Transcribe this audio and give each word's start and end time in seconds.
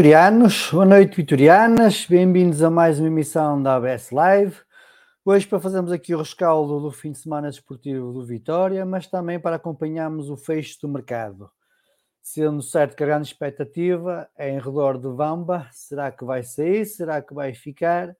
vitorianos. 0.00 0.70
Boa 0.72 0.86
noite, 0.86 1.14
vitorianas. 1.14 2.06
Bem-vindos 2.06 2.62
a 2.62 2.70
mais 2.70 2.98
uma 2.98 3.08
emissão 3.08 3.62
da 3.62 3.74
ABS 3.74 4.10
Live. 4.10 4.56
Hoje 5.22 5.46
para 5.46 5.60
fazermos 5.60 5.92
aqui 5.92 6.14
o 6.14 6.18
rescaldo 6.18 6.80
do 6.80 6.90
fim 6.90 7.12
de 7.12 7.18
semana 7.18 7.50
desportivo 7.50 8.10
do 8.10 8.24
Vitória, 8.24 8.86
mas 8.86 9.06
também 9.06 9.38
para 9.38 9.56
acompanharmos 9.56 10.30
o 10.30 10.38
fecho 10.38 10.80
do 10.80 10.88
mercado. 10.88 11.50
Sendo 12.22 12.62
certo 12.62 12.96
que 12.96 13.02
a 13.02 13.06
grande 13.06 13.28
expectativa 13.28 14.26
é 14.38 14.48
em 14.48 14.58
redor 14.58 14.96
de 14.96 15.06
Vamba. 15.06 15.68
Será 15.70 16.10
que 16.10 16.24
vai 16.24 16.42
sair? 16.44 16.86
Será 16.86 17.20
que 17.20 17.34
vai 17.34 17.52
ficar? 17.52 18.16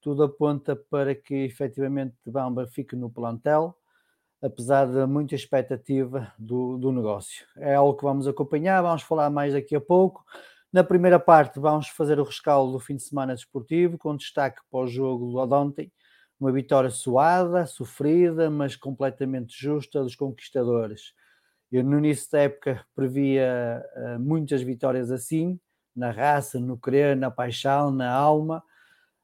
Tudo 0.00 0.22
aponta 0.22 0.76
para 0.76 1.16
que 1.16 1.34
efetivamente 1.34 2.14
Vamba 2.24 2.64
fique 2.68 2.94
no 2.94 3.10
plantel, 3.10 3.74
apesar 4.40 4.86
de 4.86 5.04
muita 5.04 5.34
expectativa 5.34 6.32
do, 6.38 6.78
do 6.78 6.92
negócio. 6.92 7.44
É 7.56 7.74
algo 7.74 7.96
que 7.96 8.04
vamos 8.04 8.28
acompanhar, 8.28 8.82
vamos 8.82 9.02
falar 9.02 9.30
mais 9.30 9.52
daqui 9.52 9.74
a 9.74 9.80
pouco. 9.80 10.24
Na 10.74 10.82
primeira 10.82 11.20
parte, 11.20 11.60
vamos 11.60 11.86
fazer 11.86 12.18
o 12.18 12.24
rescaldo 12.24 12.72
do 12.72 12.80
fim 12.80 12.96
de 12.96 13.04
semana 13.04 13.32
desportivo, 13.32 13.96
com 13.96 14.16
destaque 14.16 14.60
para 14.68 14.80
o 14.80 14.88
jogo 14.88 15.46
de 15.46 15.54
ontem. 15.54 15.92
Uma 16.40 16.50
vitória 16.50 16.90
suada, 16.90 17.64
sofrida, 17.64 18.50
mas 18.50 18.74
completamente 18.74 19.54
justa 19.56 20.02
dos 20.02 20.16
conquistadores. 20.16 21.12
Eu, 21.70 21.84
no 21.84 21.96
início 21.98 22.28
da 22.28 22.40
época, 22.40 22.84
previa 22.92 23.84
uh, 23.94 24.18
muitas 24.18 24.62
vitórias 24.62 25.12
assim, 25.12 25.60
na 25.94 26.10
raça, 26.10 26.58
no 26.58 26.76
querer, 26.76 27.16
na 27.16 27.30
paixão, 27.30 27.92
na 27.92 28.10
alma. 28.12 28.60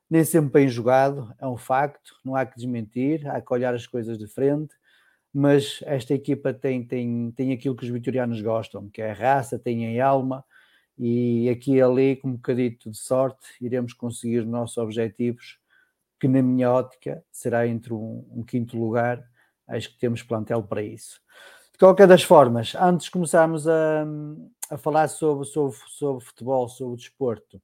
Nem 0.09 0.23
sempre 0.23 0.53
bem 0.53 0.69
jogado, 0.69 1.35
é 1.37 1.49
um 1.49 1.57
facto, 1.57 2.15
não 2.25 2.37
há 2.37 2.47
que 2.47 2.55
desmentir, 2.55 3.29
há 3.29 3.41
que 3.41 3.53
olhar 3.53 3.75
as 3.75 3.89
coisas 3.89 4.17
de 4.17 4.29
frente. 4.29 4.73
Mas 5.35 5.81
esta 5.83 6.15
equipa 6.15 6.55
tem, 6.55 6.87
tem, 6.87 7.33
tem 7.33 7.53
aquilo 7.53 7.75
que 7.75 7.83
os 7.83 7.91
vitorianos 7.91 8.41
gostam, 8.41 8.89
que 8.89 9.03
é 9.03 9.11
a 9.11 9.15
raça, 9.15 9.59
tem 9.59 10.01
a 10.01 10.07
alma 10.07 10.45
e 11.03 11.49
aqui 11.49 11.77
e 11.77 11.83
ali, 11.83 12.17
com 12.17 12.29
um 12.29 12.33
bocadito 12.33 12.91
de 12.91 12.99
sorte, 12.99 13.47
iremos 13.59 13.95
conseguir 13.95 14.41
os 14.41 14.47
nossos 14.47 14.77
objetivos, 14.77 15.59
que 16.21 16.29
na 16.29 16.43
minha 16.43 16.71
ótica 16.71 17.25
será 17.33 17.67
entre 17.67 17.95
um, 17.95 18.29
um 18.31 18.43
quinto 18.43 18.79
lugar. 18.79 19.27
Acho 19.67 19.89
que 19.89 19.99
temos 19.99 20.23
plantel 20.23 20.63
para 20.63 20.83
isso. 20.83 21.19
De 21.73 21.79
qualquer 21.79 22.07
das 22.07 22.23
formas, 22.23 22.75
antes 22.75 23.07
de 23.07 23.13
começarmos 23.13 23.67
a, 23.67 24.05
a 24.69 24.77
falar 24.77 25.09
sobre, 25.09 25.47
sobre, 25.47 25.75
sobre 25.89 26.23
futebol, 26.23 26.69
sobre 26.69 26.97
desporto, 26.99 27.63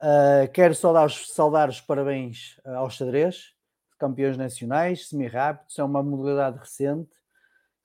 uh, 0.00 0.50
quero 0.54 0.74
só 0.74 0.94
dar, 0.94 1.10
saudar 1.10 1.68
os 1.68 1.82
parabéns 1.82 2.58
aos 2.64 2.94
xadrez, 2.94 3.52
campeões 3.98 4.38
nacionais, 4.38 5.06
semi-rápidos, 5.06 5.78
é 5.78 5.84
uma 5.84 6.02
modalidade 6.02 6.58
recente 6.58 7.19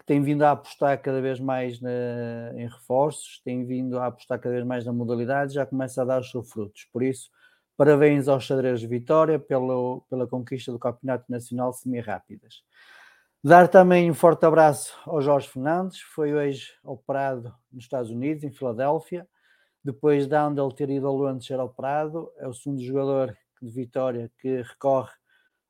que 0.05 0.13
tem 0.13 0.21
vindo 0.21 0.43
a 0.43 0.51
apostar 0.51 1.01
cada 1.01 1.19
vez 1.19 1.39
mais 1.39 1.81
na, 1.81 1.89
em 2.55 2.67
reforços, 2.67 3.41
tem 3.43 3.65
vindo 3.65 3.97
a 3.97 4.05
apostar 4.05 4.39
cada 4.39 4.53
vez 4.53 4.63
mais 4.65 4.85
na 4.85 4.93
modalidade, 4.93 5.55
já 5.55 5.65
começa 5.65 6.03
a 6.03 6.05
dar 6.05 6.21
os 6.21 6.29
seus 6.29 6.47
frutos. 6.51 6.87
Por 6.93 7.01
isso, 7.01 7.31
parabéns 7.75 8.27
aos 8.27 8.43
xadrez 8.43 8.83
Vitória 8.83 9.39
pela, 9.39 9.99
pela 10.07 10.27
conquista 10.27 10.71
do 10.71 10.77
Campeonato 10.77 11.25
Nacional 11.27 11.73
Semi-Rápidas. 11.73 12.63
Dar 13.43 13.67
também 13.67 14.09
um 14.09 14.13
forte 14.13 14.45
abraço 14.45 14.95
ao 15.05 15.21
Jorge 15.21 15.47
Fernandes, 15.49 15.99
foi 15.99 16.33
hoje 16.35 16.71
operado 16.83 17.51
nos 17.71 17.83
Estados 17.83 18.11
Unidos, 18.11 18.43
em 18.43 18.51
Filadélfia. 18.51 19.27
Depois 19.83 20.27
de 20.27 20.35
Andel 20.35 20.71
ter 20.71 20.89
ido 20.91 21.07
ao 21.07 21.15
Londres 21.15 21.47
ser 21.47 21.59
operado, 21.59 22.31
é 22.37 22.47
o 22.47 22.53
segundo 22.53 22.81
jogador 22.81 23.35
de 23.59 23.71
Vitória 23.71 24.31
que 24.39 24.61
recorre 24.61 25.13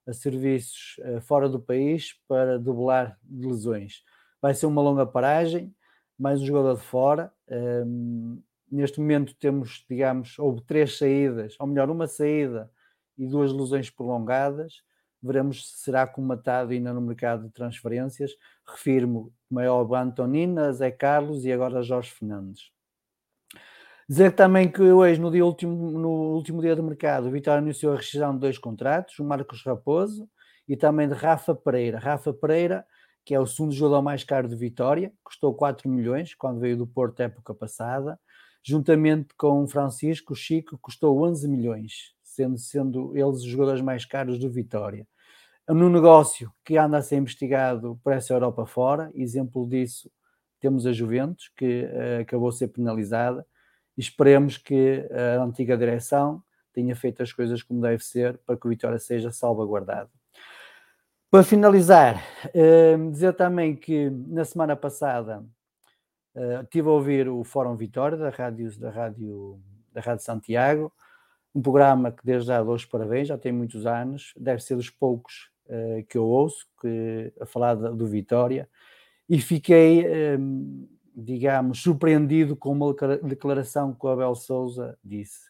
a 0.08 0.14
serviços 0.14 0.98
uh, 1.00 1.22
fora 1.22 1.50
do 1.50 1.60
país 1.60 2.14
para 2.28 2.60
dublar 2.60 3.18
lesões 3.30 4.04
vai 4.46 4.54
ser 4.54 4.68
uma 4.68 4.80
longa 4.80 5.08
paragem, 5.08 5.74
mais 6.20 6.40
um 6.40 6.46
jogador 6.46 6.76
de 6.76 6.84
fora. 6.84 7.34
Um, 7.50 8.40
neste 8.72 9.00
momento 9.00 9.34
temos, 9.40 9.84
digamos, 9.90 10.38
houve 10.38 10.62
três 10.62 11.00
saídas, 11.00 11.56
ou 11.60 11.66
melhor, 11.66 11.90
uma 11.90 12.06
saída 12.06 12.70
e 13.18 13.26
duas 13.26 13.52
lesões 13.52 13.90
prolongadas. 13.90 14.84
Veremos 15.20 15.72
se 15.72 15.80
será 15.80 16.06
comatado 16.06 16.74
ainda 16.74 16.94
no 16.94 17.02
mercado 17.02 17.48
de 17.48 17.54
transferências. 17.54 18.34
Refirmo 18.68 19.34
maior 19.50 19.92
Antonina, 19.96 20.72
Zé 20.72 20.92
Carlos 20.92 21.44
e 21.44 21.52
agora 21.52 21.82
Jorge 21.82 22.12
Fernandes. 22.12 22.70
Dizer 24.08 24.34
também 24.34 24.72
que 24.72 24.84
hoje, 24.84 25.20
no, 25.20 25.32
dia 25.32 25.44
último, 25.44 25.90
no 25.90 26.36
último 26.36 26.62
dia 26.62 26.76
do 26.76 26.84
mercado, 26.84 27.30
o 27.30 27.32
Vitória 27.32 27.64
anunciou 27.64 27.94
a 27.94 27.98
rescisão 27.98 28.32
de 28.36 28.42
dois 28.42 28.60
contratos, 28.60 29.18
o 29.18 29.24
Marcos 29.24 29.64
Raposo 29.66 30.30
e 30.68 30.78
também 30.78 31.08
de 31.08 31.16
Rafa 31.16 31.56
Pereira. 31.56 31.98
Rafa 31.98 32.32
Pereira 32.32 32.86
que 33.26 33.34
é 33.34 33.40
o 33.40 33.48
segundo 33.48 33.74
jogador 33.74 34.04
mais 34.04 34.24
caro 34.24 34.48
de 34.48 34.56
Vitória, 34.56 35.12
custou 35.24 35.54
4 35.54 35.90
milhões 35.90 36.36
quando 36.36 36.60
veio 36.60 36.78
do 36.78 36.86
Porto 36.86 37.20
época 37.22 37.54
passada. 37.56 38.20
juntamente 38.64 39.34
com 39.38 39.68
Francisco, 39.68 40.36
Chico, 40.36 40.78
custou 40.80 41.22
11 41.24 41.48
milhões, 41.48 42.14
sendo, 42.24 42.58
sendo 42.58 43.16
eles 43.16 43.38
os 43.38 43.44
jogadores 43.44 43.82
mais 43.82 44.06
caros 44.06 44.40
do 44.40 44.50
Vitória. 44.50 45.08
No 45.68 45.90
negócio 45.90 46.52
que 46.64 46.78
anda 46.78 46.98
a 46.98 47.02
ser 47.02 47.18
investigado 47.18 48.00
por 48.04 48.14
essa 48.14 48.34
Europa 48.34 48.66
fora, 48.66 49.12
exemplo 49.16 49.68
disso 49.68 50.12
temos 50.60 50.86
a 50.88 50.92
Juventus, 50.92 51.52
que 51.56 51.84
uh, 51.84 52.22
acabou 52.22 52.50
de 52.50 52.58
ser 52.58 52.70
penalizada, 52.70 53.46
e 53.98 54.02
esperemos 54.02 54.58
que 54.58 55.08
a 55.38 55.44
antiga 55.44 55.78
direção 55.78 56.44
tenha 56.74 56.96
feito 56.96 57.24
as 57.24 57.32
coisas 57.32 57.64
como 57.64 57.82
deve 57.82 58.04
ser 58.04 58.38
para 58.40 58.58
que 58.58 58.68
o 58.68 58.70
Vitória 58.70 59.00
seja 59.00 59.32
salvaguardado. 59.32 60.10
Para 61.32 61.44
finalizar, 61.44 62.24
uh, 62.48 63.12
dizer 63.12 63.34
também 63.34 63.76
que 63.76 64.10
na 64.10 64.46
semana 64.46 64.76
passada 64.76 65.44
uh, 66.36 66.62
estive 66.64 66.88
a 66.88 66.92
ouvir 66.92 67.28
o 67.28 67.44
Fórum 67.44 67.76
Vitória 67.76 68.18
da 68.18 68.30
Rádio, 68.30 68.80
da 68.80 68.90
Rádio, 68.90 69.60
da 69.92 70.02
Rádio 70.02 70.24
Santiago, 70.24 70.94
um 71.54 71.62
programa 71.62 72.12
que 72.12 72.24
desde 72.24 72.48
já 72.48 72.62
dou 72.64 72.76
os 72.76 72.86
parabéns, 72.86 73.28
já 73.28 73.38
tem 73.38 73.52
muitos 73.52 73.86
anos, 73.86 74.34
deve 74.38 74.62
ser 74.62 74.76
dos 74.76 74.90
poucos 74.90 75.50
uh, 75.66 76.06
que 76.08 76.18
eu 76.18 76.26
ouço 76.26 76.68
que, 76.80 77.34
a 77.42 77.46
falar 77.46 77.74
do 77.74 78.06
Vitória, 78.06 78.70
e 79.28 79.42
fiquei, 79.42 80.06
um, 80.38 80.88
digamos, 81.16 81.82
surpreendido 81.82 82.56
com 82.56 82.72
uma 82.72 82.94
declaração 83.24 83.94
que 83.94 84.06
o 84.06 84.10
Abel 84.10 84.36
Souza 84.36 84.98
disse. 85.04 85.50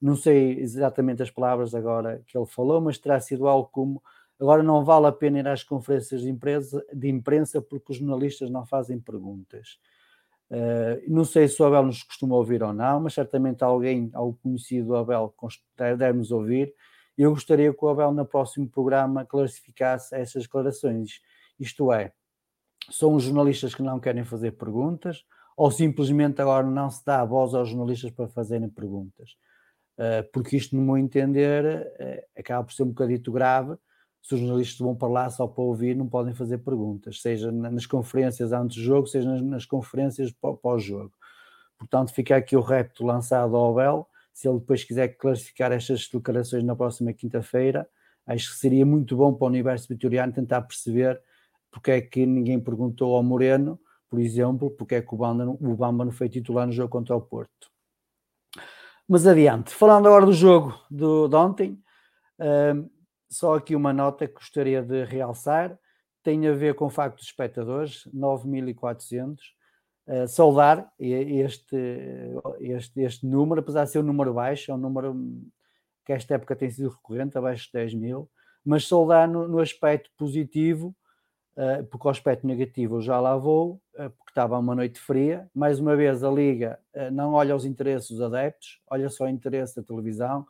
Não 0.00 0.14
sei 0.14 0.60
exatamente 0.60 1.22
as 1.22 1.30
palavras 1.30 1.74
agora 1.74 2.22
que 2.26 2.36
ele 2.36 2.46
falou, 2.46 2.80
mas 2.82 2.98
terá 2.98 3.18
sido 3.18 3.48
algo 3.48 3.70
como 3.72 4.02
agora 4.40 4.62
não 4.62 4.84
vale 4.84 5.06
a 5.06 5.12
pena 5.12 5.38
ir 5.38 5.48
às 5.48 5.62
conferências 5.62 6.22
de, 6.22 6.32
de 6.92 7.08
imprensa 7.08 7.60
porque 7.60 7.92
os 7.92 7.98
jornalistas 7.98 8.50
não 8.50 8.66
fazem 8.66 8.98
perguntas. 8.98 9.78
Uh, 10.50 11.02
não 11.08 11.24
sei 11.24 11.48
se 11.48 11.60
o 11.62 11.64
Abel 11.64 11.84
nos 11.84 12.02
costuma 12.02 12.36
ouvir 12.36 12.62
ou 12.62 12.72
não, 12.72 13.00
mas 13.00 13.14
certamente 13.14 13.64
alguém, 13.64 14.10
algo 14.12 14.38
conhecido 14.42 14.88
do 14.88 14.96
Abel, 14.96 15.34
deve 15.96 16.18
nos 16.18 16.30
ouvir. 16.30 16.74
Eu 17.16 17.30
gostaria 17.30 17.72
que 17.72 17.84
o 17.84 17.88
Abel, 17.88 18.12
no 18.12 18.26
próximo 18.26 18.68
programa, 18.68 19.24
classificasse 19.24 20.14
essas 20.14 20.42
declarações. 20.42 21.20
Isto 21.58 21.92
é, 21.92 22.12
são 22.90 23.14
os 23.14 23.22
jornalistas 23.22 23.74
que 23.74 23.82
não 23.82 23.98
querem 23.98 24.24
fazer 24.24 24.52
perguntas 24.52 25.24
ou 25.56 25.70
simplesmente 25.70 26.42
agora 26.42 26.66
não 26.66 26.90
se 26.90 27.04
dá 27.04 27.20
a 27.20 27.24
voz 27.24 27.54
aos 27.54 27.68
jornalistas 27.68 28.10
para 28.10 28.28
fazerem 28.28 28.68
perguntas? 28.68 29.36
Uh, 29.96 30.28
porque 30.32 30.56
isto, 30.56 30.74
no 30.74 30.82
meu 30.82 30.98
entender, 30.98 31.64
uh, 31.64 32.40
acaba 32.40 32.64
por 32.64 32.72
ser 32.72 32.82
um 32.82 32.88
bocadito 32.88 33.30
grave. 33.30 33.76
Se 34.24 34.34
os 34.34 34.40
jornalistas 34.40 34.78
vão 34.78 34.96
para 34.96 35.08
lá 35.08 35.30
só 35.30 35.46
para 35.46 35.62
ouvir, 35.62 35.94
não 35.94 36.08
podem 36.08 36.32
fazer 36.32 36.58
perguntas, 36.58 37.20
seja 37.20 37.52
nas 37.52 37.84
conferências 37.84 38.52
antes 38.52 38.78
do 38.78 38.82
jogo, 38.82 39.06
seja 39.06 39.28
nas, 39.30 39.42
nas 39.42 39.66
conferências 39.66 40.32
pós-jogo. 40.62 41.12
Portanto, 41.78 42.10
fica 42.12 42.34
aqui 42.34 42.56
o 42.56 42.62
repto 42.62 43.04
lançado 43.04 43.54
ao 43.54 43.78
Abel. 43.78 44.08
Se 44.32 44.48
ele 44.48 44.58
depois 44.58 44.82
quiser 44.82 45.08
classificar 45.08 45.72
estas 45.72 46.08
declarações 46.08 46.64
na 46.64 46.74
próxima 46.74 47.12
quinta-feira, 47.12 47.86
acho 48.26 48.50
que 48.50 48.56
seria 48.56 48.86
muito 48.86 49.14
bom 49.14 49.34
para 49.34 49.44
o 49.44 49.48
universo 49.48 49.86
vitoriano 49.88 50.32
tentar 50.32 50.62
perceber 50.62 51.20
porque 51.74 51.90
é 51.90 52.00
que 52.00 52.24
ninguém 52.24 52.60
perguntou 52.60 53.16
ao 53.16 53.22
Moreno, 53.22 53.78
por 54.08 54.20
exemplo, 54.20 54.70
porque 54.70 54.94
é 54.94 55.02
que 55.02 55.12
o 55.12 55.18
Bamba, 55.18 55.44
o 55.44 55.76
Bamba 55.76 56.04
não 56.04 56.12
foi 56.12 56.28
titular 56.28 56.66
no 56.66 56.72
jogo 56.72 56.88
contra 56.88 57.16
o 57.16 57.20
Porto. 57.20 57.68
Mas 59.08 59.26
adiante, 59.26 59.74
falando 59.74 60.06
agora 60.06 60.24
do 60.24 60.32
jogo 60.32 60.72
do, 60.88 61.26
de 61.26 61.34
ontem, 61.34 61.82
uh, 62.38 62.88
só 63.34 63.56
aqui 63.56 63.74
uma 63.74 63.92
nota 63.92 64.28
que 64.28 64.34
gostaria 64.34 64.80
de 64.80 65.04
realçar, 65.04 65.76
tem 66.22 66.46
a 66.46 66.52
ver 66.52 66.74
com 66.74 66.86
o 66.86 66.90
facto 66.90 67.16
dos 67.16 67.26
espectadores, 67.26 68.08
9.400, 68.14 69.38
uh, 70.06 70.28
saudar 70.28 70.90
este, 70.98 71.76
este, 72.60 73.00
este 73.00 73.26
número, 73.26 73.60
apesar 73.60 73.84
de 73.84 73.90
ser 73.90 73.98
um 73.98 74.04
número 74.04 74.32
baixo, 74.32 74.70
é 74.70 74.74
um 74.74 74.78
número 74.78 75.14
que 76.06 76.12
esta 76.12 76.34
época 76.34 76.54
tem 76.54 76.70
sido 76.70 76.90
recorrente, 76.90 77.36
abaixo 77.36 77.66
de 77.66 77.72
10 77.72 77.94
mil, 77.94 78.30
mas 78.64 78.86
saudar 78.86 79.26
no, 79.28 79.48
no 79.48 79.58
aspecto 79.58 80.10
positivo, 80.16 80.94
Uh, 81.56 81.86
porque 81.86 82.08
o 82.08 82.10
aspecto 82.10 82.44
negativo 82.44 82.96
eu 82.96 83.00
já 83.00 83.20
lá 83.20 83.36
vou, 83.36 83.80
uh, 83.94 84.10
porque 84.10 84.30
estava 84.32 84.58
uma 84.58 84.74
noite 84.74 84.98
fria. 84.98 85.48
Mais 85.54 85.78
uma 85.78 85.94
vez, 85.94 86.24
a 86.24 86.28
Liga 86.28 86.80
não 87.12 87.34
olha 87.34 87.54
os 87.54 87.64
interesses 87.64 88.10
dos 88.10 88.20
adeptos, 88.20 88.80
olha 88.90 89.08
só 89.08 89.22
o 89.22 89.28
interesse 89.28 89.76
da 89.76 89.82
televisão. 89.84 90.44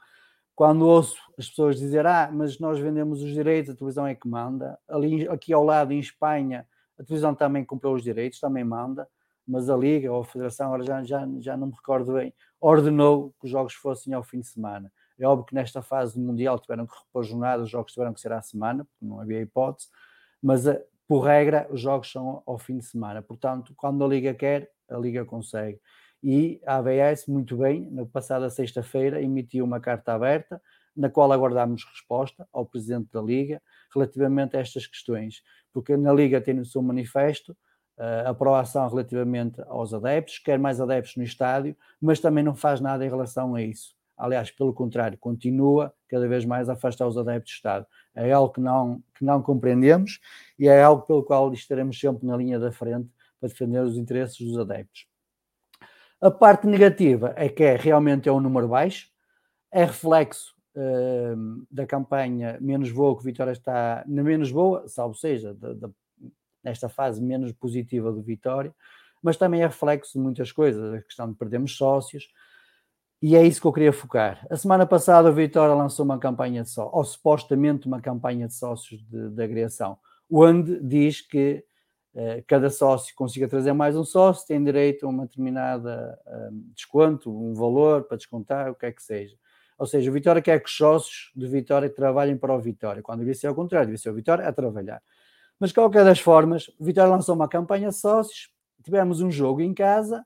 Quando 0.54 0.86
ouço 0.86 1.16
as 1.38 1.48
pessoas 1.48 1.78
dizer, 1.78 2.06
ah, 2.06 2.30
mas 2.32 2.58
nós 2.58 2.78
vendemos 2.78 3.22
os 3.22 3.32
direitos, 3.32 3.72
a 3.72 3.76
televisão 3.76 4.06
é 4.06 4.14
que 4.14 4.28
manda. 4.28 4.78
Ali, 4.88 5.28
aqui 5.28 5.52
ao 5.52 5.64
lado, 5.64 5.92
em 5.92 5.98
Espanha, 5.98 6.66
a 6.98 7.02
televisão 7.02 7.34
também 7.34 7.64
comprou 7.64 7.94
os 7.94 8.02
direitos, 8.02 8.38
também 8.38 8.62
manda, 8.62 9.08
mas 9.46 9.68
a 9.68 9.76
Liga 9.76 10.12
ou 10.12 10.22
a 10.22 10.24
Federação, 10.24 10.66
agora 10.66 10.84
já, 10.84 11.02
já, 11.02 11.28
já 11.40 11.56
não 11.56 11.66
me 11.66 11.72
recordo 11.74 12.14
bem, 12.14 12.32
ordenou 12.60 13.34
que 13.40 13.46
os 13.46 13.50
jogos 13.50 13.74
fossem 13.74 14.14
ao 14.14 14.22
fim 14.22 14.40
de 14.40 14.46
semana. 14.46 14.92
É 15.18 15.26
óbvio 15.26 15.46
que 15.46 15.54
nesta 15.54 15.82
fase 15.82 16.14
do 16.14 16.20
Mundial 16.20 16.58
tiveram 16.58 16.86
que 16.86 16.96
repor 16.96 17.22
jornadas, 17.24 17.66
os 17.66 17.70
jogos 17.70 17.92
tiveram 17.92 18.14
que 18.14 18.20
ser 18.20 18.32
à 18.32 18.40
semana, 18.40 18.84
porque 18.84 19.04
não 19.04 19.20
havia 19.20 19.40
hipótese, 19.40 19.88
mas 20.42 20.64
por 21.06 21.20
regra, 21.20 21.66
os 21.70 21.80
jogos 21.80 22.10
são 22.10 22.42
ao 22.46 22.58
fim 22.58 22.78
de 22.78 22.84
semana. 22.84 23.22
Portanto, 23.22 23.74
quando 23.76 24.04
a 24.04 24.08
Liga 24.08 24.34
quer, 24.34 24.70
a 24.88 24.96
Liga 24.96 25.24
consegue. 25.24 25.80
E 26.26 26.58
a 26.64 26.76
ABS, 26.76 27.26
muito 27.28 27.54
bem, 27.58 27.86
na 27.90 28.06
passada 28.06 28.48
sexta-feira, 28.48 29.20
emitiu 29.20 29.62
uma 29.62 29.78
carta 29.78 30.14
aberta, 30.14 30.58
na 30.96 31.10
qual 31.10 31.30
aguardamos 31.30 31.84
resposta 31.84 32.48
ao 32.50 32.64
Presidente 32.64 33.12
da 33.12 33.20
Liga 33.20 33.60
relativamente 33.92 34.56
a 34.56 34.60
estas 34.60 34.86
questões. 34.86 35.42
Porque 35.70 35.94
na 35.98 36.14
Liga 36.14 36.40
tem 36.40 36.54
no 36.54 36.64
seu 36.64 36.80
manifesto 36.80 37.54
a 37.98 38.30
aprovação 38.30 38.88
relativamente 38.88 39.60
aos 39.66 39.92
adeptos, 39.92 40.38
quer 40.38 40.58
mais 40.58 40.80
adeptos 40.80 41.14
no 41.16 41.22
estádio, 41.22 41.76
mas 42.00 42.20
também 42.20 42.42
não 42.42 42.54
faz 42.54 42.80
nada 42.80 43.04
em 43.04 43.10
relação 43.10 43.54
a 43.54 43.60
isso. 43.60 43.94
Aliás, 44.16 44.50
pelo 44.50 44.72
contrário, 44.72 45.18
continua 45.18 45.92
cada 46.08 46.26
vez 46.26 46.46
mais 46.46 46.70
a 46.70 46.72
afastar 46.72 47.06
os 47.06 47.18
adeptos 47.18 47.52
do 47.52 47.56
Estado. 47.56 47.86
É 48.14 48.32
algo 48.32 48.50
que 48.50 48.62
não, 48.62 49.02
que 49.14 49.26
não 49.26 49.42
compreendemos 49.42 50.20
e 50.58 50.68
é 50.68 50.82
algo 50.82 51.02
pelo 51.02 51.22
qual 51.22 51.52
estaremos 51.52 52.00
sempre 52.00 52.26
na 52.26 52.34
linha 52.34 52.58
da 52.58 52.72
frente 52.72 53.10
para 53.38 53.50
defender 53.50 53.82
os 53.82 53.98
interesses 53.98 54.38
dos 54.38 54.58
adeptos. 54.58 55.06
A 56.24 56.30
parte 56.30 56.66
negativa 56.66 57.34
é 57.36 57.50
que 57.50 57.62
é, 57.62 57.76
realmente 57.76 58.30
é 58.30 58.32
um 58.32 58.40
número 58.40 58.66
baixo, 58.66 59.10
é 59.70 59.84
reflexo 59.84 60.54
uh, 60.74 61.66
da 61.70 61.84
campanha 61.86 62.56
menos 62.62 62.90
boa 62.90 63.14
que 63.14 63.22
Vitória 63.22 63.52
está 63.52 64.02
na 64.06 64.22
menos 64.22 64.50
boa, 64.50 64.88
salvo 64.88 65.14
seja, 65.14 65.52
de, 65.52 65.74
de, 65.74 65.86
nesta 66.62 66.88
fase 66.88 67.20
menos 67.20 67.52
positiva 67.52 68.10
do 68.10 68.22
Vitória, 68.22 68.74
mas 69.22 69.36
também 69.36 69.60
é 69.60 69.66
reflexo 69.66 70.14
de 70.14 70.18
muitas 70.18 70.50
coisas, 70.50 70.94
a 70.94 71.02
questão 71.02 71.30
de 71.30 71.36
perdermos 71.36 71.76
sócios, 71.76 72.32
e 73.20 73.36
é 73.36 73.46
isso 73.46 73.60
que 73.60 73.66
eu 73.66 73.72
queria 73.74 73.92
focar. 73.92 74.46
A 74.48 74.56
semana 74.56 74.86
passada, 74.86 75.28
o 75.28 75.34
Vitória 75.34 75.74
lançou 75.74 76.06
uma 76.06 76.18
campanha 76.18 76.62
de 76.62 76.70
sócios, 76.70 76.94
ou 76.94 77.04
supostamente 77.04 77.86
uma 77.86 78.00
campanha 78.00 78.46
de 78.46 78.54
sócios 78.54 79.02
de, 79.10 79.28
de 79.28 79.42
agregação, 79.42 79.98
onde 80.30 80.80
diz 80.80 81.20
que 81.20 81.62
cada 82.46 82.70
sócio 82.70 83.14
consiga 83.14 83.48
trazer 83.48 83.72
mais 83.72 83.96
um 83.96 84.04
sócio, 84.04 84.46
tem 84.46 84.62
direito 84.62 85.06
a 85.06 85.08
uma 85.08 85.26
determinada 85.26 86.18
um, 86.50 86.70
desconto, 86.74 87.30
um 87.30 87.54
valor 87.54 88.04
para 88.04 88.16
descontar, 88.16 88.70
o 88.70 88.74
que 88.74 88.86
é 88.86 88.92
que 88.92 89.02
seja. 89.02 89.36
Ou 89.78 89.86
seja, 89.86 90.10
o 90.10 90.14
Vitória 90.14 90.40
quer 90.40 90.60
que 90.60 90.68
os 90.68 90.76
sócios 90.76 91.32
de 91.34 91.46
Vitória 91.48 91.90
trabalhem 91.90 92.36
para 92.36 92.54
o 92.54 92.60
Vitória, 92.60 93.02
quando 93.02 93.20
devia 93.20 93.34
ser 93.34 93.48
ao 93.48 93.54
contrário, 93.54 93.88
devia 93.88 93.98
ser 93.98 94.10
o 94.10 94.14
Vitória 94.14 94.46
a 94.46 94.52
trabalhar. 94.52 95.02
Mas, 95.58 95.70
de 95.70 95.74
qualquer 95.74 96.04
das 96.04 96.20
formas, 96.20 96.68
o 96.78 96.84
Vitória 96.84 97.10
lançou 97.10 97.34
uma 97.34 97.48
campanha 97.48 97.88
de 97.88 97.96
sócios, 97.96 98.50
tivemos 98.82 99.20
um 99.20 99.30
jogo 99.30 99.60
em 99.60 99.74
casa 99.74 100.24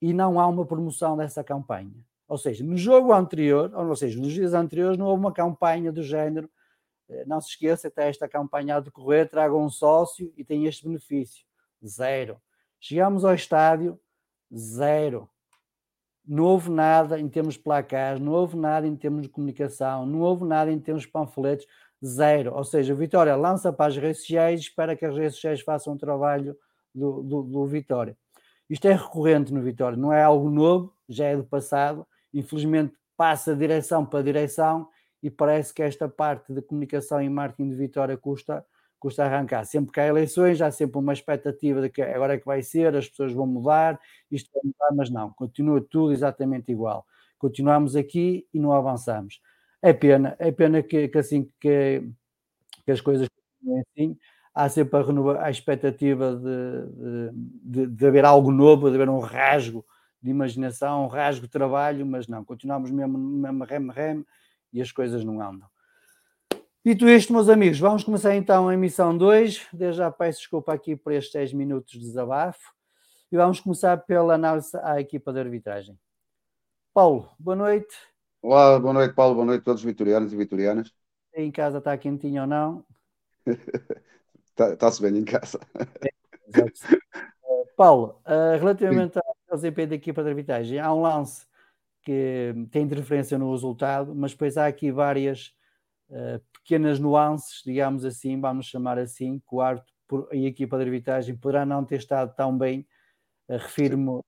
e 0.00 0.12
não 0.12 0.38
há 0.38 0.46
uma 0.46 0.64
promoção 0.64 1.16
dessa 1.16 1.42
campanha. 1.42 1.94
Ou 2.28 2.36
seja, 2.36 2.64
no 2.64 2.76
jogo 2.76 3.12
anterior, 3.12 3.72
ou 3.74 3.96
seja, 3.96 4.20
nos 4.20 4.32
dias 4.32 4.52
anteriores, 4.52 4.98
não 4.98 5.06
houve 5.06 5.20
uma 5.20 5.32
campanha 5.32 5.92
do 5.92 6.02
género. 6.02 6.50
Eh, 7.08 7.24
não 7.26 7.40
se 7.40 7.50
esqueça, 7.50 7.88
até 7.88 8.08
esta 8.08 8.28
campanha 8.28 8.76
a 8.76 8.80
decorrer, 8.80 9.28
traga 9.28 9.54
um 9.54 9.70
sócio 9.70 10.32
e 10.36 10.44
tem 10.44 10.66
este 10.66 10.84
benefício. 10.84 11.44
Zero. 11.84 12.40
Chegamos 12.80 13.24
ao 13.24 13.34
estádio, 13.34 13.98
zero. 14.54 15.28
Não 16.26 16.44
houve 16.44 16.70
nada 16.70 17.20
em 17.20 17.28
termos 17.28 17.54
de 17.54 17.60
placares, 17.60 18.20
não 18.20 18.32
houve 18.32 18.56
nada 18.56 18.86
em 18.86 18.96
termos 18.96 19.22
de 19.22 19.28
comunicação, 19.28 20.04
não 20.04 20.20
houve 20.20 20.44
nada 20.44 20.72
em 20.72 20.78
termos 20.80 21.04
de 21.04 21.08
panfletos, 21.08 21.66
zero. 22.04 22.54
Ou 22.54 22.64
seja, 22.64 22.94
Vitória 22.94 23.36
lança 23.36 23.72
para 23.72 23.86
as 23.86 23.96
redes 23.96 24.20
sociais 24.20 24.60
espera 24.60 24.96
que 24.96 25.04
as 25.04 25.16
redes 25.16 25.34
sociais 25.34 25.60
façam 25.60 25.94
o 25.94 25.98
trabalho 25.98 26.56
do, 26.94 27.22
do, 27.22 27.42
do 27.42 27.66
Vitória. 27.66 28.16
Isto 28.68 28.88
é 28.88 28.92
recorrente 28.94 29.54
no 29.54 29.62
Vitória, 29.62 29.96
não 29.96 30.12
é 30.12 30.22
algo 30.22 30.50
novo, 30.50 30.92
já 31.08 31.26
é 31.26 31.36
do 31.36 31.44
passado 31.44 32.06
infelizmente 32.36 32.94
passa 33.16 33.56
direção 33.56 34.04
para 34.04 34.22
direção 34.22 34.88
e 35.22 35.30
parece 35.30 35.72
que 35.72 35.82
esta 35.82 36.08
parte 36.08 36.52
de 36.52 36.62
comunicação 36.62 37.20
e 37.20 37.28
marketing 37.28 37.70
de 37.70 37.76
Vitória 37.76 38.16
custa, 38.16 38.64
custa 38.98 39.24
arrancar. 39.24 39.64
Sempre 39.64 39.92
que 39.92 40.00
há 40.00 40.06
eleições, 40.06 40.60
há 40.60 40.70
sempre 40.70 40.98
uma 40.98 41.12
expectativa 41.12 41.80
de 41.80 41.88
que 41.90 42.02
agora 42.02 42.34
é 42.34 42.38
que 42.38 42.46
vai 42.46 42.62
ser, 42.62 42.94
as 42.94 43.08
pessoas 43.08 43.32
vão 43.32 43.46
mudar, 43.46 43.98
isto 44.30 44.50
vai 44.52 44.62
mudar, 44.64 44.96
mas 44.96 45.10
não, 45.10 45.32
continua 45.32 45.80
tudo 45.80 46.12
exatamente 46.12 46.70
igual. 46.70 47.06
Continuamos 47.38 47.96
aqui 47.96 48.46
e 48.52 48.60
não 48.60 48.72
avançamos. 48.72 49.40
É 49.82 49.92
pena, 49.92 50.36
é 50.38 50.50
pena 50.50 50.82
que, 50.82 51.08
que 51.08 51.18
assim 51.18 51.50
que, 51.60 52.02
que, 52.84 52.90
as 52.90 53.00
coisas 53.00 53.28
continuem 53.28 53.82
assim, 53.82 54.18
há 54.54 54.68
sempre 54.68 54.98
a, 54.98 55.02
renovar, 55.02 55.44
a 55.44 55.50
expectativa 55.50 56.34
de, 56.34 57.32
de, 57.72 57.86
de, 57.86 57.94
de 57.94 58.06
haver 58.06 58.24
algo 58.24 58.50
novo, 58.50 58.88
de 58.88 58.96
haver 58.96 59.08
um 59.08 59.18
rasgo 59.18 59.84
de 60.22 60.30
imaginação, 60.30 61.04
um 61.04 61.08
rasgo 61.08 61.46
de 61.46 61.52
trabalho, 61.52 62.06
mas 62.06 62.26
não, 62.26 62.44
continuamos 62.44 62.90
mesmo, 62.90 63.18
mesmo 63.18 63.64
rem-rem 63.64 64.24
e 64.72 64.80
as 64.80 64.92
coisas 64.92 65.24
não 65.24 65.40
andam. 65.40 65.68
Dito 66.84 67.08
isto, 67.08 67.32
meus 67.32 67.48
amigos, 67.48 67.80
vamos 67.80 68.04
começar 68.04 68.36
então 68.36 68.68
a 68.68 68.74
emissão 68.74 69.16
2. 69.16 69.66
Desde 69.72 69.98
já 69.98 70.10
peço 70.10 70.38
desculpa 70.38 70.72
aqui 70.72 70.94
por 70.94 71.12
estes 71.12 71.32
10 71.32 71.52
minutos 71.52 71.92
de 71.94 72.00
desabafo. 72.00 72.72
E 73.30 73.36
vamos 73.36 73.58
começar 73.58 73.96
pela 73.96 74.34
análise 74.34 74.70
à 74.82 75.00
equipa 75.00 75.32
de 75.32 75.40
arbitragem. 75.40 75.98
Paulo, 76.94 77.28
boa 77.38 77.56
noite. 77.56 77.92
Olá, 78.40 78.78
boa 78.78 78.94
noite, 78.94 79.14
Paulo. 79.14 79.34
Boa 79.34 79.46
noite 79.46 79.62
a 79.62 79.64
todos 79.64 79.80
os 79.80 79.84
vitorianos 79.84 80.32
e 80.32 80.36
vitorianas. 80.36 80.92
Em 81.34 81.50
casa 81.50 81.78
está 81.78 81.98
quentinho 81.98 82.42
ou 82.42 82.46
não? 82.46 82.84
Está-se 84.56 85.02
bem 85.02 85.18
em 85.18 85.24
casa. 85.24 85.58
É, 86.02 86.10
Paulo, 87.76 88.22
uh, 88.24 88.58
relativamente 88.58 89.14
Sim. 89.14 89.20
ao 89.50 89.56
desempenho 89.56 89.88
da 89.88 89.94
equipa 89.96 90.22
de 90.22 90.28
arbitragem, 90.28 90.78
há 90.78 90.94
um 90.94 91.02
lance 91.02 91.46
que 92.06 92.54
tem 92.70 92.84
interferência 92.84 93.36
no 93.36 93.50
resultado, 93.50 94.14
mas 94.14 94.30
depois 94.30 94.56
há 94.56 94.68
aqui 94.68 94.92
várias 94.92 95.52
uh, 96.08 96.40
pequenas 96.52 97.00
nuances, 97.00 97.62
digamos 97.66 98.04
assim, 98.04 98.40
vamos 98.40 98.66
chamar 98.66 98.96
assim, 98.96 99.40
que 99.40 99.54
o 99.56 99.60
árbitro 99.60 99.92
e 100.32 100.46
a 100.46 100.48
equipa 100.48 100.78
de 100.78 100.84
arbitragem 100.84 101.36
poderá 101.36 101.66
não 101.66 101.84
ter 101.84 101.96
estado 101.96 102.32
tão 102.36 102.56
bem. 102.56 102.86
Uh, 103.48 103.56
Refiro-me 103.56 104.20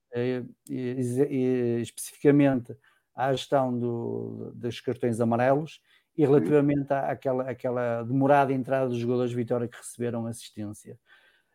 especificamente 1.80 2.76
à 3.14 3.32
gestão 3.32 3.78
do, 3.78 4.50
dos 4.56 4.80
cartões 4.80 5.20
amarelos 5.20 5.80
e 6.16 6.26
relativamente 6.26 6.92
à, 6.92 7.12
àquela, 7.12 7.48
àquela 7.48 8.02
demorada 8.02 8.52
entrada 8.52 8.88
dos 8.88 8.98
jogadores 8.98 9.30
de 9.30 9.36
Vitória 9.36 9.68
que 9.68 9.76
receberam 9.76 10.26
assistência. 10.26 10.98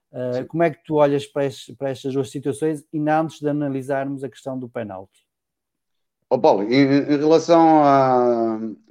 Uh, 0.09 0.47
como 0.47 0.63
é 0.63 0.69
que 0.69 0.81
tu 0.85 0.95
olhas 0.95 1.25
para, 1.25 1.45
estes, 1.45 1.75
para, 1.75 1.89
estas 1.89 2.13
duas 2.13 2.29
situações 2.29 2.85
e 2.93 3.09
antes 3.09 3.41
de 3.41 3.49
analisarmos 3.49 4.23
a 4.23 4.29
questão 4.29 4.57
do 4.57 4.69
penalti? 4.69 5.27
Oh, 6.33 6.39
Paulo, 6.39 6.63
em, 6.63 6.71
em 6.73 7.17
relação 7.19 7.83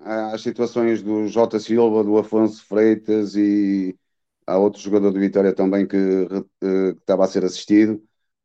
às 0.00 0.40
situações 0.42 1.02
do 1.02 1.26
Jota 1.26 1.58
Silva, 1.58 2.04
do 2.04 2.16
Afonso 2.16 2.64
Freitas 2.64 3.34
e 3.34 3.98
há 4.46 4.56
outro 4.56 4.80
jogador 4.80 5.12
de 5.12 5.18
Vitória 5.18 5.52
também 5.52 5.84
que, 5.84 5.96
uh, 5.96 6.44
que 6.60 6.98
estava 7.00 7.24
a 7.24 7.26
ser 7.26 7.44
assistido, 7.44 7.94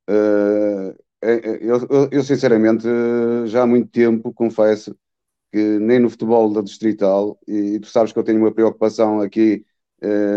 uh, 0.09 0.97
eu, 1.21 1.87
eu, 1.89 2.09
eu, 2.11 2.23
sinceramente 2.23 2.87
já 3.45 3.61
há 3.63 3.67
muito 3.67 3.87
tempo 3.91 4.33
confesso 4.33 4.97
que 5.51 5.79
nem 5.79 5.99
no 5.99 6.09
futebol 6.09 6.51
da 6.51 6.61
Distrital, 6.61 7.39
e, 7.47 7.75
e 7.75 7.79
tu 7.79 7.87
sabes 7.87 8.13
que 8.13 8.19
eu 8.19 8.23
tenho 8.23 8.39
uma 8.39 8.53
preocupação 8.53 9.21
aqui 9.21 9.65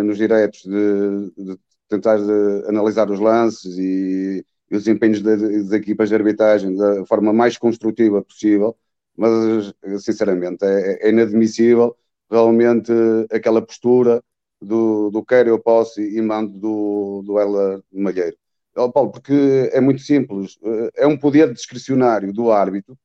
nos 0.05 0.19
diretos 0.19 0.63
de, 0.65 1.31
de 1.37 1.59
tentar 1.89 2.19
de, 2.19 2.69
analisar 2.69 3.11
os 3.11 3.21
lances 3.21 3.79
e, 3.79 4.45
e 4.71 4.77
os 4.77 4.87
empenhos 4.87 5.21
das 5.23 5.73
equipas 5.73 6.09
de 6.09 6.15
arbitragem 6.15 6.77
da 6.77 7.05
forma 7.07 7.33
mais 7.33 7.59
construtiva 7.59 8.23
possível, 8.23 8.77
mas 9.17 9.73
sinceramente 10.03 10.65
é, 10.65 11.09
é 11.09 11.11
inadmissível 11.11 11.97
realmente 12.31 12.93
aquela 13.33 13.61
postura 13.61 14.23
do, 14.61 15.11
do 15.11 15.25
quero 15.25 15.49
eu 15.49 15.59
posso 15.59 16.01
e 16.01 16.21
mando 16.23 16.59
do, 16.59 17.23
do 17.25 17.39
Ela 17.39 17.83
Malheiro. 17.93 18.37
Oh, 18.77 18.91
Paulo, 18.91 19.11
porque 19.11 19.69
é 19.73 19.81
muito 19.81 20.01
simples, 20.03 20.59
é 20.95 21.07
um 21.07 21.19
poder 21.19 21.53
discricionário 21.53 22.33
do 22.33 22.53
árbitro 22.53 22.97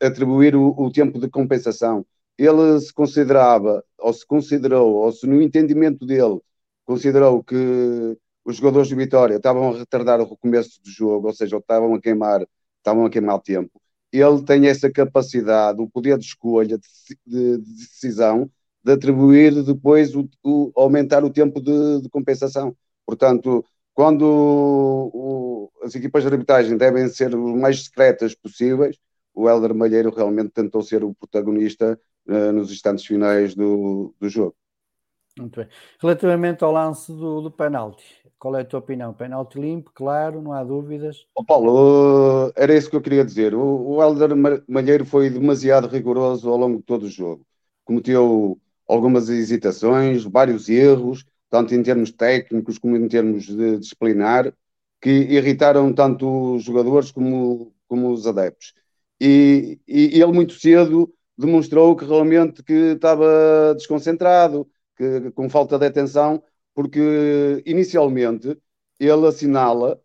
atribuir 0.00 0.54
o, 0.54 0.74
o 0.76 0.92
tempo 0.92 1.18
de 1.18 1.28
compensação. 1.30 2.04
Ele 2.36 2.80
se 2.80 2.92
considerava, 2.92 3.84
ou 3.98 4.12
se 4.12 4.26
considerou, 4.26 4.94
ou 4.94 5.12
se 5.12 5.26
no 5.26 5.40
entendimento 5.40 6.04
dele 6.04 6.40
considerou 6.84 7.42
que 7.42 8.18
os 8.44 8.56
jogadores 8.56 8.88
de 8.88 8.94
Vitória 8.94 9.36
estavam 9.36 9.70
a 9.70 9.78
retardar 9.78 10.20
o 10.20 10.28
recomeço 10.28 10.82
do 10.82 10.90
jogo, 10.90 11.28
ou 11.28 11.34
seja, 11.34 11.56
estavam 11.56 11.94
a 11.94 12.00
queimar, 12.00 12.46
estavam 12.78 13.04
a 13.04 13.10
queimar 13.10 13.40
tempo. 13.40 13.80
Ele 14.12 14.42
tem 14.42 14.66
essa 14.66 14.90
capacidade, 14.90 15.80
o 15.80 15.88
poder 15.88 16.18
de 16.18 16.24
escolha, 16.24 16.78
de, 16.78 17.16
de 17.26 17.58
decisão, 17.58 18.50
de 18.84 18.92
atribuir 18.92 19.62
depois 19.62 20.14
o, 20.14 20.28
o 20.42 20.72
aumentar 20.76 21.24
o 21.24 21.30
tempo 21.30 21.60
de, 21.60 22.02
de 22.02 22.08
compensação. 22.10 22.76
Portanto, 23.06 23.64
quando 23.94 24.22
o, 24.22 25.70
as 25.82 25.94
equipas 25.94 26.22
de 26.22 26.28
arbitragem 26.28 26.76
devem 26.76 27.08
ser 27.08 27.34
o 27.34 27.56
mais 27.56 27.84
secretas 27.84 28.34
possíveis, 28.34 28.98
o 29.34 29.48
Helder 29.48 29.74
Malheiro 29.74 30.10
realmente 30.10 30.50
tentou 30.50 30.82
ser 30.82 31.04
o 31.04 31.14
protagonista 31.14 31.98
uh, 32.28 32.52
nos 32.52 32.70
instantes 32.70 33.04
finais 33.06 33.54
do, 33.54 34.14
do 34.20 34.28
jogo. 34.28 34.54
Muito 35.38 35.60
bem. 35.60 35.68
Relativamente 35.98 36.62
ao 36.62 36.72
lance 36.72 37.10
do, 37.10 37.40
do 37.40 37.50
penalti, 37.50 38.04
qual 38.42 38.56
é 38.56 38.62
a 38.62 38.64
tua 38.64 38.80
opinião? 38.80 39.14
Penalti 39.14 39.56
limpo, 39.56 39.92
claro, 39.94 40.42
não 40.42 40.52
há 40.52 40.64
dúvidas. 40.64 41.28
Oh, 41.32 41.44
Paulo, 41.44 42.52
era 42.56 42.74
isso 42.74 42.90
que 42.90 42.96
eu 42.96 43.00
queria 43.00 43.24
dizer. 43.24 43.54
O, 43.54 43.60
o 43.62 44.02
Helder 44.02 44.30
Malheiro 44.66 45.06
foi 45.06 45.30
demasiado 45.30 45.86
rigoroso 45.86 46.50
ao 46.50 46.56
longo 46.56 46.78
de 46.78 46.82
todo 46.82 47.04
o 47.04 47.08
jogo. 47.08 47.46
Cometeu 47.84 48.58
algumas 48.88 49.28
hesitações, 49.28 50.24
vários 50.24 50.68
erros, 50.68 51.24
tanto 51.48 51.72
em 51.72 51.84
termos 51.84 52.10
técnicos 52.10 52.78
como 52.78 52.96
em 52.96 53.06
termos 53.06 53.44
de 53.46 53.78
disciplinar, 53.78 54.52
que 55.00 55.08
irritaram 55.08 55.92
tanto 55.92 56.56
os 56.56 56.64
jogadores 56.64 57.12
como, 57.12 57.72
como 57.86 58.10
os 58.10 58.26
adeptos. 58.26 58.74
E, 59.20 59.78
e 59.86 60.20
ele 60.20 60.32
muito 60.32 60.54
cedo 60.54 61.14
demonstrou 61.38 61.94
que 61.94 62.04
realmente 62.04 62.60
que 62.64 62.72
estava 62.94 63.72
desconcentrado, 63.76 64.68
que, 64.96 65.30
com 65.30 65.48
falta 65.48 65.78
de 65.78 65.86
atenção, 65.86 66.42
porque 66.74 67.62
inicialmente 67.66 68.58
ele 68.98 69.26
assinala, 69.26 70.00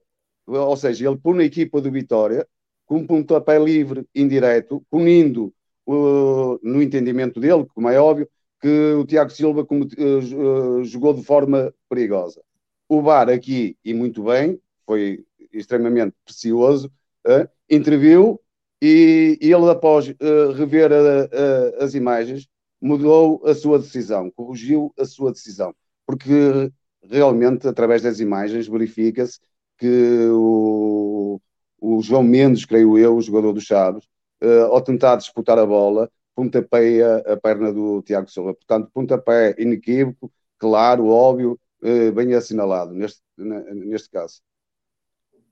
ou 0.46 0.78
seja, 0.78 1.08
ele 1.08 1.18
põe 1.18 1.40
a 1.40 1.46
equipa 1.46 1.82
do 1.82 1.92
Vitória 1.92 2.48
com 2.86 2.98
um 2.98 3.08
pontapé 3.08 3.60
livre 3.60 4.08
indireto, 4.16 4.84
punindo 4.90 5.54
uh, 5.86 6.60
no 6.64 6.82
entendimento 6.82 7.40
dele, 7.40 7.66
como 7.74 7.90
é 7.90 8.00
óbvio, 8.00 8.30
que 8.62 8.94
o 8.94 9.06
Tiago 9.06 9.30
Silva 9.30 9.66
como, 9.66 9.86
uh, 9.86 10.84
jogou 10.84 11.14
de 11.14 11.24
forma 11.24 11.74
perigosa. 11.90 12.42
O 12.88 13.02
VAR 13.02 13.30
aqui, 13.30 13.78
e 13.84 13.94
muito 13.94 14.24
bem, 14.24 14.60
foi 14.86 15.26
extremamente 15.52 16.16
precioso, 16.24 16.92
uh, 17.28 17.48
interviu 17.70 18.40
e, 18.82 19.38
e 19.42 19.52
ele, 19.52 19.70
após 19.70 20.08
uh, 20.08 20.52
rever 20.54 20.92
a, 20.94 20.96
a, 20.96 21.84
as 21.84 21.94
imagens, 21.94 22.48
mudou 22.82 23.42
a 23.46 23.54
sua 23.56 23.80
decisão, 23.80 24.32
corrigiu 24.32 24.94
a 24.98 25.06
sua 25.06 25.32
decisão, 25.32 25.76
porque 26.08 26.72
realmente, 27.04 27.68
através 27.68 28.02
das 28.02 28.22
imagens, 28.22 28.68
verifica-se 28.68 29.40
que 29.78 30.28
o, 30.32 31.40
o, 31.80 32.02
João 32.02 32.24
Mendes, 32.24 32.66
creio 32.66 32.98
eu, 32.98 33.18
o 33.18 33.22
jogador 33.22 33.52
do 33.52 33.62
Chaves, 33.62 34.06
uh, 34.42 34.72
ao 34.72 34.82
tentar 34.82 35.18
disputar 35.18 35.60
a 35.60 35.66
bola, 35.66 36.10
pontapeia 36.34 37.18
a 37.18 37.36
perna 37.36 37.74
do 37.74 38.02
Tiago 38.02 38.32
Silva. 38.32 38.54
Portanto, 38.54 38.90
pontapé 38.94 39.54
inequívoco, 39.60 40.32
claro, 40.58 41.08
óbvio, 41.08 41.60
uh, 41.84 42.12
bem 42.14 42.34
assinalado 42.34 42.94
neste, 42.94 43.22
neste 43.38 44.10
caso. 44.10 44.42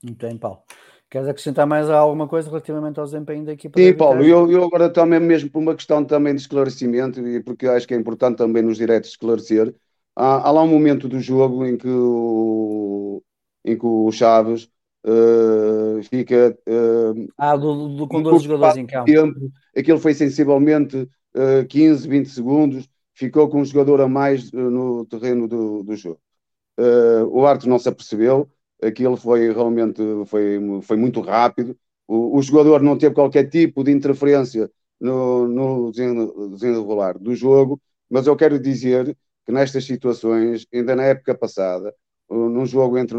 Muito 0.02 0.26
bem, 0.26 0.38
Paulo. 0.38 0.62
Queres 1.08 1.28
acrescentar 1.28 1.66
mais 1.66 1.88
alguma 1.88 2.26
coisa 2.26 2.48
relativamente 2.48 2.98
ao 2.98 3.04
desempenho 3.04 3.44
da 3.44 3.52
equipa? 3.52 3.78
Sim, 3.78 3.92
Paulo, 3.94 4.24
eu, 4.24 4.50
eu 4.50 4.64
agora 4.64 4.90
também, 4.90 5.20
mesmo 5.20 5.48
por 5.50 5.60
uma 5.60 5.74
questão 5.74 6.04
também 6.04 6.34
de 6.34 6.40
esclarecimento, 6.40 7.20
e 7.20 7.40
porque 7.42 7.66
acho 7.66 7.86
que 7.86 7.94
é 7.94 7.96
importante 7.96 8.38
também 8.38 8.62
nos 8.62 8.76
diretos 8.76 9.10
esclarecer, 9.10 9.72
há, 10.16 10.48
há 10.48 10.50
lá 10.50 10.62
um 10.62 10.68
momento 10.68 11.08
do 11.08 11.20
jogo 11.20 11.64
em 11.64 11.76
que 11.76 11.88
o, 11.88 13.22
em 13.64 13.78
que 13.78 13.86
o 13.86 14.10
Chaves 14.10 14.68
uh, 15.04 16.02
fica. 16.04 16.58
Uh, 16.66 17.28
ah, 17.38 17.56
do, 17.56 17.96
do, 17.96 18.08
com 18.08 18.22
12 18.22 18.44
jogadores 18.44 18.76
em 18.76 18.86
campo. 18.86 19.04
Tempo, 19.04 19.52
aquilo 19.76 19.98
foi 19.98 20.14
sensivelmente 20.14 20.96
uh, 20.96 21.66
15, 21.68 22.08
20 22.08 22.28
segundos, 22.30 22.88
ficou 23.14 23.48
com 23.48 23.60
um 23.60 23.64
jogador 23.64 24.00
a 24.00 24.08
mais 24.08 24.50
uh, 24.52 24.70
no 24.70 25.04
terreno 25.04 25.46
do, 25.46 25.82
do 25.82 25.94
jogo. 25.94 26.20
O 27.30 27.46
Arte 27.46 27.66
não 27.66 27.78
se 27.78 27.88
apercebeu 27.88 28.50
aquilo 28.82 29.16
foi 29.16 29.52
realmente 29.52 30.02
foi, 30.26 30.58
foi 30.82 30.96
muito 30.96 31.20
rápido. 31.20 31.76
O, 32.06 32.38
o 32.38 32.42
jogador 32.42 32.82
não 32.82 32.96
teve 32.96 33.14
qualquer 33.14 33.48
tipo 33.48 33.82
de 33.82 33.90
interferência 33.90 34.70
no, 35.00 35.48
no 35.48 35.90
desenrolar 35.92 37.18
do 37.18 37.34
jogo, 37.34 37.80
mas 38.08 38.26
eu 38.26 38.36
quero 38.36 38.58
dizer 38.58 39.16
que 39.46 39.52
nestas 39.52 39.84
situações, 39.84 40.66
ainda 40.74 40.96
na 40.96 41.04
época 41.04 41.34
passada, 41.34 41.94
num 42.28 42.66
jogo 42.66 42.98
entre 42.98 43.16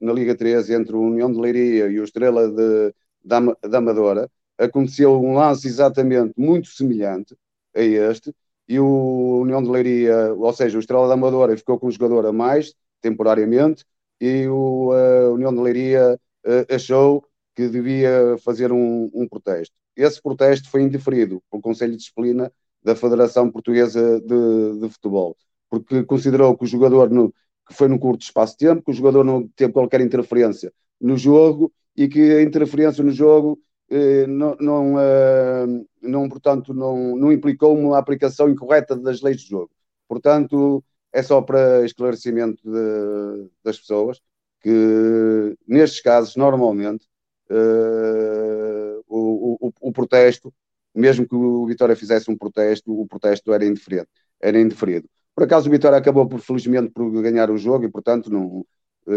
na 0.00 0.12
Liga 0.12 0.34
13 0.34 0.74
entre 0.74 0.94
o 0.94 1.00
União 1.00 1.32
de 1.32 1.40
Leiria 1.40 1.88
e 1.88 1.98
o 1.98 2.04
Estrela 2.04 2.48
de, 2.50 2.94
da, 3.24 3.38
Amadora, 3.78 4.30
aconteceu 4.58 5.18
um 5.20 5.34
lance 5.34 5.66
exatamente 5.66 6.34
muito 6.36 6.68
semelhante 6.68 7.34
a 7.74 7.80
este, 7.80 8.34
e 8.68 8.78
o 8.78 9.40
União 9.40 9.62
de 9.62 9.70
Leiria, 9.70 10.34
ou 10.34 10.52
seja, 10.52 10.76
o 10.76 10.80
Estrela 10.80 11.08
da 11.08 11.14
Amadora 11.14 11.56
ficou 11.56 11.78
com 11.78 11.86
o 11.86 11.90
jogador 11.90 12.26
a 12.26 12.32
mais, 12.32 12.74
temporariamente, 13.00 13.84
e 14.20 14.46
o, 14.48 14.92
a 14.92 15.30
União 15.30 15.54
de 15.54 15.60
Leiria 15.60 16.20
achou 16.68 17.24
que 17.54 17.68
devia 17.68 18.36
fazer 18.44 18.70
um, 18.70 19.10
um, 19.14 19.26
protesto. 19.26 19.74
Esse 19.96 20.20
protesto 20.22 20.70
foi 20.70 20.82
indeferido 20.82 21.42
pelo 21.50 21.62
Conselho 21.62 21.92
de 21.92 21.98
Disciplina 21.98 22.52
da 22.82 22.94
Federação 22.94 23.50
Portuguesa 23.50 24.20
de, 24.20 24.80
de 24.80 24.88
Futebol, 24.90 25.36
porque 25.70 26.04
considerou 26.04 26.56
que 26.56 26.64
o 26.64 26.66
jogador 26.66 27.10
no, 27.10 27.32
que 27.66 27.74
foi 27.74 27.88
num 27.88 27.98
curto 27.98 28.22
espaço 28.22 28.56
de 28.58 28.66
tempo, 28.66 28.82
que 28.82 28.90
o 28.90 28.94
jogador 28.94 29.24
não 29.24 29.46
teve 29.48 29.72
qualquer 29.72 30.00
interferência 30.00 30.72
no 31.00 31.16
jogo 31.16 31.72
e 31.96 32.08
que 32.08 32.20
a 32.32 32.42
interferência 32.42 33.04
no 33.04 33.10
jogo 33.10 33.60
eh, 33.90 34.26
não, 34.26 34.56
não, 34.60 35.00
eh, 35.00 35.66
não, 36.02 36.28
portanto, 36.28 36.74
não, 36.74 37.16
não 37.16 37.32
implicou 37.32 37.76
uma 37.76 37.98
aplicação 37.98 38.48
incorreta 38.48 38.96
das 38.96 39.20
leis 39.22 39.42
do 39.44 39.48
jogo. 39.48 39.70
Portanto, 40.08 40.84
é 41.12 41.22
só 41.22 41.40
para 41.42 41.84
esclarecimento 41.84 42.62
de, 42.64 43.50
das 43.64 43.78
pessoas 43.78 44.20
que, 44.60 45.56
nestes 45.66 46.00
casos, 46.00 46.36
normalmente, 46.36 47.06
uh, 47.50 49.04
o, 49.06 49.68
o, 49.68 49.72
o, 49.80 49.92
protesto, 49.92 50.52
mesmo 50.98 51.26
que 51.26 51.34
o 51.34 51.66
Vitória 51.66 51.96
fizesse 51.96 52.30
um 52.30 52.36
protesto, 52.36 52.92
o 52.92 53.06
protesto 53.06 53.52
era 53.52 53.64
indiferido. 53.64 54.06
Era 54.40 54.60
indiferido. 54.60 55.08
Por 55.34 55.44
acaso, 55.44 55.68
o 55.68 55.72
Vitória 55.72 55.96
acabou, 55.96 56.26
por, 56.26 56.40
felizmente, 56.40 56.90
por 56.90 57.10
ganhar 57.22 57.50
o 57.50 57.56
jogo 57.56 57.84
e, 57.84 57.88
portanto, 57.88 58.30
não, 58.30 58.64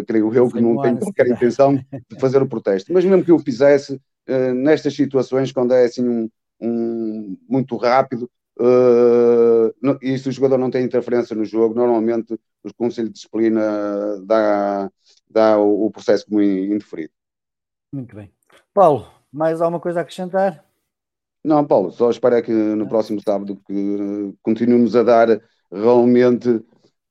creio 0.05 0.33
eu 0.33 0.49
que 0.49 0.61
não 0.61 0.81
tenho 0.81 0.99
qualquer 0.99 1.27
intenção 1.27 1.75
de 2.09 2.19
fazer 2.19 2.41
o 2.41 2.47
protesto. 2.47 2.93
Mas 2.93 3.03
mesmo 3.03 3.25
que 3.25 3.31
eu 3.31 3.39
fizesse, 3.39 3.95
uh, 3.95 4.53
nestas 4.53 4.95
situações, 4.95 5.51
quando 5.51 5.73
é 5.73 5.85
assim 5.85 6.07
um, 6.07 6.29
um 6.61 7.37
muito 7.49 7.75
rápido, 7.75 8.29
Uh, 8.59 9.73
e 10.03 10.15
se 10.19 10.29
o 10.29 10.31
jogador 10.31 10.57
não 10.57 10.69
tem 10.69 10.83
interferência 10.83 11.35
no 11.35 11.43
jogo, 11.43 11.73
normalmente 11.73 12.33
o 12.63 12.73
Conselho 12.75 13.07
de 13.07 13.15
Disciplina 13.15 14.21
dá, 14.23 14.91
dá 15.27 15.57
o, 15.57 15.87
o 15.87 15.91
processo 15.91 16.27
como 16.27 16.41
indeferido. 16.43 17.11
Muito 17.91 18.15
bem. 18.15 18.31
Paulo, 18.71 19.11
mais 19.31 19.61
alguma 19.61 19.79
coisa 19.79 19.99
a 19.99 20.01
acrescentar? 20.03 20.63
Não, 21.43 21.65
Paulo, 21.65 21.91
só 21.91 22.09
espero 22.09 22.35
é 22.35 22.41
que 22.41 22.51
no 22.51 22.87
próximo 22.87 23.21
sábado 23.21 23.59
que 23.65 24.33
continuemos 24.41 24.95
a 24.95 25.03
dar 25.03 25.41
realmente, 25.71 26.63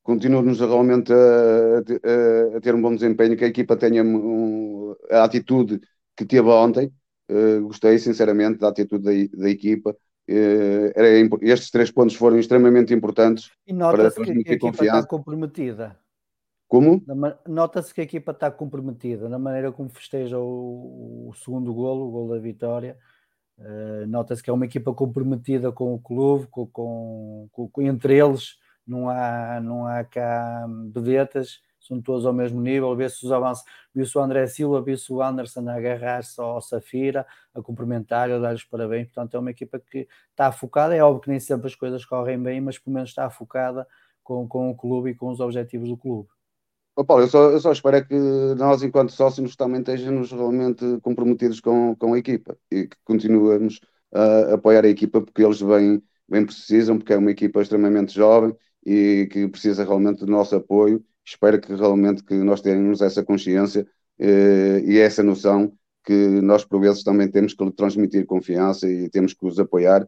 continuemos 0.02 0.60
realmente 0.60 1.12
a, 1.12 1.16
a, 1.16 2.56
a, 2.56 2.60
ter 2.60 2.74
um 2.74 2.82
bom 2.82 2.94
desempenho, 2.94 3.36
que 3.36 3.44
a 3.44 3.48
equipa 3.48 3.76
tenha 3.76 4.02
um, 4.02 4.94
a 5.10 5.24
atitude 5.24 5.80
que 6.16 6.24
teve 6.24 6.48
ontem. 6.48 6.92
Uh, 7.30 7.62
gostei 7.62 7.96
sinceramente 7.98 8.58
da 8.58 8.68
atitude 8.68 9.04
da, 9.04 9.38
da 9.42 9.48
equipa 9.48 9.96
eh, 10.32 10.92
era, 10.94 11.08
estes 11.42 11.72
três 11.72 11.90
pontos 11.90 12.14
foram 12.14 12.38
extremamente 12.38 12.94
importantes 12.94 13.50
e 13.66 13.72
nota-se 13.72 14.14
que, 14.14 14.24
que, 14.24 14.30
a 14.30 14.54
equipa 14.54 14.66
confiança. 14.68 14.98
está 14.98 15.08
comprometida. 15.08 15.98
Como? 16.68 17.02
Nota-se 17.48 17.92
que 17.92 18.00
a 18.00 18.04
equipa 18.04 18.30
está 18.30 18.48
comprometida 18.48 19.28
na 19.28 19.40
maneira 19.40 19.72
como 19.72 19.88
festeja 19.88 20.38
o, 20.38 21.28
o 21.28 21.34
segundo 21.34 21.74
golo, 21.74 22.06
o 22.06 22.10
golo 22.12 22.34
da 22.34 22.38
vitória. 22.38 22.96
Uh, 23.60 24.06
Nota-se 24.06 24.42
que 24.42 24.48
é 24.48 24.52
uma 24.52 24.64
equipa 24.64 24.92
comprometida 24.94 25.70
com 25.70 25.94
o 25.94 25.98
clube, 25.98 26.46
com, 26.46 26.66
com, 26.66 27.48
com, 27.52 27.82
entre 27.82 28.16
eles 28.16 28.58
não 28.86 29.08
há, 29.08 29.60
não 29.60 29.86
há 29.86 30.02
cá 30.02 30.66
vedetas 30.92 31.60
são 31.90 32.00
todos 32.00 32.24
ao 32.24 32.32
mesmo 32.32 32.60
nível, 32.60 32.94
vê-se 32.94 33.24
os 33.24 33.32
avanços, 33.32 33.64
viu-se 33.92 34.16
o 34.16 34.20
André 34.20 34.46
Silva, 34.46 34.80
viu-se 34.80 35.12
o 35.12 35.20
Anderson 35.20 35.68
a 35.68 35.74
agarrar-se 35.74 36.40
ao 36.40 36.60
Safira, 36.60 37.26
a 37.54 37.60
cumprimentar, 37.60 38.30
a 38.30 38.38
dar 38.38 38.54
os 38.54 38.64
parabéns, 38.64 39.06
portanto 39.06 39.34
é 39.34 39.40
uma 39.40 39.50
equipa 39.50 39.80
que 39.80 40.06
está 40.30 40.52
focada, 40.52 40.94
é 40.94 41.02
óbvio 41.02 41.22
que 41.22 41.30
nem 41.30 41.40
sempre 41.40 41.66
as 41.66 41.74
coisas 41.74 42.04
correm 42.04 42.40
bem, 42.40 42.60
mas 42.60 42.78
pelo 42.78 42.94
menos 42.94 43.10
está 43.10 43.28
focada 43.28 43.88
com, 44.22 44.46
com 44.46 44.70
o 44.70 44.76
clube 44.76 45.10
e 45.10 45.14
com 45.14 45.30
os 45.30 45.40
objetivos 45.40 45.88
do 45.88 45.96
clube. 45.96 46.28
Oh, 47.00 47.04
Paulo, 47.04 47.24
eu 47.24 47.28
só, 47.28 47.50
eu 47.50 47.58
só 47.60 47.72
espero 47.72 47.96
é 47.96 48.02
que 48.04 48.14
nós, 48.58 48.82
enquanto 48.82 49.10
sócios, 49.10 49.56
também 49.56 49.80
estejamos 49.80 50.30
realmente 50.32 50.84
comprometidos 51.00 51.58
com, 51.58 51.96
com 51.96 52.12
a 52.12 52.18
equipa 52.18 52.58
e 52.70 52.86
que 52.88 52.96
continuemos 53.04 53.80
a 54.12 54.54
apoiar 54.54 54.84
a 54.84 54.88
equipa 54.88 55.22
porque 55.22 55.42
eles 55.42 55.62
bem, 55.62 56.02
bem 56.28 56.44
precisam, 56.44 56.98
porque 56.98 57.14
é 57.14 57.16
uma 57.16 57.30
equipa 57.30 57.62
extremamente 57.62 58.12
jovem 58.14 58.54
e 58.84 59.26
que 59.32 59.48
precisa 59.48 59.82
realmente 59.82 60.26
do 60.26 60.30
nosso 60.30 60.54
apoio 60.54 61.02
espero 61.24 61.58
que 61.58 61.74
realmente 61.74 62.22
que 62.22 62.34
nós 62.34 62.60
tenhamos 62.60 63.00
essa 63.00 63.24
consciência 63.24 63.86
eh, 64.18 64.82
e 64.84 64.98
essa 64.98 65.22
noção 65.22 65.72
que 66.04 66.12
nós 66.42 66.66
por 66.66 66.80
vezes 66.82 67.02
também 67.02 67.30
temos 67.30 67.54
que 67.54 67.70
transmitir 67.72 68.26
confiança 68.26 68.86
e 68.86 69.08
temos 69.08 69.32
que 69.32 69.46
os 69.46 69.58
apoiar, 69.58 70.06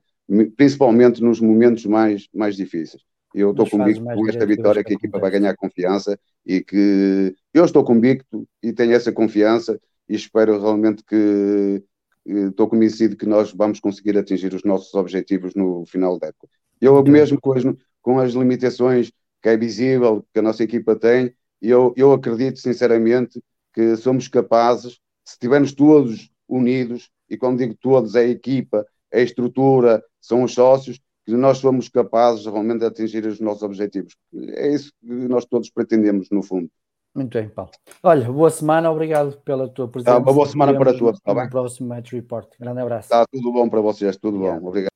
principalmente 0.59 1.23
nos 1.23 1.41
momentos 1.41 1.87
mais, 1.87 2.29
mais 2.35 2.55
difíceis. 2.55 3.03
Eu 3.35 3.51
estou 3.51 3.69
convicto 3.69 4.05
com 4.05 4.29
esta 4.29 4.47
vitória 4.47 4.85
que 4.85 4.93
a 4.93 4.97
equipa 4.97 5.19
vai 5.19 5.31
ganhar 5.31 5.57
confiança 5.57 6.19
e 6.45 6.63
que 6.63 7.35
eu 7.53 7.65
estou 7.65 7.85
convicto 7.85 8.47
e 8.63 8.73
tenho 8.73 8.93
essa 8.93 9.13
confiança 9.13 9.81
e 10.09 10.15
espero 10.15 10.61
realmente 10.61 11.03
que 11.05 11.83
estou 12.25 12.69
convencido 12.69 13.17
que 13.17 13.27
nós 13.27 13.53
vamos 13.53 13.81
conseguir 13.81 14.17
atingir 14.17 14.53
os 14.55 14.65
nossos 14.65 14.95
objetivos 14.95 15.55
no 15.55 15.85
final 15.87 16.19
da 16.19 16.29
época. 16.29 16.49
Eu 16.81 17.03
mesmo 17.05 17.41
com 17.41 17.53
as, 17.53 17.63
com 18.01 18.19
as 18.19 18.33
limitações 18.33 19.13
que 19.41 19.49
é 19.49 19.57
visível, 19.57 20.25
que 20.33 20.39
a 20.39 20.43
nossa 20.43 20.63
equipa 20.63 20.95
tem, 20.95 21.35
eu, 21.61 21.93
eu 21.97 22.13
acredito 22.13 22.59
sinceramente 22.59 23.43
que 23.73 23.97
somos 23.97 24.29
capazes, 24.29 25.01
se 25.25 25.35
estivermos 25.35 25.73
todos 25.73 26.31
unidos, 26.49 27.11
e 27.29 27.37
quando 27.37 27.59
digo 27.59 27.75
todos, 27.81 28.15
é 28.15 28.21
a 28.21 28.29
equipa, 28.29 28.87
é 29.11 29.21
a 29.21 29.23
estrutura, 29.23 30.03
são 30.21 30.43
os 30.43 30.53
sócios, 30.53 31.01
que 31.25 31.33
nós 31.33 31.59
somos 31.59 31.89
capazes 31.89 32.45
realmente 32.45 32.81
de 32.81 32.87
atingir 32.87 33.25
os 33.27 33.41
nossos 33.41 33.63
objetivos. 33.63 34.17
É 34.35 34.75
isso 34.75 34.93
que 35.01 35.07
nós 35.07 35.45
todos 35.45 35.71
pretendemos, 35.71 36.29
no 36.31 36.43
fundo. 36.43 36.69
Muito 37.15 37.39
bem, 37.39 37.49
Paulo. 37.49 37.71
Olha, 38.03 38.33
boa 38.33 38.51
semana, 38.51 38.91
obrigado 38.91 39.39
pela 39.43 39.69
tua 39.69 39.87
presença. 39.87 40.13
Tá, 40.13 40.19
uma 40.19 40.33
boa 40.33 40.47
semana 40.47 40.77
para 40.77 40.97
todos, 40.97 41.19
está 41.19 41.35
bem? 41.35 41.49
próximo 41.49 41.89
Match 41.89 42.13
Report. 42.13 42.49
Grande 42.59 42.81
abraço. 42.81 43.07
Está 43.07 43.27
tudo 43.31 43.53
bom 43.53 43.69
para 43.69 43.81
vocês, 43.83 44.17
tudo 44.17 44.39
obrigado. 44.39 44.61
bom. 44.61 44.69
Obrigado. 44.69 44.93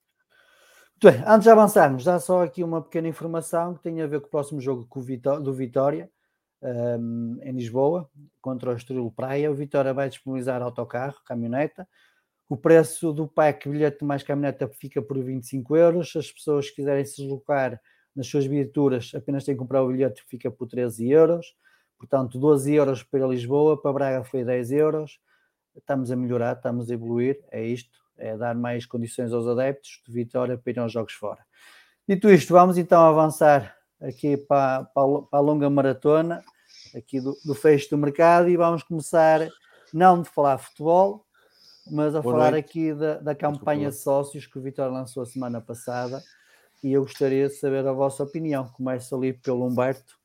Muito 1.02 1.14
bem, 1.14 1.24
antes 1.26 1.44
de 1.44 1.50
avançarmos, 1.50 2.04
dá 2.04 2.18
só 2.18 2.42
aqui 2.42 2.64
uma 2.64 2.80
pequena 2.80 3.06
informação 3.06 3.74
que 3.74 3.82
tem 3.82 4.00
a 4.00 4.06
ver 4.06 4.20
com 4.20 4.28
o 4.28 4.30
próximo 4.30 4.62
jogo 4.62 4.88
do 5.42 5.52
Vitória, 5.52 6.08
um, 6.62 7.38
em 7.42 7.52
Lisboa, 7.52 8.08
contra 8.40 8.70
o 8.70 8.76
Estrela 8.76 9.10
Praia. 9.14 9.50
O 9.50 9.54
Vitória 9.54 9.92
vai 9.92 10.08
disponibilizar 10.08 10.62
autocarro, 10.62 11.16
caminhoneta. 11.26 11.86
O 12.48 12.56
preço 12.56 13.12
do 13.12 13.26
pack 13.26 13.68
bilhete 13.68 14.04
mais 14.04 14.22
caminhoneta 14.22 14.68
fica 14.68 15.02
por 15.02 15.18
25 15.22 15.76
euros. 15.76 16.12
Se 16.12 16.18
as 16.18 16.30
pessoas 16.30 16.70
quiserem 16.70 17.04
se 17.04 17.22
deslocar 17.22 17.80
nas 18.14 18.26
suas 18.28 18.46
viaturas, 18.46 19.12
apenas 19.14 19.44
têm 19.44 19.54
que 19.54 19.58
comprar 19.58 19.82
o 19.82 19.88
bilhete, 19.88 20.22
fica 20.28 20.50
por 20.50 20.66
13 20.66 21.10
euros. 21.10 21.54
Portanto, 21.98 22.38
12 22.38 22.74
euros 22.74 23.02
para 23.02 23.26
Lisboa, 23.26 23.80
para 23.80 23.92
Braga 23.92 24.24
foi 24.24 24.44
10 24.44 24.70
euros. 24.70 25.18
Estamos 25.76 26.10
a 26.10 26.16
melhorar, 26.16 26.56
estamos 26.56 26.90
a 26.90 26.94
evoluir, 26.94 27.42
é 27.50 27.64
isto 27.64 28.06
é 28.18 28.36
dar 28.36 28.54
mais 28.54 28.86
condições 28.86 29.32
aos 29.32 29.46
adeptos 29.46 30.02
de 30.06 30.12
Vitória 30.12 30.56
para 30.56 30.72
ir 30.72 30.78
aos 30.78 30.92
jogos 30.92 31.12
fora. 31.12 31.44
Dito 32.08 32.30
isto, 32.30 32.52
vamos 32.52 32.78
então 32.78 33.00
avançar 33.02 33.76
aqui 34.00 34.36
para, 34.36 34.84
para, 34.84 35.02
a 35.32 35.40
longa 35.40 35.68
maratona 35.68 36.42
aqui 36.94 37.20
do, 37.20 37.36
do 37.44 37.54
fecho 37.54 37.90
do 37.90 37.98
mercado 37.98 38.48
e 38.48 38.56
vamos 38.56 38.82
começar 38.82 39.46
não 39.92 40.22
de 40.22 40.28
falar 40.28 40.58
futebol, 40.58 41.25
mas 41.90 42.14
a 42.14 42.20
Boa 42.20 42.34
falar 42.34 42.50
noite. 42.52 42.64
aqui 42.64 42.94
da, 42.94 43.18
da 43.18 43.34
campanha 43.34 43.90
de 43.90 43.96
sócios 43.96 44.46
que 44.46 44.58
o 44.58 44.62
Vitória 44.62 44.92
lançou 44.92 45.22
a 45.22 45.26
semana 45.26 45.60
passada 45.60 46.22
e 46.82 46.92
eu 46.92 47.02
gostaria 47.02 47.48
de 47.48 47.54
saber 47.54 47.86
a 47.86 47.92
vossa 47.92 48.22
opinião. 48.22 48.68
Começo 48.68 49.14
ali 49.14 49.32
pelo 49.32 49.66
Humberto. 49.66 50.16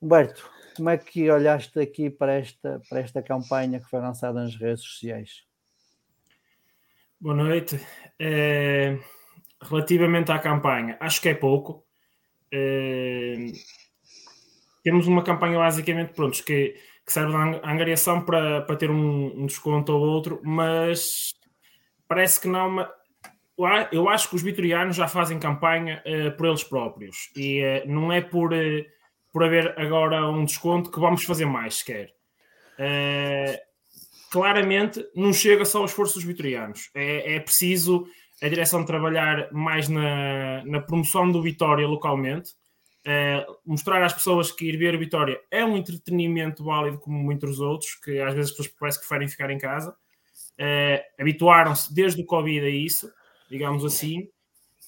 Humberto, 0.00 0.50
como 0.76 0.90
é 0.90 0.96
que 0.98 1.30
olhaste 1.30 1.78
aqui 1.78 2.08
para 2.08 2.34
esta, 2.34 2.80
para 2.88 3.00
esta 3.00 3.22
campanha 3.22 3.80
que 3.80 3.88
foi 3.88 4.00
lançada 4.00 4.42
nas 4.42 4.56
redes 4.56 4.82
sociais? 4.82 5.44
Boa 7.20 7.34
noite. 7.34 7.78
É, 8.18 8.98
relativamente 9.62 10.32
à 10.32 10.38
campanha, 10.38 10.96
acho 11.00 11.20
que 11.20 11.28
é 11.28 11.34
pouco. 11.34 11.84
É, 12.52 13.52
temos 14.82 15.06
uma 15.06 15.22
campanha 15.22 15.58
basicamente 15.58 16.14
prontos, 16.14 16.40
que, 16.40 16.74
que 17.10 17.14
serve 17.14 17.32
de 17.32 17.60
angariação 17.64 18.24
para, 18.24 18.60
para 18.60 18.76
ter 18.76 18.88
um, 18.88 19.42
um, 19.42 19.46
desconto 19.46 19.92
ou 19.92 20.00
outro, 20.00 20.40
mas 20.44 21.34
parece 22.06 22.40
que 22.40 22.46
não. 22.46 22.88
Eu 23.90 24.08
acho 24.08 24.30
que 24.30 24.36
os 24.36 24.42
vitorianos 24.42 24.94
já 24.94 25.08
fazem 25.08 25.36
campanha 25.36 26.00
uh, 26.06 26.36
por 26.36 26.46
eles 26.46 26.62
próprios 26.62 27.30
e 27.34 27.62
uh, 27.62 27.82
não 27.90 28.12
é 28.12 28.20
por, 28.20 28.52
uh, 28.52 28.84
por 29.32 29.42
haver 29.42 29.74
agora 29.76 30.24
um 30.28 30.44
desconto 30.44 30.88
que 30.88 31.00
vamos 31.00 31.24
fazer 31.24 31.46
mais 31.46 31.78
sequer 31.78 32.14
claramente 34.30 35.04
não 35.14 35.34
chega 35.34 35.66
só 35.66 35.80
ao 35.80 35.84
esforço 35.84 36.14
dos 36.14 36.24
vitorianos. 36.24 36.88
É, 36.94 37.34
é 37.34 37.40
preciso 37.40 38.06
a 38.40 38.48
direção 38.48 38.86
trabalhar 38.86 39.52
mais 39.52 39.88
na, 39.88 40.64
na 40.64 40.80
promoção 40.80 41.30
do 41.30 41.42
Vitória 41.42 41.86
localmente, 41.86 42.52
uh, 43.06 43.56
mostrar 43.64 44.02
às 44.02 44.12
pessoas 44.12 44.50
que 44.52 44.66
ir 44.66 44.76
ver 44.76 44.98
Vitória 44.98 45.40
é 45.50 45.64
um 45.64 45.76
entretenimento 45.76 46.64
válido 46.64 46.98
como 46.98 47.18
muitos 47.18 47.60
outros, 47.60 47.94
que 47.94 48.18
às 48.20 48.34
vezes 48.34 48.50
as 48.50 48.56
pessoas 48.56 48.76
parece 48.78 48.98
que 48.98 49.06
preferem 49.06 49.28
ficar 49.28 49.50
em 49.50 49.58
casa. 49.58 49.90
Uh, 50.58 51.20
Habituaram-se 51.20 51.94
desde 51.94 52.22
o 52.22 52.26
Covid 52.26 52.66
a 52.66 52.70
isso, 52.70 53.10
digamos 53.50 53.84
assim. 53.84 54.22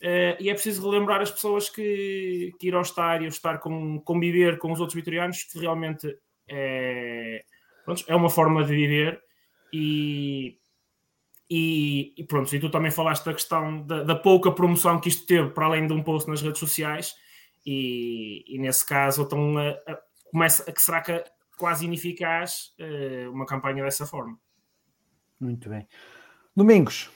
Uh, 0.02 0.34
e 0.40 0.50
é 0.50 0.52
preciso 0.52 0.88
relembrar 0.90 1.20
as 1.20 1.30
pessoas 1.30 1.68
que, 1.68 2.52
que 2.58 2.68
ir 2.68 2.74
ao 2.74 2.82
estádio, 2.82 3.28
estar 3.28 3.58
com, 3.58 4.00
conviver 4.00 4.58
com 4.58 4.72
os 4.72 4.80
outros 4.80 4.96
vitorianos, 4.96 5.44
que 5.44 5.58
realmente 5.58 6.12
é, 6.48 7.44
pronto, 7.84 8.04
é 8.08 8.14
uma 8.14 8.28
forma 8.28 8.64
de 8.64 8.74
viver 8.74 9.22
e, 9.72 10.58
e, 11.48 12.12
e, 12.16 12.24
pronto, 12.24 12.54
e 12.54 12.60
tu 12.60 12.68
também 12.68 12.90
falaste 12.90 13.24
da 13.24 13.32
questão 13.32 13.82
da, 13.86 14.02
da, 14.02 14.14
pouca 14.14 14.50
promoção 14.52 15.00
que 15.00 15.08
isto 15.08 15.26
teve 15.26 15.50
para 15.50 15.66
além 15.66 15.86
de 15.86 15.92
um 15.92 16.02
post 16.02 16.28
nas 16.28 16.42
redes 16.42 16.58
sociais, 16.58 17.14
e, 17.64 18.44
e 18.46 18.58
nesse 18.58 18.86
caso 18.86 19.22
então, 19.22 19.58
a, 19.58 19.70
a, 19.70 20.02
começa 20.30 20.68
a 20.68 20.72
que 20.72 20.80
será 20.80 21.00
que 21.00 21.24
quase 21.58 21.84
ineficaz 21.84 22.74
uh, 22.80 23.30
uma 23.30 23.46
campanha 23.46 23.84
dessa 23.84 24.06
forma. 24.06 24.38
Muito 25.38 25.68
bem. 25.68 25.86
Domingos. 26.56 27.10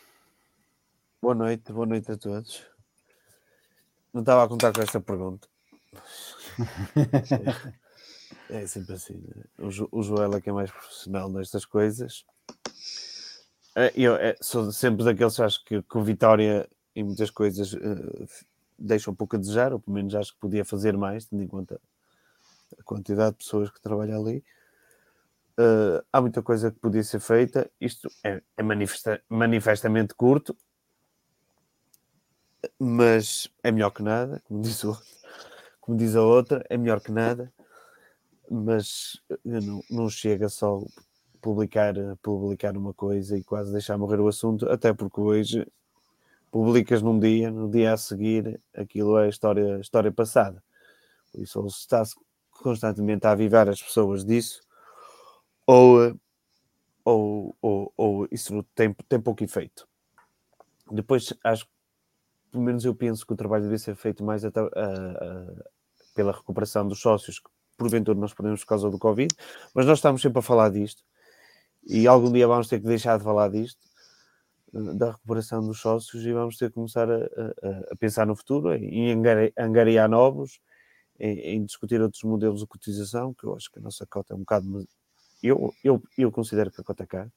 Boa 1.21 1.35
noite, 1.35 1.73
boa 1.73 1.87
noite 1.87 2.13
a 2.13 2.17
todos. 2.17 2.65
Não 4.13 4.21
estava 4.21 4.45
a 4.45 4.49
contar 4.49 4.73
com 4.73 4.81
esta 4.81 5.01
pergunta. 5.01 5.49
é, 8.49 8.63
é 8.63 8.67
sempre 8.67 8.95
assim. 8.95 9.15
Né? 9.15 9.45
O, 9.59 9.71
jo, 9.71 9.89
o 9.91 10.03
Joel 10.03 10.35
é 10.35 10.41
que 10.41 10.49
é 10.49 10.53
mais 10.53 10.71
profissional 10.71 11.29
nestas 11.29 11.65
coisas. 11.65 12.25
É, 13.75 13.93
eu 13.95 14.15
é, 14.17 14.37
sou 14.41 14.73
sempre 14.73 15.05
daqueles 15.05 15.37
que 15.37 15.43
acho 15.43 15.65
que, 15.65 15.83
que 15.83 15.99
o 15.99 16.03
Vitória 16.03 16.69
em 16.95 17.05
muitas 17.05 17.31
coisas 17.31 17.75
uh, 17.75 18.27
deixa 18.79 19.11
um 19.11 19.15
pouco 19.15 19.37
a 19.37 19.39
desejar, 19.39 19.73
ou 19.73 19.81
pelo 19.81 19.95
menos 19.95 20.15
acho 20.15 20.33
que 20.33 20.41
podia 20.41 20.65
fazer 20.65 20.97
mais, 20.97 21.27
tendo 21.27 21.43
em 21.43 21.49
conta 21.49 21.81
a 22.79 22.83
quantidade 22.83 23.33
de 23.33 23.45
pessoas 23.45 23.71
que 23.71 23.81
trabalham 23.81 24.21
ali. 24.21 24.45
Uh, 25.59 26.05
há 26.13 26.21
muita 26.21 26.43
coisa 26.43 26.71
que 26.71 26.79
podia 26.79 27.03
ser 27.03 27.21
feita. 27.21 27.71
Isto 27.81 28.11
é, 28.25 28.43
é 28.57 28.63
manifesta, 28.63 29.23
manifestamente 29.29 30.15
curto, 30.15 30.57
mas 32.79 33.49
é 33.63 33.71
melhor 33.71 33.91
que 33.91 34.03
nada, 34.03 34.43
como 34.45 34.61
diz, 34.61 34.85
o, 34.85 35.01
como 35.81 35.97
diz 35.97 36.15
a 36.17 36.23
outra, 36.23 36.65
é 36.69 36.77
melhor 36.77 37.01
que 37.01 37.13
nada, 37.13 37.53
mas 38.51 39.21
não, 39.45 39.81
não 39.91 40.11
chega 40.11 40.49
só 40.49 40.83
publicar, 41.41 41.95
publicar 42.23 42.77
uma 42.77 42.93
coisa 42.93 43.37
e 43.37 43.43
quase 43.43 43.73
deixar 43.73 43.97
morrer 43.97 44.21
o 44.21 44.29
assunto, 44.29 44.69
até 44.69 44.93
porque 44.93 45.21
hoje 45.21 45.67
publicas 46.51 47.03
num 47.03 47.19
dia, 47.19 47.51
no 47.51 47.71
dia 47.71 47.93
a 47.93 47.97
seguir, 47.97 48.61
aquilo 48.75 49.19
é 49.19 49.29
história, 49.29 49.79
história 49.79 50.13
passada. 50.13 50.63
Por 51.33 51.43
isso, 51.43 51.61
ou 51.61 51.69
se 51.69 51.81
está 51.81 52.03
constantemente 52.51 53.27
a 53.27 53.33
avivar 53.33 53.69
as 53.69 53.83
pessoas 53.83 54.25
disso, 54.25 54.61
ou, 55.67 56.19
ou, 57.05 57.57
ou, 57.61 57.93
ou 57.97 58.29
isso 58.31 58.63
tem, 58.75 58.95
tem 59.09 59.21
pouco 59.21 59.45
efeito. 59.45 59.87
Depois, 60.91 61.35
acho 61.45 61.67
pelo 62.57 62.65
menos 62.65 62.85
eu 62.87 62.95
penso 62.95 63.27
que 63.27 63.35
o 63.35 63.37
trabalho 63.37 63.65
deve 63.65 63.79
ser 63.79 63.95
feito 63.95 64.25
mais 64.25 64.43
pela 66.15 66.33
recuperação 66.33 66.89
dos 66.89 67.01
sócios, 67.01 67.39
que 67.39 67.51
porventura 67.77 68.19
nós 68.19 68.33
perdemos 68.33 68.61
por 68.63 68.69
causa 68.69 68.91
do 68.91 68.99
Covid, 68.99 69.35
mas 69.75 69.85
nós 69.85 69.99
estamos 69.99 70.23
sempre 70.23 70.39
a 70.39 70.43
falar 70.43 70.71
disto, 70.71 71.03
e 71.85 72.07
algum 72.07 72.33
dia 72.33 72.49
vamos 72.49 72.69
ter 72.69 72.81
que 72.81 72.87
deixar 72.87 73.19
de 73.19 73.25
falar 73.25 73.51
disto, 73.51 73.79
da 74.73 75.13
recuperação 75.13 75.65
dos 75.67 75.81
sócios 75.81 76.25
e 76.25 76.33
vamos 76.33 76.57
ter 76.57 76.69
que 76.69 76.75
começar 76.75 77.11
a, 77.11 77.17
a, 77.17 77.93
a 77.93 77.97
pensar 77.99 78.27
no 78.27 78.37
futuro, 78.37 78.75
em 78.75 79.13
angariar 79.57 80.09
novos, 80.09 80.61
em, 81.19 81.39
em, 81.39 81.65
discutir 81.65 82.01
outros 82.01 82.23
modelos 82.25 82.61
de 82.61 82.67
cotização, 82.67 83.33
que 83.33 83.45
eu 83.45 83.55
acho 83.55 83.71
que 83.71 83.79
a 83.79 83.83
nossa 83.83 84.07
cota 84.07 84.35
é 84.35 84.37
um 84.37 84.41
bocado. 84.41 84.87
Eu, 85.43 85.73
eu, 85.83 86.03
eu 86.19 86.33
considero 86.33 86.71
que 86.71 86.81
a 86.81 86.85
cota 86.85 87.05
é 87.05 87.07
cara. 87.07 87.33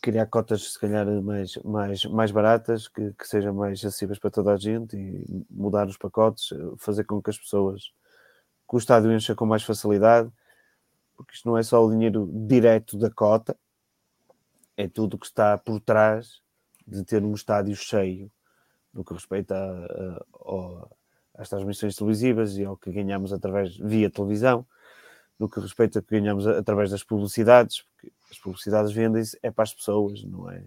Criar 0.00 0.26
cotas, 0.26 0.72
se 0.72 0.80
calhar, 0.80 1.06
mais, 1.22 1.56
mais, 1.58 2.04
mais 2.06 2.30
baratas, 2.32 2.88
que, 2.88 3.12
que 3.12 3.28
sejam 3.28 3.54
mais 3.54 3.78
acessíveis 3.78 4.18
para 4.18 4.30
toda 4.30 4.52
a 4.52 4.56
gente 4.56 4.96
e 4.96 5.46
mudar 5.48 5.86
os 5.86 5.96
pacotes, 5.96 6.48
fazer 6.78 7.04
com 7.04 7.22
que 7.22 7.30
as 7.30 7.38
pessoas, 7.38 7.92
que 8.68 8.74
o 8.74 8.78
estádio 8.78 9.12
encha 9.12 9.34
com 9.36 9.46
mais 9.46 9.62
facilidade, 9.62 10.28
porque 11.16 11.34
isto 11.34 11.48
não 11.48 11.56
é 11.56 11.62
só 11.62 11.84
o 11.84 11.90
dinheiro 11.90 12.28
direto 12.48 12.98
da 12.98 13.10
cota, 13.10 13.56
é 14.76 14.88
tudo 14.88 15.14
o 15.14 15.18
que 15.18 15.26
está 15.26 15.56
por 15.58 15.80
trás 15.80 16.40
de 16.86 17.04
ter 17.04 17.22
um 17.22 17.34
estádio 17.34 17.74
cheio 17.76 18.30
no 18.92 19.04
que 19.04 19.14
respeita 19.14 19.56
às 21.34 21.48
transmissões 21.48 21.96
televisivas 21.96 22.56
e 22.56 22.64
ao 22.64 22.76
que 22.76 22.90
ganhamos 22.90 23.32
através 23.32 23.76
via 23.76 24.10
televisão, 24.10 24.66
no 25.38 25.48
que 25.48 25.60
respeita 25.60 25.98
ao 25.98 26.02
que 26.02 26.20
ganhamos 26.20 26.46
através 26.46 26.90
das 26.90 27.02
publicidades, 27.02 27.82
porque 27.82 28.12
as 28.30 28.38
publicidades 28.38 28.92
vendem-se 28.92 29.38
é 29.42 29.50
para 29.50 29.64
as 29.64 29.74
pessoas, 29.74 30.22
não 30.24 30.50
é, 30.50 30.62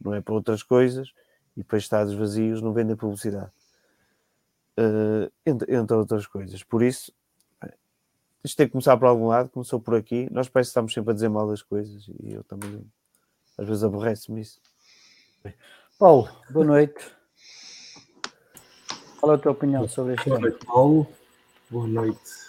não 0.00 0.14
é 0.14 0.20
para 0.20 0.34
outras 0.34 0.62
coisas, 0.62 1.12
e 1.56 1.62
para 1.64 1.78
estádios 1.78 2.14
vazios 2.14 2.60
não 2.62 2.72
vendem 2.72 2.96
publicidade. 2.96 3.50
Uh, 4.78 5.30
entre, 5.44 5.74
entre, 5.74 5.96
outras 5.96 6.26
coisas. 6.26 6.62
Por 6.62 6.82
isso, 6.82 7.12
isto 8.42 8.56
tem 8.56 8.66
que 8.66 8.72
começar 8.72 8.96
por 8.96 9.06
algum 9.06 9.26
lado, 9.26 9.50
começou 9.50 9.78
por 9.78 9.94
aqui. 9.94 10.28
Nós 10.32 10.48
parece 10.48 10.68
que 10.68 10.70
estamos 10.70 10.94
sempre 10.94 11.10
a 11.10 11.14
dizer 11.14 11.28
mal 11.28 11.46
das 11.46 11.62
coisas 11.62 12.08
e 12.20 12.32
eu 12.32 12.42
também 12.44 12.82
às 13.58 13.66
vezes 13.66 13.84
aborrece-me 13.84 14.40
isso. 14.40 14.60
Paulo, 15.98 16.28
boa 16.50 16.64
noite. 16.64 17.04
Qual 19.20 19.32
é 19.32 19.34
a 19.36 19.38
tua 19.38 19.52
opinião 19.52 19.88
sobre 19.88 20.14
este 20.14 20.28
Boa 20.28 20.40
noite, 20.40 20.66
Paulo. 20.66 21.06
Boa 21.70 21.86
noite 21.86 22.42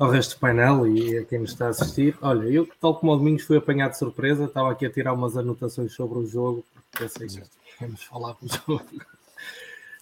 ao 0.00 0.08
resto 0.08 0.34
do 0.34 0.40
painel 0.40 0.86
e 0.86 1.18
a 1.18 1.24
quem 1.26 1.40
nos 1.40 1.50
está 1.50 1.66
a 1.66 1.68
assistir. 1.68 2.16
Olha, 2.22 2.48
eu, 2.48 2.66
tal 2.80 2.98
como 2.98 3.12
o 3.12 3.16
Domingos, 3.16 3.42
fui 3.42 3.58
apanhado 3.58 3.90
de 3.90 3.98
surpresa. 3.98 4.46
Estava 4.46 4.72
aqui 4.72 4.86
a 4.86 4.90
tirar 4.90 5.12
umas 5.12 5.36
anotações 5.36 5.92
sobre 5.92 6.18
o 6.18 6.26
jogo, 6.26 6.64
porque 6.72 7.04
pensei 7.04 7.28
que 7.28 7.42
vamos 7.78 8.02
falar 8.04 8.34
do 8.40 8.48
jogo. 8.48 8.88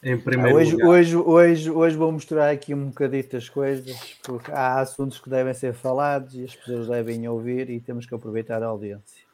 Em 0.01 0.17
primeiro 0.17 0.57
ah, 0.57 0.61
hoje, 0.61 0.73
lugar. 0.73 0.89
Hoje, 0.89 1.17
hoje, 1.17 1.71
hoje 1.73 1.97
vou 1.97 2.13
mostrar 2.13 2.49
aqui 2.49 2.73
um 2.73 2.87
bocadito 2.87 3.37
as 3.37 3.49
coisas, 3.49 4.17
porque 4.23 4.53
há 4.53 4.79
assuntos 4.79 5.19
que 5.19 5.29
devem 5.29 5.53
ser 5.53 5.75
falados 5.75 6.33
e 6.37 6.45
as 6.45 6.55
pessoas 6.55 6.87
devem 6.87 7.29
ouvir 7.29 7.69
e 7.69 7.81
temos 7.81 8.07
que 8.07 8.15
aproveitar 8.15 8.63
a 8.63 8.67
audiência. 8.67 9.28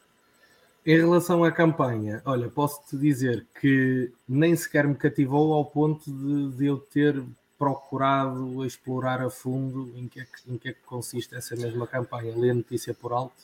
Em 0.86 0.96
relação 0.98 1.42
à 1.42 1.50
campanha, 1.50 2.20
olha, 2.26 2.48
posso-te 2.48 2.96
dizer 2.98 3.46
que 3.58 4.12
nem 4.28 4.54
sequer 4.54 4.86
me 4.86 4.94
cativou 4.94 5.54
ao 5.54 5.64
ponto 5.64 6.10
de, 6.10 6.56
de, 6.56 6.66
eu 6.66 6.76
ter 6.78 7.22
procurado 7.58 8.64
explorar 8.66 9.22
a 9.22 9.30
fundo 9.30 9.90
em 9.96 10.06
que, 10.06 10.20
é 10.20 10.24
que, 10.24 10.52
em 10.52 10.58
que 10.58 10.68
é 10.68 10.72
que 10.72 10.82
consiste 10.84 11.34
essa 11.34 11.56
mesma 11.56 11.86
campanha. 11.86 12.34
A 12.34 12.54
notícia 12.54 12.92
por 12.92 13.12
alto 13.12 13.34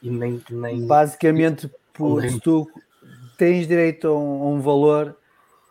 e 0.00 0.08
nem. 0.08 0.40
nem 0.50 0.86
Basicamente, 0.86 1.68
por, 1.92 2.22
se 2.22 2.38
tu 2.38 2.70
tens 3.36 3.66
direito 3.66 4.06
a 4.06 4.16
um, 4.16 4.42
a 4.42 4.46
um, 4.50 4.60
valor, 4.60 5.16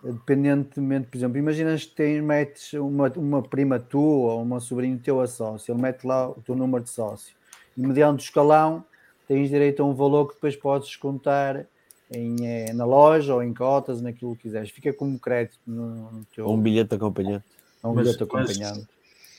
dependentemente, 0.04 1.08
por 1.08 1.18
exemplo, 1.18 1.38
imaginas 1.38 1.86
que 1.86 1.96
tens, 1.96 2.22
metes 2.22 2.74
uma, 2.74 3.08
uma 3.16 3.42
prima 3.42 3.80
tua 3.80 4.34
ou 4.34 4.42
uma 4.42 4.60
sobrinho 4.60 5.00
teu 5.00 5.22
a 5.22 5.28
sócio, 5.28 5.72
ele 5.72 5.82
mete 5.82 6.04
lá 6.04 6.30
o 6.30 6.42
teu 6.42 6.54
número 6.54 6.84
de 6.84 6.90
sócio, 6.90 7.34
e 7.78 7.82
mediante 7.82 8.24
o 8.24 8.26
escalão 8.26 8.84
tens 9.32 9.50
direito 9.50 9.82
a 9.82 9.86
um 9.86 9.94
valor 9.94 10.28
que 10.28 10.34
depois 10.34 10.58
podes 10.58 10.90
descontar 10.90 11.66
em, 12.14 12.46
eh, 12.46 12.74
na 12.74 12.84
loja 12.84 13.34
ou 13.34 13.42
em 13.42 13.54
cotas, 13.54 14.02
naquilo 14.02 14.36
que 14.36 14.42
quiseres. 14.42 14.70
Fica 14.70 14.92
como 14.92 15.18
crédito 15.18 15.58
no, 15.66 16.12
no 16.12 16.26
teu. 16.36 16.46
Ou 16.46 16.56
um 16.56 16.60
bilhete 16.60 16.96
acompanhante. 16.96 17.46
Ou 17.82 17.94
um 17.94 17.96
mas, 17.96 18.04
bilhete 18.04 18.24
acompanhante. 18.24 18.88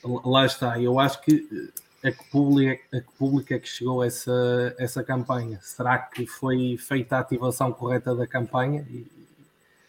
Mas, 0.03 0.25
lá 0.25 0.45
está, 0.47 0.81
eu 0.81 0.99
acho 0.99 1.21
que 1.21 1.71
a 2.03 2.11
que 2.11 2.23
pública, 2.31 2.83
a 2.91 3.01
que 3.01 3.11
pública 3.19 3.53
é 3.53 3.59
que 3.59 3.69
chegou 3.69 4.03
essa, 4.03 4.75
essa 4.79 5.03
campanha? 5.03 5.59
Será 5.61 5.99
que 5.99 6.25
foi 6.25 6.75
feita 6.75 7.17
a 7.17 7.19
ativação 7.19 7.71
correta 7.71 8.15
da 8.15 8.25
campanha? 8.25 8.83
E, 8.89 9.05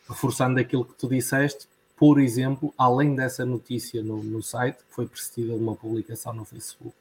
reforçando 0.07 0.61
aquilo 0.61 0.85
que 0.85 0.95
tu 0.97 1.09
disseste, 1.09 1.67
por 1.97 2.21
exemplo, 2.21 2.75
além 2.77 3.15
dessa 3.15 3.47
notícia 3.47 4.03
no, 4.03 4.23
no 4.23 4.43
site, 4.43 4.77
que 4.77 4.95
foi 4.95 5.07
precedida 5.07 5.55
de 5.55 5.63
uma 5.63 5.75
publicação 5.75 6.35
no 6.35 6.45
Facebook, 6.45 6.95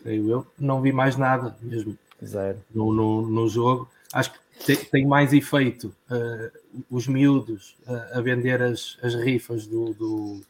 creio 0.00 0.30
eu, 0.30 0.46
não 0.56 0.80
vi 0.80 0.92
mais 0.92 1.16
nada 1.16 1.56
mesmo 1.60 1.98
Zero. 2.24 2.58
No, 2.74 2.92
no, 2.92 3.22
no 3.28 3.48
jogo. 3.48 3.88
Acho 4.12 4.32
que 4.32 4.38
tem, 4.64 4.76
tem 4.76 5.06
mais 5.06 5.32
efeito 5.32 5.94
uh, 6.10 6.84
os 6.90 7.06
miúdos 7.06 7.76
uh, 7.86 8.18
a 8.18 8.20
vender 8.20 8.62
as, 8.62 8.98
as 9.02 9.14
rifas 9.14 9.66
do, 9.66 9.94
do, 9.94 10.40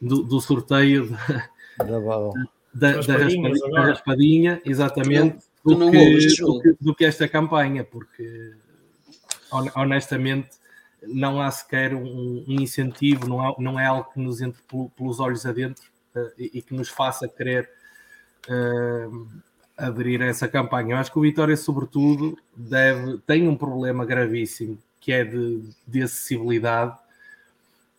do, 0.00 0.22
do 0.24 0.40
sorteio 0.40 1.08
da, 1.78 1.98
da, 2.74 3.00
da, 3.00 3.16
raspadinha, 3.16 3.70
da, 3.70 3.80
raspadinha, 3.82 4.62
exatamente, 4.64 5.38
do 5.64 5.90
que, 5.90 6.36
do, 6.36 6.60
que, 6.60 6.76
do 6.80 6.94
que 6.94 7.04
esta 7.04 7.28
campanha, 7.28 7.84
porque 7.84 8.52
honestamente 9.74 10.50
não 11.02 11.40
há 11.40 11.50
sequer 11.50 11.94
um, 11.94 12.44
um 12.46 12.60
incentivo, 12.60 13.28
não, 13.28 13.40
há, 13.40 13.54
não 13.58 13.80
é 13.80 13.86
algo 13.86 14.10
que 14.12 14.20
nos 14.20 14.40
entre 14.40 14.62
pelos 14.96 15.20
olhos 15.20 15.44
adentro 15.44 15.84
uh, 16.14 16.30
e, 16.38 16.58
e, 16.58 16.62
que 16.62 16.74
nos 16.74 16.88
faça 16.88 17.28
querer 17.28 17.68
uh, 18.48 19.26
aderir 19.76 20.22
a 20.22 20.26
essa 20.26 20.48
campanha. 20.48 20.94
Eu 20.94 20.98
acho 20.98 21.10
que 21.12 21.18
o 21.18 21.22
Vitória, 21.22 21.56
sobretudo, 21.56 22.38
deve, 22.56 23.18
tem 23.26 23.48
um 23.48 23.56
problema 23.56 24.04
gravíssimo 24.04 24.78
que 25.00 25.10
é 25.10 25.24
de, 25.24 25.68
de 25.86 26.02
acessibilidade 26.02 26.96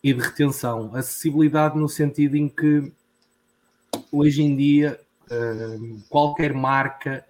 e 0.01 0.13
de 0.13 0.21
retenção. 0.21 0.95
Acessibilidade 0.95 1.77
no 1.77 1.89
sentido 1.89 2.37
em 2.37 2.47
que 2.47 2.91
hoje 4.09 4.41
em 4.41 4.55
dia 4.55 4.99
uh, 5.29 6.01
qualquer 6.09 6.53
marca 6.53 7.25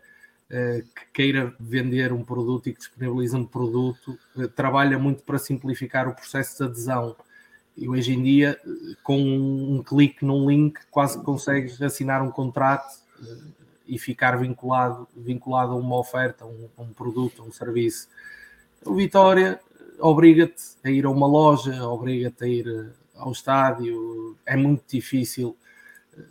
uh, 0.52 0.84
que 0.84 1.06
queira 1.12 1.56
vender 1.60 2.14
um 2.14 2.24
produto 2.24 2.70
e 2.70 2.74
que 2.74 2.80
disponibilize 2.80 3.36
um 3.36 3.46
produto 3.46 4.18
uh, 4.36 4.48
trabalha 4.50 5.00
muito 5.00 5.24
para 5.24 5.40
simplificar 5.40 6.08
o 6.08 6.14
processo 6.14 6.58
de 6.58 6.64
adesão. 6.70 7.16
E 7.76 7.90
hoje 7.90 8.14
em 8.14 8.22
dia, 8.22 8.60
com 9.02 9.20
um 9.20 9.82
clique 9.82 10.24
num 10.24 10.48
link, 10.48 10.80
quase 10.92 11.20
consegues 11.24 11.82
assinar 11.82 12.22
um 12.22 12.30
contrato 12.30 13.02
e 13.88 14.00
ficar 14.00 14.38
vinculado, 14.38 15.08
vinculado 15.16 15.74
a 15.74 15.76
uma 15.76 15.98
oferta, 15.98 16.44
a 16.44 16.48
um, 16.48 16.70
a 16.78 16.82
um 16.82 16.94
produto, 16.94 17.42
a 17.42 17.46
um 17.46 17.52
serviço. 17.52 18.08
O 18.86 18.96
Vitória 18.96 19.60
obriga-te 20.00 20.64
a 20.84 20.90
ir 20.90 21.06
a 21.06 21.10
uma 21.10 21.28
loja, 21.28 21.88
obriga-te 21.88 22.44
a 22.44 22.48
ir 22.48 22.68
eh, 22.68 22.92
ao 23.16 23.32
estádio, 23.32 24.38
é 24.46 24.56
muito 24.56 24.84
difícil. 24.88 25.56
Eh, 26.18 26.22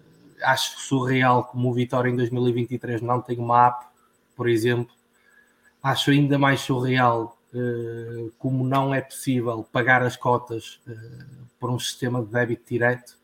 acho 0.42 0.78
surreal 0.80 1.44
como 1.44 1.70
o 1.70 1.74
Vitória 1.74 2.10
em 2.10 2.16
2023 2.16 3.00
não 3.00 3.20
tem 3.20 3.38
uma 3.38 3.68
app 3.68 3.92
por 4.36 4.48
exemplo, 4.48 4.92
acho 5.82 6.10
ainda 6.10 6.38
mais 6.38 6.60
surreal 6.60 7.38
uh, 7.54 8.32
como 8.38 8.66
não 8.66 8.94
é 8.94 9.00
possível 9.00 9.64
pagar 9.70 10.02
as 10.02 10.16
cotas 10.16 10.80
por 11.58 11.70
um 11.70 11.78
sistema 11.78 12.22
de 12.22 12.28
débito 12.28 12.64
direto, 12.68 13.16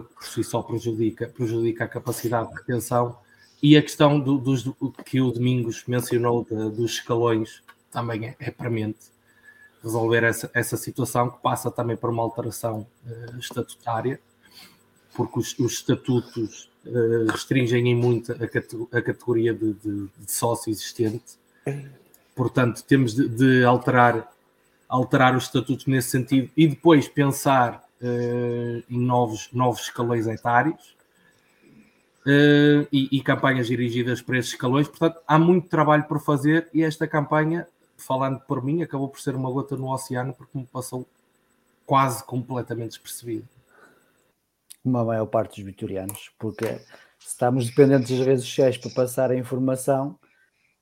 por 0.00 0.24
si 0.24 0.42
só 0.44 0.62
prejudica, 0.62 1.28
prejudica 1.28 1.84
a 1.84 1.88
capacidade 1.88 2.50
de 2.50 2.56
retenção. 2.56 3.16
E 3.62 3.76
a 3.76 3.82
questão 3.82 4.20
do, 4.20 4.38
dos, 4.38 4.62
do, 4.62 4.74
que 5.04 5.20
o 5.20 5.30
Domingos 5.30 5.84
mencionou 5.86 6.44
de, 6.44 6.70
dos 6.70 6.92
escalões 6.92 7.62
também 7.90 8.26
é, 8.26 8.36
é 8.38 8.50
premente 8.50 9.14
resolver 9.82 10.24
essa, 10.24 10.50
essa 10.54 10.76
situação, 10.76 11.30
que 11.30 11.38
passa 11.42 11.70
também 11.70 11.96
por 11.96 12.10
uma 12.10 12.22
alteração 12.22 12.86
uh, 13.06 13.38
estatutária, 13.38 14.18
porque 15.14 15.38
os, 15.38 15.58
os 15.58 15.72
estatutos 15.74 16.70
uh, 16.86 17.30
restringem 17.30 17.88
em 17.88 17.94
muito 17.94 18.32
a, 18.32 18.98
a 18.98 19.02
categoria 19.02 19.52
de, 19.52 19.74
de, 19.74 20.08
de, 20.18 20.32
sócio 20.32 20.70
existente. 20.70 21.38
Portanto, 22.34 22.82
temos 22.82 23.14
de, 23.14 23.28
de, 23.28 23.64
alterar, 23.64 24.32
alterar 24.88 25.36
os 25.36 25.44
estatutos 25.44 25.86
nesse 25.86 26.10
sentido 26.10 26.50
e 26.56 26.66
depois 26.66 27.06
pensar 27.06 27.83
em 28.90 28.98
novos, 28.98 29.48
novos 29.52 29.82
escalões 29.82 30.26
etários. 30.26 30.94
Uh, 32.26 32.88
e, 32.90 33.18
e, 33.18 33.22
campanhas 33.22 33.66
dirigidas 33.66 34.22
para 34.22 34.38
esses 34.38 34.52
escalões. 34.52 34.88
Portanto, 34.88 35.20
há 35.26 35.38
muito 35.38 35.68
trabalho 35.68 36.04
por 36.04 36.18
fazer 36.18 36.70
e 36.72 36.82
esta 36.82 37.06
campanha 37.06 37.68
falando 37.96 38.40
por 38.40 38.62
mim, 38.62 38.82
acabou 38.82 39.08
por 39.08 39.20
ser 39.20 39.34
uma 39.34 39.50
gota 39.50 39.76
no 39.76 39.92
oceano 39.92 40.34
porque 40.34 40.56
me 40.56 40.66
passou 40.66 41.08
quase 41.86 42.24
completamente 42.24 42.90
despercebido. 42.90 43.48
Como 44.82 44.98
a 44.98 45.04
maior 45.04 45.26
parte 45.26 45.56
dos 45.56 45.64
vitorianos, 45.64 46.30
porque 46.38 46.80
estamos 47.18 47.66
dependentes 47.66 48.16
das 48.16 48.26
redes 48.26 48.44
sociais 48.44 48.76
para 48.76 48.90
passar 48.90 49.30
a 49.30 49.36
informação, 49.36 50.18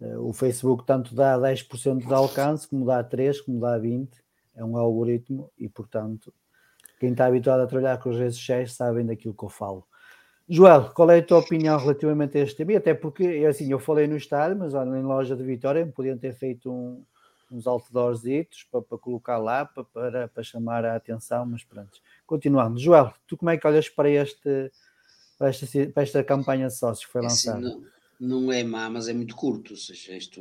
eh, 0.01 0.17
o 0.19 0.33
Facebook 0.33 0.85
tanto 0.85 1.15
dá 1.15 1.39
10% 1.39 2.07
de 2.07 2.13
alcance, 2.13 2.67
como 2.67 2.85
dá 2.85 3.03
3%, 3.05 3.45
como 3.45 3.61
dá 3.61 3.79
20%, 3.79 4.09
é 4.55 4.65
um 4.65 4.77
algoritmo 4.77 5.51
e, 5.57 5.69
portanto, 5.69 6.35
quem 7.03 7.11
está 7.11 7.27
habituado 7.27 7.62
a 7.62 7.67
trabalhar 7.67 7.99
com 7.99 8.11
as 8.11 8.17
redes 8.17 8.37
sociais 8.37 8.75
sabe 8.75 9.03
daquilo 9.03 9.35
que 9.35 9.43
eu 9.43 9.49
falo. 9.49 9.85
Joel, 10.49 10.91
qual 10.91 11.11
é 11.11 11.19
a 11.19 11.23
tua 11.23 11.38
opinião 11.38 11.77
relativamente 11.77 12.38
a 12.38 12.43
este 12.43 12.59
tema? 12.59 12.77
Até 12.77 12.95
porque, 12.95 13.25
é 13.25 13.47
assim, 13.47 13.69
eu 13.73 13.81
falei 13.81 14.07
no 14.07 14.17
estádio, 14.17 14.57
mas 14.57 14.73
olha, 14.73 14.97
em 14.97 15.03
loja 15.03 15.35
de 15.35 15.43
Vitória 15.43 15.85
podiam 15.85 16.17
ter 16.17 16.33
feito 16.33 16.71
um, 16.71 17.05
uns 17.51 17.67
outdoorzitos 17.67 18.69
para, 18.71 18.83
para 18.83 18.99
colocar 18.99 19.38
lá, 19.38 19.65
para, 19.65 19.83
para, 19.83 20.29
para, 20.29 20.43
chamar 20.45 20.85
a 20.85 20.95
atenção, 20.95 21.45
mas 21.45 21.65
pronto. 21.65 21.99
Continuando. 22.25 22.79
Joel, 22.79 23.12
tu 23.27 23.37
como 23.37 23.51
é 23.51 23.57
que 23.57 23.67
olhas 23.67 23.88
para, 23.88 24.09
este, 24.09 24.71
para, 25.37 25.49
esta, 25.49 25.67
para 25.93 26.03
esta 26.05 26.23
campanha 26.23 26.69
de 26.69 26.77
sócios 26.77 27.05
que 27.05 27.11
foi 27.11 27.23
lançada? 27.23 27.67
É 27.67 27.69
assim, 27.69 27.85
não, 28.21 28.41
não, 28.43 28.53
é 28.53 28.62
má, 28.62 28.88
mas 28.88 29.09
é 29.09 29.12
muito 29.12 29.35
curto. 29.35 29.73
Ou 29.73 29.77
seja, 29.77 30.17
isto, 30.17 30.41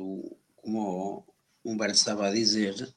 como 0.54 1.24
o 1.64 1.72
Humberto 1.72 1.96
estava 1.96 2.28
a 2.28 2.30
dizer, 2.30 2.94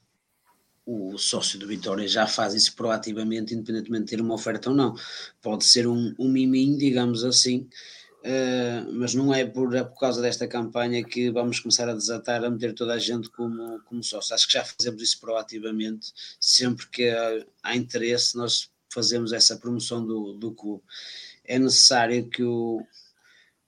o 0.86 1.18
sócio 1.18 1.58
do 1.58 1.66
Vitória 1.66 2.06
já 2.06 2.28
faz 2.28 2.54
isso 2.54 2.76
proativamente, 2.76 3.52
independentemente 3.52 4.04
de 4.04 4.10
ter 4.10 4.20
uma 4.20 4.34
oferta 4.34 4.70
ou 4.70 4.76
não. 4.76 4.94
Pode 5.42 5.64
ser 5.64 5.88
um, 5.88 6.14
um 6.16 6.28
miminho, 6.28 6.78
digamos 6.78 7.24
assim, 7.24 7.68
uh, 8.22 8.92
mas 8.92 9.12
não 9.12 9.34
é 9.34 9.44
por, 9.44 9.74
é 9.74 9.82
por 9.82 9.98
causa 9.98 10.22
desta 10.22 10.46
campanha 10.46 11.04
que 11.04 11.28
vamos 11.32 11.58
começar 11.58 11.88
a 11.88 11.94
desatar, 11.94 12.44
a 12.44 12.50
meter 12.50 12.72
toda 12.72 12.94
a 12.94 12.98
gente 12.98 13.28
como, 13.30 13.80
como 13.80 14.02
sócio. 14.04 14.32
Acho 14.32 14.46
que 14.46 14.52
já 14.52 14.64
fazemos 14.64 15.02
isso 15.02 15.18
proativamente, 15.18 16.12
sempre 16.40 16.86
que 16.86 17.08
há, 17.08 17.44
há 17.64 17.76
interesse, 17.76 18.36
nós 18.36 18.70
fazemos 18.88 19.32
essa 19.32 19.56
promoção 19.56 20.06
do, 20.06 20.34
do 20.34 20.54
clube. 20.54 20.84
É 21.44 21.58
necessário 21.58 22.28
que 22.28 22.44
o, 22.44 22.86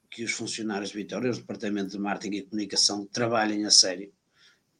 que 0.08 0.22
os 0.22 0.30
funcionários 0.30 0.90
de 0.90 0.96
Vitória, 0.96 1.30
os 1.30 1.38
departamentos 1.38 1.92
de 1.92 1.98
marketing 1.98 2.36
e 2.36 2.42
comunicação, 2.42 3.04
trabalhem 3.06 3.66
a 3.66 3.72
sério, 3.72 4.12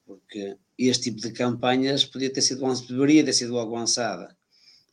porque 0.06 0.56
este 0.78 1.10
tipo 1.10 1.20
de 1.20 1.32
campanhas 1.32 2.04
podia 2.04 2.32
ter 2.32 2.40
sido, 2.40 2.62
deveria 2.86 3.24
ter 3.24 3.32
sido 3.32 3.52
logo 3.52 3.74
lançada 3.74 4.36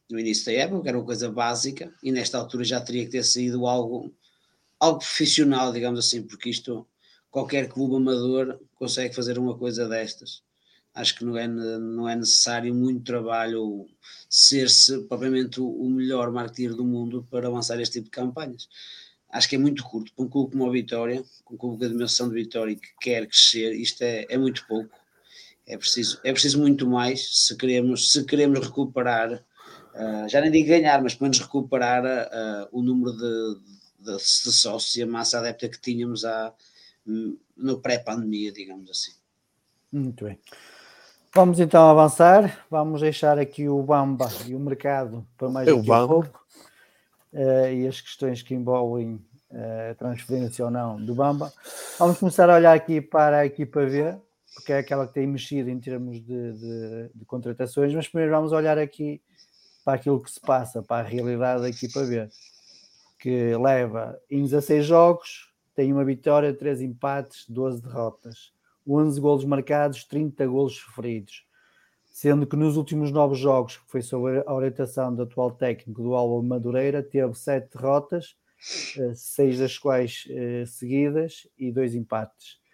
no 0.10 0.20
início 0.20 0.46
da 0.46 0.54
época, 0.54 0.88
era 0.90 0.98
uma 0.98 1.06
coisa 1.06 1.32
básica, 1.32 1.94
e 2.02 2.12
nesta 2.12 2.38
altura 2.38 2.64
já 2.64 2.80
teria 2.80 3.06
que 3.06 3.12
ter 3.12 3.24
sido 3.24 3.66
algo, 3.66 4.14
algo 4.80 5.00
profissional, 5.00 5.72
digamos 5.72 6.00
assim, 6.00 6.22
porque 6.24 6.50
isto, 6.50 6.88
qualquer 7.32 7.68
clube 7.68 7.96
amador 7.96 8.60
consegue 8.76 9.16
fazer 9.16 9.38
uma 9.38 9.58
coisa 9.58 9.88
destas. 9.88 10.44
Acho 10.94 11.16
que 11.18 11.26
não 11.26 11.38
é, 11.38 11.48
não 11.48 12.08
é 12.08 12.16
necessário 12.16 12.74
muito 12.74 13.04
trabalho 13.04 13.86
ser-se 14.30 15.02
propriamente 15.06 15.60
o 15.60 15.90
melhor 15.90 16.32
marketeer 16.32 16.74
do 16.74 16.86
mundo 16.86 17.28
para 17.30 17.50
lançar 17.50 17.80
este 17.82 17.94
tipo 17.94 18.06
de 18.06 18.12
campanhas. 18.12 18.70
Acho 19.30 19.50
que 19.50 19.56
é 19.56 19.60
muito 19.60 19.84
curto. 19.84 20.14
Para 20.14 20.24
um 20.24 20.30
clube 20.30 20.52
como 20.54 20.66
a 20.66 20.72
Vitória, 20.72 21.22
com 21.44 21.56
um 21.56 21.58
clube 21.58 21.80
com 21.80 21.86
a 21.86 21.88
dimensão 21.90 22.30
de 22.30 22.36
Vitória 22.36 22.76
que 22.76 22.88
quer 23.02 23.28
crescer, 23.28 23.74
isto 23.74 24.02
é, 24.04 24.26
é 24.30 24.38
muito 24.38 24.66
pouco 24.68 24.96
é 25.68 25.78
preciso, 25.78 26.20
é 26.24 26.32
preciso 26.32 26.60
muito 26.60 26.88
mais 26.88 27.46
se 27.46 27.56
queremos, 27.56 28.12
se 28.12 28.24
queremos 28.24 28.60
recuperar, 28.60 29.34
uh, 29.34 30.30
já 30.30 30.42
nem 30.42 30.52
digo 30.52 30.70
ganhar, 30.70 31.02
mas 31.02 31.14
pelo 31.14 31.26
menos 31.26 31.40
recuperar 31.40 32.04
uh, 32.04 32.68
o 32.72 32.82
número 32.82 33.12
de, 33.12 33.60
de, 34.00 34.18
de, 34.18 34.22
sócios 34.22 34.96
e 34.96 35.04
a 35.04 35.08
massa 35.08 35.40
adepta 35.40 35.68
que 35.68 35.80
tínhamos 35.80 36.24
há, 36.26 36.54
no 37.56 37.80
pré-pandemia, 37.80 38.52
digamos 38.52 38.90
assim. 38.90 39.12
Muito 39.92 40.26
bem. 40.26 40.40
Vamos 41.36 41.60
então 41.60 41.90
avançar, 41.90 42.66
vamos 42.72 43.02
deixar 43.02 43.38
aqui 43.38 43.68
o 43.68 43.84
Bamba 43.84 44.30
e 44.48 44.56
o 44.56 44.60
mercado 44.60 45.28
para 45.38 45.50
mais 45.50 45.68
um 45.68 45.84
pouco 45.84 46.46
uh, 47.34 47.74
e 47.74 47.86
as 47.86 48.00
questões 48.00 48.42
que 48.42 48.54
envolvem 48.54 49.22
uh, 49.52 49.96
transferência 49.98 50.64
ou 50.64 50.72
não 50.72 50.96
do 50.96 51.14
Bamba. 51.14 51.52
Vamos 52.00 52.20
começar 52.20 52.50
a 52.50 52.56
olhar 52.56 52.74
aqui 52.74 53.02
para 53.02 53.40
a 53.40 53.46
equipa 53.46 53.86
V, 53.86 54.16
porque 54.56 54.72
é 54.72 54.78
aquela 54.78 55.06
que 55.06 55.14
tem 55.14 55.28
mexido 55.28 55.70
em 55.70 55.80
termos 55.80 56.20
de, 56.22 56.54
de, 56.54 57.10
de, 57.14 57.26
contratações, 57.26 57.94
mas 57.94 58.08
primeiro 58.08 58.34
vamos 58.34 58.54
olhar 58.54 58.78
aqui 58.78 59.22
para 59.84 59.96
aquilo 59.96 60.22
que 60.22 60.32
se 60.32 60.40
passa, 60.40 60.82
para 60.82 61.06
a 61.06 61.08
realidade 61.08 61.62
da 61.62 61.70
equipa 61.70 62.02
B, 62.04 62.28
que 63.20 63.56
leva 63.58 64.18
em 64.32 64.42
16 64.44 64.86
jogos, 64.86 65.54
tem 65.76 65.92
uma 65.92 66.06
vitória, 66.06 66.54
3 66.54 66.82
empates, 66.82 67.46
12 67.50 67.84
derrotas, 67.84 68.54
11 68.88 69.20
golos 69.20 69.46
marcados, 69.46 70.06
30 70.06 70.48
golos 70.48 70.78
sofridos, 70.78 71.46
sendo 72.06 72.48
que 72.48 72.56
nos 72.56 72.78
últimos 72.78 73.12
9 73.12 73.36
jogos, 73.36 73.78
que 73.78 73.92
foi 73.92 74.02
sob 74.02 74.42
a 74.48 74.54
orientação 74.54 75.14
do 75.14 75.24
atual 75.24 75.52
técnico 75.52 76.02
do 76.02 76.16
Alba 76.16 76.42
Madureira, 76.42 77.04
teve 77.04 77.36
7 77.36 77.76
derrotas, 77.76 78.38
6 79.14 79.38
eh, 79.38 79.62
das 79.62 79.78
quais 79.78 80.26
eh, 80.30 80.64
seguidas 80.66 81.46
e 81.58 81.74
2 81.74 81.94
empates 81.94 82.65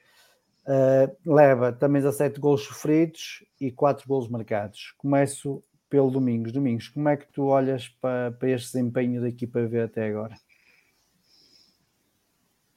Uh, 0.64 1.16
leva 1.26 1.72
também 1.72 2.02
17 2.02 2.40
gols 2.40 2.62
sofridos 2.62 3.44
e 3.60 3.72
4 3.72 4.08
gols 4.08 4.28
marcados. 4.28 4.94
Começo 4.98 5.64
pelo 5.90 6.12
Domingos. 6.12 6.52
Domingos, 6.52 6.88
como 6.88 7.10
é 7.10 7.18
que 7.18 7.32
tu 7.32 7.46
olhas 7.46 7.88
para, 7.88 8.32
para 8.32 8.50
este 8.50 8.74
desempenho 8.74 9.22
da 9.22 9.30
equipa 9.30 9.60
até 9.84 10.08
agora? 10.08 10.36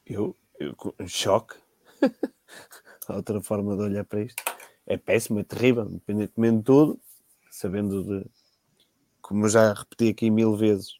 Eu, 0.06 0.36
eu 0.58 0.74
choque. 1.06 1.54
outra 3.08 3.40
forma 3.40 3.76
de 3.76 3.82
olhar 3.82 4.04
para 4.04 4.22
isto. 4.22 4.42
É 4.86 4.96
péssimo, 4.96 5.40
é 5.40 5.44
terrível, 5.44 5.84
independentemente 5.84 6.58
de 6.58 6.64
tudo, 6.64 7.00
sabendo 7.50 8.02
de, 8.04 8.26
como 9.20 9.48
já 9.48 9.72
repeti 9.72 10.08
aqui 10.08 10.30
mil 10.30 10.56
vezes, 10.56 10.98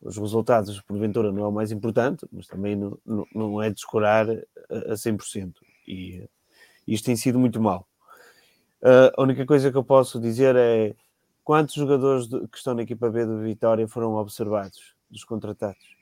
os 0.00 0.16
resultados, 0.16 0.80
porventura, 0.82 1.32
não 1.32 1.44
é 1.44 1.48
o 1.48 1.52
mais 1.52 1.72
importante, 1.72 2.26
mas 2.30 2.46
também 2.46 2.76
não, 2.76 2.98
não, 3.04 3.26
não 3.34 3.62
é 3.62 3.70
descurar 3.70 4.28
a, 4.28 4.92
a 4.92 4.94
100% 4.94 5.54
e 5.86 6.28
isto 6.86 7.06
tem 7.06 7.16
sido 7.16 7.38
muito 7.38 7.60
mal. 7.60 7.86
Uh, 8.82 9.10
a 9.16 9.22
única 9.22 9.44
coisa 9.46 9.70
que 9.70 9.76
eu 9.76 9.84
posso 9.84 10.20
dizer 10.20 10.54
é 10.56 10.94
quantos 11.42 11.74
jogadores 11.74 12.28
de, 12.28 12.46
que 12.48 12.58
estão 12.58 12.74
na 12.74 12.82
equipa 12.82 13.10
B 13.10 13.24
do 13.24 13.40
Vitória 13.40 13.88
foram 13.88 14.14
observados 14.14 14.94
dos 15.10 15.24
contratados? 15.24 15.96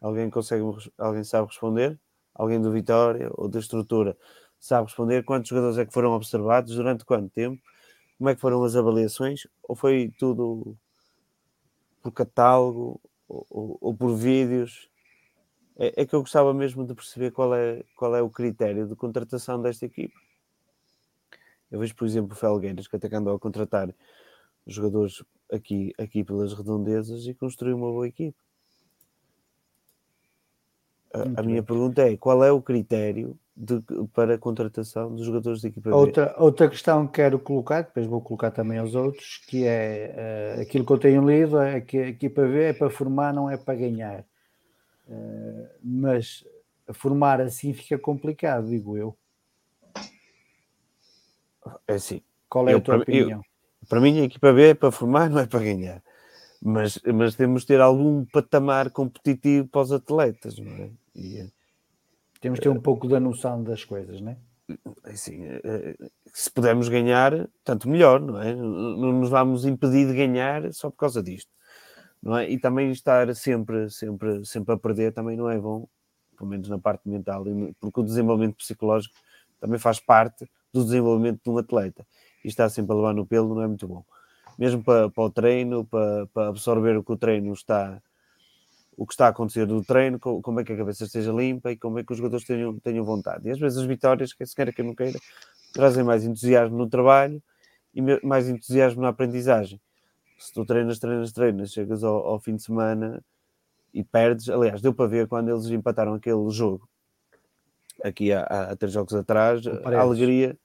Alguém 0.00 0.30
consegue, 0.30 0.62
alguém 0.98 1.24
sabe 1.24 1.48
responder? 1.48 1.98
Alguém 2.34 2.60
do 2.60 2.70
Vitória 2.70 3.30
ou 3.34 3.48
da 3.48 3.58
estrutura 3.58 4.16
sabe 4.58 4.86
responder 4.86 5.24
quantos 5.24 5.48
jogadores 5.48 5.78
é 5.78 5.86
que 5.86 5.92
foram 5.92 6.12
observados 6.12 6.74
durante 6.74 7.04
quanto 7.04 7.30
tempo? 7.30 7.60
Como 8.18 8.30
é 8.30 8.34
que 8.34 8.40
foram 8.40 8.62
as 8.64 8.74
avaliações? 8.76 9.46
Ou 9.62 9.76
foi 9.76 10.12
tudo 10.18 10.76
por 12.02 12.12
catálogo 12.12 13.00
ou, 13.28 13.46
ou, 13.50 13.78
ou 13.80 13.94
por 13.94 14.14
vídeos? 14.14 14.88
É, 15.78 16.02
é, 16.02 16.06
que 16.06 16.14
eu 16.14 16.20
gostava 16.20 16.52
mesmo 16.54 16.86
de 16.86 16.94
perceber 16.94 17.30
qual 17.30 17.54
é, 17.54 17.82
qual 17.94 18.16
é 18.16 18.22
o 18.22 18.30
critério 18.30 18.86
de 18.86 18.96
contratação 18.96 19.60
desta 19.60 19.84
equipe. 19.84 20.14
Eu 21.70 21.80
vejo, 21.80 21.94
por 21.94 22.06
exemplo, 22.06 22.32
o 22.32 22.36
Felgueiras, 22.36 22.86
que 22.86 22.96
até 22.96 23.14
andou 23.14 23.34
a 23.34 23.38
contratar 23.38 23.92
jogadores 24.66 25.22
aqui, 25.52 25.92
aqui 25.98 26.24
pelas 26.24 26.52
redondezas 26.52 27.26
e 27.26 27.34
construiu 27.34 27.76
uma 27.76 27.90
boa 27.90 28.08
equipe. 28.08 28.36
A, 31.12 31.40
a 31.40 31.42
minha 31.42 31.62
pergunta 31.62 32.02
é: 32.02 32.16
qual 32.16 32.42
é 32.44 32.50
o 32.50 32.62
critério 32.62 33.38
de, 33.56 33.82
para 34.12 34.34
a 34.34 34.38
contratação 34.38 35.14
dos 35.14 35.24
jogadores 35.24 35.60
da 35.62 35.68
equipa 35.68 35.94
outra, 35.94 36.26
B? 36.26 36.34
Outra 36.38 36.68
questão 36.68 37.06
que 37.06 37.14
quero 37.14 37.38
colocar, 37.38 37.82
depois 37.82 38.06
vou 38.06 38.20
colocar 38.20 38.50
também 38.50 38.78
aos 38.78 38.94
outros, 38.94 39.42
que 39.46 39.66
é 39.66 40.56
uh, 40.56 40.60
aquilo 40.62 40.84
que 40.84 40.92
eu 40.92 40.98
tenho 40.98 41.28
lido: 41.28 41.60
é 41.60 41.80
que 41.80 41.98
a 41.98 42.08
equipa 42.08 42.42
B 42.42 42.64
é 42.64 42.72
para 42.72 42.90
formar, 42.90 43.32
não 43.32 43.50
é 43.50 43.56
para 43.56 43.74
ganhar. 43.74 44.24
Eh, 45.08 45.70
mas 45.82 46.44
formar 46.92 47.40
assim 47.40 47.72
fica 47.72 47.98
complicado, 47.98 48.68
digo 48.68 48.96
eu. 48.96 49.16
É 51.86 51.94
assim. 51.94 52.22
Qual 52.48 52.68
é 52.68 52.74
eu, 52.74 52.78
a 52.78 52.80
tua 52.80 52.94
para, 52.94 53.02
opinião? 53.02 53.40
Eu, 53.40 53.88
para 53.88 54.00
mim, 54.00 54.20
a 54.20 54.24
equipa 54.24 54.52
B 54.52 54.70
é 54.70 54.74
para 54.74 54.90
formar, 54.90 55.28
não 55.30 55.38
é 55.38 55.46
para 55.46 55.60
ganhar. 55.60 56.02
Mas, 56.62 56.98
mas 57.14 57.34
temos 57.36 57.62
de 57.62 57.68
ter 57.68 57.80
algum 57.80 58.24
patamar 58.24 58.90
competitivo 58.90 59.68
para 59.68 59.82
os 59.82 59.92
atletas, 59.92 60.58
não 60.58 60.72
é? 60.72 60.90
E, 61.14 61.38
eh, 61.38 61.50
temos 62.40 62.58
de 62.58 62.64
ter 62.64 62.68
um 62.68 62.80
pouco 62.80 63.06
da 63.08 63.20
noção 63.20 63.62
das 63.62 63.84
coisas, 63.84 64.20
não 64.20 64.32
é? 64.32 64.36
Assim, 65.04 65.42
se 66.34 66.50
pudermos 66.50 66.88
ganhar, 66.88 67.48
tanto 67.62 67.88
melhor, 67.88 68.20
não 68.20 68.42
é? 68.42 68.52
Não 68.52 69.12
nos 69.12 69.30
vamos 69.30 69.64
impedir 69.64 70.08
de 70.08 70.14
ganhar 70.14 70.72
só 70.72 70.90
por 70.90 70.96
causa 70.96 71.22
disto, 71.22 71.48
não 72.22 72.36
é? 72.36 72.50
E 72.50 72.58
também 72.58 72.90
estar 72.90 73.32
sempre, 73.34 73.90
sempre, 73.90 74.44
sempre 74.44 74.74
a 74.74 74.76
perder 74.76 75.12
também 75.12 75.36
não 75.36 75.48
é 75.48 75.58
bom, 75.58 75.86
pelo 76.36 76.50
menos 76.50 76.68
na 76.68 76.78
parte 76.78 77.08
mental, 77.08 77.44
porque 77.80 78.00
o 78.00 78.04
desenvolvimento 78.04 78.56
psicológico 78.56 79.14
também 79.60 79.78
faz 79.78 80.00
parte 80.00 80.48
do 80.72 80.84
desenvolvimento 80.84 81.40
de 81.42 81.50
um 81.50 81.58
atleta. 81.58 82.06
E 82.44 82.48
estar 82.48 82.68
sempre 82.68 82.92
a 82.92 82.96
levar 82.96 83.14
no 83.14 83.26
pelo 83.26 83.54
não 83.54 83.62
é 83.62 83.66
muito 83.66 83.88
bom. 83.88 84.04
Mesmo 84.58 84.82
para, 84.82 85.10
para 85.10 85.24
o 85.24 85.30
treino, 85.30 85.84
para, 85.84 86.26
para 86.28 86.48
absorver 86.48 86.96
o 86.96 87.04
que 87.04 87.12
o 87.12 87.16
treino 87.16 87.52
está, 87.52 88.00
o 88.96 89.06
que 89.06 89.12
está 89.12 89.26
a 89.26 89.30
acontecer 89.30 89.66
do 89.66 89.82
treino, 89.82 90.18
como 90.18 90.60
é 90.60 90.64
que 90.64 90.72
a 90.72 90.76
cabeça 90.76 91.04
esteja 91.04 91.32
limpa 91.32 91.72
e 91.72 91.76
como 91.76 91.98
é 91.98 92.04
que 92.04 92.12
os 92.12 92.18
jogadores 92.18 92.46
tenham, 92.46 92.78
tenham 92.78 93.04
vontade. 93.04 93.48
E 93.48 93.50
às 93.50 93.58
vezes 93.58 93.78
as 93.78 93.86
vitórias, 93.86 94.32
quer 94.32 94.46
se 94.46 94.54
queira, 94.54 94.72
quer 94.72 94.84
não 94.84 94.94
queira, 94.94 95.18
trazem 95.72 96.04
mais 96.04 96.24
entusiasmo 96.24 96.76
no 96.76 96.88
trabalho 96.88 97.42
e 97.94 98.00
mais 98.24 98.48
entusiasmo 98.48 99.02
na 99.02 99.08
aprendizagem. 99.08 99.80
Se 100.36 100.52
tu 100.52 100.64
treinas, 100.64 100.98
treinas, 100.98 101.32
treinas, 101.32 101.72
chegas 101.72 102.04
ao, 102.04 102.16
ao 102.26 102.38
fim 102.38 102.56
de 102.56 102.62
semana 102.62 103.22
e 103.92 104.04
perdes. 104.04 104.48
Aliás, 104.48 104.80
deu 104.82 104.92
para 104.92 105.06
ver 105.06 105.26
quando 105.26 105.50
eles 105.50 105.66
empataram 105.66 106.14
aquele 106.14 106.50
jogo 106.50 106.88
aqui 108.02 108.32
há, 108.32 108.42
há 108.42 108.76
três 108.76 108.92
jogos 108.92 109.14
atrás, 109.14 109.62
a 109.66 110.00
alegria, 110.00 110.56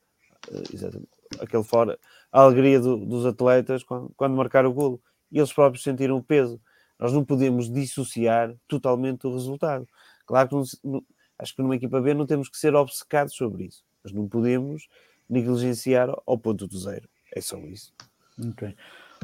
eh, 0.52 1.02
aquele 1.40 1.64
fora, 1.64 1.98
a 2.32 2.42
alegria 2.42 2.80
do, 2.80 2.98
dos 2.98 3.26
atletas 3.26 3.84
quando, 3.84 4.12
quando 4.16 4.36
marcaram 4.36 4.70
o 4.70 4.74
golo. 4.74 5.02
E 5.32 5.38
eles 5.38 5.54
próprios 5.54 5.84
sentiram 5.84 6.18
o 6.18 6.24
peso. 6.24 6.60
Nós 7.00 7.14
não 7.14 7.24
podemos 7.24 7.72
dissociar 7.72 8.54
totalmente 8.68 9.26
o 9.26 9.34
resultado. 9.34 9.88
Claro 10.26 10.50
que 10.50 10.56
não, 10.84 11.04
acho 11.40 11.56
que 11.56 11.62
numa 11.62 11.76
equipa 11.76 12.02
B 12.02 12.14
não 12.14 12.26
temos 12.26 12.50
que 12.50 12.58
ser 12.58 12.76
obcecados 12.76 13.34
sobre 13.34 13.66
isso, 13.66 13.84
mas 14.04 14.12
não 14.14 14.28
podemos 14.28 14.88
negligenciar 15.30 16.10
ao 16.26 16.38
ponto 16.38 16.68
do 16.68 16.78
zero. 16.78 17.08
É 17.34 17.40
só 17.40 17.58
isso. 17.60 17.94
Muito 18.38 18.66
bem. 18.66 18.76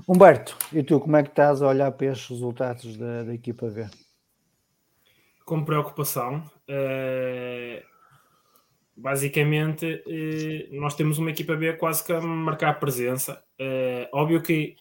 Humberto, 0.05 0.57
e 0.73 0.83
tu 0.83 0.99
como 0.99 1.15
é 1.15 1.23
que 1.23 1.29
estás 1.29 1.61
a 1.61 1.67
olhar 1.67 1.91
para 1.91 2.07
estes 2.07 2.29
resultados 2.29 2.97
da, 2.97 3.23
da 3.23 3.33
equipa 3.33 3.67
B? 3.67 3.87
Com 5.45 5.63
preocupação. 5.63 6.43
Uh, 6.69 7.81
basicamente, 8.95 9.85
uh, 9.85 10.79
nós 10.79 10.95
temos 10.95 11.17
uma 11.17 11.31
equipa 11.31 11.55
B 11.55 11.73
quase 11.73 12.03
que 12.03 12.11
a 12.11 12.19
marcar 12.19 12.79
presença. 12.79 13.43
Uh, 13.59 14.07
óbvio 14.13 14.41
que 14.41 14.75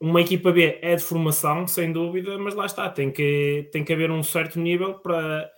uma 0.00 0.22
equipa 0.22 0.50
B 0.50 0.78
é 0.80 0.96
de 0.96 1.02
formação, 1.02 1.66
sem 1.66 1.92
dúvida, 1.92 2.38
mas 2.38 2.54
lá 2.54 2.64
está, 2.64 2.88
tem 2.88 3.10
que, 3.10 3.68
tem 3.70 3.84
que 3.84 3.92
haver 3.92 4.10
um 4.10 4.22
certo 4.22 4.58
nível 4.58 4.94
para, 4.94 5.50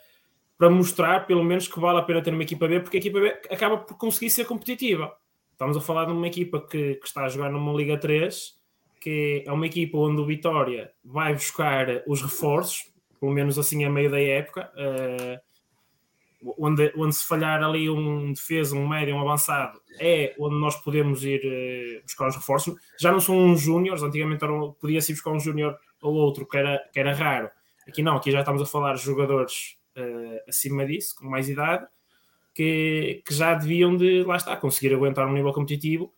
para 0.58 0.68
mostrar, 0.68 1.26
pelo 1.26 1.44
menos, 1.44 1.68
que 1.68 1.78
vale 1.78 2.00
a 2.00 2.02
pena 2.02 2.20
ter 2.20 2.34
uma 2.34 2.42
equipa 2.42 2.66
B, 2.66 2.80
porque 2.80 2.96
a 2.96 3.00
equipa 3.00 3.20
B 3.20 3.28
acaba 3.48 3.78
por 3.78 3.96
conseguir 3.96 4.30
ser 4.30 4.44
competitiva. 4.44 5.16
Estamos 5.62 5.76
a 5.76 5.80
falar 5.80 6.06
de 6.06 6.10
uma 6.10 6.26
equipa 6.26 6.60
que, 6.60 6.96
que 6.96 7.06
está 7.06 7.22
a 7.24 7.28
jogar 7.28 7.48
numa 7.48 7.72
Liga 7.72 7.96
3, 7.96 8.52
que 9.00 9.44
é 9.46 9.52
uma 9.52 9.64
equipa 9.64 9.96
onde 9.96 10.20
o 10.20 10.26
Vitória 10.26 10.90
vai 11.04 11.32
buscar 11.34 12.02
os 12.04 12.20
reforços, 12.20 12.92
pelo 13.20 13.30
menos 13.30 13.56
assim 13.56 13.84
a 13.84 13.88
meio 13.88 14.10
da 14.10 14.20
época. 14.20 14.72
Uh, 14.74 16.52
onde, 16.58 16.92
onde 16.96 17.14
se 17.14 17.24
falhar 17.24 17.62
ali 17.62 17.88
um 17.88 18.32
defesa, 18.32 18.74
um 18.74 18.88
médio, 18.88 19.14
um 19.14 19.20
avançado, 19.20 19.80
é 20.00 20.34
onde 20.36 20.56
nós 20.56 20.74
podemos 20.82 21.22
ir 21.22 21.40
uh, 21.44 22.02
buscar 22.02 22.26
os 22.26 22.34
reforços. 22.34 22.74
Já 22.98 23.12
não 23.12 23.20
são 23.20 23.38
uns 23.38 23.60
júniores, 23.60 24.02
antigamente 24.02 24.44
podia-se 24.80 25.12
buscar 25.12 25.30
um 25.30 25.38
júnior 25.38 25.78
ou 26.00 26.12
outro, 26.12 26.44
que 26.44 26.56
era, 26.56 26.78
que 26.92 26.98
era 26.98 27.14
raro. 27.14 27.48
Aqui 27.86 28.02
não, 28.02 28.16
aqui 28.16 28.32
já 28.32 28.40
estamos 28.40 28.60
a 28.60 28.66
falar 28.66 28.94
de 28.94 29.02
jogadores 29.02 29.76
uh, 29.96 30.40
acima 30.48 30.84
disso, 30.84 31.14
com 31.14 31.28
mais 31.28 31.48
idade, 31.48 31.86
que, 32.54 33.22
que 33.26 33.34
já 33.34 33.54
deviam 33.54 33.96
de, 33.96 34.22
lá 34.24 34.36
está, 34.36 34.56
conseguir 34.56 34.94
aguentar 34.94 35.26
um 35.26 35.32
nível 35.32 35.52
competitivo 35.52 36.12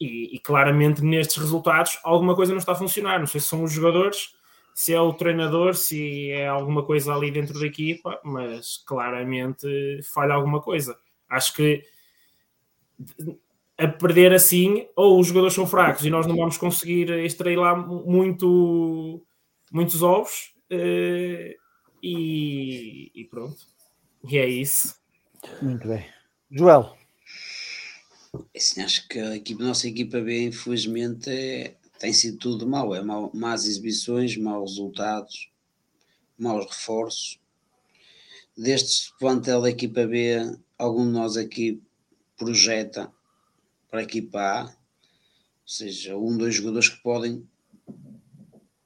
e, 0.00 0.34
e 0.34 0.38
claramente 0.38 1.02
nestes 1.02 1.36
resultados 1.36 1.98
alguma 2.02 2.34
coisa 2.34 2.52
não 2.52 2.58
está 2.58 2.72
a 2.72 2.76
funcionar. 2.76 3.18
Não 3.18 3.26
sei 3.26 3.40
se 3.40 3.48
são 3.48 3.62
os 3.62 3.72
jogadores 3.72 4.34
se 4.74 4.92
é 4.92 5.00
o 5.00 5.12
treinador, 5.12 5.76
se 5.76 6.30
é 6.30 6.48
alguma 6.48 6.84
coisa 6.84 7.14
ali 7.14 7.30
dentro 7.30 7.58
da 7.58 7.64
equipa, 7.64 8.20
mas 8.24 8.78
claramente 8.78 9.66
falha 10.12 10.34
alguma 10.34 10.60
coisa. 10.60 10.98
Acho 11.30 11.54
que 11.54 11.84
a 13.78 13.86
perder 13.86 14.32
assim, 14.32 14.88
ou 14.96 15.20
os 15.20 15.28
jogadores 15.28 15.54
são 15.54 15.66
fracos 15.66 16.04
e 16.04 16.10
nós 16.10 16.26
não 16.26 16.36
vamos 16.36 16.58
conseguir 16.58 17.08
extrair 17.24 17.56
lá 17.56 17.76
muito, 17.76 19.24
muitos 19.70 20.02
ovos, 20.02 20.54
eh, 20.68 21.56
e, 22.02 23.12
e 23.14 23.24
pronto. 23.24 23.56
E 24.28 24.38
é 24.38 24.48
isso. 24.48 24.94
Muito 25.60 25.88
bem. 25.88 26.06
Joel. 26.50 26.96
Assim, 28.54 28.82
acho 28.82 29.06
que 29.08 29.18
a 29.18 29.36
equipa, 29.36 29.62
nossa 29.62 29.88
equipa 29.88 30.20
B, 30.20 30.46
infelizmente, 30.46 31.30
é, 31.30 31.76
tem 31.98 32.12
sido 32.12 32.38
tudo 32.38 32.66
mau. 32.66 32.94
É 32.94 33.02
mau, 33.02 33.30
más 33.34 33.66
exibições, 33.66 34.36
maus 34.36 34.72
resultados, 34.72 35.50
maus 36.38 36.66
reforços. 36.66 37.40
Deste 38.56 39.12
plantel 39.18 39.62
da 39.62 39.70
equipa 39.70 40.06
B, 40.06 40.56
algum 40.78 41.06
de 41.06 41.12
nós 41.12 41.36
aqui 41.36 41.82
projeta 42.36 43.12
para 43.90 44.00
a 44.00 44.04
equipa 44.04 44.40
A, 44.40 44.64
ou 44.64 44.72
seja, 45.64 46.16
um, 46.16 46.36
dois 46.36 46.54
jogadores 46.54 46.88
que 46.88 47.02
podem 47.02 47.48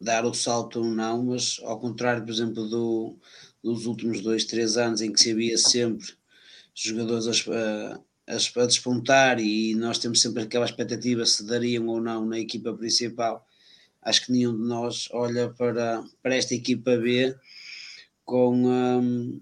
dar 0.01 0.25
o 0.25 0.33
salto 0.33 0.81
ou 0.81 0.85
não, 0.85 1.25
mas 1.25 1.61
ao 1.65 1.81
contrário, 1.81 2.25
por 2.25 2.31
exemplo, 2.31 2.69
do, 2.69 3.17
dos 3.63 3.87
últimos 3.87 4.21
dois, 4.21 4.45
três 4.45 4.77
anos 4.77 5.01
em 5.01 5.13
que 5.13 5.21
se 5.21 5.33
havia 5.33 5.59
sempre 5.59 6.17
jogadores 6.83 7.27
a, 7.49 8.01
a, 8.29 8.63
a 8.63 8.67
despontar 8.67 9.41
e 9.41 9.75
nós 9.75 9.99
temos 9.99 10.21
sempre 10.21 10.43
aquela 10.43 10.65
expectativa 10.65 11.25
se 11.25 11.45
dariam 11.45 11.87
ou 11.87 12.01
não 12.01 12.25
na 12.25 12.39
equipa 12.39 12.73
principal. 12.73 13.47
Acho 14.03 14.27
que 14.27 14.33
nenhum 14.33 14.57
de 14.57 14.67
nós 14.67 15.09
olha 15.13 15.51
para, 15.51 16.05
para 16.23 16.37
esta 16.37 16.55
equipa 16.55 16.97
B 16.97 17.37
com, 18.25 18.67
um, 18.67 19.41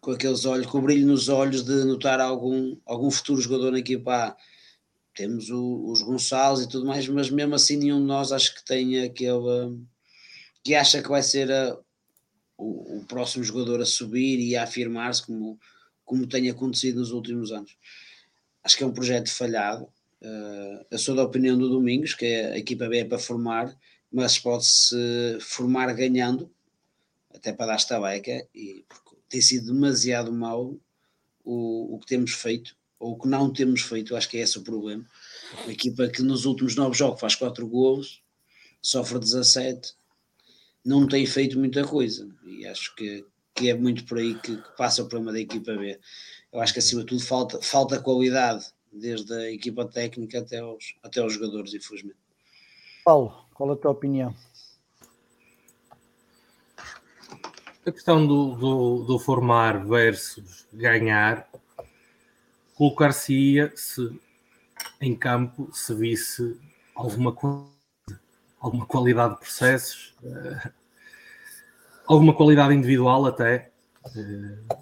com 0.00 0.10
aqueles 0.12 0.44
olhos, 0.44 0.66
com 0.66 0.78
o 0.78 0.82
brilho 0.82 1.06
nos 1.06 1.28
olhos 1.28 1.62
de 1.62 1.84
notar 1.84 2.20
algum, 2.20 2.76
algum 2.84 3.10
futuro 3.10 3.40
jogador 3.40 3.72
na 3.72 3.78
equipa 3.78 4.28
A. 4.28 4.36
Temos 5.14 5.50
o, 5.50 5.90
os 5.90 6.02
Gonçalves 6.02 6.64
e 6.64 6.68
tudo 6.68 6.86
mais, 6.86 7.06
mas 7.08 7.30
mesmo 7.30 7.54
assim 7.54 7.76
nenhum 7.76 8.00
de 8.00 8.06
nós 8.06 8.32
acho 8.32 8.54
que 8.54 8.64
tem 8.64 9.02
aquele 9.02 9.78
que 10.62 10.74
acha 10.74 11.02
que 11.02 11.08
vai 11.08 11.22
ser 11.22 11.50
a, 11.50 11.78
o, 12.56 12.98
o 12.98 13.04
próximo 13.04 13.44
jogador 13.44 13.80
a 13.80 13.86
subir 13.86 14.38
e 14.38 14.56
a 14.56 14.64
afirmar-se 14.64 15.24
como 15.24 15.58
como 16.08 16.26
tem 16.26 16.48
acontecido 16.48 17.00
nos 17.00 17.12
últimos 17.12 17.52
anos. 17.52 17.76
Acho 18.64 18.78
que 18.78 18.82
é 18.82 18.86
um 18.86 18.92
projeto 18.92 19.30
falhado. 19.30 19.84
Uh, 20.22 20.84
eu 20.90 20.98
sou 20.98 21.14
da 21.14 21.22
opinião 21.22 21.56
do 21.56 21.68
Domingos, 21.68 22.14
que 22.14 22.24
é 22.24 22.52
a 22.52 22.58
equipa 22.58 22.88
B 22.88 23.00
é 23.00 23.04
para 23.04 23.18
formar, 23.18 23.76
mas 24.10 24.38
pode-se 24.38 24.96
formar 25.38 25.92
ganhando, 25.92 26.50
até 27.32 27.52
para 27.52 27.66
dar 27.66 27.74
esta 27.74 28.00
beca, 28.00 28.48
e 28.54 28.86
tem 29.28 29.42
sido 29.42 29.74
demasiado 29.74 30.32
mau 30.32 30.80
o, 31.44 31.94
o 31.94 31.98
que 31.98 32.06
temos 32.06 32.32
feito, 32.32 32.74
ou 32.98 33.12
o 33.12 33.18
que 33.18 33.28
não 33.28 33.52
temos 33.52 33.82
feito, 33.82 34.16
acho 34.16 34.30
que 34.30 34.38
é 34.38 34.40
esse 34.40 34.56
o 34.56 34.62
problema. 34.62 35.06
Uma 35.62 35.72
equipa 35.72 36.08
que 36.08 36.22
nos 36.22 36.46
últimos 36.46 36.74
nove 36.74 36.96
jogos 36.96 37.20
faz 37.20 37.34
quatro 37.34 37.68
golos, 37.68 38.22
sofre 38.80 39.18
17, 39.18 39.92
não 40.82 41.06
tem 41.06 41.26
feito 41.26 41.58
muita 41.58 41.84
coisa, 41.86 42.26
e 42.46 42.66
acho 42.66 42.96
que 42.96 43.26
que 43.58 43.68
é 43.68 43.74
muito 43.74 44.04
por 44.04 44.18
aí 44.18 44.34
que, 44.36 44.56
que, 44.56 44.76
passa 44.76 45.02
o 45.02 45.08
problema 45.08 45.32
da 45.32 45.40
equipa 45.40 45.74
B. 45.74 45.98
Eu 46.52 46.60
acho 46.60 46.72
que 46.72 46.78
acima 46.78 47.00
de 47.00 47.08
tudo 47.08 47.20
falta, 47.20 47.60
falta 47.60 48.00
qualidade, 48.00 48.66
desde 48.92 49.32
a 49.34 49.50
equipa 49.50 49.84
técnica 49.84 50.38
até 50.38 50.64
os, 50.64 50.94
até 51.02 51.24
os 51.24 51.32
jogadores, 51.32 51.74
infelizmente. 51.74 52.16
Paulo, 53.04 53.46
qual 53.52 53.72
a 53.72 53.76
tua 53.76 53.90
opinião? 53.90 54.32
A 57.84 57.90
questão 57.90 58.24
do, 58.24 58.54
do, 58.54 59.04
do 59.04 59.18
formar 59.18 59.84
versus 59.84 60.66
ganhar, 60.72 61.48
colocar-se-ia 62.74 63.72
se 63.74 64.20
em 65.00 65.16
campo 65.16 65.68
se 65.72 65.94
visse 65.94 66.60
alguma 66.94 67.32
coisa, 67.32 67.66
alguma 68.60 68.86
qualidade 68.86 69.34
de 69.34 69.40
processos, 69.40 70.14
uh, 70.22 70.77
alguma 72.08 72.34
qualidade 72.34 72.74
individual 72.74 73.26
até, 73.26 73.70
eh, 74.16 74.76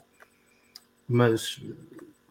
mas 1.08 1.60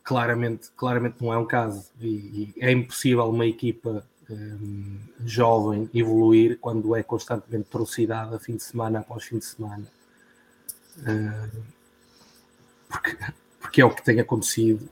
claramente, 0.03 0.71
claramente 0.75 1.17
não 1.21 1.33
é 1.33 1.37
um 1.37 1.45
caso. 1.45 1.91
E, 1.99 2.53
é 2.57 2.71
impossível 2.71 3.25
uma 3.29 3.45
equipa 3.45 4.05
um, 4.29 4.97
eh, 5.19 5.23
jovem 5.25 5.89
evoluir 5.93 6.57
quando 6.59 6.95
é 6.95 7.03
constantemente 7.03 7.69
trucidada 7.69 8.39
fim 8.39 8.55
de 8.55 8.63
semana 8.63 8.99
após 8.99 9.25
fim 9.25 9.37
de 9.37 9.45
semana. 9.45 9.85
Uh, 10.99 11.61
porque, 12.87 13.17
porque 13.59 13.81
é 13.81 13.85
o 13.85 13.93
que 13.93 14.01
tem 14.01 14.17
acontecido 14.21 14.89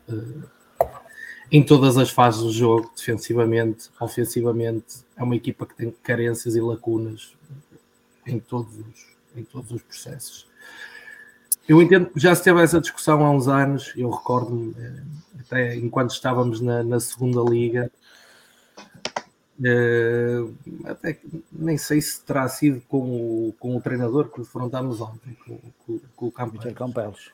em 1.50 1.64
todas 1.64 1.98
as 1.98 2.10
fases 2.10 2.42
do 2.42 2.52
jogo, 2.52 2.92
defensivamente, 2.94 3.90
ofensivamente. 4.00 5.06
É 5.16 5.24
uma 5.24 5.36
equipa 5.36 5.66
que 5.66 5.76
tem 5.76 5.92
carências 6.04 6.56
e 6.56 6.62
lacunas 6.62 7.38
em 8.26 8.40
todos 8.40 8.74
os, 8.78 9.13
em 9.36 9.44
todos 9.44 9.72
os 9.72 9.82
processos. 9.82 10.48
Eu 11.68 11.82
entendo 11.82 12.08
que 12.08 12.20
já 12.20 12.36
se 12.36 12.44
teve 12.44 12.62
essa 12.62 12.82
discussão 12.82 13.26
há 13.26 13.32
uns 13.32 13.48
anos, 13.48 13.94
eu 13.96 14.10
recordo-me, 14.10 14.76
eh, 14.78 15.04
até 15.40 15.76
enquanto 15.76 16.12
estávamos 16.12 16.60
na, 16.60 16.84
na 16.84 17.00
segunda 17.00 17.42
liga, 17.50 17.90
uh, 19.60 20.56
até 20.86 21.20
nem 21.52 21.78
sei 21.78 22.02
se 22.02 22.22
terá 22.22 22.48
sido 22.50 22.82
com 22.82 23.00
o, 23.50 23.56
com 23.60 23.78
o 23.78 23.82
treinador 23.82 24.30
que 24.30 24.40
defrontámos 24.40 25.00
ontem, 25.00 25.38
com, 25.46 25.60
com, 25.86 26.00
com 26.16 26.28
o 26.28 26.32
Campelos. 26.32 26.74
Campelos. 26.74 27.32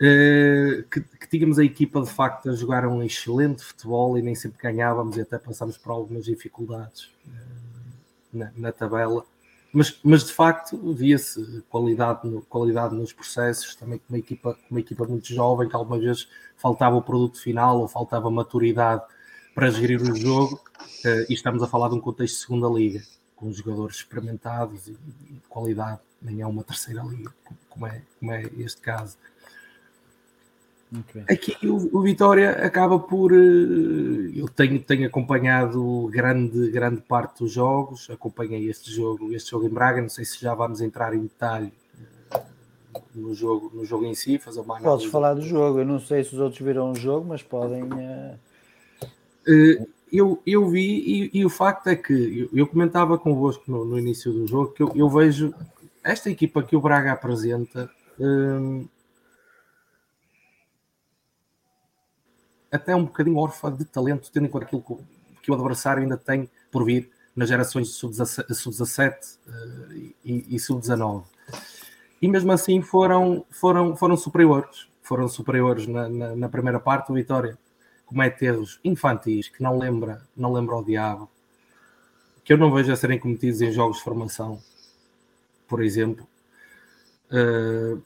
Uh, 0.00 0.82
que, 0.90 1.00
que, 1.00 1.28
tínhamos 1.28 1.58
a 1.58 1.64
equipa 1.64 2.00
de 2.00 2.10
facto 2.10 2.50
a 2.50 2.54
jogar 2.54 2.86
um 2.86 3.02
excelente 3.02 3.64
futebol 3.64 4.16
e 4.16 4.22
nem 4.22 4.34
sempre 4.34 4.58
ganhávamos 4.62 5.16
e 5.16 5.20
até 5.20 5.38
passámos 5.38 5.76
por 5.76 5.90
algumas 5.90 6.24
dificuldades 6.24 7.10
uh, 7.26 7.96
na, 8.32 8.52
na 8.56 8.72
tabela 8.72 9.24
mas, 9.72 9.98
mas 10.02 10.24
de 10.24 10.32
facto 10.32 10.92
via-se 10.92 11.62
qualidade, 11.68 12.26
no, 12.26 12.42
qualidade 12.42 12.94
nos 12.94 13.12
processos, 13.12 13.74
também 13.74 13.98
com 13.98 14.04
uma, 14.08 14.18
equipa, 14.18 14.58
uma 14.70 14.80
equipa 14.80 15.04
muito 15.06 15.32
jovem, 15.32 15.68
que 15.68 15.76
algumas 15.76 16.02
vezes 16.02 16.28
faltava 16.56 16.96
o 16.96 17.02
produto 17.02 17.40
final 17.40 17.80
ou 17.80 17.88
faltava 17.88 18.30
maturidade 18.30 19.02
para 19.54 19.70
gerir 19.70 20.00
o 20.00 20.14
jogo, 20.14 20.54
uh, 21.04 21.26
e 21.28 21.34
estamos 21.34 21.62
a 21.62 21.66
falar 21.66 21.88
de 21.88 21.96
um 21.96 22.00
contexto 22.00 22.34
de 22.36 22.40
segunda 22.40 22.68
liga, 22.68 23.02
com 23.36 23.52
jogadores 23.52 23.96
experimentados 23.96 24.88
e, 24.88 24.92
e 25.30 25.34
de 25.34 25.48
qualidade, 25.48 26.00
nem 26.22 26.40
é 26.40 26.46
uma 26.46 26.64
terceira 26.64 27.02
liga, 27.02 27.32
como 27.68 27.86
é, 27.86 28.02
como 28.18 28.32
é 28.32 28.42
este 28.58 28.80
caso. 28.80 29.16
Aqui 31.28 31.54
o, 31.66 31.98
o, 31.98 32.00
Vitória 32.00 32.50
acaba 32.64 32.98
por. 32.98 33.32
Eh, 33.32 34.32
eu 34.34 34.48
tenho, 34.48 34.80
tenho 34.80 35.06
acompanhado 35.06 36.08
grande, 36.10 36.70
grande 36.70 37.02
parte 37.02 37.40
dos 37.40 37.52
jogos, 37.52 38.08
acompanhei 38.08 38.70
este 38.70 38.90
jogo, 38.90 39.34
este 39.34 39.50
jogo 39.50 39.66
em 39.66 39.68
Braga, 39.68 40.00
não 40.00 40.08
sei 40.08 40.24
se 40.24 40.40
já 40.40 40.54
vamos 40.54 40.80
entrar 40.80 41.12
em 41.14 41.20
detalhe 41.20 41.72
eh, 42.32 42.40
no 43.14 43.34
jogo, 43.34 43.70
no 43.74 43.84
jogo 43.84 44.06
em 44.06 44.14
si, 44.14 44.38
fazer 44.38 44.60
uma 44.60 44.78
análise. 44.78 45.02
Podes 45.02 45.12
falar 45.12 45.34
do 45.34 45.42
jogo, 45.42 45.80
eu 45.80 45.84
não 45.84 46.00
sei 46.00 46.24
se 46.24 46.34
os 46.34 46.40
outros 46.40 46.62
viram 46.62 46.92
o 46.92 46.94
jogo, 46.94 47.26
mas 47.28 47.42
podem. 47.42 47.84
Uh... 47.84 48.38
eu, 50.10 50.42
eu 50.46 50.68
vi, 50.70 51.30
e, 51.34 51.38
e, 51.40 51.44
o 51.44 51.50
facto 51.50 51.88
é 51.88 51.96
que 51.96 52.48
eu, 52.50 52.60
eu 52.60 52.66
comentava 52.66 53.18
convosco 53.18 53.62
no, 53.70 53.84
no 53.84 53.98
início 53.98 54.32
do 54.32 54.46
jogo 54.46 54.72
que 54.72 54.82
eu, 54.82 54.90
eu 54.94 55.08
vejo 55.10 55.52
esta 56.02 56.30
equipa 56.30 56.62
que 56.62 56.74
o 56.74 56.80
Braga 56.80 57.12
apresenta 57.12 57.90
até 62.70 62.94
um 62.94 63.04
bocadinho 63.04 63.36
órfã 63.36 63.74
de 63.74 63.84
talento, 63.84 64.30
tendo 64.32 64.46
em 64.46 64.50
conta 64.50 64.66
aquilo 64.66 64.82
que, 65.42 65.50
o 65.50 65.54
adversário 65.54 66.02
ainda 66.02 66.16
tem 66.16 66.50
por 66.70 66.84
vir 66.84 67.10
nas 67.34 67.48
gerações 67.48 67.90
sub-17 67.90 68.54
sub 68.54 68.76
uh, 68.82 69.94
e, 70.24 70.46
e 70.54 70.58
sub-19. 70.58 71.24
E 72.20 72.28
mesmo 72.28 72.52
assim 72.52 72.82
foram, 72.82 73.44
foram, 73.50 73.96
foram 73.96 74.16
superiores. 74.16 74.88
Foram 75.02 75.28
superiores 75.28 75.86
na, 75.86 76.08
na, 76.08 76.36
na, 76.36 76.48
primeira 76.48 76.78
parte. 76.78 77.10
O 77.10 77.14
Vitória 77.14 77.56
comete 78.04 78.44
erros 78.44 78.78
infantis 78.84 79.48
que 79.48 79.62
não 79.62 79.78
lembra, 79.78 80.22
não 80.36 80.52
lembra 80.52 80.76
o 80.76 80.84
diabo, 80.84 81.30
que 82.44 82.52
eu 82.52 82.58
não 82.58 82.72
vejo 82.72 82.92
a 82.92 82.96
serem 82.96 83.18
cometidos 83.18 83.62
em 83.62 83.72
jogos 83.72 83.98
de 83.98 84.02
formação, 84.02 84.60
por 85.66 85.82
exemplo. 85.82 86.26
Uh, 87.30 88.02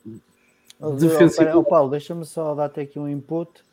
defensivo... 0.97 1.65
Paulo, 1.65 1.91
deixa-me 1.91 2.25
só 2.25 2.55
dar-te 2.55 2.81
aqui 2.81 2.99
um 2.99 3.09
input 3.09 3.65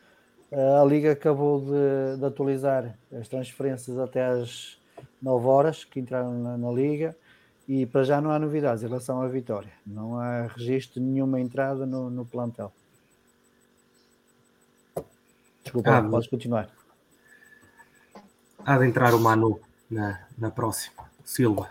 a 0.51 0.83
Liga 0.83 1.11
acabou 1.11 1.61
de, 1.61 2.17
de, 2.17 2.25
atualizar 2.25 2.97
as 3.13 3.27
transferências 3.27 3.97
até 3.99 4.25
às 4.25 4.79
9 5.21 5.45
horas 5.45 5.83
que 5.83 5.99
entraram 5.99 6.33
na, 6.33 6.57
na, 6.57 6.71
Liga 6.71 7.15
e 7.67 7.85
para 7.85 8.03
já 8.03 8.19
não 8.19 8.31
há 8.31 8.39
novidades 8.39 8.83
em 8.83 8.87
relação 8.87 9.21
à 9.21 9.27
vitória. 9.27 9.71
Não 9.85 10.17
há 10.17 10.47
registro 10.47 10.99
de 10.99 11.05
nenhuma 11.05 11.39
entrada 11.39 11.85
no, 11.85 12.09
no 12.09 12.25
plantel. 12.25 12.73
Desculpa, 15.63 15.97
ah, 15.97 16.03
podes 16.03 16.27
continuar. 16.27 16.69
Há 18.65 18.77
de 18.77 18.87
entrar 18.87 19.13
o 19.13 19.19
Manu 19.19 19.59
na, 19.89 20.27
na 20.37 20.49
próxima. 20.49 21.09
Silva. 21.23 21.69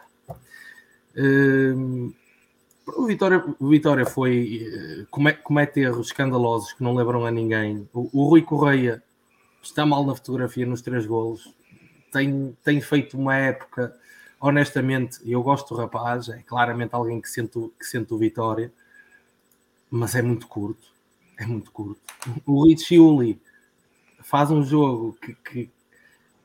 Hum, 1.17 2.13
o 2.97 3.07
Vitória, 3.07 3.45
o 3.59 3.69
Vitória 3.69 4.07
foi 4.07 5.07
eh, 5.11 5.35
comete 5.43 5.81
erros 5.81 6.09
escandalosos 6.09 6.73
que 6.73 6.83
não 6.83 6.95
lembram 6.95 7.25
a 7.25 7.31
ninguém. 7.31 7.89
O, 7.93 8.09
o, 8.13 8.29
Rui 8.29 8.43
Correia 8.43 9.03
está 9.63 9.85
mal 9.85 10.05
na 10.05 10.15
fotografia 10.15 10.67
nos 10.67 10.83
três 10.83 11.07
golos. 11.07 11.55
Tem, 12.13 12.57
tem 12.65 12.81
feito 12.81 13.19
uma 13.19 13.37
época, 13.37 13.95
honestamente, 14.41 15.19
eu 15.25 15.43
gosto 15.43 15.75
do 15.75 15.81
rapaz, 15.81 16.29
é 16.29 16.43
claramente 16.43 16.95
alguém 16.95 17.21
que 17.21 17.29
sente, 17.29 17.59
que 17.79 17.85
sente 17.85 18.13
o 18.15 18.19
Vitória, 18.19 18.73
mas 19.91 20.15
é 20.15 20.23
muito 20.23 20.47
curto. 20.47 20.89
É 21.39 21.47
muito 21.47 21.71
curto. 21.71 22.01
O 22.45 22.67
Riccioli 22.67 23.41
faz 24.21 24.51
um 24.51 24.63
jogo 24.63 25.17
que, 25.23 25.35
que, 25.35 25.71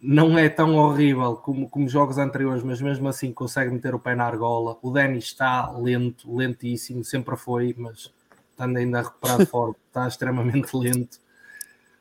não 0.03 0.37
é 0.37 0.49
tão 0.49 0.75
horrível 0.75 1.37
como, 1.37 1.69
como 1.69 1.87
jogos 1.87 2.17
anteriores, 2.17 2.61
mas 2.61 2.81
mesmo 2.81 3.07
assim 3.07 3.31
consegue 3.31 3.71
meter 3.71 3.95
o 3.95 3.99
pé 3.99 4.13
na 4.13 4.25
argola. 4.25 4.77
O 4.81 4.91
Danny 4.91 5.17
está 5.17 5.71
lento, 5.71 6.35
lentíssimo, 6.35 7.05
sempre 7.05 7.37
foi, 7.37 7.73
mas 7.77 8.11
estando 8.51 8.77
ainda 8.77 8.99
a 8.99 9.03
recuperar 9.03 9.37
de 9.37 9.45
forma, 9.47 9.75
está 9.87 10.05
extremamente 10.05 10.75
lento. 10.75 11.21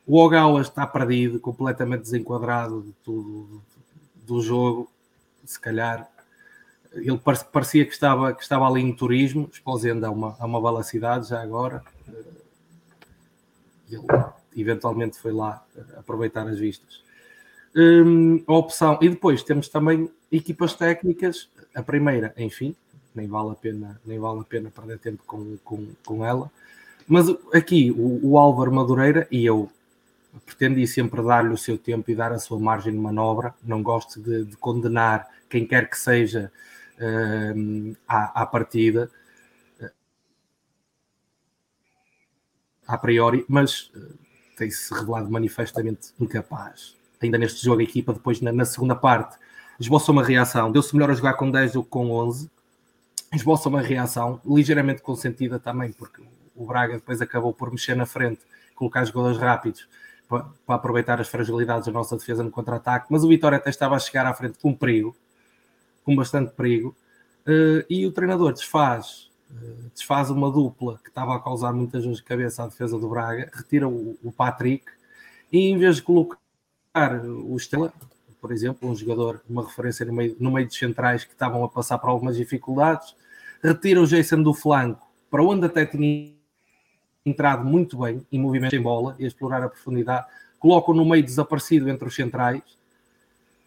O 0.05 0.19
Ogawa 0.19 0.59
está 0.59 0.85
perdido, 0.85 1.39
completamente 1.39 2.01
desenquadrado 2.01 2.81
de 2.81 2.91
tudo, 3.05 3.63
do 4.15 4.41
jogo. 4.41 4.91
Se 5.45 5.57
calhar 5.57 6.09
ele 6.91 7.19
parecia 7.53 7.85
que 7.85 7.93
estava, 7.93 8.33
que 8.33 8.43
estava 8.43 8.67
ali 8.67 8.81
em 8.81 8.93
turismo, 8.93 9.49
exposendo 9.51 10.05
a 10.05 10.11
uma, 10.11 10.35
a 10.37 10.45
uma 10.45 10.61
velocidade 10.61 11.29
já 11.29 11.41
agora. 11.41 11.81
Ele 13.89 14.03
eventualmente 14.57 15.17
foi 15.17 15.31
lá 15.31 15.65
aproveitar 15.97 16.45
as 16.47 16.59
vistas 16.59 17.01
um, 17.75 18.43
a 18.47 18.53
opção. 18.53 18.97
E 19.01 19.09
depois 19.09 19.43
temos 19.43 19.67
também 19.67 20.09
equipas 20.31 20.73
técnicas. 20.73 21.49
A 21.75 21.81
primeira, 21.81 22.33
enfim, 22.37 22.75
nem 23.15 23.27
vale 23.27 23.51
a 23.51 23.55
pena, 23.55 23.99
nem 24.05 24.19
vale 24.19 24.41
a 24.41 24.43
pena 24.43 24.69
perder 24.69 24.99
tempo 24.99 25.23
com, 25.25 25.57
com, 25.63 25.87
com 26.05 26.25
ela. 26.25 26.51
Mas 27.07 27.27
aqui 27.53 27.91
o, 27.91 28.31
o 28.31 28.37
Álvaro 28.37 28.71
Madureira 28.71 29.27
e 29.31 29.45
eu 29.45 29.69
pretendi 30.45 30.85
sempre 30.87 31.21
dar-lhe 31.21 31.53
o 31.53 31.57
seu 31.57 31.77
tempo 31.77 32.09
e 32.09 32.15
dar 32.15 32.31
a 32.31 32.39
sua 32.39 32.59
margem 32.59 32.93
de 32.93 32.99
manobra. 32.99 33.53
Não 33.63 33.81
gosto 33.81 34.21
de, 34.21 34.45
de 34.45 34.57
condenar 34.57 35.27
quem 35.49 35.65
quer 35.65 35.89
que 35.89 35.97
seja 35.97 36.51
um, 37.55 37.95
à, 38.07 38.43
à 38.43 38.45
partida. 38.45 39.09
a 42.85 42.97
priori, 42.97 43.45
mas 43.47 43.89
uh, 43.95 44.13
tem-se 44.57 44.93
revelado 44.93 45.31
manifestamente 45.31 46.13
incapaz 46.19 46.97
ainda 47.25 47.37
neste 47.37 47.63
jogo 47.63 47.81
a 47.81 47.83
equipa, 47.83 48.13
depois 48.13 48.41
na, 48.41 48.51
na 48.51 48.65
segunda 48.65 48.95
parte, 48.95 49.37
esboçou 49.79 50.13
uma 50.13 50.23
reação, 50.23 50.71
deu-se 50.71 50.93
melhor 50.95 51.11
a 51.11 51.13
jogar 51.13 51.33
com 51.33 51.49
10 51.49 51.73
do 51.73 51.83
que 51.83 51.89
com 51.89 52.11
11, 52.11 52.49
esboçou 53.33 53.71
uma 53.71 53.81
reação, 53.81 54.39
ligeiramente 54.45 55.01
consentida 55.01 55.59
também, 55.59 55.91
porque 55.91 56.21
o 56.55 56.65
Braga 56.65 56.95
depois 56.95 57.21
acabou 57.21 57.53
por 57.53 57.71
mexer 57.71 57.95
na 57.95 58.05
frente, 58.05 58.41
colocar 58.75 59.03
jogadores 59.05 59.37
rápidos 59.37 59.87
para, 60.27 60.45
para 60.65 60.75
aproveitar 60.75 61.19
as 61.19 61.27
fragilidades 61.27 61.87
da 61.87 61.91
nossa 61.91 62.15
defesa 62.15 62.43
no 62.43 62.51
contra-ataque, 62.51 63.07
mas 63.09 63.23
o 63.23 63.27
Vitória 63.27 63.57
até 63.57 63.69
estava 63.69 63.95
a 63.95 63.99
chegar 63.99 64.25
à 64.25 64.33
frente 64.33 64.57
com 64.59 64.73
perigo, 64.73 65.15
com 66.03 66.15
bastante 66.15 66.51
perigo, 66.53 66.95
uh, 67.47 67.85
e 67.89 68.05
o 68.05 68.11
treinador 68.11 68.53
desfaz, 68.53 69.31
uh, 69.49 69.89
desfaz 69.93 70.29
uma 70.29 70.51
dupla 70.51 70.99
que 71.03 71.09
estava 71.09 71.35
a 71.35 71.39
causar 71.39 71.73
muitas 71.73 72.03
vezes 72.03 72.17
de 72.17 72.23
cabeça 72.23 72.63
à 72.63 72.67
defesa 72.67 72.97
do 72.99 73.09
Braga, 73.09 73.49
retira 73.53 73.87
o, 73.87 74.17
o 74.23 74.31
Patrick, 74.31 74.85
e 75.51 75.69
em 75.69 75.77
vez 75.77 75.97
de 75.97 76.01
colocar 76.03 76.37
o 77.25 77.55
Estela, 77.57 77.91
por 78.39 78.51
exemplo, 78.51 78.89
um 78.89 78.95
jogador, 78.95 79.41
uma 79.49 79.63
referência 79.63 80.05
no 80.05 80.13
meio, 80.13 80.35
no 80.39 80.51
meio 80.51 80.67
dos 80.67 80.77
centrais 80.77 81.23
que 81.23 81.31
estavam 81.31 81.63
a 81.63 81.69
passar 81.69 81.97
por 81.97 82.09
algumas 82.09 82.35
dificuldades, 82.35 83.15
retira 83.63 84.01
o 84.01 84.05
Jason 84.05 84.41
do 84.41 84.53
flanco, 84.53 85.07
para 85.31 85.43
onde 85.43 85.65
até 85.65 85.85
tinha 85.85 86.33
entrado 87.25 87.63
muito 87.63 87.97
bem 87.97 88.25
em 88.31 88.39
movimento 88.39 88.75
em 88.75 88.81
bola 88.81 89.15
e 89.17 89.25
explorar 89.25 89.63
a 89.63 89.69
profundidade, 89.69 90.27
coloca 90.59 90.93
no 90.93 91.05
meio 91.05 91.23
desaparecido 91.23 91.89
entre 91.89 92.07
os 92.07 92.15
centrais 92.15 92.61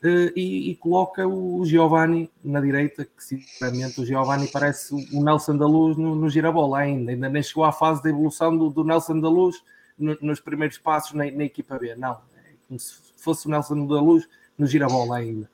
uh, 0.02 0.32
e, 0.36 0.70
e, 0.70 0.76
coloca 0.76 1.26
o 1.26 1.64
Giovanni 1.64 2.30
na 2.44 2.60
direita, 2.60 3.04
que 3.04 3.24
sinceramente 3.24 4.00
o 4.00 4.06
Giovanni 4.06 4.46
parece 4.48 4.94
o 4.94 5.24
Nelson 5.24 5.56
da 5.56 5.66
Luz 5.66 5.96
no, 5.96 6.14
no 6.14 6.28
girabola 6.28 6.78
ainda, 6.78 7.12
ainda 7.12 7.28
nem 7.28 7.42
chegou 7.42 7.64
à 7.64 7.72
fase 7.72 8.02
de 8.02 8.10
evolução 8.10 8.56
do, 8.56 8.70
do 8.70 8.84
Nelson 8.84 9.20
da 9.20 9.28
Luz 9.28 9.62
no, 9.98 10.16
nos 10.20 10.38
primeiros 10.38 10.78
passos 10.78 11.14
na, 11.14 11.30
na 11.30 11.44
equipa 11.44 11.78
B, 11.78 11.94
não, 11.96 12.12
é 12.12 12.52
como 12.68 12.78
se 12.78 13.05
fosse 13.26 13.46
o 13.46 13.50
Nelson 13.50 13.86
da 13.86 14.00
Luz, 14.00 14.28
no 14.56 14.66
girabola 14.66 15.18
ainda. 15.18 15.50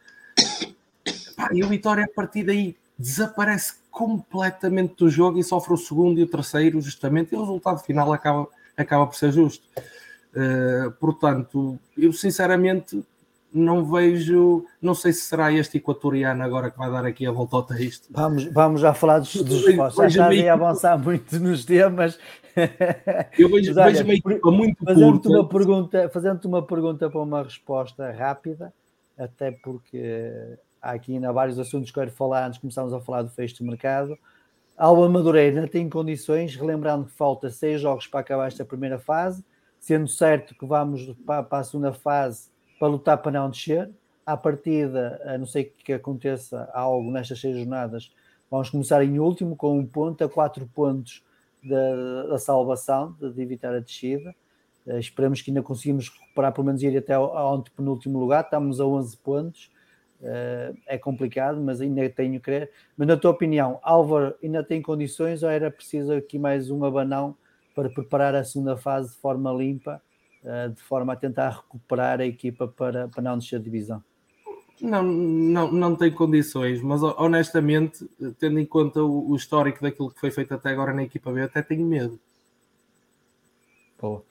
E 1.52 1.64
o 1.64 1.68
Vitória, 1.68 2.04
a 2.04 2.08
partir 2.08 2.44
daí, 2.44 2.76
desaparece 2.98 3.74
completamente 3.90 4.94
do 4.96 5.10
jogo 5.10 5.38
e 5.38 5.44
sofre 5.44 5.72
o 5.72 5.76
segundo 5.76 6.20
e 6.20 6.22
o 6.22 6.28
terceiro, 6.28 6.80
justamente, 6.80 7.32
e 7.32 7.36
o 7.36 7.40
resultado 7.40 7.80
final 7.80 8.12
acaba, 8.12 8.46
acaba 8.76 9.06
por 9.06 9.16
ser 9.16 9.32
justo. 9.32 9.64
Uh, 10.34 10.90
portanto, 10.92 11.78
eu 11.96 12.12
sinceramente 12.12 13.02
não 13.54 13.84
vejo, 13.84 14.64
não 14.80 14.94
sei 14.94 15.12
se 15.12 15.22
será 15.22 15.52
este 15.52 15.76
equatoriano 15.76 16.42
agora 16.42 16.70
que 16.70 16.78
vai 16.78 16.90
dar 16.90 17.04
aqui 17.04 17.26
a 17.26 17.30
volta 17.30 17.56
ao 17.56 17.62
texto. 17.62 18.08
Vamos, 18.10 18.44
vamos 18.46 18.80
já 18.80 18.94
falar 18.94 19.18
dos, 19.18 19.34
dos 19.34 19.62
Já 19.64 20.32
está 20.32 20.50
a 20.50 20.52
avançar 20.54 20.98
muito 20.98 21.38
nos 21.38 21.64
temas. 21.64 22.18
Eu 23.38 23.48
vejo, 23.48 23.74
Mas, 23.74 23.92
vejo 23.92 24.04
uma 24.04 24.14
equipa 24.14 24.50
muito 24.50 24.84
fazendo 24.84 25.28
Uma 25.30 25.48
pergunta, 25.48 26.08
fazendo-te 26.08 26.46
uma 26.46 26.62
pergunta 26.62 27.10
para 27.10 27.20
uma 27.20 27.42
resposta 27.42 28.10
rápida, 28.10 28.72
até 29.16 29.50
porque 29.50 30.58
há 30.80 30.92
aqui 30.92 31.14
ainda 31.14 31.32
vários 31.32 31.58
assuntos 31.58 31.90
que 31.90 31.98
eu 31.98 32.04
quero 32.04 32.14
falar 32.14 32.46
antes 32.46 32.54
de 32.54 32.60
começarmos 32.60 32.92
a 32.92 33.00
falar 33.00 33.22
do 33.22 33.30
fecho 33.30 33.58
do 33.58 33.64
mercado. 33.64 34.18
Alba 34.76 35.08
Madureira 35.08 35.68
tem 35.68 35.88
condições, 35.88 36.56
relembrando 36.56 37.06
que 37.06 37.12
falta 37.12 37.50
seis 37.50 37.80
jogos 37.80 38.06
para 38.06 38.20
acabar 38.20 38.48
esta 38.48 38.64
primeira 38.64 38.98
fase, 38.98 39.44
sendo 39.78 40.08
certo 40.08 40.54
que 40.54 40.66
vamos 40.66 41.14
para 41.26 41.46
a 41.50 41.64
segunda 41.64 41.92
fase 41.92 42.51
para 42.82 42.90
lutar 42.90 43.18
para 43.18 43.30
não 43.30 43.48
descer. 43.48 43.88
À 44.26 44.36
partida, 44.36 45.22
a 45.24 45.38
não 45.38 45.46
ser 45.46 45.72
que 45.84 45.92
aconteça 45.92 46.68
algo 46.74 47.12
nestas 47.12 47.40
seis 47.40 47.56
jornadas, 47.56 48.12
vamos 48.50 48.70
começar 48.70 49.04
em 49.04 49.20
último, 49.20 49.54
com 49.54 49.78
um 49.78 49.86
ponto 49.86 50.24
a 50.24 50.28
quatro 50.28 50.66
pontos 50.66 51.22
da, 51.62 52.36
salvação, 52.38 53.16
de, 53.20 53.32
de, 53.32 53.40
evitar 53.40 53.72
a 53.72 53.78
descida. 53.78 54.34
Uh, 54.84 54.98
esperamos 54.98 55.40
que 55.40 55.52
ainda 55.52 55.62
conseguimos 55.62 56.08
recuperar, 56.08 56.52
pelo 56.52 56.66
menos 56.66 56.82
ir 56.82 56.98
até 56.98 57.14
ao, 57.14 57.62
penúltimo 57.76 58.18
lugar. 58.18 58.42
Estamos 58.42 58.80
a 58.80 58.84
11 58.84 59.16
pontos. 59.18 59.70
Uh, 60.20 60.76
é 60.84 60.98
complicado, 60.98 61.60
mas 61.60 61.80
ainda 61.80 62.10
tenho 62.10 62.32
que 62.32 62.40
crer. 62.40 62.68
Mas 62.96 63.06
na 63.06 63.16
tua 63.16 63.30
opinião, 63.30 63.78
Álvaro 63.80 64.34
ainda 64.42 64.64
tem 64.64 64.82
condições 64.82 65.44
ou 65.44 65.48
era 65.48 65.70
preciso 65.70 66.12
aqui 66.14 66.36
mais 66.36 66.68
um 66.68 66.84
abanão 66.84 67.36
para 67.76 67.88
preparar 67.88 68.34
a 68.34 68.42
segunda 68.42 68.76
fase 68.76 69.12
de 69.12 69.18
forma 69.18 69.52
limpa, 69.52 70.02
de 70.74 70.82
forma 70.82 71.12
a 71.12 71.16
tentar 71.16 71.50
recuperar 71.50 72.20
a 72.20 72.26
equipa 72.26 72.66
para, 72.66 73.08
para 73.08 73.22
não 73.22 73.38
descer 73.38 73.58
de 73.58 73.66
divisão? 73.66 74.02
Não, 74.80 75.02
não, 75.04 75.70
não 75.70 75.96
tem 75.96 76.10
condições, 76.10 76.82
mas 76.82 77.02
honestamente, 77.02 78.04
tendo 78.38 78.58
em 78.58 78.66
conta 78.66 79.00
o, 79.00 79.30
o, 79.30 79.36
histórico 79.36 79.80
daquilo 79.80 80.10
que 80.10 80.18
foi 80.18 80.32
feito 80.32 80.52
até 80.52 80.70
agora 80.70 80.92
na 80.92 81.04
equipa 81.04 81.30
B, 81.30 81.42
até 81.42 81.62
tenho 81.62 81.86
medo. 81.86 82.18
Pô. 83.96 84.24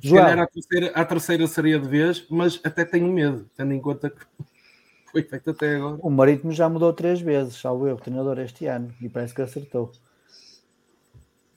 Se 0.00 0.08
João. 0.08 0.22
calhar 0.22 0.44
a 0.44 0.46
terceira, 0.46 0.92
a 0.94 1.04
terceira 1.04 1.46
seria 1.48 1.80
de 1.80 1.88
vez, 1.88 2.24
mas 2.30 2.60
até 2.62 2.84
tenho 2.84 3.12
medo, 3.12 3.50
tendo 3.56 3.72
em 3.72 3.80
conta 3.80 4.08
que 4.08 4.24
foi 5.10 5.24
feito 5.24 5.50
até 5.50 5.74
agora. 5.74 5.98
O 6.00 6.08
Marítimo 6.08 6.52
já 6.52 6.68
mudou 6.68 6.92
três 6.92 7.20
vezes, 7.20 7.56
salvo 7.56 7.88
eu, 7.88 7.96
treinador 7.96 8.38
este 8.38 8.66
ano, 8.66 8.94
e 9.00 9.08
parece 9.08 9.34
que 9.34 9.42
acertou. 9.42 9.90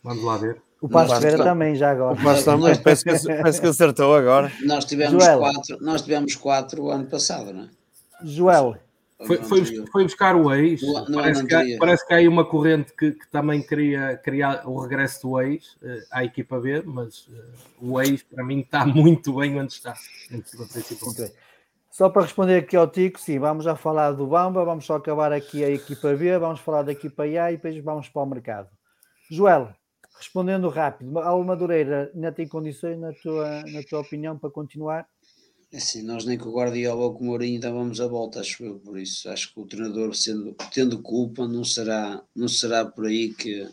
Vamos 0.02 0.24
lá 0.24 0.38
ver. 0.38 0.60
O 0.82 0.88
Passo 0.88 1.20
Ferreira 1.20 1.44
também, 1.44 1.76
já 1.76 1.92
agora. 1.92 2.14
O 2.14 2.24
Passo 2.24 2.46
também, 2.46 2.76
parece 2.82 3.04
que, 3.04 3.28
parece 3.28 3.62
que 3.62 3.68
acertou 3.68 4.16
agora. 4.16 4.52
Nós 4.64 4.86
tivemos, 4.86 5.24
quatro, 5.26 5.78
nós 5.82 6.02
tivemos 6.02 6.36
quatro 6.36 6.84
o 6.84 6.92
ano 6.92 7.06
passado, 7.06 7.54
não 7.54 7.64
é? 7.64 7.70
Joel. 8.24 8.78
Foi, 9.26 9.38
foi, 9.44 9.66
foi, 9.88 10.04
buscar 10.04 10.34
o 10.34 10.54
ex. 10.54 10.82
Parece, 11.14 11.46
que, 11.46 11.78
parece, 11.78 12.08
que 12.08 12.14
há 12.14 12.18
aí 12.18 12.28
uma 12.28 12.46
corrente 12.46 12.94
que, 12.98 13.12
que, 13.12 13.28
também 13.28 13.62
queria 13.62 14.16
criar 14.24 14.66
o 14.66 14.80
regresso 14.80 15.28
do 15.28 15.42
ex 15.42 15.74
uh, 15.82 16.08
à 16.10 16.24
equipa 16.24 16.58
B, 16.58 16.82
mas 16.86 17.28
uh, 17.28 17.44
o 17.82 18.02
ex 18.02 18.24
para 18.24 18.46
mim 18.46 18.62
está 18.62 18.86
muito 18.88 19.34
bem 19.34 19.60
onde 19.60 19.74
está. 19.74 19.94
Okay. 20.32 21.34
Só 21.92 22.08
para 22.08 22.22
responder 22.22 22.60
aqui 22.60 22.78
ao 22.78 22.88
Tico, 22.88 23.20
sim, 23.20 23.38
vamos 23.40 23.66
já 23.66 23.76
falar 23.76 24.14
do 24.14 24.26
Bamba, 24.26 24.64
vamos 24.64 24.86
só 24.86 24.96
acabar 24.96 25.34
aqui 25.34 25.66
a 25.66 25.70
equipa 25.70 26.14
B, 26.14 26.38
vamos 26.38 26.62
falar 26.62 26.84
da 26.84 26.94
equipa 26.94 27.24
A 27.24 27.52
e 27.52 27.58
depois 27.58 27.78
vamos 27.84 28.08
para 28.08 28.22
o 28.22 28.26
mercado. 28.26 28.70
Joel, 29.30 29.76
respondendo 30.20 30.68
rápido, 30.68 31.18
a 31.18 31.44
Madureira 31.44 32.12
ainda 32.14 32.32
tem 32.32 32.46
condições, 32.46 33.00
na 33.00 33.14
tua, 33.14 33.64
na 33.64 33.82
tua 33.84 34.02
opinião, 34.02 34.38
para 34.38 34.50
continuar? 34.50 35.08
É 35.72 35.78
assim, 35.78 36.04
nós 36.04 36.26
nem 36.26 36.38
com 36.38 36.50
o 36.50 36.54
Guardiola 36.54 37.06
ou 37.06 37.14
com 37.14 37.24
o 37.24 37.28
Mourinho 37.28 37.62
dávamos 37.62 38.02
a 38.02 38.08
volta, 38.08 38.42
acho 38.42 38.64
eu, 38.66 38.80
por 38.80 39.00
isso 39.00 39.30
acho 39.30 39.54
que 39.54 39.60
o 39.60 39.66
treinador 39.66 40.14
sendo, 40.14 40.56
tendo 40.74 41.02
culpa 41.02 41.48
não 41.48 41.64
será, 41.64 42.22
não 42.36 42.48
será 42.48 42.84
por 42.84 43.06
aí 43.06 43.34
que, 43.34 43.70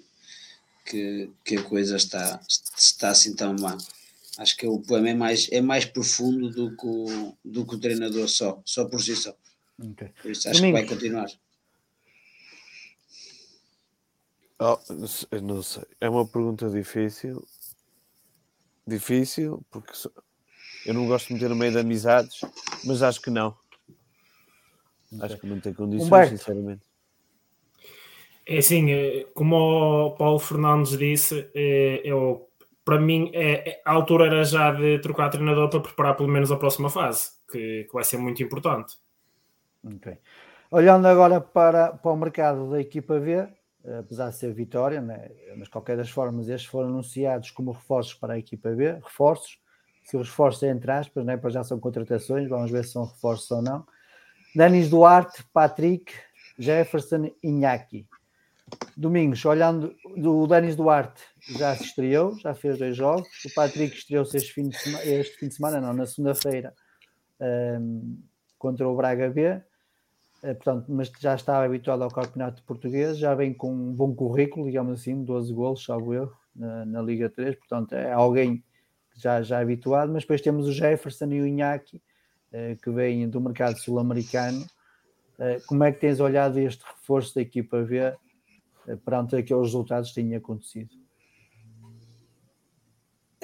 que, 0.85 1.31
que 1.45 1.57
a 1.57 1.63
coisa 1.65 1.97
está, 1.97 2.41
está 2.79 3.09
assim 3.09 3.35
tão 3.35 3.57
má. 3.59 3.77
Acho 4.39 4.57
que 4.57 4.67
o 4.67 4.79
problema 4.79 5.09
é 5.09 5.15
mais, 5.15 5.49
é 5.51 5.61
mais 5.61 5.85
profundo 5.85 6.51
do 6.51 6.77
que, 6.77 6.87
o, 6.87 7.35
do 7.45 7.67
que 7.67 7.75
o 7.75 7.81
treinador 7.81 8.29
só, 8.29 8.61
só 8.65 8.85
por 8.85 9.03
si 9.03 9.17
só. 9.17 9.35
Okay. 9.79 10.11
Por 10.23 10.31
isso 10.31 10.49
acho 10.49 10.61
Domingos. 10.61 10.81
que 10.81 10.87
vai 10.87 10.95
continuar. 10.95 11.27
Oh, 14.59 14.79
não 15.43 15.63
sei, 15.63 15.85
é 16.01 16.09
uma 16.09 16.27
pergunta 16.27 16.71
difícil. 16.71 17.47
Difícil, 18.87 19.65
porque 19.71 19.93
eu 20.87 20.95
não 20.95 21.07
gosto 21.07 21.29
de 21.29 21.35
meter 21.35 21.49
no 21.51 21.57
meio 21.57 21.73
de 21.73 21.79
amizades, 21.79 22.41
mas 22.85 23.03
acho 23.03 23.21
que 23.21 23.31
não. 23.31 23.57
Acho 25.21 25.39
que 25.39 25.47
não 25.47 25.61
tem 25.61 25.75
condições, 25.75 26.07
Humberto. 26.07 26.39
sinceramente. 26.39 26.83
É 28.47 28.59
assim, 28.59 28.93
eh, 28.93 29.27
como 29.35 29.57
o 29.57 30.11
Paulo 30.13 30.39
Fernandes 30.39 30.97
disse, 30.97 31.51
eh, 31.55 32.01
eu, 32.05 32.49
para 32.85 33.01
mim 33.01 33.31
é, 33.35 33.71
é, 33.71 33.83
a 33.85 33.93
altura 33.93 34.27
era 34.27 34.45
já 34.45 34.71
de 34.71 35.01
trocar 35.01 35.31
treinador 35.31 35.69
para 35.69 35.81
preparar 35.81 36.17
pelo 36.17 36.29
menos 36.29 36.53
a 36.53 36.57
próxima 36.57 36.89
fase, 36.89 37.31
que, 37.51 37.85
que 37.85 37.93
vai 37.93 38.05
ser 38.05 38.19
muito 38.19 38.43
importante. 38.43 38.95
Okay. 39.97 40.19
Olhando 40.71 41.07
agora 41.07 41.41
para, 41.41 41.93
para 41.93 42.11
o 42.13 42.17
mercado 42.17 42.71
da 42.71 42.81
equipa 42.81 43.19
V, 43.19 43.49
apesar 43.99 44.31
de 44.31 44.37
ser 44.37 44.53
vitória, 44.53 45.01
né? 45.01 45.31
mas 45.57 45.69
qualquer 45.69 45.97
das 45.97 46.11
formas, 46.11 46.49
estes 46.49 46.69
foram 46.69 46.89
anunciados 46.89 47.51
como 47.51 47.73
reforços 47.73 48.15
para 48.15 48.35
a 48.35 48.39
equipa 48.39 48.71
B, 48.71 48.93
reforços, 48.95 49.59
se 50.05 50.17
os 50.17 50.29
reforços 50.29 50.63
é 50.63 50.71
entre 50.71 50.91
aspas, 50.91 51.25
né? 51.25 51.37
para 51.37 51.51
já 51.51 51.65
são 51.65 51.79
contratações, 51.79 52.49
vamos 52.49 52.71
ver 52.71 52.85
se 52.85 52.93
são 52.93 53.05
reforços 53.05 53.51
ou 53.51 53.63
não. 53.63 53.87
Denis 54.55 54.89
Duarte, 54.89 55.45
Patrick, 55.53 56.13
Jefferson, 56.59 57.31
Inhaki. 57.43 58.07
Domingos, 58.97 59.45
olhando, 59.45 59.95
o 60.05 60.47
Denis 60.47 60.75
Duarte 60.75 61.23
já 61.57 61.77
se 61.77 61.85
estreou, 61.85 62.37
já 62.39 62.55
fez 62.55 62.79
dois 62.79 62.97
jogos. 62.97 63.29
O 63.45 63.55
Patrick 63.55 63.97
estreou-se 63.97 64.37
este, 64.37 64.53
fim 64.53 64.69
de 64.69 64.77
semana, 64.77 65.05
este 65.05 65.37
fim 65.37 65.49
de 65.49 65.55
semana, 65.55 65.81
não, 65.81 65.93
na 65.93 66.07
segunda-feira, 66.07 66.75
um, 67.41 68.19
contra 68.59 68.89
o 68.89 68.97
Braga 68.97 69.29
B. 69.31 69.63
Uh, 70.47 70.55
portanto, 70.55 70.85
mas 70.89 71.11
já 71.19 71.35
estava 71.35 71.65
habituado 71.65 72.03
ao 72.03 72.11
campeonato 72.11 72.63
português, 72.63 73.19
já 73.19 73.35
vem 73.35 73.53
com 73.53 73.73
um 73.73 73.93
bom 73.93 74.15
currículo, 74.15 74.67
digamos 74.67 75.01
assim, 75.01 75.25
12 75.25 75.53
golos, 75.53 75.85
salvo 75.85 76.15
erro, 76.15 76.37
na, 76.55 76.85
na 76.85 77.03
Liga 77.03 77.29
3. 77.29 77.57
Portanto, 77.57 77.95
é 77.95 78.13
alguém 78.13 78.63
já, 79.17 79.43
já 79.43 79.59
habituado, 79.59 80.13
mas 80.13 80.23
depois 80.23 80.41
temos 80.41 80.69
o 80.69 80.73
Jefferson 80.73 81.27
e 81.33 81.41
o 81.41 81.47
Inhaki, 81.47 81.97
uh, 82.53 82.77
que 82.81 82.91
vêm 82.91 83.29
do 83.29 83.41
mercado 83.41 83.77
sul-americano. 83.79 84.65
Uh, 85.39 85.61
como 85.67 85.83
é 85.85 85.91
que 85.91 86.01
tens 86.01 86.21
olhado 86.21 86.59
este 86.59 86.85
reforço 86.85 87.35
da 87.35 87.41
equipa 87.41 87.83
V 87.83 88.09
uh, 88.09 88.97
perante 88.99 89.35
aqueles 89.35 89.65
resultados 89.65 90.11
que 90.11 90.17
têm 90.17 90.35
acontecido? 90.35 90.95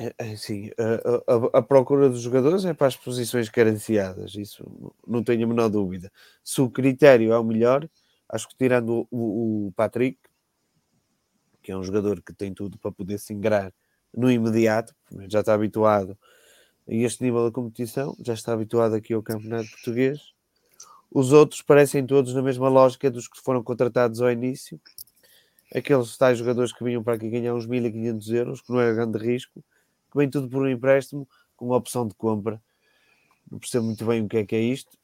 É, 0.02 0.32
é, 0.32 0.36
sim, 0.36 0.70
a, 0.76 1.32
a, 1.32 1.58
a, 1.58 1.62
procura 1.62 2.08
dos 2.08 2.22
jogadores 2.22 2.64
é 2.64 2.74
para 2.74 2.88
as 2.88 2.96
posições 2.96 3.48
carenciadas, 3.48 4.34
isso 4.34 4.64
não 5.06 5.22
tenho 5.22 5.44
a 5.44 5.46
menor 5.46 5.68
dúvida. 5.68 6.10
Se 6.42 6.60
o 6.60 6.68
critério 6.68 7.32
é 7.32 7.38
o 7.38 7.44
melhor, 7.44 7.88
acho 8.28 8.48
que 8.48 8.56
tirando 8.56 9.06
o, 9.12 9.68
o 9.68 9.72
Patrick, 9.76 10.18
que 11.62 11.70
é 11.70 11.76
um 11.76 11.84
jogador 11.84 12.20
que 12.20 12.32
tem 12.32 12.52
tudo 12.52 12.78
para 12.78 12.90
poder 12.90 13.18
se 13.18 13.32
ingrar 13.32 13.72
no 14.12 14.28
imediato, 14.28 14.92
já 15.28 15.38
está 15.38 15.54
habituado 15.54 16.18
a 16.88 16.92
este 16.92 17.22
nível 17.22 17.44
da 17.44 17.52
competição, 17.52 18.16
já 18.20 18.34
está 18.34 18.52
habituado 18.52 18.96
aqui 18.96 19.14
ao 19.14 19.22
Campeonato 19.22 19.70
Português. 19.70 20.32
Os 21.12 21.32
outros 21.32 21.62
parecem 21.62 22.04
todos 22.04 22.34
na 22.34 22.42
mesma 22.42 22.68
lógica 22.68 23.08
dos 23.08 23.28
que 23.28 23.40
foram 23.40 23.62
contratados 23.62 24.20
ao 24.20 24.32
início. 24.32 24.80
Aqueles 25.72 26.16
tais 26.16 26.38
jogadores 26.38 26.72
que 26.72 26.82
vinham 26.82 27.04
para 27.04 27.14
aqui 27.14 27.30
ganhar 27.30 27.54
uns 27.54 27.66
1500 27.66 28.30
euros, 28.30 28.60
que 28.60 28.72
não 28.72 28.80
era 28.80 28.92
grande 28.92 29.18
risco, 29.18 29.62
que 30.12 30.18
vem 30.18 30.30
tudo 30.30 30.48
por 30.48 30.62
um 30.62 30.68
empréstimo 30.68 31.26
com 31.56 31.70
opção 31.70 32.06
de 32.06 32.14
compra. 32.14 32.62
Não 33.50 33.58
percebo 33.58 33.86
muito 33.86 34.04
bem 34.04 34.22
o 34.22 34.28
que 34.28 34.38
é 34.38 34.46
que 34.46 34.54
é 34.54 34.60
isto, 34.60 34.96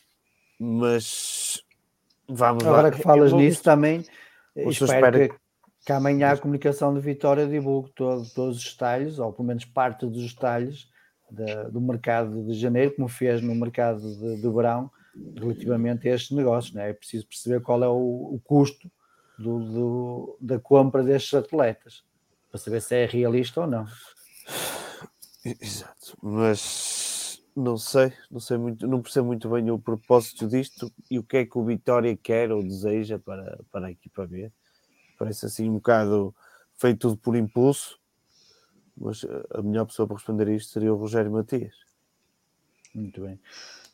mas 0.59 1.63
vamos 2.29 2.65
Agora 2.65 2.89
lá. 2.89 2.91
que 2.91 3.03
falas 3.03 3.33
nisso 3.33 3.63
também, 3.63 4.05
espero 4.55 5.29
que 5.29 5.49
que 5.89 5.93
amanhã 5.93 6.33
a 6.33 6.37
comunicação 6.37 6.93
de 6.93 7.01
Vitória 7.01 7.47
divulgue 7.47 7.91
todo, 7.95 8.29
todos 8.35 8.59
os 8.59 8.73
detalhes, 8.73 9.19
ou 9.19 9.33
pelo 9.33 9.49
menos 9.49 9.65
parte 9.65 10.05
dos 10.05 10.35
detalhes 10.35 10.87
de, 11.31 11.71
do 11.71 11.81
mercado 11.81 12.45
de 12.45 12.53
janeiro, 12.53 12.95
como 12.95 13.09
fez 13.09 13.41
no 13.41 13.55
mercado 13.55 13.99
de, 13.99 14.37
de 14.37 14.51
verão, 14.51 14.91
relativamente 15.35 16.07
a 16.07 16.15
estes 16.15 16.37
negócios. 16.37 16.75
Né? 16.75 16.91
É 16.91 16.93
preciso 16.93 17.27
perceber 17.27 17.63
qual 17.63 17.83
é 17.83 17.89
o, 17.89 18.35
o 18.35 18.41
custo 18.45 18.91
do, 19.39 19.59
do, 19.61 20.39
da 20.43 20.59
compra 20.59 21.03
destes 21.03 21.33
atletas, 21.33 22.05
para 22.51 22.61
saber 22.61 22.83
se 22.83 22.95
é 22.95 23.07
realista 23.07 23.63
ou 23.63 23.67
não. 23.67 23.87
Exato, 25.45 26.17
mas 26.23 27.43
não 27.55 27.77
sei, 27.77 28.13
não 28.31 28.41
sei 28.41 28.59
muito, 28.59 28.87
não 28.87 29.03
percebo 29.03 29.27
muito 29.27 29.49
bem 29.49 29.71
o 29.71 29.79
propósito 29.79 30.47
disto 30.47 30.93
e 31.11 31.19
o 31.19 31.23
que 31.23 31.39
é 31.39 31.47
que 31.47 31.57
o 31.57 31.65
Vitória 31.65 32.17
quer 32.17 32.53
ou 32.53 32.63
deseja 32.63 33.19
para, 33.19 33.59
para 33.71 33.87
a 33.87 33.91
equipa 33.91 34.27
B 34.27 34.51
parece 35.19 35.47
assim 35.47 35.69
um 35.69 35.75
bocado 35.75 36.35
feito 36.77 37.01
tudo 37.01 37.17
por 37.17 37.35
impulso, 37.35 37.99
mas 38.97 39.27
a 39.51 39.61
melhor 39.61 39.87
pessoa 39.87 40.07
para 40.07 40.17
responder 40.17 40.49
a 40.49 40.53
isto 40.53 40.73
seria 40.73 40.95
o 40.95 40.97
Rogério 40.97 41.33
Matias. 41.33 41.75
Muito 42.95 43.23
bem. 43.23 43.39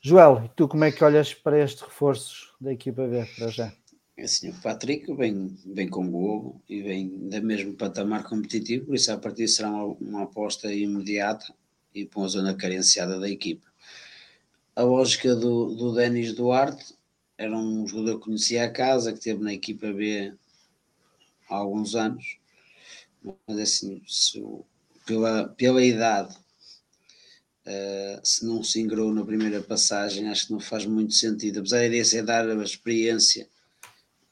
Joel, 0.03 0.51
tu 0.55 0.69
como 0.69 0.85
é 0.85 0.93
que 0.93 1.03
olhas 1.03 1.33
para 1.33 1.59
estes 1.59 1.83
reforços 1.83 2.55
da 2.61 2.73
equipa 2.73 3.07
B 3.07 3.25
para 3.37 3.49
já? 3.49 3.73
É 4.17 4.23
assim, 4.23 4.51
o 4.51 4.61
Patrick 4.61 5.13
vem, 5.13 5.57
vem 5.67 5.89
com 5.89 6.09
golo 6.09 6.63
e 6.69 6.81
vem 6.83 7.29
da 7.29 7.41
mesmo 7.41 7.75
patamar 7.75 8.23
competitivo, 8.23 8.87
por 8.87 8.95
isso 8.95 9.13
a 9.13 9.19
partir 9.19 9.49
será 9.49 9.69
uma, 9.71 9.85
uma 10.01 10.23
aposta 10.23 10.73
imediata 10.73 11.53
e 11.93 12.07
para 12.07 12.21
uma 12.21 12.29
zona 12.29 12.55
carenciada 12.55 13.19
da 13.19 13.29
equipa. 13.29 13.67
A 14.77 14.83
lógica 14.83 15.35
do, 15.35 15.75
do 15.75 15.95
Denis 15.95 16.33
Duarte 16.33 16.95
era 17.37 17.57
um 17.59 17.87
jogador 17.89 18.19
que 18.19 18.27
conhecia 18.27 18.65
a 18.65 18.71
casa, 18.71 19.13
que 19.13 19.19
teve 19.21 19.43
na 19.43 19.53
equipa 19.53 19.93
B 19.93 20.33
há 21.49 21.57
alguns 21.57 21.97
anos, 21.97 22.39
mas 23.47 23.59
assim, 23.59 24.01
se, 24.07 24.41
pela, 25.05 25.49
pela 25.49 25.85
idade, 25.85 26.37
uh, 27.67 28.21
se 28.23 28.47
não 28.47 28.63
se 28.63 28.81
ingrou 28.81 29.13
na 29.13 29.25
primeira 29.25 29.61
passagem, 29.61 30.29
acho 30.29 30.47
que 30.47 30.53
não 30.53 30.61
faz 30.61 30.87
muito 30.87 31.15
sentido. 31.15 31.59
Apesar 31.59 31.89
de 31.89 32.05
ser 32.05 32.23
dar 32.23 32.49
a 32.49 32.63
experiência 32.63 33.49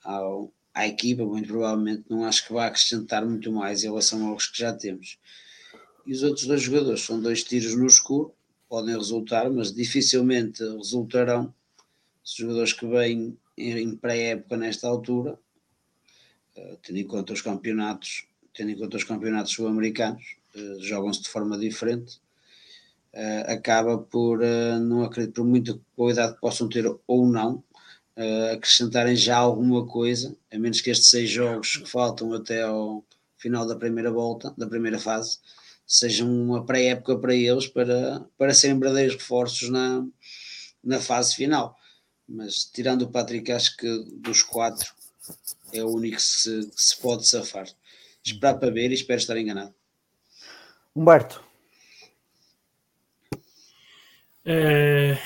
ao, 0.05 0.53
à 0.75 0.87
equipa, 0.87 1.25
muito 1.25 1.49
provavelmente 1.49 2.05
não 2.09 2.25
acho 2.25 2.47
que 2.47 2.53
vá 2.53 2.67
acrescentar 2.67 3.25
muito 3.25 3.53
mais 3.53 3.83
em 3.85 3.89
relação 3.89 4.27
aos 4.29 4.47
que 4.47 4.59
já 4.59 4.73
temos. 4.73 5.19
E 6.07 6.13
os 6.13 6.23
outros 6.23 6.47
dois 6.47 6.63
jogadores 6.63 7.03
são 7.03 7.21
dois 7.21 7.45
tiros 7.45 7.77
no 7.77 7.87
escuro, 7.87 8.35
podem 8.69 8.97
resultar, 8.97 9.51
mas 9.51 9.73
dificilmente 9.73 10.63
resultarão 10.63 11.55
os 12.25 12.35
jogadores 12.35 12.73
que 12.73 12.87
vêm 12.87 13.37
em 13.57 13.95
pré-época 13.97 14.57
nesta 14.57 14.89
altura, 14.89 15.39
uh, 16.57 16.79
tendo 16.83 16.99
em 16.99 17.07
conta 17.07 17.33
os 17.33 17.43
campeonatos, 17.43 18.27
tendo 18.55 18.71
em 18.71 18.79
conta 18.79 18.97
os 18.97 19.05
campeonatos 19.05 19.53
sul-americanos, 19.53 20.37
uh, 20.57 20.83
jogam-se 20.83 21.23
de 21.23 21.29
forma 21.29 21.59
diferente, 21.59 22.21
uh, 23.15 23.53
acaba 23.53 23.99
por, 23.99 24.41
não 24.81 25.05
acredito, 25.05 25.35
por 25.35 25.45
muita 25.45 25.79
qualidade 25.95 26.35
que 26.35 26.41
possam 26.41 26.69
ter 26.69 26.87
ou 27.07 27.27
não, 27.27 27.63
acrescentarem 28.53 29.17
já 29.17 29.37
alguma 29.37 29.87
coisa, 29.87 30.37
a 30.53 30.59
menos 30.59 30.81
que 30.81 30.91
estes 30.91 31.09
seis 31.09 31.31
jogos 31.31 31.77
que 31.77 31.89
faltam 31.89 32.33
até 32.33 32.63
ao 32.63 33.05
final 33.39 33.67
da 33.67 33.77
primeira 33.77 34.11
volta, 34.11 34.55
da 34.57 34.67
primeira 34.67 34.99
fase, 34.99 35.39
sejam 35.87 36.29
uma 36.29 36.65
pré-época 36.65 37.19
para 37.19 37.35
eles, 37.35 37.67
para, 37.67 38.25
para 38.39 38.55
serem 38.55 38.79
verdadeiros 38.79 39.15
reforços 39.15 39.69
na, 39.71 40.07
na 40.85 41.01
fase 41.01 41.35
final 41.35 41.77
mas 42.33 42.65
tirando 42.65 43.03
o 43.03 43.11
Patrick, 43.11 43.53
acho 43.53 43.77
que 43.77 44.05
dos 44.17 44.43
quatro 44.43 44.91
é 45.73 45.83
o 45.83 45.91
único 45.91 46.17
que 46.17 46.23
se, 46.23 46.67
que 46.67 46.83
se 46.83 47.01
pode 47.01 47.27
safar. 47.27 47.69
Esperar 48.25 48.55
para 48.55 48.71
ver 48.71 48.91
e 48.91 48.95
espero 48.95 49.21
estar 49.21 49.37
enganado. 49.37 49.75
Humberto. 50.95 51.45
É, 54.45 55.19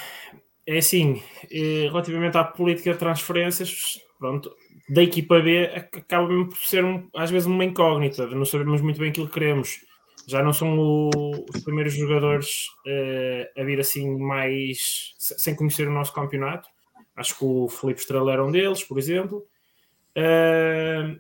é 0.66 0.78
assim, 0.78 1.22
é, 1.50 1.86
relativamente 1.88 2.36
à 2.36 2.44
política 2.44 2.92
de 2.92 2.98
transferências, 2.98 4.00
pronto, 4.18 4.54
da 4.88 5.02
equipa 5.02 5.40
B 5.40 5.66
acaba 5.66 6.28
mesmo 6.28 6.48
por 6.48 6.58
ser 6.58 6.84
um, 6.84 7.08
às 7.14 7.30
vezes 7.30 7.46
uma 7.46 7.64
incógnita, 7.64 8.26
não 8.26 8.44
sabemos 8.44 8.80
muito 8.80 8.98
bem 8.98 9.10
aquilo 9.10 9.28
que 9.28 9.34
queremos. 9.34 9.80
Já 10.26 10.42
não 10.42 10.52
são 10.52 10.76
o, 10.76 11.10
os 11.54 11.62
primeiros 11.62 11.94
jogadores 11.94 12.66
uh, 12.84 13.60
a 13.60 13.64
vir 13.64 13.78
assim 13.78 14.18
mais 14.18 15.14
sem 15.18 15.54
conhecer 15.54 15.86
o 15.86 15.92
nosso 15.92 16.12
campeonato. 16.12 16.68
Acho 17.14 17.38
que 17.38 17.44
o 17.44 17.68
Felipe 17.68 18.00
Estrela 18.00 18.32
era 18.32 18.44
um 18.44 18.50
deles, 18.50 18.82
por 18.82 18.98
exemplo, 18.98 19.46
uh, 20.18 21.16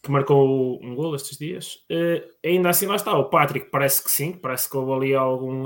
que 0.00 0.10
marcou 0.12 0.80
um 0.80 0.94
gol 0.94 1.16
estes 1.16 1.36
dias. 1.36 1.84
Uh, 1.90 2.22
ainda 2.44 2.68
assim, 2.68 2.86
lá 2.86 2.94
está. 2.94 3.18
O 3.18 3.28
Patrick 3.30 3.68
parece 3.68 4.04
que 4.04 4.10
sim, 4.12 4.32
parece 4.32 4.70
que 4.70 4.76
houve 4.76 4.92
ali 4.92 5.14
algum, 5.14 5.64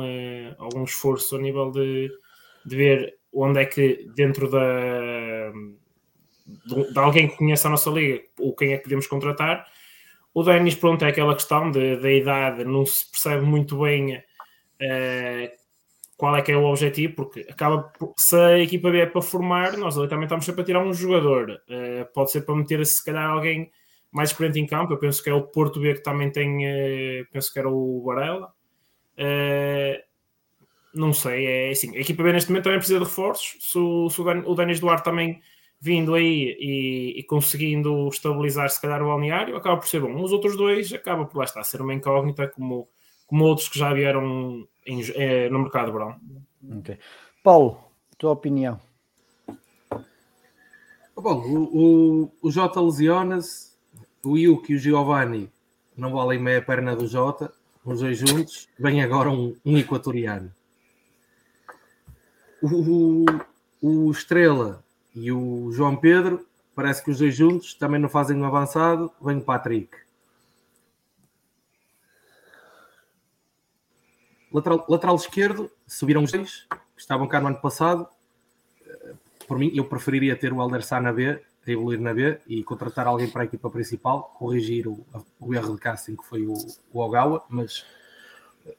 algum 0.57 0.85
esforço 0.85 1.37
a 1.37 1.39
nível 1.39 1.71
de, 1.71 2.11
de 2.69 2.77
ver 2.77 3.19
onde 3.33 3.61
é 3.61 3.67
que 3.67 4.09
dentro 4.15 4.51
da 4.51 5.53
de, 6.47 6.93
de, 6.93 6.99
alguém 6.99 7.29
que 7.29 7.37
conhece 7.37 7.67
a 7.67 7.71
nossa 7.71 7.91
liga, 7.91 8.23
ou 8.39 8.55
quem 8.55 8.73
é 8.73 8.77
que 8.79 8.85
podemos 8.85 9.07
contratar. 9.07 9.67
O 10.33 10.43
Denis, 10.43 10.75
pronto, 10.75 11.05
é 11.05 11.09
aquela 11.09 11.35
questão 11.35 11.71
da 11.71 12.11
idade, 12.11 12.65
não 12.65 12.87
se 12.87 13.11
percebe 13.11 13.45
muito 13.45 13.81
bem 13.81 14.17
uh, 14.17 15.51
qual 16.17 16.37
é 16.37 16.43
que 16.43 16.53
é 16.53 16.57
o 16.57 16.65
objetivo, 16.65 17.15
porque 17.15 17.47
acaba 17.51 17.93
se 18.17 18.37
a 18.37 18.59
equipa 18.59 18.91
B 18.91 19.01
é 19.01 19.07
para 19.07 19.23
formar, 19.23 19.77
nós 19.77 19.99
ali 19.99 20.09
também 20.09 20.25
estamos 20.25 20.45
sempre 20.45 20.63
a 20.63 20.65
tirar 20.65 20.85
um 20.85 20.93
jogador. 20.93 21.61
Uh, 21.69 22.13
pode 22.15 22.31
ser 22.31 22.43
para 22.43 22.55
meter 22.55 22.85
se 22.87 23.05
calhar 23.05 23.29
alguém 23.29 23.71
mais 24.11 24.31
experiente 24.31 24.61
em 24.61 24.67
campo. 24.67 24.93
Eu 24.93 24.99
penso 24.99 25.23
que 25.23 25.31
é 25.31 25.35
o 25.35 25.43
Porto 25.43 25.81
B 25.81 25.95
que 25.95 26.03
também 26.03 26.31
tem, 26.31 26.67
uh, 26.67 27.27
penso 27.33 27.53
que 27.53 27.59
era 27.59 27.69
o 27.69 28.03
Varela. 28.05 28.53
Uh, 29.19 30.08
não 30.99 31.13
sei, 31.13 31.47
é 31.47 31.71
assim. 31.71 31.97
A 31.97 32.01
equipa 32.01 32.23
B 32.23 32.33
neste 32.33 32.51
momento 32.51 32.65
também 32.65 32.79
precisa 32.79 32.99
de 32.99 33.05
reforços. 33.05 33.57
Se 33.61 33.79
o, 33.79 34.11
se 34.11 34.21
o 34.21 34.55
Denis 34.55 34.81
Duarte 34.81 35.05
também 35.05 35.41
vindo 35.81 36.15
aí 36.15 36.57
e, 36.59 37.21
e, 37.21 37.23
conseguindo 37.23 38.09
estabilizar 38.09 38.69
se 38.69 38.81
calhar 38.81 39.01
o 39.01 39.07
balneário, 39.07 39.57
acaba 39.57 39.77
por 39.77 39.87
ser 39.87 40.01
bom. 40.01 40.21
Os 40.21 40.33
outros 40.33 40.57
dois 40.57 40.93
acaba 40.93 41.25
por 41.25 41.39
lá 41.39 41.45
estar 41.45 41.61
a 41.61 41.65
ser 41.65 41.81
uma 41.81 41.95
incógnita, 41.95 42.49
como, 42.49 42.89
como 43.29 43.45
outros 43.45 43.69
que 43.69 43.79
já 43.79 43.95
vieram 43.95 44.67
em, 44.85 45.03
é, 45.15 45.49
no 45.49 45.61
mercado 45.61 45.93
verão. 45.93 46.17
Okay. 46.81 46.99
Paulo, 47.45 47.79
tua 48.19 48.33
opinião? 48.33 48.81
Bom, 51.15 51.43
o, 51.43 52.23
o, 52.23 52.33
o 52.43 52.51
Jota 52.51 52.81
lesiona-se, 52.81 53.73
o 54.25 54.37
Yuki 54.37 54.73
e 54.73 54.77
o 54.77 54.79
Giovanni 54.79 55.49
não 55.97 56.13
valem 56.13 56.41
meia 56.41 56.63
perna 56.63 56.97
do 56.97 57.07
Jota, 57.07 57.53
os 57.85 58.01
dois 58.01 58.19
juntos, 58.19 58.69
vem 58.79 59.03
agora 59.03 59.31
um, 59.31 59.55
um 59.65 59.79
equatoriano. 59.79 60.53
O, 62.61 63.25
o, 63.81 64.11
Estrela 64.11 64.83
e 65.15 65.31
o 65.31 65.71
João 65.73 65.97
Pedro, 65.97 66.47
parece 66.75 67.05
que 67.05 67.11
os 67.11 67.19
dois 67.19 67.35
juntos 67.35 67.75
também 67.75 68.01
não 68.01 68.09
fazem 68.09 68.37
um 68.37 68.45
avançado, 68.45 69.13
vem 69.21 69.39
o 69.39 69.43
Patrick. 69.43 69.97
Lateral, 74.53 74.87
lateral 74.89 75.17
esquerdo, 75.17 75.71
subiram 75.87 76.25
os 76.25 76.33
dois, 76.33 76.67
que 76.95 77.01
estavam 77.01 77.29
cá 77.29 77.41
no 77.41 77.49
ano 77.49 77.61
passado. 77.61 78.09
Por 79.47 79.59
mim, 79.59 79.71
eu 79.75 79.85
preferiria 79.85 80.37
ter 80.37 80.53
o 80.53 80.61
Alder 80.61 80.85
Sá 80.85 81.01
na 81.01 81.13
B, 81.13 81.41
a 81.67 81.71
evoluir 81.71 82.01
na 82.01 82.15
B 82.15 82.41
e 82.47 82.65
contratar 82.65 83.07
alguém 83.07 83.29
para 83.29 83.43
a 83.43 83.45
equipa 83.45 83.71
principal, 83.71 84.35
corrigir 84.39 84.89
o, 84.89 85.07
o 85.39 85.55
erro 85.55 85.75
de 85.75 85.81
casting 85.81 86.17
que 86.17 86.25
foi 86.25 86.47
o, 86.47 86.55
o 86.93 86.99
Ogawa, 86.99 87.45
mas 87.49 87.85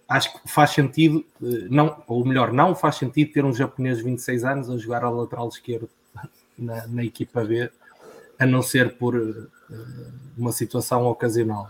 acho 0.07 0.33
que 0.33 0.49
faz 0.49 0.71
sentido, 0.71 1.23
eh, 1.41 1.67
não, 1.69 2.01
ou 2.07 2.25
melhor, 2.25 2.51
não 2.51 2.75
faz 2.75 2.95
sentido 2.95 3.31
ter 3.31 3.45
um 3.45 3.53
japonês 3.53 3.97
de 3.97 4.03
26 4.03 4.43
anos 4.43 4.69
a 4.69 4.77
jogar 4.77 5.03
a 5.03 5.09
lateral 5.09 5.47
esquerdo 5.47 5.89
na, 6.57 6.87
na 6.87 7.03
equipa 7.03 7.43
B, 7.43 7.69
a 8.37 8.45
não 8.45 8.61
ser 8.61 8.97
por 8.97 9.15
uh, 9.15 9.47
uma 10.37 10.51
situação 10.51 11.05
ocasional. 11.05 11.69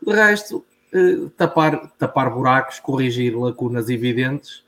De 0.00 0.12
resto, 0.12 0.64
uh, 0.94 1.30
tapar, 1.30 1.90
tapar 1.98 2.30
buracos, 2.30 2.78
corrigir 2.78 3.36
lacunas 3.36 3.88
evidentes 3.88 4.62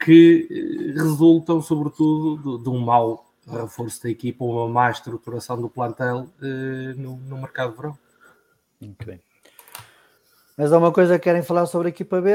que 0.00 0.48
uh, 0.50 1.02
resultam, 1.02 1.62
sobretudo, 1.62 2.58
de, 2.58 2.64
de, 2.64 2.68
um 2.68 2.80
mau 2.80 3.26
reforço 3.46 4.02
da 4.02 4.10
equipa, 4.10 4.44
uma 4.44 4.68
má 4.68 4.90
estruturação 4.90 5.60
do 5.60 5.68
plantel 5.68 6.28
no, 6.96 7.16
no 7.16 7.38
mercado 7.38 7.70
de 7.70 7.76
verão. 7.78 7.98
Muito 8.80 9.04
bem. 9.04 9.20
Mas 10.60 10.74
há 10.74 10.76
uma 10.76 10.92
coisa 10.92 11.18
que 11.18 11.24
querem 11.24 11.42
falar 11.42 11.64
sobre 11.64 11.88
a 11.88 11.90
equipa 11.90 12.20
B? 12.20 12.32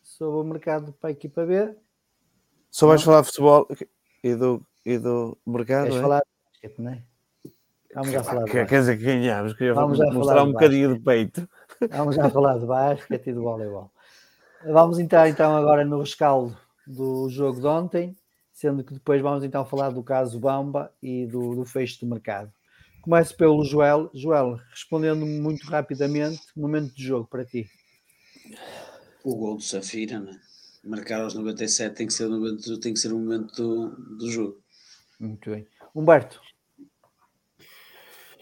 Sobre 0.00 0.38
o 0.38 0.44
mercado 0.44 0.92
para 1.00 1.10
a 1.10 1.12
equipa 1.12 1.44
B? 1.44 1.74
Só 2.70 2.86
vais 2.86 3.02
falar 3.02 3.22
de 3.22 3.26
futebol 3.26 3.66
e 4.22 4.36
do, 4.36 4.64
e 4.86 4.98
do 4.98 5.36
mercado? 5.44 5.86
Queres 5.86 5.98
é? 5.98 6.00
falar 6.00 6.20
de 6.20 6.28
basquete, 6.44 6.78
não 6.80 6.92
é? 6.92 7.02
Vamos 7.92 8.10
já 8.12 8.22
falar 8.22 8.44
de 8.44 8.52
Quer 8.52 8.66
dizer 8.66 8.98
que 8.98 9.02
ganhamos, 9.02 9.52
queria 9.54 9.74
Vamos 9.74 9.98
já 9.98 10.12
mostrar 10.12 10.44
um 10.44 10.52
bocadinho 10.52 10.94
de 10.94 11.00
peito. 11.00 11.48
Vamos 11.90 12.14
já 12.14 12.30
falar 12.30 12.56
de 12.56 12.66
basquete 12.66 13.26
e 13.26 13.32
do 13.32 13.42
voleibol. 13.42 13.90
Vamos 14.64 15.00
entrar 15.00 15.28
então 15.28 15.56
agora 15.56 15.84
no 15.84 15.98
rescaldo 15.98 16.56
do 16.86 17.28
jogo 17.28 17.60
de 17.60 17.66
ontem, 17.66 18.16
sendo 18.52 18.84
que 18.84 18.94
depois 18.94 19.20
vamos 19.20 19.42
então 19.42 19.64
falar 19.64 19.90
do 19.90 20.04
caso 20.04 20.38
Bamba 20.38 20.92
e 21.02 21.26
do, 21.26 21.56
do 21.56 21.64
fecho 21.64 21.98
do 21.98 22.06
mercado. 22.06 22.52
Começo 23.04 23.36
pelo 23.36 23.62
Joel. 23.62 24.10
Joel, 24.14 24.58
respondendo 24.70 25.26
muito 25.26 25.66
rapidamente, 25.66 26.40
momento 26.56 26.94
de 26.94 27.04
jogo 27.04 27.28
para 27.28 27.44
ti. 27.44 27.68
O 29.22 29.36
gol 29.36 29.56
do 29.56 29.62
Safira, 29.62 30.18
né? 30.18 30.40
marcar 30.82 31.20
aos 31.20 31.34
97 31.34 31.94
tem 31.94 32.06
que 32.06 32.14
ser, 32.14 32.30
tem 32.80 32.94
que 32.94 32.98
ser 32.98 33.12
o 33.12 33.18
momento 33.18 33.54
do, 33.54 34.16
do 34.16 34.30
jogo. 34.30 34.56
Muito 35.20 35.50
bem. 35.50 35.66
Humberto. 35.94 36.40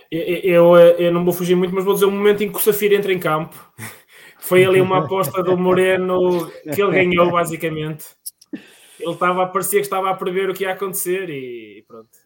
Eu, 0.08 0.76
eu, 0.76 0.76
eu, 0.76 1.12
não 1.12 1.24
vou 1.24 1.34
fugir 1.34 1.56
muito, 1.56 1.74
mas 1.74 1.84
vou 1.84 1.94
dizer 1.94 2.06
o 2.06 2.10
momento 2.12 2.44
em 2.44 2.52
que 2.52 2.56
o 2.56 2.60
Safira 2.60 2.94
entra 2.94 3.12
em 3.12 3.18
campo. 3.18 3.56
Foi 4.38 4.64
ali 4.64 4.80
uma 4.80 5.04
aposta 5.04 5.42
do 5.42 5.58
Moreno 5.58 6.48
que 6.72 6.80
ele 6.80 6.92
ganhou, 6.92 7.32
basicamente. 7.32 8.04
Ele 9.00 9.12
estava 9.12 9.42
a 9.42 9.46
parecer 9.48 9.78
que 9.78 9.86
estava 9.86 10.08
a 10.08 10.14
prever 10.14 10.48
o 10.48 10.54
que 10.54 10.62
ia 10.62 10.72
acontecer 10.72 11.28
e 11.30 11.84
pronto. 11.88 12.21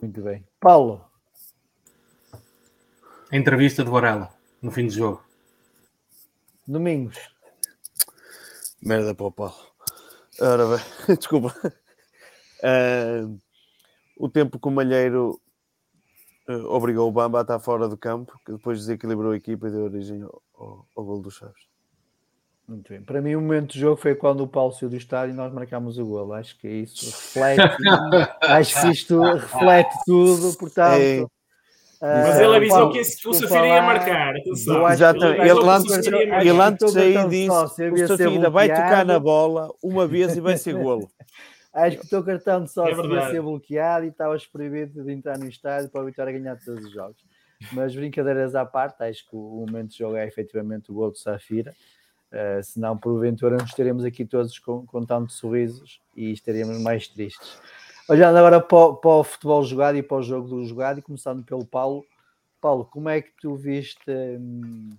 Muito 0.00 0.22
bem. 0.22 0.46
Paulo. 0.58 1.04
A 3.30 3.36
entrevista 3.36 3.84
de 3.84 3.90
Varela 3.90 4.34
no 4.62 4.70
fim 4.70 4.86
do 4.86 4.92
jogo. 4.92 5.24
Domingos. 6.66 7.18
Merda 8.82 9.14
para 9.14 9.26
o 9.26 9.32
Paulo. 9.32 9.70
Ora 10.40 10.64
bem, 10.66 11.16
desculpa. 11.16 11.54
Uh, 12.62 13.38
o 14.16 14.28
tempo 14.28 14.58
que 14.58 14.68
o 14.68 14.70
Malheiro 14.70 15.40
uh, 16.48 16.66
obrigou 16.66 17.08
o 17.08 17.12
Bamba 17.12 17.40
a 17.40 17.42
estar 17.42 17.58
fora 17.60 17.88
do 17.88 17.96
campo, 17.96 18.38
que 18.44 18.52
depois 18.52 18.78
desequilibrou 18.78 19.32
a 19.32 19.36
equipa 19.36 19.68
e 19.68 19.70
deu 19.70 19.84
origem 19.84 20.22
ao, 20.22 20.42
ao, 20.54 20.88
ao 20.96 21.04
gol 21.04 21.20
dos 21.20 21.34
Chaves. 21.34 21.69
Muito 22.70 22.88
bem. 22.88 23.02
Para 23.02 23.20
mim, 23.20 23.34
o 23.34 23.40
momento 23.40 23.72
do 23.72 23.78
jogo 23.80 23.96
foi 23.96 24.14
quando 24.14 24.44
o 24.44 24.46
Paulo 24.46 24.72
saiu 24.72 24.88
do 24.88 24.96
estádio 24.96 25.34
e 25.34 25.36
nós 25.36 25.52
marcámos 25.52 25.98
o 25.98 26.06
gol. 26.06 26.32
Acho 26.32 26.56
que 26.56 26.68
é 26.68 26.70
isso 26.70 27.04
reflete. 27.04 27.60
acho 28.42 28.80
que 28.80 28.86
isto 28.92 29.20
reflete 29.20 29.92
tudo. 30.06 30.56
Portanto, 30.56 31.00
é. 31.00 31.26
Mas 32.00 32.38
ele 32.38 32.56
avisou 32.56 32.92
que 32.92 33.02
se 33.02 33.28
o 33.28 33.34
Safira 33.34 33.66
ia 33.66 33.82
marcar. 33.82 34.34
Exatamente. 34.92 35.40
Ele, 35.40 35.68
antes, 35.68 36.06
ele 36.06 36.60
antes 36.60 36.96
aí 36.96 37.28
disse: 37.28 37.50
o 37.50 38.06
Safira 38.06 38.48
vai 38.48 38.68
tocar 38.68 39.04
na 39.04 39.18
bola 39.18 39.68
uma 39.82 40.06
vez 40.06 40.36
e 40.36 40.40
vai 40.40 40.56
ser 40.56 40.74
golo. 40.74 41.10
Acho 41.74 41.98
que 41.98 42.06
o 42.06 42.08
teu 42.08 42.22
cartão 42.22 42.62
de 42.62 42.72
sócio 42.72 43.16
é 43.16 43.30
ser 43.30 43.42
bloqueado 43.42 44.04
e 44.04 44.08
estavas 44.08 44.46
proibido 44.46 45.02
de 45.04 45.12
entrar 45.12 45.38
no 45.38 45.48
estádio 45.48 45.90
para 45.90 46.02
o 46.02 46.06
Vitória 46.06 46.32
ganhar 46.32 46.56
todos 46.64 46.84
os 46.84 46.92
jogos. 46.92 47.16
Mas 47.72 47.94
brincadeiras 47.94 48.54
à 48.54 48.64
parte, 48.64 49.02
acho 49.02 49.28
que 49.28 49.34
o 49.36 49.66
momento 49.66 49.90
de 49.90 49.98
jogo 49.98 50.16
é 50.16 50.26
efetivamente 50.26 50.90
o 50.90 50.94
gol 50.94 51.10
do 51.10 51.18
Safira. 51.18 51.74
Uh, 52.32 52.62
senão, 52.62 52.96
porventura, 52.96 53.56
não 53.56 53.64
estaremos 53.64 54.04
aqui 54.04 54.24
todos 54.24 54.58
com, 54.58 54.86
com 54.86 55.04
tantos 55.04 55.36
sorrisos 55.36 56.00
e 56.14 56.30
estaríamos 56.30 56.80
mais 56.80 57.08
tristes. 57.08 57.58
Olhando 58.08 58.36
agora 58.36 58.60
para 58.60 58.78
o, 58.78 58.96
para 58.96 59.10
o, 59.10 59.24
futebol 59.24 59.64
jogado 59.64 59.96
e 59.96 60.02
para 60.02 60.18
o 60.18 60.22
jogo 60.22 60.48
do 60.48 60.64
jogado, 60.64 60.98
e 60.98 61.02
começando 61.02 61.44
pelo 61.44 61.64
Paulo. 61.64 62.04
Paulo, 62.60 62.84
como 62.84 63.08
é 63.08 63.20
que 63.20 63.30
tu 63.40 63.56
viste 63.56 64.10
hum, 64.10 64.90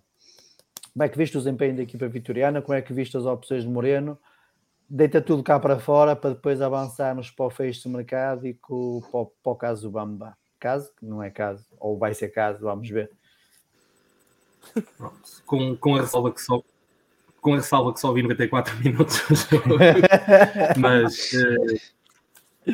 como 0.93 1.03
é 1.03 1.09
que 1.09 1.17
viste 1.17 1.37
o 1.37 1.39
desempenho 1.39 1.75
da 1.75 1.83
equipa 1.83 2.07
vitoriana? 2.07 2.61
Como 2.61 2.77
é 2.77 2.81
que 2.81 2.93
viste 2.93 3.15
as 3.15 3.25
opções 3.25 3.63
de 3.63 3.69
Moreno? 3.69 4.17
Deita 4.89 5.21
tudo 5.21 5.41
cá 5.41 5.57
para 5.57 5.79
fora 5.79 6.15
para 6.15 6.31
depois 6.31 6.61
avançarmos 6.61 7.31
para 7.31 7.45
o 7.45 7.49
fecho 7.49 7.83
do 7.83 7.95
mercado 7.95 8.45
e 8.45 8.53
com, 8.55 9.01
para, 9.09 9.25
para 9.41 9.51
o 9.51 9.55
caso 9.55 9.83
do 9.83 9.91
Bamba. 9.91 10.37
Caso, 10.59 10.91
não 11.01 11.23
é 11.23 11.29
caso, 11.31 11.65
ou 11.79 11.97
vai 11.97 12.13
ser 12.13 12.29
caso, 12.29 12.59
vamos 12.59 12.89
ver. 12.89 13.09
Pronto, 14.97 15.43
com, 15.45 15.75
com 15.77 15.95
a 15.95 16.01
ressalva 16.01 16.31
que 16.31 16.41
só 16.41 16.61
com 17.41 17.53
a 17.53 17.57
ressalva 17.57 17.93
que 17.93 17.99
só 17.99 18.13
vi 18.13 18.21
94 18.21 18.77
minutos 18.81 19.21
mas 20.77 21.33
uh, 21.33 22.71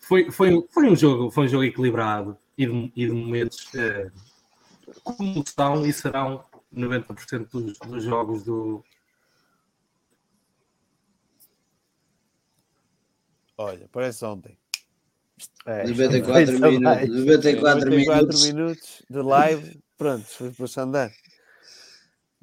foi, 0.00 0.30
foi, 0.30 0.66
foi, 0.70 0.90
um 0.90 0.96
jogo, 0.96 1.30
foi 1.30 1.44
um 1.44 1.48
jogo 1.48 1.64
equilibrado 1.64 2.36
e 2.58 2.66
de, 2.66 2.92
e 2.96 3.06
de 3.06 3.12
momentos 3.12 3.70
uh, 3.74 4.10
como 5.04 5.44
são 5.46 5.86
e 5.86 5.92
serão 5.92 6.44
90% 6.74 7.48
dos, 7.50 7.78
dos 7.78 8.04
jogos 8.04 8.42
do. 8.42 8.84
Olha, 13.56 13.88
parece 13.92 14.24
ontem. 14.24 14.58
É, 15.66 15.86
94, 15.86 16.52
minutos, 16.52 17.08
94, 17.08 17.90
94 17.90 17.90
minutos. 17.90 18.46
minutos 18.46 19.02
de 19.08 19.22
live, 19.22 19.82
pronto, 19.96 20.24
foi 20.24 20.50
para 20.50 20.64
o 20.64 20.80
andar. 20.80 21.12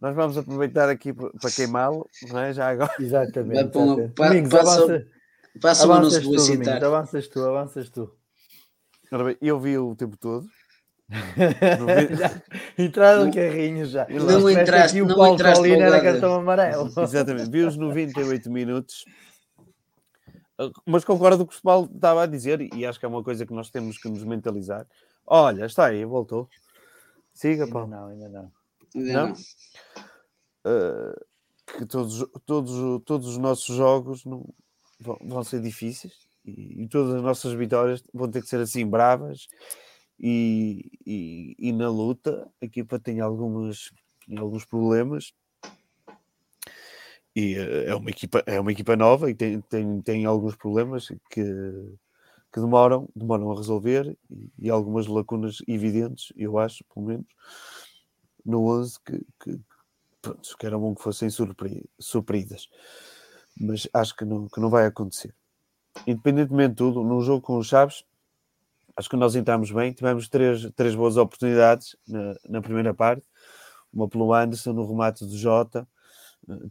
Nós 0.02 0.16
vamos 0.16 0.38
aproveitar 0.38 0.88
aqui 0.88 1.12
para 1.12 1.52
queimá-lo, 1.54 2.10
não 2.30 2.40
é? 2.40 2.54
Já 2.54 2.70
agora. 2.70 2.94
Exatamente. 3.00 3.60
exatamente. 3.60 4.14
Pa, 4.14 4.28
Domingos, 4.28 4.50
passa, 4.50 4.84
avança, 4.84 5.08
passa 5.62 5.84
avanças, 5.84 6.24
tu, 6.24 6.36
Domingos, 6.36 6.68
avanças 6.68 7.28
tu, 7.28 7.44
avanças 7.44 7.90
tu. 7.90 8.16
Ora 9.12 9.24
bem, 9.26 9.38
eu 9.42 9.60
vi 9.60 9.78
o 9.78 9.96
tempo 9.96 10.16
todo. 10.16 10.48
Entraram 12.78 13.26
no 13.26 13.34
carrinho 13.34 13.84
já. 13.86 14.08
Não 14.08 14.50
entraste, 14.50 15.02
o 15.02 15.08
não 15.08 15.16
Paulo 15.16 15.34
entraste 15.34 15.56
Paulino 15.56 15.82
era 15.82 16.02
cartão 16.02 16.36
amarelo. 16.36 16.88
Exatamente, 17.02 17.50
vi 17.50 17.64
os 17.64 17.76
98 17.76 18.50
minutos. 18.52 19.06
Mas 20.86 21.04
concordo 21.04 21.38
com 21.38 21.44
o 21.46 21.48
que 21.48 21.58
o 21.58 21.62
Paulo 21.62 21.90
estava 21.94 22.24
a 22.24 22.26
dizer 22.28 22.62
e 22.74 22.86
acho 22.86 23.00
que 23.00 23.06
é 23.06 23.10
uma 23.10 23.24
coisa 23.24 23.46
que 23.46 23.54
nós 23.54 23.70
temos 23.70 23.98
que 23.98 24.08
nos 24.08 24.24
mentalizar. 24.24 24.86
Olha, 25.26 25.66
está 25.66 25.88
aí, 25.88 26.06
voltou. 26.06 26.48
Siga, 27.34 27.68
Paulo. 27.68 27.86
Ainda 27.86 27.98
não, 27.98 28.08
ainda 28.08 28.30
não. 28.30 28.59
Não. 28.94 29.34
Uh, 30.66 31.30
que 31.78 31.86
todos, 31.86 32.26
todos, 32.46 33.04
todos 33.06 33.28
os 33.28 33.38
nossos 33.38 33.76
jogos 33.76 34.26
não, 34.26 34.46
vão, 35.00 35.18
vão 35.22 35.44
ser 35.44 35.62
difíceis 35.62 36.14
e, 36.46 36.84
e, 36.84 36.88
todas 36.88 37.16
as 37.16 37.22
nossas 37.22 37.54
vitórias 37.54 38.04
vão 38.14 38.30
ter 38.30 38.42
que 38.42 38.48
ser 38.50 38.60
assim 38.60 38.86
bravas 38.88 39.48
e, 40.20 40.92
e, 41.06 41.56
e 41.60 41.72
na 41.72 41.90
luta. 41.90 42.50
A 42.62 42.66
equipa 42.66 43.00
tem 43.00 43.20
algumas 43.20 43.92
tem 44.26 44.38
alguns 44.38 44.66
problemas 44.66 45.34
e 47.36 47.58
uh, 47.58 47.90
é 47.90 47.96
uma 47.96 48.10
equipa 48.10 48.44
é 48.46 48.60
uma 48.60 48.72
equipa 48.72 48.96
nova 48.96 49.30
e 49.30 49.36
tem, 49.36 49.62
tem, 49.62 50.02
tem 50.02 50.26
alguns 50.26 50.56
problemas 50.56 51.08
que, 51.08 51.44
que 52.52 52.60
demoram 52.60 53.08
demoram 53.16 53.52
a 53.52 53.56
resolver 53.56 54.18
e, 54.30 54.52
e 54.60 54.70
algumas 54.70 55.08
lacunas 55.08 55.58
evidentes 55.68 56.34
eu 56.36 56.58
acho 56.58 56.84
pelo 56.94 57.06
menos 57.06 57.26
no 58.46 58.66
11 58.66 59.00
que, 59.06 59.26
que, 59.42 59.60
pronto, 60.22 60.58
que 60.58 60.66
era 60.66 60.78
bom 60.78 60.96
que 60.96 61.04
fossem 61.04 61.30
supridas. 62.00 62.70
Mas 63.60 63.88
acho 63.94 64.16
que 64.16 64.26
não, 64.26 64.48
que 64.48 64.60
não 64.60 64.70
vai 64.70 64.86
acontecer. 64.86 65.34
Independentemente 66.08 66.72
de 66.72 66.76
tudo, 66.76 67.04
num 67.04 67.22
jogo 67.22 67.42
com 67.42 67.58
os 67.58 67.68
Chaves, 67.68 68.04
acho 68.96 69.10
que 69.10 69.16
nós 69.16 69.36
entramos 69.36 69.72
bem. 69.72 69.92
Tivemos 69.92 70.30
três, 70.30 70.70
três 70.76 70.96
boas 70.96 71.18
oportunidades 71.18 71.96
na, 72.08 72.36
na 72.48 72.62
primeira 72.62 72.94
parte. 72.94 73.26
Uma 73.92 74.08
pelo 74.08 74.34
Anderson, 74.34 74.74
no 74.74 74.88
remate 74.88 75.26
do 75.26 75.36
Jota. 75.36 75.88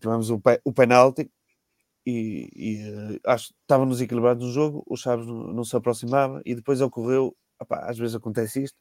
Tivemos 0.00 0.30
o, 0.30 0.40
pe, 0.40 0.60
o 0.64 0.72
penalti. 0.72 1.30
E, 2.06 2.48
e 2.54 2.90
uh, 2.90 3.20
acho 3.26 3.48
que 3.48 3.54
estávamos 3.60 4.00
equilibrados 4.00 4.46
no 4.46 4.52
jogo. 4.52 4.82
O 4.86 4.96
Chaves 4.96 5.26
não, 5.26 5.52
não 5.52 5.64
se 5.64 5.76
aproximava. 5.76 6.40
E 6.46 6.54
depois 6.54 6.80
ocorreu, 6.80 7.36
opá, 7.60 7.80
às 7.88 7.98
vezes 7.98 8.14
acontece 8.14 8.62
isto. 8.62 8.78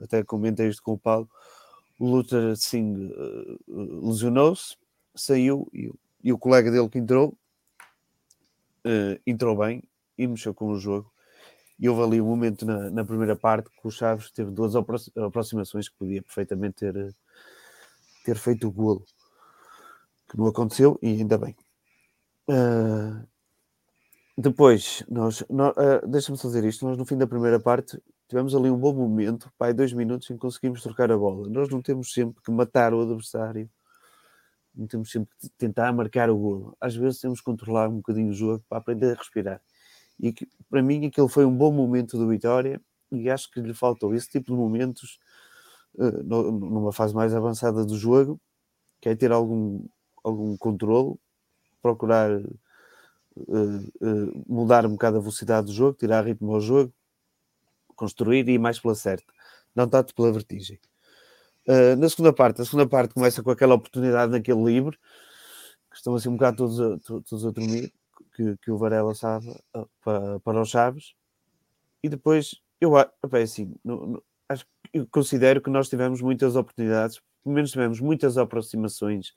Até 0.00 0.24
comentei 0.24 0.68
isto 0.68 0.82
com 0.82 0.92
o 0.92 0.98
Paulo 0.98 1.28
o 1.28 1.61
Luther 2.02 2.56
Singh 2.56 3.12
uh, 3.12 4.08
lesionou-se, 4.08 4.76
saiu 5.14 5.68
e, 5.72 5.88
e, 6.24 6.32
o 6.32 6.38
colega 6.38 6.68
dele 6.68 6.88
que 6.88 6.98
entrou 6.98 7.38
uh, 8.84 9.20
entrou 9.24 9.56
bem 9.56 9.84
e 10.18 10.26
mexeu 10.26 10.52
com 10.52 10.66
o 10.66 10.80
jogo. 10.80 11.12
E 11.78 11.88
houve 11.88 12.02
ali 12.02 12.20
um 12.20 12.26
momento 12.26 12.66
na, 12.66 12.90
na 12.90 13.04
primeira 13.04 13.36
parte 13.36 13.70
que 13.70 13.86
o 13.86 13.90
Chaves 13.90 14.32
teve 14.32 14.50
duas 14.50 14.74
aproximações 14.74 15.88
que 15.88 15.96
podia 15.96 16.22
perfeitamente 16.22 16.74
ter, 16.74 17.14
ter 18.24 18.36
feito 18.36 18.66
o 18.66 18.72
golo, 18.72 19.04
que 20.28 20.36
não 20.36 20.48
aconteceu 20.48 20.98
e 21.00 21.08
ainda 21.08 21.38
bem. 21.38 21.56
Uh, 22.48 23.24
depois, 24.36 25.04
nós, 25.08 25.44
nós 25.48 25.72
uh, 25.76 26.06
deixa-me 26.06 26.38
dizer 26.38 26.64
isto: 26.64 26.84
nós 26.84 26.98
no 26.98 27.04
fim 27.04 27.16
da 27.16 27.28
primeira 27.28 27.60
parte 27.60 28.00
tivemos 28.32 28.54
ali 28.54 28.70
um 28.70 28.78
bom 28.78 28.94
momento, 28.94 29.52
pai, 29.58 29.74
dois 29.74 29.92
minutos 29.92 30.30
em 30.30 30.34
que 30.34 30.40
conseguimos 30.40 30.82
trocar 30.82 31.12
a 31.12 31.18
bola. 31.18 31.50
Nós 31.50 31.68
não 31.68 31.82
temos 31.82 32.14
sempre 32.14 32.42
que 32.42 32.50
matar 32.50 32.94
o 32.94 33.02
adversário, 33.02 33.68
não 34.74 34.86
temos 34.86 35.12
sempre 35.12 35.28
que 35.38 35.50
tentar 35.50 35.92
marcar 35.92 36.30
o 36.30 36.38
golo. 36.38 36.74
Às 36.80 36.96
vezes 36.96 37.20
temos 37.20 37.40
que 37.40 37.44
controlar 37.44 37.90
um 37.90 37.96
bocadinho 37.96 38.30
o 38.30 38.32
jogo 38.32 38.64
para 38.70 38.78
aprender 38.78 39.12
a 39.12 39.18
respirar. 39.18 39.60
E 40.18 40.32
que, 40.32 40.48
para 40.70 40.82
mim 40.82 41.04
aquele 41.04 41.28
foi 41.28 41.44
um 41.44 41.54
bom 41.54 41.70
momento 41.70 42.16
do 42.16 42.26
Vitória 42.26 42.80
e 43.10 43.28
acho 43.28 43.50
que 43.50 43.60
lhe 43.60 43.74
faltou 43.74 44.14
esse 44.14 44.30
tipo 44.30 44.46
de 44.46 44.56
momentos 44.56 45.20
uh, 45.96 46.22
numa 46.24 46.90
fase 46.90 47.14
mais 47.14 47.34
avançada 47.34 47.84
do 47.84 47.98
jogo, 47.98 48.40
que 48.98 49.10
é 49.10 49.14
ter 49.14 49.30
algum, 49.30 49.84
algum 50.24 50.56
controle, 50.56 51.16
procurar 51.82 52.30
uh, 52.34 52.48
uh, 53.36 54.44
mudar 54.48 54.86
um 54.86 54.92
bocado 54.92 55.18
a 55.18 55.20
velocidade 55.20 55.66
do 55.66 55.72
jogo, 55.74 55.98
tirar 55.98 56.24
ritmo 56.24 56.54
ao 56.54 56.62
jogo 56.62 56.94
construir 58.02 58.48
e 58.48 58.54
ir 58.54 58.58
mais 58.58 58.80
pela 58.80 58.96
certa, 58.96 59.32
não 59.76 59.88
tanto 59.88 60.12
pela 60.12 60.32
vertigem. 60.32 60.80
Uh, 61.68 61.94
na 61.96 62.08
segunda 62.08 62.32
parte, 62.32 62.60
a 62.60 62.64
segunda 62.64 62.88
parte 62.88 63.14
começa 63.14 63.44
com 63.44 63.50
aquela 63.52 63.76
oportunidade 63.76 64.32
naquele 64.32 64.60
livre, 64.60 64.98
que 65.88 65.96
estão 65.96 66.16
assim 66.16 66.28
um 66.28 66.32
bocado 66.32 66.56
todos 66.56 66.80
a, 66.80 66.98
todos 66.98 67.46
a 67.46 67.50
dormir, 67.52 67.92
que, 68.34 68.56
que 68.56 68.70
o 68.72 68.76
Varela 68.76 69.14
sabe 69.14 69.50
uh, 69.76 69.88
para, 70.02 70.40
para 70.40 70.60
os 70.60 70.68
Chaves, 70.68 71.14
e 72.02 72.08
depois 72.08 72.60
eu 72.80 72.90
bem, 73.30 73.44
assim, 73.44 73.72
no, 73.84 74.06
no, 74.06 74.24
acho, 74.48 74.66
eu 74.92 75.06
considero 75.08 75.60
que 75.60 75.70
nós 75.70 75.88
tivemos 75.88 76.20
muitas 76.20 76.56
oportunidades, 76.56 77.20
pelo 77.44 77.54
menos 77.54 77.70
tivemos 77.70 78.00
muitas 78.00 78.36
aproximações, 78.36 79.32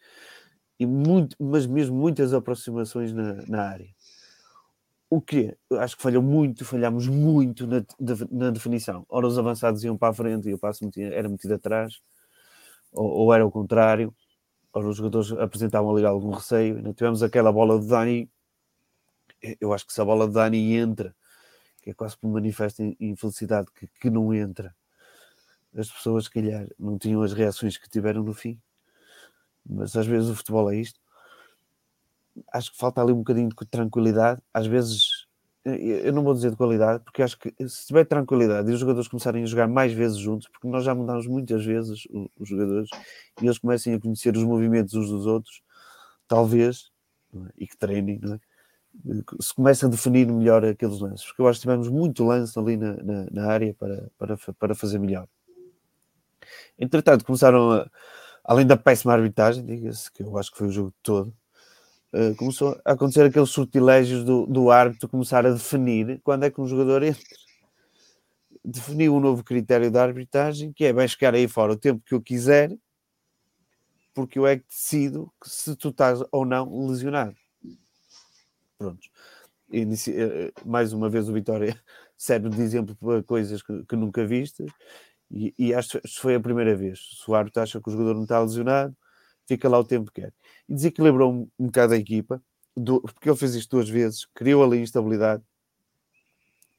e 0.80 0.88
muito, 0.88 1.38
mas 1.40 1.68
mesmo 1.68 1.96
muitas 1.96 2.34
aproximações 2.34 3.14
na, 3.14 3.36
na 3.48 3.70
área. 3.70 3.95
O 5.16 5.22
que 5.22 5.56
acho 5.80 5.96
que 5.96 6.04
falhou 6.04 6.22
muito, 6.22 6.66
falhámos 6.66 7.08
muito 7.08 7.66
na, 7.66 7.86
na, 8.30 8.50
definição. 8.50 9.06
Ora, 9.08 9.26
os 9.26 9.40
avançados 9.40 9.82
iam 9.82 9.98
para 9.98 10.10
a 10.10 10.14
frente 10.14 10.50
e 10.50 10.54
o 10.54 10.60
passo 10.60 10.90
era 10.98 11.30
metido 11.30 11.54
atrás, 11.54 12.02
ou, 12.92 13.10
ou, 13.10 13.34
era 13.34 13.46
o 13.46 13.50
contrário. 13.50 14.14
Ora, 14.74 14.90
os 14.90 14.98
jogadores 14.98 15.32
apresentavam 15.32 15.96
ali 15.96 16.06
algum 16.06 16.32
receio. 16.32 16.76
Ainda 16.76 16.94
tivemos 16.94 17.24
aquela 17.24 17.50
bola 17.50 17.80
de 17.80 17.88
Dani. 17.88 18.30
Eu 19.62 19.72
acho 19.72 19.88
que 19.88 19.94
se 19.94 20.02
a 20.02 20.04
bola 20.04 20.28
de 20.28 20.34
Dani 20.34 20.76
entra, 20.76 21.16
que 21.82 21.92
é 21.92 21.94
quase 21.94 22.18
por 22.18 22.28
manifesto 22.30 22.84
infelicidade 23.00 23.68
que, 23.74 23.88
que 23.88 24.10
não 24.10 24.34
entra, 24.34 24.76
as 25.74 25.90
pessoas, 25.90 26.26
se 26.26 26.30
calhar, 26.30 26.68
não 26.78 26.98
tinham 26.98 27.22
as 27.22 27.32
reações 27.32 27.78
que 27.78 27.90
tiveram 27.90 28.22
no 28.22 28.34
fim. 28.34 28.60
Mas 29.66 29.96
às 29.96 30.08
vezes 30.08 30.30
o 30.30 30.36
futebol 30.36 30.70
é 30.70 30.76
isto. 30.76 31.00
Acho 32.52 32.72
que 32.72 32.78
falta 32.78 33.02
ali 33.02 33.12
um 33.12 33.18
bocadinho 33.18 33.50
de 33.50 33.56
tranquilidade. 33.68 34.42
Às 34.54 34.68
vezes, 34.68 35.26
eu 35.66 36.14
não 36.14 36.24
vou 36.24 36.34
dizer 36.34 36.52
de 36.52 36.58
qualidade, 36.58 37.04
porque 37.04 37.24
acho 37.24 37.40
que 37.40 37.54
se 37.68 37.88
tiver 37.88 38.06
tranquilidade 38.06 38.70
e 38.70 38.74
os 38.74 38.80
jogadores 38.80 39.08
começarem 39.08 39.42
a 39.42 39.46
jogar 39.48 39.68
mais 39.68 39.92
vezes 39.92 40.18
juntos, 40.18 40.48
porque 40.48 40.68
nós 40.68 40.84
já 40.84 40.94
mudamos 40.94 41.26
muitas 41.26 41.66
vezes 41.66 42.08
os 42.38 42.48
jogadores 42.48 42.90
e 43.42 43.46
eles 43.46 43.58
comecem 43.58 43.96
a 43.96 44.00
conhecer 44.00 44.36
os 44.38 44.44
movimentos 44.44 44.94
uns 44.94 45.10
dos 45.10 45.26
outros, 45.26 45.64
talvez, 46.28 46.92
é? 47.34 47.40
e 47.58 47.68
que 47.68 47.76
treinem, 47.78 48.20
não 48.22 48.36
é? 48.36 48.40
se 49.42 49.54
começa 49.54 49.88
a 49.88 49.90
definir 49.90 50.28
melhor 50.28 50.64
aqueles 50.64 51.00
lances, 51.00 51.26
porque 51.26 51.42
eu 51.42 51.48
acho 51.48 51.60
que 51.60 51.64
tivemos 51.64 51.90
muito 51.90 52.24
lance 52.24 52.58
ali 52.58 52.78
na, 52.78 52.94
na, 53.04 53.26
na 53.32 53.48
área 53.48 53.74
para, 53.74 54.10
para, 54.18 54.38
para 54.38 54.76
fazer 54.76 55.00
melhor. 55.00 55.28
Entretanto, 56.78 57.26
começaram 57.26 57.72
a, 57.72 57.90
além 58.44 58.66
da 58.66 58.78
péssima 58.78 59.14
arbitragem, 59.14 59.66
diga-se, 59.66 60.12
que 60.12 60.24
eu 60.24 60.38
acho 60.38 60.52
que 60.52 60.58
foi 60.58 60.68
o 60.68 60.72
jogo 60.72 60.94
todo, 61.02 61.34
uh, 62.16 62.36
começou 62.36 62.80
a 62.86 62.94
acontecer 62.94 63.24
aqueles 63.24 63.50
sortilégios 63.50 64.24
do, 64.24 64.46
do 64.46 64.72
árbitro 64.72 65.10
começar 65.10 65.46
a 65.46 65.52
definir 65.52 66.22
quando 66.24 66.44
é 66.46 66.50
que 66.52 66.62
um 66.62 66.68
jogador 66.68 67.04
entra. 67.04 67.22
Definiu 68.64 69.16
um 69.16 69.20
novo 69.20 69.44
critério 69.44 69.92
da 69.92 70.04
arbitragem, 70.04 70.74
que 70.74 70.86
é 70.86 70.94
vai 70.94 71.08
ficar 71.08 71.36
aí 71.36 71.48
fora 71.48 71.74
o 71.74 71.78
tempo 71.78 72.02
que 72.06 72.16
eu 72.16 72.22
quiser, 72.22 72.76
porque 74.14 74.40
eu 74.40 74.48
é 74.48 74.58
que 74.58 74.66
decido 74.68 75.32
se 75.44 75.76
tu 75.76 75.90
estás 75.90 76.24
ou 76.32 76.46
não 76.46 76.88
lesionado. 76.88 77.36
Pronto. 78.78 79.08
Inici... 79.72 80.12
Eh, 80.16 80.52
mais 80.66 80.94
uma 80.94 81.10
vez 81.10 81.28
o 81.30 81.34
Vitória 81.34 81.80
serve 82.18 82.50
de 82.50 82.62
exemplo 82.62 82.96
para 82.96 83.22
coisas 83.24 83.62
que, 83.62 83.84
que 83.86 83.96
nunca 83.96 84.26
vistas 84.26 84.72
e, 85.30 85.54
e, 85.58 85.74
acho 85.74 86.00
que 86.00 86.08
foi 86.20 86.36
a 86.36 86.40
primeira 86.40 86.76
vez. 86.76 87.00
Se 87.24 87.30
o 87.30 87.36
árbitro 87.36 87.62
acha 87.62 87.82
que 87.82 87.90
o 87.90 87.92
jogador 87.92 88.14
não 88.14 88.24
está 88.24 88.40
lesionado, 88.40 88.96
fica 89.48 89.70
lá 89.70 89.80
o 89.80 89.84
tempo 89.84 90.12
que 90.12 90.22
quer. 90.22 90.34
E 90.68 90.74
desequilibrou 90.74 91.32
um, 91.32 91.48
um 91.60 91.66
bocado 91.68 91.94
a 91.94 91.98
equipa, 91.98 92.42
do, 92.76 93.02
porque 93.02 93.30
ele 93.30 93.38
fez 93.38 93.56
isto 93.56 93.72
duas 93.72 93.90
vezes, 93.90 94.26
criou 94.34 94.64
ali 94.64 94.80
instabilidade 94.80 95.44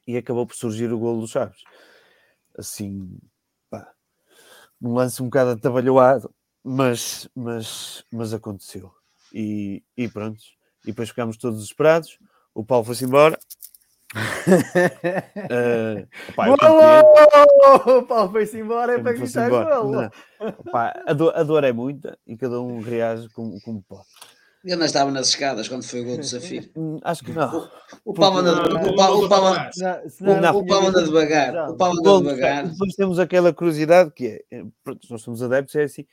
e 0.07 0.17
acabou 0.17 0.47
por 0.47 0.55
surgir 0.55 0.93
o 0.93 0.99
golo 0.99 1.23
do 1.23 1.29
Chaves. 1.29 1.63
Assim, 2.57 3.19
pá, 3.69 3.93
um 4.81 4.95
lance 4.95 5.23
um 5.23 5.27
bocado 5.27 5.51
atabalhoado, 5.51 6.33
mas, 6.63 7.29
mas, 7.35 8.05
mas 8.13 8.33
aconteceu. 8.33 8.93
E, 9.33 9.83
e 9.97 10.09
pronto, 10.09 10.41
e 10.85 10.89
depois 10.89 11.09
ficámos 11.09 11.37
todos 11.37 11.61
desesperados. 11.61 12.19
O 12.55 12.65
Paulo 12.65 12.85
foi-se 12.85 13.05
embora. 13.05 13.39
Uh, 14.17 16.09
opa, 16.33 17.91
o 17.91 18.03
Paulo 18.05 18.33
foi-se 18.33 18.59
embora 18.59 18.95
é 18.95 18.99
para 18.99 19.13
gritar 19.13 19.51
golo. 19.51 20.11
a, 21.07 21.13
dor, 21.13 21.37
a 21.37 21.43
dor 21.43 21.65
é 21.65 21.73
muita 21.73 22.19
e 22.27 22.37
cada 22.37 22.61
um 22.61 22.81
reage 22.81 23.29
como, 23.31 23.61
como 23.61 23.83
pode. 23.83 24.07
Ele 24.65 24.77
não 24.77 24.87
estava 24.87 25.11
nas 25.13 25.29
escadas 25.29 25.69
quando 25.69 25.85
foi 25.85 26.01
o 26.01 26.05
gol 26.05 26.17
do 26.17 26.25
Zafir. 26.25 26.71
Hum, 26.77 26.99
acho 27.05 27.23
que 27.25 27.31
não. 27.31 27.71
O, 28.05 28.13
Paulo 28.13 28.39
anda, 28.39 28.53
devagar. 31.05 31.71
O 31.71 31.77
Paulo 31.77 32.01
anda 32.01 32.35
devagar. 32.35 32.67
Depois 32.69 32.95
temos 32.95 33.21
aquela 33.21 33.53
curiosidade 33.53 34.11
que 34.11 34.27
é, 34.27 34.43
eh, 34.51 34.65
nós 35.09 35.23
somos 35.23 35.41
adeptos, 35.41 35.77
é 35.77 35.85
assim, 35.85 36.05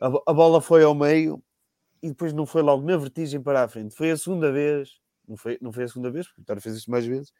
a, 0.00 0.06
a 0.06 0.32
bola 0.32 0.60
foi 0.60 0.84
ao 0.84 0.94
meio 0.94 1.42
e 2.00 2.08
depois 2.08 2.32
não 2.32 2.46
foi 2.46 2.62
logo 2.62 2.86
na 2.86 2.96
vertigem 2.96 3.40
para 3.42 3.64
a 3.64 3.68
frente. 3.68 3.94
Foi 3.94 4.12
a 4.12 4.16
segunda 4.16 4.52
vez, 4.52 4.90
não 5.28 5.36
foi, 5.36 5.58
não 5.60 5.72
foi 5.72 5.84
a 5.84 5.88
segunda 5.88 6.10
vez, 6.10 6.26
porque 6.26 6.40
o 6.40 6.42
Vitória 6.42 6.62
fez 6.62 6.76
isto 6.76 6.90
mais 6.90 7.06
vezes, 7.06 7.32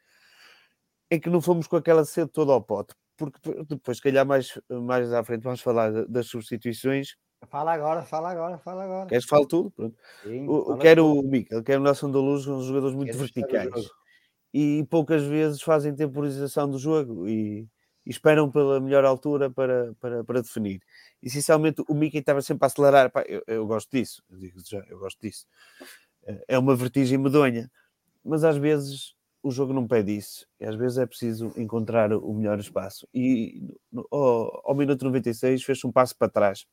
em 1.11 1.19
que 1.19 1.29
não 1.29 1.41
fomos 1.41 1.67
com 1.67 1.75
aquela 1.75 2.05
sede 2.05 2.29
toda 2.31 2.51
ao 2.51 2.61
pote. 2.61 2.93
Porque 3.17 3.39
depois, 3.67 3.97
se 3.97 4.03
calhar, 4.03 4.25
mais, 4.25 4.57
mais 4.69 5.11
à 5.11 5.23
frente, 5.23 5.43
vamos 5.43 5.59
falar 5.59 6.05
das 6.07 6.27
substituições. 6.27 7.15
Fala 7.47 7.73
agora, 7.73 8.03
fala 8.03 8.31
agora, 8.31 8.57
fala 8.59 8.83
agora. 8.83 9.09
Queres 9.09 9.25
que 9.25 9.29
fale 9.29 9.47
tudo? 9.47 9.71
Pronto. 9.71 9.97
Sim, 10.23 10.47
o, 10.47 10.77
quero 10.77 11.03
tudo. 11.03 11.27
o 11.27 11.29
Mikel, 11.29 11.63
quero 11.63 11.81
o 11.81 11.83
Nelson 11.83 12.11
da 12.11 12.19
Luz, 12.19 12.43
são 12.43 12.61
jogadores 12.61 12.95
muito 12.95 13.11
Queres 13.11 13.21
verticais. 13.21 13.89
E 14.53 14.85
poucas 14.89 15.23
vezes 15.23 15.61
fazem 15.61 15.93
temporização 15.93 16.69
do 16.69 16.79
jogo 16.79 17.27
e, 17.27 17.67
e 18.05 18.09
esperam 18.09 18.49
pela 18.49 18.79
melhor 18.79 19.03
altura 19.03 19.49
para, 19.49 19.93
para, 19.99 20.23
para 20.23 20.41
definir 20.41 20.81
essencialmente 21.21 21.83
o 21.87 21.93
Mickey 21.93 22.19
estava 22.19 22.41
sempre 22.41 22.65
a 22.65 22.67
acelerar. 22.67 23.11
Pá, 23.11 23.23
eu, 23.27 23.43
eu, 23.47 23.65
gosto 23.67 23.89
disso, 23.91 24.23
eu 24.29 24.37
digo 24.37 24.59
já, 24.65 24.83
eu 24.87 24.97
gosto 24.99 25.19
disso. 25.21 25.45
É 26.47 26.57
uma 26.57 26.75
vertigem 26.75 27.17
medonha, 27.17 27.69
mas 28.23 28.43
às 28.43 28.57
vezes 28.57 29.15
o 29.41 29.51
jogo 29.51 29.73
não 29.73 29.87
pede 29.87 30.15
isso, 30.15 30.45
e 30.59 30.65
às 30.65 30.75
vezes 30.75 30.97
é 30.97 31.05
preciso 31.05 31.53
encontrar 31.55 32.11
o 32.13 32.33
melhor 32.33 32.59
espaço. 32.59 33.07
E 33.13 33.61
ao, 34.11 34.69
ao 34.69 34.75
minuto 34.75 35.05
96 35.05 35.63
fez 35.63 35.83
um 35.85 35.91
passo 35.91 36.15
para 36.17 36.29
trás. 36.29 36.65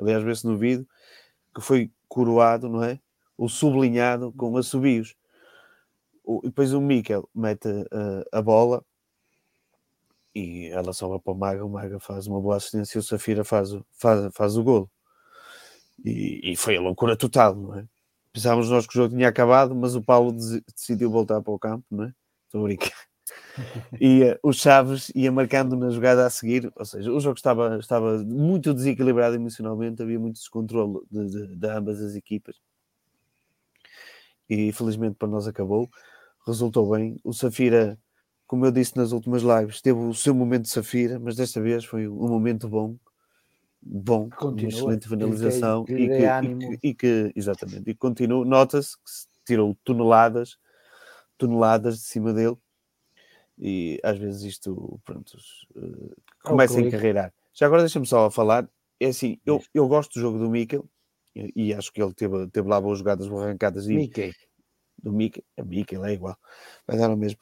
Aliás, 0.00 0.22
vê-se 0.22 0.46
no 0.46 0.56
vídeo 0.56 0.86
que 1.54 1.60
foi 1.60 1.90
coroado, 2.08 2.68
não 2.68 2.82
é? 2.82 3.00
O 3.36 3.48
sublinhado 3.48 4.32
com 4.32 4.56
assobios. 4.56 5.16
O, 6.24 6.42
depois 6.42 6.72
o 6.72 6.80
Mikel 6.80 7.28
mete 7.34 7.68
uh, 7.68 8.24
a 8.32 8.40
bola 8.40 8.84
e 10.34 10.68
ela 10.68 10.92
sobra 10.92 11.18
para 11.18 11.32
o 11.32 11.36
Maga, 11.36 11.64
o 11.64 11.68
Maga 11.68 11.98
faz 11.98 12.26
uma 12.26 12.40
boa 12.40 12.56
assistência 12.56 12.98
e 12.98 13.00
o 13.00 13.02
Safira 13.02 13.44
faz, 13.44 13.70
faz, 13.92 14.32
faz 14.34 14.56
o 14.56 14.62
golo. 14.62 14.90
E, 16.04 16.52
e, 16.52 16.56
foi 16.56 16.76
a 16.76 16.80
loucura 16.80 17.16
total, 17.16 17.54
não 17.54 17.74
é? 17.78 17.86
Pensávamos 18.32 18.70
nós 18.70 18.86
que 18.86 18.92
o 18.94 19.02
jogo 19.02 19.14
tinha 19.14 19.28
acabado, 19.28 19.74
mas 19.74 19.94
o 19.94 20.02
Paulo 20.02 20.32
decidiu 20.32 21.10
voltar 21.10 21.40
para 21.42 21.52
o 21.52 21.58
campo, 21.58 21.84
não 21.90 22.04
é? 22.04 22.14
Estou 22.46 22.60
a 22.60 22.64
brincar. 22.64 22.92
E 24.00 24.22
uh, 24.24 24.38
o 24.42 24.52
Chaves 24.52 25.12
ia 25.14 25.30
marcando 25.30 25.76
na 25.76 25.90
jogada 25.90 26.26
a 26.26 26.30
seguir, 26.30 26.72
ou 26.74 26.84
seja, 26.84 27.12
o 27.12 27.20
jogo 27.20 27.36
estava, 27.36 27.76
estava 27.78 28.18
muito 28.24 28.72
desequilibrado 28.72 29.36
emocionalmente, 29.36 30.02
havia 30.02 30.18
muito 30.18 30.36
descontrole 30.36 31.00
de, 31.10 31.26
de, 31.26 31.56
de 31.56 31.68
ambas 31.68 32.00
as 32.00 32.14
equipas. 32.14 32.56
E 34.48 34.72
felizmente 34.72 35.16
para 35.16 35.28
nós 35.28 35.46
acabou, 35.46 35.88
resultou 36.46 36.90
bem. 36.90 37.20
O 37.22 37.32
Safira 37.32 37.98
como 38.50 38.66
eu 38.66 38.72
disse 38.72 38.96
nas 38.96 39.12
últimas 39.12 39.42
lives, 39.42 39.80
teve 39.80 40.00
o 40.00 40.12
seu 40.12 40.34
momento 40.34 40.62
de 40.62 40.70
Safira, 40.70 41.20
mas 41.20 41.36
desta 41.36 41.60
vez 41.60 41.84
foi 41.84 42.08
um 42.08 42.26
momento 42.26 42.68
bom, 42.68 42.96
bom, 43.82 44.28
Continua. 44.30 44.62
uma 44.62 44.68
excelente 44.68 45.08
finalização 45.08 45.84
e, 45.88 45.94
que, 45.94 46.02
e, 46.02 46.08
que, 46.08 46.88
e 46.88 46.94
que, 46.94 47.32
exatamente, 47.34 47.90
e 47.90 47.94
continua, 47.94 48.44
nota-se 48.44 48.96
que 48.96 49.10
se 49.10 49.26
tirou 49.44 49.76
toneladas, 49.84 50.58
toneladas 51.38 51.98
de 51.98 52.04
cima 52.04 52.32
dele 52.32 52.56
e 53.58 54.00
às 54.02 54.18
vezes 54.18 54.42
isto, 54.42 55.00
pronto, 55.04 55.36
uh, 55.76 56.16
começa 56.42 56.78
a 56.78 56.82
encarreirar. 56.82 57.32
Já 57.52 57.66
agora 57.66 57.82
deixa-me 57.82 58.06
só 58.06 58.30
falar, 58.30 58.68
é 58.98 59.06
assim, 59.06 59.38
eu, 59.44 59.62
eu 59.74 59.86
gosto 59.88 60.14
do 60.14 60.20
jogo 60.20 60.38
do 60.38 60.50
Mikel 60.50 60.88
e, 61.34 61.72
acho 61.72 61.92
que 61.92 62.02
ele 62.02 62.12
teve, 62.12 62.46
teve 62.48 62.68
lá 62.68 62.80
boas 62.80 62.98
jogadas, 62.98 63.28
boas 63.28 63.44
arrancadas 63.44 63.86
e, 63.86 63.94
Mickey. 63.94 64.34
do 65.02 65.12
Mikel, 65.12 65.44
Mikel, 65.64 66.04
é 66.04 66.12
igual, 66.12 66.36
vai 66.86 66.98
dar 66.98 67.10
o 67.10 67.16
mesmo. 67.16 67.38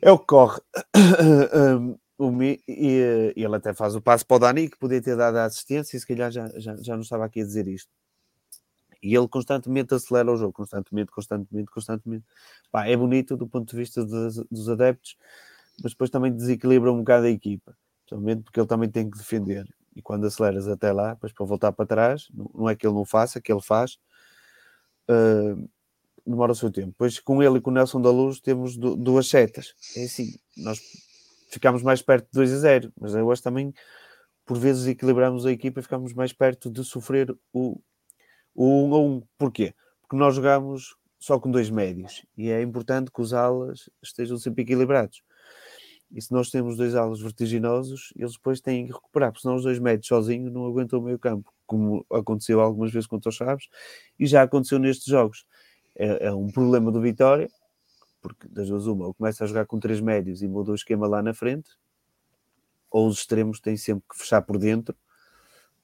É 0.00 0.10
o 0.10 0.18
que 0.18 0.26
corre. 0.26 0.60
o, 2.16 2.30
e, 2.42 2.62
e, 2.68 3.42
ele 3.42 3.56
até 3.56 3.74
faz 3.74 3.94
o 3.96 4.00
passo 4.00 4.26
para 4.26 4.36
o 4.36 4.38
Dani, 4.38 4.68
que 4.68 4.78
podia 4.78 5.02
ter 5.02 5.16
dado 5.16 5.36
a 5.36 5.44
assistência, 5.44 5.96
e 5.96 6.00
se 6.00 6.06
calhar 6.06 6.30
já, 6.30 6.48
já, 6.58 6.76
já 6.76 6.94
não 6.94 7.02
estava 7.02 7.24
aqui 7.24 7.40
a 7.40 7.44
dizer 7.44 7.66
isto. 7.66 7.90
E 9.02 9.14
ele 9.14 9.28
constantemente 9.28 9.92
acelera 9.94 10.32
o 10.32 10.36
jogo, 10.36 10.52
constantemente, 10.52 11.10
constantemente, 11.10 11.70
constantemente. 11.70 12.24
Pá, 12.70 12.86
é 12.86 12.96
bonito 12.96 13.36
do 13.36 13.46
ponto 13.46 13.70
de 13.70 13.76
vista 13.76 14.04
dos, 14.04 14.36
dos 14.50 14.68
adeptos, 14.68 15.16
mas 15.82 15.92
depois 15.92 16.08
também 16.08 16.32
desequilibra 16.32 16.90
um 16.90 16.98
bocado 16.98 17.26
a 17.26 17.30
equipa, 17.30 17.76
principalmente 18.06 18.44
porque 18.44 18.60
ele 18.60 18.66
também 18.66 18.88
tem 18.88 19.10
que 19.10 19.18
defender. 19.18 19.68
E 19.94 20.00
quando 20.00 20.26
aceleras 20.26 20.66
até 20.68 20.92
lá, 20.92 21.14
depois 21.14 21.32
para 21.32 21.44
voltar 21.44 21.72
para 21.72 21.86
trás, 21.86 22.28
não, 22.32 22.68
é 22.68 22.74
que 22.74 22.86
ele 22.86 22.94
não 22.94 23.04
faça, 23.04 23.40
que 23.40 23.52
ele 23.52 23.60
faz. 23.60 23.98
Uh, 25.08 25.68
demora 26.26 26.52
o 26.52 26.54
seu 26.54 26.70
tempo. 26.70 26.94
Pois 26.96 27.20
com 27.20 27.42
ele 27.42 27.58
e 27.58 27.60
com 27.60 27.70
o 27.70 27.74
Nelson 27.74 28.00
da 28.00 28.10
Luz 28.10 28.40
temos 28.40 28.76
duas 28.76 29.28
setas. 29.28 29.74
É 29.96 30.04
assim, 30.04 30.34
nós 30.56 30.80
ficamos 31.54 31.82
mais 31.82 32.02
perto 32.02 32.26
de 32.26 32.32
2 32.32 32.52
a 32.52 32.58
0, 32.58 32.92
mas 33.00 33.14
eu 33.14 33.30
acho 33.30 33.42
também, 33.42 33.72
por 34.44 34.58
vezes, 34.58 34.86
equilibramos 34.86 35.46
a 35.46 35.52
equipa 35.52 35.80
e 35.80 35.82
ficamos 35.82 36.12
mais 36.12 36.32
perto 36.32 36.70
de 36.70 36.84
sofrer 36.84 37.34
o, 37.52 37.80
o 38.54 38.64
1 38.64 38.90
um 38.90 38.94
a 38.94 38.98
1. 38.98 39.06
Um. 39.06 39.22
Porquê? 39.38 39.74
Porque 40.02 40.16
nós 40.16 40.34
jogamos 40.34 40.96
só 41.18 41.40
com 41.40 41.50
dois 41.50 41.70
médios 41.70 42.24
e 42.36 42.50
é 42.50 42.60
importante 42.60 43.10
que 43.10 43.20
os 43.20 43.32
alas 43.32 43.88
estejam 44.02 44.36
sempre 44.36 44.62
equilibrados. 44.62 45.22
E 46.10 46.20
se 46.20 46.30
nós 46.32 46.50
temos 46.50 46.76
dois 46.76 46.94
alas 46.94 47.20
vertiginosos, 47.20 48.12
eles 48.14 48.34
depois 48.34 48.60
têm 48.60 48.86
que 48.86 48.92
recuperar, 48.92 49.32
porque 49.32 49.42
senão 49.42 49.56
os 49.56 49.64
dois 49.64 49.78
médios 49.78 50.06
sozinhos 50.06 50.52
não 50.52 50.66
aguentam 50.66 51.00
o 51.00 51.02
meio 51.02 51.18
campo, 51.18 51.52
como 51.66 52.04
aconteceu 52.12 52.60
algumas 52.60 52.92
vezes 52.92 53.06
contra 53.06 53.30
os 53.30 53.34
Chaves 53.34 53.68
e 54.18 54.26
já 54.26 54.42
aconteceu 54.42 54.78
nestes 54.78 55.06
jogos 55.06 55.44
é, 55.96 56.26
é 56.26 56.32
um 56.32 56.48
problema 56.48 56.92
do 56.92 57.00
Vitória, 57.00 57.48
porque 58.24 58.48
das 58.48 58.68
duas 58.68 58.86
uma, 58.86 59.06
ou 59.06 59.12
começa 59.12 59.44
a 59.44 59.46
jogar 59.46 59.66
com 59.66 59.78
três 59.78 60.00
médios 60.00 60.40
e 60.40 60.48
muda 60.48 60.72
o 60.72 60.74
esquema 60.74 61.06
lá 61.06 61.22
na 61.22 61.34
frente, 61.34 61.70
ou 62.90 63.06
os 63.06 63.18
extremos 63.18 63.60
têm 63.60 63.76
sempre 63.76 64.02
que 64.10 64.16
fechar 64.16 64.40
por 64.40 64.56
dentro 64.56 64.96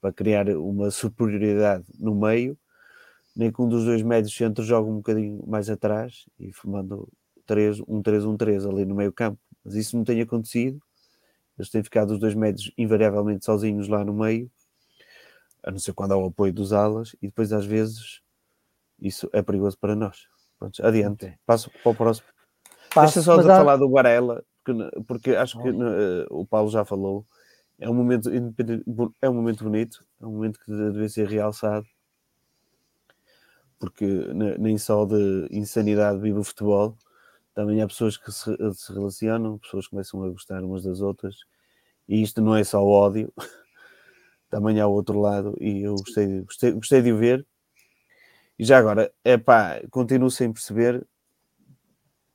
para 0.01 0.11
criar 0.11 0.49
uma 0.49 0.89
superioridade 0.89 1.85
no 1.99 2.15
meio, 2.15 2.57
nem 3.35 3.51
que 3.51 3.61
um 3.61 3.69
dos 3.69 3.85
dois 3.85 4.01
médios 4.01 4.35
centros 4.35 4.65
joga 4.65 4.89
um 4.89 4.95
bocadinho 4.97 5.43
mais 5.47 5.69
atrás 5.69 6.25
e 6.39 6.51
formando 6.51 7.07
3, 7.45 7.79
um 7.81 8.01
3-1-3 8.01 8.65
ali 8.67 8.85
no 8.85 8.95
meio 8.95 9.13
campo. 9.13 9.39
Mas 9.63 9.75
isso 9.75 9.95
não 9.95 10.03
tem 10.03 10.19
acontecido 10.21 10.81
Eles 11.59 11.69
têm 11.69 11.83
ficado 11.83 12.11
os 12.11 12.19
dois 12.19 12.33
médios 12.33 12.71
invariavelmente 12.75 13.45
sozinhos 13.45 13.87
lá 13.87 14.03
no 14.03 14.13
meio, 14.13 14.49
a 15.63 15.69
não 15.69 15.77
ser 15.77 15.93
quando 15.93 16.13
há 16.13 16.17
o 16.17 16.25
apoio 16.25 16.51
dos 16.51 16.73
alas, 16.73 17.15
e 17.21 17.27
depois 17.27 17.53
às 17.53 17.65
vezes 17.65 18.21
isso 18.99 19.29
é 19.31 19.43
perigoso 19.43 19.77
para 19.77 19.95
nós. 19.95 20.30
Pronto, 20.61 20.85
adiante, 20.85 21.25
okay. 21.25 21.37
passo 21.43 21.71
para 21.81 21.91
o 21.91 21.95
próximo. 21.95 22.27
Passo, 22.93 23.15
Deixa 23.15 23.21
só 23.23 23.41
de 23.41 23.49
há... 23.49 23.57
falar 23.57 23.77
do 23.77 23.89
Varela, 23.89 24.43
porque, 24.63 25.01
porque 25.07 25.35
acho 25.35 25.59
que 25.59 25.69
uh, 25.69 26.27
o 26.29 26.45
Paulo 26.45 26.69
já 26.69 26.85
falou. 26.85 27.25
É 27.79 27.89
um 27.89 27.95
momento 27.95 28.29
é 29.19 29.27
um 29.27 29.33
momento 29.33 29.63
bonito, 29.63 30.05
é 30.21 30.25
um 30.27 30.33
momento 30.33 30.59
que 30.59 30.71
deve 30.71 31.09
ser 31.09 31.27
realçado, 31.27 31.87
porque 33.79 34.05
nem 34.59 34.77
só 34.77 35.03
de 35.03 35.47
insanidade 35.49 36.19
vive 36.19 36.37
o 36.37 36.43
futebol, 36.43 36.95
também 37.55 37.81
há 37.81 37.87
pessoas 37.87 38.15
que 38.15 38.31
se, 38.31 38.55
se, 38.75 38.93
relacionam, 38.93 39.57
pessoas 39.57 39.87
começam 39.87 40.23
a 40.23 40.29
gostar 40.29 40.63
umas 40.63 40.83
das 40.83 41.01
outras, 41.01 41.37
e 42.07 42.21
isto 42.21 42.39
não 42.39 42.55
é 42.55 42.63
só 42.63 42.85
ódio, 42.85 43.33
também 44.47 44.79
há 44.79 44.85
o 44.85 44.93
outro 44.93 45.19
lado, 45.19 45.57
e 45.59 45.81
eu 45.81 45.95
gostei, 45.95 46.41
gostei, 46.41 46.71
gostei 46.73 47.01
de 47.01 47.11
o 47.11 47.17
ver. 47.17 47.47
E 48.61 48.63
já 48.63 48.77
agora, 48.77 49.11
é 49.23 49.39
pá, 49.39 49.81
continuo 49.89 50.29
sem 50.29 50.53
perceber 50.53 51.03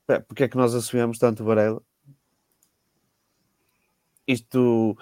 pá, 0.05 0.19
porque 0.19 0.43
é 0.43 0.49
que 0.49 0.57
nós 0.57 0.75
assumimos 0.75 1.17
tanto 1.17 1.41
Varela. 1.41 1.81
Isto, 4.27 4.97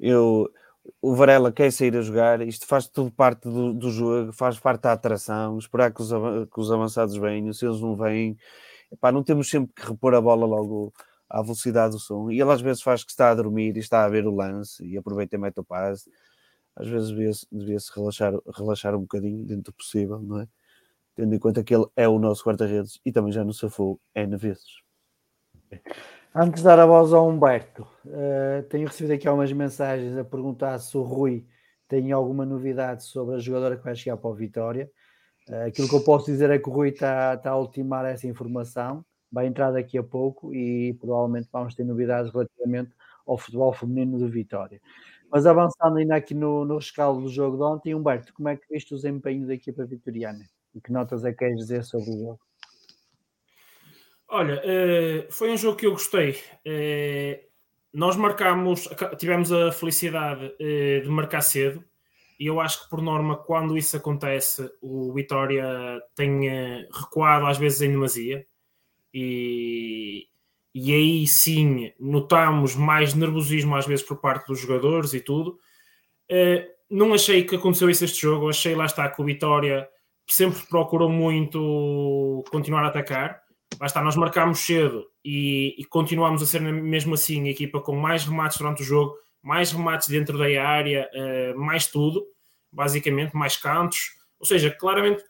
eu, 0.00 0.52
o 1.00 1.14
Varela 1.14 1.52
quer 1.52 1.70
sair 1.70 1.96
a 1.96 2.02
jogar, 2.02 2.40
isto 2.40 2.66
faz 2.66 2.88
tudo 2.88 3.12
parte 3.12 3.42
do, 3.48 3.72
do 3.72 3.88
jogo, 3.88 4.32
faz 4.32 4.58
parte 4.58 4.82
da 4.82 4.92
atração, 4.94 5.56
esperar 5.58 5.94
que 5.94 6.02
os, 6.02 6.10
que 6.10 6.60
os 6.60 6.72
avançados 6.72 7.16
venham, 7.16 7.52
se 7.52 7.64
eles 7.64 7.80
não 7.80 7.94
vêm, 7.96 8.36
epá, 8.90 9.12
não 9.12 9.22
temos 9.22 9.48
sempre 9.48 9.72
que 9.72 9.86
repor 9.86 10.12
a 10.12 10.20
bola 10.20 10.44
logo 10.44 10.92
à 11.30 11.40
velocidade 11.40 11.92
do 11.92 12.00
som. 12.00 12.32
E 12.32 12.40
ele 12.40 12.50
às 12.50 12.60
vezes 12.60 12.82
faz 12.82 13.04
que 13.04 13.12
está 13.12 13.30
a 13.30 13.34
dormir 13.36 13.76
e 13.76 13.78
está 13.78 14.04
a 14.04 14.08
ver 14.08 14.26
o 14.26 14.34
lance 14.34 14.84
e 14.84 14.98
aproveita 14.98 15.36
e 15.36 15.38
mete 15.38 15.60
o 15.60 15.64
passe. 15.64 16.10
Às 16.74 16.88
vezes 16.88 17.10
devia-se 17.10 17.46
devia 17.52 17.78
relaxar, 17.94 18.34
relaxar 18.56 18.96
um 18.96 19.02
bocadinho 19.02 19.44
dentro 19.44 19.70
do 19.70 19.72
possível, 19.72 20.18
não 20.18 20.40
é? 20.40 20.48
Tendo 21.14 21.34
em 21.34 21.38
conta 21.38 21.62
que 21.62 21.74
ele 21.74 21.86
é 21.96 22.08
o 22.08 22.18
nosso 22.18 22.44
guarda-redes 22.44 23.00
e 23.04 23.12
também 23.12 23.32
já 23.32 23.44
no 23.44 23.52
safou 23.52 24.00
N 24.14 24.36
vezes. 24.36 24.82
Antes 26.34 26.62
de 26.62 26.64
dar 26.64 26.80
a 26.80 26.86
voz 26.86 27.12
ao 27.12 27.28
Humberto, 27.28 27.86
uh, 28.06 28.62
tenho 28.68 28.88
recebido 28.88 29.12
aqui 29.12 29.28
algumas 29.28 29.52
mensagens 29.52 30.16
a 30.16 30.24
perguntar 30.24 30.76
se 30.80 30.96
o 30.96 31.02
Rui 31.02 31.46
tem 31.86 32.10
alguma 32.10 32.44
novidade 32.44 33.04
sobre 33.04 33.36
a 33.36 33.38
jogadora 33.38 33.76
que 33.76 33.84
vai 33.84 33.94
chegar 33.94 34.16
para 34.16 34.30
o 34.30 34.34
Vitória. 34.34 34.90
Uh, 35.48 35.68
aquilo 35.68 35.88
que 35.88 35.94
eu 35.94 36.02
posso 36.02 36.26
dizer 36.26 36.50
é 36.50 36.58
que 36.58 36.68
o 36.68 36.72
Rui 36.72 36.88
está, 36.88 37.34
está 37.34 37.50
a 37.50 37.58
ultimar 37.58 38.04
essa 38.04 38.26
informação, 38.26 39.04
vai 39.30 39.46
entrar 39.46 39.70
daqui 39.70 39.96
a 39.96 40.02
pouco 40.02 40.52
e 40.52 40.94
provavelmente 40.94 41.48
vamos 41.52 41.74
ter 41.76 41.84
novidades 41.84 42.32
relativamente 42.32 42.90
ao 43.24 43.38
futebol 43.38 43.72
feminino 43.72 44.18
do 44.18 44.28
Vitória. 44.28 44.80
Mas 45.30 45.46
avançando 45.46 45.98
ainda 45.98 46.16
aqui 46.16 46.34
no, 46.34 46.64
no 46.64 46.76
rescaldo 46.76 47.22
do 47.22 47.28
jogo 47.28 47.56
de 47.56 47.62
ontem, 47.62 47.94
Humberto, 47.94 48.32
como 48.34 48.48
é 48.48 48.56
que 48.56 48.66
viste 48.70 48.92
o 48.92 48.96
desempenho 48.96 49.46
da 49.46 49.54
equipa 49.54 49.84
vitoriana? 49.84 50.44
E 50.74 50.80
que 50.80 50.92
notas 50.92 51.24
é 51.24 51.30
que 51.30 51.38
queres 51.38 51.56
dizer 51.56 51.84
sobre 51.84 52.10
o 52.10 52.18
jogo? 52.18 52.40
Olha, 54.28 54.60
uh, 54.60 55.32
foi 55.32 55.52
um 55.52 55.56
jogo 55.56 55.76
que 55.76 55.86
eu 55.86 55.92
gostei. 55.92 56.32
Uh, 56.66 57.38
nós 57.92 58.16
marcámos, 58.16 58.88
tivemos 59.16 59.52
a 59.52 59.70
felicidade 59.70 60.46
uh, 60.46 61.02
de 61.02 61.08
marcar 61.08 61.40
cedo, 61.40 61.84
e 62.40 62.46
eu 62.46 62.60
acho 62.60 62.82
que 62.82 62.90
por 62.90 63.00
norma, 63.00 63.36
quando 63.36 63.78
isso 63.78 63.96
acontece, 63.96 64.68
o 64.82 65.12
Vitória 65.12 66.02
tem 66.16 66.88
recuado 66.92 67.46
às 67.46 67.58
vezes 67.58 67.80
em 67.80 67.92
demasia, 67.92 68.44
e, 69.14 70.26
e 70.74 70.92
aí 70.92 71.26
sim 71.28 71.92
notamos 72.00 72.74
mais 72.74 73.14
nervosismo 73.14 73.76
às 73.76 73.86
vezes 73.86 74.04
por 74.04 74.16
parte 74.16 74.48
dos 74.48 74.58
jogadores 74.58 75.14
e 75.14 75.20
tudo. 75.20 75.60
não 76.90 77.14
achei 77.14 77.44
que 77.44 77.54
aconteceu 77.54 77.88
isso 77.88 78.04
este 78.04 78.22
jogo, 78.22 78.48
achei 78.48 78.74
lá 78.74 78.86
está 78.86 79.08
que 79.08 79.22
o 79.22 79.24
Vitória 79.24 79.88
sempre 80.26 80.60
procurou 80.68 81.08
muito 81.08 82.44
continuar 82.50 82.84
a 82.84 82.88
atacar 82.88 83.44
está, 83.82 84.02
nós 84.02 84.16
marcámos 84.16 84.60
cedo 84.60 85.06
e, 85.24 85.74
e 85.78 85.84
continuámos 85.84 86.42
a 86.42 86.46
ser 86.46 86.60
mesmo 86.60 87.14
assim 87.14 87.46
a 87.46 87.50
equipa 87.50 87.80
com 87.80 87.96
mais 87.96 88.24
remates 88.24 88.58
durante 88.58 88.82
o 88.82 88.84
jogo, 88.84 89.16
mais 89.42 89.72
remates 89.72 90.08
dentro 90.08 90.38
da 90.38 90.44
área, 90.62 91.08
uh, 91.12 91.58
mais 91.58 91.86
tudo, 91.86 92.24
basicamente, 92.70 93.34
mais 93.34 93.56
cantos. 93.56 94.12
Ou 94.38 94.46
seja, 94.46 94.70
claramente 94.70 95.22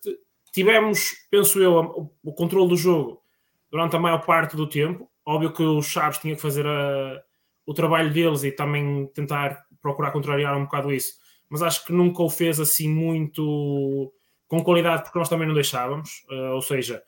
tivemos, 0.53 1.13
penso 1.31 1.61
eu, 1.61 1.79
o, 1.79 2.11
o 2.23 2.33
controle 2.33 2.69
do 2.69 2.77
jogo 2.77 3.23
durante 3.71 3.97
a 3.97 3.99
maior 3.99 4.25
parte 4.25 4.57
do 4.57 4.69
tempo. 4.69 5.09
Óbvio 5.27 5.53
que 5.53 5.63
os 5.63 5.87
Chaves 5.87 6.19
tinha 6.19 6.35
que 6.35 6.43
fazer 6.43 6.67
a, 6.67 7.23
o 7.67 7.73
trabalho 7.73 8.13
deles 8.13 8.45
e 8.45 8.53
também 8.53 9.07
tentar 9.15 9.65
procurar 9.81 10.11
contrariar 10.11 10.57
um 10.57 10.65
bocado 10.65 10.93
isso. 10.93 11.15
Mas 11.49 11.63
acho 11.63 11.85
que 11.85 11.93
nunca 11.93 12.23
o 12.23 12.31
fez 12.31 12.59
assim 12.61 12.89
muito 12.89 14.13
com 14.49 14.63
qualidade, 14.63 15.03
porque 15.03 15.19
nós 15.19 15.29
também 15.29 15.47
não 15.47 15.55
deixávamos. 15.55 16.25
Uh, 16.31 16.55
ou 16.55 16.63
seja, 16.63 17.03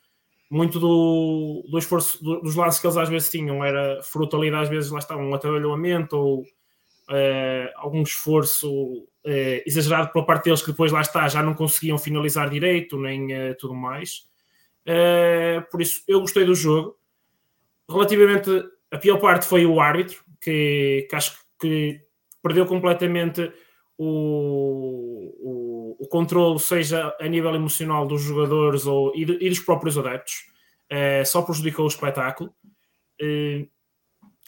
muito 0.51 0.79
do, 0.79 1.65
do 1.69 1.79
esforço 1.79 2.23
do, 2.23 2.41
dos 2.41 2.55
lances 2.55 2.81
que 2.81 2.87
eles 2.87 2.97
às 2.97 3.09
vezes 3.09 3.31
tinham 3.31 3.65
era 3.65 4.03
fruto 4.03 4.37
ali, 4.37 4.55
às 4.55 4.69
vezes 4.69 4.91
lá 4.91 4.99
está 4.99 5.17
um 5.17 5.35
atabalhamento 5.35 6.17
ou 6.17 6.41
uh, 6.41 7.71
algum 7.77 8.03
esforço 8.03 8.71
uh, 8.71 9.63
exagerado 9.67 10.13
pela 10.13 10.25
parte 10.25 10.45
deles 10.45 10.63
que 10.63 10.71
depois 10.71 10.93
lá 10.93 11.01
está 11.01 11.29
já 11.29 11.43
não 11.43 11.55
conseguiam 11.55 11.99
finalizar 11.99 12.49
direito 12.49 12.99
nem 12.99 13.29
tudo 13.59 13.75
mais. 13.75 14.25
por 15.71 15.83
isso 15.83 16.03
eu 16.07 16.21
gostei 16.21 16.45
do 16.45 16.55
jogo. 16.55 16.97
Relativamente 17.89 18.51
a 18.91 18.99
pior 18.99 19.19
parte 19.19 19.47
foi 19.47 19.67
o 19.67 19.81
árbitro 19.81 20.25
que, 20.41 21.07
que 21.09 21.17
acho 21.17 21.39
que 21.61 22.01
perdeu 22.43 22.67
completamente 22.67 23.53
o, 23.99 25.33
o, 25.41 25.97
o 26.01 26.09
controle, 26.09 26.59
seja 26.59 27.15
a 27.21 27.27
nível 27.27 27.55
emocional 27.55 28.07
dos 28.07 28.23
jogadores 28.23 28.87
ou, 28.87 29.15
e, 29.15 29.23
e 29.23 29.49
dos 29.49 29.61
próprios 29.61 29.97
adeptos, 29.97 30.45
uh, 30.93 31.25
só 31.25 31.43
prejudicou 31.43 31.85
o 31.85 31.89
espetáculo. 31.89 32.53
Uh, 33.21 33.67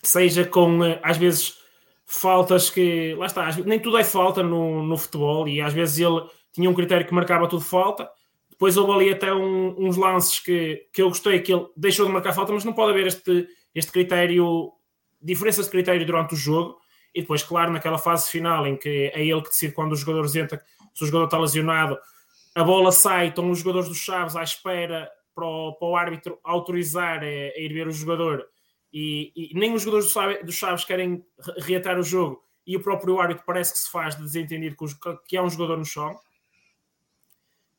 seja 0.03 0.45
com, 0.45 0.81
uh, 0.81 0.99
às 1.03 1.17
vezes, 1.17 1.57
faltas 2.05 2.69
que. 2.71 3.15
Lá 3.15 3.27
está, 3.27 3.51
nem 3.65 3.81
tudo 3.81 3.99
é 3.99 4.05
falta 4.05 4.43
no, 4.43 4.83
no 4.83 4.99
futebol 4.99 5.49
e 5.49 5.61
às 5.61 5.73
vezes 5.73 5.99
ele 5.99 6.21
tinha 6.53 6.69
um 6.69 6.75
critério 6.75 7.07
que 7.07 7.15
marcava 7.15 7.49
tudo 7.49 7.63
falta. 7.63 8.09
Depois 8.51 8.77
houve 8.77 8.93
ali 8.93 9.13
até 9.13 9.33
um, 9.33 9.75
uns 9.79 9.97
lances 9.97 10.41
que, 10.41 10.89
que 10.93 11.01
eu 11.01 11.09
gostei, 11.09 11.41
que 11.41 11.53
ele 11.53 11.67
deixou 11.77 12.05
de 12.05 12.13
marcar 12.13 12.33
falta, 12.33 12.53
mas 12.53 12.65
não 12.65 12.73
pode 12.73 12.91
haver 12.91 13.07
este, 13.07 13.47
este 13.73 13.93
critério, 13.93 14.73
diferença 15.23 15.63
de 15.63 15.71
critério 15.71 16.05
durante 16.05 16.35
o 16.35 16.37
jogo 16.37 16.77
e 17.19 17.21
depois, 17.21 17.43
claro, 17.43 17.73
naquela 17.73 17.99
fase 17.99 18.31
final 18.31 18.65
em 18.65 18.77
que 18.77 19.11
é 19.13 19.27
ele 19.27 19.43
que 19.43 19.49
decide 19.49 19.75
quando 19.75 19.91
os 19.91 19.99
jogadores 19.99 20.37
entram, 20.37 20.61
se 20.95 21.03
o 21.03 21.07
jogador 21.07 21.25
está 21.25 21.37
lesionado, 21.37 21.99
a 22.55 22.63
bola 22.63 22.93
sai, 22.93 23.27
estão 23.27 23.51
os 23.51 23.59
jogadores 23.59 23.89
dos 23.89 23.99
Chaves 23.99 24.37
à 24.37 24.43
espera 24.45 25.11
para 25.35 25.45
o, 25.45 25.73
para 25.73 25.89
o 25.89 25.97
árbitro 25.97 26.39
autorizar 26.45 27.19
a, 27.19 27.27
a, 27.27 27.59
ir 27.59 27.73
ver 27.73 27.89
o 27.89 27.91
jogador 27.91 28.47
e, 28.93 29.33
e 29.35 29.53
nem 29.59 29.75
os 29.75 29.83
jogadores 29.83 30.15
dos 30.45 30.55
Chaves 30.55 30.85
querem 30.85 31.25
reatar 31.57 31.99
o 31.99 32.05
jogo 32.05 32.41
e 32.65 32.77
o 32.77 32.81
próprio 32.81 33.21
árbitro 33.21 33.43
parece 33.45 33.73
que 33.73 33.81
se 33.81 33.91
faz 33.91 34.15
de 34.15 34.23
desentendido 34.23 34.77
que, 35.27 35.37
há 35.37 35.43
um 35.43 35.51
jogador 35.51 35.77
no 35.77 35.85
chão. 35.85 36.15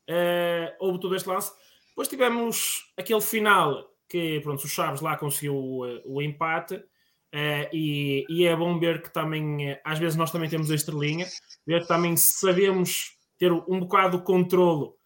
Uh, 0.06 0.68
houve 0.80 1.00
todo 1.00 1.16
este 1.16 1.28
lance. 1.28 1.50
Depois 1.88 2.08
tivemos 2.08 2.92
aquele 2.94 3.22
final 3.22 3.90
que 4.06 4.38
pronto, 4.40 4.64
o 4.64 4.68
Chaves 4.68 5.00
lá 5.00 5.16
conseguiu 5.16 5.54
o, 5.54 6.16
o 6.16 6.20
empate 6.20 6.84
Uh, 7.32 7.70
e, 7.72 8.26
e, 8.28 8.44
é 8.44 8.56
bom 8.56 8.76
ver 8.78 9.02
que 9.02 9.12
também, 9.12 9.70
eh, 9.70 9.80
às 9.84 10.00
vezes, 10.00 10.16
nós 10.16 10.32
também 10.32 10.50
temos 10.50 10.68
a 10.68 10.74
estrelinha, 10.74 11.26
ver 11.64 11.82
que 11.82 11.88
também 11.88 12.16
sabemos 12.16 13.16
ter 13.38 13.52
um 13.52 13.78
bocado 13.78 14.18
de 14.18 14.24
controlo 14.24 14.96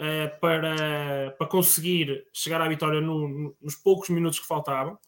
uh, 0.00 0.40
para, 0.40 1.32
para 1.32 1.46
conseguir 1.46 2.24
chegar 2.32 2.62
à 2.62 2.68
vitória 2.68 3.02
no, 3.02 3.54
nos 3.60 3.74
poucos 3.74 4.08
minutos 4.08 4.38
que 4.38 4.46
faltavam. 4.46 4.98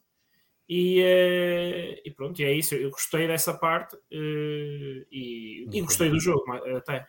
E, 0.69 1.01
uh, 1.01 2.01
e, 2.05 2.11
pronto, 2.15 2.41
e 2.43 2.45
é 2.45 2.53
isso. 2.53 2.75
Eu 2.75 2.91
gostei 2.91 3.27
dessa 3.27 3.55
parte 3.55 3.97
e, 4.11 5.67
e, 5.73 5.81
gostei 5.81 6.11
do 6.11 6.21
jogo 6.21 6.45
até. 6.77 7.09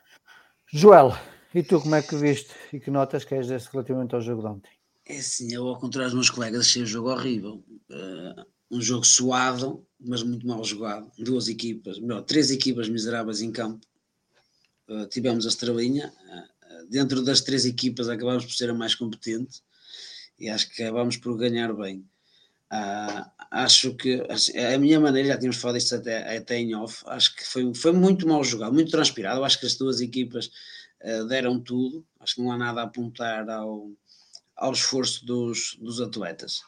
Joel, 0.72 1.12
e 1.54 1.62
tu 1.62 1.82
como 1.82 1.96
é 1.96 2.02
que 2.02 2.16
viste 2.16 2.54
e 2.72 2.80
que 2.80 2.90
notas 2.90 3.26
queres 3.26 3.48
desse 3.48 3.70
relativamente 3.72 4.16
ao 4.16 4.22
jogo 4.22 4.42
de 4.42 4.48
ontem? 4.48 4.72
É 5.06 5.22
sim, 5.22 5.54
eu 5.54 5.68
ao 5.68 5.78
contrário 5.78 6.10
dos 6.10 6.16
meus 6.16 6.30
colegas 6.30 6.62
achei 6.62 6.84
o 6.84 6.86
jogo 6.86 7.12
horrível. 7.12 7.64
Uh, 7.90 8.57
um 8.70 8.82
jogo 8.82 9.06
suado, 9.06 9.86
mas 10.00 10.24
muito 10.24 10.46
mal 10.46 10.64
jogado. 10.64 11.12
Duas 11.18 11.48
equipas, 11.48 12.00
melhor, 12.00 12.22
três 12.22 12.52
equipas 12.52 12.90
miseráveis 12.90 13.42
em 13.42 13.52
campo. 13.52 13.86
Uh, 14.88 15.06
tivemos 15.08 15.46
a 15.46 15.50
estrelinha. 15.50 16.14
Uh, 16.26 16.88
dentro 16.90 17.22
das 17.22 17.42
três 17.42 17.66
equipas 17.66 18.10
acabámos 18.10 18.46
por 18.46 18.54
ser 18.54 18.70
a 18.70 18.74
mais 18.74 18.96
competente 18.96 19.62
e 20.40 20.50
acho 20.50 20.70
que 20.70 20.84
acabámos 20.84 21.18
por 21.18 21.36
ganhar 21.38 21.74
bem. 21.74 22.06
Uh, 22.72 23.26
acho 23.50 23.96
que 23.96 24.26
assim, 24.30 24.58
a 24.58 24.78
minha 24.78 25.00
maneira, 25.00 25.30
já 25.30 25.38
tínhamos 25.38 25.58
falado 25.58 25.78
isto 25.78 25.96
até, 25.96 26.38
até 26.38 26.58
em 26.60 26.76
off, 26.76 27.04
acho 27.08 27.36
que 27.36 27.46
foi, 27.46 27.74
foi 27.74 27.94
muito 27.94 28.28
mal 28.28 28.44
jogado, 28.44 28.74
muito 28.74 28.92
transpirado. 28.92 29.44
Acho 29.44 29.60
que 29.60 29.66
as 29.66 29.76
duas 29.76 30.02
equipas 30.02 30.52
deram 31.30 31.60
tudo. 31.60 32.04
Acho 32.20 32.36
que 32.36 32.42
não 32.42 32.52
há 32.52 32.58
nada 32.58 32.82
a 32.82 32.86
apontar 32.86 33.48
ao, 33.50 33.92
ao 34.56 34.74
esforço 34.74 35.26
dos, 35.26 35.78
dos 35.80 36.02
atletas 36.02 36.62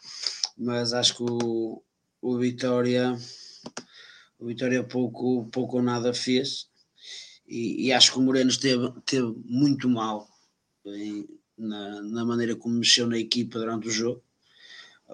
mas 0.60 0.94
acho 0.94 1.16
que 1.16 1.24
o, 1.24 1.82
o 2.22 2.38
Vitória 2.38 3.18
O 4.40 4.46
Vitória 4.46 4.84
pouco, 4.84 5.48
pouco 5.52 5.78
ou 5.78 5.84
nada 5.84 6.14
fez 6.14 6.70
e, 7.50 7.88
e 7.88 7.92
acho 7.92 8.12
que 8.12 8.20
o 8.20 8.22
Moreno 8.22 8.52
esteve, 8.52 8.94
esteve 9.00 9.34
muito 9.46 9.90
mal 9.90 10.30
na, 11.58 12.02
na, 12.02 12.24
maneira 12.24 12.56
como 12.56 12.76
mexeu 12.76 13.08
na 13.08 13.18
equipa 13.18 13.58
durante 13.58 13.88
o 13.88 13.92
jogo. 13.92 14.24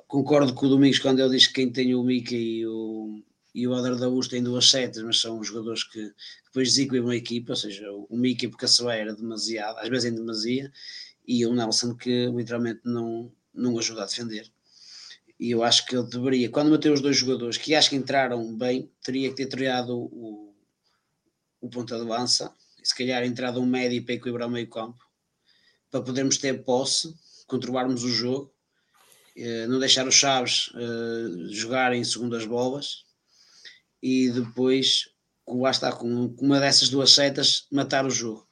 Concordo 0.08 0.54
com 0.54 0.66
o 0.66 0.70
Domingos 0.70 1.00
quando 1.00 1.20
ele 1.20 1.38
diz 1.38 1.48
que 1.48 1.54
quem 1.54 1.72
tem 1.72 1.96
o 1.96 2.04
Mickey 2.04 2.60
e 2.60 2.68
o, 2.68 3.24
e 3.54 3.66
o 3.66 3.74
Adar 3.74 3.96
da 3.96 4.10
Luz 4.10 4.28
têm 4.28 4.44
duas 4.44 4.70
setas, 4.70 5.02
mas 5.02 5.22
são 5.22 5.42
jogadores 5.42 5.86
que 5.86 6.12
depois 6.46 6.70
desequilibram 6.70 7.12
a 7.12 7.16
equipa, 7.16 7.54
ou 7.54 7.58
seja, 7.58 7.90
o 7.90 8.18
Mickey 8.18 8.50
porque 8.50 8.66
a 8.66 8.68
sua 8.68 8.96
era 8.96 9.16
demasiado, 9.16 9.80
às 9.80 9.88
vezes 9.88 10.12
em 10.12 10.16
demasia, 10.16 10.72
e 11.26 11.46
o 11.46 11.54
Nelson 11.54 11.96
que 11.96 12.28
literalmente 12.28 12.82
não, 12.84 13.32
não 13.54 13.80
ajuda 13.80 14.04
a 14.04 14.06
defender. 14.06 14.52
E 15.40 15.52
eu 15.52 15.64
acho 15.64 15.86
que 15.86 15.96
ele 15.96 16.08
deveria, 16.08 16.50
quando 16.50 16.72
meteu 16.72 16.94
os 16.94 17.02
dois 17.02 17.18
jogadores 17.18 17.58
que 17.58 17.76
acho 17.76 17.90
que 17.90 17.96
entraram 17.96 18.56
bem, 18.58 18.92
teria 19.04 19.30
que 19.30 19.36
ter 19.36 19.48
triado 19.48 19.98
o, 19.98 20.56
o 21.60 21.70
ponta 21.70 21.98
de 21.98 22.06
lança, 22.06 22.54
e 22.82 22.88
se 22.88 22.96
calhar 22.96 23.24
entrado 23.24 23.60
um 23.60 23.66
médio 23.66 24.04
para 24.06 24.16
equilibrar 24.16 24.48
o 24.48 24.52
meio 24.52 24.70
campo, 24.70 25.04
para 25.92 26.02
podermos 26.02 26.38
ter 26.38 26.64
posse, 26.64 27.14
controlarmos 27.48 28.04
o 28.04 28.10
jogo, 28.10 28.54
eh, 29.36 29.68
não 29.68 29.80
deixar 29.80 30.08
os 30.08 30.16
Chaves 30.16 30.72
eh, 30.76 31.52
jogarem 31.52 32.04
segundas 32.04 32.46
bolas 32.46 33.04
e 34.02 34.30
depois, 34.30 35.10
lá 35.48 35.72
está, 35.72 35.92
com 35.92 36.34
uma 36.40 36.60
dessas 36.60 36.90
duas 36.90 37.12
setas, 37.12 37.68
matar 37.72 38.06
o 38.06 38.10
jogo. 38.10 38.48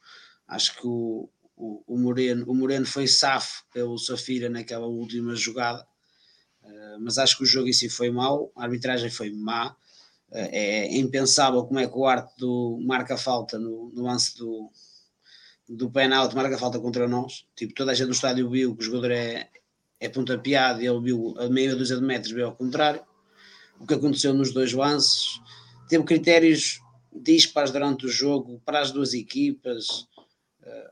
Acho 0.48 0.76
que 0.76 0.86
o, 0.86 1.30
o, 1.56 1.84
o, 1.88 1.98
Moreno, 1.98 2.46
o 2.50 2.54
Moreno 2.54 2.86
foi 2.86 3.08
safo 3.08 3.64
pelo 3.74 3.98
Safira 3.98 4.50
naquela 4.50 4.88
última 4.88 5.36
jogada, 5.36 5.88
mas 7.00 7.18
acho 7.18 7.38
que 7.38 7.44
o 7.44 7.46
jogo 7.46 7.68
em 7.68 7.74
si 7.74 7.90
foi 7.90 8.10
mau, 8.10 8.52
a 8.56 8.64
arbitragem 8.64 9.10
foi 9.10 9.32
má. 9.32 9.76
Uh, 10.32 10.50
é 10.52 10.98
impensável 10.98 11.64
como 11.64 11.80
é 11.80 11.88
que 11.88 11.94
o 11.96 12.28
do, 12.38 12.80
marca 12.84 13.18
falta 13.18 13.60
no, 13.60 13.92
no 13.94 14.04
lance 14.04 14.38
do, 14.38 14.72
do 15.70 15.92
penalti, 15.92 16.36
marca 16.36 16.58
falta 16.58 16.80
contra 16.80 17.08
nós. 17.08 17.46
Tipo, 17.56 17.74
toda 17.74 17.92
a 17.92 17.94
gente 17.94 18.08
do 18.08 18.14
estádio 18.14 18.50
viu 18.50 18.76
que 18.76 18.82
o 18.82 18.86
jogador 18.86 19.12
é, 19.12 19.50
é 20.00 20.10
pontapeado 20.10 20.82
e 20.82 20.88
ele 20.88 21.02
viu 21.02 21.36
a 21.38 21.48
meia 21.50 21.76
dúzia 21.76 21.98
de 21.98 22.04
metros, 22.04 22.32
viu 22.32 22.48
ao 22.48 22.56
contrário. 22.56 23.02
O 23.80 23.86
que 23.86 23.94
aconteceu 23.94 24.34
nos 24.34 24.54
dois 24.54 24.74
lances, 24.74 25.40
teve 25.90 26.04
critérios 26.04 26.80
dispares 27.16 27.72
durante 27.72 28.06
o 28.06 28.10
jogo 28.10 28.62
para 28.66 28.80
as 28.80 28.92
duas 28.92 29.14
equipas 29.14 30.08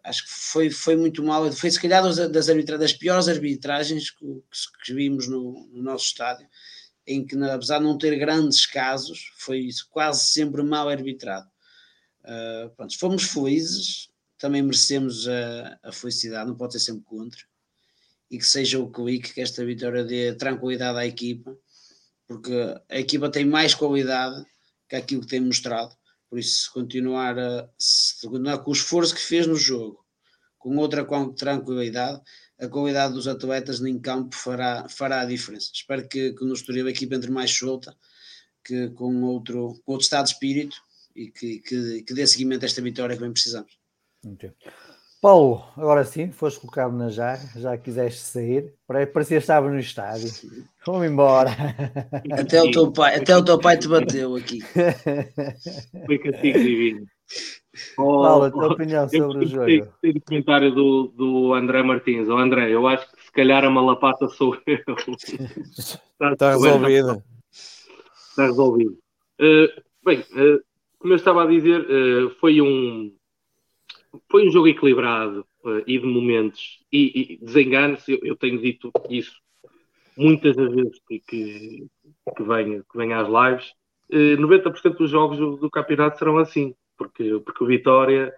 acho 0.04 0.26
que 0.26 0.32
foi, 0.32 0.70
foi 0.70 0.96
muito 0.96 1.24
mal. 1.24 1.52
Foi 1.52 1.72
se 1.72 1.80
calhar 1.80 2.04
das, 2.04 2.18
das, 2.30 2.48
das 2.48 2.94
piores 2.94 3.28
arbitragens 3.28 4.10
que, 4.10 4.26
que, 4.26 4.86
que 4.86 4.94
vimos 4.94 5.28
no, 5.28 5.68
no, 5.72 5.82
nosso 5.82 6.06
estádio, 6.06 6.48
em 7.06 7.26
que, 7.26 7.36
apesar 7.44 7.80
de 7.80 7.86
não 7.86 7.98
ter 7.98 8.18
grandes 8.18 8.66
casos, 8.66 9.32
foi 9.38 9.70
quase 9.90 10.26
sempre 10.26 10.64
mal 10.64 10.90
arbitrado. 10.90 11.50
Uh, 12.24 12.70
pronto, 12.76 12.98
fomos 13.00 13.24
felizes, 13.24 14.10
também 14.38 14.62
merecemos 14.62 15.28
a, 15.28 15.80
a, 15.84 15.92
felicidade, 15.92 16.50
não 16.50 16.56
pode 16.56 16.74
ser 16.74 16.80
sempre 16.80 17.04
contra. 17.04 17.42
E 18.30 18.38
que 18.38 18.46
seja 18.46 18.80
o 18.80 18.90
clique, 18.90 19.34
que 19.34 19.42
esta 19.42 19.66
vitória 19.66 20.04
dê 20.04 20.34
tranquilidade 20.34 20.98
à 20.98 21.06
equipa, 21.06 21.58
porque 22.28 22.54
a 22.90 23.00
equipa 23.00 23.30
tem 23.30 23.46
mais 23.46 23.74
qualidade 23.74 24.46
que 24.88 24.96
aquilo 24.96 25.22
que 25.22 25.28
tem 25.28 25.42
mostrado 25.42 25.96
por 26.32 26.40
isso, 26.40 26.72
continuar, 26.72 27.38
a, 27.38 27.70
continuar 28.22 28.60
com 28.60 28.72
o 28.72 28.74
esforço 28.74 29.14
que 29.14 29.20
fez 29.20 29.46
no 29.46 29.58
jogo, 29.58 30.02
com 30.58 30.78
outra 30.78 31.06
tranquilidade, 31.36 32.22
a 32.58 32.70
qualidade 32.70 33.14
dos 33.14 33.28
atletas 33.28 33.82
em 33.82 34.00
campo 34.00 34.34
fará, 34.34 34.88
fará 34.88 35.20
a 35.20 35.26
diferença. 35.26 35.72
Espero 35.74 36.08
que, 36.08 36.32
que 36.32 36.46
no 36.46 36.54
Estoril 36.54 36.88
a 36.88 36.90
equipa 36.90 37.16
entre 37.16 37.30
mais 37.30 37.52
solta, 37.52 37.94
que 38.64 38.92
com 38.92 39.24
outro, 39.24 39.82
com 39.84 39.92
outro 39.92 40.06
estado 40.06 40.28
de 40.28 40.32
espírito 40.32 40.78
e 41.14 41.30
que, 41.30 41.60
que, 41.60 42.04
que 42.04 42.14
dê 42.14 42.26
seguimento 42.26 42.64
a 42.64 42.68
esta 42.68 42.82
vitória 42.82 43.18
que 43.18 43.22
bem 43.22 43.34
precisamos. 43.34 43.78
Paulo, 45.22 45.64
agora 45.78 46.04
sim, 46.04 46.32
foste 46.32 46.60
colocado 46.60 46.98
na 46.98 47.10
jarra, 47.10 47.48
já 47.56 47.78
quiseste 47.78 48.22
sair, 48.22 48.74
parecia 48.88 49.38
que 49.38 49.44
estava 49.44 49.70
no 49.70 49.78
estádio. 49.78 50.28
Vamos 50.84 51.06
embora. 51.06 51.52
Até 52.32 52.60
o 52.64 52.72
teu 52.72 52.92
pai, 52.92 53.18
até 53.18 53.38
o 53.38 53.46
teu 53.46 53.60
pai 53.60 53.78
te 53.78 53.88
bateu 53.88 54.36
aqui. 54.36 54.62
Foi 56.08 56.18
castigo 56.18 56.58
divino. 56.58 57.06
Oh, 58.00 58.24
Paulo, 58.24 58.44
a 58.46 58.52
tua 58.52 58.68
oh, 58.68 58.72
opinião 58.72 59.08
sobre 59.08 59.46
o 59.46 59.48
jogo? 59.48 59.94
Tem 60.02 60.12
o 60.12 60.22
comentário 60.22 60.74
do, 60.74 61.14
do 61.16 61.54
André 61.54 61.84
Martins. 61.84 62.28
O 62.28 62.34
oh, 62.34 62.38
André, 62.38 62.72
eu 62.72 62.88
acho 62.88 63.10
que 63.12 63.24
se 63.24 63.32
calhar 63.32 63.64
a 63.64 63.70
malapata 63.70 64.28
sou 64.28 64.58
eu. 64.66 64.80
Está, 65.78 66.34
Está 66.34 66.52
resolvido. 66.52 67.24
Está 67.52 68.46
resolvido. 68.48 68.98
Uh, 69.40 69.82
bem, 70.04 70.20
uh, 70.20 70.60
como 70.98 71.14
eu 71.14 71.18
estava 71.18 71.44
a 71.44 71.48
dizer, 71.48 71.80
uh, 71.82 72.32
foi 72.40 72.60
um 72.60 73.14
foi 74.30 74.48
um 74.48 74.52
jogo 74.52 74.68
equilibrado 74.68 75.46
uh, 75.64 75.84
e 75.88 75.98
de 75.98 76.06
momentos 76.06 76.80
e, 76.92 77.34
e 77.34 77.38
desenganos, 77.38 78.08
eu, 78.08 78.20
eu, 78.24 78.36
tenho 78.36 78.62
dito 78.62 78.92
isso 79.10 79.40
muitas 80.18 80.56
das 80.56 80.74
vezes 80.74 81.00
que, 81.08 81.20
que, 81.20 81.88
que, 82.36 82.44
venho, 82.44 82.84
que 82.84 82.98
venho 82.98 83.18
às 83.18 83.28
lives. 83.28 83.70
Uh, 84.12 84.34
eh, 84.34 84.38
90% 84.38 84.98
dos 84.98 85.10
jogos 85.10 85.38
do, 85.38 85.58
do, 85.58 85.70
campeonato 85.70 86.20
serão 86.20 86.38
assim, 86.38 86.76
porque, 86.98 87.40
porque 87.46 87.64
o 87.64 87.68
Vitória, 87.68 88.34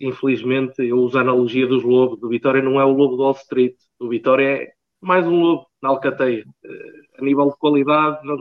infelizmente, 0.00 0.82
eu 0.82 0.98
uso 0.98 1.18
a 1.18 1.20
analogia 1.20 1.66
dos 1.66 1.82
lobos, 1.82 2.22
o 2.22 2.28
Vitória 2.28 2.62
não 2.62 2.80
é 2.80 2.84
o 2.84 2.92
lobo 2.92 3.16
do 3.16 3.22
Wall 3.22 3.32
Street, 3.32 3.76
o 3.98 4.08
Vitória 4.08 4.62
é 4.62 4.72
mais 5.00 5.26
um 5.26 5.40
lobo 5.40 5.66
na 5.82 5.90
Alcateia. 5.90 6.44
Uh, 6.64 7.00
a 7.18 7.22
nível 7.22 7.50
de 7.50 7.58
qualidade, 7.58 8.26
não, 8.26 8.36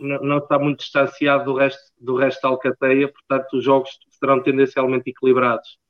não, 0.00 0.22
não, 0.22 0.38
está 0.38 0.58
muito 0.58 0.80
distanciado 0.80 1.44
do 1.44 1.54
resto, 1.54 1.82
do 2.00 2.16
resto 2.16 2.40
da 2.42 2.48
Alcateia, 2.48 3.08
portanto, 3.08 3.58
os 3.58 3.64
jogos 3.64 3.90
serão 4.10 4.42
tendencialmente 4.42 5.10
equilibrados. 5.10 5.81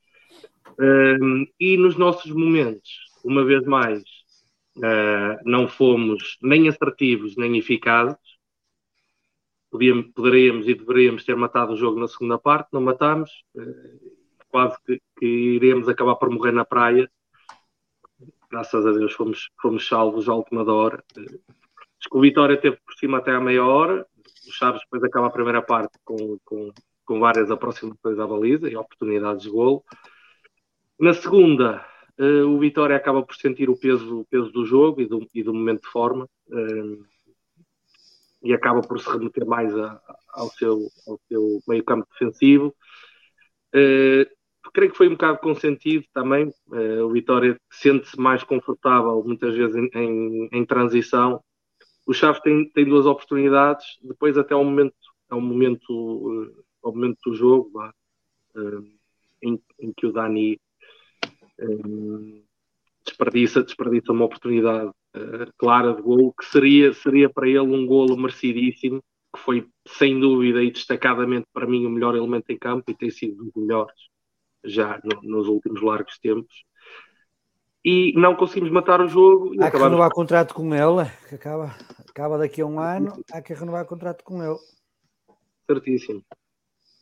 Um, 0.79 1.45
e 1.59 1.77
nos 1.77 1.97
nossos 1.97 2.31
momentos, 2.31 2.89
uma 3.23 3.43
vez 3.43 3.63
mais, 3.65 4.01
uh, 4.77 5.39
não 5.45 5.67
fomos 5.67 6.37
nem 6.41 6.67
assertivos 6.67 7.35
nem 7.35 7.57
eficazes. 7.57 8.17
Podíamos, 9.69 10.07
poderíamos 10.13 10.67
e 10.67 10.75
deveríamos 10.75 11.23
ter 11.23 11.35
matado 11.35 11.73
o 11.73 11.77
jogo 11.77 11.99
na 11.99 12.07
segunda 12.07 12.37
parte, 12.37 12.69
não 12.73 12.81
matámos. 12.81 13.31
Uh, 13.55 14.23
quase 14.49 14.77
que, 14.85 15.01
que, 15.17 15.25
iremos 15.25 15.89
acabar 15.89 16.15
por 16.15 16.29
morrer 16.29 16.51
na 16.51 16.63
praia. 16.63 17.09
Graças 18.51 18.85
a 18.85 18.91
Deus 18.91 19.13
fomos, 19.13 19.49
fomos 19.59 19.87
salvos 19.87 20.29
à 20.29 20.35
última 20.35 20.63
hora. 20.71 21.03
Acho 21.17 22.09
que 22.09 22.17
o 22.17 22.21
Vitória 22.21 22.55
teve 22.55 22.77
por 22.85 22.93
cima 22.93 23.17
até 23.17 23.31
à 23.31 23.41
meia 23.41 23.65
hora. 23.65 24.05
O 24.47 24.51
Chaves 24.51 24.81
depois 24.81 25.03
acaba 25.03 25.25
a 25.25 25.31
primeira 25.31 25.61
parte 25.61 25.97
com, 26.05 26.37
com, 26.45 26.71
com 27.03 27.19
várias 27.19 27.49
aproximações 27.49 28.19
à 28.19 28.27
baliza 28.27 28.69
e 28.69 28.75
oportunidades 28.75 29.41
de 29.41 29.49
golo. 29.49 29.83
Na 31.03 31.13
segunda, 31.13 31.85
uh, 32.17 32.47
o 32.47 32.57
Vitória 32.59 32.95
acaba 32.95 33.21
por 33.21 33.35
sentir 33.35 33.69
o 33.69 33.77
peso, 33.77 34.21
o 34.21 34.25
peso 34.25 34.49
do 34.53 34.65
jogo 34.65 35.01
e 35.01 35.05
do, 35.05 35.27
e 35.35 35.43
do 35.43 35.53
momento 35.53 35.81
de 35.81 35.89
forma 35.89 36.29
uh, 36.47 37.05
e 38.41 38.53
acaba 38.53 38.79
por 38.79 38.97
se 39.01 39.09
remeter 39.09 39.45
mais 39.45 39.77
a, 39.77 40.01
ao, 40.29 40.47
seu, 40.51 40.87
ao 41.05 41.19
seu 41.27 41.59
meio 41.67 41.83
campo 41.83 42.07
defensivo. 42.09 42.73
Uh, 43.75 44.25
creio 44.73 44.91
que 44.91 44.97
foi 44.97 45.09
um 45.09 45.11
bocado 45.11 45.39
consentido 45.39 46.05
também. 46.13 46.53
o 47.03 47.09
Vitória 47.09 47.59
sente-se 47.69 48.17
mais 48.17 48.41
confortável 48.45 49.21
muitas 49.25 49.53
vezes 49.53 49.75
em, 49.75 49.89
em, 49.93 50.49
em, 50.53 50.65
transição. 50.65 51.43
O 52.07 52.13
Chaves 52.13 52.41
tem, 52.41 52.69
tem 52.69 52.85
duas 52.85 53.05
oportunidades, 53.05 53.85
depois 54.01 54.37
até 54.37 54.53
ao 54.53 54.63
momento, 54.63 54.95
ao 55.29 55.41
momento, 55.41 56.53
ao 56.81 56.93
momento 56.93 57.19
do 57.25 57.35
jogo, 57.35 57.71
em, 59.41 59.61
em 59.81 59.91
que 59.91 60.07
o 60.07 60.13
Dani 60.13 60.57
desperdiça, 63.05 63.63
desperdiça 63.63 64.11
uma 64.11 64.25
oportunidade 64.25 64.89
uh, 64.89 65.53
clara 65.57 65.93
de 65.93 66.01
golo, 66.01 66.33
que 66.33 66.45
seria, 66.45 66.93
seria 66.93 67.29
para 67.29 67.47
ele 67.47 67.59
um 67.59 67.85
golo 67.85 68.17
merecidíssimo, 68.17 69.03
que 69.33 69.41
foi 69.41 69.67
sem 69.87 70.19
dúvida 70.19 70.63
e 70.63 70.71
destacadamente 70.71 71.47
para 71.53 71.67
mim 71.67 71.85
o 71.85 71.89
melhor 71.89 72.15
elemento 72.15 72.49
em 72.49 72.57
campo 72.57 72.89
e 72.89 72.95
tem 72.95 73.09
sido 73.09 73.43
dos 73.43 73.53
melhores 73.55 73.95
já 74.63 74.99
no, 75.03 75.21
nos 75.23 75.47
últimos 75.47 75.81
largos 75.81 76.17
tempos. 76.19 76.63
E 77.85 78.13
não 78.15 78.35
conseguimos 78.35 78.71
matar 78.71 79.01
o 79.01 79.09
jogo. 79.09 79.51
há 79.61 79.69
que 79.69 79.77
renovar 79.77 80.09
contrato 80.09 80.53
com 80.53 80.73
ele, 80.73 81.09
que 81.27 81.35
acaba, 81.35 81.75
acaba 82.07 82.37
daqui 82.37 82.61
a 82.61 82.65
um 82.65 82.79
ano, 82.79 83.21
há 83.31 83.41
que 83.41 83.53
renovar 83.53 83.85
contrato 83.85 84.23
com 84.23 84.41
ele. 84.41 84.57
Certíssimo. 85.69 86.23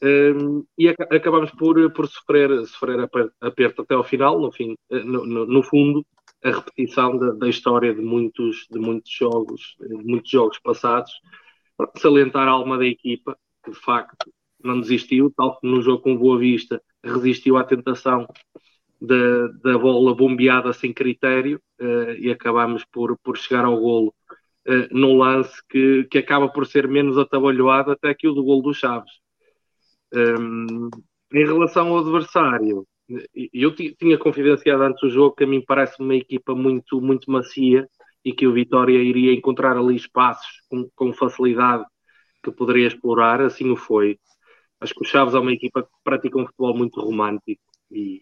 Um, 0.03 0.65
e 0.77 0.87
ac 0.87 0.99
acabamos 1.11 1.51
por, 1.51 1.91
por 1.93 2.07
sofrer, 2.07 2.65
sofrer 2.65 3.07
aperto 3.39 3.83
até 3.83 3.93
ao 3.93 4.03
final, 4.03 4.39
no, 4.39 4.51
fim, 4.51 4.75
eh, 4.89 5.03
no, 5.03 5.25
no, 5.25 5.45
no 5.45 5.61
fundo, 5.61 6.03
a 6.43 6.49
repetição 6.49 7.17
da, 7.17 7.31
da, 7.33 7.47
história 7.47 7.93
de 7.93 8.01
muitos, 8.01 8.67
de 8.71 8.79
muitos 8.79 9.11
jogos, 9.11 9.75
de 9.79 9.93
muitos 9.93 10.31
jogos 10.31 10.57
passados, 10.59 11.11
para 11.77 11.91
salientar 11.97 12.47
a 12.47 12.51
alma 12.51 12.79
da 12.79 12.85
equipa, 12.85 13.37
que 13.63 13.71
de 13.71 13.77
facto 13.77 14.31
não 14.63 14.81
desistiu, 14.81 15.31
tal 15.35 15.59
como 15.59 15.75
no 15.75 15.81
jogo 15.81 16.03
com 16.03 16.17
Boa 16.17 16.39
Vista, 16.39 16.81
resistiu 17.03 17.57
à 17.57 17.63
tentação 17.63 18.27
da, 18.99 19.47
da 19.63 19.77
bola 19.77 20.13
bombeada 20.15 20.71
sem 20.73 20.93
critério 20.93 21.59
uh, 21.79 22.11
e 22.19 22.31
acabamos 22.31 22.85
por, 22.85 23.17
por 23.19 23.37
chegar 23.37 23.65
ao 23.65 23.79
golo 23.79 24.13
uh, 24.67 24.87
num 24.91 25.17
lance 25.17 25.59
que, 25.67 26.05
que 26.05 26.19
acaba 26.19 26.49
por 26.49 26.67
ser 26.67 26.87
menos 26.87 27.17
atabalhoado 27.17 27.91
até 27.91 28.13
que 28.13 28.27
o 28.27 28.33
do 28.33 28.43
gol 28.43 28.61
do 28.61 28.73
Chaves. 28.73 29.11
Um, 30.13 30.89
em 31.33 31.45
relação 31.45 31.87
ao 31.87 31.99
adversário, 31.99 32.85
eu 33.53 33.75
tinha 33.75 34.17
confidenciado 34.17 34.83
antes 34.83 35.01
o 35.03 35.09
jogo 35.09 35.35
que 35.35 35.43
a 35.43 35.47
mim 35.47 35.63
parece 35.65 36.01
uma 36.01 36.15
equipa 36.15 36.53
muito, 36.55 37.01
muito 37.01 37.31
macia 37.31 37.87
e 38.23 38.33
que 38.33 38.47
o 38.47 38.53
Vitória 38.53 38.97
iria 39.01 39.33
encontrar 39.33 39.77
ali 39.77 39.95
espaços 39.95 40.61
com, 40.69 40.89
com 40.95 41.13
facilidade 41.13 41.83
que 42.43 42.51
poderia 42.51 42.87
explorar, 42.87 43.41
assim 43.41 43.69
o 43.69 43.75
foi. 43.75 44.19
Acho 44.79 44.93
que 44.95 45.01
o 45.01 45.05
Chaves 45.05 45.35
é 45.35 45.39
uma 45.39 45.53
equipa 45.53 45.83
que 45.83 45.89
pratica 46.03 46.39
um 46.39 46.45
futebol 46.45 46.75
muito 46.75 46.99
romântico 47.01 47.61
e 47.91 48.19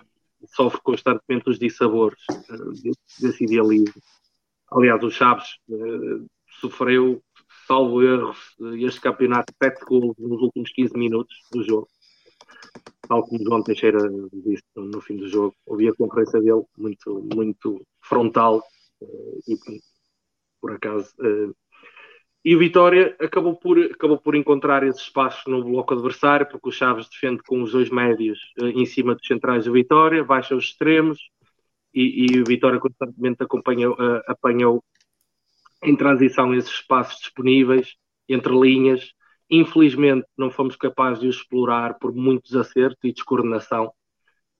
sofre 0.47 0.81
constantemente 0.81 1.49
os 1.49 1.57
dissabores 1.57 2.21
uh, 2.31 2.91
desse 3.21 3.43
idealismo. 3.43 4.01
Aliás, 4.71 5.01
o 5.03 5.09
Chaves 5.09 5.47
uh, 5.69 6.25
sofreu, 6.59 7.21
salvo 7.69 8.01
erros, 8.01 8.55
este 8.79 8.99
campeonato, 8.99 9.53
7 9.61 9.85
gols 9.85 10.15
nos 10.17 10.41
últimos 10.41 10.71
15 10.71 10.97
minutos 10.97 11.35
do 11.53 11.63
jogo 11.63 11.87
tal 13.09 13.23
como 13.23 13.43
João 13.43 13.63
Teixeira 13.63 13.99
disse 14.31 14.63
no 14.75 15.01
fim 15.01 15.17
do 15.17 15.27
jogo, 15.27 15.55
ouvi 15.65 15.89
a 15.89 15.95
conferência 15.95 16.39
dele 16.39 16.63
muito, 16.77 17.27
muito 17.33 17.81
frontal 18.01 18.59
uh, 19.01 19.39
e 19.47 19.57
por 20.61 20.71
acaso. 20.73 21.11
Uh, 21.19 21.53
e 22.45 22.55
o 22.55 22.59
Vitória 22.59 23.17
acabou 23.19 23.55
por, 23.55 23.77
acabou 23.79 24.19
por 24.19 24.35
encontrar 24.35 24.83
esses 24.83 25.01
espaços 25.01 25.43
no 25.47 25.63
bloco 25.63 25.93
adversário, 25.93 26.47
porque 26.47 26.69
o 26.69 26.71
Chaves 26.71 27.09
defende 27.09 27.41
com 27.43 27.63
os 27.63 27.71
dois 27.71 27.89
médios 27.89 28.39
uh, 28.61 28.67
em 28.67 28.85
cima 28.85 29.15
dos 29.15 29.25
centrais 29.25 29.65
do 29.65 29.73
Vitória, 29.73 30.23
baixa 30.23 30.55
os 30.55 30.65
extremos 30.65 31.19
e, 31.93 32.27
e 32.27 32.41
o 32.41 32.45
Vitória 32.45 32.79
constantemente 32.79 33.41
acompanhou, 33.41 33.97
apanhou 34.27 34.83
em 35.83 35.95
transição 35.95 36.53
esses 36.53 36.71
espaços 36.71 37.19
disponíveis 37.19 37.95
entre 38.27 38.53
linhas 38.53 39.13
Infelizmente, 39.49 40.27
não 40.37 40.51
fomos 40.51 40.75
capazes 40.75 41.19
de 41.19 41.27
os 41.27 41.37
explorar 41.37 41.97
por 41.97 42.13
muito 42.13 42.43
desacerto 42.43 43.07
e 43.07 43.11
descoordenação. 43.11 43.91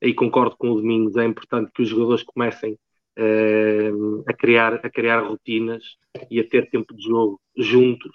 Aí 0.04 0.14
concordo 0.14 0.58
com 0.58 0.72
o 0.72 0.76
Domingos, 0.76 1.16
é 1.16 1.26
importante 1.26 1.72
que 1.74 1.84
os 1.84 1.90
jogadores 1.90 2.24
comecem 2.24 2.74
uh, 2.74 4.24
a, 4.28 4.34
criar, 4.34 4.76
a 4.76 4.90
criar 4.90 5.20
rotinas 5.20 5.84
e 6.32 6.40
a 6.40 6.48
ter 6.48 6.70
tempo 6.72 6.96
de 6.96 7.04
jogo 7.04 7.40
juntos, 7.56 8.12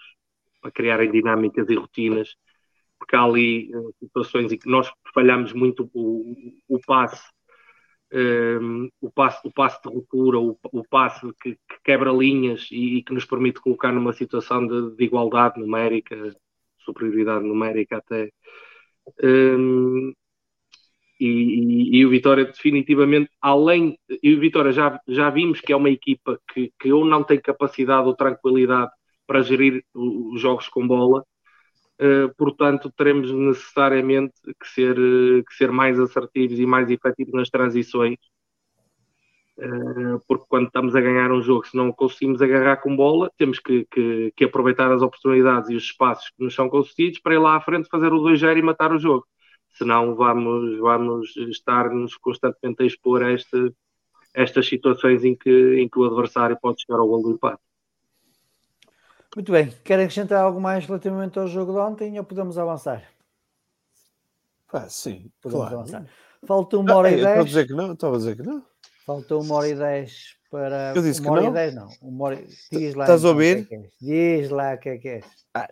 a 0.65 0.71
criarem 0.71 1.13
dinâmicas 1.13 1.69
e 1.69 1.75
rotinas, 1.75 2.35
porque 2.99 3.15
há 3.15 3.23
ali 3.23 3.71
uh, 3.73 3.95
situações 4.01 4.51
em 4.51 4.59
que 4.59 4.69
nós 4.69 4.91
falhamos 5.15 5.53
muito 5.53 5.89
o, 5.95 6.35
o 6.69 6.81
passe 6.85 7.23
um, 8.13 8.89
o, 9.01 9.11
passe, 9.11 9.47
o 9.47 9.53
passe 9.53 9.81
de 9.83 9.89
ruptura, 9.89 10.39
o, 10.39 10.59
o 10.73 10.85
passe 10.89 11.27
que, 11.41 11.53
que 11.55 11.83
quebra 11.85 12.13
linhas 12.13 12.69
e, 12.71 12.99
e, 12.99 13.03
que 13.03 13.13
nos 13.13 13.25
permite 13.25 13.61
colocar 13.61 13.93
numa 13.93 14.13
situação 14.13 14.67
de, 14.67 14.97
de 14.97 15.05
igualdade 15.05 15.59
numérica 15.61 16.35
superioridade 16.85 17.45
numérica 17.45 17.99
até. 17.99 18.31
Um, 19.23 20.13
e, 21.21 21.27
e, 21.27 21.97
e, 21.99 22.07
o 22.07 22.11
Vitória 22.11 22.45
definitivamente, 22.45 23.31
além, 23.41 23.99
e 24.23 24.35
o 24.35 24.41
Vitória 24.41 24.73
já, 24.73 25.01
já 25.09 25.31
vimos 25.31 25.61
que 25.61 25.73
é 25.73 25.77
uma 25.77 25.91
equipa 25.91 26.41
que, 26.53 26.73
que 26.79 26.93
ou 26.93 27.05
não 27.05 27.23
tem 27.23 27.41
capacidade 27.41 28.07
ou 28.07 28.15
tranquilidade 28.15 28.91
para 29.27 29.43
gerir 29.43 29.85
os 29.95 30.41
jogos 30.41 30.69
com 30.69 30.87
bola, 30.87 31.25
portanto 32.37 32.93
teremos 32.97 33.31
necessariamente 33.33 34.35
que 34.61 34.69
ser, 34.69 34.97
que 34.97 35.55
ser 35.57 35.71
mais 35.71 35.99
assertivos 35.99 36.59
e 36.59 36.67
mais 36.67 36.91
efetivos 36.91 37.33
nas 37.33 37.51
transições, 37.51 38.19
eh, 39.57 40.19
porque 40.27 40.45
quando 40.49 40.67
estamos 40.67 40.97
a 40.97 41.01
ganhar 41.01 41.31
um 41.31 41.41
jogo, 41.41 41.67
se 41.67 41.77
não 41.77 41.93
conseguimos 41.93 42.43
agarrar 42.43 42.79
com 42.79 42.97
bola, 42.97 43.31
temos 43.39 43.61
que, 43.61 43.85
que, 43.91 44.33
que, 44.37 44.45
aproveitar 44.45 44.91
as 44.91 45.01
oportunidades 45.03 45.71
e 45.71 45.77
os 45.77 45.85
espaços 45.85 46.31
que 46.31 46.43
nos 46.43 46.55
são 46.55 46.69
concedidos 46.69 47.21
para 47.21 47.35
ir 47.35 47.39
lá 47.39 47.57
à 47.57 47.61
frente 47.61 47.89
fazer 47.89 48.13
o 48.13 48.21
2-0 48.21 48.59
e 48.59 48.63
matar 48.63 48.93
o 48.93 48.99
jogo. 48.99 49.27
Senão 49.75 50.15
vamos, 50.15 50.79
vamos 50.79 51.37
estar-nos 51.37 52.17
constantemente 52.17 52.83
a 52.83 52.87
expor 52.87 53.23
a 53.23 53.33
este, 53.33 53.73
estas 54.35 54.67
situações 54.69 55.25
em 55.25 55.37
que, 55.37 55.51
em 55.81 55.89
que 55.89 55.99
o 55.99 56.05
adversário 56.05 56.59
pode 56.61 56.83
chegar 56.83 56.99
ao 57.01 57.09
gol 57.09 57.23
do 57.23 57.33
empate. 57.33 57.63
Muito 59.35 59.51
bem. 59.51 59.71
Querem 59.83 60.05
acrescentar 60.05 60.43
algo 60.43 60.61
mais 60.61 60.87
relativamente 60.87 61.39
ao 61.39 61.49
jogo 61.49 61.73
de 61.73 61.79
ontem 61.79 62.19
ou 62.19 62.25
podemos 62.25 62.57
avançar? 62.57 63.03
Ah, 64.73 64.89
sim, 64.89 65.31
podemos 65.43 65.67
claro. 65.67 65.81
avançar. 65.81 66.07
Falta 66.47 66.79
uma 66.79 66.95
hora 66.95 67.09
ah, 67.09 67.13
e 67.13 67.17
dez. 67.17 67.27
Estou 67.27 67.41
a 67.41 67.45
dizer 67.45 67.67
que 67.67 67.73
não, 67.73 67.93
estou 67.93 68.15
a 68.15 68.17
dizer 68.17 68.37
que 68.37 68.43
não. 68.43 68.65
Faltou 69.05 69.43
uma 69.43 69.55
hora 69.57 69.69
e 69.69 69.75
dez 69.75 70.37
para. 70.51 70.93
Eu 70.95 71.03
disse 71.03 71.21
uma 71.21 71.31
que 71.31 71.33
hora 71.33 71.43
não. 71.43 71.51
e 71.51 71.53
dez, 71.53 71.75
não. 71.75 71.89
Uma 72.01 72.25
hora... 72.27 72.37
Diz 72.73 72.95
lá. 72.95 73.05
Estás 73.05 73.21
então, 73.21 73.31
a 73.31 73.33
ouvir? 73.33 73.67
Que 73.67 73.75
é 73.75 73.79
que 73.79 73.87
é. 73.87 73.91
Diz 74.01 74.51
lá 74.51 74.75
o 74.75 74.79
que 74.79 74.89
é 74.89 74.99
que 74.99 75.09
é. 75.09 75.21
Ah, 75.53 75.69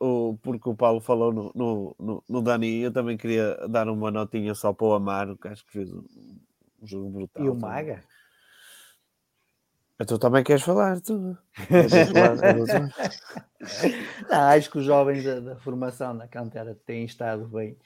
uh, 0.00 0.36
porque 0.42 0.68
o 0.68 0.74
Paulo 0.74 1.00
falou 1.00 1.32
no, 1.32 1.52
no, 1.54 1.96
no, 1.98 2.24
no, 2.28 2.42
Dani, 2.42 2.80
eu 2.80 2.92
também 2.92 3.16
queria 3.16 3.56
dar 3.68 3.88
uma 3.88 4.10
notinha 4.10 4.54
só 4.54 4.72
para 4.72 4.86
o 4.86 4.92
Amaro, 4.92 5.36
que 5.36 5.48
acho 5.48 5.64
que 5.64 5.72
fez 5.72 5.92
um, 5.92 6.04
um 6.82 6.86
jogo 6.86 7.10
brutal. 7.10 7.44
E 7.44 7.48
o 7.48 7.54
também. 7.54 7.98
Tu 10.06 10.18
também 10.18 10.42
queres 10.42 10.62
falar, 10.62 11.00
tu? 11.00 11.36
não, 14.30 14.40
acho 14.48 14.70
que 14.70 14.78
os 14.78 14.84
jovens 14.84 15.24
da, 15.24 15.40
da 15.40 15.56
formação 15.56 16.16
da 16.16 16.26
cantera 16.26 16.74
têm 16.86 17.04
estado 17.04 17.46
bem, 17.46 17.76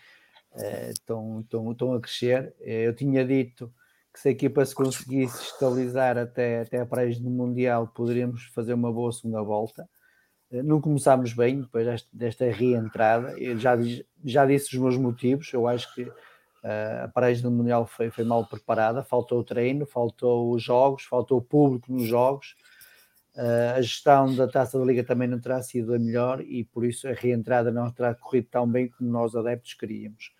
estão, 0.89 1.41
estão, 1.41 1.73
estão 1.73 1.95
a 1.95 2.01
crescer. 2.01 2.55
Eu 2.61 2.95
tinha 2.95 3.25
dito 3.25 3.73
que 4.13 4.21
se 4.21 4.29
a 4.29 4.31
equipa 4.31 4.65
se 4.65 4.75
conseguisse 4.75 5.43
estabilizar 5.43 6.17
até, 6.17 6.63
até 6.63 6.81
a 6.81 6.87
praia 6.87 7.15
do 7.21 7.29
Mundial, 7.29 7.89
poderíamos 7.89 8.45
fazer 8.55 8.73
uma 8.73 8.91
boa 8.91 9.13
segunda 9.13 9.43
volta. 9.43 9.87
Eh, 10.51 10.63
não 10.63 10.81
começámos 10.81 11.35
bem 11.35 11.61
depois 11.61 11.85
desta, 11.85 12.09
desta 12.13 12.47
reentrada. 12.47 13.39
Eu 13.39 13.59
já, 13.59 13.77
já 14.25 14.47
disse 14.47 14.75
os 14.75 14.81
meus 14.81 14.97
motivos. 14.97 15.53
Eu 15.53 15.69
acho 15.69 15.95
que 15.95 16.11
uh, 16.67 17.05
a 17.05 17.09
paragem 17.09 17.43
do 17.43 17.51
Mundial 17.51 17.87
foi, 17.87 18.11
foi 18.11 18.25
mal 18.25 18.47
preparada. 18.47 19.05
Faltou 19.05 19.41
o 19.41 19.45
treino, 19.45 19.87
faltou 19.87 20.53
os 20.53 20.63
jogos, 20.63 21.05
faltou 21.05 21.39
o 21.39 21.43
público 21.43 21.93
nos 21.93 22.07
jogos. 22.07 22.57
Uh, 23.35 23.77
a 23.77 23.81
gestão 23.83 24.35
da 24.35 24.49
taça 24.49 24.79
da 24.79 24.85
Liga 24.85 25.05
também 25.05 25.29
não 25.29 25.39
terá 25.39 25.63
sido 25.63 25.95
a 25.95 25.99
melhor 25.99 26.41
e 26.41 26.65
por 26.65 26.85
isso 26.85 27.07
a 27.07 27.13
reentrada 27.13 27.71
não 27.71 27.91
terá 27.91 28.15
corrido 28.15 28.49
tão 28.51 28.67
bem 28.67 28.89
como 28.89 29.11
nós 29.11 29.37
adeptos 29.37 29.75
queríamos. 29.75 30.37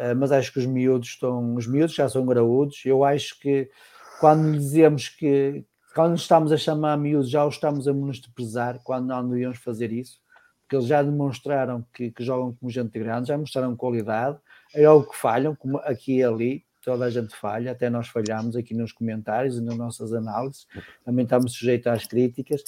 Eh, 0.00 0.14
mas 0.14 0.32
acho 0.32 0.50
que 0.50 0.58
os 0.58 0.64
miúdos 0.64 1.08
estão, 1.10 1.54
os 1.54 1.66
miúdos 1.66 1.94
já 1.94 2.08
são 2.08 2.24
graúdos. 2.24 2.82
Eu 2.86 3.04
acho 3.04 3.38
que 3.38 3.70
quando 4.18 4.52
dizemos 4.58 5.10
que, 5.10 5.64
quando 5.94 6.16
estamos 6.16 6.52
a 6.52 6.56
chamar 6.56 6.96
miúdos, 6.96 7.28
já 7.30 7.44
os 7.44 7.56
estamos 7.56 7.86
a 7.86 7.92
menosprezar, 7.92 8.80
quando 8.82 9.08
não 9.08 9.28
devíamos 9.28 9.58
fazer 9.58 9.92
isso, 9.92 10.18
porque 10.62 10.76
eles 10.76 10.86
já 10.86 11.02
demonstraram 11.02 11.84
que, 11.92 12.10
que 12.12 12.24
jogam 12.24 12.54
como 12.54 12.70
gente 12.70 12.98
grande, 12.98 13.28
já 13.28 13.36
mostraram 13.36 13.76
qualidade, 13.76 14.38
é 14.74 14.84
algo 14.84 15.10
que 15.10 15.16
falham, 15.16 15.54
como 15.54 15.78
aqui 15.78 16.18
e 16.18 16.24
ali, 16.24 16.64
toda 16.82 17.04
a 17.04 17.10
gente 17.10 17.34
falha, 17.36 17.72
até 17.72 17.90
nós 17.90 18.08
falhamos 18.08 18.56
aqui 18.56 18.74
nos 18.74 18.92
comentários 18.92 19.58
e 19.58 19.60
nas 19.60 19.76
nossas 19.76 20.12
análises, 20.12 20.66
também 21.04 21.24
estamos 21.24 21.52
sujeitos 21.52 21.86
às 21.86 22.06
críticas, 22.06 22.62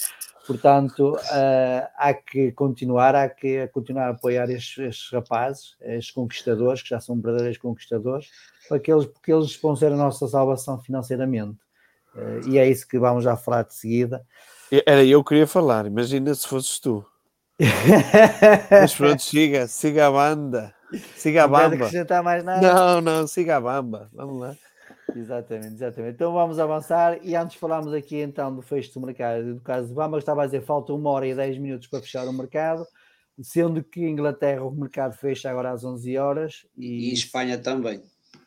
portanto 0.46 1.14
uh, 1.14 1.88
há 1.96 2.12
que 2.14 2.52
continuar, 2.52 3.14
há 3.14 3.28
que 3.28 3.66
continuar 3.68 4.08
a 4.08 4.10
apoiar 4.10 4.50
estes, 4.50 4.78
estes, 4.78 5.10
rapazes, 5.10 5.76
estes 5.80 6.12
conquistadores, 6.12 6.82
que 6.82 6.90
já 6.90 7.00
são 7.00 7.20
verdadeiros 7.20 7.58
conquistadores, 7.58 8.28
para 8.68 8.78
que 8.78 8.92
eles, 8.92 9.06
porque 9.06 9.32
eles 9.32 9.56
vão 9.56 9.74
ser 9.74 9.92
a 9.92 9.96
nossa 9.96 10.28
salvação 10.28 10.78
financeiramente, 10.80 11.58
uh, 12.14 12.48
e 12.48 12.58
é 12.58 12.68
isso 12.68 12.86
que 12.86 12.98
vamos 12.98 13.24
já 13.24 13.36
falar 13.36 13.62
de 13.62 13.74
seguida. 13.74 14.24
Era 14.86 15.04
eu 15.04 15.22
que 15.22 15.30
queria 15.30 15.46
falar, 15.46 15.86
imagina 15.86 16.34
se 16.34 16.46
fosses 16.46 16.78
tu. 16.78 17.04
Mas 18.70 18.94
pronto, 18.94 19.22
siga, 19.22 19.66
siga 19.66 20.08
a 20.08 20.10
banda. 20.10 20.74
Siga 21.16 21.44
a 21.44 21.48
bamba. 21.48 21.68
Não 21.68 21.74
acrescentar 21.86 22.22
mais 22.22 22.44
nada. 22.44 22.74
Não, 22.74 23.00
não, 23.00 23.26
siga 23.26 23.56
a 23.56 23.60
bamba. 23.60 24.08
Vamos 24.12 24.40
lá. 24.40 24.56
Exatamente, 25.14 25.74
exatamente. 25.74 26.14
Então 26.14 26.32
vamos 26.32 26.58
avançar 26.58 27.18
e 27.22 27.34
antes 27.34 27.56
falámos 27.56 27.92
aqui 27.92 28.16
então 28.16 28.54
do 28.54 28.62
fecho 28.62 28.92
do 28.94 29.06
mercado, 29.06 29.54
do 29.54 29.60
caso 29.60 29.88
de 29.88 29.94
Bamba, 29.94 30.18
estava 30.18 30.42
a 30.42 30.46
dizer 30.46 30.62
falta 30.62 30.92
uma 30.92 31.10
hora 31.10 31.26
e 31.26 31.34
dez 31.34 31.58
minutos 31.58 31.86
para 31.86 32.00
fechar 32.00 32.26
o 32.26 32.32
mercado, 32.32 32.86
sendo 33.42 33.82
que 33.82 34.00
Inglaterra 34.00 34.64
o 34.64 34.70
mercado 34.70 35.14
fecha 35.14 35.50
agora 35.50 35.70
às 35.70 35.84
11 35.84 36.16
horas 36.16 36.66
e, 36.76 37.10
e 37.10 37.12
Espanha 37.12 37.58
também. 37.58 38.02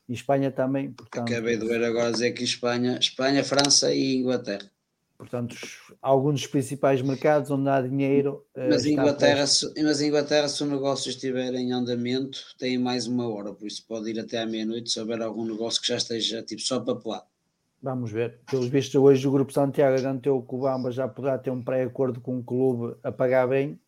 E 0.08 0.14
Espanha 0.14 0.52
também, 0.52 0.92
portanto. 0.92 1.32
Acabei 1.32 1.58
de 1.58 1.66
ver 1.68 1.84
agora 1.84 2.12
dizer 2.12 2.32
que 2.32 2.44
Espanha, 2.44 2.98
Espanha, 3.00 3.44
França 3.44 3.94
e 3.94 4.16
Inglaterra. 4.16 4.70
Portanto, 5.18 5.56
alguns 6.02 6.42
dos 6.42 6.48
principais 6.48 7.02
mercados 7.02 7.50
onde 7.50 7.70
há 7.70 7.82
dinheiro. 7.82 8.46
Eh, 8.54 8.68
mas, 8.70 8.86
Inglaterra, 8.86 9.48
se, 9.48 9.72
mas 9.82 10.02
Inglaterra, 10.02 10.50
se 10.50 10.62
o 10.62 10.66
negócio 10.66 11.10
estiver 11.10 11.54
em 11.54 11.72
andamento, 11.72 12.40
tem 12.58 12.78
mais 12.78 13.08
uma 13.08 13.28
hora, 13.30 13.54
por 13.54 13.66
isso 13.66 13.86
pode 13.88 14.10
ir 14.10 14.20
até 14.20 14.42
à 14.42 14.46
meia-noite 14.46 14.92
se 14.92 15.00
houver 15.00 15.22
algum 15.22 15.46
negócio 15.46 15.82
que 15.82 15.88
já 15.88 15.96
esteja 15.96 16.44
tipo 16.44 16.62
só 16.62 16.80
papelado. 16.82 17.26
Vamos 17.82 18.12
ver. 18.12 18.40
Pelos 18.50 18.68
vistos, 18.68 18.96
hoje 18.96 19.28
o 19.28 19.32
Grupo 19.32 19.54
Santiago 19.54 19.96
garantiu 19.96 20.42
que 20.42 20.56
o 20.56 20.60
Bamba 20.60 20.92
já 20.92 21.08
poderá 21.08 21.38
ter 21.38 21.52
um 21.52 21.64
pré-acordo 21.64 22.20
com 22.20 22.40
o 22.40 22.44
clube 22.44 22.98
a 23.04 23.12
pagar 23.12 23.48
bem. 23.48 23.80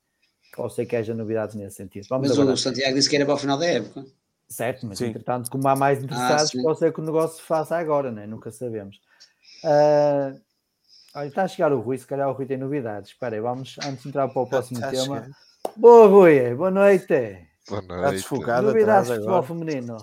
Ou 0.56 0.70
sei 0.70 0.86
que 0.86 0.95
haja 0.95 1.14
novidades 1.14 1.56
nesse 1.56 1.76
sentido. 1.76 2.08
Vamos 2.10 2.30
mas 2.30 2.38
agora. 2.38 2.54
o 2.54 2.58
Santiago 2.58 2.95
disse 2.95 3.10
que 3.10 3.16
era 3.16 3.26
para 3.26 3.36
o 3.36 3.38
final 3.38 3.58
da 3.58 3.66
época. 3.66 4.06
Certo, 4.48 4.86
mas 4.86 4.98
Sim. 4.98 5.08
entretanto, 5.08 5.49
como 5.49 5.68
há 5.68 5.76
mais 5.76 6.02
interessados, 6.02 6.52
ah, 6.56 6.62
pode 6.62 6.80
ser 6.80 6.94
que 6.94 7.02
o 7.02 7.04
negócio 7.04 7.38
se 7.38 7.44
faça 7.44 7.76
agora, 7.76 8.12
né? 8.12 8.26
nunca 8.26 8.49
sabemos. 8.49 8.98
Uh, 9.64 10.40
Olha, 11.18 11.30
está 11.30 11.45
a 11.45 11.48
chegar 11.48 11.73
o 11.73 11.80
Rui, 11.80 11.98
se 11.98 12.06
calhar 12.06 12.30
o 12.30 12.34
Rui 12.34 12.45
tem 12.45 12.57
novidades. 12.57 13.10
Espera 13.10 13.35
aí, 13.35 13.41
vamos 13.41 13.76
antes 13.84 14.03
de 14.03 14.10
entrar 14.10 14.27
para 14.27 14.39
o 14.39 14.45
próximo 14.45 14.77
está 14.77 14.91
tema. 14.91 15.27
Boa, 15.76 16.06
Rui, 16.07 16.53
boa 16.53 16.69
noite. 16.69 17.07
Boa 17.68 17.81
noite. 17.81 17.95
Está 17.95 18.11
desfocado 18.11 18.68
Novidades 18.68 19.10
de 19.10 19.15
futebol 19.15 19.41
feminino. 19.41 19.98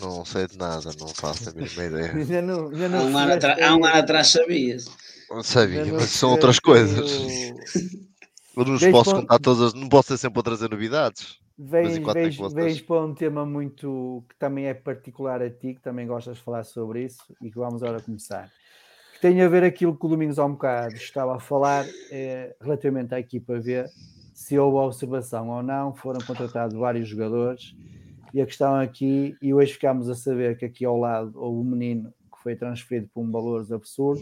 Não 0.00 0.24
sei 0.24 0.46
de 0.46 0.56
nada, 0.56 0.92
não 1.00 1.08
faço 1.08 1.50
a 1.50 1.52
mínima 1.52 1.84
ideia. 1.84 2.12
já 2.24 2.40
não, 2.40 2.72
já 2.72 2.88
não 2.88 3.00
há, 3.00 3.02
um 3.02 3.18
ano 3.18 3.32
há 3.60 3.76
um 3.76 3.84
ano 3.84 3.96
atrás 3.96 4.28
sabias. 4.28 4.84
Não 5.28 5.42
sabia, 5.42 5.84
não 5.84 5.96
mas 5.96 6.10
são 6.10 6.30
outras 6.30 6.60
coisas. 6.60 7.10
Eu 8.56 8.64
não 8.64 8.78
posso 8.92 9.16
contar 9.16 9.40
todas, 9.40 9.74
não 9.74 9.88
posso 9.88 10.08
ser 10.08 10.18
sempre 10.18 10.38
a 10.38 10.42
trazer 10.44 10.70
novidades. 10.70 11.40
Vens, 11.58 11.98
vens, 11.98 12.52
vens 12.54 12.80
para 12.80 13.04
um 13.04 13.14
tema 13.14 13.44
muito 13.44 14.24
que 14.28 14.36
também 14.36 14.66
é 14.66 14.74
particular 14.74 15.42
a 15.42 15.50
ti, 15.50 15.74
que 15.74 15.80
também 15.80 16.06
gostas 16.06 16.36
de 16.36 16.42
falar 16.44 16.62
sobre 16.62 17.04
isso 17.04 17.34
e 17.42 17.50
que 17.50 17.58
vamos 17.58 17.82
agora 17.82 18.00
começar. 18.00 18.48
Que 19.16 19.22
tem 19.22 19.40
a 19.40 19.48
ver 19.48 19.64
aquilo 19.64 19.96
que 19.96 20.04
o 20.04 20.08
Domingos 20.10 20.38
há 20.38 20.44
um 20.44 20.52
bocado 20.52 20.94
estava 20.94 21.36
a 21.36 21.40
falar 21.40 21.86
é, 22.10 22.54
relativamente 22.60 23.14
à 23.14 23.18
equipa 23.18 23.58
V, 23.58 23.86
se 24.34 24.58
houve 24.58 24.76
observação 24.76 25.48
ou 25.48 25.62
não, 25.62 25.94
foram 25.94 26.20
contratados 26.20 26.76
vários 26.76 27.08
jogadores 27.08 27.74
e 28.34 28.42
a 28.42 28.44
questão 28.44 28.76
aqui, 28.76 29.34
e 29.40 29.54
hoje 29.54 29.72
ficámos 29.72 30.10
a 30.10 30.14
saber 30.14 30.58
que 30.58 30.66
aqui 30.66 30.84
ao 30.84 30.98
lado 30.98 31.32
houve 31.34 31.60
um 31.60 31.64
menino 31.64 32.12
que 32.30 32.42
foi 32.42 32.54
transferido 32.54 33.08
por 33.14 33.22
um 33.22 33.30
valores 33.30 33.72
absurdo, 33.72 34.20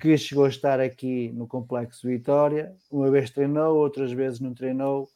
que 0.00 0.16
chegou 0.16 0.44
a 0.44 0.48
estar 0.48 0.78
aqui 0.78 1.32
no 1.32 1.48
Complexo 1.48 2.06
Vitória, 2.06 2.72
uma 2.92 3.10
vez 3.10 3.28
treinou, 3.28 3.76
outras 3.76 4.12
vezes 4.12 4.38
não 4.38 4.54
treinou, 4.54 5.08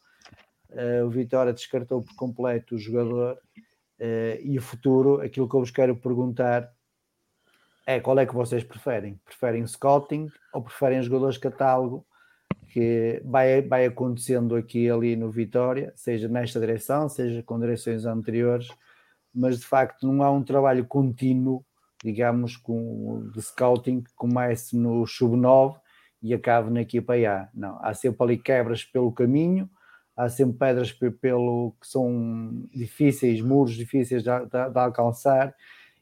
Uh, 0.69 1.05
o 1.05 1.09
Vitória 1.09 1.53
descartou 1.53 2.01
por 2.01 2.13
completo 2.15 2.75
o 2.75 2.77
jogador 2.77 3.37
uh, 4.01 4.41
e 4.43 4.57
o 4.57 4.61
futuro, 4.61 5.21
aquilo 5.21 5.47
que 5.47 5.55
eu 5.55 5.61
vos 5.61 5.71
quero 5.71 5.95
perguntar 5.95 6.69
é 7.87 8.01
qual 8.01 8.19
é 8.19 8.25
que 8.25 8.35
vocês 8.35 8.65
preferem? 8.65 9.17
Preferem 9.23 9.65
scouting 9.65 10.27
ou 10.53 10.61
preferem 10.61 11.01
jogadores 11.01 11.37
catálogo 11.37 12.05
que 12.67 13.21
vai, 13.23 13.61
vai 13.61 13.85
acontecendo 13.85 14.57
aqui 14.57 14.89
ali 14.89 15.15
no 15.15 15.31
Vitória, 15.31 15.93
seja 15.95 16.27
nesta 16.27 16.59
direção, 16.59 17.07
seja 17.07 17.41
com 17.41 17.57
direções 17.57 18.05
anteriores, 18.05 18.67
mas 19.33 19.57
de 19.59 19.65
facto 19.65 20.05
não 20.05 20.21
há 20.21 20.29
um 20.29 20.43
trabalho 20.43 20.85
contínuo, 20.85 21.63
digamos, 22.03 22.57
com, 22.57 23.31
de 23.33 23.41
scouting 23.41 24.01
que 24.01 24.13
comece 24.15 24.75
no 24.75 25.07
sub-9 25.07 25.79
e 26.21 26.33
acabe 26.33 26.69
na 26.69 26.81
equipa 26.81 27.13
A. 27.15 27.47
Não, 27.53 27.79
há 27.81 27.93
sempre 27.93 28.21
ali 28.21 28.37
quebras 28.37 28.83
pelo 28.83 29.13
caminho, 29.13 29.69
há 30.15 30.27
sempre 30.27 30.57
pedras 30.57 30.91
pelo 30.91 31.73
que 31.79 31.87
são 31.87 32.67
difíceis, 32.75 33.39
muros 33.39 33.75
difíceis 33.75 34.23
de, 34.23 34.29
de, 34.29 34.69
de 34.71 34.79
alcançar 34.79 35.55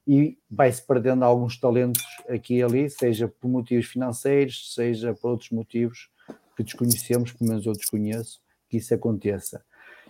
e 0.07 0.38
vai-se 0.49 0.86
perdendo 0.86 1.23
alguns 1.23 1.60
talentos 1.60 2.03
aqui 2.30 2.56
e 2.56 2.64
ali, 2.64 2.90
seja 2.90 3.27
por 3.27 3.48
motivos 3.48 3.86
financeiros, 3.86 4.73
seja 4.73 5.14
por 5.14 5.32
outros 5.32 5.49
motivos 5.49 6.10
que 6.56 6.64
desconhecemos, 6.64 7.32
pelo 7.32 7.49
menos 7.49 7.65
eu 7.65 7.73
desconheço, 7.73 8.40
que 8.69 8.77
isso 8.77 8.94
aconteça. 8.94 9.64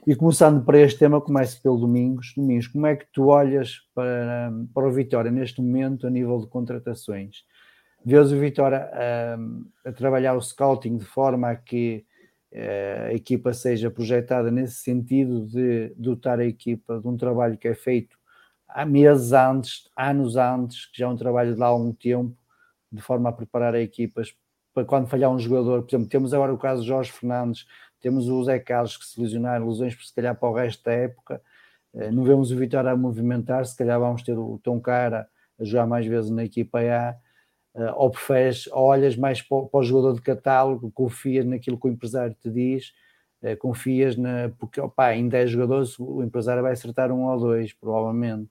E 0.06 0.16
começando 0.16 0.64
para 0.64 0.80
este 0.80 1.00
tema, 1.00 1.20
começo 1.20 1.60
pelo 1.64 1.80
Domingos. 1.80 2.34
Domingos, 2.36 2.68
como 2.68 2.86
é 2.86 2.96
que 2.96 3.08
tu 3.12 3.28
olhas 3.28 3.80
para, 3.94 4.52
para 4.74 4.88
o 4.88 4.92
Vitória 4.92 5.32
neste 5.32 5.62
momento 5.62 6.06
a 6.06 6.10
nível 6.10 6.40
de 6.40 6.48
contratações? 6.48 7.44
Vês 8.06 8.32
o 8.32 8.38
Vitória 8.38 8.88
a, 8.94 9.90
a 9.90 9.92
trabalhar 9.92 10.36
o 10.36 10.42
scouting 10.42 10.98
de 10.98 11.06
forma 11.06 11.50
a 11.50 11.56
que 11.56 12.06
a 13.08 13.14
equipa 13.14 13.52
seja 13.54 13.92
projetada 13.92 14.50
nesse 14.50 14.76
sentido 14.76 15.46
de 15.46 15.94
dotar 15.98 16.40
a 16.40 16.46
equipa 16.46 17.00
de 17.02 17.08
um 17.08 17.18
trabalho 17.18 17.58
que 17.58 17.68
é 17.68 17.74
feito 17.74 18.18
há 18.76 18.86
meses 18.86 19.32
antes, 19.32 19.90
anos 19.96 20.36
antes, 20.36 20.88
que 20.88 21.00
já 21.00 21.06
é 21.06 21.10
um 21.10 21.16
trabalho 21.16 21.56
de 21.56 21.64
há 21.64 21.66
algum 21.66 21.94
tempo, 21.94 22.36
de 22.92 23.02
forma 23.02 23.30
a 23.30 23.32
preparar 23.32 23.74
a 23.74 23.80
equipas 23.80 24.36
para 24.74 24.84
quando 24.84 25.08
falhar 25.08 25.32
um 25.32 25.40
jogador. 25.40 25.82
Por 25.84 25.90
exemplo, 25.90 26.10
temos 26.10 26.34
agora 26.34 26.54
o 26.54 26.58
caso 26.58 26.82
de 26.82 26.90
Jorge 26.90 27.10
Fernandes, 27.10 27.66
temos 28.02 28.28
o 28.28 28.44
Zé 28.44 28.60
Carlos 28.60 28.98
que 28.98 29.06
se 29.06 29.20
lesionaram, 29.22 29.68
lesões 29.68 29.96
se 30.06 30.14
calhar 30.14 30.36
para 30.36 30.50
o 30.50 30.54
resto 30.54 30.84
da 30.84 30.92
época. 30.92 31.42
Eh, 31.94 32.12
não 32.12 32.26
vemos 32.26 32.52
o 32.52 32.58
Vitória 32.58 32.92
a 32.92 32.98
movimentar, 32.98 33.66
se 33.66 33.78
calhar 33.78 33.98
vamos 33.98 34.22
ter 34.24 34.38
o 34.38 34.60
Tom 34.62 34.82
Cara 34.82 35.30
a 35.58 35.64
jogar 35.64 35.88
mais 35.88 36.06
vezes 36.06 36.30
na 36.30 36.44
equipa 36.44 36.80
A 36.82 37.16
uh, 37.76 37.94
ou 37.96 38.12
preferes, 38.12 38.68
olhas 38.74 39.16
mais 39.16 39.42
para, 39.42 39.68
o 39.72 39.84
jogador 39.84 40.14
de 40.16 40.22
catálogo, 40.22 40.92
confias 40.92 41.46
naquilo 41.46 41.80
que 41.80 41.88
o 41.88 41.90
empresário 41.90 42.36
te 42.42 42.50
diz, 42.50 42.94
uh, 43.42 43.56
confias 43.58 44.18
na. 44.18 44.50
Porque 44.60 44.82
opa, 44.82 45.14
em 45.16 45.30
10 45.30 45.50
jogadores 45.52 45.98
o 45.98 46.22
empresário 46.22 46.62
vai 46.62 46.74
acertar 46.74 47.10
um 47.12 47.26
ou 47.26 47.40
dois, 47.40 47.72
provavelmente. 47.72 48.50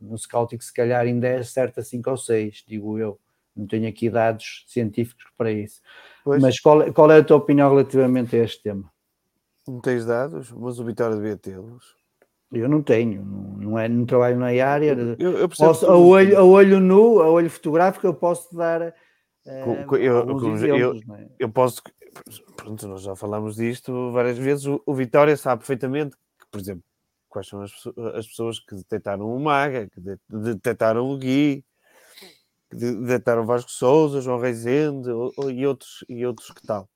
No 0.00 0.18
scouting, 0.18 0.60
se 0.60 0.72
calhar 0.72 1.06
em 1.06 1.18
10 1.18 1.40
acerta 1.40 1.82
5 1.82 2.10
ou 2.10 2.16
6, 2.16 2.64
digo 2.66 2.98
eu. 2.98 3.18
Não 3.56 3.66
tenho 3.66 3.88
aqui 3.88 4.10
dados 4.10 4.64
científicos 4.66 5.26
para 5.36 5.52
isso. 5.52 5.80
Pois. 6.24 6.42
Mas 6.42 6.58
qual, 6.58 6.92
qual 6.92 7.10
é 7.12 7.18
a 7.18 7.24
tua 7.24 7.36
opinião 7.36 7.70
relativamente 7.70 8.34
a 8.36 8.44
este 8.44 8.62
tema? 8.62 8.90
Não 9.66 9.80
tens 9.80 10.04
dados, 10.04 10.52
mas 10.52 10.78
o 10.78 10.84
Vitória 10.84 11.16
devia 11.16 11.36
tê-los. 11.36 11.96
Eu 12.52 12.68
não 12.68 12.82
tenho, 12.82 13.24
não, 13.24 13.70
não, 13.70 13.78
é, 13.78 13.88
não 13.88 14.04
trabalho 14.06 14.38
na 14.38 14.46
área. 14.46 14.96
Eu, 15.18 15.38
eu 15.38 15.48
posso, 15.48 15.86
a, 15.86 15.96
olho, 15.96 16.38
a 16.38 16.44
olho 16.44 16.78
nu, 16.78 17.20
a 17.20 17.28
olho 17.28 17.50
fotográfico, 17.50 18.06
eu 18.06 18.14
posso 18.14 18.54
dar. 18.54 18.94
Uh, 19.44 19.96
eu, 19.96 20.54
exemplos, 20.54 21.02
eu, 21.08 21.14
é? 21.14 21.28
eu, 21.38 21.48
posso. 21.48 21.82
Pronto, 22.56 22.86
nós 22.86 23.02
já 23.02 23.16
falamos 23.16 23.56
disto 23.56 24.12
várias 24.12 24.38
vezes. 24.38 24.66
O, 24.66 24.80
o, 24.86 24.94
Vitória 24.94 25.36
sabe 25.36 25.60
perfeitamente 25.60 26.16
que, 26.16 26.46
por 26.50 26.60
exemplo, 26.60 26.84
quais 27.34 27.48
são 27.48 27.60
as, 27.62 27.72
as 28.14 28.28
pessoas 28.28 28.60
que 28.60 28.76
detectaram 28.76 29.34
o 29.34 29.40
Maga, 29.40 29.88
que 29.90 30.00
detectaram 30.28 31.10
o 31.10 31.18
Gui, 31.18 31.64
que 32.70 32.76
detectaram 32.76 33.44
Vasco 33.44 33.72
Souza, 33.72 34.20
João 34.20 34.38
Reisende 34.38 35.08
e, 35.52 35.66
outros, 35.66 36.04
e 36.08 36.24
outros 36.24 36.52
que 36.52 36.64
tal. 36.64 36.88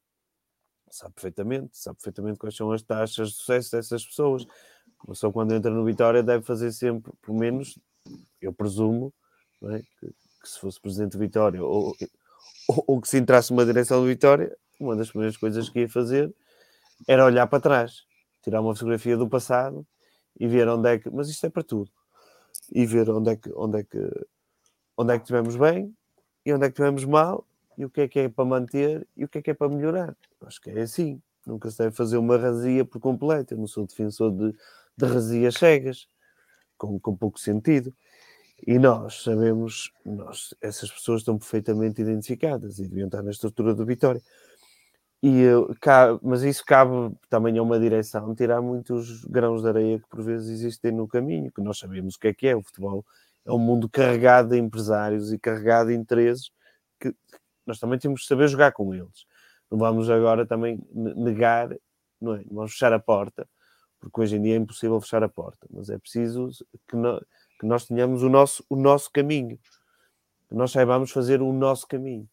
Sabe 0.90 1.12
perfeitamente, 1.14 1.76
sabe 1.76 1.96
perfeitamente 1.96 2.38
quais 2.38 2.56
são 2.56 2.70
as 2.70 2.82
taxas 2.82 3.30
de 3.30 3.34
sucesso 3.34 3.72
dessas 3.72 4.06
pessoas 4.06 4.46
pessoa 5.06 5.32
quando 5.32 5.54
entra 5.54 5.70
no 5.70 5.84
Vitória 5.84 6.22
deve 6.22 6.44
fazer 6.44 6.72
sempre, 6.72 7.12
pelo 7.22 7.38
menos, 7.38 7.78
eu 8.40 8.52
presumo, 8.52 9.12
é? 9.64 9.78
que, 9.78 10.06
que, 10.06 10.48
se 10.48 10.58
fosse 10.58 10.80
presidente 10.80 11.12
do 11.12 11.18
Vitória 11.18 11.62
ou, 11.62 11.94
ou, 12.68 12.84
ou, 12.86 13.00
que 13.00 13.08
se 13.08 13.18
entrasse 13.18 13.50
numa 13.50 13.66
direção 13.66 14.00
do 14.00 14.06
Vitória, 14.06 14.56
uma 14.80 14.96
das 14.96 15.08
primeiras 15.10 15.36
coisas 15.36 15.68
que 15.68 15.80
ia 15.80 15.88
fazer 15.88 16.32
era 17.06 17.24
olhar 17.24 17.46
para 17.46 17.60
trás, 17.60 18.04
tirar 18.42 18.60
uma 18.60 18.74
fotografia 18.74 19.16
do 19.16 19.28
passado 19.28 19.86
e 20.38 20.46
ver 20.46 20.68
onde 20.68 20.88
é 20.88 20.98
que. 20.98 21.10
Mas 21.10 21.28
isto 21.28 21.44
é 21.46 21.50
para 21.50 21.62
tudo. 21.62 21.90
E 22.72 22.86
ver 22.86 23.08
onde 23.10 23.30
é 23.30 23.36
que, 23.36 23.50
onde 23.54 23.78
é 23.80 23.84
que, 23.84 24.26
onde 24.96 25.14
é 25.14 25.18
que 25.18 25.24
tivemos 25.24 25.56
bem 25.56 25.94
e 26.44 26.52
onde 26.52 26.66
é 26.66 26.68
que 26.68 26.76
tivemos 26.76 27.04
mal 27.04 27.46
e 27.76 27.84
o 27.84 27.90
que 27.90 28.02
é 28.02 28.08
que 28.08 28.18
é 28.20 28.28
para 28.28 28.44
manter 28.44 29.06
e 29.16 29.24
o 29.24 29.28
que 29.28 29.38
é 29.38 29.42
que 29.42 29.50
é 29.50 29.54
para 29.54 29.68
melhorar. 29.68 30.16
Acho 30.42 30.60
que 30.60 30.70
é 30.70 30.80
assim. 30.80 31.20
Nunca 31.46 31.70
se 31.70 31.78
deve 31.78 31.94
fazer 31.94 32.18
uma 32.18 32.36
razia 32.36 32.84
por 32.84 33.00
completo. 33.00 33.54
Eu 33.54 33.58
não 33.58 33.66
sou 33.66 33.86
defensor 33.86 34.30
de 34.30 34.54
de 34.98 35.06
resias 35.06 35.54
cegas, 35.54 36.08
com, 36.76 36.98
com 36.98 37.16
pouco 37.16 37.38
sentido. 37.38 37.94
E 38.66 38.76
nós 38.76 39.22
sabemos, 39.22 39.92
nós, 40.04 40.52
essas 40.60 40.90
pessoas 40.90 41.20
estão 41.20 41.38
perfeitamente 41.38 42.02
identificadas 42.02 42.80
e 42.80 42.88
deviam 42.88 43.06
estar 43.06 43.22
na 43.22 43.30
estrutura 43.30 43.72
do 43.72 43.86
Vitória. 43.86 44.20
E, 45.22 45.42
mas 46.22 46.42
isso 46.42 46.64
cabe 46.64 47.12
também 47.28 47.58
a 47.58 47.62
uma 47.62 47.78
direção 47.78 48.34
tirar 48.34 48.62
muitos 48.62 49.24
grãos 49.24 49.62
de 49.62 49.68
areia 49.68 49.98
que 49.98 50.08
por 50.08 50.22
vezes 50.22 50.48
existem 50.48 50.92
no 50.92 51.08
caminho, 51.08 51.50
que 51.50 51.60
nós 51.60 51.78
sabemos 51.78 52.14
o 52.14 52.18
que 52.20 52.28
é 52.28 52.34
que 52.34 52.46
é. 52.46 52.54
O 52.54 52.62
futebol 52.62 53.04
é 53.44 53.52
um 53.52 53.58
mundo 53.58 53.88
carregado 53.88 54.50
de 54.50 54.58
empresários 54.58 55.32
e 55.32 55.38
carregado 55.38 55.88
de 55.88 55.96
interesses 55.96 56.50
que 57.00 57.14
nós 57.66 57.80
também 57.80 57.98
temos 57.98 58.22
que 58.22 58.28
saber 58.28 58.48
jogar 58.48 58.72
com 58.72 58.94
eles. 58.94 59.26
Não 59.70 59.78
vamos 59.78 60.08
agora 60.08 60.46
também 60.46 60.80
negar, 60.94 61.68
não, 62.20 62.34
é? 62.34 62.44
vamos 62.50 62.72
fechar 62.72 62.92
a 62.92 62.98
porta 62.98 63.48
porque 64.00 64.20
hoje 64.20 64.36
em 64.36 64.42
dia 64.42 64.54
é 64.54 64.56
impossível 64.56 65.00
fechar 65.00 65.22
a 65.22 65.28
porta, 65.28 65.66
mas 65.70 65.90
é 65.90 65.98
preciso 65.98 66.50
que, 66.88 66.96
no, 66.96 67.20
que 67.58 67.66
nós 67.66 67.86
tenhamos 67.86 68.22
o 68.22 68.28
nosso, 68.28 68.64
o 68.68 68.76
nosso 68.76 69.10
caminho, 69.10 69.58
que 70.48 70.54
nós 70.54 70.70
saibamos 70.70 71.10
fazer 71.10 71.42
o 71.42 71.52
nosso 71.52 71.86
caminho. 71.86 72.28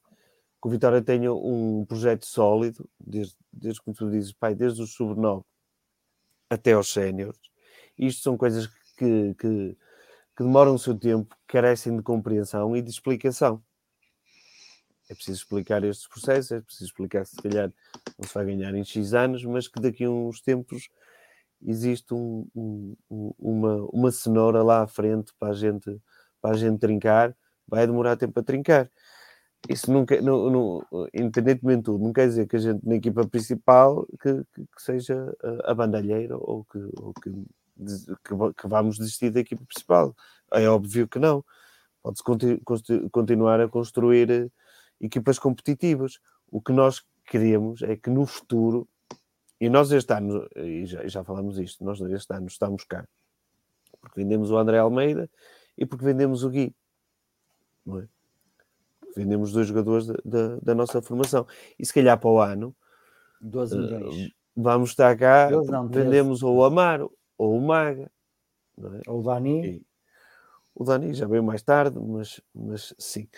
Que 0.66 0.68
o 0.68 0.72
Vitória 0.72 1.00
tenha 1.00 1.32
um 1.32 1.86
projeto 1.86 2.26
sólido, 2.26 2.90
desde, 3.00 3.36
desde 3.54 3.80
como 3.84 3.96
tu 3.96 4.10
dizes, 4.10 4.34
pai, 4.34 4.56
desde 4.56 4.82
os 4.82 4.96
sub-9 4.96 5.46
até 6.50 6.74
aos 6.74 6.92
séniores. 6.92 7.40
Isto 7.96 8.24
são 8.24 8.36
coisas 8.36 8.66
que, 8.98 9.36
que, 9.36 9.78
que 10.36 10.44
demoram 10.44 10.74
o 10.74 10.80
seu 10.80 10.98
tempo, 10.98 11.38
carecem 11.46 11.96
de 11.96 12.02
compreensão 12.02 12.76
e 12.76 12.82
de 12.82 12.90
explicação. 12.90 13.64
É 15.08 15.14
preciso 15.14 15.38
explicar 15.38 15.84
estes 15.84 16.08
processos, 16.08 16.52
é 16.52 16.62
preciso 16.62 16.86
explicar 16.86 17.28
se 17.28 17.36
calhar 17.36 17.72
não 18.18 18.28
se 18.28 18.34
vai 18.34 18.46
ganhar 18.46 18.74
em 18.74 18.84
X 18.84 19.14
anos, 19.14 19.46
mas 19.46 19.68
que 19.68 19.80
daqui 19.80 20.06
a 20.06 20.10
uns 20.10 20.42
tempos 20.42 20.90
existe 21.62 22.12
um, 22.12 22.48
um, 22.56 22.96
uma, 23.38 23.76
uma 23.94 24.12
cenoura 24.12 24.64
lá 24.64 24.82
à 24.82 24.88
frente 24.88 25.32
para 25.38 25.50
a 25.50 25.56
gente, 25.56 26.02
para 26.42 26.56
a 26.56 26.58
gente 26.58 26.80
trincar, 26.80 27.38
vai 27.68 27.86
demorar 27.86 28.18
tempo 28.18 28.40
a 28.40 28.44
trincar. 28.44 28.90
Isso 29.70 29.92
nunca, 29.92 30.22
não, 30.22 30.50
não, 30.50 30.88
independentemente 31.14 31.78
de 31.80 31.84
tudo, 31.84 32.04
não 32.04 32.14
quer 32.14 32.28
dizer 32.28 32.48
que 32.48 32.56
a 32.56 32.60
gente 32.60 32.86
na 32.86 32.96
equipa 32.96 33.28
principal 33.28 34.06
que, 34.22 34.44
que, 34.54 34.66
que 34.66 34.82
seja 34.82 35.36
a, 35.64 35.74
bandalheira 35.74 36.38
ou, 36.38 36.64
que, 36.66 36.78
ou 36.78 37.14
que, 37.14 37.32
que, 38.54 38.68
vamos 38.68 38.98
desistir 38.98 39.32
da 39.32 39.40
equipa 39.40 39.64
principal. 39.66 40.16
É 40.52 40.68
óbvio 40.68 41.08
que 41.08 41.18
não. 41.18 41.44
Pode-se 42.04 42.24
continu, 42.24 43.10
continuar 43.12 43.60
a 43.60 43.68
construir 43.68 44.52
equipas 45.02 45.40
competitivas. 45.40 46.20
O 46.52 46.62
que 46.62 46.72
nós 46.72 47.04
queremos 47.26 47.82
é 47.82 47.96
que 47.96 48.10
no 48.10 48.26
futuro, 48.26 48.88
e 49.60 49.68
nós 49.70 49.92
este 49.92 50.14
ano, 50.14 50.48
e 50.56 50.86
já, 50.86 51.08
já 51.08 51.24
falamos 51.24 51.58
isto, 51.58 51.84
nós 51.84 52.00
este 52.00 52.34
ano 52.34 52.48
estamos 52.48 52.84
cá, 52.84 53.08
porque 54.00 54.22
vendemos 54.22 54.52
o 54.52 54.58
André 54.58 54.78
Almeida 54.78 55.30
e 55.76 55.86
porque 55.86 56.06
vendemos 56.06 56.44
o 56.44 56.50
Gui. 56.50 56.76
Não 57.84 58.00
é? 58.00 58.08
Vendemos 59.16 59.52
dois 59.52 59.68
jogadores 59.68 60.08
da, 60.08 60.16
da, 60.24 60.56
da 60.62 60.76
nossa 60.76 61.02
formação. 61.02 61.48
E 61.80 61.86
se 61.86 61.94
calhar 61.94 62.20
para 62.20 62.30
o 62.30 62.40
ano 62.40 62.76
12 63.42 63.78
milhões. 63.78 64.16
Uh, 64.16 64.32
vamos 64.56 64.90
estar 64.90 65.18
cá, 65.18 65.50
12 65.50 65.72
não, 65.72 65.88
13. 65.88 66.10
vendemos 66.10 66.44
ou 66.44 66.58
o 66.58 66.64
Amaro 66.64 67.12
ou 67.38 67.58
o 67.58 67.62
Maga. 67.62 68.12
É? 68.78 69.10
Ou 69.10 69.20
o 69.20 69.24
Dani. 69.24 69.66
E 69.66 69.86
o 70.74 70.84
Dani 70.84 71.14
já 71.14 71.26
veio 71.26 71.44
mais 71.44 71.62
tarde, 71.62 71.98
mas, 72.00 72.42
mas 72.54 72.94
sim. 73.00 73.30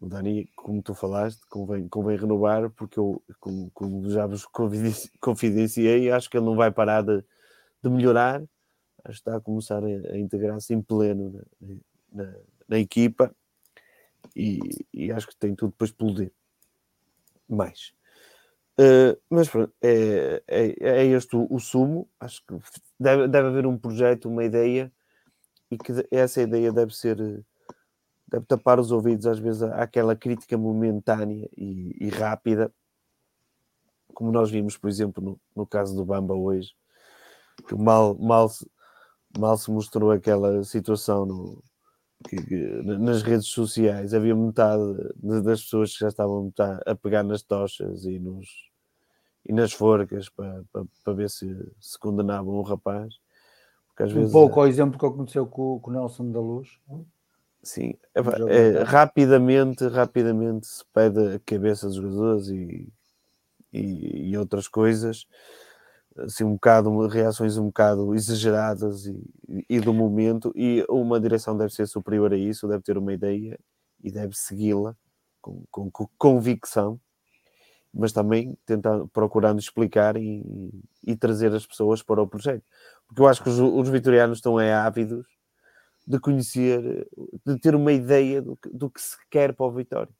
O 0.00 0.08
Dani, 0.08 0.48
como 0.56 0.82
tu 0.82 0.94
falaste, 0.94 1.40
convém, 1.48 1.88
convém 1.88 2.16
renovar, 2.16 2.68
porque 2.70 2.98
eu, 2.98 3.22
como, 3.38 3.70
como 3.72 4.10
já 4.10 4.26
vos 4.26 4.44
confidenci- 4.46 5.12
confidenciei, 5.20 6.10
acho 6.10 6.28
que 6.28 6.36
ele 6.36 6.46
não 6.46 6.56
vai 6.56 6.72
parar 6.72 7.02
de, 7.02 7.22
de 7.82 7.88
melhorar. 7.88 8.42
Acho 9.04 9.22
que 9.22 9.28
está 9.28 9.36
a 9.36 9.40
começar 9.40 9.82
a, 9.84 9.86
a 9.86 10.18
integrar-se 10.18 10.74
em 10.74 10.82
pleno 10.82 11.44
na, 11.60 11.74
na, 12.12 12.34
na 12.68 12.78
equipa 12.78 13.32
e, 14.34 14.58
e 14.92 15.12
acho 15.12 15.28
que 15.28 15.36
tem 15.36 15.54
tudo 15.54 15.72
para 15.72 15.86
explodir. 15.86 16.32
Mais. 17.48 17.92
Uh, 18.78 19.20
mas 19.28 19.48
pronto, 19.48 19.72
é, 19.82 20.42
é, 20.46 20.74
é 20.80 21.06
este 21.06 21.36
o, 21.36 21.46
o 21.50 21.60
sumo. 21.60 22.08
Acho 22.18 22.42
que 22.46 22.54
deve, 22.98 23.28
deve 23.28 23.48
haver 23.48 23.66
um 23.66 23.76
projeto, 23.76 24.28
uma 24.28 24.44
ideia, 24.44 24.90
e 25.70 25.78
que 25.78 25.92
essa 26.10 26.40
ideia 26.42 26.72
deve 26.72 26.94
ser, 26.94 27.18
eh, 27.20 27.40
deve 28.28 28.44
tapar 28.46 28.78
os 28.78 28.92
ouvidos 28.92 29.26
às 29.26 29.38
vezes 29.38 29.62
àquela 29.62 30.14
crítica 30.14 30.56
momentânea 30.58 31.48
e, 31.56 31.96
e 31.98 32.08
rápida, 32.10 32.70
como 34.12 34.30
nós 34.30 34.50
vimos, 34.50 34.76
por 34.76 34.90
exemplo, 34.90 35.24
no, 35.24 35.40
no 35.56 35.66
caso 35.66 35.96
do 35.96 36.04
Bamba 36.04 36.34
hoje, 36.34 36.74
que 37.66 37.74
mal, 37.74 38.14
mal, 38.16 38.50
mal 39.38 39.56
se 39.56 39.70
mostrou 39.70 40.10
aquela 40.10 40.62
situação 40.62 41.24
no, 41.24 41.64
que, 42.22 42.36
que 42.36 42.56
nas 42.82 43.22
redes 43.22 43.46
sociais 43.48 44.14
havia 44.14 44.34
metade 44.34 44.82
de- 45.16 45.42
das 45.42 45.62
pessoas 45.62 45.92
que 45.92 46.00
já 46.00 46.08
estavam 46.08 46.44
metade 46.44 46.80
a 46.86 46.94
pegar 46.94 47.22
nas 47.22 47.42
tochas 47.42 48.04
e, 48.04 48.18
nos, 48.18 48.48
e 49.46 49.52
nas 49.52 49.72
forcas 49.72 50.28
para, 50.28 50.64
para, 50.72 50.84
para 51.04 51.12
ver 51.12 51.28
se, 51.30 51.54
se 51.80 51.98
condenavam 51.98 52.54
o 52.54 52.62
rapaz. 52.62 53.14
Porque 53.88 54.04
às 54.04 54.12
Um 54.12 54.14
vezes 54.14 54.32
pouco 54.32 54.60
ao 54.60 54.66
exemplo 54.66 54.98
que 54.98 55.06
aconteceu 55.06 55.46
com, 55.46 55.78
com 55.80 55.90
o 55.90 55.94
Nelson 55.94 56.30
da 56.30 56.40
Luz. 56.40 56.78
Sim, 57.62 57.94
epá, 58.14 58.36
jogo 58.38 58.50
é, 58.50 58.72
de- 58.72 58.82
rapidamente, 58.84 59.86
rapidamente 59.86 60.66
se 60.66 60.84
pede 60.92 61.34
a 61.34 61.38
cabeça 61.38 61.86
dos 61.86 61.96
jogadores 61.96 62.48
e, 62.48 62.88
e, 63.72 64.30
e 64.30 64.36
outras 64.36 64.66
coisas, 64.66 65.26
assim, 66.18 66.44
um 66.44 66.54
bocado, 66.54 67.06
reações 67.06 67.56
um 67.56 67.66
bocado 67.66 68.14
exageradas 68.14 69.06
e, 69.06 69.16
e 69.68 69.80
do 69.80 69.92
momento, 69.92 70.52
e 70.54 70.84
uma 70.88 71.20
direção 71.20 71.56
deve 71.56 71.72
ser 71.72 71.86
superior 71.86 72.32
a 72.32 72.36
isso, 72.36 72.68
deve 72.68 72.82
ter 72.82 72.98
uma 72.98 73.12
ideia 73.12 73.58
e 74.02 74.10
deve 74.10 74.34
segui-la 74.36 74.96
com, 75.40 75.64
com, 75.70 75.90
com 75.90 76.08
convicção, 76.18 77.00
mas 77.92 78.12
também 78.12 78.56
tentar, 78.64 79.06
procurando 79.12 79.60
explicar 79.60 80.16
e, 80.16 80.42
e 81.06 81.16
trazer 81.16 81.52
as 81.54 81.66
pessoas 81.66 82.02
para 82.02 82.22
o 82.22 82.26
projeto. 82.26 82.64
Porque 83.06 83.20
eu 83.20 83.28
acho 83.28 83.42
que 83.42 83.50
os, 83.50 83.58
os 83.58 83.88
vitorianos 83.88 84.38
estão 84.38 84.58
é, 84.58 84.72
ávidos 84.72 85.26
de 86.06 86.18
conhecer, 86.18 87.06
de 87.46 87.58
ter 87.58 87.74
uma 87.74 87.92
ideia 87.92 88.42
do 88.42 88.56
que, 88.56 88.68
do 88.70 88.90
que 88.90 89.00
se 89.00 89.16
quer 89.30 89.54
para 89.54 89.66
o 89.66 89.72
Vitória. 89.72 90.12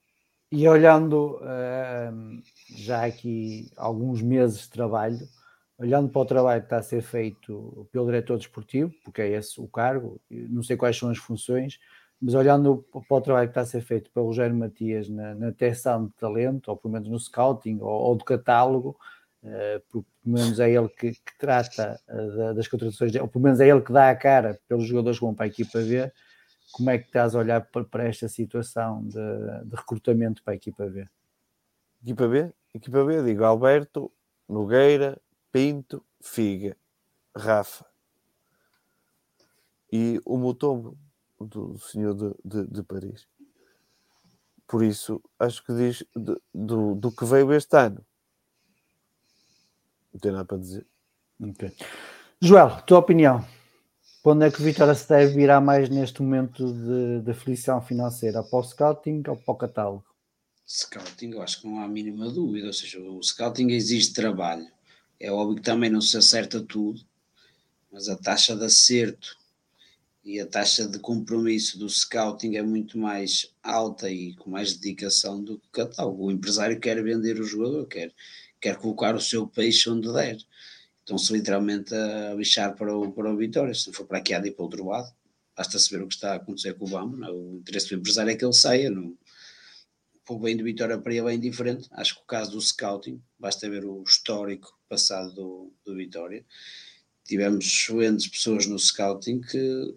E 0.51 0.67
olhando 0.67 1.39
ehm, 1.41 2.41
já 2.77 3.05
aqui 3.05 3.71
alguns 3.75 4.21
meses 4.21 4.61
de 4.61 4.69
trabalho, 4.69 5.27
olhando 5.77 6.09
para 6.09 6.21
o 6.21 6.25
trabalho 6.25 6.61
que 6.61 6.67
está 6.67 6.77
a 6.77 6.83
ser 6.83 7.01
feito 7.01 7.87
pelo 7.91 8.05
diretor 8.05 8.37
desportivo, 8.37 8.93
porque 9.03 9.21
é 9.21 9.29
esse 9.29 9.59
o 9.59 9.67
cargo, 9.67 10.19
não 10.29 10.63
sei 10.63 10.77
quais 10.77 10.97
são 10.97 11.09
as 11.09 11.17
funções, 11.17 11.79
mas 12.21 12.35
olhando 12.35 12.85
para 13.07 13.17
o 13.17 13.21
trabalho 13.21 13.47
que 13.47 13.51
está 13.51 13.61
a 13.61 13.65
ser 13.65 13.81
feito 13.81 14.09
pelo 14.11 14.27
Rogério 14.27 14.55
Matias 14.55 15.09
na, 15.09 15.35
na 15.35 15.49
de 15.49 16.13
talento, 16.17 16.69
ou 16.69 16.77
pelo 16.77 16.93
menos 16.93 17.09
no 17.09 17.19
scouting, 17.19 17.79
ou, 17.81 17.89
ou 17.89 18.15
do 18.15 18.23
catálogo, 18.23 18.97
eh, 19.43 19.81
porque 19.89 20.07
pelo 20.23 20.35
menos 20.37 20.59
é 20.59 20.71
ele 20.71 20.87
que, 20.87 21.11
que 21.11 21.37
trata 21.37 21.99
da- 22.07 22.53
das 22.53 22.67
contratações, 22.67 23.13
ou 23.15 23.27
pelo 23.27 23.43
menos 23.43 23.59
é 23.59 23.67
ele 23.67 23.81
que 23.81 23.91
dá 23.91 24.09
a 24.09 24.15
cara 24.15 24.57
pelos 24.69 24.85
jogadores 24.85 25.19
que 25.19 25.25
vão 25.25 25.35
para 25.35 25.45
a 25.45 25.49
equipa 25.49 25.81
ver, 25.81 26.13
como 26.71 26.89
é 26.89 26.97
que 26.97 27.07
estás 27.07 27.35
a 27.35 27.39
olhar 27.39 27.61
para, 27.61 27.83
para 27.83 28.07
esta 28.07 28.29
situação 28.29 29.03
de, 29.05 29.65
de 29.65 29.75
recrutamento 29.75 30.41
para 30.43 30.53
a 30.53 30.55
equipa 30.55 30.85
B? 30.85 31.05
Equipa 32.01 32.27
B? 32.27 32.51
Equipa 32.73 33.03
B, 33.03 33.21
digo 33.23 33.43
Alberto, 33.43 34.11
Nogueira, 34.47 35.19
Pinto, 35.53 36.03
Figa, 36.19 36.75
Rafa 37.37 37.85
e 39.91 40.19
o 40.25 40.35
Mutombo, 40.35 40.97
do 41.39 41.77
senhor 41.77 42.15
de, 42.15 42.33
de, 42.43 42.67
de 42.67 42.81
Paris. 42.83 43.27
Por 44.67 44.83
isso, 44.83 45.21
acho 45.37 45.63
que 45.63 45.71
diz 45.73 46.03
de- 46.15 46.41
do, 46.51 46.95
do 46.95 47.11
que 47.11 47.23
veio 47.23 47.53
este 47.53 47.77
ano. 47.77 48.03
Não 50.11 50.19
tem 50.19 50.31
nada 50.31 50.45
para 50.45 50.57
dizer. 50.57 50.87
Joel, 52.41 52.81
tua 52.81 52.97
opinião? 52.97 53.45
Quando 54.23 54.43
é 54.45 54.49
que 54.49 54.59
o 54.59 54.63
Vitória 54.63 54.95
se 54.95 55.07
deve 55.07 55.33
virar 55.33 55.61
mais 55.61 55.89
neste 55.89 56.21
momento 56.23 56.65
de, 56.73 57.21
de 57.21 57.31
aflição 57.31 57.79
financeira? 57.81 58.41
Para 58.41 58.59
o 58.59 58.63
scouting 58.63 59.21
ou 59.27 59.35
para 59.37 59.53
o 59.53 59.57
catálogo? 59.57 60.05
Scouting, 60.65 61.31
eu 61.31 61.41
acho 61.43 61.61
que 61.61 61.67
não 61.67 61.79
há 61.79 61.83
a 61.83 61.87
mínima 61.89 62.31
dúvida. 62.31 62.67
Ou 62.67 62.73
seja, 62.73 62.99
o 62.99 63.21
scouting 63.21 63.69
exige 63.71 64.13
trabalho. 64.13 64.65
É 65.23 65.31
óbvio 65.31 65.55
que 65.55 65.61
também 65.61 65.89
não 65.89 66.01
se 66.01 66.17
acerta 66.17 66.61
tudo, 66.61 66.99
mas 67.89 68.09
a 68.09 68.17
taxa 68.17 68.57
de 68.57 68.65
acerto 68.65 69.37
e 70.21 70.37
a 70.37 70.45
taxa 70.45 70.85
de 70.85 70.99
compromisso 70.99 71.79
do 71.79 71.89
scouting 71.89 72.57
é 72.57 72.61
muito 72.61 72.97
mais 72.97 73.49
alta 73.63 74.11
e 74.11 74.35
com 74.35 74.49
mais 74.49 74.75
dedicação 74.75 75.41
do 75.41 75.57
que 75.57 75.69
catálogo. 75.71 76.25
O 76.25 76.31
empresário 76.31 76.77
quer 76.77 77.01
vender 77.01 77.39
o 77.39 77.45
jogador, 77.45 77.87
quer, 77.87 78.13
quer 78.59 78.75
colocar 78.75 79.15
o 79.15 79.21
seu 79.21 79.47
peixe 79.47 79.89
onde 79.89 80.11
der. 80.11 80.35
Estão-se 80.99 81.31
literalmente 81.31 81.95
a 81.95 82.35
bichar 82.35 82.75
para 82.75 82.93
o, 82.93 83.09
para 83.09 83.33
o 83.33 83.37
Vitória. 83.37 83.73
Se 83.73 83.87
não 83.87 83.93
for 83.93 84.05
para 84.05 84.17
aqui, 84.17 84.33
há 84.33 84.39
de 84.39 84.49
ir 84.49 84.51
para 84.51 84.63
o 84.63 84.65
outro 84.65 84.85
lado. 84.85 85.09
Basta 85.55 85.79
saber 85.79 86.03
o 86.03 86.07
que 86.09 86.15
está 86.15 86.33
a 86.33 86.35
acontecer 86.35 86.73
com 86.73 86.83
o 86.83 86.89
Bamba. 86.89 87.27
é? 87.27 87.31
O 87.31 87.55
interesse 87.61 87.87
do 87.87 87.95
empresário 87.95 88.29
é 88.29 88.35
que 88.35 88.43
ele 88.43 88.51
saia. 88.51 88.89
Não, 88.89 89.17
o 90.27 90.39
bem 90.39 90.57
do 90.57 90.65
Vitória 90.65 90.97
para 90.97 91.13
ele 91.13 91.21
é 91.21 91.23
bem 91.23 91.39
diferente. 91.39 91.87
Acho 91.91 92.15
que 92.15 92.21
o 92.23 92.25
caso 92.25 92.51
do 92.51 92.61
scouting, 92.61 93.21
basta 93.39 93.69
ver 93.69 93.85
o 93.85 94.03
histórico 94.03 94.77
passado 94.93 95.33
do, 95.33 95.73
do 95.83 95.95
Vitória. 95.95 96.45
Tivemos 97.25 97.65
excelentes 97.65 98.27
pessoas 98.27 98.67
no 98.67 98.77
scouting 98.77 99.41
que, 99.41 99.95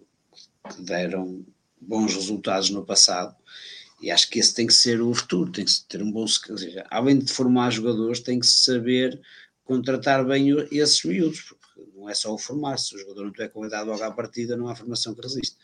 que 0.69 0.81
deram 0.81 1.45
bons 1.79 2.15
resultados 2.15 2.69
no 2.69 2.83
passado 2.83 3.35
e 4.01 4.11
acho 4.11 4.29
que 4.29 4.39
esse 4.39 4.53
tem 4.53 4.67
que 4.67 4.73
ser 4.73 5.01
o 5.01 5.13
futuro, 5.13 5.51
tem 5.51 5.65
que 5.65 5.81
ter 5.87 6.01
um 6.01 6.11
bom, 6.11 6.21
ou 6.21 6.27
seja, 6.27 6.85
além 6.89 7.17
de 7.17 7.31
formar 7.31 7.71
jogadores, 7.71 8.19
tem 8.19 8.39
que 8.39 8.45
saber 8.45 9.19
contratar 9.63 10.23
bem 10.25 10.49
esses 10.71 11.03
miúdos, 11.03 11.41
porque 11.41 11.91
não 11.95 12.07
é 12.07 12.13
só 12.13 12.33
o 12.33 12.37
formar, 12.37 12.77
se 12.77 12.95
o 12.95 12.99
jogador 12.99 13.25
não 13.25 13.31
tiver 13.31 13.49
qualidade 13.49 13.89
logo 13.89 14.03
à 14.03 14.11
partida, 14.11 14.55
não 14.55 14.67
há 14.67 14.75
formação 14.75 15.15
que 15.15 15.21
resiste. 15.21 15.57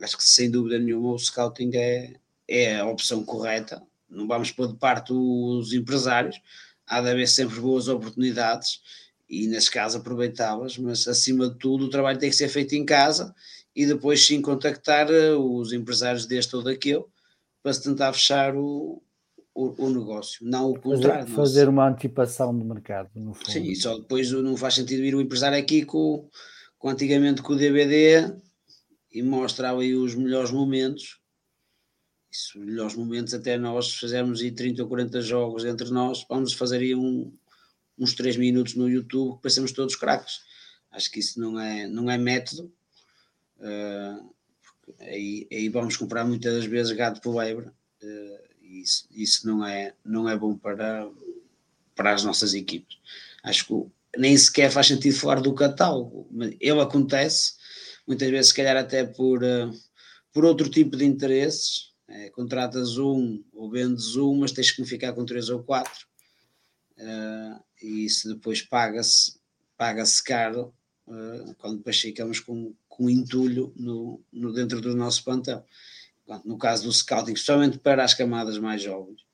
Acho 0.00 0.16
que 0.16 0.24
sem 0.24 0.50
dúvida 0.50 0.78
nenhuma 0.78 1.12
o 1.12 1.18
scouting 1.18 1.70
é, 1.74 2.14
é 2.46 2.78
a 2.78 2.86
opção 2.86 3.24
correta. 3.24 3.82
Não 4.08 4.26
vamos 4.26 4.50
pôr 4.50 4.68
de 4.68 4.78
parte 4.78 5.12
os 5.12 5.72
empresários, 5.72 6.40
há 6.88 7.00
de 7.00 7.10
haver 7.10 7.28
sempre 7.28 7.60
boas 7.60 7.88
oportunidades 7.88 8.80
e 9.28 9.46
nesse 9.46 9.70
caso 9.70 9.98
aproveitá-las, 9.98 10.78
mas 10.78 11.06
acima 11.06 11.50
de 11.50 11.58
tudo 11.58 11.84
o 11.84 11.90
trabalho 11.90 12.18
tem 12.18 12.30
que 12.30 12.36
ser 12.36 12.48
feito 12.48 12.74
em 12.74 12.84
casa 12.84 13.34
e 13.76 13.86
depois 13.86 14.24
sim 14.24 14.40
contactar 14.40 15.10
eh, 15.10 15.34
os 15.34 15.72
empresários 15.72 16.26
deste 16.26 16.56
ou 16.56 16.62
daquele 16.62 17.04
para 17.62 17.72
se 17.72 17.82
tentar 17.82 18.12
fechar 18.12 18.56
o, 18.56 19.02
o, 19.54 19.86
o 19.86 19.90
negócio, 19.90 20.46
não 20.46 20.70
o 20.70 20.78
contrário. 20.78 21.26
Fazer, 21.26 21.36
fazer 21.36 21.68
uma 21.68 21.88
antecipação 21.88 22.56
de 22.56 22.64
mercado, 22.64 23.10
no 23.16 23.34
fundo. 23.34 23.50
Sim, 23.50 23.64
e 23.64 23.76
só 23.76 23.98
depois 23.98 24.30
não 24.30 24.56
faz 24.56 24.74
sentido 24.74 25.02
vir 25.02 25.14
o 25.14 25.20
empresário 25.20 25.58
aqui 25.58 25.84
com, 25.84 26.28
com 26.78 26.88
antigamente 26.88 27.42
com 27.42 27.52
o 27.52 27.56
DVD 27.56 28.32
e 29.12 29.22
mostra 29.22 29.70
ali 29.70 29.94
os 29.94 30.14
melhores 30.14 30.50
momentos. 30.50 31.18
Isso, 32.30 32.58
melhores 32.58 32.94
momentos 32.94 33.32
até 33.32 33.56
nós 33.56 33.94
fazermos 33.94 34.40
aí 34.40 34.50
30 34.50 34.82
ou 34.82 34.88
40 34.88 35.20
jogos 35.22 35.64
entre 35.64 35.90
nós, 35.90 36.26
vamos 36.28 36.52
fazer 36.52 36.78
aí 36.78 36.94
um, 36.94 37.32
uns 37.98 38.14
3 38.14 38.36
minutos 38.36 38.74
no 38.74 38.88
YouTube 38.88 39.36
que 39.36 39.42
parecemos 39.42 39.72
todos 39.72 39.96
craques. 39.96 40.40
Acho 40.90 41.10
que 41.10 41.20
isso 41.20 41.40
não 41.40 41.58
é, 41.58 41.86
não 41.86 42.10
é 42.10 42.18
método. 42.18 42.72
Porque 43.56 45.02
aí, 45.02 45.48
aí 45.50 45.68
vamos 45.68 45.96
comprar 45.96 46.24
muitas 46.24 46.54
das 46.54 46.64
vezes 46.64 46.92
gato 46.92 47.20
por 47.20 47.36
lebre. 47.36 47.70
E 48.62 48.82
isso, 48.82 49.06
isso 49.10 49.46
não, 49.46 49.64
é, 49.64 49.94
não 50.04 50.28
é 50.28 50.36
bom 50.36 50.56
para, 50.56 51.08
para 51.94 52.12
as 52.12 52.24
nossas 52.24 52.54
equipes. 52.54 52.98
Acho 53.42 53.66
que 53.66 53.90
nem 54.16 54.36
sequer 54.36 54.70
faz 54.70 54.86
sentido 54.86 55.16
falar 55.16 55.40
do 55.40 55.54
catálogo, 55.54 56.28
ele 56.60 56.80
acontece, 56.80 57.54
muitas 58.06 58.30
vezes, 58.30 58.48
se 58.48 58.54
calhar, 58.54 58.76
até 58.76 59.04
por, 59.04 59.42
eh, 59.42 59.70
por 60.32 60.44
outro 60.44 60.68
tipo 60.68 60.96
de 60.96 61.04
interesses, 61.04 61.87
É, 62.08 62.30
contratas 62.30 62.96
um 62.96 63.44
ou 63.52 63.70
vendes 63.70 64.16
um, 64.16 64.36
mas 64.36 64.52
tens 64.52 64.70
que 64.70 64.82
ficar 64.84 65.12
com 65.12 65.26
três 65.26 65.50
ou 65.50 65.62
quatro. 65.62 66.06
Uh, 66.96 67.62
e 67.80 68.06
isso 68.06 68.34
depois 68.34 68.62
paga-se 68.62 69.38
paga-se 69.76 70.24
caro 70.24 70.74
uh, 71.06 71.54
quando 71.58 71.78
depois 71.78 72.00
ficamos 72.00 72.40
com, 72.40 72.74
com 72.88 73.08
entulho 73.08 73.72
no, 73.76 74.20
no, 74.32 74.52
dentro 74.52 74.80
do 74.80 74.96
nosso 74.96 75.22
plantel. 75.22 75.64
No 76.44 76.58
caso 76.58 76.84
do 76.84 76.92
scouting, 76.92 77.32
especialmente 77.32 77.78
para 77.78 78.04
as 78.04 78.12
camadas 78.12 78.58
mais 78.58 78.82
jovens, 78.82 79.24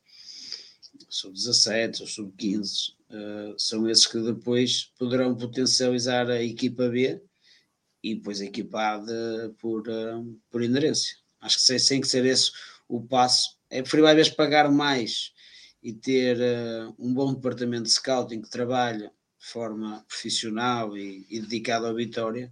sub-17 1.08 2.02
ou 2.02 2.06
sub-15, 2.06 2.90
uh, 3.10 3.58
são 3.58 3.88
esses 3.88 4.06
que 4.06 4.20
depois 4.20 4.92
poderão 4.98 5.34
potencializar 5.34 6.28
a 6.28 6.42
equipa 6.42 6.88
B 6.88 7.20
e 8.02 8.14
depois 8.14 8.40
a 8.40 8.44
equipa 8.44 8.94
A 8.94 8.98
de, 8.98 9.54
por, 9.58 9.84
por 10.50 10.62
inerência. 10.62 11.23
Acho 11.44 11.58
que 11.58 11.78
sem, 11.78 12.00
que 12.00 12.08
ser 12.08 12.24
esse 12.24 12.50
o 12.88 13.00
passo. 13.00 13.58
É 13.70 13.82
preferível 13.82 14.10
às 14.10 14.16
vezes 14.16 14.32
pagar 14.32 14.70
mais 14.70 15.32
e 15.82 15.92
ter 15.92 16.38
uh, 16.38 16.94
um 16.98 17.12
bom 17.12 17.34
departamento 17.34 17.84
de 17.84 17.90
scouting 17.90 18.40
que 18.40 18.50
trabalha 18.50 19.12
de 19.38 19.46
forma 19.46 20.02
profissional 20.08 20.96
e, 20.96 21.26
e 21.28 21.40
dedicado 21.40 21.86
à 21.86 21.92
vitória, 21.92 22.50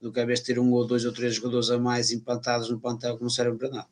do 0.00 0.12
que 0.12 0.20
às 0.20 0.26
vezes 0.26 0.44
ter 0.44 0.58
um 0.58 0.70
ou 0.72 0.86
dois 0.86 1.04
ou 1.04 1.12
três 1.12 1.34
jogadores 1.34 1.70
a 1.70 1.78
mais 1.78 2.12
implantados 2.12 2.70
no 2.70 2.78
plantel 2.78 3.16
que 3.16 3.22
não 3.22 3.30
servem 3.30 3.58
para 3.58 3.70
nada. 3.70 3.88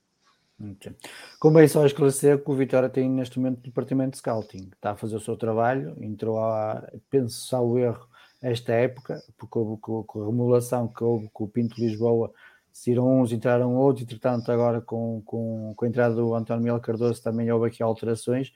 Como 1.39 1.59
é 1.59 1.69
só 1.69 1.85
esclarecer 1.85 2.43
que 2.43 2.51
o 2.51 2.55
Vitória 2.55 2.89
tem 2.89 3.11
neste 3.11 3.39
momento 3.39 3.59
o 3.59 3.63
departamento 3.63 4.13
de 4.13 4.19
scouting, 4.19 4.71
está 4.73 4.93
a 4.93 4.97
fazer 4.97 5.17
o 5.17 5.21
seu 5.21 5.37
trabalho, 5.37 5.95
entrou 6.01 6.39
a, 6.39 6.91
penso, 7.11 7.55
ao 7.55 7.79
erro, 7.79 8.09
esta 8.41 8.73
época, 8.73 9.23
porque 9.37 9.59
houve 9.59 9.81
com, 9.81 10.23
a 10.23 10.27
remodelação 10.27 10.89
que 10.89 11.05
houve 11.05 11.29
com 11.33 11.45
o 11.45 11.49
Pinto 11.49 11.79
Lisboa, 11.79 12.33
saíram 12.77 13.21
uns, 13.21 13.33
entraram 13.33 13.75
outros, 13.75 14.05
entretanto 14.05 14.53
agora 14.53 14.83
com, 14.83 15.23
com, 15.25 15.73
com 15.75 15.85
a 15.85 15.89
entrada 15.89 16.15
do 16.15 16.35
António 16.35 16.63
Miguel 16.63 16.81
Cardoso 16.81 17.23
também 17.23 17.51
houve 17.51 17.69
aqui 17.69 17.83
alterações, 17.83 18.53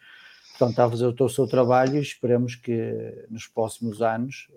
portanto 0.50 0.70
está 0.70 0.84
a 0.84 0.90
fazer 0.90 1.06
o 1.06 1.28
seu 1.28 1.46
trabalho 1.46 1.96
e 1.96 2.02
esperemos 2.02 2.54
que 2.54 3.26
nos 3.30 3.46
próximos 3.46 4.02
anos 4.02 4.48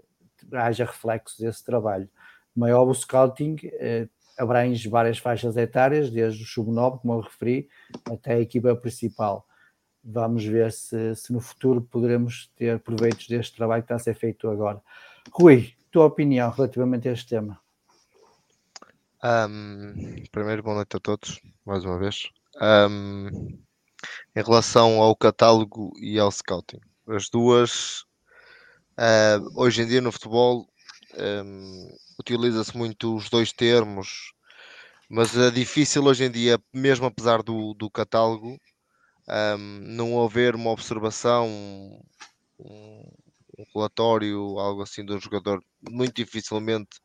haja 0.52 0.84
reflexo 0.84 1.42
desse 1.42 1.64
trabalho. 1.64 2.10
Maior 2.54 2.86
o 2.86 2.94
scouting 2.94 3.56
eh, 3.64 4.10
abrange 4.38 4.90
várias 4.90 5.18
faixas 5.18 5.56
etárias, 5.56 6.12
desde 6.12 6.44
o 6.44 6.46
sub-9, 6.46 7.00
como 7.00 7.14
eu 7.14 7.22
referi, 7.22 7.70
até 8.12 8.34
a 8.34 8.40
equipa 8.42 8.76
principal. 8.76 9.48
Vamos 10.04 10.44
ver 10.44 10.74
se, 10.74 11.16
se 11.16 11.32
no 11.32 11.40
futuro 11.40 11.82
poderemos 11.82 12.52
ter 12.58 12.80
proveitos 12.80 13.30
deste 13.30 13.56
trabalho 13.56 13.82
que 13.82 13.86
está 13.86 13.96
a 13.96 14.00
ser 14.00 14.14
feito 14.14 14.50
agora. 14.50 14.82
Rui, 15.32 15.72
tua 15.90 16.06
opinião 16.06 16.52
relativamente 16.52 17.08
a 17.08 17.14
este 17.14 17.30
tema? 17.30 17.63
Um, 19.26 20.22
primeiro, 20.34 20.62
boa 20.62 20.76
noite 20.76 20.98
a 20.98 21.00
todos, 21.00 21.40
mais 21.66 21.86
uma 21.86 21.98
vez. 21.98 22.30
Um, 22.62 23.30
em 24.36 24.44
relação 24.44 25.02
ao 25.02 25.16
catálogo 25.16 25.94
e 25.98 26.20
ao 26.20 26.30
scouting, 26.30 26.82
as 27.08 27.30
duas, 27.30 28.02
uh, 29.00 29.50
hoje 29.56 29.82
em 29.82 29.88
dia 29.88 30.02
no 30.02 30.12
futebol, 30.12 30.68
um, 31.18 31.96
utiliza-se 32.20 32.76
muito 32.76 33.16
os 33.16 33.30
dois 33.30 33.54
termos, 33.54 34.34
mas 35.10 35.38
é 35.38 35.50
difícil 35.50 36.04
hoje 36.04 36.26
em 36.26 36.32
dia, 36.32 36.60
mesmo 36.74 37.06
apesar 37.06 37.42
do, 37.42 37.74
do 37.76 37.90
catálogo, 37.90 38.60
não 39.58 40.22
haver 40.22 40.54
uma 40.54 40.72
observação, 40.72 41.48
um, 42.60 43.10
um 43.58 43.66
relatório, 43.74 44.60
algo 44.60 44.82
assim 44.82 45.06
do 45.06 45.18
jogador, 45.18 45.64
muito 45.90 46.14
dificilmente 46.14 47.00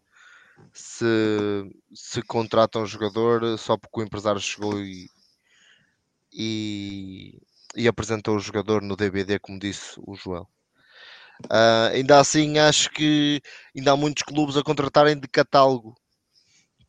se, 0.73 1.05
se 1.95 2.23
contrata 2.23 2.79
um 2.79 2.87
jogador 2.87 3.59
só 3.59 3.77
porque 3.77 4.01
o 4.01 4.05
empresário 4.05 4.41
chegou 4.41 4.81
e, 4.81 5.09
e, 6.33 7.41
e 7.77 7.89
apresentou 7.89 8.37
o 8.37 8.41
jogador 8.41 8.83
no 8.83 8.97
DVD, 8.97 9.39
como 9.39 9.59
disse 9.59 9.95
o 9.99 10.15
Joel. 10.15 10.49
Uh, 11.45 11.95
ainda 11.95 12.19
assim, 12.19 12.59
acho 12.59 12.91
que 12.91 13.41
ainda 13.77 13.93
há 13.93 13.97
muitos 13.97 14.25
clubes 14.25 14.57
a 14.57 14.63
contratarem 14.63 15.19
de 15.19 15.29
catálogo 15.29 15.95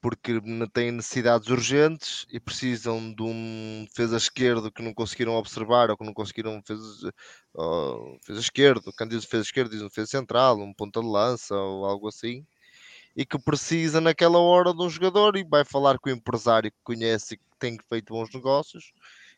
porque 0.01 0.39
têm 0.73 0.91
necessidades 0.91 1.49
urgentes 1.49 2.25
e 2.31 2.39
precisam 2.39 3.13
de 3.13 3.21
um 3.21 3.85
defesa 3.89 4.15
esquerdo 4.17 4.71
que 4.71 4.81
não 4.81 4.93
conseguiram 4.93 5.33
observar 5.35 5.89
ou 5.89 5.97
que 5.97 6.05
não 6.05 6.13
conseguiram 6.13 6.59
defesa, 6.61 7.13
uh, 7.55 8.17
defesa 8.21 8.39
esquerdo, 8.39 8.93
quando 8.97 9.11
diz 9.11 9.21
defesa 9.23 9.43
esquerdo 9.43 9.71
diz 9.71 9.81
um 9.81 9.87
defesa 9.87 10.07
central, 10.07 10.57
um 10.59 10.73
ponta 10.73 11.01
de 11.01 11.07
lança 11.07 11.53
ou 11.53 11.85
algo 11.85 12.07
assim 12.07 12.45
e 13.19 13.25
que 13.25 13.37
precisa 13.37 13.99
naquela 13.99 14.39
hora 14.39 14.73
de 14.73 14.81
um 14.81 14.89
jogador 14.89 15.35
e 15.35 15.43
vai 15.43 15.65
falar 15.65 15.99
com 15.99 16.09
o 16.09 16.13
empresário 16.13 16.71
que 16.71 16.77
conhece 16.81 17.33
e 17.33 17.37
que 17.37 17.43
tem 17.59 17.77
feito 17.89 18.13
bons 18.13 18.33
negócios 18.33 18.93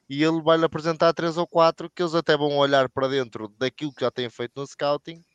e 0.07 0.23
ele 0.23 0.39
vai-lhe 0.39 0.63
apresentar 0.63 1.11
três 1.13 1.35
ou 1.35 1.47
quatro 1.47 1.89
que 1.89 2.03
eles 2.03 2.13
até 2.13 2.37
vão 2.37 2.57
olhar 2.57 2.87
para 2.89 3.07
dentro 3.07 3.47
daquilo 3.57 3.91
que 3.91 4.01
já 4.01 4.11
têm 4.11 4.29
feito 4.29 4.51
no 4.55 4.67
scouting 4.67 5.25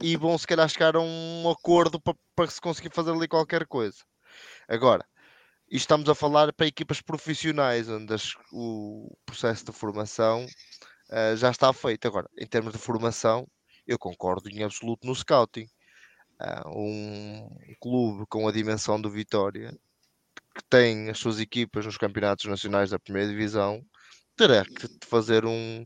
e 0.00 0.16
vão 0.16 0.38
se 0.38 0.46
calhar 0.46 0.68
chegar 0.68 0.94
a 0.94 1.00
um 1.00 1.50
acordo 1.50 2.00
para, 2.00 2.48
se 2.48 2.60
conseguir 2.60 2.94
fazer 2.94 3.10
ali 3.10 3.26
qualquer 3.26 3.66
coisa. 3.66 3.98
Agora, 4.68 5.04
estamos 5.68 6.08
a 6.08 6.14
falar 6.14 6.52
para 6.52 6.68
equipas 6.68 7.00
profissionais, 7.00 7.88
onde 7.88 8.14
as, 8.14 8.34
o 8.52 9.18
processo 9.26 9.64
de 9.64 9.72
formação 9.72 10.46
uh, 11.10 11.36
já 11.36 11.50
está 11.50 11.72
feito. 11.72 12.06
Agora, 12.06 12.30
em 12.38 12.46
termos 12.46 12.72
de 12.72 12.78
formação, 12.78 13.48
eu 13.84 13.98
concordo 13.98 14.48
em 14.48 14.62
absoluto 14.62 15.04
no 15.04 15.12
scouting. 15.12 15.66
Uh, 16.40 16.68
um 16.70 17.48
clube 17.80 18.24
com 18.28 18.46
a 18.46 18.52
dimensão 18.52 19.00
do 19.00 19.10
Vitória, 19.10 19.76
que 20.54 20.62
tem 20.70 21.10
as 21.10 21.18
suas 21.18 21.40
equipas 21.40 21.84
nos 21.84 21.96
campeonatos 21.96 22.44
nacionais 22.44 22.90
da 22.90 22.98
primeira 22.98 23.28
divisão, 23.28 23.84
terá 24.36 24.64
que 24.64 24.88
fazer 25.06 25.44
um, 25.44 25.84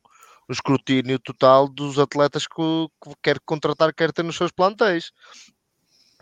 um 0.49 0.53
escrutínio 0.53 1.19
total 1.19 1.69
dos 1.69 1.99
atletas 1.99 2.47
que, 2.47 2.89
que 3.03 3.15
quer 3.23 3.41
contratar, 3.41 3.95
quer 3.95 4.13
ter 4.13 4.23
nos 4.23 4.37
seus 4.37 4.53
plantéis, 4.53 5.11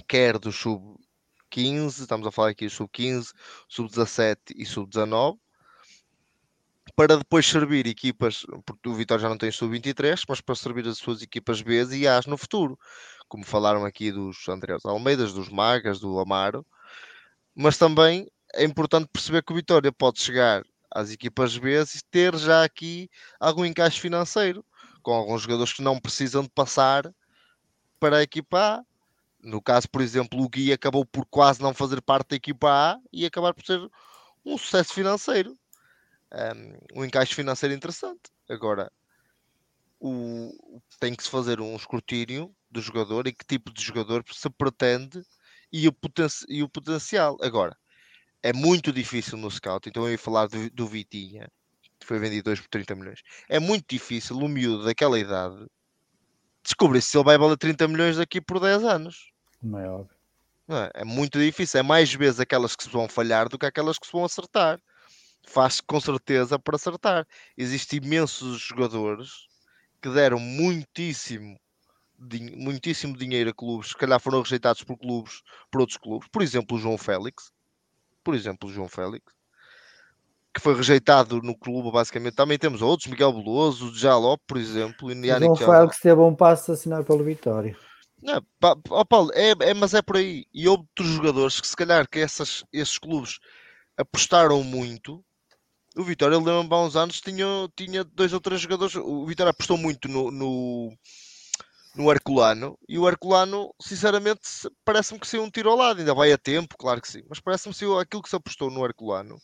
quer 0.08 0.38
do 0.38 0.52
sub-15, 0.52 2.00
estamos 2.00 2.26
a 2.26 2.30
falar 2.30 2.50
aqui 2.50 2.66
do 2.66 2.70
sub-15, 2.70 3.32
sub-17 3.68 4.36
e 4.56 4.64
sub-19, 4.64 5.38
para 6.96 7.16
depois 7.16 7.46
servir 7.46 7.86
equipas, 7.86 8.44
porque 8.64 8.88
o 8.88 8.94
Vitória 8.94 9.22
já 9.22 9.28
não 9.28 9.38
tem 9.38 9.50
sub-23, 9.50 10.22
mas 10.28 10.40
para 10.40 10.54
servir 10.54 10.86
as 10.86 10.98
suas 10.98 11.22
equipas 11.22 11.62
B 11.62 11.84
e 11.96 12.06
A's 12.06 12.26
no 12.26 12.36
futuro, 12.36 12.78
como 13.30 13.44
falaram 13.44 13.84
aqui 13.84 14.10
dos 14.10 14.46
Andrés 14.48 14.84
Almeidas, 14.84 15.32
dos 15.32 15.48
Magas, 15.48 16.00
do 16.00 16.18
Amaro, 16.18 16.66
mas 17.54 17.78
também 17.78 18.28
é 18.52 18.64
importante 18.64 19.08
perceber 19.10 19.44
que 19.44 19.52
o 19.52 19.54
Vitória 19.54 19.92
pode 19.92 20.20
chegar 20.20 20.64
às 20.90 21.12
equipas 21.12 21.56
B 21.56 21.80
e 21.80 22.02
ter 22.10 22.36
já 22.36 22.64
aqui 22.64 23.08
algum 23.38 23.64
encaixe 23.64 24.00
financeiro, 24.00 24.64
com 25.00 25.12
alguns 25.12 25.42
jogadores 25.42 25.72
que 25.72 25.80
não 25.80 26.00
precisam 26.00 26.42
de 26.42 26.50
passar 26.50 27.08
para 28.00 28.16
a 28.18 28.22
equipa 28.22 28.58
A. 28.58 28.84
No 29.40 29.62
caso, 29.62 29.88
por 29.88 30.02
exemplo, 30.02 30.42
o 30.42 30.48
Gui 30.48 30.72
acabou 30.72 31.06
por 31.06 31.24
quase 31.24 31.62
não 31.62 31.72
fazer 31.72 32.02
parte 32.02 32.30
da 32.30 32.36
equipa 32.36 32.68
A 32.68 32.98
e 33.12 33.24
acabar 33.24 33.54
por 33.54 33.64
ser 33.64 33.80
um 34.44 34.58
sucesso 34.58 34.92
financeiro. 34.92 35.56
Um, 36.32 37.00
um 37.00 37.04
encaixe 37.04 37.32
financeiro 37.32 37.72
interessante. 37.72 38.22
Agora, 38.48 38.90
o, 40.00 40.82
tem 40.98 41.14
que 41.14 41.22
se 41.22 41.30
fazer 41.30 41.60
um 41.60 41.76
escrutínio 41.76 42.52
do 42.70 42.80
jogador 42.80 43.26
e 43.26 43.32
que 43.32 43.44
tipo 43.44 43.72
de 43.72 43.82
jogador 43.82 44.24
se 44.32 44.48
pretende 44.50 45.22
e 45.72 45.88
o, 45.88 45.92
poten 45.92 46.26
e 46.48 46.62
o 46.62 46.68
potencial. 46.68 47.36
Agora, 47.40 47.76
é 48.42 48.52
muito 48.52 48.92
difícil 48.92 49.36
no 49.38 49.50
scout. 49.50 49.88
Então 49.88 50.04
eu 50.04 50.12
ia 50.12 50.18
falar 50.18 50.46
do, 50.46 50.70
do 50.70 50.86
Vitinha, 50.86 51.48
que 51.98 52.06
foi 52.06 52.18
vendido 52.18 52.50
hoje 52.50 52.62
por 52.62 52.68
30 52.68 52.94
milhões. 52.94 53.20
É 53.48 53.58
muito 53.58 53.86
difícil 53.88 54.36
o 54.36 54.48
miúdo 54.48 54.84
daquela 54.84 55.18
idade 55.18 55.66
descobrir 56.62 57.00
se 57.00 57.16
ele 57.16 57.24
vai 57.24 57.38
valer 57.38 57.56
30 57.56 57.88
milhões 57.88 58.16
daqui 58.16 58.40
por 58.40 58.60
10 58.60 58.84
anos. 58.84 59.32
Não 59.62 59.78
é 59.78 59.88
óbvio. 59.88 60.16
Não 60.66 60.76
é? 60.76 60.90
é 60.94 61.04
muito 61.04 61.38
difícil. 61.38 61.80
É 61.80 61.82
mais 61.82 62.12
vezes 62.12 62.40
aquelas 62.40 62.76
que 62.76 62.84
se 62.84 62.90
vão 62.90 63.08
falhar 63.08 63.48
do 63.48 63.58
que 63.58 63.66
aquelas 63.66 63.98
que 63.98 64.06
se 64.06 64.12
vão 64.12 64.24
acertar. 64.24 64.80
Faz 65.46 65.80
com 65.80 66.00
certeza 66.00 66.58
para 66.58 66.76
acertar. 66.76 67.26
Existem 67.56 67.98
imensos 67.98 68.60
jogadores 68.60 69.48
que 70.00 70.08
deram 70.08 70.38
muitíssimo 70.38 71.58
muitíssimo 72.56 73.16
dinheiro 73.16 73.50
a 73.50 73.54
clubes, 73.54 73.88
se 73.88 73.96
calhar 73.96 74.20
foram 74.20 74.42
rejeitados 74.42 74.84
por 74.84 74.96
clubes, 74.96 75.42
por 75.70 75.80
outros 75.80 75.98
clubes, 75.98 76.28
por 76.30 76.42
exemplo, 76.42 76.76
o 76.76 76.80
João 76.80 76.98
Félix, 76.98 77.50
por 78.22 78.34
exemplo, 78.34 78.68
o 78.68 78.72
João 78.72 78.88
Félix, 78.88 79.32
que 80.52 80.60
foi 80.60 80.74
rejeitado 80.74 81.40
no 81.42 81.56
clube, 81.56 81.92
basicamente. 81.92 82.34
Também 82.34 82.58
temos 82.58 82.82
outros, 82.82 83.08
Miguel 83.08 83.32
Veloso, 83.32 83.88
o 83.88 83.94
Jalop, 83.94 84.40
por 84.46 84.58
exemplo. 84.58 85.08
O 85.08 85.14
João 85.14 85.56
Félix 85.56 86.00
teve 86.00 86.20
um 86.20 86.34
passo 86.34 86.72
assinado 86.72 87.04
pelo 87.04 87.24
Vitória. 87.24 87.76
Não, 88.22 88.44
oh 88.90 89.04
Paulo, 89.04 89.30
é, 89.32 89.52
é, 89.60 89.74
mas 89.74 89.94
é 89.94 90.02
por 90.02 90.16
aí. 90.16 90.44
E 90.52 90.68
outros 90.68 91.08
jogadores 91.08 91.60
que 91.60 91.66
se 91.66 91.76
calhar 91.76 92.06
que 92.08 92.18
essas, 92.18 92.64
esses 92.72 92.98
clubes 92.98 93.38
apostaram 93.96 94.62
muito. 94.62 95.24
O 95.96 96.04
Vitória, 96.04 96.36
lembro-me 96.36 96.74
há 96.74 96.78
uns 96.78 96.96
anos, 96.96 97.20
tinha, 97.20 97.46
tinha 97.74 98.04
dois 98.04 98.32
ou 98.32 98.40
três 98.40 98.60
jogadores. 98.60 98.94
O 98.96 99.24
Vitória 99.24 99.50
apostou 99.50 99.78
muito 99.78 100.08
no, 100.08 100.30
no 100.30 100.92
no 101.94 102.10
Herculano 102.10 102.78
e 102.88 102.98
o 102.98 103.08
Herculano, 103.08 103.74
sinceramente, 103.80 104.40
parece-me 104.84 105.18
que 105.18 105.26
saiu 105.26 105.42
um 105.42 105.50
tiro 105.50 105.70
ao 105.70 105.76
lado. 105.76 105.98
Ainda 105.98 106.14
vai 106.14 106.32
a 106.32 106.38
tempo, 106.38 106.76
claro 106.78 107.00
que 107.00 107.08
sim, 107.08 107.22
mas 107.28 107.40
parece-me 107.40 107.74
que 107.74 107.84
aquilo 107.98 108.22
que 108.22 108.28
se 108.28 108.36
apostou 108.36 108.70
no 108.70 108.84
Herculano 108.84 109.40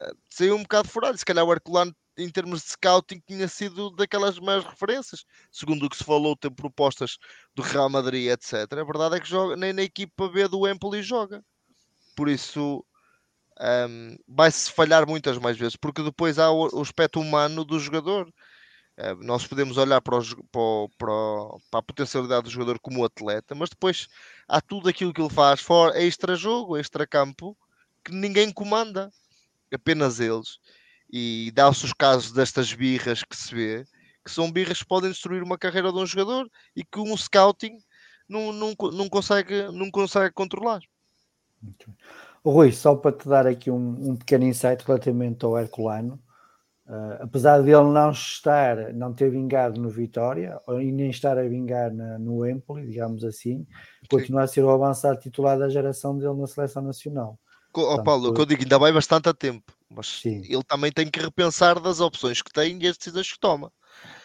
eh, 0.00 0.12
saiu 0.28 0.56
um 0.56 0.62
bocado 0.62 0.88
furado. 0.88 1.16
Se 1.16 1.24
calhar 1.24 1.44
o 1.44 1.52
Herculano, 1.52 1.94
em 2.16 2.28
termos 2.28 2.62
de 2.62 2.70
scouting, 2.70 3.20
tinha 3.26 3.48
sido 3.48 3.90
daquelas 3.90 4.38
maiores 4.38 4.66
referências. 4.66 5.24
Segundo 5.50 5.86
o 5.86 5.90
que 5.90 5.96
se 5.96 6.04
falou, 6.04 6.36
tem 6.36 6.50
propostas 6.50 7.18
do 7.54 7.62
Real 7.62 7.88
Madrid, 7.88 8.28
etc. 8.28 8.72
A 8.72 8.84
verdade 8.84 9.16
é 9.16 9.20
que 9.20 9.28
joga, 9.28 9.56
nem 9.56 9.72
na 9.72 9.82
equipa 9.82 10.28
B 10.28 10.48
do 10.48 10.68
Empoli 10.68 11.02
joga. 11.02 11.44
Por 12.16 12.28
isso, 12.28 12.84
um, 13.60 14.16
vai-se 14.28 14.70
falhar 14.70 15.06
muitas 15.06 15.38
mais 15.38 15.56
vezes, 15.56 15.76
porque 15.76 16.02
depois 16.02 16.38
há 16.38 16.50
o, 16.50 16.68
o 16.72 16.80
aspecto 16.80 17.20
humano 17.20 17.64
do 17.64 17.78
jogador. 17.78 18.32
Uh, 18.96 19.24
nós 19.24 19.46
podemos 19.46 19.76
olhar 19.76 20.00
para, 20.00 20.18
para, 20.52 21.08
para, 21.70 21.78
a 21.78 21.82
potencialidade 21.82 22.44
do 22.44 22.50
jogador 22.50 22.78
como 22.78 23.04
atleta, 23.04 23.54
mas 23.54 23.70
depois 23.70 24.06
há 24.46 24.60
tudo 24.60 24.88
aquilo 24.88 25.12
que 25.12 25.20
ele 25.20 25.30
faz 25.30 25.60
fora 25.60 26.00
extra-jogo, 26.00 26.76
extra-campo, 26.76 27.56
que 28.04 28.12
ninguém 28.12 28.52
comanda, 28.52 29.10
apenas 29.72 30.20
eles. 30.20 30.58
E 31.10 31.50
dá-se 31.54 31.84
os 31.84 31.92
casos 31.92 32.32
destas 32.32 32.72
birras 32.72 33.24
que 33.24 33.36
se 33.36 33.52
vê, 33.52 33.84
que 34.24 34.30
são 34.30 34.50
birras 34.50 34.78
que 34.78 34.86
podem 34.86 35.10
destruir 35.10 35.42
uma 35.42 35.58
carreira 35.58 35.92
de 35.92 35.98
um 35.98 36.06
jogador 36.06 36.48
e 36.76 36.84
que 36.84 36.98
um 37.00 37.16
scouting 37.16 37.78
não, 38.28 38.52
não, 38.52 38.74
não, 38.92 39.08
consegue, 39.08 39.70
não 39.72 39.90
consegue 39.90 40.32
controlar. 40.32 40.80
Rui, 42.44 42.72
só 42.72 42.94
para 42.94 43.16
te 43.16 43.28
dar 43.28 43.46
aqui 43.46 43.70
um, 43.70 44.10
um 44.10 44.16
pequeno 44.16 44.44
insight 44.44 44.84
relativamente 44.84 45.44
ao 45.44 45.58
Herculano, 45.58 46.20
uh, 46.86 47.22
apesar 47.22 47.62
de 47.62 47.70
ele 47.70 47.90
não 47.90 48.10
estar, 48.10 48.92
não 48.94 49.12
ter 49.12 49.30
vingado 49.30 49.80
no 49.80 49.88
Vitória, 49.88 50.58
e 50.80 50.92
nem 50.92 51.10
estar 51.10 51.38
a 51.38 51.42
vingar 51.42 51.92
na, 51.92 52.18
no 52.18 52.46
Empoli, 52.46 52.86
digamos 52.86 53.24
assim, 53.24 53.66
continua 54.10 54.42
a 54.42 54.46
ser 54.46 54.62
o 54.62 54.70
avançado 54.70 55.20
titular 55.20 55.58
da 55.58 55.68
geração 55.68 56.16
dele 56.16 56.34
na 56.34 56.46
seleção 56.46 56.82
nacional. 56.82 57.38
Oh, 57.76 57.80
Portanto, 57.80 58.04
Paulo, 58.04 58.28
o 58.28 58.34
que 58.34 58.40
eu 58.40 58.46
digo, 58.46 58.62
ainda 58.62 58.78
vai 58.78 58.92
bastante 58.92 59.28
a 59.28 59.34
tempo, 59.34 59.72
mas 59.90 60.06
sim. 60.06 60.42
ele 60.48 60.62
também 60.62 60.92
tem 60.92 61.10
que 61.10 61.18
repensar 61.20 61.80
das 61.80 62.00
opções 62.00 62.40
que 62.40 62.52
tem 62.52 62.80
e 62.80 62.86
as 62.86 62.96
decisões 62.96 63.32
que 63.32 63.40
toma. 63.40 63.72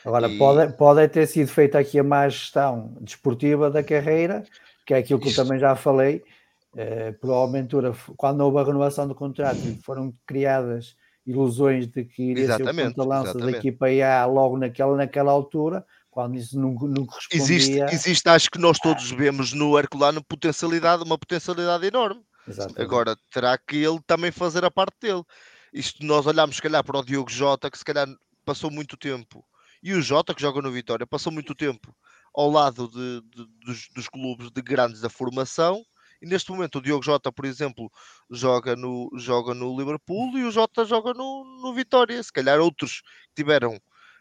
Agora, 0.06 0.27
e... 0.27 0.38
pode, 0.38 0.73
pode 0.73 1.07
ter 1.07 1.26
sido 1.27 1.48
feita 1.48 1.80
aqui 1.80 1.98
a 1.98 2.03
má 2.03 2.30
gestão 2.30 2.95
desportiva 3.02 3.72
da 3.72 3.84
carreira, 3.84 4.44
que 4.86 4.94
é 4.94 4.98
aquilo 4.98 5.19
que 5.19 5.30
Isso. 5.30 5.41
eu 5.41 5.45
também 5.45 5.60
já 5.60 5.76
falei, 5.76 6.23
Uh, 6.72 7.18
provavelmente, 7.19 7.76
quando 8.15 8.41
houve 8.41 8.60
a 8.60 8.64
renovação 8.64 9.07
do 9.07 9.15
contrato, 9.15 9.60
foram 9.84 10.14
criadas 10.26 10.95
ilusões 11.30 11.88
de 11.88 12.03
que 12.03 12.23
iria 12.23 12.45
exatamente, 12.45 12.76
ser 12.76 12.81
o 12.81 12.95
ponta-lança 12.95 13.38
da 13.38 13.51
equipa 13.51 13.88
A 13.88 14.26
logo 14.26 14.57
naquela, 14.57 14.97
naquela 14.97 15.31
altura, 15.31 15.85
quando 16.10 16.35
isso 16.35 16.60
não, 16.60 16.73
não 16.73 17.06
correspondia. 17.06 17.43
Existe, 17.43 17.80
existe, 17.93 18.30
acho 18.30 18.49
que 18.49 18.57
nós 18.57 18.80
todos 18.80 19.11
vemos 19.11 19.53
no 19.53 19.77
Herculano 19.77 20.23
potencialidade, 20.23 21.03
uma 21.03 21.18
potencialidade 21.18 21.85
enorme. 21.85 22.22
Exatamente. 22.47 22.81
Agora, 22.81 23.15
terá 23.31 23.57
que 23.57 23.77
ele 23.77 23.99
também 24.07 24.31
fazer 24.31 24.65
a 24.65 24.72
parte 24.72 24.95
dele. 25.01 25.23
Isto 25.72 26.03
nós 26.03 26.26
olhamos, 26.26 26.56
se 26.56 26.61
calhar, 26.61 26.84
para 26.84 26.97
o 26.97 27.06
Diogo 27.06 27.30
Jota, 27.30 27.69
que 27.69 27.77
se 27.77 27.85
calhar 27.85 28.07
passou 28.43 28.72
muito 28.72 28.97
tempo, 28.97 29.45
e 29.84 29.93
o 29.93 30.01
Jota, 30.01 30.34
que 30.34 30.41
joga 30.41 30.61
no 30.61 30.72
Vitória, 30.72 31.06
passou 31.06 31.31
muito 31.31 31.53
tempo 31.53 31.95
ao 32.34 32.49
lado 32.49 32.88
de, 32.88 33.22
de, 33.30 33.45
dos, 33.65 33.88
dos 33.93 34.10
clubes 34.10 34.49
de 34.49 34.61
grandes 34.61 35.01
da 35.01 35.10
formação, 35.10 35.84
e 36.22 36.28
neste 36.28 36.52
momento 36.52 36.78
o 36.78 36.82
Diogo 36.82 37.04
Jota, 37.04 37.32
por 37.32 37.46
exemplo, 37.46 37.91
joga 38.30 38.76
no, 38.76 39.10
joga 39.16 39.54
no 39.54 39.78
Liverpool 39.78 40.38
e 40.38 40.44
o 40.44 40.52
Jota 40.52 40.86
joga 40.86 41.14
no, 41.14 41.44
no 41.62 41.74
Vitória. 41.74 42.22
Se 42.22 42.32
calhar 42.32 42.60
outros 42.60 43.02
que 43.02 43.44
tiveram 43.44 43.80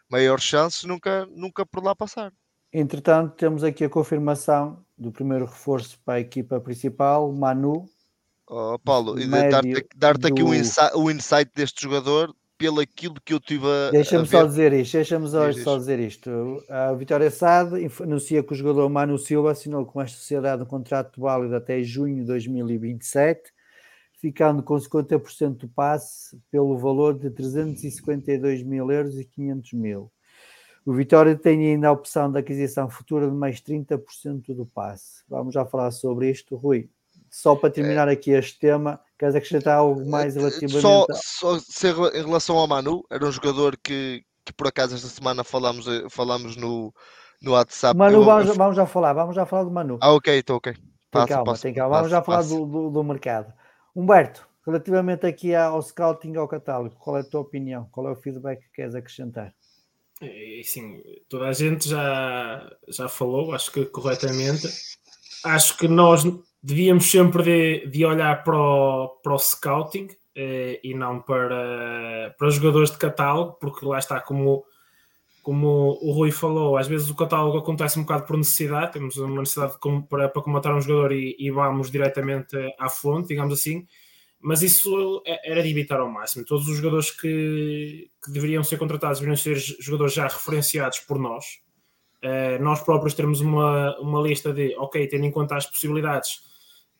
maior 0.09 0.39
chances 0.39 0.83
nunca, 0.83 1.25
nunca 1.27 1.65
por 1.65 1.83
lá 1.83 1.95
passar. 1.95 2.33
Entretanto, 2.71 3.35
temos 3.35 3.63
aqui 3.63 3.83
a 3.83 3.89
confirmação 3.89 4.83
do 4.97 5.11
primeiro 5.11 5.45
reforço 5.45 5.99
para 6.05 6.15
a 6.15 6.19
equipa 6.19 6.59
principal, 6.59 7.31
Manu. 7.31 7.89
Oh, 8.47 8.79
Paulo, 8.79 9.19
e 9.19 9.27
dar-te 9.27 9.87
dar 9.95 10.17
do... 10.17 10.27
aqui 10.27 10.41
o 10.41 10.53
insight, 10.53 10.95
o 10.95 11.11
insight 11.11 11.51
deste 11.53 11.83
jogador 11.83 12.35
pelo 12.59 12.81
aquilo 12.81 13.15
que 13.23 13.33
eu 13.33 13.39
tive 13.39 13.65
a. 13.65 13.89
Deixa-me 13.89 14.27
só 14.27 14.45
dizer 14.45 14.73
isto, 14.73 14.91
deixa-me 14.91 15.27
só 15.29 15.77
dizer 15.77 15.97
isto. 15.97 16.29
A 16.67 16.93
Vitória 16.93 17.31
SAD 17.31 17.89
anuncia 18.03 18.43
que 18.43 18.51
o 18.51 18.55
jogador 18.55 18.87
Manu 18.89 19.17
Silva 19.17 19.51
assinou 19.51 19.85
com 19.85 20.01
esta 20.01 20.17
sociedade 20.17 20.61
um 20.61 20.65
contrato 20.65 21.21
válido 21.21 21.55
até 21.55 21.81
junho 21.81 22.17
de 22.17 22.25
2027, 22.25 23.53
ficando 24.19 24.61
com 24.61 24.75
50% 24.75 25.55
do 25.55 25.69
passe 25.69 26.37
pelo 26.51 26.77
valor 26.77 27.17
de 27.17 27.29
352 27.29 28.61
mil 28.63 28.91
euros 28.91 29.17
e 29.17 29.23
500 29.23 29.73
mil. 29.73 30.11
O 30.85 30.91
Vitória 30.91 31.37
tem 31.37 31.71
ainda 31.71 31.87
a 31.87 31.93
opção 31.93 32.29
de 32.29 32.39
aquisição 32.39 32.89
futura 32.89 33.29
de 33.29 33.35
mais 33.35 33.61
30% 33.61 34.53
do 34.53 34.65
passe. 34.65 35.23
Vamos 35.29 35.53
já 35.53 35.65
falar 35.65 35.91
sobre 35.91 36.29
isto, 36.29 36.57
Rui. 36.57 36.89
Só 37.31 37.55
para 37.55 37.69
terminar 37.69 38.07
é. 38.07 38.13
aqui 38.13 38.31
este 38.31 38.59
tema, 38.59 38.99
Queres 39.19 39.35
acrescentar 39.35 39.77
algo 39.77 40.09
mais 40.09 40.37
eh, 40.37 40.39
relativamente? 40.39 40.81
Só, 40.81 41.05
só 41.11 41.59
ser 41.59 41.93
em 42.15 42.23
relação 42.23 42.57
ao 42.57 42.65
Manu, 42.65 43.03
era 43.11 43.25
um 43.25 43.31
jogador 43.31 43.75
que, 43.75 44.23
que 44.45 44.53
por 44.53 44.67
acaso 44.67 44.95
esta 44.95 45.09
semana 45.09 45.43
falamos, 45.43 45.85
eh, 45.89 46.05
falamos 46.09 46.55
no, 46.55 46.93
no 47.41 47.51
WhatsApp. 47.51 47.97
Manu, 47.97 48.19
eu, 48.19 48.23
vamos, 48.23 48.47
eu... 48.47 48.55
vamos 48.55 48.77
já 48.77 48.85
falar, 48.85 49.11
vamos 49.11 49.35
já 49.35 49.45
falar 49.45 49.65
do 49.65 49.71
Manu. 49.71 49.97
Ah, 50.01 50.13
ok, 50.13 50.39
estou 50.39 50.55
ok. 50.55 50.73
Passa, 51.11 51.27
tem 51.27 51.35
calma, 51.35 51.51
passa, 51.51 51.61
tem 51.63 51.73
calma. 51.73 51.95
Vamos 51.97 52.11
passa, 52.11 52.15
já 52.15 52.23
falar 52.23 52.43
do, 52.43 52.65
do, 52.65 52.89
do, 52.91 53.03
mercado. 53.03 53.53
Humberto, 53.93 54.47
relativamente 54.65 55.25
aqui 55.25 55.53
ao 55.53 55.81
scouting 55.81 56.37
ao 56.37 56.47
catálogo, 56.47 56.95
qual 56.95 57.17
é 57.17 57.19
a 57.19 57.23
tua 57.25 57.41
opinião? 57.41 57.89
Qual 57.91 58.07
é 58.07 58.11
o 58.13 58.15
feedback 58.15 58.61
que 58.61 58.71
queres 58.71 58.95
acrescentar? 58.95 59.53
É, 60.21 60.61
sim, 60.63 61.03
toda 61.27 61.49
a 61.49 61.53
gente 61.53 61.89
já, 61.89 62.71
já 62.87 63.09
falou, 63.09 63.53
acho 63.53 63.69
que 63.69 63.83
corretamente. 63.85 64.69
Acho 65.43 65.77
que 65.77 65.87
nós 65.87 66.23
devíamos 66.61 67.09
sempre 67.09 67.43
de, 67.43 67.87
de 67.87 68.05
olhar 68.05 68.43
para 68.43 68.57
o, 68.57 69.07
para 69.23 69.33
o 69.33 69.39
scouting 69.39 70.07
eh, 70.35 70.79
e 70.83 70.93
não 70.93 71.21
para, 71.21 72.35
para 72.37 72.49
jogadores 72.49 72.91
de 72.91 72.97
catálogo, 72.97 73.57
porque 73.59 73.85
lá 73.85 73.99
está, 73.99 74.19
como, 74.19 74.63
como 75.41 75.97
o 76.01 76.11
Rui 76.11 76.31
falou, 76.31 76.77
às 76.77 76.87
vezes 76.87 77.09
o 77.09 77.15
catálogo 77.15 77.57
acontece 77.57 77.97
um 77.97 78.03
bocado 78.03 78.25
por 78.25 78.37
necessidade, 78.37 78.93
temos 78.93 79.17
uma 79.17 79.39
necessidade 79.39 79.73
de, 79.73 80.07
para, 80.07 80.29
para 80.29 80.41
combater 80.41 80.69
um 80.69 80.81
jogador 80.81 81.11
e, 81.11 81.35
e, 81.39 81.49
vamos 81.49 81.89
diretamente 81.89 82.55
à 82.77 82.89
fonte, 82.89 83.29
digamos 83.29 83.53
assim, 83.53 83.85
mas 84.39 84.61
isso 84.61 85.21
é, 85.25 85.51
era 85.51 85.63
de 85.63 85.69
evitar 85.69 85.99
ao 85.99 86.09
máximo. 86.09 86.45
Todos 86.45 86.67
os 86.67 86.77
jogadores 86.77 87.11
que, 87.11 88.09
que 88.23 88.31
deveriam 88.31 88.63
ser 88.63 88.77
contratados 88.77 89.19
deveriam 89.19 89.37
ser 89.37 89.57
jogadores 89.79 90.13
já 90.13 90.27
referenciados 90.27 90.99
por 90.99 91.19
nós. 91.19 91.45
Uh, 92.21 92.61
nós 92.61 92.81
próprios 92.81 93.13
termos 93.13 93.39
uma, 93.39 93.97
uma 93.99 94.21
lista 94.21 94.51
de, 94.51 94.75
ok, 94.77 95.07
tendo 95.07 95.25
em 95.25 95.31
conta 95.31 95.55
as 95.55 95.65
possibilidades 95.65 96.41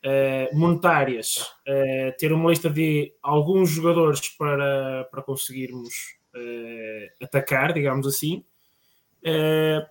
uh, 0.06 0.58
monetárias, 0.58 1.41
uh, 1.68 2.16
ter 2.18 2.32
uma 2.32 2.50
lista 2.50 2.70
de 2.70 3.14
alguns 3.22 3.70
jogadores 3.70 4.30
para, 4.30 5.06
para 5.12 5.22
conseguirmos 5.22 6.18
atacar, 7.22 7.74
digamos 7.74 8.06
assim, 8.06 8.46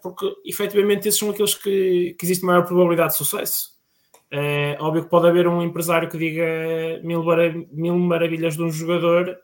porque 0.00 0.24
efetivamente 0.46 1.09
esses 1.09 1.18
são 1.18 1.30
aqueles 1.30 1.52
que, 1.52 2.14
que 2.16 2.24
existe 2.24 2.44
maior 2.44 2.64
probabilidade 2.64 3.10
de 3.10 3.18
sucesso. 3.18 3.76
É 4.30 4.78
óbvio 4.80 5.02
que 5.02 5.10
pode 5.10 5.26
haver 5.26 5.48
um 5.48 5.60
empresário 5.60 6.09
que 6.09 6.16
diga 6.16 6.46
mil, 7.02 7.22
mil 7.72 7.98
maravilhas 7.98 8.56
de 8.56 8.62
um 8.62 8.70
jogador, 8.70 9.36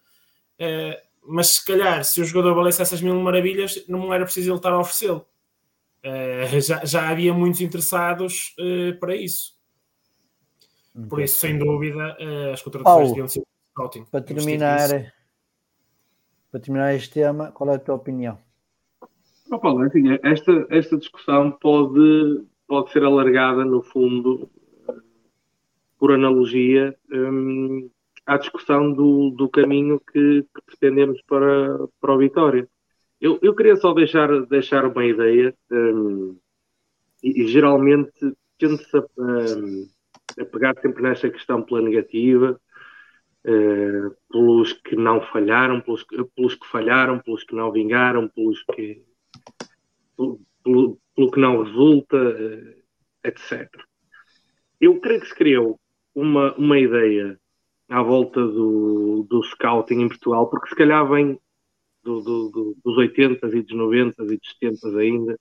mas 1.27 1.55
se 1.55 1.67
calhar 1.67 2.05
se 2.05 2.23
o 2.23 2.25
jogador 2.25 2.55
valesse 2.55 2.81
essas 2.81 3.03
mil 3.03 3.21
maravilhas, 3.21 3.85
não 3.89 4.15
era 4.15 4.25
preciso 4.25 4.51
ele 4.51 4.57
estar 4.57 4.73
a 4.73 4.79
oferecê-lo. 4.79 5.27
Já, 6.61 6.85
já 6.85 7.09
havia 7.09 7.33
muitos 7.33 7.61
interessados 7.61 8.55
para 9.01 9.17
isso. 9.17 9.55
Por 11.09 11.21
isso, 11.21 11.41
sem 11.41 11.59
dúvida, 11.59 12.17
eh, 12.21 12.53
as 12.53 12.63
contratações 12.63 13.09
deviam 13.09 13.27
ser 13.27 13.43
scouting. 13.73 14.05
Para 14.05 14.21
terminar, 14.23 14.89
para 16.53 16.61
terminar 16.61 16.95
este 16.95 17.15
tema, 17.15 17.51
qual 17.51 17.71
é 17.71 17.75
a 17.75 17.79
tua 17.81 17.97
opinião? 17.97 18.39
Oh, 19.51 19.59
Paulo, 19.59 19.83
assim, 19.83 20.05
esta, 20.23 20.67
esta 20.71 20.97
discussão 20.97 21.51
pode, 21.51 22.45
pode 22.69 22.93
ser 22.93 23.03
alargada, 23.03 23.65
no 23.65 23.83
fundo, 23.83 24.49
por 25.99 26.13
analogia, 26.13 26.97
um, 27.13 27.91
à 28.25 28.37
discussão 28.37 28.93
do, 28.93 29.31
do 29.31 29.49
caminho 29.49 30.01
que, 30.01 30.43
que, 30.43 30.63
pretendemos 30.65 31.21
para, 31.23 31.89
para 32.01 32.15
o 32.15 32.19
Vitória. 32.19 32.69
Eu, 33.25 33.39
eu 33.41 33.55
queria 33.55 33.75
só 33.77 33.95
deixar, 33.95 34.29
deixar 34.49 34.85
uma 34.85 35.03
ideia, 35.03 35.57
um, 35.73 36.39
e, 37.23 37.43
e, 37.43 37.49
geralmente 37.49 38.13
tende-se 38.59 38.95
a, 38.95 39.03
um, 39.17 39.89
a 40.39 40.45
pegar 40.45 40.75
sempre 40.83 41.03
nesta 41.03 41.31
questão 41.31 41.63
pela 41.63 41.81
negativa, 41.81 42.61
uh, 43.47 44.15
pelos 44.31 44.75
que 44.75 44.95
não 44.95 45.23
falharam, 45.23 45.81
pelos, 45.81 46.05
pelos, 46.37 46.55
que 46.55 46.67
falharam, 46.67 47.19
pelos 47.19 47.45
que 47.45 47.55
não 47.55 47.73
vingaram, 47.73 48.29
pelos 48.29 48.63
que 48.65 49.03
pelo, 50.19 50.39
pelo, 50.63 51.31
que 51.31 51.41
não 51.41 51.63
resulta, 51.63 52.19
eh, 52.19 53.29
etc. 53.29 53.71
Eu 54.79 55.01
creio 55.01 55.23
que 55.23 55.29
se 55.29 55.35
criou 55.35 55.81
uma, 56.15 56.55
uma 56.57 56.79
ideia 56.79 57.41
à 57.89 58.03
volta 58.03 58.47
do, 58.47 59.27
do 59.31 59.43
scouting 59.45 60.03
em 60.03 60.09
Portugal, 60.09 60.51
porque 60.51 60.69
se 60.69 60.77
calhar 60.77 61.09
vem 61.09 61.41
do, 62.05 62.21
do, 62.21 62.51
do, 62.51 62.77
dos 62.85 62.97
80 62.99 63.47
e 63.49 63.63
dos 63.63 63.77
90 63.77 64.23
e 64.23 64.37
dos 64.37 64.57
70 64.61 64.99
ainda, 64.99 65.41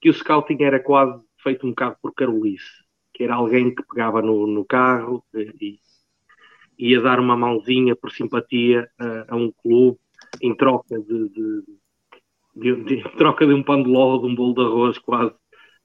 que 0.00 0.10
o 0.10 0.14
scouting 0.14 0.62
era 0.62 0.80
quase 0.80 1.20
feito 1.42 1.66
um 1.66 1.70
bocado 1.70 1.96
por 2.02 2.14
Carolice 2.14 2.88
que 3.18 3.24
era 3.24 3.34
alguém 3.34 3.74
que 3.74 3.82
pegava 3.82 4.22
no, 4.22 4.46
no 4.46 4.64
carro 4.64 5.24
e, 5.34 5.80
ia 6.78 7.00
dar 7.00 7.18
uma 7.18 7.36
mãozinha 7.36 7.96
por 7.96 8.12
simpatia 8.12 8.88
a, 8.96 9.34
a 9.34 9.36
um 9.36 9.50
clube 9.50 9.98
em 10.40 10.54
troca 10.54 10.96
de, 11.00 11.28
de, 11.28 11.64
de, 12.54 12.84
de, 12.84 13.02
troca 13.16 13.44
de 13.44 13.52
um 13.52 13.64
pão 13.64 13.82
de 13.82 13.90
ló, 13.90 14.18
de 14.18 14.26
um 14.26 14.34
bolo 14.36 14.54
de 14.54 14.60
arroz, 14.60 14.98
quase, 14.98 15.34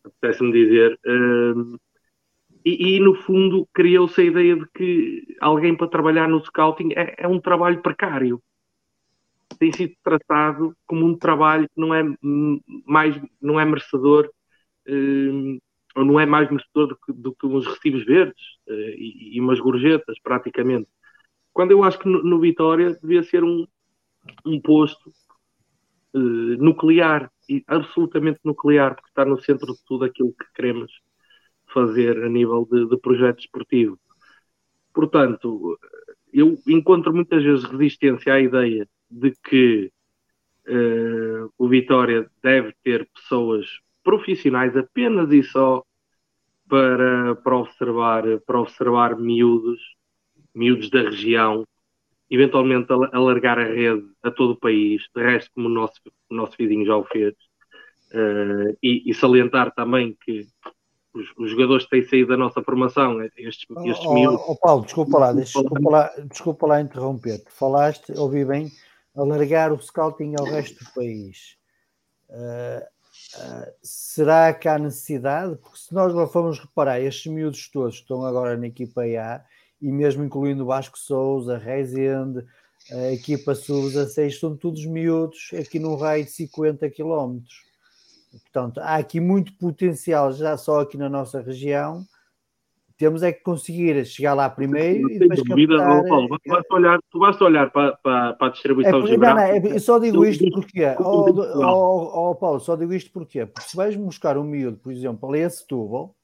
apetece-me 0.03 0.51
dizer. 0.51 0.99
Uh, 1.03 1.75
e, 2.63 2.97
e, 2.97 2.99
no 2.99 3.15
fundo 3.15 3.67
criou-se 3.73 4.21
a 4.21 4.23
ideia 4.23 4.55
de 4.55 4.67
que 4.75 5.23
alguém 5.41 5.75
para 5.75 5.87
trabalhar 5.87 6.29
no 6.29 6.45
scouting 6.45 6.91
é, 6.95 7.15
é, 7.17 7.27
um 7.27 7.39
trabalho 7.39 7.81
precário. 7.81 8.39
Tem 9.57 9.71
sido 9.71 9.93
tratado 10.03 10.75
como 10.85 11.05
um 11.05 11.17
trabalho 11.17 11.67
que 11.69 11.79
não 11.79 11.93
é 11.93 12.03
mais 12.85 13.19
não 13.41 13.59
é 13.59 13.65
merecedor 13.65 14.29
uh, 14.87 15.61
ou 15.95 16.05
não 16.05 16.19
é 16.19 16.25
mais 16.25 16.49
merecedor 16.49 16.87
do 16.87 16.97
que, 16.97 17.13
do 17.13 17.35
que 17.35 17.45
uns 17.45 17.67
recibos 17.67 18.05
verdes 18.05 18.43
uh, 18.67 18.73
e, 18.73 19.37
e, 19.37 19.41
umas 19.41 19.59
gorjetas, 19.59 20.17
praticamente. 20.21 20.87
Quando 21.51 21.71
eu 21.71 21.83
acho 21.83 21.99
que 21.99 22.09
no, 22.09 22.23
no 22.23 22.39
Vitória 22.39 22.97
devia 23.01 23.23
ser 23.23 23.43
um, 23.43 23.67
um 24.45 24.59
posto 24.59 25.09
uh, 26.13 26.19
nuclear, 26.63 27.31
e 27.49 27.63
absolutamente 27.67 28.39
nuclear, 28.43 28.95
porque 28.95 29.09
está 29.09 29.25
no 29.25 29.39
centro 29.41 29.73
de 29.73 29.83
tudo 29.85 30.05
aquilo 30.05 30.33
que 30.33 30.45
queremos 30.55 30.91
fazer 31.73 32.23
a 32.23 32.29
nível 32.29 32.67
de, 32.69 32.87
de 32.87 32.97
projeto 32.97 33.39
esportivo. 33.39 33.99
Portanto, 34.93 35.77
eu 36.31 36.57
encontro 36.67 37.13
muitas 37.13 37.43
vezes 37.43 37.65
resistência 37.65 38.33
à 38.33 38.39
ideia 38.39 38.87
de 39.13 39.31
que 39.43 39.91
uh, 40.67 41.51
o 41.57 41.67
Vitória 41.67 42.29
deve 42.41 42.73
ter 42.83 43.07
pessoas 43.13 43.65
profissionais 44.03 44.75
apenas 44.75 45.31
e 45.31 45.43
só 45.43 45.83
para, 46.67 47.35
para, 47.35 47.57
observar, 47.57 48.23
para 48.45 48.59
observar 48.59 49.17
miúdos, 49.17 49.79
miúdos 50.53 50.89
da 50.89 51.01
região, 51.01 51.65
eventualmente 52.29 52.91
alargar 53.11 53.59
a 53.59 53.65
rede 53.65 54.05
a 54.23 54.31
todo 54.31 54.53
o 54.53 54.59
país, 54.59 55.03
de 55.15 55.23
resto, 55.23 55.51
como 55.53 55.67
o 55.67 55.71
nosso, 55.71 56.01
o 56.29 56.35
nosso 56.35 56.55
vizinho 56.57 56.85
já 56.85 56.97
o 56.97 57.03
fez, 57.03 57.33
uh, 58.13 58.75
e, 58.81 59.09
e, 59.09 59.13
salientar 59.13 59.73
também 59.75 60.17
que 60.25 60.47
os, 61.13 61.31
os, 61.37 61.51
jogadores 61.51 61.83
que 61.83 61.91
têm 61.91 62.03
saído 62.03 62.29
da 62.29 62.37
nossa 62.37 62.63
formação, 62.63 63.21
estes, 63.21 63.67
estes 63.85 64.05
oh, 64.05 64.13
miúdos. 64.13 64.41
Oh, 64.47 64.55
Paulo, 64.55 64.83
desculpa 64.83 65.19
lá, 65.19 65.33
desculpa 65.33 65.89
lá, 65.89 66.11
desculpa 66.27 66.67
lá 66.67 66.81
interromper-te. 66.81 67.51
Falaste, 67.51 68.11
ouvi 68.17 68.43
bem, 68.43 68.71
alargar 69.15 69.71
o 69.71 69.81
scouting 69.81 70.35
ao 70.37 70.45
resto 70.45 70.83
do 70.83 70.91
país. 70.91 71.57
Uh, 72.29 72.93
Uh, 73.35 73.71
será 73.81 74.53
que 74.53 74.67
há 74.67 74.77
necessidade? 74.77 75.55
Porque 75.57 75.77
se 75.77 75.93
nós 75.93 76.13
lá 76.13 76.27
formos 76.27 76.59
reparar, 76.59 76.99
estes 76.99 77.31
miúdos 77.31 77.67
todos 77.67 77.95
estão 77.95 78.25
agora 78.25 78.57
na 78.57 78.67
equipa 78.67 79.01
A, 79.01 79.43
e 79.81 79.91
mesmo 79.91 80.23
incluindo 80.23 80.63
o 80.63 80.67
Vasco 80.67 80.97
Souza, 80.97 81.57
Rezende, 81.57 82.45
a 82.91 83.11
equipa 83.11 83.55
sub-16, 83.55 84.39
são 84.39 84.57
todos 84.57 84.85
miúdos 84.85 85.51
aqui 85.59 85.79
num 85.79 85.95
raio 85.95 86.25
de 86.25 86.31
50 86.31 86.89
km. 86.89 87.39
Portanto, 88.31 88.79
há 88.79 88.95
aqui 88.95 89.19
muito 89.19 89.55
potencial 89.57 90.31
já 90.31 90.57
só 90.57 90.81
aqui 90.81 90.97
na 90.97 91.09
nossa 91.09 91.41
região 91.41 92.05
temos 93.03 93.21
é 93.21 93.33
que 93.33 93.43
conseguir 93.43 94.05
chegar 94.05 94.33
lá 94.33 94.49
primeiro 94.49 95.11
e 95.11 95.19
depois 95.19 95.43
dúvida, 95.43 95.77
captar... 95.77 96.07
Paulo, 96.07 96.29
tu 96.29 96.49
vais 96.49 96.65
olhar, 96.71 96.99
tu 97.11 97.43
olhar 97.43 97.69
para, 97.69 97.97
para, 97.97 98.33
para 98.33 98.47
a 98.47 98.49
distribuição 98.49 99.03
é, 99.03 99.07
geográfica. 99.07 99.59
Não, 99.59 99.61
não, 99.61 99.71
eu 99.71 99.79
só 99.79 99.99
digo 99.99 100.25
isto 100.25 100.49
porque 100.49 100.85
oh, 100.99 101.25
oh, 101.29 102.29
oh, 102.29 102.35
Paulo, 102.35 102.61
só 102.61 102.77
digo 102.77 102.93
isto 102.93 103.11
porque 103.11 103.45
porque 103.45 103.69
se 103.69 103.75
vais 103.75 103.93
buscar 103.97 104.37
um 104.37 104.45
miúdo, 104.45 104.77
por 104.77 104.93
exemplo, 104.93 105.29
ali 105.29 105.43
a 105.43 105.49
Setúbal, 105.49 106.15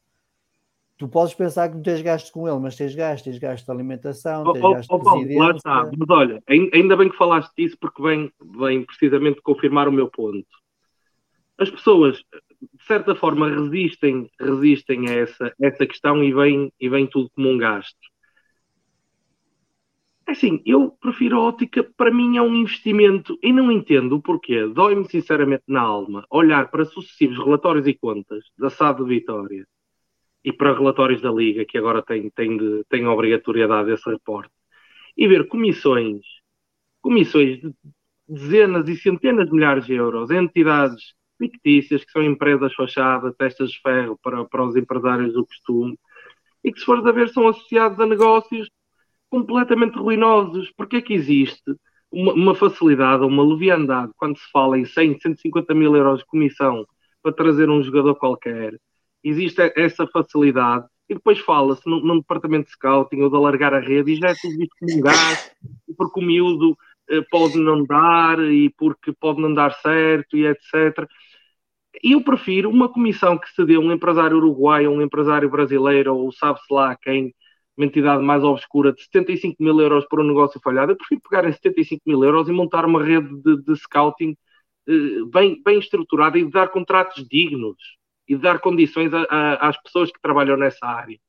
tu 0.98 1.10
podes 1.10 1.34
pensar 1.34 1.68
que 1.68 1.76
não 1.76 1.84
tens 1.84 2.02
gasto 2.02 2.32
com 2.32 2.48
ele, 2.48 2.60
mas 2.60 2.78
tens 2.78 2.96
gasto, 2.96 3.26
tens 3.26 3.38
gasto 3.38 3.66
de 3.66 3.72
alimentação, 3.72 4.54
tens 4.54 4.64
oh, 4.64 4.74
gasto 4.74 4.92
oh, 4.94 5.00
Paulo, 5.00 5.28
de 5.28 5.38
lá 5.38 5.52
está, 5.52 5.92
mas 5.98 6.10
olha, 6.10 6.42
ainda 6.48 6.96
bem 6.96 7.10
que 7.10 7.18
falaste 7.18 7.52
disso 7.58 7.76
porque 7.78 8.02
vem, 8.02 8.32
vem 8.58 8.86
precisamente 8.86 9.42
confirmar 9.42 9.90
o 9.90 9.92
meu 9.92 10.08
ponto. 10.10 10.48
As 11.58 11.70
pessoas 11.70 12.24
de 12.62 12.86
certa 12.86 13.16
forma 13.16 13.50
resistem, 13.50 14.30
resistem 14.40 15.10
a 15.10 15.14
essa, 15.14 15.54
essa 15.62 15.88
questão 15.88 16.24
e 16.24 16.34
vem, 16.34 16.72
e 16.80 16.90
vem 16.90 17.08
tudo 17.08 17.30
como 17.32 17.50
um 17.50 17.58
gasto. 17.58 17.98
É 20.28 20.32
assim, 20.32 20.62
eu 20.64 20.92
prefiro 21.02 21.38
a 21.38 21.44
ótica, 21.44 21.84
para 21.98 22.12
mim 22.12 22.38
é 22.38 22.42
um 22.42 22.54
investimento 22.54 23.38
e 23.42 23.52
não 23.52 23.72
entendo 23.72 24.16
o 24.16 24.22
porquê. 24.22 24.68
Dói-me 24.68 25.10
sinceramente 25.10 25.64
na 25.68 25.82
alma 25.82 26.26
olhar 26.30 26.70
para 26.70 26.86
sucessivos 26.86 27.38
relatórios 27.38 27.88
e 27.88 27.96
contas 27.96 28.46
da 28.58 28.70
SAD 28.70 29.04
de 29.04 29.10
Vitória 29.10 29.68
e 30.44 30.54
para 30.54 30.74
relatórios 30.74 31.22
da 31.22 31.32
Liga, 31.32 31.66
que 31.66 31.78
agora 31.78 32.04
tem, 32.04 32.30
tem, 32.30 32.58
de, 32.58 32.84
tem 32.90 33.08
obrigatoriedade 33.08 33.90
desse 33.90 34.10
reporte, 34.10 34.52
e 35.18 35.28
ver 35.28 35.48
comissões, 35.48 36.22
comissões 37.02 37.60
de 37.60 37.74
dezenas 38.28 38.88
e 38.88 38.96
centenas 38.96 39.48
de 39.48 39.54
milhares 39.54 39.86
de 39.86 39.96
euros, 39.96 40.30
entidades 40.30 41.16
fictícias, 41.40 42.04
que 42.04 42.12
são 42.12 42.22
empresas 42.22 42.74
fachadas, 42.76 43.36
testas 43.36 43.72
de 43.72 43.82
ferro 43.82 44.20
para, 44.22 44.46
para 44.46 44.66
os 44.66 44.76
empresários 44.76 45.34
do 45.34 45.46
costume, 45.46 45.98
e 46.64 46.72
que, 46.72 46.80
se 46.80 46.86
fores 46.86 47.06
a 47.06 47.12
ver, 47.12 47.30
são 47.30 47.48
associados 47.48 48.00
a 48.00 48.06
negócios 48.06 48.70
completamente 49.30 49.98
ruinosos. 49.98 50.72
Porque 50.76 50.98
é 50.98 51.02
que 51.02 51.14
existe 51.14 51.74
uma, 52.12 52.34
uma 52.34 52.56
facilidade, 52.56 53.24
uma 53.24 53.44
leviandade, 53.44 54.12
quando 54.18 54.38
se 54.38 54.52
fala 54.52 54.78
em 54.78 54.86
100, 54.86 55.20
150 55.20 55.74
mil 55.74 55.96
euros 55.96 56.20
de 56.20 56.26
comissão 56.26 56.86
para 57.24 57.34
trazer 57.34 57.70
um 57.70 57.82
jogador 57.82 58.16
qualquer? 58.16 58.78
Existe 59.24 59.74
essa 59.76 60.08
facilidade 60.08 60.86
e 61.10 61.16
depois 61.16 61.40
fala-se 61.40 61.82
num, 61.90 62.20
departamento 62.20 62.68
de 62.68 62.74
scouting 62.74 63.22
ou 63.22 63.30
de 63.30 63.36
alargar 63.36 63.74
a 63.74 63.80
rede 63.80 64.12
e 64.12 64.16
já 64.16 64.30
é 64.30 64.36
tudo 64.36 64.58
visto 64.58 64.76
como 64.80 64.98
um 64.98 65.02
gasto, 65.02 65.52
porque 65.98 66.20
o 66.20 66.24
miúdo 66.24 66.78
eh, 67.10 67.22
pode 67.32 67.58
não 67.58 67.84
dar 67.84 68.40
e 68.40 68.70
porque 68.78 69.12
pode 69.20 69.42
não 69.42 69.54
dar 69.54 69.74
certo 69.74 70.38
e 70.38 70.46
etc. 70.46 71.08
Eu 72.04 72.24
prefiro 72.24 72.70
uma 72.70 72.90
comissão 72.90 73.38
que 73.38 73.50
se 73.50 73.66
dê 73.66 73.78
um 73.78 73.92
empresário 73.92 74.38
uruguaio, 74.38 74.92
um 74.92 75.02
empresário 75.02 75.50
brasileiro, 75.50 76.16
ou 76.16 76.32
sabe-se 76.32 76.72
lá 76.72 76.96
quem, 76.96 77.34
uma 77.76 77.86
entidade 77.86 78.24
mais 78.24 78.44
obscura, 78.44 78.94
de 78.94 79.02
75 79.04 79.56
mil 79.60 79.80
euros 79.80 80.06
por 80.08 80.20
um 80.20 80.28
negócio 80.28 80.60
falhado. 80.64 80.92
Eu 80.92 80.98
prefiro 80.98 81.22
pegar 81.30 81.48
em 81.48 81.52
75 81.52 82.04
mil 82.06 82.24
euros 82.24 82.48
e 82.48 82.52
montar 82.52 82.86
uma 82.86 83.04
rede 83.04 83.30
de, 83.42 83.62
de 83.64 83.76
scouting 83.78 84.36
eh, 84.88 85.24
bem, 85.32 85.62
bem 85.64 85.80
estruturada 85.80 86.38
e 86.38 86.50
dar 86.50 86.70
contratos 86.70 87.28
dignos 87.28 87.78
e 88.28 88.36
dar 88.36 88.60
condições 88.60 89.14
a, 89.14 89.24
a, 89.24 89.70
às 89.70 89.82
pessoas 89.82 90.12
que 90.12 90.22
trabalham 90.22 90.58
nessa 90.58 90.86
área. 90.86 91.20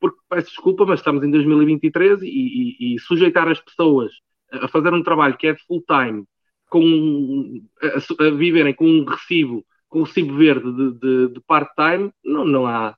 Porque, 0.00 0.18
peço 0.28 0.48
desculpa, 0.48 0.84
mas 0.86 1.00
estamos 1.00 1.22
em 1.24 1.30
2023 1.30 2.22
e, 2.22 2.26
e, 2.26 2.94
e 2.94 2.98
sujeitar 3.00 3.48
as 3.48 3.60
pessoas 3.60 4.12
a 4.52 4.68
fazer 4.68 4.92
um 4.92 5.02
trabalho 5.02 5.36
que 5.36 5.46
é 5.46 5.52
de 5.54 5.64
full 5.66 5.82
time 5.86 6.24
com, 6.68 7.62
a, 7.82 8.24
a, 8.26 8.30
viverem 8.30 8.74
com 8.74 8.86
um 8.86 9.04
recibo, 9.04 9.64
com 9.88 10.00
um 10.00 10.02
recibo 10.02 10.36
verde 10.36 10.72
de, 10.72 10.92
de, 10.98 11.28
de 11.34 11.40
part-time, 11.46 12.12
não, 12.24 12.44
não 12.44 12.66
há, 12.66 12.96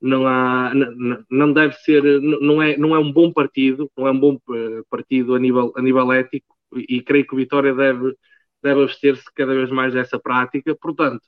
não 0.00 0.26
há, 0.26 0.72
não, 0.74 1.24
não 1.30 1.52
deve 1.52 1.74
ser, 1.76 2.02
não 2.20 2.62
é, 2.62 2.76
não 2.76 2.94
é 2.94 2.98
um 2.98 3.12
bom 3.12 3.32
partido, 3.32 3.90
não 3.96 4.06
é 4.08 4.10
um 4.10 4.18
bom 4.18 4.38
eh, 4.52 4.82
partido 4.90 5.34
a 5.34 5.38
nível, 5.38 5.72
a 5.76 5.82
nível 5.82 6.12
ético 6.12 6.54
e, 6.76 6.96
e 6.96 7.02
creio 7.02 7.26
que 7.26 7.34
o 7.34 7.36
Vitória 7.38 7.74
deve, 7.74 8.14
deve 8.62 8.82
abster-se 8.82 9.24
cada 9.34 9.54
vez 9.54 9.70
mais 9.70 9.94
dessa 9.94 10.18
prática. 10.18 10.74
Portanto, 10.76 11.22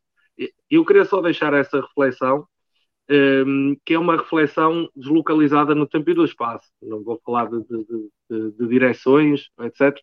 eu 0.71 0.85
queria 0.85 1.05
só 1.05 1.23
deixar 1.23 1.55
essa 1.55 1.81
reflexão, 1.81 2.47
um, 3.11 3.15
ehm, 3.15 3.77
que 3.85 3.95
é 3.95 3.99
uma 3.99 4.17
reflexão 4.17 4.91
deslocalizada 4.95 5.75
no 5.75 5.87
tempo 5.87 6.11
e 6.11 6.15
do 6.15 6.25
espaço. 6.25 6.69
Não 6.83 7.03
vou 7.03 7.21
falar 7.25 7.47
de, 7.49 7.61
de, 7.65 7.87
de, 8.31 8.51
de 8.53 8.69
direções, 8.69 9.49
etc 9.61 9.97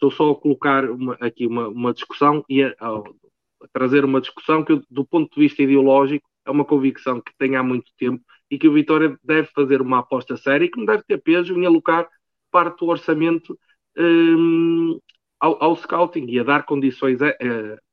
estou 0.00 0.10
só 0.10 0.30
a 0.30 0.34
colocar 0.34 0.90
uma, 0.90 1.14
aqui 1.20 1.46
uma, 1.46 1.68
uma 1.68 1.92
discussão 1.92 2.42
e 2.48 2.62
a, 2.62 2.74
a, 2.80 2.98
a, 2.98 3.68
trazer 3.72 4.04
uma 4.04 4.20
discussão 4.20 4.64
que, 4.64 4.80
do 4.90 5.04
ponto 5.04 5.32
de 5.34 5.40
vista 5.40 5.62
ideológico, 5.62 6.26
é 6.46 6.50
uma 6.50 6.64
convicção 6.64 7.20
que 7.20 7.32
tenho 7.38 7.58
há 7.60 7.62
muito 7.62 7.92
tempo 7.98 8.24
e 8.50 8.58
que 8.58 8.66
o 8.66 8.72
Vitória 8.72 9.18
deve 9.22 9.48
fazer 9.54 9.82
uma 9.82 9.98
aposta 9.98 10.36
séria 10.38 10.64
e 10.64 10.70
que 10.70 10.78
não 10.78 10.86
deve 10.86 11.02
ter 11.04 11.18
peso 11.18 11.54
em 11.54 11.66
alocar 11.66 12.08
parte 12.50 12.80
do 12.80 12.86
orçamento 12.86 13.58
um, 13.96 14.98
ao, 15.38 15.62
ao, 15.62 15.76
scouting 15.76 16.26
e 16.28 16.40
a 16.40 16.44
dar 16.44 16.64
condições 16.64 17.20
a, 17.20 17.34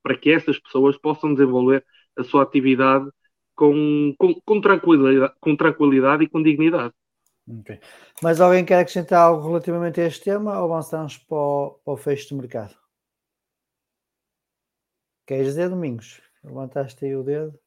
para 0.01 0.17
que 0.17 0.31
essas 0.31 0.57
pessoas 0.57 0.97
possam 0.97 1.33
desenvolver 1.33 1.85
a 2.17 2.23
sua 2.23 2.43
atividade 2.43 3.09
com, 3.55 4.15
com, 4.17 4.33
com, 4.45 4.61
tranquilidade, 4.61 5.33
com 5.41 5.55
tranquilidade 5.55 6.23
e 6.23 6.29
com 6.29 6.41
dignidade. 6.41 6.93
Okay. 7.59 7.79
Mas 8.21 8.41
alguém 8.41 8.65
quer 8.65 8.79
acrescentar 8.79 9.21
algo 9.21 9.47
relativamente 9.47 10.01
a 10.01 10.05
este 10.05 10.25
tema 10.25 10.59
ou 10.59 10.71
avançamos 10.71 11.17
para 11.17 11.37
o, 11.37 11.71
para 11.83 11.93
o 11.93 11.97
fecho 11.97 12.29
do 12.29 12.41
mercado? 12.41 12.75
Queres 15.25 15.47
dizer, 15.47 15.69
Domingos? 15.69 16.21
Levantaste 16.43 17.05
aí 17.05 17.15
o 17.15 17.23
dedo? 17.23 17.57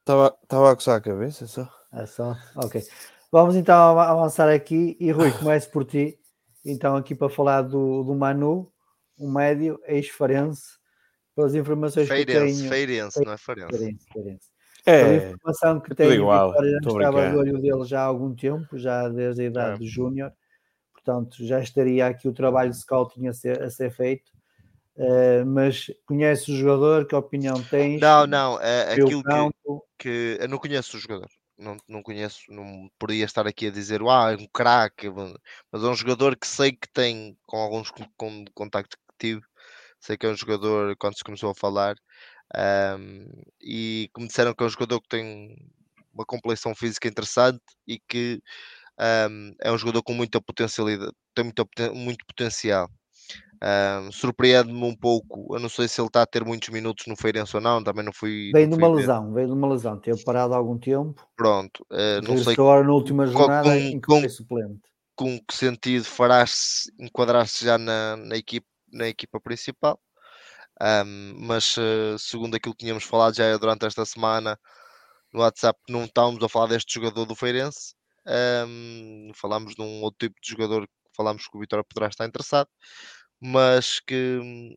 Estava, 0.00 0.36
estava 0.42 0.70
a 0.70 0.74
coçar 0.76 0.96
a 0.96 1.00
cabeça 1.00 1.46
só. 1.46 1.68
É 1.92 2.06
só? 2.06 2.36
Ok. 2.56 2.82
Vamos 3.32 3.56
então 3.56 3.98
avançar 3.98 4.48
aqui 4.48 4.96
e 5.00 5.10
Rui, 5.10 5.32
comece 5.32 5.68
por 5.68 5.84
ti. 5.84 6.18
Então, 6.64 6.96
aqui 6.96 7.14
para 7.14 7.28
falar 7.28 7.62
do, 7.62 8.02
do 8.02 8.14
Manu, 8.14 8.72
um 9.18 9.30
médio 9.30 9.80
ex-farense, 9.86 10.62
pelas 11.34 11.54
informações 11.54 12.08
feirense, 12.08 12.54
que 12.54 12.58
tenho. 12.58 12.70
Feirense, 12.70 13.24
não 13.24 13.32
é 13.32 13.36
farense. 13.36 13.78
Feirense, 13.78 14.06
feirense. 14.12 14.55
É, 14.86 15.02
a 15.02 15.14
informação 15.16 15.80
que 15.80 15.94
tem 15.94 16.12
igual, 16.12 16.54
já 16.54 16.78
estava 16.78 17.30
de 17.30 17.36
olho 17.36 17.60
dele 17.60 17.84
já 17.84 18.02
há 18.02 18.04
algum 18.04 18.32
tempo, 18.34 18.78
já 18.78 19.08
desde 19.08 19.42
a 19.42 19.44
idade 19.46 19.74
é. 19.74 19.78
do 19.78 19.86
Júnior. 19.86 20.32
portanto 20.92 21.44
já 21.44 21.60
estaria 21.60 22.06
aqui 22.06 22.28
o 22.28 22.32
trabalho 22.32 22.70
de 22.70 22.76
scouting 22.76 23.26
a 23.26 23.32
ser, 23.32 23.60
a 23.62 23.68
ser 23.68 23.90
feito. 23.90 24.30
Uh, 24.96 25.44
mas 25.44 25.90
conhece 26.06 26.50
o 26.50 26.56
jogador? 26.56 27.06
Que 27.06 27.14
opinião 27.14 27.62
tens? 27.64 28.00
Não, 28.00 28.26
não, 28.26 28.60
é 28.60 28.92
aquilo 28.92 29.22
que, 29.22 29.98
que, 29.98 30.38
eu 30.40 30.48
não 30.48 30.56
conheço 30.56 30.96
o 30.96 31.00
jogador, 31.00 31.28
não, 31.58 31.76
não 31.86 32.02
conheço, 32.02 32.40
não 32.48 32.88
poderia 32.98 33.26
estar 33.26 33.46
aqui 33.46 33.66
a 33.66 33.70
dizer, 33.70 34.00
ah, 34.08 34.32
é 34.32 34.36
um 34.36 34.46
craque, 34.46 35.10
mas 35.10 35.82
é 35.82 35.86
um 35.86 35.94
jogador 35.94 36.34
que 36.34 36.46
sei 36.46 36.72
que 36.72 36.88
tem, 36.94 37.36
com 37.44 37.58
alguns 37.58 37.90
com, 37.90 38.44
contactos 38.54 38.96
que 38.96 39.14
tive, 39.18 39.42
sei 40.00 40.16
que 40.16 40.24
é 40.24 40.30
um 40.30 40.36
jogador 40.36 40.96
quando 40.96 41.16
se 41.18 41.24
começou 41.24 41.50
a 41.50 41.54
falar, 41.54 41.96
um, 42.54 43.26
e 43.60 44.08
como 44.12 44.26
disseram 44.26 44.54
que 44.54 44.62
é 44.62 44.66
um 44.66 44.70
jogador 44.70 45.00
que 45.00 45.08
tem 45.08 45.56
uma 46.12 46.24
complexão 46.24 46.74
física 46.74 47.08
interessante 47.08 47.60
e 47.86 47.98
que 47.98 48.40
um, 48.98 49.54
é 49.60 49.70
um 49.70 49.78
jogador 49.78 50.02
com 50.02 50.14
muita 50.14 50.40
potencialidade, 50.40 51.12
tem 51.34 51.44
muito, 51.44 51.66
muito 51.94 52.24
potencial. 52.26 52.88
Um, 53.62 54.12
Surpreende-me 54.12 54.84
um 54.84 54.94
pouco. 54.94 55.54
Eu 55.54 55.60
não 55.60 55.68
sei 55.68 55.88
se 55.88 56.00
ele 56.00 56.08
está 56.08 56.22
a 56.22 56.26
ter 56.26 56.44
muitos 56.44 56.68
minutos 56.68 57.06
no 57.06 57.16
Feirense 57.16 57.56
ou 57.56 57.62
não. 57.62 57.82
Também 57.82 58.04
não 58.04 58.12
fui. 58.12 58.50
Veio 58.52 58.68
de 58.68 58.74
uma 58.74 58.88
lesão, 58.88 59.32
veio 59.32 59.46
de 59.46 59.52
uma 59.52 59.68
lesão. 59.68 59.98
Teve 59.98 60.22
parado 60.24 60.54
há 60.54 60.56
algum 60.56 60.78
tempo. 60.78 61.26
Pronto, 61.36 61.84
uh, 61.90 62.22
não 62.22 62.36
sei. 62.38 62.52
agora 62.52 62.84
na 62.84 62.92
última 62.92 63.26
jornada 63.26 63.70
com, 63.70 63.74
em 63.74 64.00
que 64.00 64.06
com, 64.06 64.20
foi 64.20 64.28
suplente. 64.28 64.80
Com 65.14 65.38
que 65.38 65.54
sentido 65.54 66.04
farás 66.04 66.90
enquadrar-se 66.98 67.64
já 67.64 67.78
na, 67.78 68.16
na, 68.16 68.36
equipe, 68.36 68.66
na 68.92 69.08
equipa 69.08 69.40
principal? 69.40 69.98
Um, 70.80 71.34
mas 71.46 71.76
uh, 71.76 72.18
segundo 72.18 72.54
aquilo 72.56 72.74
que 72.74 72.84
tínhamos 72.84 73.04
falado 73.04 73.34
já 73.34 73.56
durante 73.56 73.86
esta 73.86 74.04
semana 74.04 74.58
no 75.32 75.40
WhatsApp, 75.40 75.78
não 75.88 76.04
estávamos 76.04 76.42
a 76.42 76.48
falar 76.48 76.68
deste 76.68 76.94
jogador 76.94 77.26
do 77.26 77.34
Feirense. 77.34 77.94
Um, 78.26 79.32
falámos 79.34 79.74
de 79.74 79.82
um 79.82 80.02
outro 80.02 80.28
tipo 80.28 80.40
de 80.42 80.50
jogador 80.50 80.86
que 80.86 80.92
falámos 81.16 81.46
que 81.48 81.56
o 81.56 81.60
Vitória 81.60 81.84
poderá 81.84 82.08
estar 82.08 82.26
interessado 82.26 82.68
mas 83.40 84.00
que, 84.00 84.76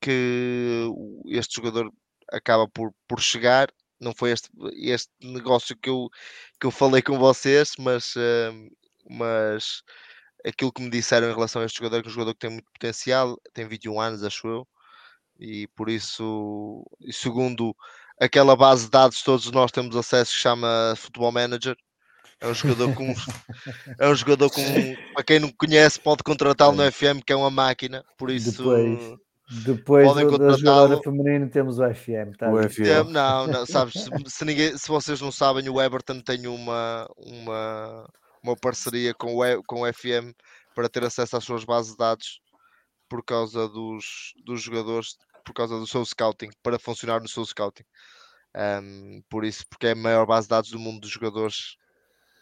que 0.00 0.86
este 1.26 1.56
jogador 1.56 1.90
acaba 2.32 2.68
por, 2.68 2.92
por 3.08 3.20
chegar. 3.20 3.68
Não 4.00 4.14
foi 4.14 4.32
este, 4.32 4.50
este 4.74 5.10
negócio 5.22 5.76
que 5.76 5.88
eu, 5.88 6.08
que 6.60 6.66
eu 6.66 6.70
falei 6.70 7.02
com 7.02 7.18
vocês, 7.18 7.72
mas, 7.78 8.14
mas 9.08 9.82
aquilo 10.44 10.72
que 10.72 10.82
me 10.82 10.90
disseram 10.90 11.30
em 11.30 11.34
relação 11.34 11.62
a 11.62 11.66
este 11.66 11.78
jogador, 11.78 12.02
que 12.02 12.08
é 12.08 12.10
um 12.10 12.12
jogador 12.14 12.34
que 12.34 12.40
tem 12.40 12.50
muito 12.50 12.70
potencial, 12.72 13.36
tem 13.54 13.66
21 13.66 14.00
anos, 14.00 14.22
acho 14.24 14.46
eu, 14.48 14.68
e 15.38 15.66
por 15.68 15.88
isso, 15.88 16.84
e 17.00 17.12
segundo 17.12 17.74
aquela 18.20 18.56
base 18.56 18.84
de 18.84 18.90
dados 18.90 19.22
todos 19.22 19.50
nós 19.50 19.70
temos 19.70 19.96
acesso 19.96 20.32
que 20.32 20.38
chama 20.38 20.94
Football 20.96 21.32
Manager, 21.32 21.76
é 22.40 22.48
um 22.48 22.54
jogador 22.54 22.94
com. 22.94 23.14
é 23.98 24.08
um 24.08 24.14
jogador 24.14 24.50
com. 24.50 24.62
Para 25.14 25.24
quem 25.24 25.40
não 25.40 25.50
conhece, 25.52 25.98
pode 25.98 26.22
contratá-lo 26.22 26.76
no 26.76 26.92
FM, 26.92 27.22
que 27.24 27.32
é 27.32 27.36
uma 27.36 27.50
máquina. 27.50 28.04
Por 28.18 28.30
isso. 28.30 28.52
Depois. 28.52 29.26
Depois 29.64 30.08
podem 30.08 30.26
do, 30.26 30.38
da 30.38 30.56
jogadora 30.56 31.00
feminino 31.00 31.48
temos 31.48 31.78
o 31.78 31.94
FM, 31.94 32.36
tá? 32.36 32.50
O 32.50 32.60
FM. 32.68 33.10
Não, 33.10 33.46
não, 33.46 33.64
sabes, 33.64 33.94
se, 33.94 34.10
se, 34.26 34.44
ninguém, 34.44 34.76
se 34.76 34.88
vocês 34.88 35.20
não 35.20 35.30
sabem, 35.30 35.68
o 35.68 35.80
Everton 35.80 36.20
tem 36.20 36.48
uma, 36.48 37.08
uma, 37.16 38.10
uma 38.42 38.56
parceria 38.56 39.14
com 39.14 39.36
o, 39.36 39.62
com 39.62 39.82
o 39.82 39.92
FM 39.92 40.34
para 40.74 40.88
ter 40.88 41.04
acesso 41.04 41.36
às 41.36 41.44
suas 41.44 41.62
bases 41.62 41.92
de 41.92 41.98
dados 41.98 42.40
por 43.08 43.24
causa 43.24 43.68
dos, 43.68 44.34
dos 44.44 44.60
jogadores, 44.60 45.16
por 45.46 45.54
causa 45.54 45.78
do 45.78 45.86
seu 45.86 46.04
scouting, 46.04 46.50
para 46.62 46.78
funcionar 46.78 47.22
no 47.22 47.28
seu 47.28 47.44
scouting. 47.46 47.84
Um, 48.54 49.22
por 49.30 49.44
isso, 49.44 49.64
porque 49.68 49.86
é 49.86 49.92
a 49.92 49.94
maior 49.94 50.26
base 50.26 50.46
de 50.46 50.50
dados 50.50 50.70
do 50.70 50.78
mundo 50.78 51.00
dos 51.00 51.10
jogadores 51.10 51.76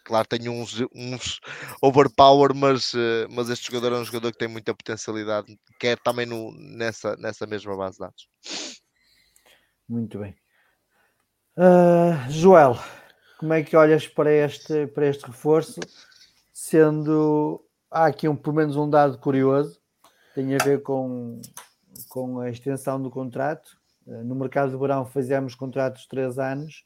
Claro, 0.05 0.27
tem 0.27 0.47
uns, 0.47 0.79
uns 0.93 1.39
overpower, 1.81 2.53
mas, 2.53 2.93
eh, 2.93 3.25
mas 3.27 3.49
este 3.49 3.71
jogador 3.71 3.95
é 3.95 3.99
um 3.99 4.05
jogador 4.05 4.31
que 4.31 4.37
tem 4.37 4.47
muita 4.47 4.71
potencialidade, 4.71 5.59
quer 5.79 5.97
também 5.97 6.27
no, 6.27 6.51
nessa, 6.51 7.15
nessa 7.15 7.47
mesma 7.47 7.75
base 7.75 7.93
de 7.93 7.99
dados. 8.01 8.29
Muito 9.89 10.19
bem. 10.19 10.35
Uh, 11.57 12.29
Joel, 12.29 12.77
como 13.39 13.53
é 13.53 13.63
que 13.63 13.75
olhas 13.75 14.07
para 14.07 14.31
este, 14.31 14.85
para 14.85 15.07
este 15.07 15.25
reforço? 15.25 15.79
Sendo 16.53 17.65
há 17.89 18.05
aqui 18.05 18.29
um, 18.29 18.35
pelo 18.35 18.57
menos 18.57 18.75
um 18.75 18.87
dado 18.87 19.17
curioso, 19.17 19.81
tem 20.35 20.53
a 20.53 20.63
ver 20.63 20.83
com, 20.83 21.41
com 22.09 22.39
a 22.39 22.49
extensão 22.49 23.01
do 23.01 23.09
contrato. 23.09 23.77
Uh, 24.05 24.23
no 24.23 24.35
mercado 24.35 24.71
do 24.71 24.79
verão 24.79 25.05
fazíamos 25.05 25.55
contratos 25.55 26.03
de 26.03 26.09
3 26.09 26.39
anos, 26.39 26.85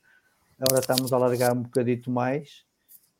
agora 0.60 0.81
estamos 0.81 1.11
a 1.11 1.15
alargar 1.15 1.53
um 1.53 1.64
bocadito 1.64 2.10
mais. 2.10 2.69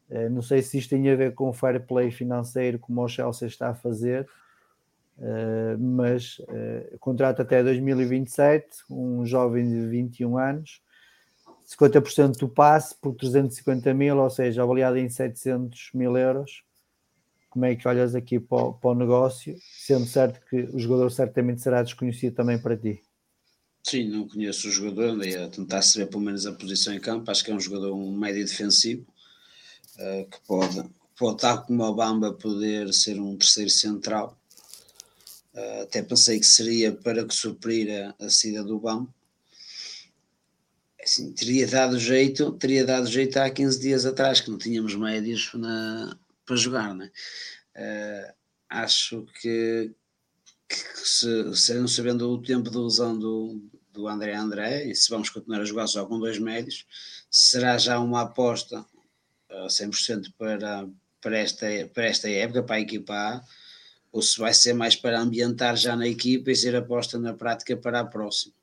Eh, 0.10 0.30
não 0.30 0.42
sei 0.42 0.62
se 0.62 0.78
isto 0.78 0.90
tem 0.90 1.10
a 1.10 1.16
ver 1.16 1.34
com 1.34 1.50
o 1.50 1.54
fair 1.54 1.86
play 1.86 2.12
financeiro, 2.12 2.80
como 2.80 3.02
o 3.04 3.08
Chelsea 3.08 3.48
está 3.48 3.70
a 3.70 3.76
fazer, 3.76 4.28
eh, 5.20 5.78
mas 5.78 6.42
eh, 6.50 6.96
contrato 7.00 7.42
até 7.42 7.64
2027, 7.64 8.66
um 8.90 9.26
jovem 9.26 9.70
de 9.70 9.88
21 9.88 10.38
anos, 10.38 10.82
50% 11.66 12.40
do 12.40 12.50
passe 12.50 12.96
por 13.00 13.14
350 13.16 13.94
mil, 13.94 14.18
ou 14.18 14.30
seja, 14.30 14.64
avaliado 14.64 14.98
em 14.98 15.08
700 15.08 15.92
mil 15.94 16.18
euros. 16.18 16.64
Como 17.50 17.66
é 17.66 17.76
que 17.76 17.88
olhas 17.88 18.14
aqui 18.14 18.40
para 18.40 18.58
o, 18.58 18.74
para 18.74 18.92
o 18.92 18.96
negócio, 18.96 19.58
sendo 19.86 20.06
certo 20.06 20.40
que 20.48 20.58
o 20.74 20.80
jogador 20.80 21.10
certamente 21.10 21.62
será 21.62 21.82
desconhecido 21.82 22.36
também 22.36 22.60
para 22.60 22.78
ti? 22.78 23.02
Sim, 23.84 24.08
não 24.10 24.28
conheço 24.28 24.68
o 24.68 24.72
jogador, 24.72 25.10
andei 25.10 25.36
a 25.36 25.48
tentar 25.48 25.82
saber 25.82 26.08
pelo 26.08 26.22
menos 26.22 26.46
a 26.46 26.54
posição 26.54 26.94
em 26.94 27.00
campo. 27.00 27.32
Acho 27.32 27.44
que 27.44 27.50
é 27.50 27.56
um 27.56 27.60
jogador 27.60 27.94
um 27.94 28.16
médio 28.16 28.46
defensivo, 28.46 29.06
uh, 29.98 30.30
que 30.30 30.40
pode, 30.46 30.84
pode 31.18 31.36
estar 31.38 31.58
como 31.60 31.84
o 31.84 31.96
Bamba 31.96 32.34
poder 32.34 32.94
ser 32.94 33.20
um 33.20 33.36
terceiro 33.36 33.70
central. 33.70 34.38
Uh, 35.56 35.84
até 35.84 36.04
pensei 36.04 36.40
que 36.40 36.46
seria 36.46 36.92
para 36.92 37.26
que 37.26 37.34
suprir 37.34 37.90
a, 38.20 38.26
a 38.26 38.30
saída 38.30 38.64
do 38.64 38.80
Bamba. 38.80 39.10
Assim, 41.02 41.32
teria 41.32 41.66
dado 41.66 41.98
jeito, 41.98 42.52
teria 42.52 42.86
dado 42.86 43.08
jeito 43.08 43.38
há 43.38 43.50
15 43.50 43.80
dias 43.80 44.06
atrás, 44.06 44.42
que 44.42 44.52
não 44.52 44.58
tínhamos 44.58 44.94
médios 44.94 45.52
na, 45.56 46.16
para 46.50 46.58
jogar, 46.58 46.96
né? 46.96 47.12
Uh, 47.76 48.34
acho 48.68 49.24
que, 49.40 49.92
que 50.68 50.76
se, 50.76 51.56
se 51.56 51.74
não 51.76 51.88
sabendo 51.88 52.28
o 52.28 52.42
tempo 52.42 52.72
de 52.72 52.78
lesão 52.78 53.18
do, 53.18 53.62
do 53.94 54.08
André 54.08 54.34
André, 54.34 54.86
e 54.86 54.96
se 54.96 55.12
vamos 55.12 55.30
continuar 55.30 55.62
a 55.62 55.66
jogar 55.66 55.86
só 55.86 56.08
com 56.08 56.20
dois 56.20 56.40
médios, 56.40 56.88
será 57.30 57.78
já 57.78 58.00
uma 58.00 58.22
aposta 58.22 58.84
100% 59.52 60.34
para, 60.36 60.90
para, 61.22 61.38
esta, 61.38 61.68
para 61.94 62.06
esta 62.08 62.28
época, 62.28 62.64
para 62.64 62.78
a 62.78 62.82
equipa 62.82 63.14
A, 63.14 63.44
ou 64.12 64.24
se 64.24 64.40
vai 64.40 64.54
ser 64.54 64.74
mais 64.74 64.96
para 64.96 65.22
ambientar 65.22 65.78
já 65.78 65.96
na 65.96 66.08
equipa 66.08 66.50
e 66.50 66.56
ser 66.56 66.76
aposta 66.76 67.20
na 67.20 67.34
prática 67.34 67.78
para 67.78 68.00
a 68.00 68.06
próxima. 68.06 68.54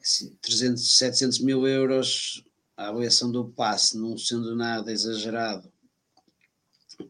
Assim, 0.00 0.36
300, 0.42 0.98
700 0.98 1.38
mil 1.38 1.64
euros 1.64 2.44
a 2.76 2.88
avaliação 2.88 3.30
do 3.30 3.44
passe, 3.44 3.96
não 3.96 4.18
sendo 4.18 4.56
nada 4.56 4.90
exagerado 4.90 5.71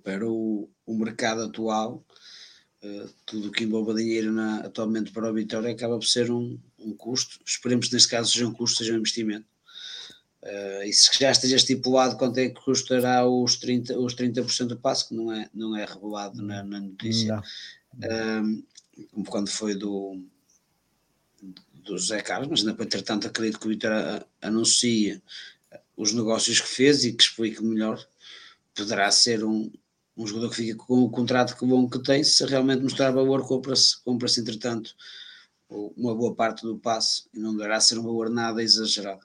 para 0.02 0.28
o, 0.28 0.68
o 0.86 0.94
mercado 0.94 1.42
atual, 1.42 2.04
uh, 2.82 3.10
tudo 3.26 3.48
o 3.48 3.52
que 3.52 3.64
envolva 3.64 3.94
dinheiro 3.94 4.32
na, 4.32 4.60
atualmente 4.60 5.12
para 5.12 5.30
o 5.30 5.34
Vitória 5.34 5.70
acaba 5.70 5.98
por 5.98 6.06
ser 6.06 6.30
um, 6.30 6.58
um 6.78 6.94
custo. 6.94 7.38
Esperemos 7.44 7.88
que 7.88 7.94
neste 7.94 8.08
caso 8.08 8.32
seja 8.32 8.46
um 8.46 8.52
custo, 8.52 8.78
seja 8.78 8.92
um 8.92 8.98
investimento. 8.98 9.46
Uh, 10.42 10.82
e 10.84 10.92
se 10.92 11.08
já 11.20 11.30
esteja 11.30 11.56
estipulado 11.56 12.16
quanto 12.16 12.38
é 12.38 12.48
que 12.48 12.60
custará 12.60 13.26
os 13.26 13.58
30%, 13.60 13.96
os 13.96 14.14
30 14.14 14.42
do 14.64 14.76
passo, 14.76 15.08
que 15.08 15.14
não 15.14 15.32
é, 15.32 15.48
não 15.54 15.76
é 15.76 15.84
revelado 15.84 16.42
na, 16.42 16.64
na 16.64 16.80
notícia, 16.80 17.38
uh, 17.38 18.64
como 19.12 19.24
quando 19.24 19.48
foi 19.48 19.76
do, 19.76 20.20
do 21.84 21.98
José 21.98 22.20
Carlos, 22.22 22.48
mas 22.48 22.62
depois, 22.62 22.86
entretanto, 22.86 23.26
acredito 23.26 23.58
que 23.58 23.66
o 23.66 23.70
Vitor 23.70 23.92
anuncia 24.40 25.22
os 25.96 26.12
negócios 26.12 26.60
que 26.60 26.68
fez 26.68 27.04
e 27.04 27.12
que 27.12 27.22
explique 27.22 27.62
melhor. 27.62 28.04
Poderá 28.74 29.10
ser 29.10 29.44
um, 29.44 29.70
um 30.16 30.26
jogador 30.26 30.50
que 30.50 30.56
fica 30.56 30.76
com 30.76 31.02
o 31.02 31.10
contrato 31.10 31.56
que 31.56 31.66
bom 31.66 31.88
que 31.88 32.02
tem, 32.02 32.24
se 32.24 32.44
realmente 32.46 32.82
mostrar 32.82 33.10
valor, 33.10 33.46
compra-se, 33.46 34.02
compra-se 34.02 34.40
entretanto, 34.40 34.94
uma 35.68 36.14
boa 36.14 36.34
parte 36.34 36.62
do 36.62 36.78
passe 36.78 37.28
e 37.32 37.38
não 37.38 37.56
deverá 37.56 37.80
ser 37.80 37.98
um 37.98 38.02
valor 38.02 38.28
nada 38.28 38.62
exagerado 38.62 39.24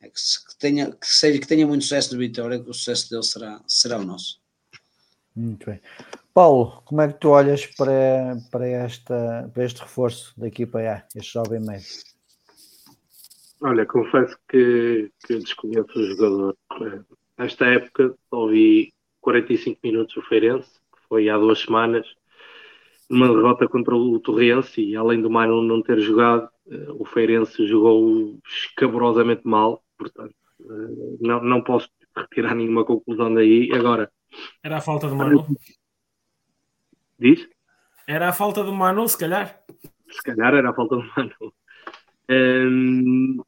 é 0.00 0.08
que, 0.08 0.14
que, 0.48 0.58
tenha, 0.58 0.90
que, 0.90 1.06
seja, 1.06 1.38
que 1.38 1.46
tenha 1.46 1.66
muito 1.66 1.82
sucesso 1.82 2.14
no 2.14 2.20
Vitória, 2.20 2.58
que 2.58 2.70
o 2.70 2.74
sucesso 2.74 3.10
dele 3.10 3.22
será, 3.22 3.60
será 3.66 3.98
o 3.98 4.04
nosso. 4.04 4.40
Muito 5.36 5.66
bem. 5.66 5.80
Paulo, 6.32 6.82
como 6.84 7.02
é 7.02 7.08
que 7.08 7.18
tu 7.18 7.28
olhas 7.28 7.66
para, 7.66 8.38
para, 8.50 8.66
esta, 8.66 9.50
para 9.52 9.64
este 9.64 9.80
reforço 9.82 10.32
da 10.38 10.48
equipa 10.48 10.80
A, 10.80 11.02
este 11.14 11.34
jovem 11.34 11.60
médio? 11.60 11.86
Olha, 13.60 13.84
confesso 13.84 14.36
que, 14.48 15.12
que 15.26 15.38
desconheço 15.38 15.92
o 15.94 16.06
jogador. 16.06 16.56
Nesta 17.40 17.64
época 17.64 18.14
ouvi 18.30 18.92
45 19.22 19.80
minutos 19.82 20.14
do 20.14 20.20
Feirense, 20.20 20.68
que 20.92 21.08
foi 21.08 21.30
há 21.30 21.38
duas 21.38 21.60
semanas, 21.60 22.06
numa 23.08 23.28
derrota 23.28 23.66
contra 23.66 23.96
o 23.96 24.20
Torrense, 24.20 24.82
e 24.82 24.94
além 24.94 25.22
do 25.22 25.30
Mano 25.30 25.62
não 25.62 25.80
ter 25.80 25.98
jogado, 26.00 26.50
eh, 26.70 26.86
o 26.90 27.06
Feirense 27.06 27.66
jogou 27.66 28.38
escabrosamente 28.46 29.40
mal 29.44 29.82
portanto, 29.96 30.34
eh, 30.60 31.16
não, 31.20 31.42
não 31.42 31.62
posso 31.62 31.88
retirar 32.14 32.54
nenhuma 32.54 32.84
conclusão 32.84 33.32
daí. 33.32 33.70
Agora, 33.72 34.12
era 34.62 34.76
a 34.76 34.80
falta 34.82 35.08
de 35.08 35.14
Manu? 35.14 35.46
Diz? 37.18 37.48
Era 38.06 38.28
a 38.28 38.32
falta 38.34 38.62
do 38.62 38.72
Manu, 38.74 39.08
se 39.08 39.16
calhar. 39.16 39.64
Se 40.10 40.22
calhar 40.22 40.54
era 40.54 40.68
a 40.68 40.74
falta 40.74 40.96
do 40.96 41.10
Manu. 41.16 41.54
Um, 42.28 43.42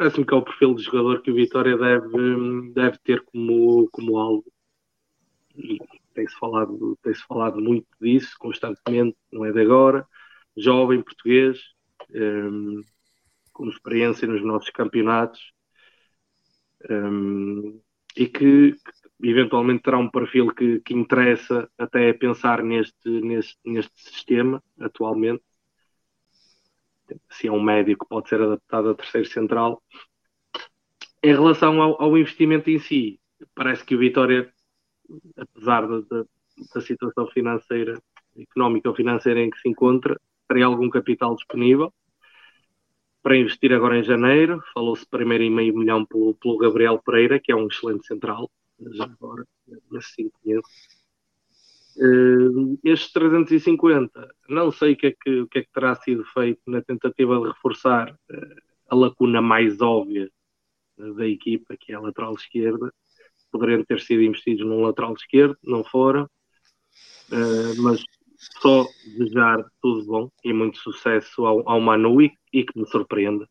Parece-me 0.00 0.24
que 0.24 0.32
é 0.32 0.36
o 0.38 0.42
perfil 0.42 0.74
de 0.74 0.82
jogador 0.82 1.20
que 1.20 1.30
o 1.30 1.34
Vitória 1.34 1.76
deve, 1.76 2.72
deve 2.72 2.96
ter 3.04 3.20
como, 3.20 3.86
como 3.92 4.16
alvo. 4.16 4.50
E 5.54 5.78
tem-se 6.14 6.34
falado, 6.38 6.98
tem 7.02 7.12
falado 7.28 7.60
muito 7.60 7.86
disso 8.00 8.34
constantemente, 8.38 9.14
não 9.30 9.44
é 9.44 9.52
de 9.52 9.60
agora. 9.60 10.08
Jovem 10.56 11.02
português, 11.02 11.58
um, 12.14 12.82
com 13.52 13.68
experiência 13.68 14.26
nos 14.26 14.42
nossos 14.42 14.70
campeonatos 14.70 15.52
um, 16.88 17.78
e 18.16 18.26
que, 18.26 18.72
que, 18.72 19.28
eventualmente 19.28 19.82
terá 19.82 19.98
um 19.98 20.10
perfil 20.10 20.50
que, 20.54 20.80
que 20.80 20.94
interessa 20.94 21.70
até 21.76 22.10
pensar 22.14 22.62
neste, 22.64 23.06
neste, 23.06 23.58
neste 23.66 24.00
sistema 24.00 24.64
atualmente 24.80 25.44
se 27.30 27.48
é 27.48 27.52
um 27.52 27.62
médio 27.62 27.98
que 27.98 28.06
pode 28.06 28.28
ser 28.28 28.40
adaptado 28.40 28.90
a 28.90 28.94
terceiro 28.94 29.28
central. 29.28 29.82
Em 31.22 31.32
relação 31.32 31.80
ao, 31.80 32.02
ao 32.02 32.16
investimento 32.16 32.70
em 32.70 32.78
si, 32.78 33.20
parece 33.54 33.84
que 33.84 33.94
o 33.94 33.98
Vitória, 33.98 34.52
apesar 35.36 35.86
da, 35.86 36.24
situação 36.80 37.26
financeira, 37.28 38.00
económica 38.36 38.88
ou 38.88 38.94
financeira 38.94 39.40
em 39.40 39.50
que 39.50 39.58
se 39.58 39.68
encontra, 39.68 40.20
teria 40.48 40.66
algum 40.66 40.88
capital 40.90 41.34
disponível 41.34 41.92
para 43.22 43.36
investir 43.36 43.72
agora 43.72 43.98
em 43.98 44.02
janeiro. 44.02 44.62
Falou-se 44.72 45.06
primeiro 45.06 45.44
em 45.44 45.50
meio 45.50 45.76
milhão 45.76 46.04
pelo, 46.04 46.34
pelo 46.34 46.58
Gabriel 46.58 47.00
Pereira, 47.04 47.38
que 47.38 47.52
é 47.52 47.56
um 47.56 47.68
excelente 47.68 48.06
central, 48.06 48.50
já 48.92 49.04
agora, 49.04 49.46
assim 49.96 50.30
conheço 50.42 50.99
Uh, 51.96 52.78
estes 52.84 53.12
350, 53.12 54.34
não 54.48 54.70
sei 54.70 54.92
o 54.92 54.96
que, 54.96 55.06
é 55.08 55.10
que, 55.10 55.40
o 55.40 55.48
que, 55.48 55.58
é 55.58 55.62
que 55.62 55.72
terá 55.72 55.94
sido 55.96 56.24
feito 56.26 56.60
na 56.66 56.80
tentativa 56.80 57.38
de 57.38 57.48
reforçar 57.48 58.12
uh, 58.12 58.56
a 58.88 58.94
lacuna 58.94 59.42
mais 59.42 59.80
óbvia 59.80 60.30
uh, 60.98 61.14
da 61.14 61.26
equipa, 61.26 61.76
que 61.78 61.92
é 61.92 61.96
a 61.96 62.00
lateral 62.00 62.34
esquerda. 62.34 62.92
Poderiam 63.50 63.84
ter 63.84 64.00
sido 64.00 64.22
investidos 64.22 64.64
num 64.64 64.82
lateral 64.82 65.12
esquerdo, 65.14 65.56
não 65.64 65.82
foram, 65.82 66.28
mas 67.78 68.00
só 68.62 68.86
desejar 69.18 69.64
tudo 69.82 70.06
bom 70.06 70.30
e 70.44 70.52
muito 70.52 70.78
sucesso 70.78 71.44
ao, 71.44 71.68
ao 71.68 71.80
Manu 71.80 72.22
e, 72.22 72.32
e 72.52 72.64
que 72.64 72.78
me 72.78 72.86
surpreenda. 72.86 73.48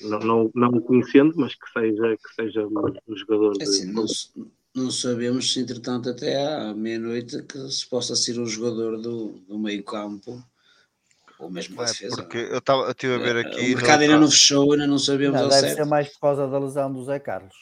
Não, 0.00 0.18
não, 0.20 0.50
não 0.54 0.68
o 0.70 0.80
conhecendo, 0.80 1.34
mas 1.36 1.54
que 1.54 1.70
seja, 1.70 2.16
que 2.16 2.34
seja 2.34 2.66
um, 2.66 2.94
um 3.08 3.16
jogador. 3.16 3.54
É 3.60 3.62
assim, 3.62 3.86
de... 3.86 3.92
não, 3.92 4.04
não 4.76 4.90
sabemos 4.90 5.52
se, 5.52 5.60
entretanto, 5.60 6.10
até 6.10 6.36
à 6.44 6.74
meia-noite 6.74 7.42
que 7.42 7.58
se 7.70 7.86
possa 7.88 8.14
ser 8.14 8.38
o 8.38 8.46
jogador 8.46 9.00
do, 9.00 9.40
do 9.48 9.58
meio-campo 9.58 10.44
ou 11.38 11.50
mesmo 11.50 11.76
da 11.76 11.84
é, 11.84 11.86
defesa. 11.86 12.16
Porque 12.16 12.38
eu 12.38 12.58
estava 12.58 12.90
a 12.90 12.94
ver 12.94 13.46
aqui. 13.46 13.74
O 13.74 13.76
mercado 13.76 14.02
ainda 14.02 14.18
não 14.18 14.30
fechou, 14.30 14.72
ainda 14.72 14.86
não 14.86 14.98
sabemos 14.98 15.40
não, 15.40 15.48
deve 15.48 15.60
certo. 15.60 15.76
ser 15.76 15.86
mais 15.86 16.08
por 16.08 16.20
causa 16.20 16.46
da 16.46 16.58
lesão 16.58 16.92
do 16.92 17.04
Zé 17.04 17.18
Carlos. 17.18 17.54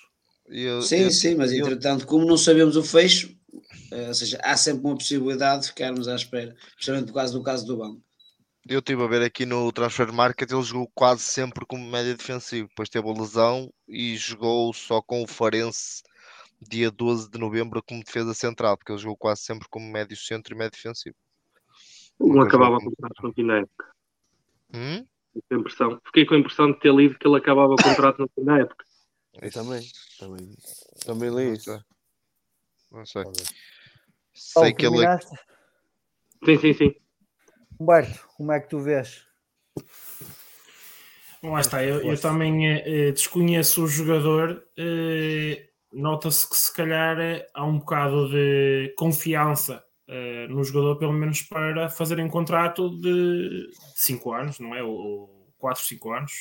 Eu, 0.46 0.82
sim, 0.82 1.04
eu, 1.04 1.10
sim, 1.10 1.34
mas 1.34 1.52
eu, 1.52 1.64
entretanto, 1.64 2.06
como 2.06 2.26
não 2.26 2.36
sabemos 2.36 2.76
o 2.76 2.82
fecho, 2.82 3.34
eh, 3.90 4.08
ou 4.08 4.14
seja, 4.14 4.38
há 4.42 4.56
sempre 4.56 4.84
uma 4.84 4.96
possibilidade 4.96 5.62
de 5.62 5.68
ficarmos 5.68 6.06
à 6.06 6.14
espera, 6.14 6.54
especialmente 6.70 7.06
por 7.06 7.14
causa 7.14 7.32
do 7.32 7.42
caso 7.42 7.66
do 7.66 7.76
banco. 7.76 8.02
Eu 8.68 8.78
estive 8.78 9.02
a 9.02 9.06
ver 9.06 9.22
aqui 9.22 9.44
no 9.44 9.70
Transfer 9.72 10.12
Market, 10.12 10.50
ele 10.50 10.62
jogou 10.62 10.90
quase 10.94 11.22
sempre 11.22 11.66
como 11.66 11.90
média 11.90 12.14
defensivo, 12.14 12.68
depois 12.68 12.88
teve 12.88 13.08
a 13.08 13.12
lesão 13.12 13.70
e 13.86 14.16
jogou 14.16 14.72
só 14.72 15.02
com 15.02 15.22
o 15.22 15.26
Farense 15.26 16.02
dia 16.68 16.90
12 16.90 17.30
de 17.30 17.38
novembro 17.38 17.82
como 17.82 18.02
defesa 18.02 18.34
central, 18.34 18.76
porque 18.76 18.92
ele 18.92 19.00
jogou 19.00 19.16
quase 19.16 19.42
sempre 19.42 19.68
como 19.68 19.90
médio 19.90 20.16
centro 20.16 20.54
e 20.54 20.58
médio 20.58 20.72
defensivo. 20.72 21.16
Não 22.18 22.42
acabava 22.42 22.78
com 22.78 22.88
o 22.88 22.96
contrato 22.96 23.42
na 23.42 23.58
época. 23.58 23.92
Hum? 24.72 25.06
Impressão. 25.50 26.00
Fiquei 26.06 26.26
com 26.26 26.34
a 26.34 26.38
impressão 26.38 26.72
de 26.72 26.78
ter 26.78 26.94
lido 26.94 27.18
que 27.18 27.26
ele 27.26 27.36
acabava 27.36 27.72
o 27.72 27.82
contrato 27.82 28.18
no 28.18 28.30
fim 28.34 28.44
da 28.44 28.58
época. 28.58 28.84
Eu 29.40 29.50
também, 29.50 29.82
também, 30.18 30.54
também 31.04 31.30
li 31.30 31.56
isso. 31.56 31.84
Não 32.92 33.04
sei. 33.04 33.24
Sei 34.32 34.72
que 34.72 34.86
ele. 34.86 35.04
Sim, 36.44 36.58
sim, 36.58 36.72
sim. 36.72 36.94
Humberto, 37.80 38.28
como 38.36 38.52
é 38.52 38.60
que 38.60 38.68
tu 38.68 38.80
vês? 38.80 39.26
Bom, 41.42 41.52
lá 41.52 41.60
está, 41.60 41.84
eu, 41.84 42.00
eu 42.00 42.18
também 42.18 42.66
eh, 42.68 43.12
desconheço 43.12 43.84
o 43.84 43.88
jogador, 43.88 44.66
eh, 44.78 45.68
nota-se 45.94 46.48
que 46.48 46.56
se 46.56 46.74
calhar 46.74 47.16
há 47.54 47.64
um 47.64 47.78
bocado 47.78 48.28
de 48.28 48.94
confiança 48.98 49.82
uh, 50.08 50.52
no 50.52 50.64
jogador, 50.64 50.96
pelo 50.96 51.12
menos 51.12 51.42
para 51.42 51.88
fazerem 51.88 52.24
um 52.24 52.30
contrato 52.30 52.90
de 53.00 53.68
5 53.94 54.32
anos, 54.32 54.58
não 54.58 54.74
é? 54.74 54.82
Ou 54.82 55.48
4, 55.58 55.84
5 55.84 56.12
anos. 56.12 56.32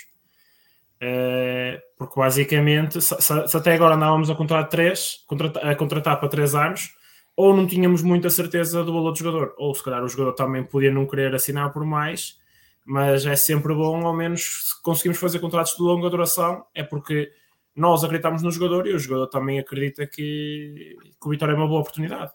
Uh, 1.02 1.80
porque 1.98 2.20
basicamente, 2.20 3.02
se, 3.02 3.16
se, 3.22 3.58
até 3.58 3.74
agora 3.74 3.96
andávamos 3.96 4.30
a 4.30 4.36
contratar 4.36 4.70
3, 4.70 5.26
a 5.62 5.76
contratar 5.76 6.20
para 6.20 6.30
3 6.30 6.56
anos, 6.56 6.96
ou 7.36 7.56
não 7.56 7.68
tínhamos 7.68 8.02
muita 8.02 8.30
certeza 8.30 8.84
do 8.84 8.94
valor 8.94 9.12
do 9.12 9.18
jogador, 9.18 9.54
ou 9.58 9.74
se 9.74 9.84
calhar 9.84 10.04
o 10.04 10.08
jogador 10.08 10.34
também 10.34 10.64
podia 10.64 10.92
não 10.92 11.06
querer 11.06 11.34
assinar 11.34 11.74
por 11.74 11.86
mais, 11.86 12.38
mas 12.86 13.26
é 13.26 13.36
sempre 13.36 13.74
bom, 13.74 14.06
ao 14.06 14.14
menos, 14.14 14.42
se 14.42 14.82
conseguimos 14.82 15.20
fazer 15.20 15.40
contratos 15.40 15.76
de 15.76 15.82
longa 15.82 16.10
duração, 16.10 16.66
é 16.74 16.84
porque 16.84 17.32
nós 17.76 18.04
acreditamos 18.04 18.44
no 18.44 18.52
jogador 18.52 18.88
e 18.88 18.94
o 18.94 19.00
jogador 19.00 19.28
também 19.28 19.60
acredita 19.60 20.06
que, 20.06 20.96
que 21.20 21.28
o 21.28 21.30
Vitória 21.30 21.54
é 21.54 21.56
uma 21.56 21.68
boa 21.68 21.82
oportunidade. 21.82 22.32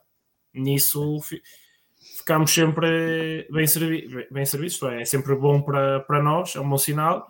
Nisso 0.52 1.20
ficamos 2.16 2.50
sempre 2.50 3.46
bem, 3.50 3.66
servi 3.66 4.26
bem 4.30 4.44
servidos, 4.44 4.82
é, 4.82 5.02
é 5.02 5.04
sempre 5.04 5.34
bom 5.36 5.62
para, 5.62 6.00
para 6.00 6.22
nós, 6.22 6.56
é 6.56 6.60
um 6.60 6.68
bom 6.68 6.78
sinal. 6.78 7.26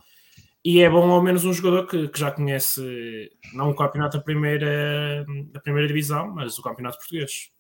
E 0.65 0.81
é 0.81 0.91
bom 0.91 1.11
ao 1.11 1.23
menos 1.23 1.45
um 1.45 1.53
jogador 1.53 1.87
que, 1.87 2.09
que 2.09 2.19
já 2.19 2.31
conhece 2.31 3.31
não 3.55 3.71
o 3.71 3.77
campeonato 3.77 4.19
da 4.19 4.25
primeira, 4.25 5.25
da 5.53 5.61
primeira 5.61 5.87
divisão, 5.87 6.29
mas 6.35 6.59
o 6.59 6.63
campeonato 6.63 6.99
português. 6.99 7.51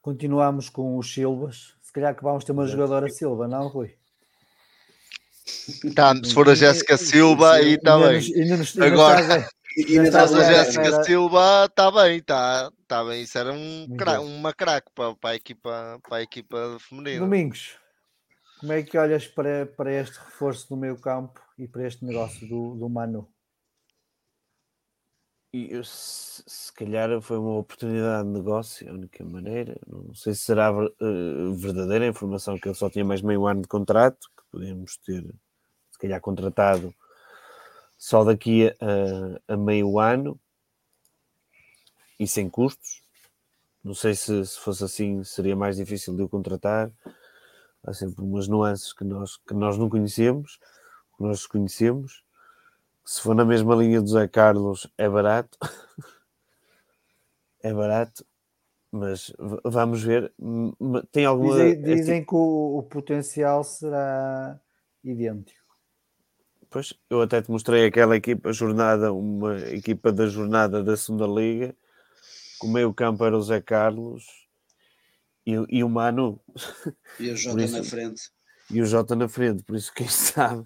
Continuamos 0.00 0.70
com 0.70 0.96
os 0.96 1.12
Silvas. 1.12 1.74
Se 1.82 1.92
calhar 1.92 2.14
que 2.16 2.22
vamos 2.22 2.44
ter 2.44 2.52
uma 2.52 2.66
jogadora 2.66 3.08
Silva, 3.08 3.46
não, 3.46 3.68
Rui? 3.68 3.94
Tá, 5.94 6.14
se 6.16 6.32
for 6.32 6.48
a 6.48 6.54
Jéssica 6.54 6.96
Silva, 6.96 7.52
aí 7.52 7.74
está 7.74 7.98
bem. 7.98 8.20
Agora, 8.80 9.48
e 9.76 9.98
ainda 9.98 10.08
estás 10.08 10.32
a 10.32 10.42
Jéssica 10.42 10.86
era... 10.86 11.04
Silva, 11.04 11.66
está 11.66 11.90
bem, 11.90 12.16
está 12.16 12.72
tá 12.88 13.04
bem. 13.04 13.22
Isso 13.22 13.36
era 13.36 13.52
um 13.52 13.86
cra... 13.94 14.20
uma 14.22 14.54
craque 14.54 14.90
para, 14.94 15.14
para, 15.14 15.30
a 15.30 15.34
equipa, 15.34 16.00
para 16.02 16.16
a 16.16 16.22
equipa 16.22 16.78
feminina. 16.80 17.20
Domingos, 17.20 17.78
como 18.58 18.72
é 18.72 18.82
que 18.82 18.96
olhas 18.96 19.26
para, 19.26 19.66
para 19.66 19.92
este 19.92 20.16
reforço 20.18 20.66
do 20.70 20.78
meio 20.78 20.98
campo 20.98 21.42
e 21.58 21.68
para 21.68 21.86
este 21.86 22.06
negócio 22.06 22.48
do, 22.48 22.74
do 22.74 22.88
Manu? 22.88 23.28
E 25.52 25.78
se, 25.84 26.42
se 26.46 26.72
calhar 26.72 27.20
foi 27.20 27.38
uma 27.38 27.58
oportunidade 27.58 28.26
de 28.26 28.34
negócio, 28.34 28.90
a 28.90 28.94
única 28.94 29.24
maneira. 29.24 29.78
Não 29.86 30.14
sei 30.14 30.32
se 30.34 30.40
será 30.40 30.72
uh, 30.72 31.54
verdadeira 31.54 32.06
a 32.06 32.08
informação 32.08 32.58
que 32.58 32.66
ele 32.66 32.74
só 32.74 32.88
tinha 32.88 33.04
mais 33.04 33.20
meio 33.20 33.46
ano 33.46 33.60
de 33.60 33.68
contrato, 33.68 34.26
que 34.36 34.42
podíamos 34.50 34.96
ter, 34.98 35.22
se 35.90 35.98
calhar, 35.98 36.20
contratado 36.20 36.94
só 37.98 38.24
daqui 38.24 38.68
a, 38.68 39.54
a, 39.54 39.56
meio 39.56 39.98
ano 39.98 40.38
e 42.18 42.26
sem 42.26 42.48
custos. 42.48 43.02
Não 43.82 43.94
sei 43.94 44.14
se, 44.14 44.44
se 44.44 44.58
fosse 44.58 44.84
assim 44.84 45.22
seria 45.24 45.56
mais 45.56 45.76
difícil 45.76 46.14
de 46.14 46.22
o 46.22 46.28
contratar. 46.28 46.90
Há 47.84 47.94
sempre 47.94 48.22
umas 48.22 48.48
nuances 48.48 48.92
que 48.92 49.04
nós, 49.04 49.36
que 49.36 49.54
nós 49.54 49.78
não 49.78 49.88
conhecemos, 49.88 50.58
que 51.16 51.22
nós 51.22 51.46
conhecemos. 51.46 52.24
Se 53.04 53.20
for 53.20 53.34
na 53.34 53.44
mesma 53.44 53.74
linha 53.76 54.00
do 54.00 54.08
Zé 54.08 54.26
Carlos, 54.26 54.92
é 54.98 55.08
barato. 55.08 55.56
é 57.62 57.72
barato, 57.72 58.26
mas 58.90 59.32
vamos 59.64 60.02
ver. 60.02 60.32
Tem 61.12 61.24
alguma. 61.24 61.54
Dizem, 61.54 61.82
dizem 61.82 62.24
que 62.24 62.34
o, 62.34 62.78
o 62.78 62.82
potencial 62.82 63.62
será 63.62 64.60
idêntico. 65.04 65.65
Pois, 66.70 66.94
eu 67.08 67.22
até 67.22 67.40
te 67.40 67.50
mostrei 67.50 67.86
aquela 67.86 68.16
equipa 68.16 68.52
jornada, 68.52 69.12
uma 69.12 69.58
equipa 69.70 70.12
da 70.12 70.26
jornada 70.26 70.82
da 70.82 70.96
segunda 70.96 71.26
liga, 71.26 71.74
com 72.58 72.66
o 72.66 72.72
meio 72.72 72.92
campo 72.92 73.24
era 73.24 73.36
o 73.36 73.42
Zé 73.42 73.60
Carlos 73.60 74.24
e, 75.46 75.52
e 75.68 75.84
o 75.84 75.88
Manu. 75.88 76.40
E 77.20 77.30
o 77.30 77.36
Jota 77.36 77.62
isso, 77.62 77.76
na 77.76 77.84
frente. 77.84 78.22
E 78.70 78.82
o 78.82 78.86
Jota 78.86 79.14
na 79.14 79.28
frente, 79.28 79.62
por 79.62 79.76
isso 79.76 79.92
quem 79.94 80.08
sabe. 80.08 80.64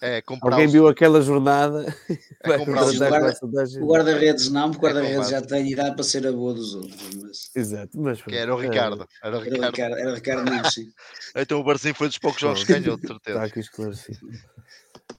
É, 0.00 0.22
Alguém 0.42 0.68
viu 0.68 0.86
aquela 0.86 1.20
jornada? 1.20 1.84
É 2.44 2.56
o 2.56 3.86
guarda-redes 3.86 4.48
não, 4.48 4.70
porque 4.70 4.86
o 4.86 4.88
guarda-redes 4.88 5.28
já 5.28 5.42
tem 5.42 5.72
idade 5.72 5.96
para 5.96 6.04
ser 6.04 6.24
a 6.26 6.32
boa 6.32 6.54
dos 6.54 6.72
outros. 6.72 7.14
Mas... 7.16 7.50
Exato, 7.54 8.00
mas 8.00 8.22
que 8.22 8.34
era 8.34 8.54
o 8.54 8.58
Ricardo. 8.58 9.06
Era 9.22 9.36
o 9.36 9.40
Ricardo. 9.40 9.64
Era 9.64 9.66
o 9.66 9.70
Ricardo, 9.70 9.98
era 9.98 10.10
o 10.10 10.14
Ricardo 10.14 10.70
sim. 10.70 10.92
então 11.36 11.60
o 11.60 11.64
Barcinho 11.64 11.94
foi 11.96 12.06
dos 12.06 12.18
poucos 12.18 12.40
jogos 12.40 12.62
que 12.62 12.72
ganhou, 12.72 12.96
de 12.96 13.06
certeza. 13.08 13.38
Está 13.38 13.44
aqui 13.44 13.60
esclarecido. 13.60 14.18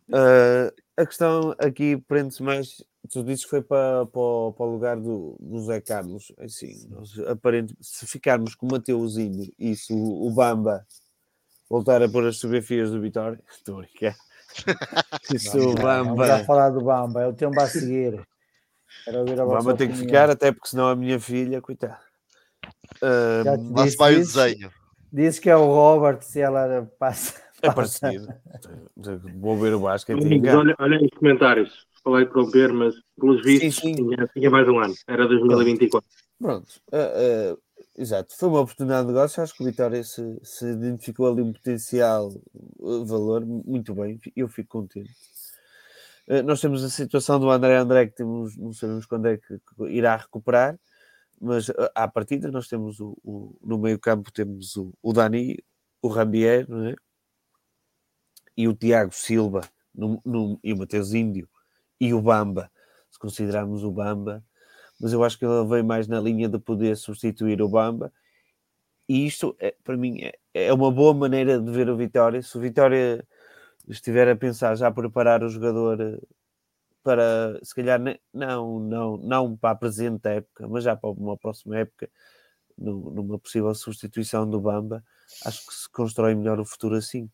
Uh, 0.09 0.73
a 0.97 1.05
questão 1.05 1.55
aqui 1.59 1.97
prende-se 1.97 2.43
mais 2.43 2.83
tu 3.09 3.23
dizes 3.23 3.43
que 3.43 3.49
foi 3.49 3.61
para, 3.61 4.05
para, 4.05 4.19
o, 4.19 4.53
para 4.53 4.65
o 4.65 4.71
lugar 4.71 4.97
do, 4.97 5.35
do 5.39 5.61
Zé 5.61 5.79
Carlos. 5.79 6.31
Assim, 6.39 6.87
nós, 6.89 7.17
aparente, 7.19 7.75
se 7.81 8.05
ficarmos 8.05 8.55
com 8.55 8.67
o 8.67 8.71
Mateuzinho 8.71 9.51
e 9.57 9.75
se 9.75 9.93
o, 9.93 10.27
o 10.27 10.31
Bamba 10.31 10.85
voltar 11.69 12.01
a 12.01 12.09
pôr 12.09 12.25
as 12.27 12.35
fotografias 12.35 12.91
do 12.91 13.01
Vitória, 13.01 13.39
estou 13.49 13.75
a 13.75 13.81
brincar. 13.81 14.15
Isso, 15.33 15.57
o 15.57 15.75
Bamba. 15.75 16.03
Vamos 16.03 16.27
já 16.27 16.45
falar 16.45 16.69
do 16.69 16.81
Bamba, 16.81 17.21
é 17.21 17.27
o 17.27 17.33
tempo 17.33 17.59
a 17.59 17.67
seguir. 17.67 18.25
o 19.07 19.35
Bamba 19.47 19.75
tem 19.75 19.89
que 19.89 19.97
ficar, 19.97 20.29
até 20.29 20.51
porque 20.51 20.69
senão 20.69 20.87
a 20.87 20.95
minha 20.95 21.19
filha, 21.19 21.61
coitada. 21.61 21.99
Uh, 23.01 23.73
lá 23.73 23.87
se 23.87 23.95
vai 23.95 24.15
o 24.15 24.17
desenho. 24.17 24.71
Diz 25.11 25.39
que 25.39 25.49
é 25.49 25.55
o 25.55 25.65
Robert, 25.65 26.21
se 26.21 26.39
ela 26.39 26.91
passa. 26.99 27.41
É 27.61 27.71
parecido. 27.71 28.27
Vou 29.35 29.57
ver 29.57 29.73
o 29.73 29.79
basquete. 29.79 30.19
Olha, 30.49 30.75
olha 30.79 31.01
os 31.01 31.09
comentários. 31.17 31.87
Falei 32.03 32.25
interromper, 32.25 32.71
mas 32.71 32.95
pelos 33.19 33.43
vistos 33.43 33.75
sim, 33.75 33.93
sim. 33.93 33.95
Tinha, 33.95 34.27
tinha, 34.27 34.49
mais 34.49 34.67
um 34.67 34.79
ano. 34.79 34.93
Era 35.07 35.27
2024. 35.27 36.07
Pronto. 36.39 36.69
Uh, 36.91 37.53
uh, 37.53 37.61
exato. 37.97 38.33
Foi 38.37 38.49
uma 38.49 38.61
oportunidade 38.61 39.07
de 39.07 39.13
negócio. 39.13 39.43
Acho 39.43 39.53
que 39.53 39.63
o 39.63 39.65
Vitória 39.65 40.01
se, 40.03 40.39
se 40.41 40.65
identificou 40.65 41.29
ali 41.29 41.41
um 41.41 41.51
potencial 41.51 42.31
uh, 42.77 43.05
valor 43.05 43.45
muito 43.45 43.93
bem. 43.93 44.19
Eu 44.35 44.47
fico 44.47 44.69
contente. 44.69 45.11
Uh, 46.27 46.41
nós 46.43 46.61
temos 46.61 46.83
a 46.83 46.89
situação 46.89 47.39
do 47.39 47.49
André 47.49 47.75
André 47.75 48.05
que 48.07 48.15
temos, 48.15 48.55
não 48.55 48.71
sabemos 48.71 49.05
quando 49.05 49.27
é 49.27 49.37
que 49.37 49.59
irá 49.89 50.15
recuperar 50.15 50.79
mas 51.41 51.71
à 51.95 52.07
partida 52.07 52.51
nós 52.51 52.67
temos 52.67 52.99
o, 52.99 53.17
o 53.23 53.57
no 53.63 53.77
meio 53.77 53.97
campo 53.97 54.31
temos 54.31 54.75
o, 54.75 54.93
o 55.01 55.13
Dani, 55.13 55.57
o 56.01 56.09
Rambier 56.09 56.67
é? 56.69 56.95
E 58.59 58.67
o 58.67 58.73
Tiago 58.73 59.13
Silva 59.13 59.61
no, 59.95 60.21
no, 60.25 60.59
e 60.61 60.73
o 60.73 60.77
Mateus 60.77 61.13
Índio 61.13 61.47
e 61.97 62.13
o 62.13 62.21
Bamba, 62.21 62.69
se 63.09 63.17
considerarmos 63.17 63.85
o 63.85 63.91
Bamba, 63.91 64.43
mas 64.99 65.13
eu 65.13 65.23
acho 65.23 65.39
que 65.39 65.45
ele 65.45 65.65
vem 65.65 65.81
mais 65.81 66.09
na 66.09 66.19
linha 66.19 66.49
de 66.49 66.59
poder 66.59 66.97
substituir 66.97 67.61
o 67.61 67.69
Bamba 67.69 68.11
e 69.07 69.25
isto 69.25 69.55
é, 69.59 69.73
para 69.81 69.95
mim 69.95 70.19
é, 70.23 70.33
é 70.53 70.73
uma 70.73 70.91
boa 70.91 71.13
maneira 71.13 71.57
de 71.57 71.71
ver 71.71 71.89
o 71.89 71.95
Vitória, 71.95 72.41
se 72.41 72.57
o 72.57 72.59
Vitória 72.59 73.25
estiver 73.87 74.27
a 74.27 74.35
pensar 74.35 74.75
já 74.75 74.91
preparar 74.91 75.41
o 75.41 75.47
jogador 75.47 76.21
para 77.01 77.57
se 77.63 77.73
calhar 77.73 77.97
não, 78.33 78.77
não, 78.81 79.17
não 79.19 79.55
para 79.55 79.71
a 79.71 79.75
presente 79.75 80.27
época, 80.27 80.67
mas 80.67 80.83
já 80.83 80.97
para 80.97 81.09
uma 81.11 81.37
próxima 81.37 81.77
época, 81.77 82.09
numa 82.77 83.39
possível 83.39 83.73
substituição 83.73 84.49
do 84.49 84.59
Bamba, 84.59 85.01
acho 85.45 85.65
que 85.65 85.73
se 85.73 85.89
constrói 85.89 86.35
melhor 86.35 86.59
o 86.59 86.65
futuro 86.65 86.95
assim. 86.95 87.29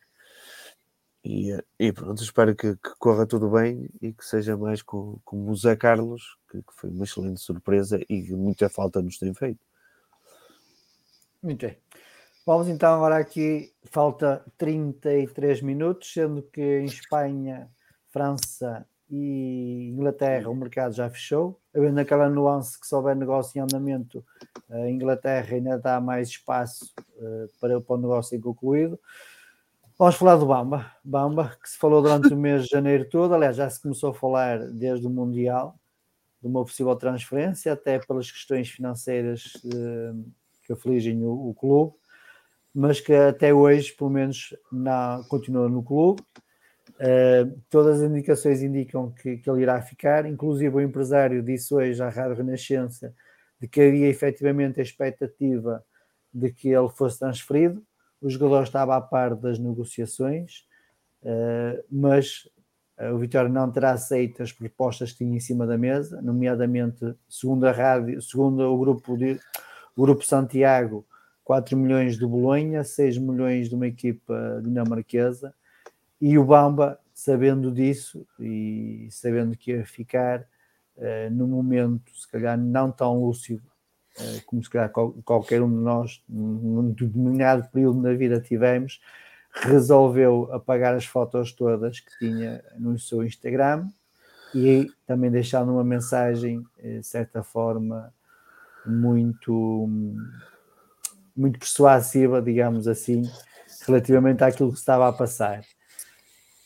E, 1.25 1.57
e 1.79 1.91
pronto, 1.91 2.21
espero 2.21 2.55
que, 2.55 2.75
que, 2.75 2.95
corra 2.99 3.25
tudo 3.25 3.49
bem 3.49 3.89
e 3.99 4.13
que 4.13 4.23
seja 4.23 4.55
mais 4.55 4.83
com, 4.83 5.17
como 5.25 5.49
o 5.49 5.55
Zé 5.55 5.75
Carlos, 5.75 6.37
que, 6.51 6.59
que, 6.61 6.73
foi 6.75 6.91
uma 6.91 7.03
excelente 7.03 7.41
surpresa 7.41 7.99
e 8.07 8.21
que 8.21 8.35
muita 8.35 8.69
falta 8.69 9.01
nos 9.01 9.17
tem 9.17 9.33
feito. 9.33 9.59
Muito 11.41 11.65
bem. 11.65 11.77
Vamos 12.45 12.67
então 12.67 12.93
agora 12.93 13.17
aqui, 13.17 13.73
falta 13.85 14.45
33 14.55 15.63
minutos, 15.63 16.13
sendo 16.13 16.43
que 16.43 16.61
em 16.61 16.85
Espanha, 16.85 17.71
França 18.09 18.85
e 19.09 19.89
Inglaterra 19.89 20.47
o 20.51 20.55
mercado 20.55 20.93
já 20.93 21.09
fechou, 21.09 21.59
havendo 21.75 21.99
aquela 21.99 22.29
nuance 22.29 22.79
que 22.79 22.85
se 22.85 22.93
houver 22.93 23.15
negócio 23.15 23.57
em 23.57 23.61
andamento, 23.61 24.23
a 24.69 24.87
Inglaterra 24.87 25.55
ainda 25.55 25.79
dá 25.79 25.99
mais 25.99 26.29
espaço 26.29 26.93
uh, 27.17 27.49
para, 27.59 27.81
para 27.81 27.95
o 27.95 27.99
negócio 27.99 28.29
ser 28.29 28.39
concluído. 28.39 28.99
Vamos 29.97 30.15
falar 30.15 30.35
do 30.35 30.45
Bamba, 30.45 30.91
Bamba, 31.05 31.57
que 31.63 31.69
se 31.69 31.77
falou 31.77 32.01
durante 32.01 32.33
o 32.33 32.35
mês 32.35 32.63
de 32.63 32.69
janeiro 32.69 33.07
todo, 33.09 33.33
aliás, 33.33 33.55
já 33.55 33.69
se 33.69 33.81
começou 33.81 34.09
a 34.09 34.13
falar 34.13 34.59
desde 34.67 35.07
o 35.07 35.09
Mundial, 35.09 35.79
de 36.41 36.49
uma 36.49 36.65
possível 36.65 36.93
transferência, 36.97 37.71
até 37.71 37.97
pelas 37.99 38.29
questões 38.29 38.69
financeiras 38.69 39.55
uh, 39.63 40.31
que 40.63 40.73
afligem 40.73 41.23
o, 41.23 41.49
o 41.49 41.53
clube, 41.53 41.93
mas 42.73 42.99
que 42.99 43.13
até 43.13 43.53
hoje, 43.53 43.93
pelo 43.93 44.09
menos, 44.09 44.53
não, 44.69 45.23
continua 45.29 45.69
no 45.69 45.81
clube. 45.81 46.21
Uh, 46.95 47.57
todas 47.69 48.01
as 48.01 48.11
indicações 48.11 48.61
indicam 48.61 49.11
que, 49.11 49.37
que, 49.37 49.49
ele 49.49 49.61
irá 49.61 49.81
ficar, 49.81 50.25
inclusive 50.25 50.75
o 50.75 50.81
empresário 50.81 51.41
disse 51.41 51.73
hoje 51.73 52.03
à 52.03 52.09
Rádio 52.09 52.35
Renascença 52.35 53.13
de 53.61 53.67
que 53.69 53.79
havia 53.79 54.09
efetivamente 54.09 54.81
a 54.81 54.83
expectativa 54.83 55.81
de 56.33 56.51
que 56.51 56.67
ele 56.67 56.89
fosse 56.89 57.17
transferido. 57.17 57.81
O 58.21 58.29
jogador 58.29 58.63
estava 58.63 58.95
a 58.95 59.01
par 59.01 59.35
das 59.35 59.59
negociações, 59.59 60.65
uh, 61.21 61.83
mas 61.91 62.47
uh, 62.99 63.13
o 63.13 63.19
Vitória 63.19 63.49
não 63.49 63.71
terá 63.71 63.91
aceito 63.91 64.41
as 64.41 64.51
propostas 64.51 65.11
que 65.11 65.19
tinha 65.19 65.35
em 65.35 65.39
cima 65.39 65.67
da 65.67 65.77
mesa, 65.77 66.21
nomeadamente, 66.21 67.15
segundo 67.27 67.65
a 67.65 67.71
rádio, 67.71 68.21
segundo 68.21 68.61
o 68.61 68.77
grupo, 68.77 69.17
de, 69.17 69.39
o 69.95 70.01
grupo 70.01 70.25
Santiago, 70.25 71.05
4 71.43 71.77
milhões 71.77 72.17
de 72.17 72.25
Bolonha, 72.25 72.83
6 72.83 73.17
milhões 73.17 73.69
de 73.69 73.75
uma 73.75 73.87
equipa 73.87 74.61
dinamarquesa 74.63 75.53
e 76.19 76.37
o 76.37 76.43
Bamba, 76.43 76.99
sabendo 77.13 77.71
disso 77.71 78.25
e 78.39 79.07
sabendo 79.11 79.55
que 79.55 79.71
ia 79.71 79.85
ficar 79.85 80.41
uh, 80.97 81.29
no 81.31 81.47
momento, 81.47 82.11
se 82.15 82.27
calhar 82.27 82.57
não 82.57 82.91
tão 82.91 83.23
lúcido 83.23 83.74
como 84.45 84.63
se 84.63 84.69
calhar 84.69 84.89
qual, 84.89 85.11
qualquer 85.23 85.61
um 85.61 85.69
de 85.69 85.75
nós, 85.75 86.23
num 86.27 86.91
determinado 86.91 87.67
período 87.71 88.01
na 88.01 88.13
vida 88.13 88.39
tivemos, 88.39 89.01
resolveu 89.51 90.49
apagar 90.51 90.95
as 90.95 91.05
fotos 91.05 91.51
todas 91.51 91.99
que 91.99 92.17
tinha 92.19 92.63
no 92.77 92.97
seu 92.99 93.23
Instagram 93.23 93.87
e 94.53 94.89
também 95.05 95.31
deixando 95.31 95.71
uma 95.71 95.83
mensagem, 95.83 96.65
eh, 96.79 96.99
de 96.99 97.07
certa 97.07 97.43
forma, 97.43 98.13
muito, 98.85 99.89
muito 101.35 101.59
persuasiva, 101.59 102.41
digamos 102.41 102.87
assim, 102.87 103.23
relativamente 103.85 104.43
àquilo 104.43 104.71
que 104.71 104.79
estava 104.79 105.07
a 105.09 105.13
passar. 105.13 105.63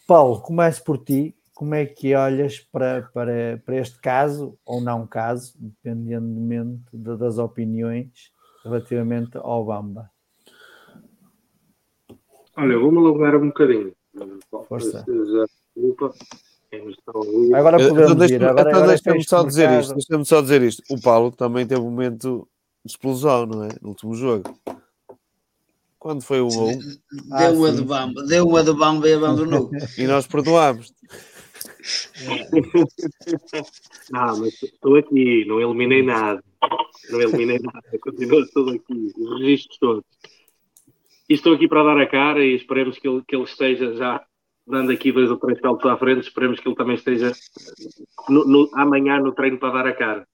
Paulo, 0.06 0.42
começo 0.42 0.84
por 0.84 0.98
ti. 0.98 1.36
Como 1.60 1.76
é 1.76 1.86
que 1.86 2.16
olhas 2.16 2.58
para, 2.58 3.10
para, 3.14 3.62
para 3.66 3.76
este 3.76 4.00
caso, 4.00 4.58
ou 4.66 4.80
não 4.80 5.06
caso, 5.06 5.56
dependentemente 5.60 6.86
de, 6.94 7.18
das 7.18 7.38
opiniões 7.38 8.32
relativamente 8.64 9.38
ao 9.38 9.66
Bamba? 9.66 10.10
Olha, 12.56 12.80
vou-me 12.80 13.00
alongar 13.00 13.36
um 13.36 13.48
bocadinho. 13.48 13.94
Força. 14.70 15.06
Agora 17.54 17.78
podemos 17.78 18.32
ir. 18.32 18.42
Agora, 18.42 18.70
então 18.70 18.88
deixa-me 18.88 19.24
só 19.26 19.44
dizer 19.44 19.82
isto. 19.82 19.94
Deixa-me 19.96 20.26
só 20.26 20.42
dizer 20.42 20.62
isto. 20.62 20.82
O 20.90 21.02
Paulo 21.02 21.30
também 21.30 21.68
teve 21.68 21.82
um 21.82 21.92
momento 21.92 22.48
de 22.86 22.94
explosão, 22.94 23.46
não 23.46 23.66
é? 23.66 23.70
No 23.82 23.90
último 23.90 24.16
jogo. 24.16 24.58
Quando 26.00 26.22
foi 26.22 26.40
o 26.40 26.48
gol? 26.48 26.70
Deu 26.70 26.88
ah, 27.34 27.52
uma 27.52 27.72
de 27.74 27.82
Bamba, 27.82 28.24
deu 28.24 28.48
uma 28.48 28.64
de 28.64 28.72
Bamba 28.72 29.10
e 29.10 29.14
abandonou. 29.14 29.70
e 29.98 30.08
nós 30.08 30.26
perdoámos. 30.26 30.94
Não, 34.12 34.40
mas 34.40 34.62
estou 34.62 34.96
aqui, 34.96 35.46
não 35.46 35.60
eliminei 35.60 36.04
nada. 36.04 36.44
Não 37.10 37.22
eliminei 37.22 37.60
nada, 37.60 38.00
continuo 38.02 38.42
estou 38.42 38.70
aqui, 38.70 39.12
os 39.18 39.40
registros 39.40 39.78
todos. 39.78 40.06
E 41.30 41.34
estou 41.34 41.54
aqui 41.54 41.68
para 41.68 41.84
dar 41.84 42.00
a 42.00 42.08
cara 42.08 42.44
e 42.44 42.56
esperemos 42.56 42.98
que 42.98 43.08
ele, 43.08 43.24
que 43.28 43.36
ele 43.36 43.44
esteja 43.44 43.94
já 43.94 44.26
dando 44.66 44.92
aqui 44.92 45.12
dois 45.12 45.32
ou 45.32 45.38
três 45.38 45.60
saltos 45.60 45.90
à 45.90 45.98
frente, 45.98 46.22
esperemos 46.22 46.60
que 46.60 46.68
ele 46.68 46.76
também 46.76 46.96
esteja 46.96 47.32
no, 48.30 48.46
no, 48.46 48.70
amanhã 48.76 49.20
no 49.20 49.32
treino 49.32 49.58
para 49.58 49.74
dar 49.74 49.88
a 49.88 49.94
cara. 49.94 50.28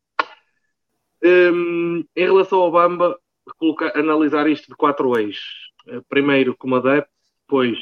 Um, 1.24 2.04
em 2.16 2.24
relação 2.24 2.60
ao 2.60 2.72
Bamba, 2.72 3.18
colocar, 3.58 3.98
analisar 3.98 4.48
isto 4.48 4.68
de 4.68 4.76
quatro 4.76 5.18
eixos. 5.18 5.72
Primeiro 6.10 6.56
como 6.58 6.76
adepto, 6.76 7.10
depois 7.42 7.78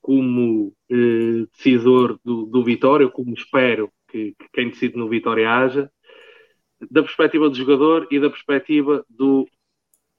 como 0.00 0.68
uh, 0.90 1.46
decisor 1.52 2.18
do, 2.24 2.46
do 2.46 2.64
Vitória, 2.64 3.08
como 3.08 3.34
espero 3.34 3.90
que, 4.08 4.34
que, 4.38 4.48
quem 4.52 4.68
decide 4.70 4.96
no 4.96 5.08
Vitória 5.08 5.50
haja, 5.50 5.90
da 6.90 7.02
perspectiva 7.02 7.48
do 7.48 7.56
jogador 7.56 8.06
e 8.10 8.20
da 8.20 8.30
perspectiva 8.30 9.04
do 9.08 9.48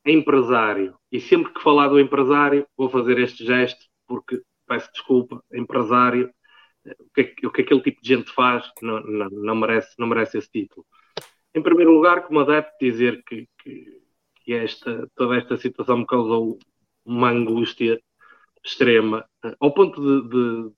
empresário. 0.06 0.96
E 1.12 1.20
sempre 1.20 1.54
que 1.54 1.62
falar 1.62 1.88
do 1.88 2.00
empresário, 2.00 2.66
vou 2.76 2.90
fazer 2.90 3.20
este 3.20 3.46
gesto, 3.46 3.86
porque 4.08 4.42
peço 4.68 4.92
desculpa, 4.92 5.44
empresário, 5.54 6.32
o 6.86 7.10
que, 7.14 7.48
o 7.48 7.52
que 7.52 7.62
aquele 7.62 7.82
tipo 7.82 8.02
de 8.02 8.08
gente 8.08 8.32
faz 8.32 8.70
não, 8.82 9.02
não, 9.02 9.30
não, 9.30 9.56
merece, 9.56 9.94
não 10.00 10.08
merece 10.08 10.38
esse 10.38 10.50
título. 10.50 10.86
Em 11.54 11.62
primeiro 11.62 11.92
lugar, 11.92 12.26
como 12.26 12.40
adepto, 12.40 12.76
dizer 12.80 13.24
que, 13.26 13.48
que 13.62 13.98
que 14.48 14.54
esta, 14.54 15.12
toda 15.14 15.36
esta 15.36 15.58
situação 15.58 15.98
me 15.98 16.06
causou 16.06 16.58
uma 17.04 17.30
angústia 17.30 18.02
extrema, 18.64 19.28
eh, 19.44 19.56
ao 19.60 19.74
ponto 19.74 20.00
de, 20.02 20.30
de, 20.30 20.76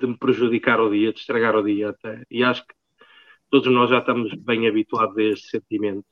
de, 0.00 0.06
me 0.06 0.18
prejudicar 0.18 0.80
o 0.80 0.90
dia, 0.90 1.12
de 1.12 1.20
estragar 1.20 1.56
o 1.56 1.62
dia 1.62 1.90
até. 1.90 2.24
E 2.30 2.42
acho 2.44 2.66
que 2.66 2.74
todos 3.50 3.72
nós 3.72 3.90
já 3.90 3.98
estamos 3.98 4.34
bem 4.34 4.68
habituados 4.68 5.16
a 5.18 5.22
este 5.22 5.50
sentimento. 5.50 6.06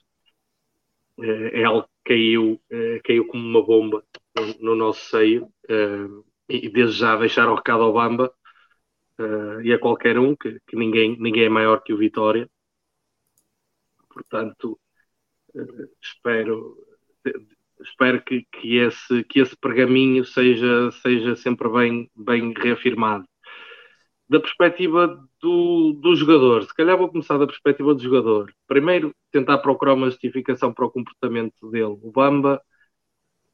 É, 1.21 1.61
é 1.63 1.65
algo 1.65 1.83
que 2.05 2.15
caiu, 2.15 2.61
é, 2.71 3.01
caiu 3.05 3.27
como 3.27 3.45
uma 3.47 3.65
bomba 3.65 4.05
no, 4.37 4.71
no 4.71 4.75
nosso 4.77 5.05
seio. 5.11 5.53
E 6.49 6.69
desde 6.71 6.99
já 6.99 7.17
deixar 7.17 7.49
o 7.49 7.55
recado 7.55 7.83
ao 7.83 7.93
Bamba 7.93 8.33
e 9.63 9.73
a 9.73 9.79
qualquer 9.79 10.19
um, 10.19 10.35
que, 10.35 10.59
que, 10.67 10.77
ninguém, 10.77 11.19
ninguém 11.21 11.45
é 11.45 11.49
maior 11.51 11.83
que 11.83 11.93
o 11.93 11.99
Vitória. 11.99 12.49
Portanto, 14.09 14.79
espero, 16.03 16.77
espero 17.83 18.23
que, 18.23 18.47
que, 18.53 18.77
esse, 18.77 19.25
que 19.25 19.41
esse 19.41 19.57
pergaminho 19.57 20.25
seja, 20.25 20.91
seja 21.03 21.37
sempre 21.37 21.69
bem, 21.69 22.11
bem 22.15 22.53
reafirmado. 22.57 23.25
Da 24.29 24.41
perspectiva 24.41 25.19
do, 25.41 25.93
do 25.95 26.15
jogador, 26.15 26.65
se 26.65 26.75
calhar 26.75 26.99
vou 26.99 27.09
começar 27.09 27.39
da 27.39 27.47
perspectiva 27.47 27.95
do 27.95 28.03
jogador. 28.03 28.53
Primeiro, 28.67 29.15
tentar 29.33 29.59
procurar 29.59 29.95
uma 29.95 30.11
justificação 30.11 30.73
para 30.73 30.85
o 30.87 30.91
comportamento 30.91 31.71
dele. 31.71 31.97
O 32.03 32.13
Bamba, 32.13 32.61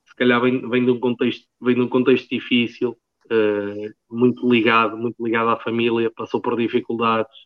se 0.06 0.14
calhar, 0.16 0.40
vem, 0.40 0.68
vem, 0.68 0.84
de, 0.84 0.90
um 0.90 0.98
contexto, 1.00 1.46
vem 1.60 1.76
de 1.76 1.80
um 1.80 1.88
contexto 1.88 2.28
difícil, 2.28 2.96
uh, 3.26 3.94
muito 4.10 4.48
ligado, 4.50 4.96
muito 4.96 5.24
ligado 5.24 5.50
à 5.50 5.56
família, 5.60 6.10
passou 6.10 6.40
por 6.40 6.56
dificuldades, 6.56 7.36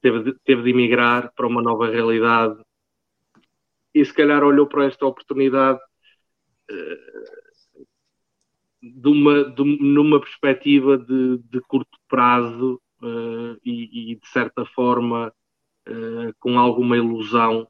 teve 0.00 0.22
de, 0.22 0.38
teve 0.44 0.62
de 0.62 0.70
emigrar 0.70 1.32
para 1.34 1.46
uma 1.46 1.62
nova 1.62 1.88
realidade 1.90 2.56
e 3.94 4.04
se 4.04 4.12
calhar 4.12 4.42
olhou 4.42 4.66
para 4.66 4.86
esta 4.86 5.06
oportunidade 5.06 5.78
uh, 6.70 7.86
de 8.82 9.08
uma, 9.08 9.44
de, 9.44 9.64
numa 9.80 10.20
perspectiva 10.20 10.98
de, 10.98 11.38
de 11.38 11.60
curto 11.62 11.98
prazo 12.08 12.80
uh, 13.02 13.58
e, 13.64 14.12
e, 14.12 14.16
de 14.16 14.28
certa 14.28 14.64
forma 14.64 15.32
com 16.40 16.58
alguma 16.58 16.96
ilusão 16.96 17.68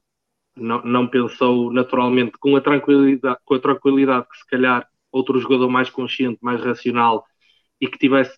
não, 0.55 0.81
não, 0.83 1.05
pensou 1.05 1.69
naturalmente 1.69 2.37
com 2.39 2.55
a 2.55 2.61
tranquilidade 2.61 3.37
com 3.43 3.55
a 3.55 3.59
tranquilidade 3.59 4.25
que 4.29 4.37
se 4.37 4.47
calhar 4.47 4.87
outro 5.11 5.37
jogador 5.39 5.69
mais 5.69 5.89
consciente, 5.89 6.39
mais 6.41 6.61
racional 6.63 7.25
e 7.79 7.87
que 7.87 7.97
tivesse 7.97 8.37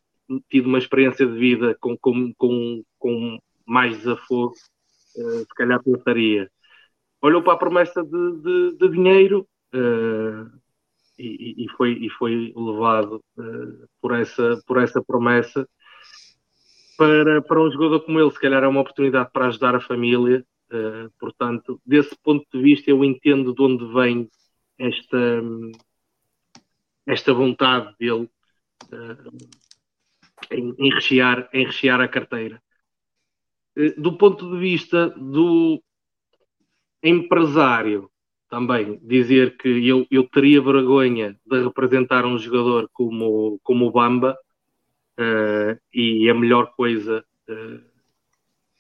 tido 0.50 0.68
uma 0.68 0.78
experiência 0.78 1.26
de 1.26 1.38
vida 1.38 1.76
com, 1.80 1.98
com, 1.98 2.34
com, 2.38 2.84
com 3.00 3.40
mais 3.66 3.98
desafogo, 3.98 4.54
uh, 5.16 5.40
se 5.40 5.56
calhar 5.56 5.82
pensaria. 5.82 6.52
Olhou 7.22 7.42
para 7.42 7.54
a 7.54 7.58
promessa 7.58 8.04
de, 8.04 8.42
de, 8.42 8.78
de 8.78 8.90
dinheiro 8.90 9.48
uh, 9.74 10.50
e, 11.18 11.66
e, 11.66 11.70
foi, 11.76 11.94
e 11.94 12.10
foi 12.12 12.54
levado 12.56 13.24
uh, 13.38 13.88
por, 14.02 14.14
essa, 14.14 14.62
por 14.66 14.82
essa 14.82 15.04
promessa. 15.04 15.68
Para, 16.98 17.42
para 17.42 17.62
um 17.62 17.72
jogador 17.72 18.02
como 18.02 18.20
ele, 18.20 18.32
se 18.32 18.40
calhar 18.40 18.64
é 18.64 18.68
uma 18.68 18.82
oportunidade 18.82 19.30
para 19.32 19.48
ajudar 19.48 19.76
a 19.76 19.80
família. 19.80 20.44
portanto, 21.20 21.80
desse 21.86 22.16
ponto 22.24 22.44
de 22.52 22.62
vista, 22.62 22.90
eu 22.90 23.04
entendo 23.04 23.54
de 23.54 23.62
onde 23.62 23.86
vem 23.94 24.28
esta, 24.80 25.42
esta 27.06 27.34
vontade 27.34 27.96
dele 28.00 28.30
uh, 28.92 29.38
em, 30.52 30.76
em, 30.78 30.94
rechear, 30.94 31.50
em 31.54 31.66
rechear 31.66 32.02
a 32.02 32.08
carteira. 32.08 32.62
Uh, 33.78 34.00
do 34.00 34.18
ponto 34.18 34.52
de 34.52 34.60
vista 34.60 35.10
do 35.10 35.82
empresário, 37.04 38.10
também 38.50 39.00
dizer 39.04 39.58
que 39.58 39.88
eu, 39.88 40.06
eu 40.10 40.28
teria 40.28 40.62
vergonha 40.62 41.38
de 41.46 41.64
representar 41.64 42.26
um 42.26 42.38
jogador 42.38 42.90
como, 42.94 43.60
como 43.64 43.86
o 43.86 43.92
Bamba 43.92 44.38
uh, 45.20 45.80
e 45.94 46.30
a 46.30 46.34
melhor 46.34 46.74
coisa 46.76 47.26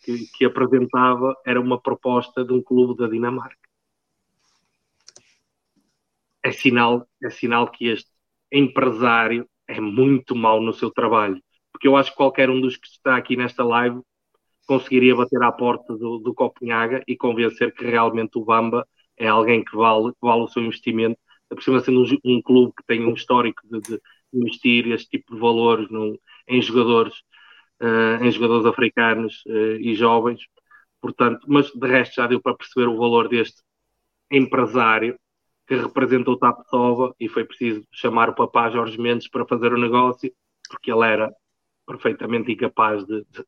que, 0.03 0.25
que 0.37 0.45
apresentava 0.45 1.35
era 1.45 1.59
uma 1.59 1.79
proposta 1.79 2.43
de 2.43 2.53
um 2.53 2.61
clube 2.61 2.97
da 2.97 3.07
Dinamarca. 3.07 3.57
É 6.43 6.51
sinal, 6.51 7.05
é 7.21 7.29
sinal 7.29 7.69
que 7.69 7.87
este 7.87 8.09
empresário 8.51 9.47
é 9.67 9.81
muito 9.81 10.33
mau 10.33 10.61
no 10.61 10.71
seu 10.73 10.89
trabalho. 10.89 11.41
Porque 11.71 11.87
eu 11.87 11.97
acho 11.97 12.11
que 12.11 12.17
qualquer 12.17 12.49
um 12.49 12.61
dos 12.61 12.77
que 12.77 12.87
está 12.87 13.17
aqui 13.17 13.35
nesta 13.35 13.63
live 13.63 14.01
conseguiria 14.67 15.15
bater 15.15 15.41
à 15.41 15.51
porta 15.51 15.95
do, 15.95 16.19
do 16.19 16.33
Copenhaga 16.33 17.03
e 17.07 17.15
convencer 17.15 17.73
que 17.73 17.85
realmente 17.85 18.37
o 18.37 18.45
Bamba 18.45 18.87
é 19.17 19.27
alguém 19.27 19.63
que 19.63 19.75
vale, 19.75 20.11
que 20.11 20.19
vale 20.21 20.43
o 20.43 20.47
seu 20.47 20.63
investimento, 20.63 21.19
cima 21.59 21.79
sendo 21.79 22.03
um, 22.03 22.17
um, 22.25 22.41
clube 22.41 22.73
que 22.77 22.85
tem 22.85 23.05
um 23.05 23.13
histórico 23.13 23.61
de, 23.63 23.79
de 23.79 24.01
investir 24.33 24.87
este 24.91 25.09
tipo 25.09 25.33
de 25.33 25.39
valores 25.39 25.89
no, 25.89 26.19
em 26.47 26.61
jogadores, 26.61 27.15
uh, 27.81 28.23
em 28.23 28.29
jogadores 28.31 28.65
africanos 28.65 29.43
uh, 29.47 29.79
e 29.79 29.95
jovens. 29.95 30.41
Portanto, 31.01 31.45
mas 31.47 31.71
de 31.71 31.87
resto 31.87 32.15
já 32.15 32.27
deu 32.27 32.41
para 32.41 32.55
perceber 32.55 32.87
o 32.87 32.97
valor 32.97 33.29
deste 33.29 33.63
empresário 34.29 35.17
que 35.67 35.75
representou 35.75 36.35
o 36.35 36.37
Tapsova 36.37 37.15
e 37.19 37.27
foi 37.29 37.45
preciso 37.45 37.85
chamar 37.91 38.29
o 38.29 38.35
papá 38.35 38.69
Jorge 38.69 38.99
Mendes 38.99 39.29
para 39.29 39.45
fazer 39.45 39.73
o 39.73 39.79
negócio, 39.79 40.31
porque 40.69 40.91
ele 40.91 41.05
era 41.05 41.31
perfeitamente 41.85 42.51
incapaz 42.51 43.05
de, 43.05 43.25
de, 43.29 43.45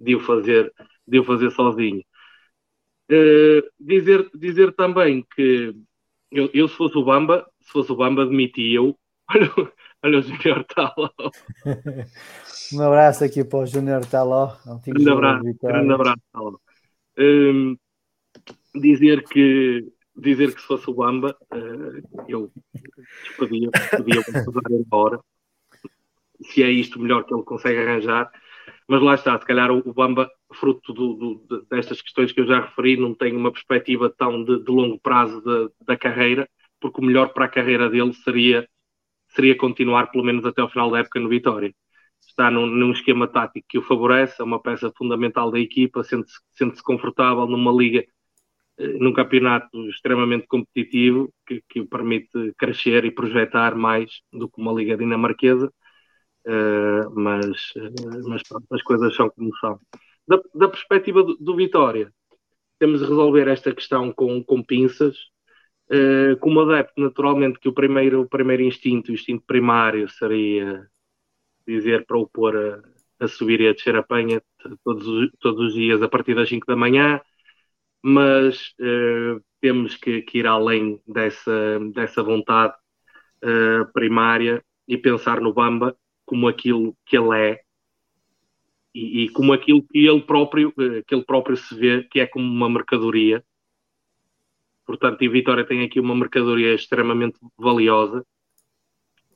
de 0.00 0.16
o, 0.16 0.20
fazer, 0.20 0.72
de 1.06 1.18
o 1.18 1.24
fazer 1.24 1.50
sozinho. 1.50 2.02
Uh, 3.10 3.62
dizer, 3.78 4.30
dizer 4.34 4.72
também 4.74 5.26
que 5.34 5.74
eu, 6.30 6.48
eu, 6.54 6.68
se 6.68 6.76
fosse 6.76 6.96
o 6.96 7.04
Bamba, 7.04 7.46
se 7.60 7.70
fosse 7.70 7.92
o 7.92 7.96
Bamba, 7.96 8.24
demitia-o. 8.24 8.96
Olha, 9.28 9.50
olha 10.02 10.18
o 10.18 10.22
Júnior 10.22 10.64
Taló. 10.64 11.10
um 12.72 12.82
abraço 12.82 13.24
aqui 13.24 13.44
para 13.44 13.58
o 13.58 13.66
Júnior 13.66 14.06
Taló. 14.06 14.56
Um 14.66 14.80
grande 14.80 15.10
abraço, 15.10 15.44
grande 15.60 15.92
abraço, 15.92 16.22
Taló. 16.32 16.58
Uh, 17.18 17.76
dizer 18.80 19.24
que 19.24 19.92
dizer 20.16 20.54
que 20.54 20.60
se 20.60 20.66
fosse 20.66 20.88
o 20.88 20.94
Bamba, 20.94 21.36
uh, 21.52 22.24
eu 22.28 22.50
podia, 23.36 23.70
podia 23.96 24.20
usar 24.20 24.70
embora. 24.70 25.20
Se 26.42 26.62
é 26.62 26.70
isto 26.70 26.98
melhor 27.00 27.24
que 27.24 27.34
ele 27.34 27.42
consegue 27.42 27.78
arranjar. 27.78 28.30
Mas 28.90 29.02
lá 29.02 29.14
está, 29.14 29.38
se 29.38 29.46
calhar 29.46 29.70
o, 29.70 29.94
Bamba, 29.94 30.28
fruto 30.52 30.92
do, 30.92 31.14
do, 31.14 31.66
destas 31.70 32.02
questões 32.02 32.32
que 32.32 32.40
eu 32.40 32.46
já 32.46 32.60
referi, 32.60 32.96
não 32.96 33.14
tem 33.14 33.36
uma 33.36 33.52
perspectiva 33.52 34.10
tão 34.10 34.42
de, 34.42 34.64
de 34.64 34.70
longo 34.70 34.98
prazo 35.00 35.40
de, 35.42 35.70
da 35.86 35.96
carreira, 35.96 36.48
porque 36.80 37.00
o 37.00 37.04
melhor 37.04 37.32
para 37.32 37.44
a 37.44 37.48
carreira 37.48 37.88
dele 37.88 38.12
seria, 38.12 38.68
seria 39.28 39.56
continuar 39.56 40.08
pelo 40.10 40.24
menos 40.24 40.44
até 40.44 40.60
o 40.60 40.68
final 40.68 40.90
da 40.90 40.98
época 40.98 41.20
no 41.20 41.28
Vitória. 41.28 41.72
Está 42.20 42.50
num, 42.50 42.66
num 42.66 42.90
esquema 42.90 43.28
tático 43.28 43.64
que 43.68 43.78
o 43.78 43.82
favorece, 43.82 44.42
é 44.42 44.44
uma 44.44 44.60
peça 44.60 44.92
fundamental 44.98 45.52
da 45.52 45.60
equipa, 45.60 46.02
sente-se 46.02 46.40
sente 46.52 46.82
confortável 46.82 47.46
numa 47.46 47.72
liga 47.72 48.04
num 48.98 49.12
campeonato 49.12 49.88
extremamente 49.88 50.46
competitivo 50.46 51.32
que, 51.46 51.62
que 51.68 51.80
o 51.80 51.86
permite 51.86 52.52
crescer 52.56 53.04
e 53.04 53.10
projetar 53.10 53.76
mais 53.76 54.20
do 54.32 54.48
que 54.48 54.60
uma 54.60 54.72
liga 54.72 54.96
dinamarquesa, 54.96 55.70
uh, 56.46 57.10
mas, 57.14 57.70
uh, 57.76 58.28
mas 58.28 58.42
pronto, 58.42 58.66
as 58.72 58.82
coisas 58.82 59.14
são 59.14 59.30
como 59.30 59.54
são. 59.56 59.78
Da, 60.26 60.40
da 60.54 60.68
perspectiva 60.68 61.22
do, 61.22 61.36
do, 61.36 61.56
Vitória, 61.56 62.12
temos 62.78 63.00
de 63.00 63.06
resolver 63.06 63.48
esta 63.48 63.74
questão 63.74 64.12
com, 64.12 64.42
com 64.44 64.62
pinças. 64.62 65.16
Uh, 65.90 66.36
como 66.38 66.60
adepto, 66.60 67.00
naturalmente, 67.00 67.58
que 67.58 67.68
o 67.68 67.72
primeiro, 67.72 68.22
o 68.22 68.28
primeiro 68.28 68.62
instinto, 68.62 69.10
o 69.10 69.14
instinto 69.14 69.44
primário, 69.44 70.08
seria 70.08 70.86
dizer 71.66 72.06
para 72.06 72.18
o 72.18 72.28
pôr 72.28 72.56
a, 72.56 73.24
a 73.24 73.28
subir 73.28 73.60
e 73.60 73.68
a 73.68 73.72
descer 73.72 73.96
a 73.96 74.02
penha 74.02 74.42
todos, 74.84 75.30
todos 75.40 75.66
os 75.66 75.74
dias 75.74 76.02
a 76.02 76.08
partir 76.08 76.34
das 76.34 76.48
5 76.48 76.66
da 76.66 76.76
manhã, 76.76 77.20
mas 78.02 78.72
uh, 78.80 79.42
temos 79.60 79.96
que, 79.96 80.22
que, 80.22 80.38
ir 80.38 80.46
além 80.46 81.00
dessa, 81.06 81.78
dessa 81.92 82.22
vontade 82.22 82.74
primária 83.94 84.62
e 84.86 84.98
pensar 84.98 85.40
no 85.40 85.54
Bamba 85.54 85.96
como 86.30 86.46
aquilo 86.46 86.96
que 87.04 87.18
ele 87.18 87.36
é 87.36 87.60
e, 88.94 89.24
e, 89.24 89.28
como 89.30 89.52
aquilo 89.52 89.82
que 89.82 90.06
ele 90.06 90.20
próprio 90.22 90.68
uh, 90.68 91.04
que 91.04 91.12
ele 91.12 91.24
próprio 91.24 91.56
se 91.56 91.74
vê 91.74 92.04
que 92.04 92.20
é 92.20 92.26
como 92.26 92.46
uma 92.46 92.70
mercadoria 92.70 93.44
portanto, 94.86 95.22
e 95.22 95.28
Vitória 95.28 95.66
tem 95.66 95.82
aqui 95.82 95.98
uma 95.98 96.14
mercadoria 96.14 96.72
extremamente 96.72 97.36
valiosa 97.58 98.24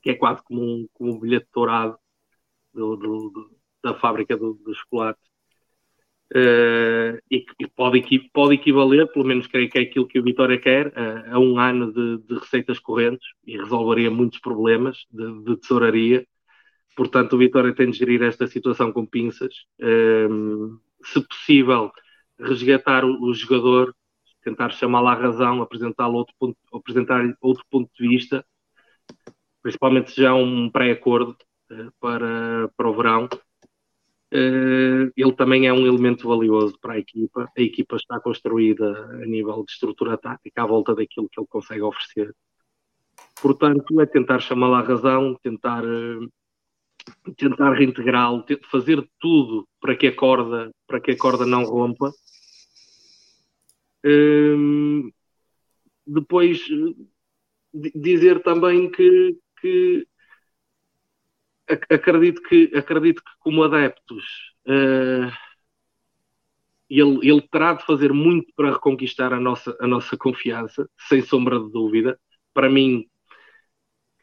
que 0.01 0.11
é 0.11 0.15
quase 0.15 0.41
como 0.45 0.61
um, 0.61 0.87
como 0.93 1.15
um 1.15 1.19
bilhete 1.19 1.47
dourado 1.53 1.97
do, 2.73 2.95
do, 2.95 3.29
do, 3.29 3.57
da 3.83 3.93
fábrica 3.93 4.37
do, 4.37 4.53
do 4.53 4.73
chocolate 4.73 5.19
Uh, 6.33 7.21
e, 7.29 7.45
e 7.59 7.67
pode, 7.67 8.01
pode, 8.33 8.55
equivaler, 8.55 9.07
pelo 9.11 9.23
menos 9.25 9.45
creio 9.45 9.69
que 9.69 9.77
é 9.77 9.81
aquilo 9.83 10.07
que 10.07 10.19
o 10.19 10.23
Vitória 10.23 10.59
quer, 10.59 10.87
uh, 10.87 11.35
a 11.35 11.39
um 11.39 11.59
ano 11.59 11.93
de, 11.93 12.17
de, 12.17 12.39
receitas 12.39 12.79
correntes 12.79 13.27
e 13.45 13.55
resolveria 13.55 14.09
muitos 14.09 14.39
problemas 14.39 15.05
de, 15.11 15.43
de, 15.43 15.55
tesouraria. 15.57 16.25
Portanto, 16.95 17.33
o 17.33 17.37
Vitória 17.37 17.73
tem 17.73 17.89
de 17.89 17.97
gerir 17.97 18.23
esta 18.23 18.47
situação 18.47 18.91
com 18.91 19.05
pinças. 19.05 19.53
Uh, 19.79 20.79
se 21.03 21.21
possível, 21.27 21.91
resgatar 22.39 23.03
o, 23.03 23.23
o 23.23 23.33
jogador, 23.33 23.95
tentar 24.43 24.71
chamá-lo 24.71 25.07
à 25.07 25.13
razão, 25.13 25.61
apresentá-lhe 25.61 26.15
outro, 26.15 26.33
ponto, 26.39 26.57
apresentar 26.73 27.21
outro 27.41 27.65
ponto 27.69 27.91
de 27.99 28.07
vista, 28.07 28.45
principalmente 29.61 30.11
se 30.11 30.21
já 30.21 30.33
um 30.33 30.69
pré-acordo 30.69 31.35
para, 31.99 32.69
para 32.77 32.89
o 32.89 32.93
verão 32.93 33.27
Uh, 34.33 35.13
ele 35.15 35.33
também 35.33 35.65
é 35.65 35.71
um 35.71 35.85
elemento 35.85 36.27
valioso 36.27 36.77
para 36.79 36.95
a 36.95 36.99
equipa. 36.99 37.49
A 37.57 37.61
equipa 37.61 37.95
está 37.95 38.19
construída 38.19 38.91
a 39.21 39.25
nível 39.25 39.63
de 39.63 39.71
estrutura 39.71 40.17
tática 40.17 40.63
à 40.63 40.65
volta 40.65 40.93
daquilo 40.93 41.29
que 41.29 41.39
ele 41.39 41.47
consegue 41.47 41.81
oferecer. 41.81 42.35
Portanto, 43.41 44.01
é 44.01 44.05
tentar 44.05 44.39
chamá-lo 44.39 44.73
à 44.73 44.81
razão, 44.81 45.37
tentar 45.41 45.85
uh, 45.85 46.29
tentar 47.37 47.73
reintegrá-lo, 47.73 48.45
fazer 48.71 49.07
tudo 49.19 49.67
para 49.79 49.95
que 49.95 50.07
a 50.07 50.15
corda, 50.15 50.71
para 50.87 50.99
que 50.99 51.11
a 51.11 51.17
corda 51.17 51.45
não 51.45 51.63
rompa. 51.63 52.11
Hum, 54.05 55.11
depois 56.05 56.61
dizer 57.73 58.41
também 58.43 58.89
que, 58.91 59.37
que 59.59 60.07
acredito 61.89 62.41
que 62.43 62.71
acredito 62.75 63.23
que 63.23 63.31
como 63.39 63.63
adeptos 63.63 64.23
uh, 64.67 65.31
ele, 66.89 67.27
ele 67.27 67.41
terá 67.41 67.73
de 67.73 67.85
fazer 67.85 68.13
muito 68.13 68.53
para 68.55 68.73
reconquistar 68.73 69.33
a 69.33 69.39
nossa, 69.39 69.75
a 69.79 69.87
nossa 69.87 70.15
confiança, 70.15 70.87
sem 71.07 71.21
sombra 71.21 71.59
de 71.59 71.71
dúvida. 71.71 72.19
Para 72.53 72.69
mim, 72.69 73.09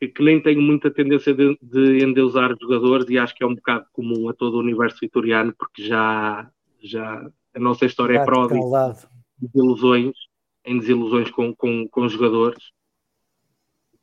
que, 0.03 0.09
que 0.09 0.23
nem 0.23 0.43
tenho 0.43 0.61
muita 0.61 0.91
tendência 0.91 1.33
de, 1.33 1.57
de 1.63 2.05
endeusar 2.05 2.57
jogadores 2.61 3.09
e 3.09 3.19
acho 3.19 3.35
que 3.35 3.45
é 3.45 3.47
um 3.47 3.55
bocado 3.55 3.87
comum 3.93 4.29
a 4.29 4.35
todo 4.35 4.55
o 4.55 4.61
universo 4.61 4.99
vitoriano, 5.01 5.55
porque 5.57 5.85
já, 5.85 6.51
já 6.83 7.31
a 7.55 7.61
nossa 7.61 7.87
história 7.87 8.19
é 8.19 8.25
prova 8.25 8.53
de 8.53 9.07
desilusões, 9.39 10.17
em 10.65 10.79
desilusões 10.79 11.31
com, 11.31 11.55
com, 11.55 11.87
com 11.89 12.09
jogadores. 12.09 12.65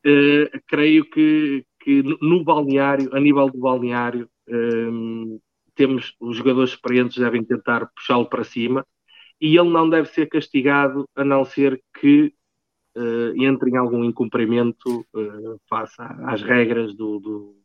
Uh, 0.05 0.47
creio 0.67 1.03
que, 1.09 1.65
que 1.81 2.01
no 2.21 2.45
balneário, 2.45 3.13
a 3.13 3.19
nível 3.19 3.49
do 3.49 3.59
balneário, 3.59 4.29
um, 4.47 5.33
ehm, 5.33 5.39
temos 5.75 6.15
os 6.21 6.37
jogadores 6.37 6.71
experientes 6.71 7.17
devem 7.17 7.43
tentar 7.43 7.87
puxá-lo 7.87 8.25
para 8.25 8.45
cima 8.45 8.85
e 9.39 9.57
ele 9.57 9.69
não 9.69 9.89
deve 9.89 10.07
ser 10.07 10.27
castigado 10.27 11.07
a 11.13 11.25
não 11.25 11.43
ser 11.43 11.81
que 11.99 12.33
uh, 12.99 13.43
entre 13.43 13.71
em 13.71 13.77
algum 13.77 14.03
incumprimento 14.03 15.05
uh, 15.13 15.59
face 15.69 15.95
às 16.25 16.41
regras 16.41 16.93
do, 16.93 17.19
do, 17.19 17.55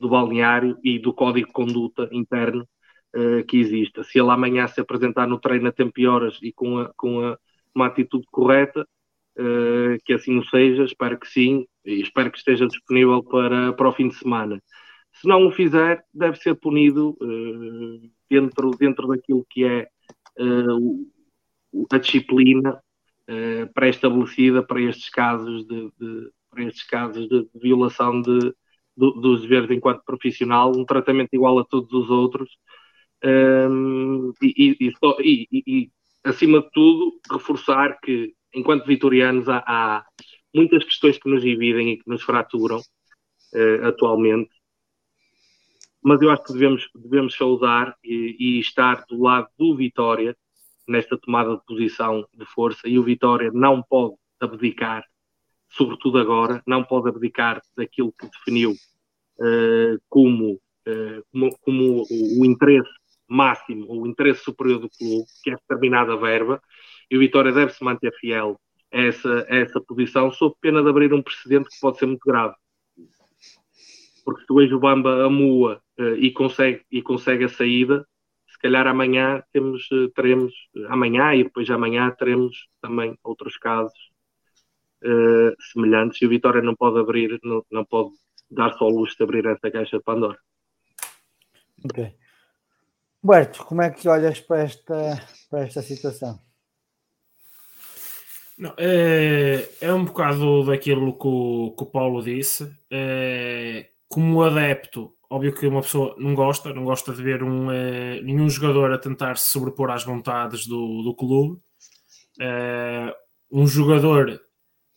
do, 0.00 0.08
balneário 0.08 0.78
e 0.82 0.98
do 0.98 1.12
código 1.12 1.46
de 1.46 1.52
conduta 1.52 2.08
interno 2.10 2.66
uh, 3.14 3.44
que 3.46 3.58
exista. 3.58 4.02
Se 4.02 4.18
ele 4.18 4.30
amanhã 4.30 4.66
se 4.66 4.80
apresentar 4.80 5.28
no 5.28 5.38
treino 5.38 5.68
a 5.68 5.72
tempo 5.72 6.00
e 6.00 6.06
horas 6.06 6.38
e 6.42 6.52
com, 6.52 6.78
a, 6.78 6.92
com 6.96 7.20
a, 7.20 7.38
uma 7.74 7.86
atitude 7.86 8.26
correta, 8.30 8.86
que 10.04 10.12
assim 10.12 10.36
o 10.36 10.44
seja, 10.46 10.82
espero 10.82 11.16
que 11.16 11.28
sim, 11.28 11.64
e 11.84 12.00
espero 12.00 12.28
que 12.28 12.38
esteja 12.38 12.66
disponível 12.66 13.22
para, 13.22 13.72
para 13.72 13.88
o 13.88 13.92
fim 13.92 14.08
de 14.08 14.16
semana. 14.16 14.60
Se 15.12 15.28
não 15.28 15.46
o 15.46 15.52
fizer, 15.52 16.02
deve 16.12 16.38
ser 16.38 16.56
punido 16.56 17.16
dentro, 18.28 18.72
dentro 18.72 19.06
daquilo 19.06 19.46
que 19.48 19.64
é 19.64 19.86
a 21.92 21.98
disciplina 21.98 22.82
uh, 23.28 23.72
pré-estabelecida 23.72 24.62
para 24.62 24.80
estes 24.82 25.08
casos 25.10 25.66
de, 25.66 25.90
de, 25.98 26.30
para 26.50 26.64
estes 26.64 26.84
casos 26.84 27.28
de 27.28 27.48
violação 27.54 28.20
de, 28.20 28.54
do, 28.96 29.12
dos 29.12 29.42
deveres 29.42 29.70
enquanto 29.70 30.04
profissional, 30.04 30.72
um 30.76 30.84
tratamento 30.84 31.30
igual 31.32 31.58
a 31.58 31.64
todos 31.64 31.92
os 31.92 32.10
outros. 32.10 32.50
Um, 33.24 34.32
e, 34.42 34.76
e, 34.80 34.92
e, 35.20 35.62
e, 35.66 35.90
acima 36.24 36.60
de 36.60 36.70
tudo, 36.70 37.20
reforçar 37.30 37.98
que, 38.00 38.34
enquanto 38.54 38.86
vitorianos, 38.86 39.48
há, 39.48 39.64
há, 39.66 40.06
muitas 40.54 40.84
questões 40.84 41.18
que 41.18 41.28
nos 41.28 41.42
dividem 41.42 41.92
e 41.92 41.96
que 41.98 42.08
nos 42.08 42.22
fraturam 42.22 42.78
uh, 42.78 43.86
atualmente, 43.86 44.50
mas 46.02 46.22
eu 46.22 46.30
acho 46.30 46.44
que 46.44 46.52
devemos, 46.52 46.88
devemos 46.94 47.34
saudar 47.34 47.96
e, 48.02 48.36
e, 48.38 48.60
estar 48.60 49.04
do 49.08 49.20
lado 49.22 49.48
do 49.58 49.76
Vitória, 49.76 50.36
nesta 50.88 51.18
tomada 51.18 51.56
de 51.56 51.64
posição 51.66 52.26
de 52.34 52.46
força 52.46 52.88
e 52.88 52.98
o 52.98 53.02
Vitória 53.02 53.50
não 53.52 53.82
pode 53.82 54.16
abdicar, 54.40 55.04
sobretudo 55.68 56.18
agora, 56.18 56.62
não 56.66 56.82
pode 56.82 57.08
abdicar 57.08 57.60
daquilo 57.76 58.12
que 58.12 58.26
definiu 58.26 58.72
uh, 58.72 60.00
como, 60.08 60.54
uh, 60.54 61.22
como, 61.30 61.58
como, 61.60 62.04
o, 62.10 62.44
interesse 62.44 62.90
máximo, 63.28 63.86
o 63.88 64.06
interesse 64.06 64.42
superior 64.42 64.80
do 64.80 64.88
clube, 64.88 65.26
que 65.42 65.50
é 65.50 65.54
determinada 65.54 66.16
verba, 66.16 66.60
e 67.10 67.16
o 67.16 67.20
Vitória 67.20 67.52
deve 67.52 67.72
se 67.72 67.84
manter 67.84 68.12
fiel 68.18 68.58
a 68.92 69.00
essa, 69.00 69.46
a 69.48 69.56
essa 69.56 69.80
posição, 69.80 70.30
sob 70.32 70.54
pena 70.60 70.82
de 70.82 70.88
abrir 70.88 71.12
um 71.12 71.22
precedente 71.22 71.68
que 71.68 71.80
pode 71.80 71.98
ser 71.98 72.06
muito 72.06 72.24
grave. 72.26 72.54
Porque 74.24 74.44
se 74.44 74.74
o 74.74 74.78
Bamba 74.78 75.24
amua 75.24 75.80
uh, 75.98 76.14
e, 76.16 76.30
consegue, 76.30 76.82
e 76.90 77.02
consegue 77.02 77.44
a 77.44 77.48
saída, 77.48 78.06
se 78.58 78.62
calhar 78.62 78.88
amanhã 78.88 79.40
temos, 79.52 79.88
eh, 79.92 80.10
teremos, 80.16 80.52
eh, 80.76 80.86
amanhã 80.88 81.32
e 81.32 81.44
depois 81.44 81.64
de 81.64 81.72
amanhã 81.72 82.10
teremos 82.18 82.68
também 82.82 83.16
outros 83.22 83.56
casos 83.56 83.96
uh, 85.04 85.54
semelhantes 85.72 86.20
e 86.20 86.26
o 86.26 86.28
Vitória 86.28 86.60
não 86.60 86.74
pode 86.74 86.98
abrir, 86.98 87.38
não, 87.44 87.64
não 87.70 87.84
pode 87.84 88.10
dar 88.50 88.72
só 88.76 88.88
luz 88.88 89.14
de 89.14 89.22
abrir 89.22 89.46
essa 89.46 89.70
caixa 89.70 89.98
de 89.98 90.02
Pandora. 90.02 90.36
Ok. 91.84 92.12
Berto, 93.22 93.64
como 93.64 93.82
é 93.82 93.90
que 93.90 94.08
olhas 94.08 94.40
para 94.40 94.62
esta, 94.62 94.94
para 95.48 95.60
esta 95.60 95.80
situação? 95.80 96.40
Não, 98.58 98.74
é, 98.76 99.68
é 99.80 99.92
um 99.92 100.04
bocado 100.04 100.64
daquilo 100.64 101.16
que 101.16 101.28
o, 101.28 101.76
que 101.76 101.84
o 101.84 101.86
Paulo 101.86 102.24
disse. 102.24 102.68
É, 102.90 103.90
como 104.08 104.42
adepto, 104.42 105.16
óbvio 105.30 105.54
que 105.54 105.66
uma 105.66 105.82
pessoa 105.82 106.14
não 106.18 106.34
gosta, 106.34 106.72
não 106.72 106.84
gosta 106.84 107.12
de 107.12 107.22
ver 107.22 107.42
um, 107.42 107.68
uh, 107.68 108.22
nenhum 108.22 108.48
jogador 108.48 108.92
a 108.92 108.98
tentar 108.98 109.36
se 109.36 109.50
sobrepor 109.50 109.90
às 109.90 110.04
vontades 110.04 110.66
do, 110.66 111.02
do 111.02 111.14
clube. 111.14 111.60
Uh, 112.40 113.12
um 113.50 113.66
jogador 113.66 114.40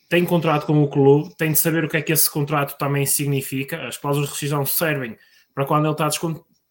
tem 0.09 0.25
contrato 0.25 0.65
com 0.65 0.83
o 0.83 0.89
clube, 0.89 1.33
tem 1.37 1.53
de 1.53 1.57
saber 1.57 1.85
o 1.85 1.89
que 1.89 1.97
é 1.97 2.01
que 2.01 2.11
esse 2.11 2.29
contrato 2.29 2.77
também 2.77 3.05
significa. 3.05 3.87
As 3.87 3.97
cláusulas 3.97 4.29
de 4.29 4.33
rescisão 4.33 4.65
servem 4.65 5.17
para 5.53 5.65
quando 5.65 5.85
ele 5.85 5.93
está, 5.93 6.09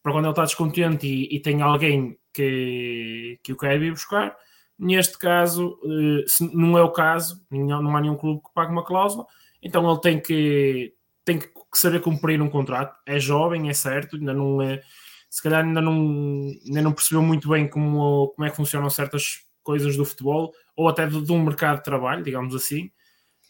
para 0.02 0.12
quando 0.12 0.24
ele 0.24 0.32
está 0.32 0.44
descontente 0.44 1.06
e, 1.06 1.36
e 1.36 1.40
tem 1.40 1.62
alguém 1.62 2.18
que, 2.32 3.38
que 3.42 3.52
o 3.52 3.56
quer 3.56 3.78
vir 3.78 3.92
buscar. 3.92 4.36
Neste 4.78 5.18
caso, 5.18 5.78
uh, 5.82 6.28
se 6.28 6.54
não 6.54 6.78
é 6.78 6.82
o 6.82 6.90
caso, 6.90 7.44
não 7.50 7.96
há 7.96 8.00
nenhum 8.00 8.16
clube 8.16 8.42
que 8.42 8.54
pague 8.54 8.72
uma 8.72 8.84
cláusula, 8.84 9.26
então 9.62 9.90
ele 9.90 10.00
tem 10.00 10.20
que, 10.20 10.94
tem 11.30 11.38
que 11.38 11.48
saber 11.74 12.00
cumprir 12.00 12.42
um 12.42 12.50
contrato. 12.50 12.96
É 13.06 13.18
jovem, 13.18 13.68
é 13.68 13.72
certo, 13.72 14.16
ainda 14.16 14.34
não 14.34 14.60
é, 14.60 14.82
se 15.28 15.42
calhar 15.42 15.64
ainda 15.64 15.80
não, 15.80 16.50
ainda 16.66 16.82
não 16.82 16.92
percebeu 16.92 17.22
muito 17.22 17.48
bem 17.48 17.68
como, 17.68 18.28
como 18.34 18.46
é 18.46 18.50
que 18.50 18.56
funcionam 18.56 18.90
certas 18.90 19.44
coisas 19.62 19.96
do 19.96 20.04
futebol 20.04 20.52
ou 20.74 20.88
até 20.88 21.06
de, 21.06 21.22
de 21.22 21.32
um 21.32 21.42
mercado 21.44 21.78
de 21.78 21.84
trabalho, 21.84 22.24
digamos 22.24 22.54
assim. 22.54 22.90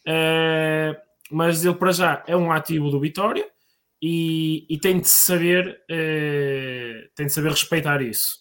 É, 0.07 1.01
mas 1.31 1.65
ele 1.65 1.74
para 1.74 1.93
já 1.93 2.23
é 2.27 2.36
um 2.36 2.52
ativo 2.52 2.90
do 2.90 3.01
Vitória 3.01 3.48
e, 4.02 4.66
e 4.69 4.78
tem 4.78 5.01
de 5.01 5.09
saber 5.09 5.82
é, 5.89 7.09
tem 7.15 7.27
de 7.27 7.32
saber 7.32 7.51
respeitar 7.51 8.02
isso. 8.02 8.40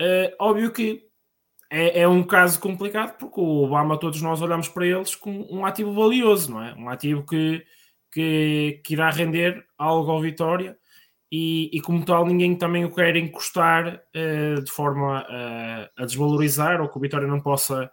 É, 0.00 0.36
óbvio 0.38 0.72
que 0.72 1.07
é, 1.70 2.00
é, 2.00 2.08
um 2.08 2.22
caso 2.22 2.58
complicado 2.60 3.18
porque 3.18 3.40
o 3.40 3.64
Obama 3.64 3.98
todos 3.98 4.22
nós 4.22 4.40
olhamos 4.40 4.68
para 4.68 4.86
eles 4.86 5.14
como 5.14 5.46
um 5.52 5.66
ativo 5.66 5.92
valioso, 5.92 6.52
não 6.52 6.62
é? 6.62 6.74
Um 6.74 6.88
ativo 6.88 7.24
que, 7.26 7.62
que, 8.10 8.80
que 8.84 8.94
irá 8.94 9.10
render 9.10 9.64
algo 9.76 10.10
ao 10.10 10.20
Vitória 10.20 10.76
e, 11.30 11.68
e, 11.76 11.80
como 11.82 12.04
tal 12.04 12.24
ninguém 12.24 12.56
também 12.56 12.86
o 12.86 12.94
quer 12.94 13.14
encostar 13.16 14.02
uh, 14.16 14.62
de 14.62 14.70
forma 14.70 15.22
uh, 15.22 16.02
a 16.02 16.06
desvalorizar 16.06 16.80
ou 16.80 16.88
que 16.88 16.96
o 16.96 17.00
Vitória 17.00 17.28
não 17.28 17.40
possa 17.40 17.90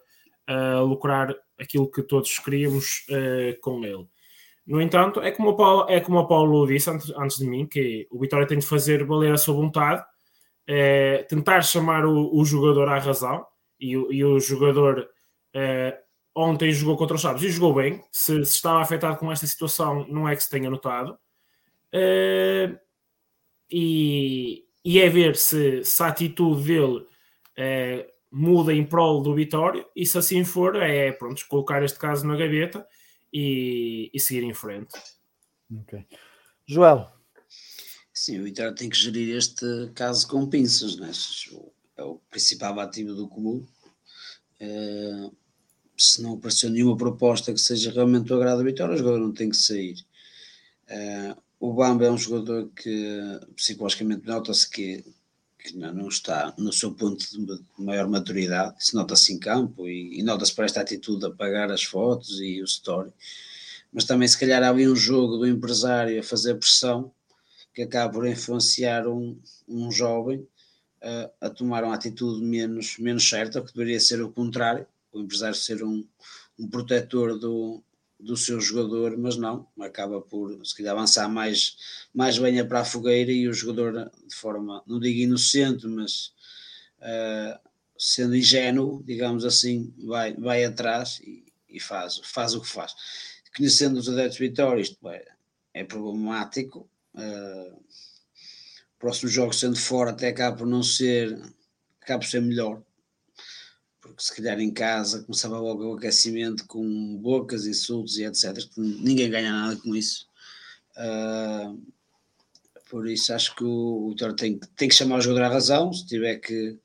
uh, 0.50 0.84
lucrar 0.86 1.36
aquilo 1.60 1.92
que 1.92 2.02
todos 2.02 2.40
queríamos 2.40 3.06
com 3.62 3.84
ele. 3.84 4.08
No 4.66 4.82
entanto, 4.82 5.22
é 5.22 5.32
como 5.32 5.50
o 5.50 5.56
Paulo, 5.56 5.86
é 5.90 6.00
como 6.00 6.20
o 6.20 6.28
Paulo 6.28 6.66
disse 6.68 6.90
antes, 6.90 7.10
antes 7.12 7.38
de 7.38 7.46
mim, 7.46 7.66
que 7.68 8.08
o 8.10 8.20
Vitória 8.20 8.48
tem 8.48 8.58
de 8.58 8.66
fazer 8.66 9.06
valer 9.06 9.32
a 9.32 9.38
sua 9.38 9.54
vontade, 9.54 10.04
tentar 11.30 11.62
chamar 11.62 12.06
o, 12.06 12.36
o 12.36 12.44
jogador 12.44 12.90
à 12.90 13.00
razão, 13.00 13.46
e, 13.80 13.92
e 13.92 14.24
o 14.24 14.40
jogador 14.40 15.10
ontem 16.36 16.72
jogou 16.72 16.98
contra 16.98 17.16
os 17.16 17.22
Chaves 17.22 17.44
e 17.44 17.50
jogou 17.50 17.74
bem. 17.74 18.04
Se, 18.12 18.44
se, 18.44 18.56
estava 18.56 18.82
afetado 18.82 19.18
com 19.18 19.32
esta 19.32 19.48
situação, 19.48 20.06
não 20.10 20.28
é 20.28 20.36
que 20.36 20.44
se 20.44 20.50
tenha 20.50 20.70
notado. 20.70 21.18
Uh, 21.94 22.78
e, 23.72 24.66
e, 24.84 25.00
é 25.00 25.10
ver 25.10 25.38
se, 25.38 25.84
se 25.86 26.04
a 26.04 26.08
atitude 26.08 26.64
dele 26.64 26.98
uh, 26.98 28.12
muda 28.30 28.74
em 28.74 28.86
prol 28.86 29.22
do 29.22 29.34
Vitória 29.34 29.86
e 29.96 30.06
se 30.06 30.18
assim 30.18 30.44
for, 30.44 30.76
é 30.76 31.14
pronto, 31.14 31.46
colocar 31.48 31.82
este 31.84 31.98
caso 31.98 32.28
na 32.28 32.36
gaveta 32.36 32.86
e, 33.32 34.12
e 34.14 34.20
seguir 34.20 34.44
em 34.44 34.54
frente. 34.54 34.94
Ok. 35.74 36.06
Joel. 36.68 37.10
Sim, 38.14 38.42
o 38.42 38.44
Vitória 38.44 38.76
tem 38.76 38.90
que 38.90 38.98
gerir 38.98 39.36
este 39.36 39.66
caso 39.94 40.28
com 40.28 40.50
pinças, 40.50 40.98
né? 40.98 41.12
É 41.98 42.04
o 42.04 42.20
principal 42.30 42.80
ativo 42.80 43.14
do 43.14 43.28
clube. 43.28 43.68
Uh, 44.62 45.36
se 45.98 46.22
não 46.22 46.34
apareceu 46.34 46.70
nenhuma 46.70 46.98
proposta 46.98 47.54
que 47.54 47.60
seja 47.60 47.92
realmente 47.92 48.26
do 48.26 48.36
agrado 48.36 48.58
da 48.58 48.64
Vitória, 48.64 48.96
o 48.96 48.98
jogador 48.98 49.20
não 49.20 49.32
tem 49.32 49.50
que 49.50 49.58
sair. 49.58 49.96
Uh, 50.90 51.42
o 51.60 51.74
Bamba 51.74 52.06
é 52.06 52.12
um 52.12 52.18
jogador 52.18 52.70
que 52.76 53.40
psicologicamente 53.56 54.28
nota-se 54.28 54.70
que, 54.70 55.04
que, 55.58 55.76
não 55.76 56.08
está 56.08 56.54
no 56.58 56.72
seu 56.72 56.94
ponto 56.94 57.26
de 57.32 57.64
maior 57.78 58.08
maturidade, 58.08 58.76
se 58.86 58.94
nota-se 58.94 59.34
em 59.34 59.40
campo 59.40 59.88
e, 59.88 60.20
e 60.20 60.24
nota-se 60.24 60.54
por 60.54 60.66
esta 60.66 60.82
atitude 60.82 61.22
de 61.22 61.26
apagar 61.28 61.72
as 61.72 61.84
fotos 61.84 62.40
e 62.42 62.62
o 62.62 62.66
story. 62.66 63.12
Mas 63.92 64.04
também, 64.04 64.28
se 64.28 64.38
calhar, 64.38 64.62
havia 64.62 64.92
um 64.92 64.96
jogo 64.96 65.38
do 65.38 65.48
empresário 65.48 66.20
a 66.20 66.24
fazer 66.24 66.56
pressão 66.56 67.12
que 67.74 67.82
acaba 67.82 68.14
por 68.14 68.28
influenciar 68.28 69.08
um, 69.08 69.40
um 69.68 69.90
jovem 69.92 70.46
a 71.40 71.50
tomar 71.50 71.84
uma 71.84 71.94
atitude 71.96 72.44
menos, 72.44 72.98
menos 72.98 73.28
certa, 73.28 73.62
que 73.62 73.74
deveria 73.74 74.00
ser 74.00 74.22
o 74.22 74.32
contrário, 74.32 74.86
o 75.12 75.20
empresário 75.22 75.56
ser 75.56 75.84
um, 75.84 76.06
um 76.58 76.68
protetor 76.68 77.38
do, 77.38 77.84
do 78.20 78.36
seu 78.36 78.60
jogador, 78.60 79.18
mas 79.18 79.38
não, 79.38 79.68
acaba 79.80 80.22
por 80.22 80.66
se 80.66 80.76
calhar 80.76 80.96
avançar 80.96 81.28
mais, 81.30 81.78
mais 82.14 82.38
venha 82.38 82.66
para 82.66 82.82
a 82.82 82.86
fogueira 82.86 83.32
e 83.32 83.48
o 83.48 83.54
jogador 83.54 84.12
de 84.28 84.36
forma, 84.36 84.84
não 84.88 85.00
digo 85.00 85.20
inocente, 85.20 85.86
mas 85.88 86.34
uh, 87.00 87.60
sendo 87.98 88.36
ingênuo, 88.36 89.04
digamos 89.06 89.46
assim, 89.46 89.94
vai, 90.00 90.34
vai 90.34 90.64
atrás 90.64 91.20
e, 91.22 91.46
e, 91.70 91.80
faz, 91.80 92.20
faz 92.24 92.56
o 92.56 92.62
que 92.62 92.68
faz. 92.68 92.94
Conhecendo 93.56 93.98
os 93.98 94.10
adeptos 94.10 94.38
de 94.38 94.48
Vitória, 94.48 94.82
isto 94.82 95.10
é, 95.10 95.26
é 95.74 95.84
problemático. 95.84 96.90
Uh, 97.14 97.85
próximo 99.06 99.30
jogo 99.30 99.54
sendo 99.54 99.78
fora 99.78 100.10
até 100.10 100.30
acaba 100.30 100.58
por 100.58 100.66
não 100.66 100.82
ser, 100.82 101.40
acaba 102.02 102.22
por 102.22 102.28
ser 102.28 102.42
melhor, 102.42 102.82
porque 104.02 104.24
se 104.24 104.36
calhar 104.36 104.60
em 104.60 104.74
casa 104.74 105.22
começava 105.22 105.60
logo 105.60 105.86
o 105.86 105.96
aquecimento 105.96 106.66
com 106.66 107.16
bocas, 107.18 107.68
insultos 107.68 108.18
e 108.18 108.24
etc. 108.24 108.58
Ninguém 108.76 109.30
ganha 109.30 109.52
nada 109.52 109.76
com 109.76 109.96
isso. 109.96 110.28
Uh, 110.98 111.80
por 112.90 113.08
isso 113.08 113.32
acho 113.32 113.56
que 113.56 113.64
o, 113.64 114.10
Vitória 114.10 114.36
tem, 114.36 114.58
tem 114.76 114.90
que 114.90 114.96
chamar 114.96 115.20
o 115.20 115.22
jogador 115.22 115.46
à 115.46 115.50
razão, 115.50 115.94
se 115.94 116.08
tiver 116.08 116.38
que 116.38 116.76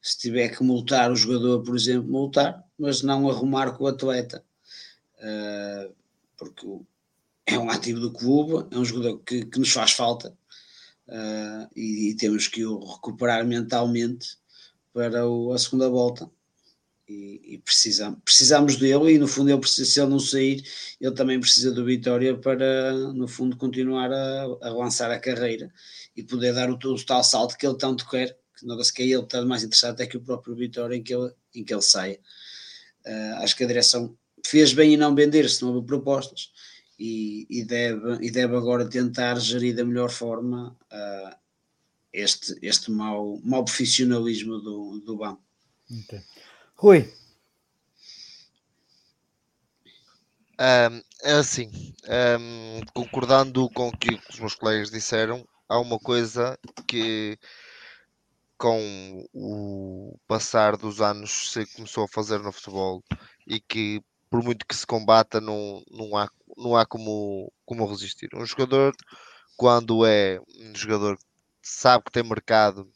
se 0.00 0.18
tiver 0.18 0.48
que 0.48 0.64
multar 0.64 1.12
o 1.12 1.16
jogador, 1.16 1.62
por 1.62 1.76
exemplo, 1.76 2.10
multar, 2.10 2.60
mas 2.76 3.02
não 3.02 3.30
arrumar 3.30 3.70
com 3.70 3.84
o 3.84 3.86
atleta, 3.86 4.44
uh, 5.18 5.94
porque 6.36 6.66
é 7.46 7.56
um 7.56 7.70
ativo 7.70 8.00
do 8.00 8.12
clube, 8.12 8.66
é 8.74 8.78
um 8.80 8.84
jogador 8.84 9.20
que, 9.20 9.44
que 9.44 9.60
nos 9.60 9.70
faz 9.70 9.92
falta 9.92 10.36
uh, 11.12 11.70
e, 11.76 12.10
e, 12.10 12.16
temos 12.16 12.48
que 12.48 12.64
o 12.64 12.78
recuperar 12.78 13.46
mentalmente 13.46 14.36
para 14.92 15.28
o, 15.28 15.52
a 15.52 15.58
segunda 15.58 15.88
volta. 15.88 16.30
E, 17.08 17.54
e 17.54 17.58
precisamos, 17.58 18.20
precisamos 18.24 18.76
dele, 18.76 19.12
e 19.12 19.18
no 19.18 19.28
fundo, 19.28 19.50
ele 19.50 19.60
precisa, 19.60 19.90
se 19.90 20.00
ele 20.00 20.10
não 20.10 20.18
sair, 20.20 20.64
ele 21.00 21.14
também 21.14 21.38
precisa 21.38 21.72
do 21.72 21.84
Vitória 21.84 22.36
para, 22.38 22.92
no 23.12 23.28
fundo, 23.28 23.56
continuar 23.56 24.10
a, 24.10 24.42
a 24.62 24.70
lançar 24.70 25.10
a 25.10 25.18
carreira 25.18 25.70
e 26.16 26.22
poder 26.22 26.54
dar 26.54 26.70
o, 26.70 26.74
o 26.74 27.04
tal 27.04 27.22
salto 27.22 27.58
que 27.58 27.66
ele 27.66 27.76
tanto 27.76 28.08
quer 28.08 28.38
que 28.94 29.02
é 29.02 29.06
ele 29.06 29.22
está 29.22 29.44
mais 29.44 29.62
interessado 29.62 29.94
até 29.94 30.06
que 30.06 30.16
o 30.16 30.20
próprio 30.20 30.54
Vitória 30.54 30.94
em 30.94 31.02
que 31.02 31.14
ele, 31.14 31.32
em 31.54 31.64
que 31.64 31.74
ele 31.74 31.82
saia. 31.82 32.18
Uh, 33.04 33.42
acho 33.42 33.56
que 33.56 33.64
a 33.64 33.66
direção 33.66 34.16
fez 34.46 34.72
bem 34.72 34.94
em 34.94 34.96
não 34.96 35.14
vender-se, 35.14 35.62
não 35.62 35.74
houve 35.74 35.86
propostas 35.86 36.52
e, 36.98 37.46
e, 37.50 37.64
deve, 37.64 38.24
e 38.24 38.30
deve 38.30 38.56
agora 38.56 38.88
tentar 38.88 39.38
gerir 39.38 39.74
da 39.74 39.84
melhor 39.84 40.10
forma 40.10 40.76
uh, 40.92 41.36
este, 42.12 42.56
este 42.62 42.90
mau, 42.90 43.40
mau 43.42 43.64
profissionalismo 43.64 44.58
do, 44.58 45.00
do 45.04 45.16
banco. 45.16 45.42
Okay. 46.04 46.22
Rui. 46.76 47.12
Um, 50.60 51.02
é 51.24 51.32
assim, 51.32 51.70
um, 52.40 52.80
concordando 52.94 53.68
com 53.70 53.88
o 53.88 53.96
que 53.96 54.20
os 54.30 54.38
meus 54.38 54.54
colegas 54.54 54.90
disseram, 54.90 55.46
há 55.68 55.78
uma 55.78 55.98
coisa 55.98 56.58
que 56.86 57.38
com 58.56 59.26
o 59.32 60.16
passar 60.28 60.76
dos 60.76 61.00
anos 61.00 61.50
se 61.50 61.66
começou 61.74 62.04
a 62.04 62.08
fazer 62.08 62.38
no 62.38 62.52
futebol 62.52 63.02
e 63.44 63.58
que 63.58 64.00
por 64.32 64.42
muito 64.42 64.66
que 64.66 64.74
se 64.74 64.86
combata 64.86 65.42
não, 65.42 65.84
não 65.90 66.16
há, 66.16 66.26
não 66.56 66.74
há 66.74 66.86
como, 66.86 67.52
como 67.66 67.84
resistir. 67.84 68.30
Um 68.34 68.46
jogador 68.46 68.94
quando 69.58 70.06
é 70.06 70.40
um 70.58 70.74
jogador 70.74 71.18
que 71.18 71.24
sabe 71.60 72.04
que 72.04 72.12
tem 72.12 72.22
mercado 72.22 72.90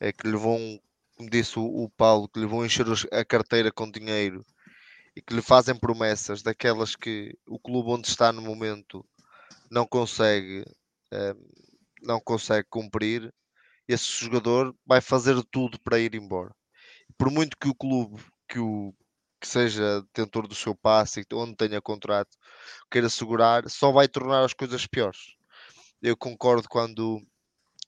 é 0.00 0.10
que 0.10 0.26
lhe 0.26 0.38
vão, 0.38 0.80
como 1.14 1.28
disse 1.28 1.58
o, 1.58 1.64
o 1.64 1.90
Paulo, 1.90 2.26
que 2.26 2.40
lhe 2.40 2.46
vão 2.46 2.64
encher 2.64 2.86
a 3.12 3.22
carteira 3.22 3.70
com 3.70 3.90
dinheiro 3.90 4.42
e 5.14 5.20
que 5.20 5.34
lhe 5.34 5.42
fazem 5.42 5.76
promessas 5.76 6.42
daquelas 6.42 6.96
que 6.96 7.36
o 7.46 7.58
clube 7.58 7.90
onde 7.90 8.08
está 8.08 8.32
no 8.32 8.40
momento 8.40 9.04
não 9.70 9.86
consegue 9.86 10.64
eh, 11.10 11.36
não 12.00 12.18
consegue 12.18 12.66
cumprir 12.70 13.30
esse 13.86 14.24
jogador 14.24 14.74
vai 14.86 15.02
fazer 15.02 15.36
tudo 15.50 15.78
para 15.80 15.98
ir 15.98 16.14
embora. 16.14 16.54
Por 17.18 17.30
muito 17.30 17.58
que 17.58 17.68
o 17.68 17.74
clube, 17.74 18.22
que, 18.48 18.58
o, 18.58 18.94
que 19.40 19.48
seja 19.48 20.02
detentor 20.02 20.46
do 20.46 20.54
seu 20.54 20.74
passe, 20.74 21.24
onde 21.32 21.56
tenha 21.56 21.80
contrato, 21.80 22.36
queira 22.90 23.08
segurar, 23.08 23.68
só 23.70 23.92
vai 23.92 24.08
tornar 24.08 24.44
as 24.44 24.52
coisas 24.54 24.86
piores. 24.86 25.34
Eu 26.02 26.16
concordo 26.16 26.68
quando 26.68 27.20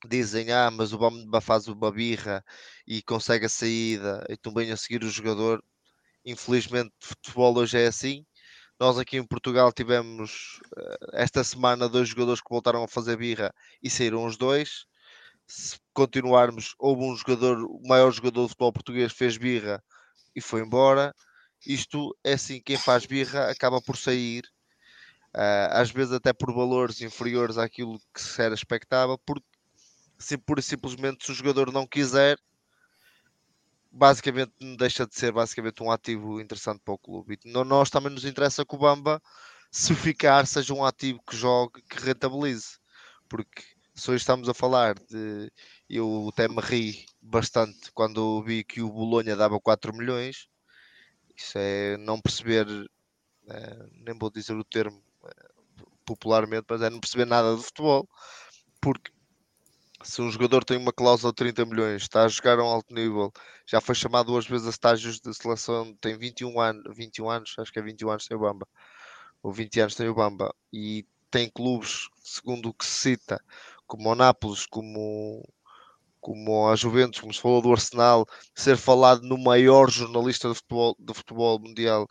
dizem, 0.07 0.51
ah, 0.51 0.71
mas 0.71 0.93
o 0.93 0.97
Bamba 0.97 1.41
faz 1.41 1.67
uma 1.67 1.91
birra 1.91 2.43
e 2.87 3.01
consegue 3.03 3.45
a 3.45 3.49
saída 3.49 4.25
e 4.29 4.37
também 4.37 4.71
a 4.71 4.77
seguir 4.77 5.03
o 5.03 5.09
jogador. 5.09 5.63
Infelizmente, 6.25 6.93
futebol 7.01 7.57
hoje 7.57 7.79
é 7.79 7.87
assim. 7.87 8.25
Nós 8.79 8.97
aqui 8.97 9.17
em 9.17 9.25
Portugal 9.25 9.71
tivemos 9.71 10.59
eh, 10.77 10.97
esta 11.13 11.43
semana 11.43 11.89
dois 11.89 12.09
jogadores 12.09 12.41
que 12.41 12.49
voltaram 12.49 12.83
a 12.83 12.87
fazer 12.87 13.17
birra 13.17 13.53
e 13.81 13.89
saíram 13.89 14.25
os 14.25 14.37
dois 14.37 14.87
se 15.47 15.77
continuarmos, 15.93 16.75
houve 16.79 17.03
um 17.03 17.15
jogador, 17.15 17.63
o 17.63 17.81
maior 17.87 18.11
jogador 18.11 18.43
de 18.43 18.49
futebol 18.49 18.73
português 18.73 19.13
fez 19.13 19.37
birra 19.37 19.83
e 20.35 20.41
foi 20.41 20.61
embora. 20.61 21.13
Isto 21.65 22.15
é 22.23 22.33
assim, 22.33 22.61
quem 22.61 22.77
faz 22.77 23.05
birra 23.05 23.49
acaba 23.49 23.81
por 23.81 23.97
sair, 23.97 24.43
uh, 25.35 25.71
às 25.71 25.91
vezes 25.91 26.13
até 26.13 26.33
por 26.33 26.53
valores 26.53 27.01
inferiores 27.01 27.57
àquilo 27.57 27.99
que 28.13 28.21
se 28.21 28.41
era 28.41 28.53
expectável, 28.53 29.17
porque 29.25 29.45
se 30.17 30.37
pura 30.37 30.59
e 30.59 30.63
simplesmente 30.63 31.25
se 31.25 31.31
o 31.31 31.35
jogador 31.35 31.71
não 31.71 31.87
quiser, 31.87 32.37
basicamente 33.91 34.53
deixa 34.77 35.05
de 35.05 35.15
ser 35.15 35.31
basicamente 35.31 35.83
um 35.83 35.91
ativo 35.91 36.41
interessante 36.41 36.81
para 36.83 36.93
o 36.93 36.97
clube. 36.97 37.37
E 37.45 37.51
nós 37.51 37.89
também 37.89 38.11
nos 38.11 38.25
interessa 38.25 38.65
que 38.65 38.75
o 38.75 38.77
Bamba, 38.77 39.21
se 39.71 39.93
ficar, 39.95 40.47
seja 40.47 40.73
um 40.73 40.83
ativo 40.83 41.21
que 41.27 41.35
jogue, 41.35 41.81
que 41.83 41.99
rentabilize, 41.99 42.77
porque 43.29 43.63
se 43.95 44.09
hoje 44.09 44.21
estamos 44.21 44.49
a 44.49 44.53
falar 44.53 44.95
de. 44.95 45.51
Eu 45.89 46.29
até 46.31 46.47
me 46.47 46.59
ri 46.59 47.05
bastante 47.21 47.91
quando 47.93 48.41
vi 48.43 48.63
que 48.63 48.81
o 48.81 48.91
Bolonha 48.91 49.35
dava 49.35 49.59
4 49.59 49.93
milhões. 49.95 50.47
Isso 51.35 51.57
é 51.57 51.97
não 51.97 52.21
perceber, 52.21 52.67
é, 53.49 53.87
nem 53.91 54.17
vou 54.17 54.29
dizer 54.29 54.53
o 54.53 54.63
termo 54.63 55.01
é, 55.25 55.49
popularmente, 56.05 56.65
mas 56.69 56.81
é 56.81 56.89
não 56.89 56.99
perceber 56.99 57.25
nada 57.25 57.55
de 57.55 57.63
futebol. 57.63 58.07
Porque 58.81 59.11
se 60.03 60.21
um 60.21 60.29
jogador 60.29 60.63
tem 60.63 60.77
uma 60.77 60.91
cláusula 60.91 61.31
de 61.31 61.37
30 61.37 61.65
milhões, 61.65 62.01
está 62.03 62.23
a 62.23 62.27
jogar 62.27 62.59
a 62.59 62.63
um 62.63 62.67
alto 62.67 62.93
nível, 62.93 63.31
já 63.65 63.79
foi 63.79 63.95
chamado 63.95 64.27
duas 64.27 64.45
vezes 64.45 64.67
a 64.67 64.69
estágios 64.69 65.19
de 65.19 65.33
seleção, 65.33 65.95
tem 66.01 66.17
21 66.17 66.59
anos, 66.59 66.83
21 66.95 67.29
anos, 67.29 67.55
acho 67.57 67.71
que 67.71 67.79
é 67.79 67.81
21 67.81 68.09
anos 68.09 68.27
tem 68.27 68.37
o 68.37 68.39
Bamba, 68.39 68.67
ou 69.41 69.51
20 69.51 69.79
anos 69.79 69.95
tem 69.95 70.09
o 70.09 70.13
Bamba, 70.13 70.53
e 70.71 71.05
tem 71.31 71.49
clubes, 71.49 72.09
segundo 72.23 72.69
o 72.69 72.73
que 72.73 72.85
se 72.85 73.11
cita, 73.11 73.43
como 73.87 74.09
o 74.09 74.15
Nápoles, 74.15 74.65
como, 74.65 75.43
como 76.23 76.69
a 76.69 76.75
Juventus, 76.75 77.19
como 77.19 77.33
se 77.33 77.41
falou 77.41 77.61
do 77.61 77.71
Arsenal, 77.73 78.25
ser 78.55 78.77
falado 78.77 79.23
no 79.23 79.37
maior 79.37 79.91
jornalista 79.91 80.47
de 80.47 80.55
futebol, 80.55 80.95
de 80.97 81.13
futebol 81.13 81.59
mundial 81.59 82.07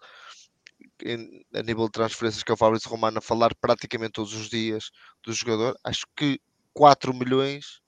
em, 1.03 1.43
a 1.55 1.63
nível 1.63 1.87
de 1.87 1.93
transferências, 1.93 2.43
que 2.43 2.53
é 2.53 2.55
o 2.55 2.59
Fabrício 2.59 2.91
Romano, 2.91 3.19
a 3.19 3.23
falar 3.23 3.55
praticamente 3.55 4.13
todos 4.13 4.35
os 4.35 4.51
dias 4.51 4.91
do 5.25 5.33
jogador, 5.33 5.75
acho 5.83 6.05
que 6.15 6.39
4 6.75 7.15
milhões 7.15 7.81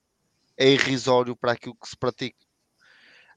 é 0.57 0.71
irrisório 0.71 1.37
para 1.37 1.53
aquilo 1.53 1.77
que 1.77 1.89
se 1.89 1.97
pratica. 1.97 2.39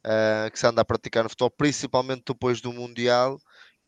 Uh, 0.05 0.49
que 0.49 0.57
se 0.57 0.65
anda 0.65 0.81
a 0.81 0.85
praticar 0.85 1.23
no 1.23 1.29
futebol, 1.29 1.51
principalmente 1.51 2.23
depois 2.27 2.61
do 2.61 2.71
Mundial, 2.71 3.37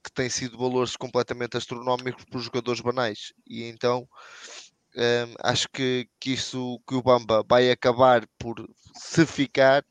que 0.04 0.12
tem 0.12 0.30
sido 0.30 0.58
valores 0.58 0.98
completamente 0.98 1.56
astronómicos 1.56 2.26
para 2.26 2.38
os 2.38 2.44
jogadores 2.44 2.82
banais. 2.82 3.32
E 3.48 3.64
então 3.64 4.06
um, 5.00 5.34
acho 5.42 5.70
que, 5.70 6.10
que 6.20 6.34
isso 6.34 6.82
que 6.86 6.94
o 6.94 7.02
Bamba 7.02 7.42
vai 7.48 7.72
acabar 7.72 8.28
por 8.38 8.70
se 8.94 9.26
ficar, 9.26 9.86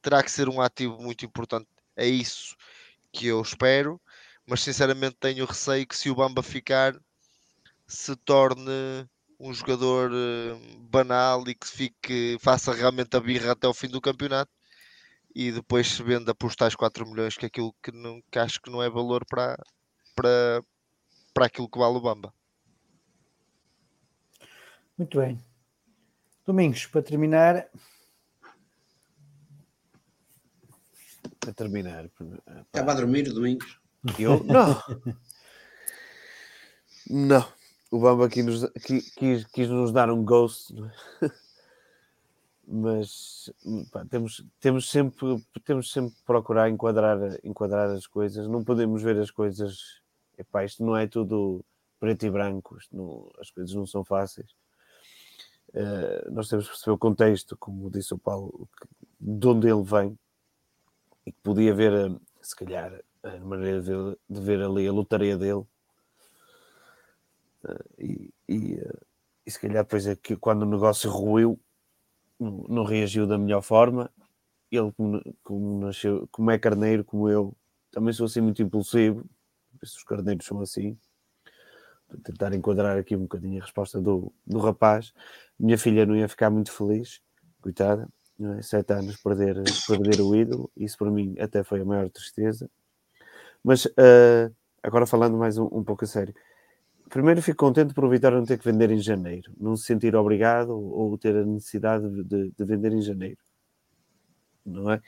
terá 0.00 0.22
que 0.22 0.30
ser 0.30 0.48
um 0.48 0.60
ativo 0.60 1.00
muito 1.02 1.24
importante. 1.26 1.68
É 1.94 2.06
isso 2.06 2.56
que 3.12 3.26
eu 3.26 3.42
espero, 3.42 4.00
mas 4.46 4.62
sinceramente 4.62 5.16
tenho 5.20 5.44
receio 5.44 5.86
que 5.86 5.96
se 5.96 6.08
o 6.08 6.14
Bamba 6.14 6.42
ficar 6.42 6.94
se 7.86 8.16
torne 8.16 9.06
um 9.38 9.52
jogador 9.52 10.10
banal 10.90 11.46
e 11.46 11.54
que 11.54 11.66
fique, 11.66 12.38
faça 12.40 12.72
realmente 12.72 13.14
a 13.16 13.20
birra 13.20 13.52
até 13.52 13.68
o 13.68 13.74
fim 13.74 13.88
do 13.88 14.00
campeonato 14.00 14.50
e 15.34 15.52
depois 15.52 15.88
se 15.88 16.02
venda 16.02 16.34
por 16.34 16.54
tais 16.54 16.74
4 16.74 17.06
milhões, 17.06 17.36
que 17.36 17.44
é 17.44 17.48
aquilo 17.48 17.74
que, 17.82 17.92
não, 17.92 18.22
que 18.30 18.38
acho 18.38 18.60
que 18.62 18.70
não 18.70 18.82
é 18.82 18.88
valor 18.88 19.26
para, 19.26 19.62
para, 20.14 20.62
para 21.34 21.46
aquilo 21.46 21.68
que 21.68 21.78
vale 21.78 21.96
o 21.96 22.00
Bamba. 22.00 22.32
Muito 24.96 25.18
bem. 25.18 25.40
Domingos, 26.46 26.86
para 26.86 27.02
terminar. 27.02 27.66
Para 31.40 31.52
terminar. 31.52 32.08
Estava 32.66 32.92
a 32.92 32.94
dormir, 32.94 33.24
Domingos. 33.32 33.80
Eu? 34.18 34.44
Não. 34.44 34.82
Não. 37.10 37.52
o 37.90 37.98
Bamba 37.98 38.26
aqui 38.26 38.42
nos, 38.42 38.64
quis, 38.84 39.10
quis, 39.14 39.44
quis 39.46 39.68
nos 39.68 39.92
dar 39.92 40.10
um 40.10 40.24
ghost, 40.24 40.74
é? 41.22 41.30
mas 42.66 43.52
pá, 43.90 44.04
temos, 44.06 44.44
temos, 44.60 44.90
sempre, 44.90 45.44
temos 45.64 45.92
sempre 45.92 46.14
procurar 46.24 46.70
enquadrar, 46.70 47.18
enquadrar 47.44 47.90
as 47.90 48.06
coisas. 48.06 48.46
Não 48.48 48.64
podemos 48.64 49.02
ver 49.02 49.18
as 49.18 49.30
coisas. 49.30 50.00
Epá, 50.38 50.64
isto 50.64 50.84
não 50.84 50.96
é 50.96 51.06
tudo 51.06 51.64
preto 51.98 52.26
e 52.26 52.30
branco, 52.30 52.76
não, 52.92 53.30
as 53.38 53.50
coisas 53.50 53.74
não 53.74 53.86
são 53.86 54.04
fáceis. 54.04 54.54
Uh, 55.74 56.30
nós 56.30 56.48
temos 56.48 56.66
que 56.66 56.70
perceber 56.70 56.92
o 56.92 56.98
contexto, 56.98 57.56
como 57.56 57.90
disse 57.90 58.14
o 58.14 58.18
Paulo, 58.18 58.68
de 59.20 59.46
onde 59.46 59.68
ele 59.68 59.82
vem 59.82 60.16
e 61.26 61.32
que 61.32 61.38
podia 61.42 61.74
ver, 61.74 61.92
eh, 61.92 62.16
se 62.40 62.54
calhar, 62.54 63.02
a 63.22 63.38
maneira 63.40 63.82
de 63.82 63.90
de 64.28 64.40
ver 64.40 64.62
ali 64.62 64.86
a 64.86 64.92
lotaria 64.92 65.36
dele. 65.36 65.64
Uh, 67.64 67.84
e, 67.98 68.34
e, 68.48 68.80
e, 69.46 69.50
se 69.50 69.58
calhar 69.58 69.82
depois 69.84 70.06
é 70.06 70.14
que 70.14 70.36
quando 70.36 70.62
o 70.62 70.66
negócio 70.66 71.10
ruiu 71.10 71.58
não, 72.38 72.64
não 72.68 72.84
reagiu 72.84 73.26
da 73.26 73.38
melhor 73.38 73.62
forma. 73.62 74.10
Ele 74.70 74.92
como, 74.92 75.22
como, 75.42 75.80
nasceu, 75.86 76.28
como 76.30 76.50
é 76.50 76.58
carneiro 76.58 77.04
como 77.04 77.28
eu, 77.28 77.56
também 77.90 78.12
sou 78.12 78.26
assim 78.26 78.40
muito 78.40 78.62
impulsivo 78.62 79.24
os 79.92 80.04
carneiros 80.04 80.46
são 80.46 80.60
assim 80.60 80.96
tentar 82.22 82.54
enquadrar 82.54 82.98
aqui 82.98 83.16
um 83.16 83.22
bocadinho 83.22 83.60
a 83.60 83.64
resposta 83.64 84.00
do, 84.00 84.32
do 84.46 84.58
rapaz 84.58 85.12
minha 85.58 85.78
filha 85.78 86.06
não 86.06 86.16
ia 86.16 86.28
ficar 86.28 86.50
muito 86.50 86.70
feliz 86.70 87.20
coitada 87.60 88.08
é? 88.40 88.62
sete 88.62 88.92
anos 88.92 89.16
perder, 89.16 89.62
perder 89.86 90.20
o 90.20 90.34
ídolo, 90.34 90.70
isso 90.76 90.98
para 90.98 91.10
mim 91.10 91.36
até 91.38 91.62
foi 91.62 91.80
a 91.80 91.84
maior 91.84 92.10
tristeza. 92.10 92.68
Mas 93.62 93.84
uh, 93.86 94.52
agora 94.82 95.06
falando 95.06 95.36
mais 95.36 95.56
um, 95.56 95.68
um, 95.70 95.84
pouco 95.84 96.04
a 96.04 96.08
sério, 96.08 96.34
primeiro 97.08 97.40
fico 97.40 97.58
contente 97.58 97.94
por 97.94 98.04
o 98.04 98.10
Vitória 98.10 98.36
não 98.36 98.44
ter 98.44 98.58
que 98.58 98.64
vender 98.64 98.90
em 98.90 98.98
janeiro, 98.98 99.52
não 99.58 99.76
se 99.76 99.84
sentir 99.84 100.16
obrigado 100.16 100.70
ou 100.70 101.16
ter 101.16 101.36
a 101.36 101.44
necessidade 101.44 102.08
de, 102.24 102.50
de 102.50 102.64
vender 102.64 102.92
em 102.92 103.00
janeiro, 103.00 103.38
não 104.66 104.90
é? 104.90 105.00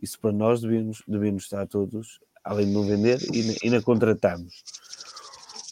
Isso 0.00 0.18
para 0.18 0.32
nós 0.32 0.62
devíamos, 0.62 1.02
devíamos 1.06 1.42
estar 1.42 1.66
todos, 1.66 2.18
além 2.42 2.66
de 2.66 2.72
não 2.72 2.86
vender, 2.86 3.18
e 3.30 3.58
ainda 3.62 3.82
contratamos. 3.82 4.64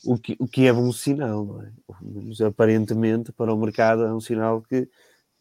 O 0.04 0.18
que, 0.18 0.36
o 0.38 0.46
que 0.46 0.66
é 0.66 0.72
bom 0.72 0.92
sinal, 0.92 1.44
não 1.44 1.62
é? 1.62 1.72
Mas, 2.00 2.40
aparentemente, 2.40 3.32
para 3.32 3.52
o 3.52 3.58
mercado 3.58 4.02
é 4.04 4.12
um 4.12 4.20
sinal 4.20 4.62
que 4.62 4.88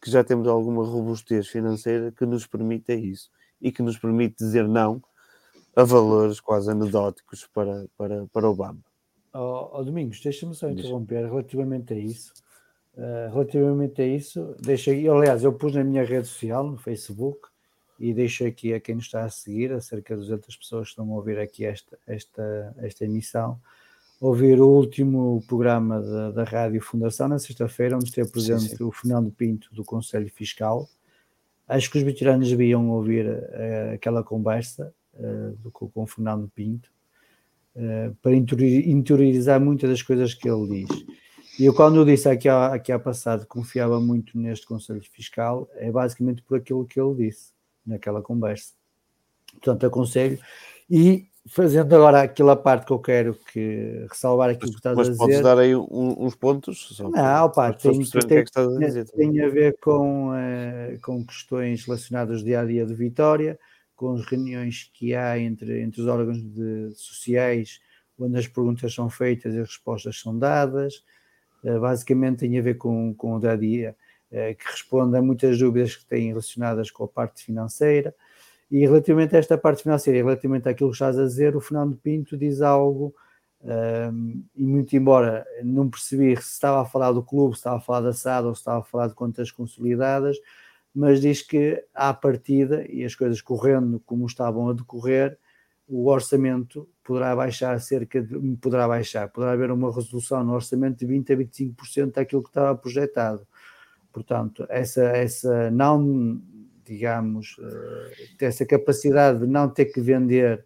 que 0.00 0.10
já 0.10 0.22
temos 0.22 0.46
alguma 0.46 0.84
robustez 0.84 1.48
financeira 1.48 2.12
que 2.12 2.24
nos 2.24 2.46
permita 2.46 2.94
isso 2.94 3.30
e 3.60 3.72
que 3.72 3.82
nos 3.82 3.98
permite 3.98 4.36
dizer 4.36 4.66
não 4.66 5.02
a 5.74 5.84
valores 5.84 6.40
quase 6.40 6.70
anedóticos 6.70 7.46
para, 7.52 7.86
para, 7.96 8.26
para 8.26 8.48
o 8.48 8.54
Bamba. 8.54 8.82
Oh, 9.32 9.70
oh 9.72 9.84
Domingos, 9.84 10.20
deixa-me 10.20 10.54
só 10.54 10.68
interromper 10.68 11.24
relativamente 11.24 11.92
a 11.92 11.96
isso. 11.96 12.32
Uh, 12.94 13.32
relativamente 13.32 14.02
a 14.02 14.06
isso, 14.06 14.56
deixa 14.58 14.90
aliás, 14.90 15.44
eu 15.44 15.52
pus 15.52 15.74
na 15.74 15.84
minha 15.84 16.04
rede 16.04 16.26
social, 16.26 16.64
no 16.64 16.76
Facebook, 16.76 17.48
e 17.96 18.12
deixo 18.12 18.44
aqui 18.44 18.74
a 18.74 18.80
quem 18.80 18.96
nos 18.96 19.04
está 19.04 19.24
a 19.24 19.30
seguir, 19.30 19.72
a 19.72 19.80
cerca 19.80 20.14
de 20.14 20.22
200 20.22 20.56
pessoas 20.56 20.88
que 20.88 20.90
estão 20.90 21.12
a 21.12 21.14
ouvir 21.14 21.38
aqui 21.38 21.64
esta, 21.64 21.96
esta, 22.06 22.74
esta 22.78 23.04
emissão, 23.04 23.60
ouvir 24.20 24.60
o 24.60 24.68
último 24.68 25.42
programa 25.46 26.00
da, 26.00 26.30
da 26.30 26.44
Rádio 26.44 26.80
Fundação 26.80 27.28
na 27.28 27.38
sexta-feira, 27.38 27.96
onde 27.96 28.06
esteve 28.06 28.30
presente 28.30 28.70
sim, 28.70 28.76
sim. 28.76 28.84
o 28.84 28.90
Fernando 28.90 29.30
Pinto 29.30 29.72
do 29.72 29.84
Conselho 29.84 30.28
Fiscal. 30.30 30.88
Acho 31.66 31.90
que 31.90 31.98
os 31.98 32.04
veteranos 32.04 32.48
deviam 32.48 32.90
ouvir 32.90 33.26
uh, 33.26 33.94
aquela 33.94 34.24
conversa 34.24 34.92
uh, 35.14 35.56
do, 35.58 35.70
com, 35.70 35.90
o 35.94 36.06
Fernando 36.06 36.50
Pinto 36.54 36.90
uh, 37.76 38.14
para 38.22 38.34
interiorizar 38.34 39.60
muitas 39.60 39.88
das 39.90 40.02
coisas 40.02 40.34
que 40.34 40.48
ele 40.48 40.84
diz. 40.84 41.06
E 41.58 41.64
eu, 41.64 41.74
quando 41.74 41.96
eu 41.96 42.04
disse 42.04 42.28
aqui 42.28 42.48
há, 42.48 42.74
aqui 42.74 42.90
há 42.90 42.98
passado 42.98 43.46
confiava 43.46 44.00
muito 44.00 44.38
neste 44.38 44.66
Conselho 44.66 45.02
Fiscal, 45.02 45.68
é 45.74 45.90
basicamente 45.90 46.42
por 46.42 46.58
aquilo 46.58 46.86
que 46.86 47.00
ele 47.00 47.26
disse 47.26 47.52
naquela 47.84 48.22
conversa. 48.22 48.72
Portanto, 49.52 49.86
aconselho. 49.86 50.38
E 50.88 51.26
fazendo 51.48 51.94
agora 51.94 52.22
aquela 52.22 52.56
parte 52.56 52.86
que 52.86 52.92
eu 52.92 52.98
quero 52.98 53.34
que 53.34 54.06
ressalvar 54.08 54.50
aquilo 54.50 54.70
que 54.70 54.78
estás 54.78 54.96
mas 54.96 55.08
a 55.08 55.10
dizer. 55.10 55.24
podes 55.24 55.40
dar 55.40 55.58
aí 55.58 55.74
uns 55.74 56.34
pontos? 56.34 56.88
Só 56.96 57.08
não, 57.08 57.50
pá, 57.50 57.72
tem, 57.72 57.92
tem, 57.92 58.02
que 58.02 58.34
é 58.34 58.44
que 58.44 58.58
a 58.58 58.66
dizer, 58.66 59.04
tem, 59.10 59.40
a 59.42 59.48
ver 59.48 59.78
com, 59.80 60.30
uh, 60.30 61.00
com 61.02 61.24
questões 61.24 61.84
relacionadas 61.84 62.38
ao 62.38 62.44
dia 62.44 62.60
a 62.60 62.64
dia 62.64 62.86
de 62.86 62.94
Vitória, 62.94 63.58
com 63.96 64.14
as 64.14 64.24
reuniões 64.26 64.90
que 64.92 65.14
há 65.14 65.38
entre, 65.38 65.80
entre 65.80 66.00
os 66.00 66.06
órgãos 66.06 66.42
de, 66.42 66.92
sociais, 66.94 67.80
onde 68.18 68.38
as 68.38 68.46
perguntas 68.46 68.94
são 68.94 69.08
feitas 69.08 69.54
e 69.54 69.60
as 69.60 69.68
respostas 69.68 70.20
são 70.20 70.38
dadas. 70.38 71.02
Uh, 71.64 71.80
basicamente 71.80 72.40
tem 72.40 72.58
a 72.58 72.62
ver 72.62 72.74
com, 72.74 73.14
com 73.14 73.34
o 73.34 73.40
dia 73.40 73.52
a 73.52 73.56
dia, 73.56 73.96
uh, 74.30 74.56
que 74.56 74.64
responde 74.70 75.16
a 75.16 75.22
muitas 75.22 75.58
dúvidas 75.58 75.96
que 75.96 76.06
têm 76.06 76.28
relacionadas 76.28 76.90
com 76.90 77.04
a 77.04 77.08
parte 77.08 77.44
financeira. 77.44 78.14
E 78.70 78.80
relativamente 78.80 79.34
a 79.34 79.38
esta 79.38 79.56
parte 79.56 79.82
financeira, 79.82 80.18
e 80.18 80.22
relativamente 80.22 80.68
àquilo 80.68 80.90
que 80.90 80.96
estás 80.96 81.18
a 81.18 81.24
dizer, 81.24 81.56
o 81.56 81.60
Fernando 81.60 81.96
Pinto 81.96 82.36
diz 82.36 82.60
algo, 82.60 83.14
um, 83.62 84.44
e 84.54 84.64
muito 84.64 84.94
embora 84.94 85.44
não 85.64 85.88
percebi 85.88 86.36
se 86.36 86.52
estava 86.52 86.82
a 86.82 86.84
falar 86.84 87.12
do 87.12 87.22
clube, 87.22 87.54
se 87.54 87.60
estava 87.60 87.78
a 87.78 87.80
falar 87.80 88.00
da 88.02 88.12
SAD 88.12 88.46
ou 88.46 88.54
se 88.54 88.60
estava 88.60 88.80
a 88.80 88.84
falar 88.84 89.08
de 89.08 89.14
contas 89.14 89.50
consolidadas, 89.50 90.36
mas 90.94 91.20
diz 91.20 91.42
que 91.42 91.82
à 91.94 92.12
partida, 92.12 92.84
e 92.88 93.04
as 93.04 93.14
coisas 93.14 93.40
correndo 93.40 94.00
como 94.04 94.26
estavam 94.26 94.68
a 94.68 94.72
decorrer, 94.72 95.38
o 95.88 96.08
orçamento 96.08 96.86
poderá 97.02 97.34
baixar 97.34 97.80
cerca 97.80 98.20
de, 98.20 98.38
poderá 98.56 98.86
baixar, 98.86 99.28
poderá 99.28 99.52
haver 99.52 99.70
uma 99.70 99.92
resolução 99.92 100.44
no 100.44 100.52
orçamento 100.52 100.98
de 100.98 101.06
20 101.06 101.32
a 101.32 101.36
25% 101.36 102.12
daquilo 102.12 102.42
que 102.42 102.50
estava 102.50 102.76
projetado. 102.76 103.46
Portanto, 104.12 104.66
essa, 104.68 105.02
essa 105.04 105.70
não 105.70 106.40
digamos, 106.88 107.56
eh, 107.60 108.26
ter 108.38 108.46
essa 108.46 108.64
capacidade 108.66 109.40
de 109.40 109.46
não 109.46 109.68
ter 109.68 109.86
que 109.86 110.00
vender 110.00 110.64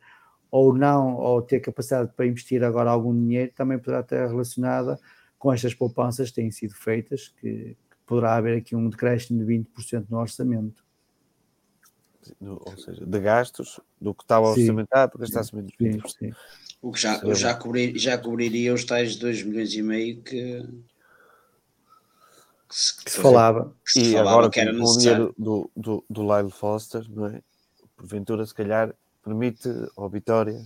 ou 0.51 0.75
não, 0.75 1.17
ou 1.17 1.41
ter 1.43 1.61
capacidade 1.61 2.13
para 2.15 2.27
investir 2.27 2.63
agora 2.63 2.91
algum 2.91 3.15
dinheiro, 3.15 3.53
também 3.55 3.79
poderá 3.79 4.01
estar 4.01 4.27
relacionada 4.27 4.99
com 5.39 5.53
estas 5.53 5.75
poupanças 5.75 6.29
que 6.29 6.37
têm 6.37 6.51
sido 6.51 6.75
feitas, 6.75 7.29
que, 7.41 7.77
que 7.91 7.97
poderá 8.07 8.37
haver 8.37 8.59
aqui 8.59 8.77
um 8.77 8.89
decréscimo 8.89 9.45
de 9.45 9.47
20% 9.47 10.07
no 10.09 10.19
orçamento. 10.19 10.85
Ou 12.41 12.77
seja, 12.77 13.05
de 13.05 13.19
gastos 13.19 13.81
do 14.01 14.15
que 14.15 14.23
estava 14.23 14.49
orçamentado, 14.49 15.19
gastar-se 15.19 15.55
menos 15.57 15.73
20%. 15.81 16.03
Sim, 16.03 16.09
sim. 16.19 16.33
O 16.81 16.93
que 16.93 17.01
já, 17.01 17.21
já, 17.35 17.55
cobrir, 17.55 17.97
já 17.99 18.19
cobriria 18.19 18.75
os 18.75 18.85
tais 18.85 19.17
2 19.17 19.43
milhões 19.43 19.73
e 19.73 19.83
meio 19.83 20.21
que, 20.21 20.65
que 23.05 23.11
se 23.11 23.21
falava. 23.21 23.75
Que 23.85 23.93
se 23.93 24.01
e 24.01 24.13
falava 24.13 24.31
agora 24.31 24.51
que 24.51 24.61
era 24.61 24.77
com 24.77 24.85
o 24.85 24.99
dinheiro 24.99 25.35
do, 25.37 25.71
do, 25.77 26.05
do 26.09 26.23
Lyle 26.23 26.51
Foster, 26.51 27.05
não 27.11 27.27
é? 27.27 27.43
Porventura, 27.97 28.47
se 28.47 28.55
calhar, 28.55 28.95
permite 29.23 29.69
ao 29.97 30.09
Vitória. 30.09 30.61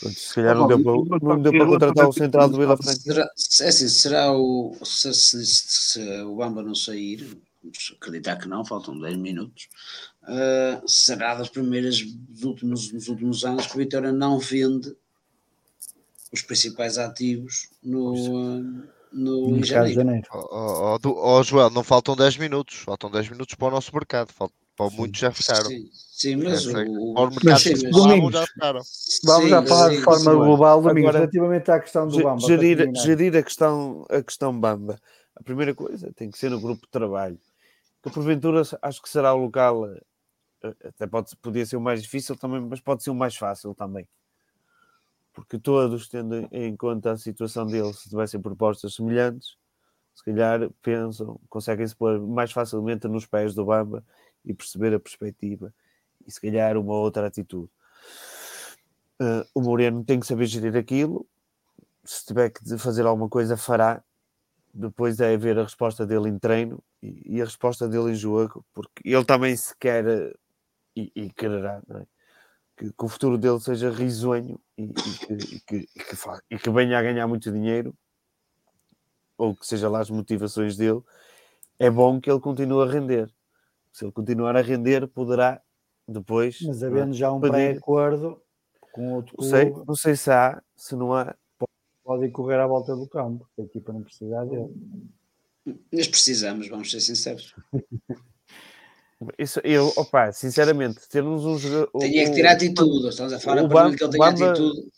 Se 0.00 0.34
calhar 0.34 0.54
não, 0.54 0.66
deu 0.66 0.82
para, 0.82 1.18
não 1.20 1.42
deu 1.42 1.52
para 1.52 1.66
contratar 1.66 2.08
o 2.08 2.12
central 2.12 2.48
do 2.48 2.56
Vila 2.56 2.76
Franca. 2.76 3.00
Será, 3.00 3.22
é 3.60 3.68
assim, 3.68 3.88
será 3.88 4.32
o. 4.32 4.76
Se, 4.84 5.12
se, 5.12 5.44
se, 5.44 6.22
o 6.22 6.36
Bamba 6.36 6.62
não 6.62 6.74
sair, 6.74 7.38
vamos 7.62 7.96
acreditar 7.96 8.36
que 8.36 8.48
não, 8.48 8.64
faltam 8.64 8.98
10 8.98 9.16
minutos. 9.16 9.68
Uh, 10.22 10.88
será 10.88 11.34
das 11.34 11.48
primeiras 11.48 12.00
dos 12.02 12.44
últimos, 12.44 12.92
nos 12.92 13.08
últimos 13.08 13.44
anos 13.44 13.66
que 13.66 13.74
o 13.74 13.78
Vitória 13.78 14.12
não 14.12 14.38
vende 14.38 14.94
os 16.32 16.42
principais 16.42 16.96
ativos 16.96 17.68
no. 17.82 18.14
Uh, 18.14 18.97
no, 19.12 19.48
no 19.48 19.64
janeiro. 19.64 19.94
janeiro. 19.94 20.26
Oh, 20.32 20.98
oh, 21.04 21.38
oh, 21.38 21.42
Joel, 21.42 21.70
não 21.70 21.82
faltam 21.82 22.16
10 22.16 22.36
minutos, 22.36 22.76
faltam 22.76 23.10
10 23.10 23.30
minutos 23.30 23.54
para 23.54 23.68
o 23.68 23.70
nosso 23.70 23.94
mercado, 23.94 24.32
faltam, 24.32 24.56
para 24.76 24.90
muitos 24.90 25.20
já 25.20 25.32
ficaram. 25.32 25.68
Sim, 25.68 25.90
sim 25.92 26.36
mas 26.36 26.66
é, 26.66 26.84
o, 26.84 27.14
o, 27.14 27.30
mercado 27.30 27.58
sim, 27.58 27.72
mas, 27.82 27.90
domingos, 27.90 28.32
já 28.32 28.46
ficaram. 28.46 28.80
Vamos 29.24 29.50
já 29.50 29.66
falar 29.66 29.90
de 29.90 30.02
forma 30.02 30.34
global, 30.34 30.82
Domingos, 30.82 31.08
Agora, 31.08 31.18
relativamente 31.18 31.70
à 31.70 31.80
questão 31.80 32.06
do 32.06 32.22
Bamba. 32.22 32.40
Gerir, 32.46 32.92
gerir 32.94 33.36
a, 33.36 33.42
questão, 33.42 34.06
a 34.08 34.22
questão 34.22 34.58
Bamba. 34.58 35.00
A 35.34 35.42
primeira 35.42 35.74
coisa 35.74 36.12
tem 36.14 36.30
que 36.30 36.38
ser 36.38 36.50
no 36.50 36.60
grupo 36.60 36.82
de 36.82 36.90
trabalho, 36.90 37.38
que 38.02 38.10
porventura 38.10 38.62
acho 38.82 39.02
que 39.02 39.08
será 39.08 39.34
o 39.34 39.38
local, 39.38 39.86
eh, 39.86 40.74
até 40.84 41.06
pode, 41.06 41.34
podia 41.36 41.66
ser 41.66 41.76
o 41.76 41.80
mais 41.80 42.02
difícil 42.02 42.36
também, 42.36 42.60
mas 42.60 42.80
pode 42.80 43.02
ser 43.02 43.10
o 43.10 43.14
mais 43.14 43.36
fácil 43.36 43.74
também 43.74 44.06
porque 45.38 45.56
todos, 45.56 46.08
tendo 46.08 46.48
em 46.50 46.76
conta 46.76 47.12
a 47.12 47.16
situação 47.16 47.64
deles, 47.64 48.00
se 48.00 48.08
tivessem 48.08 48.40
propostas 48.40 48.94
semelhantes, 48.94 49.56
se 50.12 50.24
calhar 50.24 50.68
pensam, 50.82 51.40
conseguem 51.48 51.86
se 51.86 51.94
pôr 51.94 52.20
mais 52.20 52.50
facilmente 52.50 53.06
nos 53.06 53.24
pés 53.24 53.54
do 53.54 53.64
Bamba 53.64 54.04
e 54.44 54.52
perceber 54.52 54.92
a 54.94 54.98
perspectiva 54.98 55.72
e 56.26 56.32
se 56.32 56.40
calhar 56.40 56.76
uma 56.76 56.92
outra 56.94 57.28
atitude. 57.28 57.70
Uh, 59.20 59.46
o 59.54 59.60
Moreno 59.60 60.04
tem 60.04 60.18
que 60.18 60.26
saber 60.26 60.46
gerir 60.46 60.76
aquilo, 60.76 61.24
se 62.04 62.26
tiver 62.26 62.50
que 62.50 62.76
fazer 62.76 63.06
alguma 63.06 63.28
coisa, 63.28 63.56
fará. 63.56 64.02
Depois 64.74 65.20
é 65.20 65.36
ver 65.36 65.56
a 65.56 65.62
resposta 65.62 66.04
dele 66.04 66.28
em 66.28 66.38
treino 66.38 66.82
e, 67.00 67.36
e 67.36 67.40
a 67.40 67.44
resposta 67.44 67.88
dele 67.88 68.10
em 68.10 68.14
jogo, 68.14 68.64
porque 68.74 69.08
ele 69.08 69.24
também 69.24 69.56
se 69.56 69.74
quer 69.76 70.34
e, 70.96 71.12
e 71.14 71.30
quererá, 71.30 71.80
não 71.86 72.00
é? 72.00 72.06
Que, 72.78 72.92
que, 72.92 73.04
o 73.04 73.08
futuro 73.08 73.36
dele 73.36 73.60
seja 73.60 73.90
risonho 73.90 74.60
e, 74.76 74.84
e, 74.84 74.92
que, 74.92 75.32
e, 75.32 75.60
que, 75.60 75.76
e, 75.76 76.00
que, 76.04 76.16
e 76.52 76.58
que 76.58 76.70
venha 76.70 76.98
a 76.98 77.02
ganhar 77.02 77.26
muito 77.26 77.50
dinheiro 77.50 77.92
ou 79.36 79.54
que 79.54 79.66
seja 79.66 79.88
lá 79.88 80.00
as 80.00 80.10
motivações 80.10 80.76
dele, 80.76 81.00
é 81.78 81.90
bom 81.90 82.20
que 82.20 82.30
ele 82.30 82.40
continue 82.40 82.82
a 82.82 82.90
render. 82.90 83.32
Se 83.92 84.04
ele 84.04 84.12
continuar 84.12 84.56
a 84.56 84.60
render, 84.60 85.06
poderá 85.08 85.60
depois. 86.06 86.60
Mas 86.62 86.82
havendo 86.82 87.14
já 87.14 87.32
um 87.32 87.40
pré-acordo 87.40 88.40
com 88.92 89.14
outro 89.14 89.36
clube. 89.36 89.50
Sei, 89.50 89.70
não 89.86 89.94
sei 89.94 90.16
se 90.16 90.30
há, 90.30 90.62
se 90.76 90.96
não 90.96 91.14
há. 91.14 91.34
Pode 92.04 92.30
correr 92.30 92.58
à 92.58 92.66
volta 92.66 92.96
do 92.96 93.06
campo, 93.06 93.46
a 93.58 93.62
equipa 93.62 93.92
não 93.92 94.02
precisa 94.02 94.44
dele. 94.46 94.72
Nós 95.92 96.08
precisamos, 96.08 96.68
vamos 96.68 96.90
ser 96.90 97.00
sinceros. 97.00 97.54
Isso, 99.38 99.60
eu, 99.64 99.92
opa, 99.96 100.30
sinceramente, 100.32 101.00
termos 101.08 101.44
um 101.44 101.58
jogador. 101.58 101.90
Tinha 101.98 102.24
que 102.26 102.34
tirar 102.34 102.52
atitude, 102.52 103.08
estamos 103.08 103.32
a 103.32 103.40
falar 103.40 103.68
para 103.68 103.94
que 103.94 104.04
ele 104.04 104.12
tenha 104.12 104.28
atitude. 104.28 104.88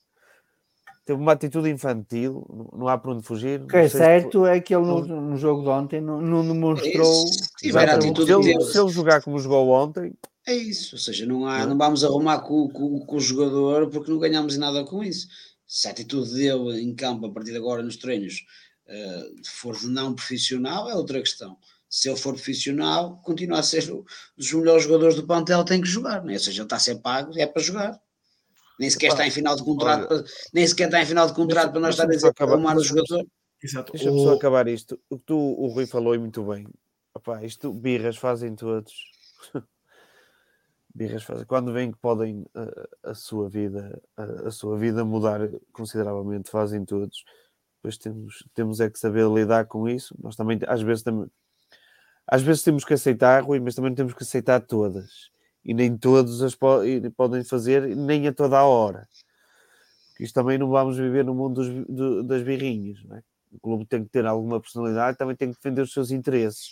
Teve 1.06 1.20
uma 1.20 1.32
atitude 1.32 1.70
infantil, 1.70 2.46
não 2.76 2.86
há 2.86 2.98
para 2.98 3.12
onde 3.12 3.24
fugir. 3.24 3.62
O 3.62 3.66
que 3.66 3.76
é 3.76 3.88
certo 3.88 4.44
se... 4.44 4.50
é 4.50 4.60
que 4.60 4.74
ele 4.74 4.84
no, 4.84 5.00
no, 5.02 5.36
jogo 5.36 5.62
de 5.62 5.68
ontem 5.68 6.00
não, 6.00 6.20
não 6.20 6.46
demonstrou. 6.46 7.26
Se, 7.26 7.76
atitude 7.76 8.26
se, 8.26 8.32
ele, 8.32 8.60
se 8.60 8.78
ele 8.78 8.90
jogar 8.90 9.22
como 9.22 9.38
jogou 9.38 9.70
ontem, 9.70 10.14
é 10.46 10.54
isso, 10.54 10.96
ou 10.96 10.98
seja, 10.98 11.26
não, 11.26 11.46
há, 11.46 11.66
não 11.66 11.76
vamos 11.76 12.02
arrumar 12.02 12.40
com, 12.40 12.68
com, 12.68 13.00
com 13.00 13.16
o 13.16 13.20
jogador 13.20 13.88
porque 13.90 14.10
não 14.10 14.18
ganhamos 14.18 14.56
nada 14.56 14.84
com 14.84 15.04
isso. 15.04 15.28
Se 15.66 15.86
a 15.86 15.90
atitude 15.90 16.34
dele 16.34 16.80
em 16.80 16.94
campo 16.94 17.26
a 17.26 17.32
partir 17.32 17.52
de 17.52 17.58
agora 17.58 17.82
nos 17.82 17.96
treinos 17.96 18.44
uh, 18.86 19.46
for 19.46 19.78
de 19.78 19.86
não 19.86 20.14
profissional, 20.14 20.88
é 20.88 20.94
outra 20.94 21.20
questão. 21.20 21.56
Se 21.90 22.08
ele 22.08 22.16
for 22.16 22.34
profissional, 22.34 23.20
continua 23.22 23.58
a 23.58 23.62
ser 23.64 23.92
um 23.92 24.04
dos 24.36 24.52
melhores 24.52 24.84
jogadores 24.84 25.16
do 25.16 25.26
plantel, 25.26 25.64
tem 25.64 25.80
que 25.80 25.88
jogar, 25.88 26.24
né? 26.24 26.34
ou 26.34 26.38
seja, 26.38 26.62
ele 26.62 26.66
está 26.66 26.76
a 26.76 26.80
ser 26.80 27.00
pago, 27.00 27.36
é 27.36 27.46
para 27.46 27.60
jogar. 27.60 28.00
Nem 28.78 28.88
sequer 28.88 29.08
está 29.08 29.26
em 29.26 29.30
final 29.30 29.56
de 29.56 29.64
contrato, 29.64 30.08
para, 30.08 30.24
nem 30.54 30.66
sequer 30.66 30.84
está 30.84 31.02
em 31.02 31.06
final 31.06 31.26
de 31.26 31.34
contrato 31.34 31.72
para 31.72 31.80
nós 31.80 31.90
estar 31.90 32.04
a 32.04 32.06
dizer 32.06 32.32
para 32.32 32.46
arrumar 32.46 32.76
o 32.76 32.82
jogador. 32.82 33.26
Deixa-me 33.60 34.22
só 34.22 34.34
acabar 34.34 34.66
isto. 34.68 34.98
O 35.10 35.18
que 35.18 35.24
tu, 35.26 35.36
o 35.36 35.66
Rui 35.66 35.86
falou 35.86 36.14
e 36.14 36.18
muito 36.18 36.42
bem. 36.44 36.66
Opa, 37.14 37.44
isto 37.44 37.72
birras 37.72 38.16
fazem 38.16 38.54
todos. 38.54 38.94
birras 40.94 41.22
fazem. 41.22 41.44
Quando 41.44 41.72
veem 41.72 41.92
que 41.92 41.98
podem 41.98 42.46
a, 42.54 43.10
a 43.10 43.14
sua 43.14 43.50
vida, 43.50 44.00
a, 44.16 44.48
a, 44.48 44.50
sua 44.50 44.78
vida 44.78 45.04
mudar 45.04 45.40
consideravelmente, 45.72 46.50
fazem 46.50 46.82
todos. 46.84 47.22
Depois 47.76 47.98
temos, 47.98 48.48
temos 48.54 48.80
é 48.80 48.88
que 48.88 48.98
saber 48.98 49.28
lidar 49.28 49.66
com 49.66 49.86
isso. 49.86 50.14
Nós 50.22 50.36
também, 50.36 50.58
às 50.66 50.80
vezes, 50.80 51.02
também, 51.02 51.30
às 52.26 52.42
vezes 52.42 52.62
temos 52.62 52.84
que 52.84 52.94
aceitar, 52.94 53.42
Rui, 53.42 53.60
mas 53.60 53.74
também 53.74 53.94
temos 53.94 54.14
que 54.14 54.22
aceitar 54.22 54.60
todas. 54.60 55.30
E 55.64 55.74
nem 55.74 55.96
todos 55.96 56.42
as 56.42 56.54
po 56.54 56.80
podem 57.16 57.44
fazer, 57.44 57.94
nem 57.96 58.26
a 58.28 58.32
toda 58.32 58.58
a 58.58 58.64
hora. 58.64 59.08
Porque 60.10 60.24
isto 60.24 60.34
também 60.34 60.58
não 60.58 60.68
vamos 60.68 60.96
viver 60.96 61.24
no 61.24 61.34
mundo 61.34 61.62
dos, 61.62 61.86
do, 61.86 62.22
das 62.22 62.42
birrinhas, 62.42 63.02
não 63.04 63.16
é? 63.16 63.22
O 63.52 63.58
clube 63.58 63.84
tem 63.84 64.04
que 64.04 64.10
ter 64.10 64.24
alguma 64.26 64.60
personalidade, 64.60 65.18
também 65.18 65.34
tem 65.34 65.50
que 65.50 65.56
defender 65.56 65.82
os 65.82 65.92
seus 65.92 66.10
interesses. 66.12 66.70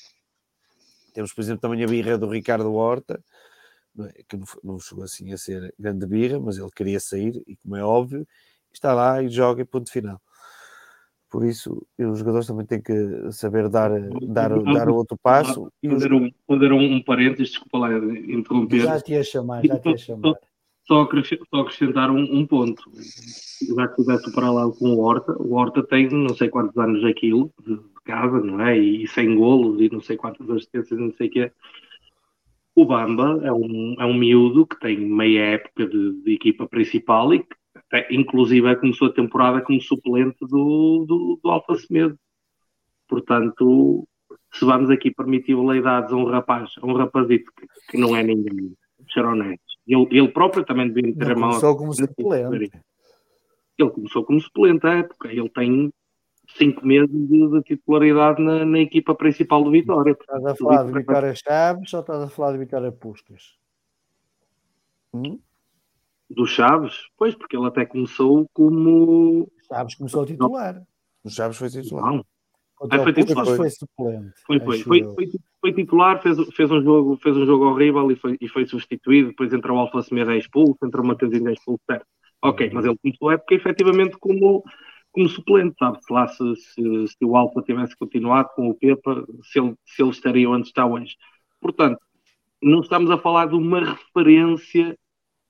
Temos, 1.12 1.32
por 1.32 1.40
exemplo, 1.40 1.60
também 1.60 1.82
a 1.82 1.86
birra 1.86 2.16
do 2.16 2.28
Ricardo 2.28 2.72
Horta, 2.72 3.20
é? 4.00 4.22
que 4.28 4.38
não, 4.62 4.78
chegou 4.78 5.02
assim 5.02 5.32
a 5.32 5.38
ser 5.38 5.74
grande 5.78 6.06
birra, 6.06 6.38
mas 6.38 6.56
ele 6.56 6.70
queria 6.70 7.00
sair 7.00 7.42
e, 7.46 7.56
como 7.56 7.74
é 7.74 7.82
óbvio, 7.82 8.26
está 8.72 8.94
lá 8.94 9.20
e 9.22 9.28
joga 9.28 9.62
e 9.62 9.64
ponto 9.64 9.90
final. 9.90 10.20
Por 11.30 11.44
isso, 11.44 11.86
os 11.98 12.18
jogadores 12.18 12.46
também 12.46 12.64
têm 12.64 12.80
que 12.80 13.30
saber 13.32 13.68
dar, 13.68 13.90
dar, 14.22 14.48
dar 14.62 14.88
outro 14.88 15.16
passo. 15.22 15.70
e 15.82 15.88
os... 15.88 16.04
um, 16.04 16.30
fazer 16.46 16.72
um, 16.72 16.94
um 16.94 17.02
parênteses, 17.02 17.50
desculpa 17.50 17.78
lá 17.78 17.94
interromper. 17.94 18.80
Já 18.80 19.00
te 19.00 19.12
ia 19.12 19.22
chamar, 19.22 19.64
já 19.64 19.78
te 19.78 19.90
ia 19.90 19.96
chamar. 19.98 20.34
Só, 20.86 21.06
só 21.50 21.60
acrescentar 21.60 22.10
um, 22.10 22.22
um, 22.22 22.46
ponto. 22.46 22.82
Já 23.76 23.88
que 23.88 23.96
tivesse 23.96 24.32
para 24.32 24.50
lá 24.50 24.70
com 24.72 24.94
o 24.94 25.00
Horta, 25.00 25.32
o 25.32 25.52
Horta 25.52 25.82
tem 25.82 26.08
não 26.08 26.34
sei 26.34 26.48
quantos 26.48 26.76
anos 26.78 27.04
aquilo 27.04 27.52
de 27.66 27.78
casa, 28.04 28.40
não 28.40 28.60
é? 28.62 28.78
E 28.78 29.06
sem 29.06 29.36
golos 29.36 29.78
e 29.82 29.90
não 29.92 30.00
sei 30.00 30.16
quantas 30.16 30.48
assistências, 30.48 30.98
não 30.98 31.12
sei 31.12 31.28
o 31.28 31.30
que 31.30 31.40
é 31.40 31.52
o 32.78 32.84
Bamba 32.84 33.40
é 33.42 33.52
um, 33.52 33.96
é 33.98 34.06
um 34.06 34.14
miúdo 34.14 34.64
que 34.64 34.78
tem 34.78 34.96
meia 34.96 35.54
época 35.54 35.84
de, 35.84 36.22
de 36.22 36.32
equipa 36.32 36.64
principal 36.68 37.34
e 37.34 37.40
que 37.40 37.56
inclusive 38.10 38.76
começou 38.76 39.08
a 39.08 39.12
temporada 39.12 39.62
como 39.62 39.80
suplente 39.80 40.38
do, 40.40 41.04
do, 41.06 41.40
do 41.42 41.50
Alfa 41.50 41.74
Semedo. 41.76 42.18
Portanto, 43.08 44.06
se 44.52 44.64
vamos 44.64 44.90
aqui 44.90 45.10
permitir 45.10 45.54
veleidades 45.54 46.12
a 46.12 46.16
um 46.16 46.24
rapaz, 46.24 46.70
a 46.80 46.86
um 46.86 46.94
rapazito 46.94 47.50
que, 47.56 47.66
que 47.90 47.98
não 47.98 48.14
é 48.14 48.22
ninguém, 48.22 48.74
ser 49.12 49.24
honesto. 49.24 49.62
Ele, 49.86 50.06
ele 50.10 50.28
próprio 50.28 50.64
também 50.64 50.92
devia 50.92 51.14
ter 51.14 51.32
a 51.32 51.34
mão. 51.34 51.50
Começou 51.50 51.76
como 51.76 51.94
suplente. 51.94 52.70
Ele 53.78 53.90
começou 53.90 54.24
como 54.24 54.40
suplente 54.40 54.86
à 54.86 54.98
época. 54.98 55.28
Ele 55.28 55.48
tem 55.48 55.90
cinco 56.56 56.86
meses 56.86 57.10
de, 57.10 57.48
de 57.48 57.62
titularidade 57.62 58.42
na, 58.42 58.64
na, 58.64 58.80
equipa 58.80 59.14
principal 59.14 59.62
do 59.64 59.70
Vitória. 59.70 60.12
Estás 60.12 60.44
a 60.44 60.54
falar 60.54 60.84
de 60.84 60.92
Vitória 60.92 61.34
Chaves 61.34 61.94
ou 61.94 62.00
estás 62.00 62.22
a 62.22 62.28
falar 62.28 62.52
de 62.52 62.58
Vitória 62.58 62.92
Puscas? 62.92 63.56
Hum? 65.12 65.38
Do 66.30 66.46
Chaves? 66.46 66.94
Pois, 67.16 67.34
porque 67.34 67.56
ele 67.56 67.66
até 67.66 67.86
começou 67.86 68.48
como. 68.52 69.50
Chaves 69.66 69.94
começou 69.94 70.22
a 70.22 70.26
titular. 70.26 70.82
O 71.24 71.30
Chaves 71.30 71.56
foi 71.56 71.70
titular. 71.70 72.12
Não. 72.12 72.24
Ah, 72.90 72.98
foi 73.00 73.12
titular. 73.12 73.46
Foi 73.46 73.70
suplente. 73.70 74.32
Foi, 74.46 74.60
foi. 74.60 74.78
Foi, 74.82 75.04
foi, 75.14 75.30
foi, 75.60 75.72
titular, 75.72 76.22
fez, 76.22 76.36
fez, 76.54 76.70
um 76.70 76.82
jogo, 76.82 77.16
fez 77.16 77.36
um 77.36 77.44
jogo 77.44 77.64
horrível 77.66 78.10
e 78.12 78.16
foi, 78.16 78.36
e 78.40 78.48
foi 78.48 78.66
substituído. 78.66 79.30
Depois 79.30 79.52
entrou 79.52 79.76
o 79.76 79.80
Alfa 79.80 80.02
Semedo 80.02 80.32
expulso, 80.32 80.78
entrou 80.84 81.04
o 81.04 81.08
Mateuzinho 81.08 81.50
expulso, 81.50 81.80
certo. 81.86 82.06
Ok, 82.40 82.70
mas 82.72 82.84
ele 82.84 82.96
começou 83.02 83.30
a 83.30 83.34
época 83.34 83.54
efetivamente 83.54 84.16
como 84.18 84.62
como 85.10 85.28
suplente, 85.28 85.76
sabe-se 85.78 86.12
lá 86.12 86.28
se, 86.28 86.56
se, 86.56 87.08
se, 87.08 87.24
o 87.24 87.36
Alfa 87.36 87.62
tivesse 87.62 87.96
continuado 87.96 88.50
com 88.54 88.68
o 88.68 88.74
Pepa, 88.74 89.24
se 89.42 89.58
ele, 89.58 89.74
se 89.84 90.02
ele 90.02 90.10
estaria 90.10 90.48
onde 90.48 90.68
está 90.68 90.86
hoje. 90.86 91.16
Portanto, 91.60 91.98
não 92.62 92.80
estamos 92.80 93.10
a 93.10 93.18
falar 93.18 93.46
de 93.46 93.54
uma 93.54 93.80
referência, 93.80 94.96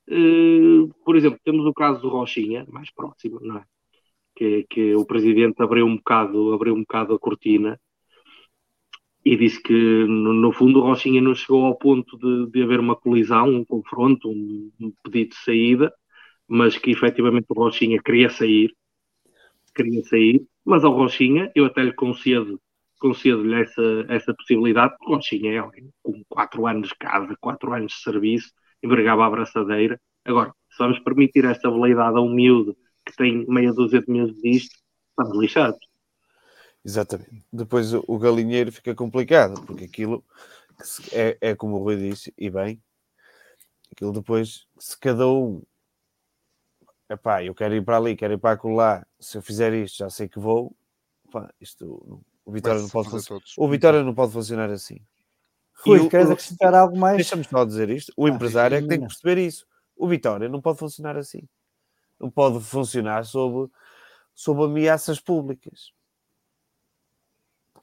eh, 0.09 0.87
por 1.05 1.15
exemplo, 1.15 1.39
temos 1.43 1.65
o 1.65 1.73
caso 1.73 2.01
do 2.01 2.09
Rochinha, 2.09 2.65
mais 2.69 2.91
próximo, 2.91 3.39
não 3.41 3.57
é? 3.57 3.63
Que, 4.35 4.65
que 4.69 4.95
o 4.95 5.05
presidente 5.05 5.61
abriu 5.61 5.85
um 5.85 5.97
bocado, 5.97 6.53
abriu 6.53 6.73
um 6.75 6.81
bocado 6.81 7.13
a 7.13 7.19
cortina 7.19 7.79
e 9.25 9.35
disse 9.35 9.61
que, 9.61 9.73
no, 9.73 10.33
no 10.33 10.51
fundo, 10.51 10.79
o 10.79 10.83
Rochinha 10.83 11.21
não 11.21 11.35
chegou 11.35 11.65
ao 11.65 11.77
ponto 11.77 12.17
de, 12.17 12.51
de 12.51 12.63
haver 12.63 12.79
uma 12.79 12.95
colisão, 12.95 13.49
um 13.49 13.65
confronto, 13.65 14.29
um, 14.29 14.71
um 14.79 14.91
pedido 15.03 15.31
de 15.31 15.37
saída, 15.37 15.93
mas 16.47 16.77
que 16.77 16.91
efetivamente 16.91 17.45
o 17.49 17.53
Rochinha 17.53 18.01
queria 18.01 18.29
sair 18.29 18.73
queria 19.75 20.03
sair, 20.03 20.45
mas 20.65 20.83
ao 20.83 20.93
Rochinha 20.93 21.51
eu 21.55 21.65
até 21.65 21.83
lhe 21.83 21.93
concedo 21.93 22.59
concedo-lhe 22.99 23.61
essa, 23.61 24.05
essa 24.09 24.33
possibilidade, 24.33 24.93
porque 24.97 25.13
Rochinha 25.13 25.53
é 25.53 25.57
alguém 25.57 25.89
com 26.03 26.21
4 26.27 26.67
anos 26.67 26.89
de 26.89 26.95
casa, 26.95 27.33
4 27.39 27.73
anos 27.73 27.93
de 27.93 27.99
serviço, 27.99 28.51
envergava 28.83 29.23
a 29.23 29.27
abraçadeira. 29.27 29.99
Agora, 30.25 30.53
se 30.69 30.77
vamos 30.77 30.99
permitir 30.99 31.45
esta 31.45 31.69
veleidade 31.69 32.17
a 32.17 32.21
um 32.21 32.33
miúdo 32.33 32.75
que 33.05 33.15
tem 33.15 33.45
meia 33.47 33.73
dúzia 33.73 34.01
de 34.01 34.11
meses 34.11 34.39
disto, 34.41 34.75
estamos 35.09 35.37
lixados. 35.37 35.79
Exatamente. 36.83 37.45
Depois 37.51 37.93
o 37.93 38.17
galinheiro 38.17 38.71
fica 38.71 38.95
complicado, 38.95 39.61
porque 39.65 39.85
aquilo 39.85 40.23
é, 41.11 41.37
é 41.41 41.55
como 41.55 41.75
o 41.75 41.83
Rui 41.83 41.97
disse, 41.97 42.33
e 42.37 42.49
bem, 42.49 42.81
aquilo 43.91 44.13
depois, 44.13 44.65
se 44.77 44.97
cada 44.97 45.27
um 45.27 45.61
epá, 47.09 47.43
eu 47.43 47.55
quero 47.55 47.75
ir 47.75 47.83
para 47.83 47.97
ali, 47.97 48.15
quero 48.15 48.33
ir 48.33 48.37
para 48.37 48.59
lá, 48.63 49.05
se 49.19 49.37
eu 49.37 49.41
fizer 49.41 49.73
isto, 49.73 49.97
já 49.97 50.09
sei 50.09 50.29
que 50.29 50.39
vou, 50.39 50.75
epá, 51.27 51.51
isto, 51.59 52.23
o 52.45 52.51
Vitória 52.51 52.81
não 52.81 52.89
pode. 52.89 53.09
O 53.57 53.69
Vitória 53.69 54.03
não 54.03 54.13
pode 54.13 54.33
funcionar 54.33 54.69
assim. 54.69 54.99
Rui, 55.85 56.09
queres 56.09 56.29
acrescentar 56.29 56.73
algo 56.73 56.97
mais? 56.97 57.17
Deixa-me 57.17 57.43
só 57.43 57.63
dizer 57.63 57.89
isto. 57.89 58.11
O 58.15 58.25
ah, 58.25 58.29
empresário 58.29 58.77
é 58.77 58.81
que 58.81 58.87
tem 58.87 58.99
que 58.99 59.07
perceber 59.07 59.37
isso. 59.37 59.65
O 59.95 60.07
Vitória 60.07 60.49
não 60.49 60.61
pode 60.61 60.79
funcionar 60.79 61.17
assim. 61.17 61.47
Não 62.19 62.29
pode 62.29 62.59
funcionar 62.63 63.25
sob, 63.25 63.71
sob 64.33 64.63
ameaças 64.63 65.19
públicas. 65.19 65.91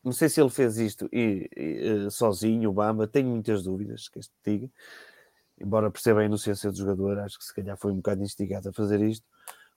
Não 0.04 0.12
sei 0.12 0.28
se 0.28 0.40
ele 0.40 0.50
fez 0.50 0.76
isto 0.78 1.08
e, 1.12 1.48
e, 1.56 2.10
sozinho, 2.10 2.70
o 2.70 2.72
Bamba, 2.72 3.08
tenho 3.08 3.28
muitas 3.28 3.64
dúvidas 3.64 4.08
que 4.08 4.18
este 4.18 4.32
diga 4.44 4.70
embora 5.60 5.90
perceba 5.90 6.20
a 6.20 6.24
inocência 6.24 6.70
do 6.70 6.76
jogador, 6.76 7.18
acho 7.18 7.38
que 7.38 7.44
se 7.44 7.54
calhar 7.54 7.76
foi 7.76 7.92
um 7.92 7.96
bocado 7.96 8.22
instigado 8.22 8.68
a 8.68 8.72
fazer 8.72 9.00
isto. 9.00 9.26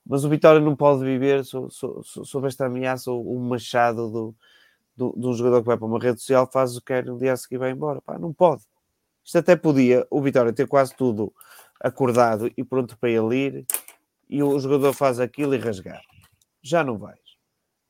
Mas 0.05 0.23
o 0.23 0.29
Vitória 0.29 0.59
não 0.59 0.75
pode 0.75 1.03
viver 1.03 1.45
sob, 1.45 1.69
sob 1.71 2.47
esta 2.47 2.65
ameaça, 2.65 3.11
o 3.11 3.39
machado 3.39 4.09
do, 4.09 4.35
do, 4.99 5.13
de 5.17 5.25
um 5.25 5.33
jogador 5.33 5.61
que 5.61 5.67
vai 5.67 5.77
para 5.77 5.87
uma 5.87 5.97
rede 5.97 6.19
social, 6.19 6.49
faz 6.51 6.75
o 6.75 6.81
que 6.81 6.87
quer, 6.87 7.05
no 7.05 7.17
dia 7.17 7.31
a 7.31 7.37
seguir 7.37 7.57
vai 7.57 7.71
embora. 7.71 8.01
Pá, 8.01 8.19
não 8.19 8.33
pode. 8.33 8.63
Isto 9.23 9.37
até 9.37 9.55
podia 9.55 10.05
o 10.09 10.21
Vitória 10.21 10.51
ter 10.51 10.67
quase 10.67 10.93
tudo 10.95 11.33
acordado 11.79 12.51
e 12.57 12.63
pronto 12.63 12.97
para 12.97 13.09
ele 13.09 13.35
ir, 13.35 13.65
e 14.29 14.43
o 14.43 14.59
jogador 14.59 14.93
faz 14.93 15.19
aquilo 15.19 15.55
e 15.55 15.57
rasgar. 15.57 16.01
Já 16.61 16.83
não 16.83 16.97
vais. 16.97 17.17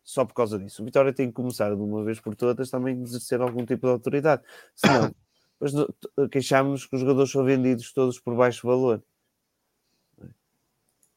Só 0.04 0.24
por 0.24 0.34
causa 0.34 0.60
disso. 0.60 0.82
O 0.82 0.86
Vitória 0.86 1.12
tem 1.12 1.28
que 1.28 1.34
começar 1.34 1.76
de 1.76 1.82
uma 1.82 2.04
vez 2.04 2.20
por 2.20 2.36
todas 2.36 2.70
também 2.70 2.98
a 2.98 3.02
exercer 3.02 3.42
algum 3.42 3.66
tipo 3.66 3.88
de 3.88 3.94
autoridade. 3.94 4.44
Senão, 4.76 5.14
mas 5.60 5.74
queixámos-nos 6.32 6.86
que 6.86 6.96
os 6.96 7.02
jogadores 7.02 7.32
são 7.32 7.44
vendidos 7.44 7.92
todos 7.92 8.20
por 8.20 8.36
baixo 8.36 8.68
valor. 8.68 9.04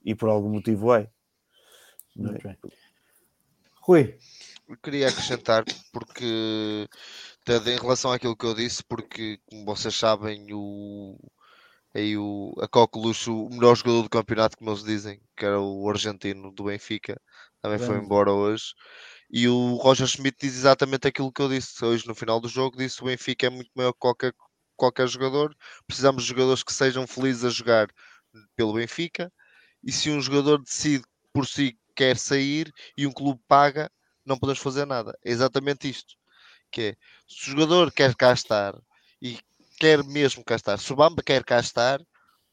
E 0.04 0.14
por 0.14 0.28
algum 0.28 0.48
motivo 0.48 0.94
é. 0.94 1.08
é? 2.44 2.56
Rui. 3.80 4.18
Queria 4.76 5.08
acrescentar 5.08 5.64
porque 5.92 6.88
em 7.48 7.80
relação 7.80 8.12
àquilo 8.12 8.36
que 8.36 8.46
eu 8.46 8.54
disse, 8.54 8.82
porque 8.84 9.38
como 9.46 9.64
vocês 9.64 9.94
sabem, 9.94 10.46
o, 10.52 11.18
aí 11.94 12.16
o, 12.16 12.54
a 12.60 12.68
Coqueluche, 12.68 13.30
o 13.30 13.48
melhor 13.50 13.76
jogador 13.76 14.02
do 14.02 14.10
campeonato, 14.10 14.56
como 14.56 14.70
eles 14.70 14.84
dizem, 14.84 15.20
que 15.36 15.44
era 15.44 15.60
o 15.60 15.88
argentino 15.88 16.52
do 16.52 16.64
Benfica, 16.64 17.20
também 17.60 17.78
foi 17.78 17.96
embora 17.98 18.32
hoje. 18.32 18.74
E 19.30 19.48
o 19.48 19.76
Roger 19.76 20.06
Schmidt 20.06 20.36
diz 20.40 20.56
exatamente 20.56 21.06
aquilo 21.08 21.32
que 21.32 21.40
eu 21.40 21.48
disse 21.48 21.84
hoje 21.84 22.06
no 22.06 22.14
final 22.14 22.40
do 22.40 22.48
jogo. 22.48 22.76
Disse 22.76 23.00
o 23.02 23.06
Benfica 23.06 23.46
é 23.46 23.50
muito 23.50 23.70
maior 23.74 23.92
que 23.92 23.98
qualquer, 23.98 24.34
qualquer 24.76 25.08
jogador. 25.08 25.56
Precisamos 25.86 26.22
de 26.22 26.28
jogadores 26.28 26.62
que 26.62 26.72
sejam 26.72 27.06
felizes 27.06 27.44
a 27.44 27.50
jogar 27.50 27.88
pelo 28.56 28.74
Benfica. 28.74 29.32
E 29.82 29.90
se 29.92 30.10
um 30.10 30.20
jogador 30.20 30.62
decide 30.62 31.04
por 31.32 31.46
si 31.46 31.78
quer 31.94 32.16
sair 32.16 32.72
e 32.96 33.06
um 33.06 33.12
clube 33.12 33.40
paga, 33.48 33.90
não 34.24 34.38
podemos 34.38 34.60
fazer 34.60 34.86
nada. 34.86 35.16
É 35.24 35.30
exatamente 35.30 35.88
isto. 35.88 36.14
Que 36.70 36.80
é, 36.82 36.96
se 37.28 37.48
o 37.48 37.50
jogador 37.52 37.92
quer 37.92 38.14
cá 38.14 38.32
estar 38.32 38.74
e 39.20 39.38
quer 39.78 40.02
mesmo 40.04 40.44
cá 40.44 40.56
estar, 40.56 40.78
se 40.78 40.92
o 40.92 40.96
Bamba 40.96 41.22
quer 41.22 41.44
cá 41.44 41.60
estar, 41.60 42.00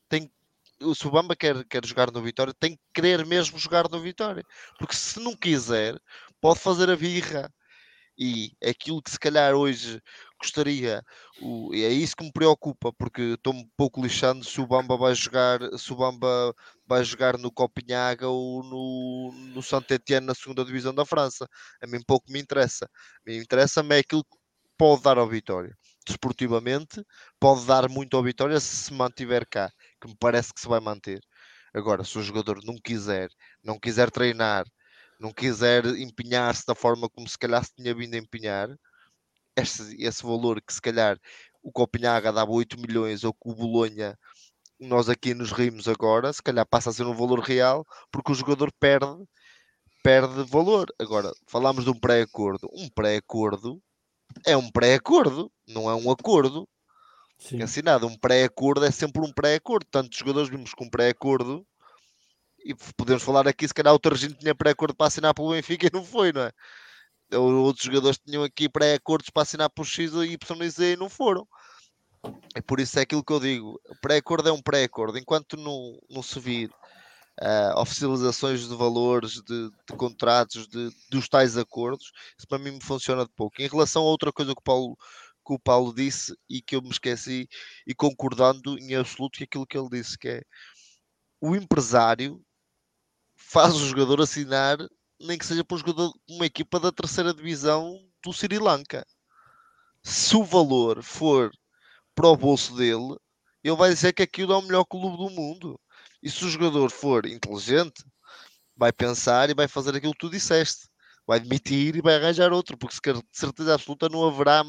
tem 0.10 0.32
se 0.96 1.08
o 1.08 1.12
Bamba 1.12 1.36
quer, 1.36 1.64
quer 1.66 1.86
jogar 1.86 2.12
no 2.12 2.22
Vitória, 2.22 2.54
tem 2.58 2.76
que 2.76 2.82
querer 2.94 3.26
mesmo 3.26 3.60
jogar 3.60 3.90
no 3.90 4.02
Vitória. 4.02 4.44
Porque 4.78 4.96
se 4.96 5.20
não 5.20 5.36
quiser, 5.36 6.00
pode 6.40 6.60
fazer 6.60 6.90
a 6.90 6.96
birra. 6.96 7.54
E 8.18 8.52
aquilo 8.66 9.02
que 9.02 9.12
se 9.12 9.20
calhar 9.20 9.54
hoje 9.56 10.02
gostaria, 10.40 11.04
o, 11.42 11.74
é 11.74 11.90
isso 11.90 12.16
que 12.16 12.24
me 12.24 12.32
preocupa, 12.32 12.92
porque 12.94 13.22
estou 13.22 13.54
um 13.54 13.68
pouco 13.78 14.02
lixando 14.02 14.44
se 14.44 14.60
o 14.62 14.68
Bamba 14.68 14.98
vai 14.98 15.14
jogar, 15.14 15.60
se 15.78 15.92
o 15.94 15.96
Bamba 15.96 16.54
vai 16.88 17.04
jogar 17.04 17.38
no 17.38 17.52
Copenhaga 17.52 18.28
ou 18.28 18.64
no, 18.64 19.32
no 19.54 19.62
Saint-Etienne 19.62 20.26
na 20.26 20.34
segunda 20.34 20.66
divisão 20.66 20.94
da 20.94 21.06
França. 21.06 21.48
A 21.82 21.88
mim 21.88 22.02
pouco 22.06 22.32
me 22.32 22.40
interessa. 22.40 22.90
Me 23.26 23.38
interessa-me 23.38 23.96
é 23.96 24.00
aquilo 24.00 24.24
que 24.24 24.38
pode 24.78 25.04
dar 25.04 25.18
ao 25.18 25.28
Vitória. 25.28 25.76
Desportivamente, 26.08 27.04
pode 27.40 27.66
dar 27.66 27.90
muito 27.90 28.16
ao 28.18 28.24
Vitória 28.24 28.60
se 28.60 28.76
se 28.76 28.94
mantiver 28.94 29.46
cá, 29.48 29.72
que 30.02 30.08
me 30.08 30.16
parece 30.20 30.54
que 30.54 30.62
se 30.62 30.68
vai 30.68 30.80
manter. 30.80 31.20
Agora, 31.74 32.04
se 32.04 32.18
o 32.18 32.24
jogador 32.24 32.64
não 32.64 32.76
quiser, 32.84 33.30
não 33.64 33.78
quiser 33.80 34.10
treinar, 34.10 34.66
não 35.20 35.32
quiser 35.34 35.86
empenhar-se 35.86 36.66
da 36.66 36.74
forma 36.74 37.10
como 37.10 37.28
se 37.28 37.38
calhar 37.38 37.64
se 37.64 37.76
tinha 37.76 37.94
vindo 37.94 38.16
a 38.16 38.18
empenhar, 38.18 38.70
esse, 39.60 39.96
esse 40.02 40.24
valor 40.24 40.62
que 40.62 40.74
se 40.74 40.82
calhar 40.82 41.20
o 41.62 41.72
Copenhaga 41.72 42.32
dava 42.32 42.52
8 42.52 42.80
milhões 42.80 43.24
ou 43.24 43.34
que 43.34 43.50
o 43.50 43.56
Bolonha 43.56 44.18
nós 44.80 45.10
aqui 45.10 45.34
nos 45.34 45.52
rimos 45.52 45.88
agora, 45.88 46.32
se 46.32 46.42
calhar 46.42 46.66
passa 46.66 46.90
a 46.90 46.94
ser 46.94 47.04
um 47.04 47.14
valor 47.14 47.40
real 47.40 47.86
porque 48.12 48.32
o 48.32 48.36
jogador 48.36 48.72
perde 48.80 49.26
perde 50.02 50.44
valor. 50.44 50.88
Agora, 50.98 51.32
falamos 51.48 51.84
de 51.84 51.90
um 51.90 52.00
pré-acordo. 52.00 52.70
Um 52.74 52.90
pré-acordo 52.90 53.82
é 54.46 54.56
um 54.56 54.72
pré-acordo, 54.72 55.52
não 55.68 55.90
é 55.90 55.96
um 55.96 56.10
acordo. 56.10 56.68
Sim. 57.38 57.62
Assinado. 57.62 58.08
Um 58.08 58.18
pré-acordo 58.18 58.86
é 58.86 58.92
sempre 58.92 59.22
um 59.22 59.32
pré-acordo. 59.32 59.86
Tantos 59.92 60.18
jogadores 60.18 60.50
vimos 60.50 60.74
com 60.74 60.86
um 60.86 60.90
pré-acordo 60.90 61.66
e 62.64 62.76
podemos 62.96 63.24
falar 63.24 63.48
aqui, 63.48 63.68
se 63.68 63.74
calhar 63.74 63.94
o 63.94 64.00
Targino 64.00 64.36
tinha 64.36 64.54
pré-acordo 64.54 64.96
para 64.96 65.08
assinar 65.08 65.34
pelo 65.34 65.52
Benfica 65.52 65.88
e 65.88 65.92
não 65.94 66.04
foi, 66.04 66.34
não 66.34 66.42
é? 66.42 66.52
Outros 67.32 67.86
jogadores 67.86 68.18
tinham 68.18 68.44
aqui 68.44 68.68
pré-acordos 68.68 69.30
para 69.30 69.44
assinar 69.44 69.70
por 69.70 69.86
X 69.86 70.14
e 70.14 70.34
Y 70.34 70.64
e 70.64 70.70
Z 70.70 70.94
e 70.94 70.98
não 70.98 71.10
foram. 71.10 71.48
E 72.56 72.62
por 72.62 72.80
isso 72.80 73.00
é 73.00 73.04
aquilo 73.04 73.24
que 73.24 73.34
eu 73.34 73.40
digo: 73.40 73.80
pré-acordo 74.02 74.50
é 74.50 74.52
um 74.52 74.62
pré-acordo. 74.62 75.18
Enquanto 75.18 75.56
não, 75.56 76.00
não 76.10 76.24
se 76.24 76.40
vir 76.40 76.70
uh, 77.42 77.80
oficializações 77.80 78.68
de 78.68 78.76
valores, 78.76 79.42
de, 79.42 79.70
de 79.70 79.96
contratos, 79.98 80.68
de, 80.68 80.90
dos 81.10 81.30
tais 81.30 81.58
acordos, 81.58 82.12
isso 82.38 82.48
para 82.48 82.60
mim 82.60 82.72
me 82.72 82.84
funciona 82.84 83.26
de 83.26 83.32
pouco. 83.36 83.62
Em 83.62 83.68
relação 83.68 84.04
a 84.04 84.06
outra 84.06 84.32
coisa 84.32 84.54
que 84.54 84.60
o 84.60 84.64
Paulo, 84.64 84.98
que 85.46 85.54
o 85.54 85.60
Paulo 85.60 85.94
disse 85.94 86.36
e 86.50 86.62
que 86.62 86.76
eu 86.76 86.82
me 86.82 86.90
esqueci, 86.90 87.48
e 87.88 87.94
concordando 87.94 88.78
em 88.78 88.96
absoluto 88.96 89.38
com 89.38 89.44
aquilo 89.44 89.68
que 89.68 89.78
ele 89.78 89.90
disse, 89.90 90.18
que 90.18 90.28
é 90.28 90.42
o 91.42 91.56
empresário 91.56 92.42
faz 93.36 93.74
o 93.76 93.88
jogador 93.88 94.22
assinar, 94.22 94.78
nem 95.20 95.38
que 95.38 95.46
seja 95.46 95.64
para 95.64 95.76
um 95.76 95.80
jogador, 95.80 96.14
uma 96.30 96.46
equipa 96.46 96.80
da 96.80 96.92
terceira 96.92 97.34
divisão 97.34 98.00
do 98.24 98.34
Sri 98.34 98.58
Lanka. 98.58 99.06
Se 100.04 100.36
o 100.36 100.44
valor 100.44 101.04
for 101.04 101.52
para 102.16 102.28
o 102.28 102.38
bolso 102.38 102.76
dele, 102.76 103.18
ele 103.64 103.76
vai 103.76 103.94
dizer 103.94 104.14
que 104.14 104.24
aquilo 104.24 104.54
é 104.54 104.58
o 104.58 104.62
melhor 104.62 104.86
clube 104.86 105.18
do 105.18 105.30
mundo. 105.30 105.80
E 106.22 106.30
se 106.30 106.44
o 106.46 106.50
jogador 106.50 106.90
for 106.90 107.26
inteligente, 107.26 108.04
vai 108.76 108.92
pensar 108.92 109.50
e 109.50 109.54
vai 109.54 109.68
fazer 109.68 109.96
aquilo 109.96 110.14
que 110.14 110.20
tu 110.20 110.30
disseste. 110.30 110.88
Vai 111.28 111.38
admitir 111.38 111.96
e 111.96 112.02
vai 112.02 112.16
arranjar 112.16 112.52
outro, 112.52 112.78
porque 112.78 113.14
de 113.14 113.22
certeza 113.32 113.76
absoluta 113.76 114.10
não 114.10 114.28
haverá, 114.28 114.64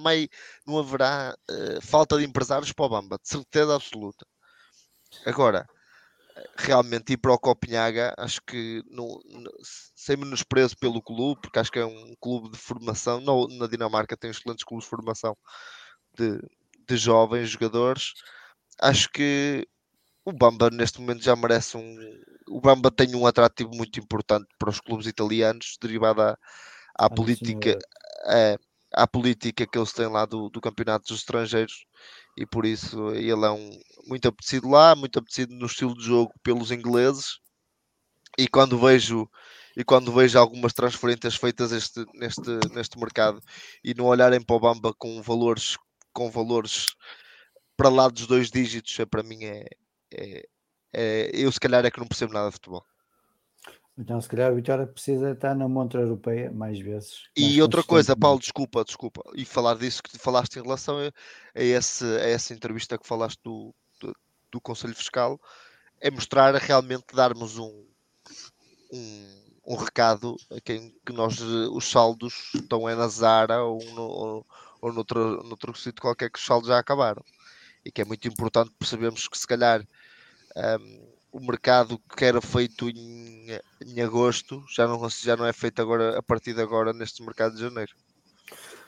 não 0.67 0.79
haverá 0.79 1.35
uh, 1.51 1.81
falta 1.81 2.19
de 2.19 2.25
empresários 2.25 2.73
para 2.73 2.85
o 2.85 2.89
Bamba, 2.89 3.19
de 3.23 3.29
certeza 3.29 3.75
absoluta. 3.75 4.27
Agora, 5.25 5.67
realmente 6.57 7.13
ir 7.13 7.17
para 7.17 7.33
o 7.33 7.39
Copenhaga, 7.39 8.15
acho 8.19 8.41
que 8.43 8.83
não, 8.91 9.21
não, 9.25 9.51
sem 9.95 10.17
menosprezo 10.17 10.77
pelo 10.77 11.03
clube, 11.03 11.41
porque 11.41 11.59
acho 11.59 11.71
que 11.71 11.79
é 11.79 11.85
um 11.85 12.15
clube 12.21 12.51
de 12.51 12.59
formação. 12.59 13.21
No, 13.21 13.49
na 13.49 13.67
Dinamarca 13.67 14.17
tem 14.17 14.31
excelentes 14.31 14.65
clubes 14.65 14.85
de 14.85 14.91
formação 14.91 15.37
de, 16.17 16.41
de 16.89 16.97
jovens 16.97 17.51
jogadores. 17.51 18.13
Acho 18.81 19.09
que 19.11 19.67
o 20.25 20.33
Bamba 20.33 20.71
neste 20.71 21.01
momento 21.01 21.23
já 21.23 21.35
merece 21.37 21.77
um. 21.77 21.97
O 22.49 22.61
Bamba 22.61 22.91
tem 22.91 23.15
um 23.15 23.27
atrativo 23.27 23.71
muito 23.75 23.99
importante 23.99 24.47
para 24.59 24.71
os 24.71 24.81
clubes 24.81 25.07
italianos, 25.07 25.77
derivado 25.81 26.23
à, 26.23 26.39
à 26.95 27.11
política. 27.11 27.79
É, 28.27 28.57
à 28.93 29.07
política 29.07 29.67
que 29.67 29.79
eles 29.79 29.93
têm 29.93 30.09
lá 30.09 30.27
do, 30.27 30.49
do 30.51 30.61
campeonato 30.61 31.07
dos 31.07 31.21
estrangeiros 31.21 31.87
e 32.37 32.47
por 32.47 32.65
isso 32.67 33.11
ele 33.11 33.45
é 33.45 33.51
um, 33.51 33.71
muito 34.07 34.29
apetecido 34.29 34.69
lá, 34.69 34.95
muito 34.95 35.19
apetecido 35.19 35.55
no 35.55 35.67
estilo 35.67 35.97
de 35.97 36.05
jogo 36.05 36.33
pelos 36.43 36.71
ingleses. 36.71 37.39
E 38.39 38.49
quando 38.49 38.79
vejo 38.79 39.29
e 39.77 39.85
quando 39.85 40.13
vejo 40.13 40.39
algumas 40.39 40.73
transferências 40.73 41.37
feitas 41.37 41.73
este, 41.73 42.05
neste, 42.15 42.51
neste 42.73 42.99
mercado 42.99 43.41
e 43.85 43.95
não 43.95 44.07
olharem 44.07 44.41
para 44.41 44.57
o 44.57 44.61
Bamba 44.61 44.93
com 44.95 45.23
valores 45.23 45.77
com 46.13 46.31
valores 46.31 46.87
para 47.77 47.89
lá 47.89 48.09
dos 48.09 48.27
dois 48.27 48.51
dígitos, 48.51 48.99
é, 49.01 49.07
para 49.07 49.23
mim 49.23 49.45
é, 49.45 49.65
é, 50.13 50.45
é, 50.93 51.31
eu 51.33 51.51
se 51.53 51.61
calhar 51.61 51.85
é 51.85 51.91
que 51.91 52.01
não 52.01 52.07
percebo 52.07 52.33
nada 52.33 52.49
de 52.49 52.55
futebol. 52.55 52.85
Então, 54.01 54.19
se 54.19 54.27
calhar 54.27 54.51
a 54.51 54.55
Vitória 54.55 54.87
precisa 54.87 55.33
estar 55.33 55.55
na 55.55 55.69
montra 55.69 56.01
europeia 56.01 56.51
mais 56.51 56.79
vezes. 56.81 57.25
Mais 57.37 57.53
e 57.53 57.61
outra 57.61 57.85
coisa, 57.85 58.17
Paulo, 58.17 58.41
desculpa, 58.41 58.83
desculpa, 58.83 59.23
e 59.35 59.45
falar 59.45 59.77
disso 59.77 60.03
que 60.03 60.17
falaste 60.17 60.57
em 60.57 60.63
relação 60.63 60.97
a, 60.99 61.13
esse, 61.55 62.05
a 62.05 62.29
essa 62.31 62.55
entrevista 62.55 62.97
que 62.97 63.07
falaste 63.07 63.39
do, 63.45 63.75
do 64.51 64.59
Conselho 64.59 64.95
Fiscal 64.95 65.39
é 66.01 66.11
mostrar 66.11 66.55
realmente 66.55 67.15
darmos 67.15 67.59
um, 67.59 67.85
um, 68.91 69.51
um 69.67 69.77
recado 69.77 70.35
a 70.51 70.59
quem 70.63 70.97
que 71.05 71.13
nós 71.13 71.39
os 71.41 71.85
saldos 71.91 72.53
estão 72.55 72.89
é 72.89 72.95
na 72.95 73.07
Zara 73.07 73.63
ou, 73.63 73.85
no, 73.93 74.03
ou, 74.03 74.47
ou 74.81 74.93
noutro, 74.95 75.43
noutro 75.45 75.77
sítio 75.77 76.01
qualquer 76.01 76.31
que 76.31 76.39
os 76.39 76.45
saldos 76.45 76.69
já 76.69 76.79
acabaram 76.79 77.23
e 77.85 77.93
que 77.93 78.01
é 78.01 78.05
muito 78.07 78.27
importante 78.27 78.73
percebermos 78.79 79.29
que 79.29 79.37
se 79.37 79.47
calhar 79.47 79.87
um, 80.57 81.10
o 81.33 81.41
mercado 81.41 82.01
que 82.17 82.25
era 82.25 82.41
feito 82.41 82.89
em, 82.89 83.47
em 83.87 84.01
agosto 84.01 84.65
já 84.75 84.87
não, 84.87 85.09
já 85.09 85.37
não 85.37 85.47
é 85.47 85.53
feito 85.53 85.81
agora 85.81 86.19
a 86.19 86.23
partir 86.23 86.55
de 86.55 86.61
agora 86.61 86.93
neste 86.93 87.23
mercado 87.23 87.55
de 87.55 87.61
janeiro. 87.61 87.93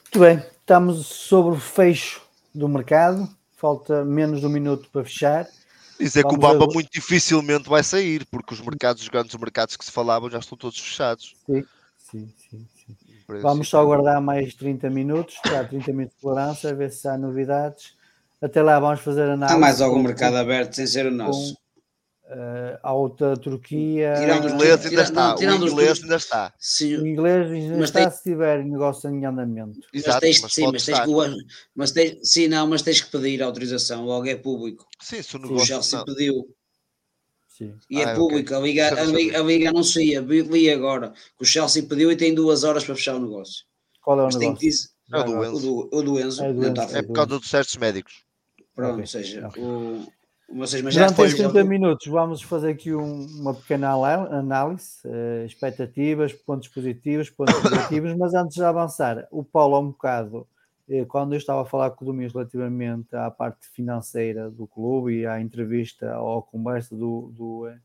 Muito 0.03 0.19
bem, 0.19 0.45
estamos 0.61 1.07
sobre 1.07 1.57
o 1.57 1.61
fecho 1.61 2.21
do 2.55 2.69
mercado 2.69 3.29
falta 3.63 4.05
menos 4.05 4.41
de 4.41 4.47
um 4.47 4.49
minuto 4.49 4.89
para 4.91 5.05
fechar. 5.05 5.47
Dizer 6.01 6.25
que 6.25 6.35
o 6.35 6.37
Bamba 6.37 6.65
a... 6.65 6.75
muito 6.75 6.91
dificilmente 6.91 7.69
vai 7.69 7.85
sair, 7.85 8.27
porque 8.27 8.53
os 8.53 8.61
mercados, 8.61 9.03
os 9.03 9.09
grandes 9.09 9.37
mercados 9.37 9.77
que 9.77 9.85
se 9.85 9.93
falavam 9.93 10.29
já 10.29 10.41
estão 10.41 10.59
todos 10.59 10.81
fechados. 10.81 11.37
Sim, 11.47 11.65
sim, 11.97 12.33
sim. 12.37 12.67
sim. 12.75 12.97
Vamos 13.41 13.69
só 13.69 13.81
aguardar 13.81 14.21
mais 14.21 14.53
30 14.55 14.91
minutos, 14.91 15.37
tá, 15.45 15.63
30 15.63 15.93
minutos 15.93 16.17
de 16.17 16.23
tolerância, 16.23 16.71
a 16.71 16.75
ver 16.75 16.91
se 16.91 17.07
há 17.07 17.17
novidades. 17.17 17.95
Até 18.43 18.61
lá 18.61 18.81
vamos 18.81 19.01
fazer 19.01 19.23
análise. 19.23 19.55
Há 19.57 19.59
mais 19.59 19.81
algum 19.81 20.03
mercado 20.03 20.37
aberto 20.37 20.75
sem 20.75 20.87
ser 20.89 21.07
o 21.07 21.13
nosso? 21.13 21.57
Uh, 22.33 22.79
a 22.83 22.95
outra 22.95 23.37
Turquia. 23.37 24.15
Tirando, 24.17 24.47
o 24.47 24.51
inglês 24.55 24.87
ainda 24.87 25.03
está. 25.03 25.35
o 25.37 25.43
inglês 25.43 26.03
ainda 26.03 26.17
está. 26.17 26.55
O 26.81 27.07
inglês 27.07 27.51
ainda 27.51 27.77
mas 27.77 27.91
está 27.91 28.01
tem... 28.01 28.11
se 28.11 28.23
tiver 28.23 28.65
negócio 28.65 29.11
em 29.11 29.27
andamento. 29.27 29.81
Exato, 29.93 30.15
mas 30.15 30.21
tens, 30.21 30.41
mas 30.41 30.55
sim, 30.55 30.67
mas 30.73 30.85
tens 30.87 31.01
que, 31.01 31.47
mas 31.75 31.91
tens, 31.91 32.19
sim, 32.23 32.49
não, 32.49 32.67
mas 32.67 32.81
tens 32.81 33.03
que 33.03 33.11
pedir 33.11 33.43
autorização, 33.43 34.07
logo 34.07 34.27
é 34.27 34.35
público. 34.35 34.89
Sim, 34.99 35.21
se 35.21 35.37
o 35.37 35.41
negócio. 35.41 35.63
O 35.63 35.67
Chelsea 35.67 35.99
não. 35.99 36.07
pediu. 36.07 36.57
Sim. 37.49 37.75
E 37.91 38.01
é 38.01 38.05
ah, 38.05 38.15
público, 38.15 38.55
okay. 38.55 38.57
a, 38.57 38.61
Liga, 38.61 39.03
a, 39.03 39.05
Liga, 39.05 39.39
a 39.39 39.43
Liga 39.43 39.69
anuncia, 39.69 40.21
li 40.21 40.71
agora 40.71 41.13
que 41.37 41.43
o 41.43 41.45
Chelsea 41.45 41.83
pediu 41.83 42.11
e 42.11 42.17
tem 42.17 42.35
duas 42.35 42.65
horas 42.65 42.83
para 42.83 42.95
fechar 42.95 43.17
o 43.17 43.21
negócio. 43.21 43.67
Qual 44.01 44.19
é 44.19 44.23
o 44.23 44.25
mas 44.25 44.37
negócio? 44.37 44.59
Tem 44.59 44.71
que 44.71 44.75
dizer, 44.75 44.89
é 45.13 45.19
o 45.19 45.23
do 45.25 45.45
Enzo. 45.45 45.57
O 45.57 45.61
do, 45.61 45.97
o 45.97 46.03
do 46.03 46.21
Enzo. 46.21 46.43
É, 46.43 46.53
do 46.53 46.67
Enzo. 46.67 46.97
é 46.97 47.03
por 47.03 47.13
causa 47.13 47.39
dos 47.39 47.51
certos 47.51 47.77
médicos. 47.77 48.25
Pronto, 48.75 48.93
okay. 48.93 49.03
ou 49.03 49.07
seja, 49.07 49.49
o, 49.59 50.07
Já 50.91 51.07
Durante 51.07 51.23
estes 51.23 51.39
depois- 51.39 51.53
30 51.55 51.69
minutos 51.69 52.07
vamos 52.07 52.43
fazer 52.43 52.71
aqui 52.71 52.95
um- 52.95 53.27
uma 53.41 53.55
pequena 53.55 53.91
análise, 53.93 54.99
eh, 55.07 55.45
expectativas, 55.47 56.33
pontos 56.33 56.69
positivos, 56.69 57.31
pontos 57.31 57.55
negativos, 58.01 58.15
mas 58.17 58.35
antes 58.35 58.57
de 58.57 58.63
avançar, 58.65 59.27
o 59.31 59.43
Paulo 59.43 59.77
há 59.77 59.81
um 59.81 59.89
bocado, 59.89 60.47
eh, 60.89 61.05
quando 61.07 61.33
eu 61.33 61.39
estava 61.39 61.63
a 61.63 61.65
falar 61.65 61.91
com 61.93 62.05
o 62.05 62.09
Domingos 62.09 62.35
relativamente 62.35 63.15
à 63.17 63.31
parte 63.31 63.67
financeira 63.69 64.51
do 64.51 64.67
clube 64.67 65.13
e 65.21 65.27
à 65.27 65.41
entrevista 65.41 66.19
ou 66.21 66.39
à 66.39 66.43
conversa 66.43 66.95
do, 66.95 67.33
do, 67.37 67.67
eh, 67.69 67.79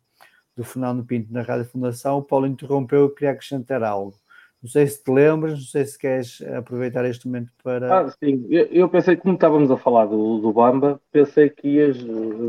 do 0.56 0.64
Fernando 0.64 1.06
Pinto 1.06 1.32
na 1.32 1.44
Rádio 1.44 1.66
Fundação, 1.66 2.18
o 2.18 2.24
Paulo 2.24 2.48
interrompeu 2.48 3.06
e 3.06 3.10
queria 3.14 3.32
acrescentar 3.32 3.82
algo. 3.84 4.16
Não 4.61 4.69
sei 4.69 4.88
se 4.88 5.03
te 5.03 5.11
lembras, 5.11 5.53
não 5.53 5.60
sei 5.66 5.86
se 5.86 5.98
queres 5.98 6.42
aproveitar 6.42 7.06
este 7.06 7.27
momento 7.27 7.52
para... 7.64 7.88
Ah, 7.90 8.10
sim, 8.24 8.45
eu, 8.50 8.66
eu 8.66 8.90
pensei, 8.90 9.16
como 9.16 9.36
estávamos 9.36 9.69
a 9.69 9.77
falar 9.77 10.08
do, 10.08 10.40
do 10.40 10.52
Bamba, 10.52 11.00
pensei 11.11 11.50
que 11.50 11.68
ias 11.68 11.98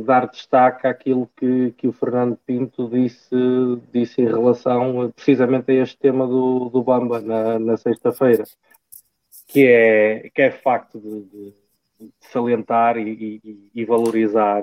dar 0.04 0.26
destaque 0.28 0.86
àquilo 0.86 1.30
que, 1.36 1.72
que 1.72 1.86
o 1.86 1.92
Fernando 1.92 2.36
Pinto 2.46 2.88
disse, 2.88 3.34
disse 3.92 4.22
em 4.22 4.26
relação 4.26 5.12
precisamente 5.14 5.70
a 5.70 5.74
este 5.82 5.98
tema 5.98 6.26
do, 6.26 6.70
do 6.70 6.82
Bamba 6.82 7.20
na, 7.20 7.58
na 7.58 7.76
sexta-feira, 7.76 8.44
que 9.46 9.66
é, 9.66 10.30
que 10.30 10.42
é 10.42 10.50
facto 10.50 10.98
de- 11.00 11.24
de 11.24 11.54
salientar 12.20 12.96
e, 12.98 13.40
e- 13.44 13.70
e 13.74 13.84
valorizar 13.84 14.62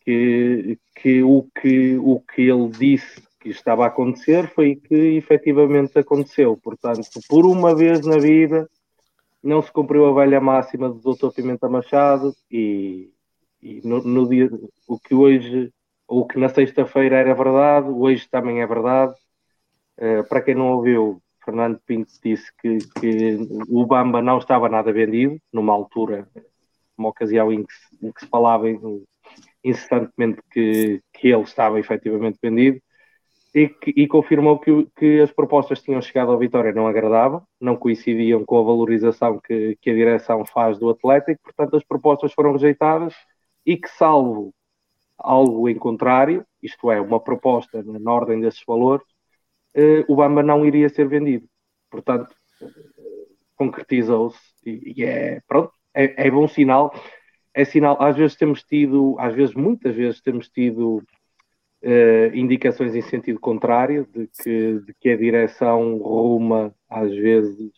que, 0.00 0.78
que, 0.96 1.22
o 1.22 1.44
que 1.60 1.96
o 1.98 2.20
que 2.20 2.42
ele 2.42 2.68
disse 2.70 3.22
que 3.40 3.48
estava 3.48 3.84
a 3.84 3.88
acontecer 3.88 4.48
foi 4.54 4.76
que 4.76 4.94
efetivamente 5.16 5.98
aconteceu. 5.98 6.56
Portanto, 6.62 7.08
por 7.28 7.46
uma 7.46 7.74
vez 7.74 8.04
na 8.06 8.18
vida 8.18 8.68
não 9.42 9.62
se 9.62 9.72
cumpriu 9.72 10.06
a 10.06 10.12
velha 10.14 10.40
máxima 10.40 10.88
do 10.90 11.00
Dr. 11.14 11.32
Pimenta 11.34 11.68
Machado 11.68 12.34
e, 12.50 13.10
e 13.62 13.80
no, 13.82 14.02
no 14.02 14.28
dia 14.28 14.50
o 14.86 14.98
que 14.98 15.14
hoje 15.14 15.72
o 16.06 16.26
que 16.26 16.38
na 16.38 16.48
sexta-feira 16.48 17.16
era 17.16 17.34
verdade, 17.34 17.88
hoje 17.88 18.28
também 18.28 18.60
é 18.60 18.66
verdade. 18.66 19.14
Eh, 19.96 20.22
para 20.24 20.42
quem 20.42 20.56
não 20.56 20.72
ouviu, 20.72 21.22
Fernando 21.44 21.78
Pinto 21.86 22.12
disse 22.22 22.50
que, 22.60 22.78
que 23.00 23.38
o 23.68 23.86
Bamba 23.86 24.20
não 24.20 24.38
estava 24.38 24.68
nada 24.68 24.92
vendido, 24.92 25.38
numa 25.52 25.72
altura, 25.72 26.28
uma 26.98 27.10
ocasião 27.10 27.52
em 27.52 27.64
que, 27.64 27.72
se- 27.72 28.06
em 28.06 28.10
que 28.10 28.20
se 28.20 28.26
falava 28.26 28.68
em- 28.68 29.04
incessantemente 29.62 30.40
que, 30.50 31.00
que 31.12 31.28
ele 31.28 31.42
estava 31.42 31.78
efetivamente 31.78 32.38
vendido 32.42 32.80
e, 33.54 33.68
que- 33.68 33.92
e 33.96 34.06
confirmou 34.08 34.58
que, 34.58 34.86
que 34.96 35.20
as 35.20 35.32
propostas 35.32 35.82
tinham 35.82 36.00
chegado 36.02 36.30
ao 36.32 36.38
Vitória 36.38 36.72
não 36.72 36.86
agradavam, 36.86 37.42
não 37.60 37.76
coincidiam 37.76 38.44
com 38.44 38.58
a 38.58 38.62
valorização 38.62 39.40
que, 39.40 39.76
que 39.80 39.90
a 39.90 39.94
direção 39.94 40.44
faz 40.46 40.78
do 40.78 40.90
Atlético, 40.90 41.42
portanto 41.42 41.76
as 41.76 41.84
propostas 41.84 42.32
foram 42.32 42.52
rejeitadas 42.52 43.14
e 43.66 43.76
que 43.76 43.88
salvo 43.88 44.54
algo 45.18 45.68
em 45.68 45.76
contrário, 45.76 46.44
isto 46.62 46.90
é, 46.90 47.00
uma 47.00 47.20
proposta 47.20 47.82
na 47.84 48.12
ordem 48.12 48.40
desses 48.40 48.62
valores, 48.66 49.06
eh, 49.74 50.04
o 50.08 50.16
Bamba 50.16 50.42
não 50.42 50.64
iria 50.66 50.88
ser 50.88 51.08
vendido. 51.08 51.46
Portanto, 51.90 52.34
concretizou-se 53.56 54.38
e, 54.64 54.94
e 55.00 55.04
é, 55.04 55.40
pronto, 55.46 55.72
é, 55.94 56.26
é 56.26 56.30
bom 56.30 56.46
sinal. 56.48 56.92
É 57.54 57.64
sinal, 57.64 58.00
às 58.02 58.16
vezes 58.16 58.36
temos 58.36 58.62
tido, 58.62 59.16
às 59.18 59.34
vezes, 59.34 59.54
muitas 59.54 59.94
vezes 59.96 60.20
temos 60.20 60.48
tido 60.48 61.02
eh, 61.82 62.30
indicações 62.34 62.94
em 62.94 63.02
sentido 63.02 63.40
contrário, 63.40 64.06
de 64.14 64.28
que, 64.42 64.80
de 64.80 64.94
que 65.00 65.10
a 65.10 65.16
direção 65.16 65.96
ruma, 65.98 66.74
às 66.88 67.10
vezes, 67.14 67.70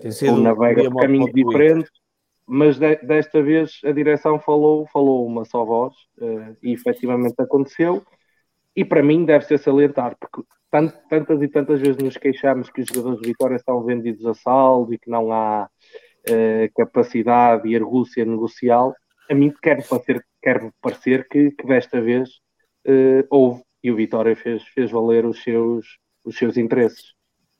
Tem 0.00 0.30
ou 0.30 0.38
navega 0.38 0.90
por 0.90 1.00
caminhos 1.02 1.32
diferentes, 1.32 1.90
mas 2.46 2.78
de- 2.78 2.96
desta 2.96 3.42
vez 3.42 3.80
a 3.84 3.92
direção 3.92 4.38
falou, 4.38 4.86
falou 4.92 5.26
uma 5.26 5.44
só 5.44 5.64
voz 5.64 5.94
eh, 6.20 6.54
e 6.62 6.72
efetivamente 6.72 7.34
aconteceu. 7.38 8.02
E 8.76 8.84
para 8.84 9.02
mim 9.02 9.24
deve 9.24 9.44
ser 9.44 9.58
salientar, 9.58 10.16
porque 10.18 10.42
tant- 10.70 10.94
tantas 11.08 11.40
e 11.42 11.48
tantas 11.48 11.80
vezes 11.80 11.96
nos 12.02 12.16
queixamos 12.16 12.70
que 12.70 12.82
os 12.82 12.88
jogadores 12.88 13.20
de 13.20 13.28
Vitória 13.28 13.56
estão 13.56 13.82
vendidos 13.84 14.26
a 14.26 14.34
saldo 14.34 14.92
e 14.92 14.98
que 14.98 15.08
não 15.10 15.32
há 15.32 15.68
eh, 16.28 16.70
capacidade 16.76 17.68
e 17.68 17.76
argúcia 17.76 18.24
negocial. 18.24 18.94
A 19.30 19.34
mim 19.34 19.52
quer 19.62 19.86
parecer, 19.88 20.24
quer 20.42 20.70
parecer 20.82 21.28
que, 21.28 21.50
que 21.52 21.66
desta 21.66 22.00
vez 22.00 22.28
eh, 22.84 23.26
houve 23.30 23.62
e 23.82 23.90
o 23.90 23.96
Vitória 23.96 24.34
fez, 24.34 24.62
fez 24.68 24.90
valer 24.90 25.26
os 25.26 25.42
seus, 25.42 25.98
os 26.24 26.36
seus 26.36 26.56
interesses. 26.56 27.12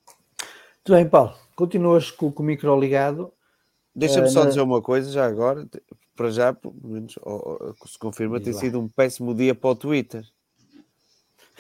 Muito 0.09 0.93
bem, 0.99 1.09
Paulo, 1.09 1.35
continuas 1.57 2.11
com, 2.11 2.31
com 2.33 2.43
o 2.43 2.47
micro 2.47 2.79
ligado. 2.79 3.33
Deixa-me 3.95 4.27
Eh, 4.27 4.31
só 4.31 4.41
na- 4.41 4.49
dizer 4.49 4.61
uma 4.63 4.83
coisa, 4.83 5.11
já 5.11 5.25
agora, 5.27 5.67
para 6.17 6.31
já, 6.31 6.53
pelo 6.53 6.75
menos, 6.83 7.15
se 7.87 7.99
confirma, 7.99 8.39
Diz 8.39 8.45
tem 8.45 8.55
lá. 8.55 8.61
sido 8.61 8.81
um 8.81 8.89
péssimo 8.89 9.35
dia 9.35 9.55
para 9.55 9.71
o 9.71 9.75
Twitter. 9.77 10.25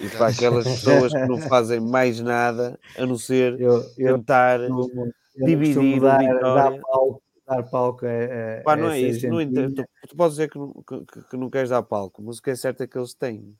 E 0.00 0.08
para 0.08 0.26
aquelas 0.28 0.64
pessoas 0.64 1.12
que 1.12 1.26
não 1.26 1.38
fazem 1.48 1.80
mais 1.80 2.20
nada 2.20 2.78
a 2.96 3.06
não 3.06 3.16
ser 3.16 3.60
Eu, 3.60 3.84
eu, 3.96 4.16
tentar 4.18 4.60
eu 4.60 4.90
dividir 5.36 5.74
costumo 5.76 5.96
o 5.96 6.00
dar, 6.00 6.18
Vitória. 6.18 6.54
dar 6.54 6.80
palco, 6.80 7.22
dar 7.46 7.62
palco 7.64 8.06
é, 8.06 8.58
é, 8.58 8.60
Pá, 8.62 8.76
não 8.76 8.90
é 8.90 9.00
isso. 9.00 9.26
Entanto, 9.26 9.84
tu, 10.02 10.08
tu 10.08 10.16
podes 10.16 10.36
dizer 10.36 10.50
que 10.50 10.58
não, 10.58 10.72
que, 10.72 11.22
que- 11.30 11.36
não 11.36 11.50
queres 11.50 11.70
dar 11.70 11.82
palco, 11.82 12.22
mas 12.22 12.38
o 12.38 12.42
que 12.42 12.50
é 12.50 12.56
certo 12.56 12.82
é 12.82 12.86
que 12.86 12.96
eles 12.98 13.14
têm. 13.14 13.56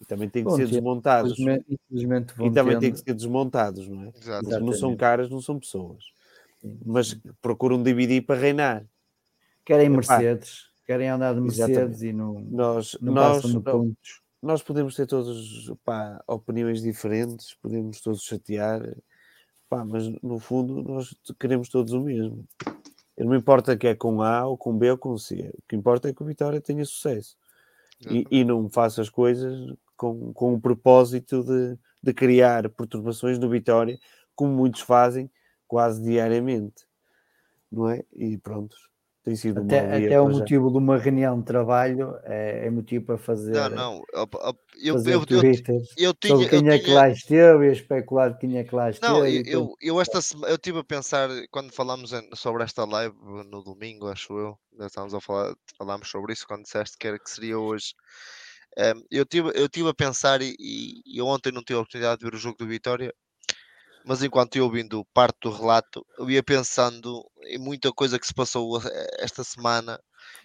E 0.00 0.04
também 0.04 0.28
têm 0.28 0.44
que 0.44 0.50
Bom, 0.50 0.56
ser 0.56 0.68
desmontados. 0.68 1.38
Infelizmente, 1.38 2.34
E 2.34 2.50
também 2.50 2.74
tendo. 2.74 2.80
têm 2.80 2.92
que 2.92 2.98
ser 2.98 3.14
desmontados, 3.14 3.88
não 3.88 4.04
é? 4.04 4.08
Exato. 4.08 4.44
Porque 4.48 4.60
não 4.60 4.66
são 4.66 4.74
Exatamente. 4.74 4.98
caras, 4.98 5.30
não 5.30 5.40
são 5.40 5.58
pessoas. 5.58 6.04
Mas 6.84 7.14
procuram 7.40 7.82
dividir 7.82 8.22
para 8.26 8.38
reinar. 8.40 8.84
Querem. 9.64 9.88
Mercedes, 9.88 10.66
querem 10.86 11.08
andar 11.08 11.34
de 11.34 11.46
Exatamente. 11.46 11.78
Mercedes 11.80 12.02
e 12.02 12.12
não, 12.12 12.40
Nós, 12.40 12.96
não 13.00 13.12
nós, 13.14 13.42
passam 13.42 13.58
de 13.58 13.64
pontos. 13.64 14.22
nós 14.42 14.62
podemos 14.62 14.94
ter 14.94 15.06
todos 15.06 15.72
pá, 15.84 16.22
opiniões 16.26 16.82
diferentes, 16.82 17.54
podemos 17.60 18.00
todos 18.00 18.22
chatear, 18.22 18.96
pá, 19.68 19.84
mas 19.84 20.08
no 20.22 20.38
fundo 20.38 20.82
nós 20.82 21.14
queremos 21.40 21.68
todos 21.68 21.92
o 21.92 22.00
mesmo. 22.00 22.44
Não 23.18 23.34
importa 23.34 23.76
que 23.76 23.86
é 23.86 23.94
com 23.94 24.22
A 24.22 24.46
ou 24.46 24.58
com 24.58 24.76
B 24.76 24.90
ou 24.90 24.98
com 24.98 25.16
C, 25.16 25.50
o 25.54 25.62
que 25.68 25.74
importa 25.76 26.08
é 26.08 26.12
que 26.12 26.22
o 26.22 26.26
Vitória 26.26 26.60
tenha 26.60 26.84
sucesso. 26.84 27.36
E, 28.10 28.26
e 28.30 28.44
não 28.44 28.68
faça 28.68 29.00
as 29.00 29.08
coisas 29.08 29.74
com, 29.96 30.32
com 30.34 30.54
o 30.54 30.60
propósito 30.60 31.42
de, 31.42 31.78
de 32.02 32.12
criar 32.12 32.68
perturbações 32.68 33.38
no 33.38 33.48
Vitória, 33.48 33.98
como 34.34 34.52
muitos 34.52 34.82
fazem 34.82 35.30
quase 35.66 36.02
diariamente, 36.02 36.86
não 37.72 37.88
é? 37.88 38.04
E 38.12 38.36
pronto, 38.36 38.76
tem 39.26 39.36
sido 39.36 39.60
um 39.60 39.66
Até, 39.66 39.80
dia 39.90 40.06
até 40.06 40.20
o 40.20 40.24
para 40.24 40.32
já. 40.32 40.38
motivo 40.38 40.70
de 40.70 40.78
uma 40.78 40.96
reunião 40.96 41.38
de 41.40 41.44
trabalho 41.46 42.16
é, 42.22 42.66
é 42.66 42.70
motivo 42.70 43.04
para 43.06 43.18
fazer, 43.18 43.54
Não, 43.54 43.68
não. 43.68 44.02
Eu, 44.12 44.94
fazer 44.94 45.12
eu, 45.12 45.24
eu, 45.28 45.42
eu 45.96 46.14
tinha, 46.14 46.34
sobre 46.36 46.48
quem 46.48 46.68
eu 46.68 46.72
é 46.72 46.78
que 46.78 46.90
lá 46.90 47.08
esteve 47.08 47.68
e 47.68 47.72
especular 47.72 48.38
quem 48.38 48.56
é 48.58 48.64
que 48.64 48.74
lá 48.74 48.88
esteve. 48.90 49.12
Não, 49.12 49.26
eu, 49.26 49.42
eu, 49.44 49.74
eu 49.80 50.00
esta 50.00 50.22
semana 50.22 50.48
eu 50.52 50.56
estive 50.56 50.78
a 50.78 50.84
pensar 50.84 51.28
quando 51.50 51.72
falámos 51.72 52.10
sobre 52.34 52.62
esta 52.64 52.84
live 52.84 53.14
no 53.50 53.62
domingo, 53.62 54.08
acho 54.08 54.32
eu, 54.38 54.58
já 54.78 54.86
estávamos 54.86 55.14
a 55.14 55.20
falar, 55.20 55.54
falámos 55.76 56.08
sobre 56.08 56.32
isso 56.32 56.46
quando 56.46 56.62
disseste 56.62 56.96
que, 56.98 57.06
era, 57.06 57.18
que 57.18 57.30
seria 57.30 57.58
hoje. 57.58 57.94
Em, 58.78 58.94
eu 59.10 59.22
estive 59.24 59.50
eu 59.54 59.68
tive 59.68 59.88
a 59.90 59.94
pensar 59.94 60.40
e, 60.42 60.54
e 60.58 61.02
e 61.06 61.18
eu 61.18 61.26
ontem 61.26 61.52
não 61.52 61.62
tive 61.62 61.78
a 61.78 61.80
oportunidade 61.82 62.20
de 62.20 62.26
ver 62.26 62.34
o 62.34 62.38
jogo 62.38 62.56
do 62.58 62.66
Vitória, 62.66 63.14
mas 64.06 64.22
enquanto 64.22 64.56
eu 64.56 64.64
ouvindo 64.64 65.04
parte 65.12 65.38
do 65.42 65.50
relato, 65.50 66.06
eu 66.18 66.30
ia 66.30 66.42
pensando 66.42 67.24
em 67.44 67.58
muita 67.58 67.92
coisa 67.92 68.18
que 68.18 68.26
se 68.26 68.34
passou 68.34 68.80
eh, 68.80 69.16
esta 69.20 69.44
semana 69.44 70.00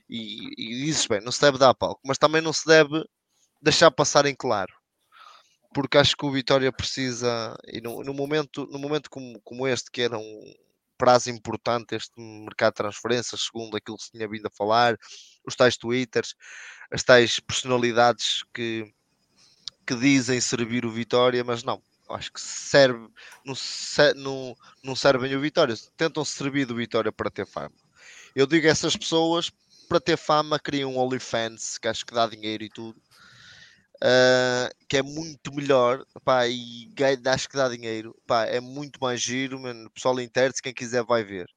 e, 0.10 0.50
e 0.58 0.86
dizes 0.86 1.08
bem, 1.08 1.22
não 1.22 1.32
se 1.32 1.42
deve 1.42 1.58
dar 1.58 1.74
palco, 1.76 2.02
mas 2.06 2.18
também 2.18 2.42
não 2.42 2.54
se 2.54 2.66
deve 2.66 3.04
deixar 3.62 3.92
passar 3.92 4.26
em 4.26 4.36
claro 4.36 4.74
porque 5.74 5.98
acho 5.98 6.16
que 6.18 6.26
o 6.26 6.32
Vitória 6.32 6.72
precisa, 6.72 7.56
e 7.68 7.82
no, 7.82 8.04
no 8.04 8.14
momento, 8.14 8.68
no 8.72 8.80
momento 8.80 9.10
como, 9.10 9.40
como 9.42 9.68
este, 9.68 9.90
que 9.90 10.02
era 10.02 10.18
um 10.18 10.54
prazo 10.98 11.30
importante, 11.30 11.96
este 11.96 12.14
mercado 12.20 12.74
de 12.74 12.78
transferências, 12.78 13.42
segundo 13.42 13.76
aquilo 13.76 13.98
que 13.98 14.04
se 14.04 14.12
tinha 14.12 14.28
vindo 14.28 14.46
a 14.48 14.52
falar, 14.52 14.98
os 15.46 15.56
tais 15.56 15.78
twitters, 15.78 16.36
as 16.92 17.04
tais 17.04 17.40
personalidades 17.40 18.44
que, 18.54 18.86
que 19.88 19.96
dizem 19.96 20.40
servir 20.42 20.86
o 20.86 20.92
Vitória, 20.92 21.44
mas 21.44 21.64
não, 21.64 21.82
acho 22.14 22.32
que 22.32 22.42
serve, 22.42 23.08
não, 23.46 23.56
se- 23.56 24.14
não, 24.16 24.56
não 24.84 24.96
servem 24.96 25.36
o 25.36 25.42
Vitória, 25.42 25.76
tentam 25.98 26.26
servir 26.26 26.66
do 26.66 26.76
Vitória 26.76 27.12
para 27.12 27.30
ter 27.32 27.46
fama. 27.46 27.72
Eu 28.36 28.48
digo 28.48 28.68
a 28.68 28.70
essas 28.70 28.96
pessoas, 28.96 29.52
para 29.88 30.00
ter 30.00 30.18
fama, 30.18 30.60
criam 30.60 30.94
um 30.94 31.00
OnlyFans, 31.00 31.78
que 31.78 31.88
acho 31.88 32.06
que 32.06 32.14
dá 32.14 32.28
dinheiro 32.28 32.64
e 32.64 32.70
tudo. 32.70 33.02
Uh, 34.04 34.74
que 34.90 34.98
é 34.98 35.04
muito 35.04 35.54
melhor 35.54 36.04
pá, 36.26 36.48
e 36.48 36.92
acho 37.28 37.48
que 37.48 37.56
dá 37.56 37.70
dinheiro 37.70 38.16
pá, 38.26 38.46
é 38.46 38.60
muito 38.60 39.00
mais 39.00 39.22
giro 39.22 39.60
mano. 39.60 39.92
pessoal 39.92 40.20
interne 40.20 40.56
quem 40.64 40.74
quiser 40.74 41.04
vai 41.04 41.24
ver 41.24 41.48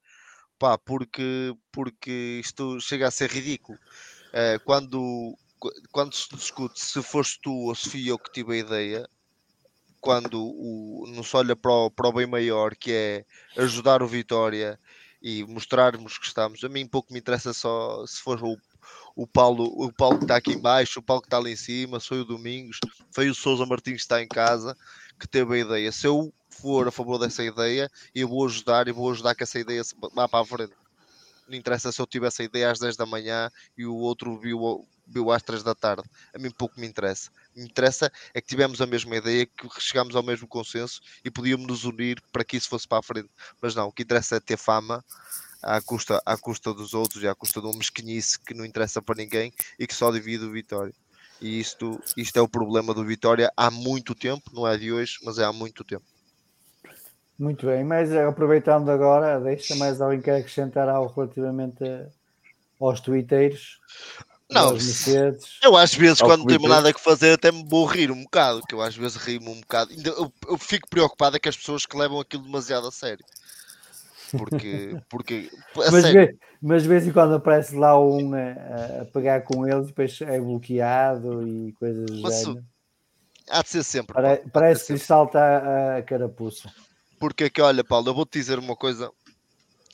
pá, 0.59 0.77
porque, 0.77 1.55
porque 1.73 2.41
isto 2.45 2.79
chega 2.81 3.09
a 3.09 3.11
ser 3.11 3.31
ridículo 3.31 3.79
Uh, 4.35 4.59
quando, 4.65 5.39
qu- 5.61 5.73
quando 5.93 6.13
se 6.15 6.29
discute 6.35 6.81
se 6.81 7.01
foste 7.03 7.41
tu 7.41 7.53
ou 7.53 7.75
se 7.77 7.89
fui 7.89 8.11
eu 8.11 8.19
que 8.19 8.33
tive 8.33 8.55
a 8.55 8.57
ideia 8.59 9.09
quando 10.05 10.39
o, 10.39 11.07
não 11.09 11.23
se 11.23 11.35
olha 11.35 11.57
para 11.57 11.73
o, 11.73 11.91
para 11.91 12.09
o 12.09 12.13
bem 12.13 12.27
maior 12.27 12.77
que 12.77 12.93
é 12.93 13.25
ajudar 13.57 14.03
o 14.03 14.07
Vitória 14.07 14.79
e 15.23 15.43
mostrarmos 15.45 16.19
que 16.19 16.27
estamos 16.27 16.63
a 16.63 16.69
mim 16.69 16.87
pouco 16.87 17.11
me 17.11 17.19
interessa 17.19 17.55
só 17.55 18.07
se 18.07 18.21
for 18.21 18.39
o, 18.45 18.55
o 19.17 19.27
Paulo, 19.27 19.65
o 19.65 19.91
Paulo 19.91 20.19
que 20.19 20.25
está 20.25 20.37
aqui 20.37 20.53
embaixo, 20.53 21.01
o 21.01 21.03
Paulo 21.03 21.23
que 21.23 21.29
está 21.29 21.39
lá 21.39 21.49
em 21.49 21.57
cima, 21.57 21.99
sou 22.01 22.19
o 22.19 22.25
Domingos, 22.25 22.79
foi 23.11 23.31
o 23.31 23.35
Souza 23.35 23.65
Martins 23.65 23.95
que 23.95 24.01
está 24.03 24.23
em 24.23 24.29
casa, 24.29 24.77
que 25.19 25.27
teve 25.27 25.55
a 25.55 25.59
ideia. 25.59 25.91
Se 25.91 26.07
eu 26.07 26.31
for 26.51 26.87
a 26.87 26.91
favor 26.91 27.19
dessa 27.19 27.43
ideia, 27.43 27.91
eu 28.15 28.29
vou 28.29 28.45
ajudar 28.45 28.87
e 28.87 28.93
vou 28.93 29.11
ajudar 29.11 29.35
que 29.35 29.43
essa 29.43 29.59
ideia 29.59 29.81
vá 30.13 30.29
para 30.29 30.41
a 30.41 30.45
frente. 30.45 30.75
Não 31.49 31.57
interessa 31.57 31.91
se 31.91 32.01
eu 32.01 32.07
tivesse 32.07 32.43
a 32.43 32.45
ideia 32.45 32.71
às 32.71 32.79
10 32.79 32.95
da 32.95 33.07
manhã 33.07 33.51
e 33.75 33.87
o 33.87 33.95
outro 33.95 34.39
viu, 34.39 34.87
viu 35.07 35.31
às 35.31 35.43
3 35.43 35.63
da 35.63 35.75
tarde. 35.75 36.03
A 36.35 36.39
mim 36.39 36.51
pouco 36.51 36.79
me 36.79 36.87
interessa. 36.87 37.31
Interessa 37.57 38.11
é 38.33 38.41
que 38.41 38.49
tivemos 38.49 38.81
a 38.81 38.87
mesma 38.87 39.17
ideia, 39.17 39.47
que 39.47 39.69
chegámos 39.81 40.17
ao 40.17 40.23
mesmo 40.23 40.49
consenso 40.49 41.01
e 41.25 41.31
podíamos 41.31 41.67
nos 41.67 41.85
unir 41.85 42.21
para 42.33 42.45
que 42.45 42.57
isso 42.57 42.69
fosse 42.69 42.87
para 42.87 42.99
a 42.99 43.03
frente. 43.03 43.31
Mas 43.61 43.75
não, 43.75 43.89
o 43.89 43.93
que 43.93 44.03
interessa 44.03 44.37
é 44.37 44.41
ter 44.41 44.57
fama 44.57 45.05
à 45.63 45.81
custa, 45.81 46.21
à 46.27 46.37
custa 46.37 46.75
dos 46.75 46.95
outros 46.95 47.23
e 47.23 47.29
à 47.29 47.35
custa 47.35 47.61
de 47.61 47.67
uma 47.67 47.79
mesquinice 47.79 48.39
que 48.39 48.55
não 48.55 48.65
interessa 48.65 49.01
para 49.01 49.17
ninguém 49.17 49.53
e 49.79 49.87
que 49.87 49.95
só 49.95 50.11
divide 50.11 50.45
o 50.45 50.53
Vitória. 50.53 50.93
E 51.41 51.59
isto, 51.61 52.01
isto 52.17 52.37
é 52.39 52.43
o 52.43 52.49
problema 52.49 52.95
do 52.95 53.05
Vitória 53.05 53.53
há 53.57 53.71
muito 53.71 54.15
tempo, 54.15 54.51
não 54.53 54.67
é 54.67 54.77
de 54.77 54.93
hoje, 54.93 55.19
mas 55.23 55.39
é 55.39 55.45
há 55.45 55.53
muito 55.53 55.85
tempo. 55.85 56.05
Muito 57.39 57.67
bem, 57.67 57.83
mas 57.83 58.13
aproveitando 58.13 58.89
agora, 58.91 59.41
deixa 59.41 59.75
mais 59.75 60.01
alguém 60.01 60.21
quer 60.21 60.37
acrescentar 60.37 60.89
algo 60.89 61.13
relativamente 61.13 61.85
aos 62.81 63.01
twitteiros? 63.01 63.81
Não, 64.51 64.77
eu 65.63 65.77
às 65.77 65.95
vezes 65.95 66.21
quando 66.21 66.41
não 66.41 66.47
tenho 66.47 66.69
nada 66.69 66.93
que 66.93 67.01
fazer 67.01 67.33
até 67.33 67.51
me 67.51 67.65
vou 67.67 67.87
rir 67.87 68.11
um 68.11 68.23
bocado, 68.23 68.63
que 68.69 68.75
eu 68.75 68.83
às 68.83 68.95
vezes 68.95 69.17
rio-me 69.17 69.49
um 69.49 69.61
bocado. 69.61 69.91
Eu, 70.05 70.33
eu 70.47 70.59
fico 70.59 70.89
preocupado 70.89 71.37
é 71.37 71.41
que 71.41 71.49
as 71.49 71.57
pessoas 71.57 71.87
que 71.87 71.97
levam 71.97 72.21
aquilo 72.21 72.43
demasiado 72.43 72.87
a 72.87 72.93
sério. 72.93 73.25
Porque, 74.37 74.97
porque 75.09 75.51
mas, 75.75 76.05
vê, 76.05 76.37
mas 76.61 76.83
de 76.83 76.89
vez 76.89 77.07
em 77.07 77.13
quando 77.13 77.35
aparece 77.35 77.75
lá 77.75 77.99
um 77.99 78.35
a, 78.35 79.03
a 79.03 79.05
pegar 79.07 79.41
com 79.43 79.67
eles, 79.67 79.87
depois 79.87 80.21
é 80.21 80.39
bloqueado 80.39 81.47
e 81.47 81.73
coisas 81.73 82.05
do 82.05 82.31
género. 82.31 82.65
Há 83.49 83.63
de 83.63 83.69
ser 83.69 83.83
sempre. 83.83 84.15
Pare, 84.15 84.43
parece 84.53 84.87
que 84.87 84.93
lhe 84.95 84.99
salta 84.99 85.39
a, 85.39 85.97
a 85.99 86.03
carapuça. 86.03 86.73
Porque 87.19 87.45
é 87.45 87.51
que, 87.51 87.61
olha, 87.61 87.85
Paulo, 87.85 88.09
eu 88.09 88.15
vou-te 88.15 88.39
dizer 88.39 88.59
uma 88.59 88.75
coisa, 88.77 89.11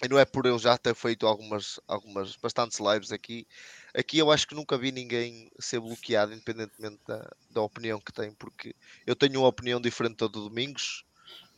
e 0.03 0.09
não 0.09 0.19
é 0.19 0.25
por 0.25 0.47
eu 0.47 0.59
já 0.59 0.79
ter 0.79 0.95
feito 0.95 1.27
algumas, 1.27 1.81
algumas 1.87 2.37
bastantes 2.37 2.79
lives 2.79 3.12
aqui. 3.12 3.47
Aqui 3.94 4.19
eu 4.19 4.31
acho 4.31 4.47
que 4.47 4.55
nunca 4.55 4.78
vi 4.78 4.93
ninguém 4.93 5.51
ser 5.59 5.81
bloqueado, 5.81 6.33
independentemente 6.33 7.01
da, 7.07 7.31
da 7.51 7.60
opinião 7.60 8.01
que 8.01 8.12
tem, 8.12 8.33
porque 8.33 8.75
eu 9.07 9.17
tenho 9.17 9.41
uma 9.41 9.49
opinião 9.49 9.81
diferente 9.81 10.17
todo 10.17 10.49
domingos, 10.49 11.05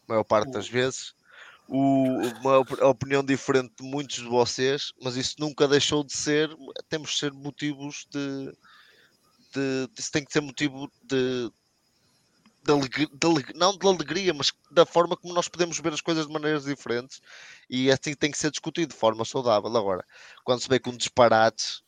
a 0.09 0.13
maior 0.13 0.25
parte 0.25 0.51
das 0.51 0.69
vezes, 0.69 1.15
o, 1.69 2.05
uma 2.41 2.59
opinião 2.89 3.25
diferente 3.25 3.73
de 3.81 3.83
muitos 3.83 4.17
de 4.17 4.29
vocês, 4.29 4.93
mas 5.01 5.17
isso 5.17 5.37
nunca 5.39 5.69
deixou 5.69 6.05
de 6.05 6.13
ser, 6.13 6.51
temos 6.89 7.13
de 7.13 7.19
ser 7.19 7.33
motivos 7.33 8.07
de, 8.11 8.53
de, 9.53 9.87
de 9.87 10.01
isso 10.01 10.11
tem 10.11 10.25
que 10.25 10.33
ser 10.33 10.41
motivo 10.41 10.91
de, 11.03 11.51
de, 12.65 12.73
alegria, 12.73 13.07
de, 13.07 13.55
não 13.55 13.77
de 13.77 13.87
alegria, 13.87 14.35
mas 14.35 14.53
da 14.71 14.85
forma 14.85 15.17
como 15.17 15.35
nós 15.35 15.49
podemos 15.49 15.79
ver 15.79 15.93
as 15.93 16.01
coisas 16.01 16.27
de 16.27 16.33
maneiras 16.33 16.65
diferentes 16.65 17.23
e 17.71 17.91
é 17.91 17.93
assim 17.93 18.15
tem 18.15 18.31
que 18.31 18.39
ser 18.39 18.51
discutido 18.51 18.93
de 18.93 18.99
forma 18.99 19.25
saudável. 19.25 19.75
Agora, 19.77 20.05
quando 20.45 20.61
se 20.61 20.69
vê 20.69 20.79
com 20.79 20.97
disparates, 20.97 21.83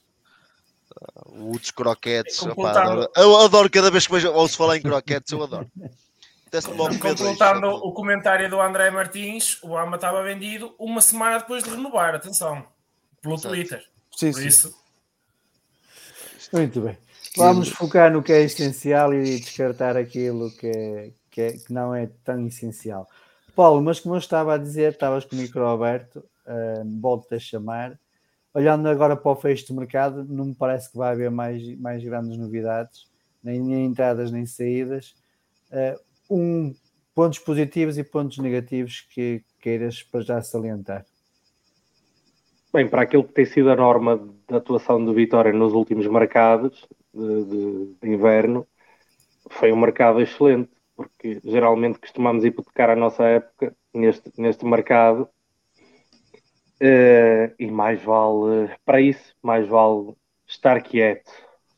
o 1.28 1.58
dos 1.58 1.70
croquetes, 1.70 2.42
opá, 2.42 2.70
adoro, 2.70 3.10
eu 3.16 3.36
adoro 3.40 3.70
cada 3.70 3.90
vez 3.90 4.06
que 4.06 4.12
vejo, 4.12 4.30
ou 4.32 4.48
se 4.48 4.56
falar 4.56 4.76
em 4.76 4.82
croquetes, 4.82 5.32
eu 5.32 5.42
adoro. 5.42 5.70
Completando 6.76 7.66
o 7.68 7.92
comentário 7.92 8.48
do 8.48 8.60
André 8.60 8.88
Martins, 8.88 9.60
o 9.60 9.76
Ama 9.76 9.96
estava 9.96 10.22
vendido 10.22 10.72
uma 10.78 11.00
semana 11.00 11.38
depois 11.38 11.64
de 11.64 11.70
renovar, 11.70 12.14
atenção, 12.14 12.64
pelo 13.20 13.34
Exato. 13.34 13.48
Twitter. 13.48 13.84
Sim, 14.16 14.30
Por 14.30 14.40
sim. 14.40 14.46
isso. 14.46 14.84
Muito 16.52 16.80
bem. 16.80 16.96
Vamos 17.36 17.70
focar 17.70 18.12
no 18.12 18.22
que 18.22 18.32
é 18.32 18.42
essencial 18.42 19.12
e 19.12 19.40
descartar 19.40 19.96
aquilo 19.96 20.52
que, 20.52 20.68
é, 20.68 21.10
que, 21.28 21.40
é, 21.40 21.52
que 21.54 21.72
não 21.72 21.92
é 21.92 22.08
tão 22.22 22.46
essencial. 22.46 23.08
Paulo, 23.56 23.82
mas 23.82 23.98
como 23.98 24.14
eu 24.14 24.20
estava 24.20 24.54
a 24.54 24.58
dizer, 24.58 24.92
estavas 24.92 25.24
com 25.24 25.34
o 25.34 25.38
micro 25.38 25.66
aberto, 25.66 26.24
uh, 26.46 27.00
volto-te 27.00 27.34
a 27.34 27.40
chamar. 27.40 27.98
Olhando 28.54 28.88
agora 28.88 29.16
para 29.16 29.32
o 29.32 29.34
fecho 29.36 29.66
de 29.66 29.74
mercado, 29.74 30.24
não 30.24 30.46
me 30.46 30.54
parece 30.54 30.90
que 30.90 30.96
vai 30.96 31.12
haver 31.12 31.30
mais, 31.30 31.76
mais 31.76 32.04
grandes 32.04 32.38
novidades, 32.38 33.10
nem, 33.42 33.60
nem 33.60 33.86
entradas 33.86 34.30
nem 34.30 34.46
saídas. 34.46 35.16
Uh, 35.72 35.98
um, 36.30 36.74
pontos 37.12 37.40
positivos 37.40 37.98
e 37.98 38.04
pontos 38.04 38.38
negativos 38.38 39.00
que 39.12 39.42
queiras 39.60 40.04
para 40.04 40.20
já 40.20 40.40
salientar. 40.40 41.04
Bem, 42.72 42.88
para 42.88 43.02
aquilo 43.02 43.24
que 43.24 43.32
tem 43.32 43.44
sido 43.44 43.70
a 43.70 43.76
norma 43.76 44.20
da 44.48 44.58
atuação 44.58 45.04
do 45.04 45.12
Vitória 45.12 45.52
nos 45.52 45.72
últimos 45.72 46.06
mercados, 46.06 46.86
de, 47.12 47.44
de, 47.44 47.94
de 48.02 48.08
inverno, 48.08 48.66
foi 49.50 49.72
um 49.72 49.76
mercado 49.76 50.20
excelente, 50.20 50.70
porque 50.96 51.40
geralmente 51.44 51.98
costumamos 51.98 52.44
hipotecar 52.44 52.90
a 52.90 52.96
nossa 52.96 53.24
época 53.24 53.74
neste, 53.92 54.32
neste 54.36 54.64
mercado 54.64 55.28
uh, 56.84 57.54
e 57.58 57.70
mais 57.70 58.02
vale, 58.02 58.70
para 58.84 59.00
isso, 59.00 59.34
mais 59.42 59.66
vale 59.66 60.14
estar 60.46 60.80
quieto, 60.82 61.30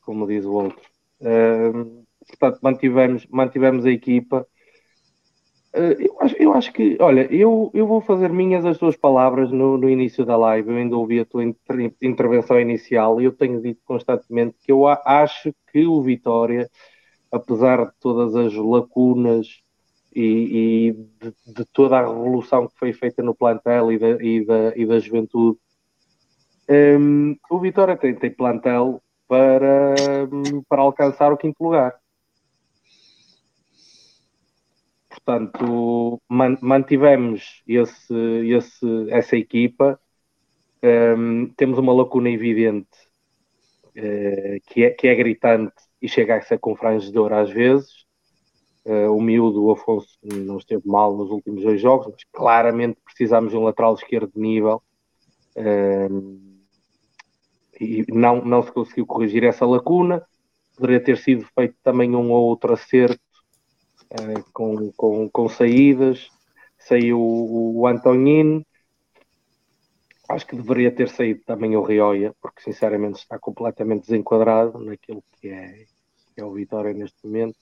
como 0.02 0.26
diz 0.26 0.44
o 0.44 0.52
outro. 0.52 0.80
Uh, 1.20 2.04
portanto, 2.28 2.60
mantivemos, 2.62 3.26
mantivemos 3.26 3.86
a 3.86 3.90
equipa. 3.90 4.46
Uh, 5.74 5.92
eu, 6.00 6.20
acho, 6.20 6.36
eu 6.36 6.52
acho 6.54 6.72
que, 6.72 6.96
olha, 7.00 7.32
eu, 7.32 7.70
eu 7.74 7.86
vou 7.86 8.00
fazer 8.00 8.30
minhas 8.30 8.64
as 8.64 8.78
tuas 8.78 8.96
palavras 8.96 9.50
no, 9.52 9.76
no 9.78 9.88
início 9.88 10.24
da 10.24 10.36
live. 10.36 10.70
Eu 10.70 10.76
ainda 10.76 10.96
ouvi 10.96 11.20
a 11.20 11.24
tua 11.24 11.44
inter, 11.44 11.94
intervenção 12.02 12.60
inicial 12.60 13.20
e 13.20 13.24
eu 13.24 13.32
tenho 13.32 13.60
dito 13.60 13.80
constantemente 13.84 14.56
que 14.62 14.72
eu 14.72 14.86
acho 14.86 15.54
que 15.72 15.86
o 15.86 16.02
Vitória, 16.02 16.68
apesar 17.30 17.86
de 17.86 17.92
todas 18.00 18.34
as 18.34 18.54
lacunas 18.54 19.65
e, 20.16 20.88
e 20.88 20.92
de, 20.92 21.54
de, 21.54 21.64
toda 21.74 21.98
a 21.98 22.06
revolução 22.06 22.66
que 22.66 22.78
foi 22.78 22.92
feita 22.94 23.22
no 23.22 23.34
plantel 23.34 23.92
e 23.92 23.98
da, 23.98 24.10
e 24.22 24.44
da, 24.46 24.72
e 24.74 24.86
da 24.86 24.98
juventude, 24.98 25.58
um, 26.68 27.36
o 27.50 27.60
Vitória 27.60 27.96
tem, 27.96 28.14
tem 28.14 28.30
plantel 28.30 29.02
para, 29.28 29.94
para 30.68 30.80
alcançar 30.80 31.30
o 31.32 31.36
quinto 31.36 31.62
lugar. 31.62 31.94
Portanto, 35.10 36.20
mantivemos 36.28 37.62
esse, 37.66 38.14
esse, 38.48 39.10
essa 39.10 39.36
equipa. 39.36 40.00
Um, 40.82 41.52
temos 41.56 41.78
uma 41.78 41.92
lacuna 41.92 42.30
evidente 42.30 42.88
uh, 43.96 44.60
que, 44.66 44.84
é, 44.84 44.90
que 44.90 45.08
é 45.08 45.14
gritante 45.14 45.74
e 46.00 46.08
chega 46.08 46.36
a 46.36 46.42
ser 46.42 46.58
confrangedora 46.58 47.40
às 47.40 47.50
vezes. 47.50 48.05
Uh, 48.86 49.10
o 49.10 49.20
miúdo, 49.20 49.64
o 49.64 49.72
Afonso, 49.72 50.16
não 50.22 50.58
esteve 50.58 50.86
mal 50.86 51.16
nos 51.16 51.28
últimos 51.28 51.64
dois 51.64 51.80
jogos, 51.80 52.06
mas 52.06 52.22
claramente 52.32 52.96
precisamos 53.04 53.50
de 53.50 53.56
um 53.56 53.64
lateral 53.64 53.94
esquerdo 53.94 54.30
de 54.32 54.40
nível. 54.40 54.80
Um, 55.56 56.56
e 57.80 58.04
não, 58.08 58.44
não 58.44 58.62
se 58.62 58.70
conseguiu 58.70 59.04
corrigir 59.04 59.42
essa 59.42 59.66
lacuna. 59.66 60.22
Poderia 60.76 61.02
ter 61.02 61.18
sido 61.18 61.44
feito 61.52 61.74
também 61.82 62.14
um 62.14 62.30
ou 62.30 62.44
outro 62.44 62.72
acerto 62.74 63.20
uh, 64.12 64.44
com, 64.52 64.92
com, 64.92 65.28
com 65.30 65.48
saídas. 65.48 66.28
Saiu 66.78 67.20
o, 67.20 67.80
o 67.80 67.86
Antonino. 67.88 68.64
Acho 70.28 70.46
que 70.46 70.54
deveria 70.54 70.92
ter 70.92 71.08
saído 71.08 71.40
também 71.44 71.76
o 71.76 71.82
Rioia, 71.82 72.32
porque 72.40 72.62
sinceramente 72.62 73.18
está 73.18 73.36
completamente 73.36 74.02
desenquadrado 74.02 74.78
naquilo 74.78 75.24
que 75.40 75.48
é, 75.48 75.86
que 76.34 76.40
é 76.40 76.44
o 76.44 76.52
Vitória 76.52 76.94
neste 76.94 77.26
momento. 77.26 77.58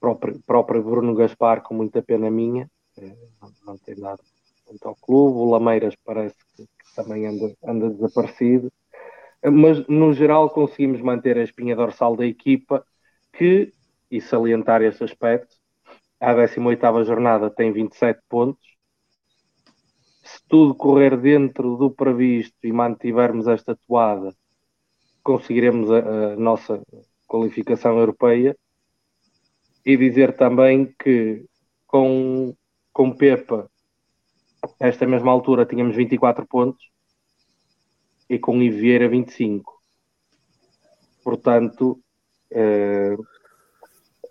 Próprio, 0.00 0.40
próprio 0.46 0.82
Bruno 0.82 1.14
Gaspar, 1.14 1.62
com 1.62 1.74
muita 1.74 2.02
pena 2.02 2.30
minha, 2.30 2.68
eh, 2.98 3.16
não, 3.40 3.52
não 3.66 3.78
tem 3.78 3.94
dado 3.94 4.22
muito 4.66 4.88
ao 4.88 4.96
clube. 4.96 5.38
O 5.38 5.50
Lameiras 5.50 5.94
parece 6.04 6.36
que, 6.56 6.64
que 6.64 6.94
também 6.96 7.26
anda, 7.26 7.54
anda 7.62 7.90
desaparecido 7.90 8.72
mas 9.48 9.86
no 9.86 10.12
geral 10.12 10.50
conseguimos 10.50 11.00
manter 11.00 11.38
a 11.38 11.42
espinha 11.42 11.74
dorsal 11.74 12.16
da 12.16 12.26
equipa 12.26 12.84
que 13.32 13.72
e 14.10 14.20
salientar 14.20 14.82
esse 14.82 15.02
aspecto. 15.04 15.56
A 16.18 16.34
18 16.34 17.04
jornada 17.04 17.48
tem 17.48 17.72
27 17.72 18.20
pontos. 18.28 18.68
Se 20.22 20.40
tudo 20.48 20.74
correr 20.74 21.16
dentro 21.16 21.76
do 21.76 21.90
previsto 21.90 22.56
e 22.64 22.72
mantivermos 22.72 23.46
esta 23.46 23.74
toada, 23.86 24.34
conseguiremos 25.22 25.90
a, 25.90 26.32
a 26.32 26.36
nossa 26.36 26.82
qualificação 27.26 27.98
europeia. 27.98 28.56
E 29.84 29.96
dizer 29.96 30.36
também 30.36 30.94
que 30.98 31.44
com, 31.86 32.54
com 32.92 33.12
Pepa, 33.12 33.68
esta 34.78 35.06
mesma 35.06 35.32
altura, 35.32 35.66
tínhamos 35.66 35.96
24 35.96 36.46
pontos 36.46 36.90
e 38.28 38.38
com 38.38 38.62
Ivieira 38.62 39.08
25. 39.08 39.80
Portanto, 41.24 42.00
eh, 42.52 43.16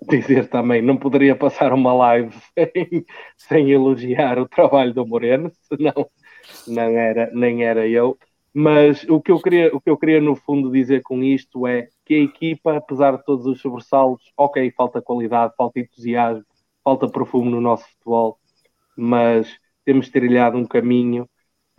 dizer 0.08 0.48
também, 0.50 0.82
não 0.82 0.98
poderia 0.98 1.36
passar 1.36 1.74
uma 1.74 1.94
live 1.94 2.36
sem, 2.56 3.06
sem 3.38 3.72
elogiar 3.72 4.40
o 4.40 4.48
trabalho 4.48 4.94
do 4.94 5.06
Moreno, 5.06 5.52
senão 5.62 6.10
não 6.68 6.98
era, 6.98 7.30
nem 7.34 7.64
era 7.64 7.88
eu. 7.88 8.18
Mas 8.62 9.06
o 9.06 9.22
que, 9.22 9.32
eu 9.32 9.40
queria, 9.40 9.74
o 9.74 9.80
que 9.80 9.90
eu 9.90 9.96
queria, 9.96 10.20
no 10.20 10.36
fundo, 10.36 10.70
dizer 10.70 11.02
com 11.02 11.24
isto 11.24 11.66
é 11.66 11.88
que 12.04 12.14
a 12.14 12.20
equipa, 12.20 12.76
apesar 12.76 13.16
de 13.16 13.24
todos 13.24 13.46
os 13.46 13.62
sobressaltos, 13.62 14.34
ok, 14.36 14.70
falta 14.72 15.02
qualidade, 15.02 15.54
falta 15.56 15.80
entusiasmo, 15.80 16.44
falta 16.84 17.08
perfume 17.08 17.50
no 17.50 17.62
nosso 17.62 17.88
futebol, 17.88 18.38
mas 18.98 19.58
temos 19.86 20.10
trilhado 20.10 20.58
um 20.58 20.66
caminho 20.66 21.26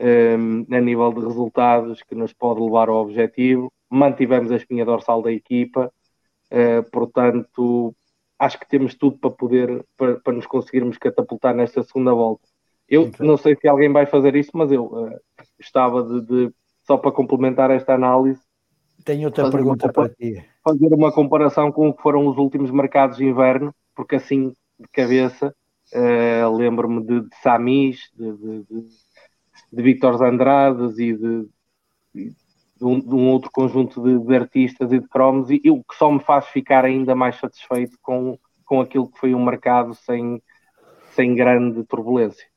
um, 0.00 0.74
a 0.74 0.80
nível 0.80 1.12
de 1.12 1.20
resultados 1.20 2.02
que 2.02 2.14
nos 2.14 2.32
pode 2.32 2.62
levar 2.62 2.88
ao 2.88 3.02
objetivo. 3.02 3.70
Mantivemos 3.90 4.50
a 4.50 4.56
espinha 4.56 4.86
dorsal 4.86 5.20
da 5.20 5.30
equipa, 5.30 5.92
uh, 6.50 6.90
portanto, 6.90 7.94
acho 8.38 8.58
que 8.58 8.66
temos 8.66 8.94
tudo 8.94 9.18
para 9.18 9.30
poder, 9.30 9.84
para, 9.98 10.18
para, 10.18 10.32
nos 10.32 10.46
conseguirmos 10.46 10.96
catapultar 10.96 11.54
nesta 11.54 11.82
segunda 11.82 12.14
volta. 12.14 12.48
Eu 12.88 13.10
não 13.20 13.36
sei 13.36 13.54
se 13.54 13.68
alguém 13.68 13.92
vai 13.92 14.06
fazer 14.06 14.34
isso, 14.34 14.52
mas 14.54 14.72
eu 14.72 14.86
uh, 14.86 15.20
gostava 15.58 16.02
de, 16.02 16.20
de, 16.22 16.54
só 16.90 16.98
para 16.98 17.12
complementar 17.12 17.70
esta 17.70 17.94
análise. 17.94 18.40
Tenho 19.04 19.26
outra 19.26 19.48
pergunta 19.48 19.92
para 19.92 20.08
ti. 20.08 20.44
Fazer 20.64 20.92
uma 20.92 21.12
comparação 21.12 21.70
com 21.70 21.88
o 21.88 21.94
que 21.94 22.02
foram 22.02 22.26
os 22.26 22.36
últimos 22.36 22.72
mercados 22.72 23.18
de 23.18 23.24
inverno, 23.24 23.72
porque 23.94 24.16
assim, 24.16 24.52
de 24.76 24.88
cabeça, 24.92 25.54
uh, 25.94 26.56
lembro-me 26.56 27.00
de, 27.04 27.20
de 27.20 27.36
Samis, 27.40 28.10
de, 28.12 28.32
de, 28.32 28.64
de, 28.64 28.88
de 29.72 29.82
Víctor 29.82 30.20
Andrades 30.20 30.98
e 30.98 31.16
de, 31.16 31.48
de, 32.12 32.34
um, 32.84 32.98
de, 32.98 33.14
um, 33.14 33.28
outro 33.28 33.52
conjunto 33.52 34.02
de, 34.02 34.34
artistas 34.34 34.90
e 34.90 34.98
de 34.98 35.06
cromos, 35.06 35.48
e, 35.48 35.60
e, 35.62 35.70
o 35.70 35.84
que 35.84 35.94
só 35.94 36.10
me 36.10 36.18
faz 36.18 36.46
ficar 36.48 36.84
ainda 36.84 37.14
mais 37.14 37.38
satisfeito 37.38 37.96
com, 38.02 38.36
com 38.64 38.80
aquilo 38.80 39.08
que 39.08 39.20
foi 39.20 39.32
um 39.32 39.44
mercado 39.44 39.94
sem, 39.94 40.42
sem 41.12 41.36
grande 41.36 41.84
turbulência. 41.84 42.48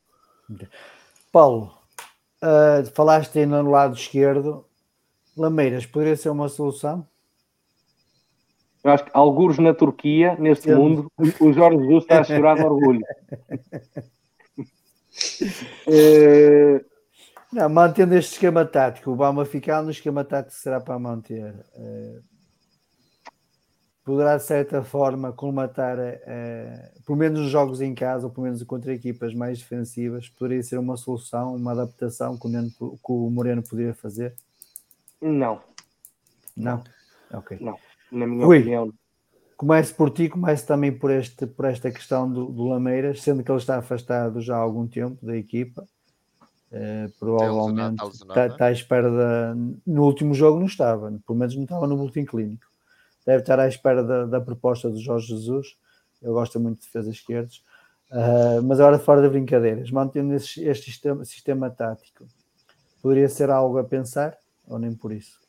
Paulo, 1.32 1.83
uh, 2.44 2.86
falaste 2.94 3.40
aí 3.40 3.46
no 3.46 3.70
lado 3.70 3.96
esquerdo, 3.96 4.66
Lameiras 5.36 5.86
poderia 5.86 6.16
ser 6.16 6.30
uma 6.30 6.50
solução? 6.50 7.08
Eu 8.84 8.92
acho 8.92 9.06
que 9.06 9.12
alguns 9.14 9.58
na 9.58 9.74
Turquia, 9.74 10.36
neste 10.38 10.70
Eu... 10.70 10.78
mundo, 10.78 11.12
o 11.18 11.54
Jorge 11.54 11.80
Jesus 11.80 12.04
está 12.04 12.20
a 12.20 12.24
chorar 12.24 12.56
de 12.56 12.64
orgulho. 12.64 13.02
uh... 15.88 16.86
Não, 17.54 17.70
mantendo 17.70 18.16
este 18.16 18.34
esquema 18.34 18.66
tático, 18.66 19.12
o 19.12 19.16
Bama 19.16 19.46
ficar 19.46 19.84
no 19.84 19.92
esquema 19.92 20.24
tático 20.24 20.56
será 20.56 20.82
para 20.82 20.98
manter. 20.98 21.54
Uh... 21.76 22.33
Poderá, 24.04 24.36
de 24.36 24.44
certa 24.44 24.84
forma, 24.84 25.32
colmatar, 25.32 25.98
uh, 25.98 27.04
pelo 27.06 27.18
menos 27.18 27.40
os 27.40 27.50
jogos 27.50 27.80
em 27.80 27.96
casa, 27.96 28.26
ou 28.26 28.32
pelo 28.32 28.46
menos 28.46 28.62
contra 28.64 28.94
equipas 28.94 29.34
mais 29.34 29.60
defensivas, 29.60 30.28
poderia 30.28 30.62
ser 30.62 30.78
uma 30.78 30.98
solução, 30.98 31.56
uma 31.56 31.72
adaptação 31.72 32.38
que 32.38 32.48
o, 32.48 32.98
que 32.98 33.12
o 33.12 33.30
Moreno 33.30 33.64
poderia 33.64 33.94
fazer? 33.94 34.36
Não. 35.22 35.62
Não? 36.56 36.84
Ok. 37.32 37.58
Não 37.62 37.78
na 38.14 38.28
minha 38.28 38.46
Rui, 38.46 38.60
opinião. 38.60 38.94
Comece 39.58 39.94
por 39.94 40.10
ti, 40.12 40.30
comece 40.30 40.66
também 40.66 40.92
por, 40.92 41.12
este, 41.12 41.46
por 41.48 41.66
esta 41.66 41.92
questão 41.92 42.32
do, 42.32 42.46
do 42.46 42.68
Lameiras, 42.68 43.22
sendo 43.22 43.44
que 43.44 43.52
ele 43.52 43.60
está 43.60 43.78
afastado 43.78 44.42
já 44.42 44.56
há 44.56 44.60
algum 44.60 44.88
tempo 44.88 45.26
da 45.26 45.36
equipa. 45.36 45.86
Uh, 46.72 47.12
provavelmente 47.20 48.04
está, 48.04 48.48
está, 48.48 48.66
à 48.66 48.72
espera 48.72 49.12
da. 49.12 49.56
No 49.86 50.04
último 50.04 50.34
jogo 50.34 50.60
não 50.60 50.66
estava, 50.66 51.12
pelo 51.26 51.38
menos 51.38 51.56
não 51.56 51.64
estava 51.64 51.88
no 51.88 51.96
boletim 51.96 52.26
clínico. 52.26 52.66
Deve 53.26 53.42
estar 53.42 53.60
à 53.60 53.68
espera 53.68 54.04
da, 54.04 54.26
da 54.26 54.42
proposta 54.42 54.90
do 54.90 55.00
Jorge 55.00 55.28
Jesus. 55.28 55.76
Eu 56.22 56.34
gosto 56.34 56.60
muito 56.60 56.80
de 56.80 56.86
defesas 56.86 57.14
esquerdas. 57.14 57.64
Uh, 58.12 58.62
mas 58.64 58.80
agora 58.80 59.00
fora 59.00 59.22
de 59.22 59.30
brincadeiras, 59.30 59.90
mantendo 59.90 60.34
este, 60.34 60.64
este 60.64 60.92
sistema, 60.92 61.26
sistema 61.26 61.70
tático, 61.70 62.28
poderia 63.02 63.28
ser 63.28 63.50
algo 63.50 63.78
a 63.80 63.84
pensar 63.84 64.38
ou 64.68 64.78
nem 64.78 64.94
por 64.94 65.12
isso? 65.12 65.44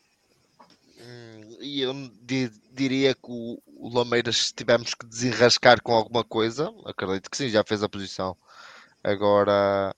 e 1.64 1.80
eu 1.80 1.94
diria 2.72 3.14
que 3.14 3.26
o, 3.30 3.58
o 3.66 3.88
Lameiras 3.88 4.52
tivemos 4.52 4.94
que 4.94 5.06
desenrascar 5.06 5.82
com 5.82 5.92
alguma 5.92 6.22
coisa, 6.22 6.72
acredito 6.84 7.30
que 7.30 7.36
sim, 7.36 7.48
já 7.48 7.64
fez 7.64 7.82
a 7.82 7.88
posição. 7.88 8.36
Agora 9.02 9.94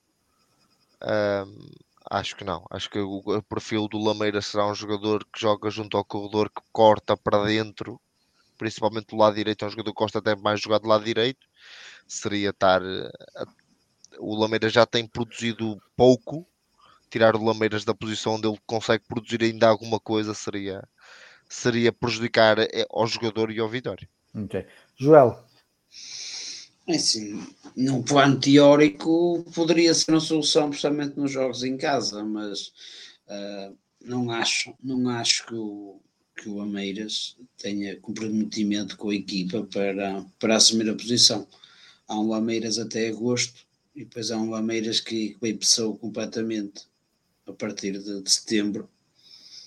hum, 1.02 1.70
acho 2.10 2.36
que 2.36 2.44
não. 2.44 2.65
Acho 2.70 2.91
que 2.91 2.99
o, 2.99 3.43
perfil 3.43 3.89
do 3.89 3.99
Lameiras 3.99 4.47
será 4.47 4.67
um 4.67 4.75
jogador 4.75 5.25
que 5.25 5.41
joga 5.41 5.70
junto 5.70 5.97
ao 5.97 6.05
corredor, 6.05 6.51
que 6.51 6.62
corta 6.73 7.17
para 7.17 7.44
dentro, 7.44 8.01
principalmente 8.57 9.09
do 9.09 9.17
lado 9.17 9.36
direito. 9.36 9.65
É 9.65 9.68
um 9.68 9.70
jogador 9.70 9.93
que 9.93 9.99
gosta 9.99 10.18
até 10.18 10.35
mais 10.36 10.60
jogar 10.60 10.78
do 10.78 10.89
lado 10.89 11.05
direito. 11.05 11.47
Seria 12.07 12.51
estar. 12.51 12.83
A, 12.83 13.47
o 14.18 14.35
Lameiras 14.35 14.73
já 14.73 14.86
tem 14.86 15.07
produzido 15.07 15.81
pouco. 15.97 16.47
Tirar 17.10 17.36
o 17.36 17.44
Lameiras 17.44 17.85
da 17.85 17.94
posição 17.94 18.35
onde 18.35 18.49
ele 18.49 18.59
consegue 18.67 19.05
produzir 19.07 19.43
ainda 19.43 19.68
alguma 19.68 20.01
coisa 20.01 20.35
seria, 20.35 20.83
seria 21.49 21.93
prejudicar 21.93 22.59
eh, 22.59 22.86
ao 22.91 23.07
jogador 23.07 23.51
e 23.51 23.60
ao 23.60 23.68
Vitória. 23.68 24.09
Ok. 24.35 24.67
Joel. 24.97 25.47
É 26.89 26.94
assim, 26.94 27.44
no 27.74 28.02
plano 28.02 28.39
teórico 28.39 29.44
poderia 29.52 29.92
ser 29.92 30.12
uma 30.12 30.20
solução 30.20 30.68
precisamente 30.68 31.16
nos 31.16 31.32
jogos 31.32 31.65
em 31.65 31.76
casa, 31.76 32.23
mas 32.24 32.68
uh, 33.26 33.76
não 34.05 34.31
acho, 34.31 34.73
não 34.81 35.08
acho 35.08 35.47
que 35.47 35.55
o, 35.55 36.00
que 36.36 36.48
o 36.48 36.60
Ameiras 36.60 37.36
tenha 37.58 37.98
comprometimento 38.00 38.97
com 38.97 39.10
a 39.10 39.15
equipa 39.15 39.65
para, 39.65 40.24
para 40.39 40.56
assumir 40.56 40.89
a 40.89 40.94
posição. 40.94 41.48
Há 42.06 42.20
um 42.20 42.28
Lameiras 42.28 42.78
até 42.78 43.08
agosto 43.08 43.66
e 43.94 44.05
depois 44.05 44.31
há 44.31 44.36
um 44.36 44.50
Lameiras 44.50 45.00
que 45.00 45.36
empezou 45.42 45.97
completamente 45.97 46.82
a 47.47 47.52
partir 47.52 47.98
de, 47.98 48.23
de 48.23 48.31
setembro 48.31 48.89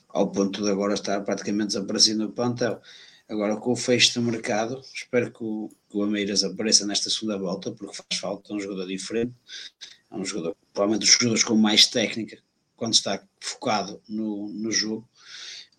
ao 0.08 0.32
ponto 0.32 0.64
de 0.64 0.70
agora 0.70 0.94
estar 0.94 1.20
praticamente 1.22 1.68
desaparecido 1.68 2.20
no 2.20 2.32
plantel. 2.32 2.82
Agora, 3.28 3.58
com 3.58 3.74
o 3.74 3.76
fecho 3.76 4.14
do 4.14 4.26
mercado, 4.26 4.82
espero 4.94 5.32
que 5.32 5.44
o, 5.44 5.70
que 5.90 5.98
o 5.98 6.04
Ameiras 6.04 6.44
apareça 6.44 6.86
nesta 6.86 7.10
segunda 7.10 7.38
volta, 7.38 7.72
porque 7.72 7.96
faz 7.96 8.20
falta, 8.20 8.54
é 8.54 8.56
um 8.56 8.60
jogador 8.60 8.86
diferente, 8.86 9.34
é 10.12 10.16
um 10.16 10.24
jogador, 10.24 10.56
provavelmente 10.72 11.06
os 11.06 11.12
jogadores 11.12 11.44
com 11.44 11.56
mais 11.56 11.88
técnica, 11.88 12.38
quando 12.76 12.94
está 12.94 13.22
focado 13.40 14.02
no, 14.08 14.48
no 14.50 14.72
jogo. 14.72 15.08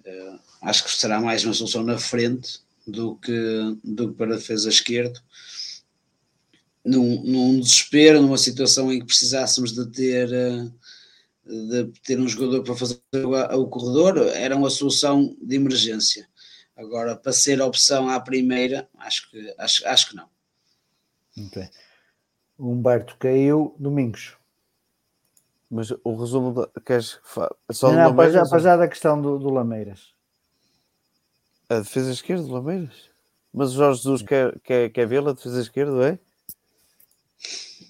Uh, 0.01 0.39
acho 0.63 0.85
que 0.85 0.91
será 0.91 1.21
mais 1.21 1.45
uma 1.45 1.55
solução 1.55 1.83
na 1.83 1.99
frente 1.99 2.61
do 2.87 3.17
que, 3.17 3.79
do 3.85 4.09
que 4.09 4.15
para 4.17 4.35
a 4.35 4.37
defesa 4.37 4.69
esquerda. 4.69 5.23
Num, 6.85 7.23
num 7.23 7.61
desespero, 7.61 8.23
numa 8.23 8.39
situação 8.39 8.93
em 8.93 8.99
que 9.01 9.07
precisássemos 9.07 9.73
de 9.73 9.87
ter. 9.91 10.29
Uh, 10.29 10.81
de 11.45 11.85
ter 12.05 12.21
um 12.21 12.29
jogador 12.29 12.63
para 12.63 12.77
fazer 12.77 13.01
o 13.13 13.67
corredor 13.67 14.19
era 14.35 14.55
uma 14.55 14.71
solução 14.71 15.37
de 15.43 15.57
emergência. 15.57 16.29
Agora, 16.81 17.15
para 17.15 17.33
ser 17.33 17.61
a 17.61 17.67
opção 17.67 18.09
à 18.09 18.19
primeira, 18.19 18.89
acho 18.99 19.31
que, 19.31 19.55
acho, 19.59 19.87
acho 19.87 20.09
que 20.09 20.17
não. 20.17 20.27
Okay. 21.47 21.69
Humberto 22.59 23.17
caiu, 23.19 23.77
Domingos. 23.79 24.35
Mas 25.71 25.91
o 26.03 26.17
resumo 26.17 26.53
da, 26.55 26.81
queres 26.81 27.19
só 27.71 27.93
não, 27.93 28.17
para, 28.17 28.31
já, 28.31 28.47
para 28.47 28.59
já 28.59 28.77
da 28.79 28.89
questão 28.89 29.21
do, 29.21 29.39
do, 29.39 29.51
Lameiras. 29.51 30.15
A 31.69 31.81
defesa 31.81 32.11
esquerda 32.11 32.45
do 32.45 32.55
Lameiras? 32.55 33.11
Mas 33.53 33.73
o 33.73 33.77
Jorge 33.77 33.99
Jesus 33.99 34.23
quer, 34.23 34.59
quer, 34.61 34.89
quer 34.91 35.07
vê-la, 35.07 35.31
a 35.31 35.35
defesa 35.35 35.61
esquerda, 35.61 36.09
é? 36.09 36.19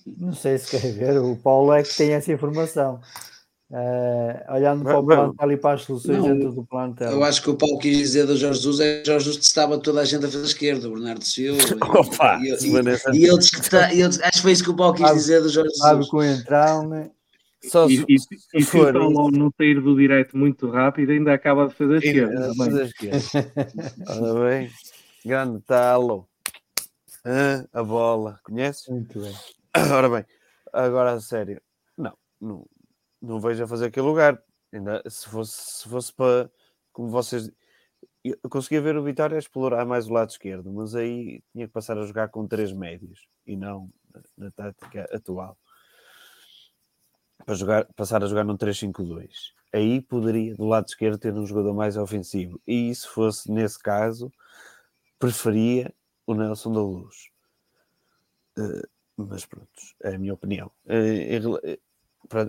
Não 0.05 0.35
sei 0.35 0.59
se 0.59 0.69
quer 0.69 0.93
ver, 0.93 1.19
o 1.19 1.36
Paulo 1.36 1.73
é 1.73 1.85
que 1.85 1.94
tem 1.94 2.12
essa 2.12 2.33
informação. 2.33 3.01
Uh, 3.71 4.53
olhando 4.53 4.83
para 4.83 4.99
o 4.99 5.07
plano, 5.07 5.35
ali 5.39 5.57
para 5.57 5.77
as 5.77 5.83
soluções 5.83 6.19
não, 6.19 6.37
dentro 6.37 6.53
do 6.53 6.65
plano. 6.65 6.97
Eu 6.99 7.23
acho 7.23 7.41
que 7.41 7.51
o 7.51 7.55
Paulo 7.55 7.79
quis 7.79 7.97
dizer 7.97 8.27
do 8.27 8.37
Jorge 8.37 8.59
Jesus 8.59 8.81
é 8.81 8.99
que 8.99 9.07
Jorge 9.07 9.27
Jesus 9.27 9.47
estava 9.47 9.79
toda 9.79 10.01
a 10.01 10.05
gente 10.05 10.25
a 10.25 10.29
fazer 10.29 10.43
a 10.43 10.47
esquerda, 10.47 10.89
o 10.89 10.95
Bernardo 10.95 11.25
Silva. 11.25 11.63
Opa, 11.81 12.41
e, 12.43 12.49
e, 12.49 12.67
e, 12.67 13.19
e 13.21 13.25
ele 13.27 13.39
disse 13.39 13.53
que 13.53 13.61
está, 13.61 13.93
ele, 13.93 14.03
acho 14.03 14.19
que 14.19 14.43
foi 14.43 14.51
isso 14.51 14.65
que 14.65 14.71
o 14.71 14.77
Paulo 14.77 14.95
quis 14.95 15.13
dizer 15.13 15.41
do 15.41 15.49
Jorge 15.49 15.71
Jesus. 15.71 15.79
Sabe 15.79 16.09
com 16.09 16.21
entrar, 16.21 16.83
né? 16.83 17.11
Só 17.63 17.89
e, 17.89 18.05
e, 18.09 18.17
e 18.55 18.65
se 18.65 18.77
o 18.77 18.93
Paulo 18.93 19.31
não 19.31 19.53
sair 19.57 19.81
do 19.81 19.95
direito 19.95 20.37
muito 20.37 20.69
rápido, 20.69 21.13
ainda 21.13 21.33
acaba 21.33 21.69
de 21.69 21.75
fazer 21.75 21.95
a 21.95 21.99
esquerda. 21.99 22.55
Fazer 22.57 22.87
esquerda. 22.87 23.53
Ora 24.21 24.51
bem, 24.51 24.71
grande 25.25 25.61
talo. 25.61 26.27
Ah, 27.25 27.65
a 27.73 27.85
bola, 27.85 28.41
conhece? 28.43 28.91
Muito 28.91 29.21
bem. 29.21 29.35
Ora 29.93 30.09
bem, 30.09 30.25
agora 30.73 31.13
a 31.13 31.21
sério, 31.21 31.61
não, 31.97 32.15
não 32.41 32.67
não 33.21 33.41
vejo 33.41 33.65
a 33.65 33.67
fazer 33.67 33.87
aquele 33.87 34.07
lugar. 34.07 34.43
Ainda, 34.73 35.03
se 35.09 35.29
fosse, 35.29 35.81
se 35.81 35.89
fosse 35.89 36.13
para, 36.13 36.51
como 36.93 37.09
vocês. 37.09 37.51
Eu 38.23 38.51
conseguia 38.51 38.83
ver 38.83 38.97
o 38.97 39.03
Vitória 39.03 39.39
explorar 39.39 39.85
mais 39.87 40.07
o 40.07 40.13
lado 40.13 40.31
esquerdo, 40.31 40.71
mas 40.73 40.95
aí 40.95 41.43
tinha 41.53 41.67
que 41.67 41.73
passar 41.73 41.97
a 41.99 42.05
jogar 42.05 42.29
com 42.29 42.47
três 42.47 42.71
médios 42.73 43.27
e 43.47 43.57
não 43.57 43.91
na, 44.37 44.51
tática 44.51 45.09
atual. 45.13 45.57
Para 47.45 47.55
jogar, 47.55 47.87
passar 47.95 48.23
a 48.23 48.27
jogar 48.27 48.45
num 48.45 48.57
3-5-2. 48.57 49.31
Aí 49.73 50.01
poderia, 50.03 50.55
do 50.55 50.67
lado 50.67 50.87
esquerdo, 50.87 51.19
ter 51.19 51.33
um 51.33 51.47
jogador 51.47 51.73
mais 51.73 51.97
ofensivo. 51.97 52.61
E 52.67 52.95
se 52.95 53.07
fosse 53.09 53.51
nesse 53.51 53.79
caso, 53.79 54.31
preferia 55.19 55.95
o 56.27 56.35
Nelson 56.35 56.73
da 56.73 56.81
Luz. 56.81 57.31
Uh, 58.59 58.87
mas 59.17 59.47
pronto, 59.47 59.71
é 60.03 60.15
a 60.15 60.19
minha 60.19 60.35
opinião. 60.35 60.71
Uh, 60.85 61.79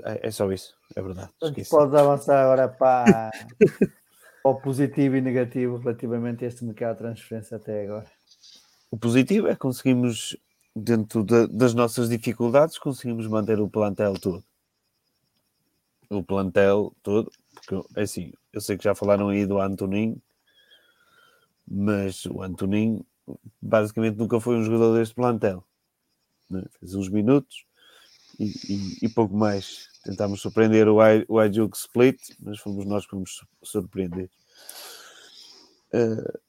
é, 0.05 0.27
é 0.27 0.31
só 0.31 0.51
isso, 0.51 0.75
é 0.95 1.01
verdade. 1.01 1.31
Podes 1.39 1.93
avançar 1.93 2.43
agora 2.43 2.67
para, 2.67 3.31
para 3.31 3.31
o 4.43 4.55
positivo 4.55 5.15
e 5.15 5.21
negativo 5.21 5.77
relativamente 5.77 6.45
a 6.45 6.47
este 6.47 6.63
mercado 6.63 6.97
de 6.97 7.03
transferência 7.03 7.57
até 7.57 7.85
agora. 7.85 8.05
O 8.91 8.97
positivo 8.97 9.47
é 9.47 9.53
que 9.53 9.59
conseguimos, 9.59 10.37
dentro 10.75 11.23
de, 11.23 11.47
das 11.47 11.73
nossas 11.73 12.09
dificuldades, 12.09 12.77
conseguimos 12.77 13.25
manter 13.27 13.59
o 13.59 13.69
plantel 13.69 14.13
todo. 14.19 14.43
O 16.09 16.21
plantel 16.21 16.93
todo, 17.01 17.31
porque 17.53 17.99
assim, 17.99 18.33
eu 18.51 18.59
sei 18.61 18.77
que 18.77 18.83
já 18.83 18.93
falaram 18.93 19.29
aí 19.29 19.45
do 19.45 19.59
Antoninho, 19.59 20.21
mas 21.65 22.25
o 22.25 22.41
Antoninho 22.41 23.05
basicamente 23.61 24.17
nunca 24.17 24.39
foi 24.39 24.57
um 24.57 24.63
jogador 24.63 24.97
deste 24.97 25.15
plantel. 25.15 25.63
Né? 26.49 26.63
Fez 26.79 26.93
uns 26.93 27.07
minutos 27.07 27.65
e, 28.41 28.97
e, 29.03 29.09
pouco 29.09 29.35
mais. 29.35 29.89
Tentámos 30.03 30.41
surpreender 30.41 30.87
o, 30.87 30.99
I, 31.05 31.23
o 31.27 31.41
iJuke 31.43 31.77
Split, 31.77 32.19
mas 32.39 32.59
fomos 32.59 32.85
nós 32.85 33.05
que 33.05 33.11
fomos 33.11 33.45
surpreender. 33.63 34.29
Uh, 35.93 36.39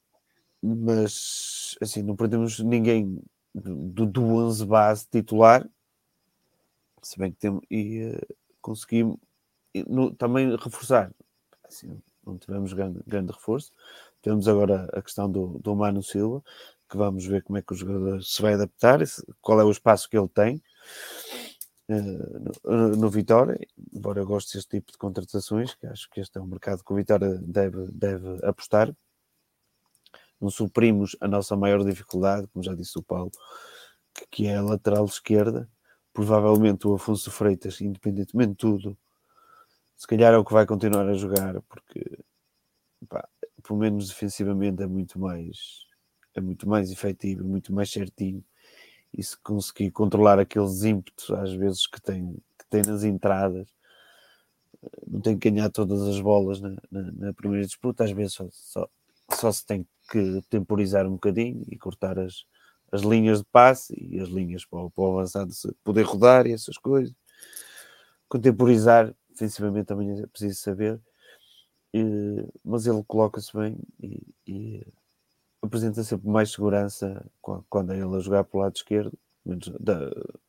mas 0.61 1.75
assim, 1.81 2.01
não 2.01 2.15
perdemos 2.15 2.59
ninguém 2.59 3.21
do, 3.53 4.05
do 4.05 4.23
11 4.23 4.65
base 4.65 5.07
titular, 5.07 5.69
se 7.01 7.19
bem 7.19 7.31
que 7.31 7.37
temos 7.37 7.61
e 7.69 8.05
uh, 8.05 8.35
conseguimos 8.61 9.17
e, 9.73 9.83
no, 9.87 10.11
também 10.15 10.55
reforçar. 10.55 11.13
Assim, 11.63 12.01
não 12.25 12.37
tivemos 12.37 12.73
grande, 12.73 13.01
grande 13.05 13.31
reforço. 13.31 13.71
Temos 14.21 14.47
agora 14.47 14.89
a 14.93 15.01
questão 15.01 15.29
do, 15.29 15.59
do 15.59 15.75
Mano 15.75 16.01
Silva, 16.01 16.41
que 16.89 16.97
vamos 16.97 17.25
ver 17.25 17.43
como 17.43 17.57
é 17.57 17.61
que 17.61 17.73
o 17.73 17.75
jogador 17.75 18.23
se 18.23 18.41
vai 18.41 18.53
adaptar, 18.53 18.99
qual 19.41 19.59
é 19.59 19.63
o 19.63 19.71
espaço 19.71 20.09
que 20.09 20.17
ele 20.17 20.29
tem 20.29 20.63
no, 21.87 23.09
Vitória, 23.09 23.59
embora 23.93 24.21
eu 24.21 24.25
goste 24.25 24.57
deste 24.57 24.77
tipo 24.77 24.91
de 24.91 24.97
contratações, 24.97 25.75
que 25.75 25.85
acho 25.87 26.09
que 26.09 26.19
este 26.21 26.37
é 26.37 26.41
um 26.41 26.47
mercado 26.47 26.83
que 26.83 26.93
o 26.93 26.95
Vitória 26.95 27.37
deve, 27.39 27.91
deve 27.91 28.45
apostar. 28.45 28.95
Não 30.39 30.49
suprimos 30.49 31.15
a 31.21 31.27
nossa 31.27 31.55
maior 31.55 31.83
dificuldade, 31.83 32.47
como 32.47 32.63
já 32.63 32.73
disse 32.73 32.97
o 32.97 33.03
Paulo, 33.03 33.31
que, 34.13 34.25
que 34.27 34.47
é 34.47 34.57
a 34.57 34.61
lateral 34.61 35.05
esquerda. 35.05 35.69
Provavelmente 36.13 36.87
o 36.87 36.93
Afonso 36.95 37.31
Freitas, 37.31 37.81
independentemente 37.81 38.51
de 38.51 38.57
tudo, 38.57 38.97
se 39.95 40.07
calhar 40.07 40.33
é 40.33 40.37
o 40.37 40.45
que 40.45 40.53
vai 40.53 40.65
continuar 40.65 41.07
a 41.07 41.13
jogar, 41.13 41.61
porque 41.63 42.19
pá, 43.07 43.27
pelo 43.65 43.79
menos 43.79 44.09
defensivamente 44.09 44.83
é 44.83 44.87
muito 44.87 45.19
mais 45.19 45.83
é 46.35 46.41
muito 46.41 46.67
mais 46.67 46.91
efetivo, 46.91 47.43
muito 47.43 47.71
mais 47.71 47.91
certinho. 47.91 48.43
E 49.13 49.23
se 49.23 49.37
conseguir 49.37 49.91
controlar 49.91 50.39
aqueles 50.39 50.83
ímpetos, 50.83 51.29
às 51.31 51.53
vezes, 51.53 51.85
que 51.87 52.01
tem, 52.01 52.33
que 52.57 52.65
tem 52.69 52.81
nas 52.81 53.03
entradas, 53.03 53.67
não 55.07 55.21
tem 55.21 55.37
que 55.37 55.49
ganhar 55.49 55.69
todas 55.69 56.01
as 56.03 56.19
bolas 56.19 56.59
na, 56.59 56.75
na, 56.91 57.11
na 57.11 57.33
primeira 57.33 57.65
disputa, 57.65 58.03
às 58.03 58.11
vezes 58.11 58.33
só, 58.33 58.47
só, 58.51 58.89
só, 59.31 59.51
se 59.51 59.65
tem 59.65 59.87
que 60.11 60.41
temporizar 60.49 61.05
um 61.07 61.13
bocadinho 61.13 61.63
e 61.69 61.77
cortar 61.77 62.19
as, 62.19 62.45
as 62.91 63.01
linhas 63.01 63.39
de 63.39 63.45
passe 63.45 63.93
e 63.97 64.19
as 64.19 64.29
linhas 64.29 64.65
para 64.65 64.89
para 64.89 65.03
o 65.03 65.17
avançado 65.19 65.51
poder 65.83 66.03
rodar 66.03 66.47
e 66.47 66.53
essas 66.53 66.77
coisas. 66.77 67.13
Contemporizar, 68.27 69.13
defensivamente 69.29 69.85
também 69.85 70.19
é 70.19 70.27
preciso 70.27 70.59
saber, 70.59 70.99
e, 71.93 72.03
mas 72.63 72.87
ele 72.87 73.03
coloca-se 73.05 73.55
bem 73.55 73.77
e, 74.01 74.21
e 74.47 74.87
apresenta 75.63 76.03
sempre 76.03 76.29
mais 76.29 76.51
segurança 76.51 77.25
quando 77.69 77.93
é 77.93 77.97
ele 77.97 78.15
a 78.15 78.19
jogar 78.19 78.43
para 78.43 78.57
o 78.57 78.61
lado 78.61 78.75
esquerdo, 78.75 79.17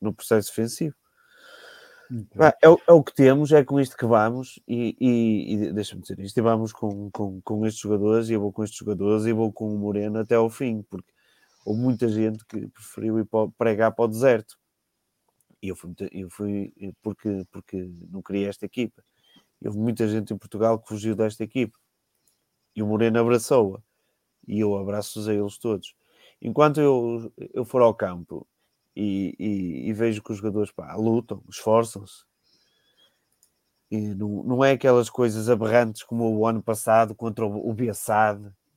no 0.01 0.13
processo 0.13 0.49
defensivo. 0.49 0.95
É, 2.61 2.67
é, 2.67 2.91
o 2.91 3.03
que 3.03 3.15
temos, 3.15 3.51
é 3.51 3.63
com 3.63 3.79
isto 3.79 3.97
que 3.97 4.05
vamos, 4.05 4.59
e, 4.67 4.95
e, 4.99 5.53
e 5.53 5.73
deixa-me 5.73 6.01
dizer 6.01 6.19
isto, 6.19 6.37
e 6.37 6.41
vamos 6.41 6.71
com, 6.71 7.09
com, 7.09 7.41
com 7.41 7.65
estes 7.65 7.81
jogadores, 7.81 8.29
e 8.29 8.33
eu 8.33 8.41
vou 8.41 8.51
com 8.51 8.63
estes 8.63 8.77
jogadores, 8.77 9.25
e 9.25 9.33
vou 9.33 9.51
com 9.51 9.73
o 9.73 9.77
Moreno 9.77 10.19
até 10.19 10.35
ao 10.35 10.49
fim, 10.49 10.83
porque 10.83 11.11
houve 11.65 11.81
muita 11.81 12.07
gente 12.07 12.45
que 12.45 12.67
preferiu 12.67 13.17
ir 13.19 13.25
para, 13.25 13.49
pregar 13.57 13.91
para 13.93 14.05
o 14.05 14.07
deserto. 14.07 14.55
E 15.63 15.69
eu 15.69 15.75
fui, 15.75 15.95
eu 16.11 16.29
fui 16.29 16.73
porque, 17.01 17.43
porque 17.51 17.89
não 18.11 18.21
queria 18.21 18.49
esta 18.49 18.65
equipa. 18.65 19.03
E 19.59 19.67
houve 19.67 19.79
muita 19.79 20.07
gente 20.07 20.31
em 20.31 20.37
Portugal 20.37 20.77
que 20.77 20.87
fugiu 20.87 21.15
desta 21.15 21.43
equipa. 21.43 21.79
E 22.75 22.83
o 22.83 22.87
Moreno 22.87 23.19
abraçou-a 23.19 23.81
e 24.47 24.59
eu 24.59 24.77
abraço-os 24.77 25.27
a 25.27 25.33
eles 25.33 25.57
todos. 25.57 25.95
Enquanto 26.41 26.79
eu, 26.79 27.31
eu 27.53 27.65
for 27.65 27.81
ao 27.81 27.93
campo 27.93 28.45
e, 28.95 29.35
e, 29.39 29.89
e 29.89 29.93
vejo 29.93 30.21
que 30.21 30.31
os 30.31 30.37
jogadores 30.37 30.71
pá, 30.71 30.95
lutam, 30.95 31.43
esforçam-se, 31.49 32.23
e 33.89 34.13
não, 34.15 34.43
não 34.43 34.63
é 34.63 34.71
aquelas 34.71 35.09
coisas 35.09 35.49
aberrantes 35.49 36.03
como 36.03 36.35
o 36.35 36.47
ano 36.47 36.61
passado 36.61 37.13
contra 37.15 37.45
o, 37.45 37.69
o. 37.69 37.75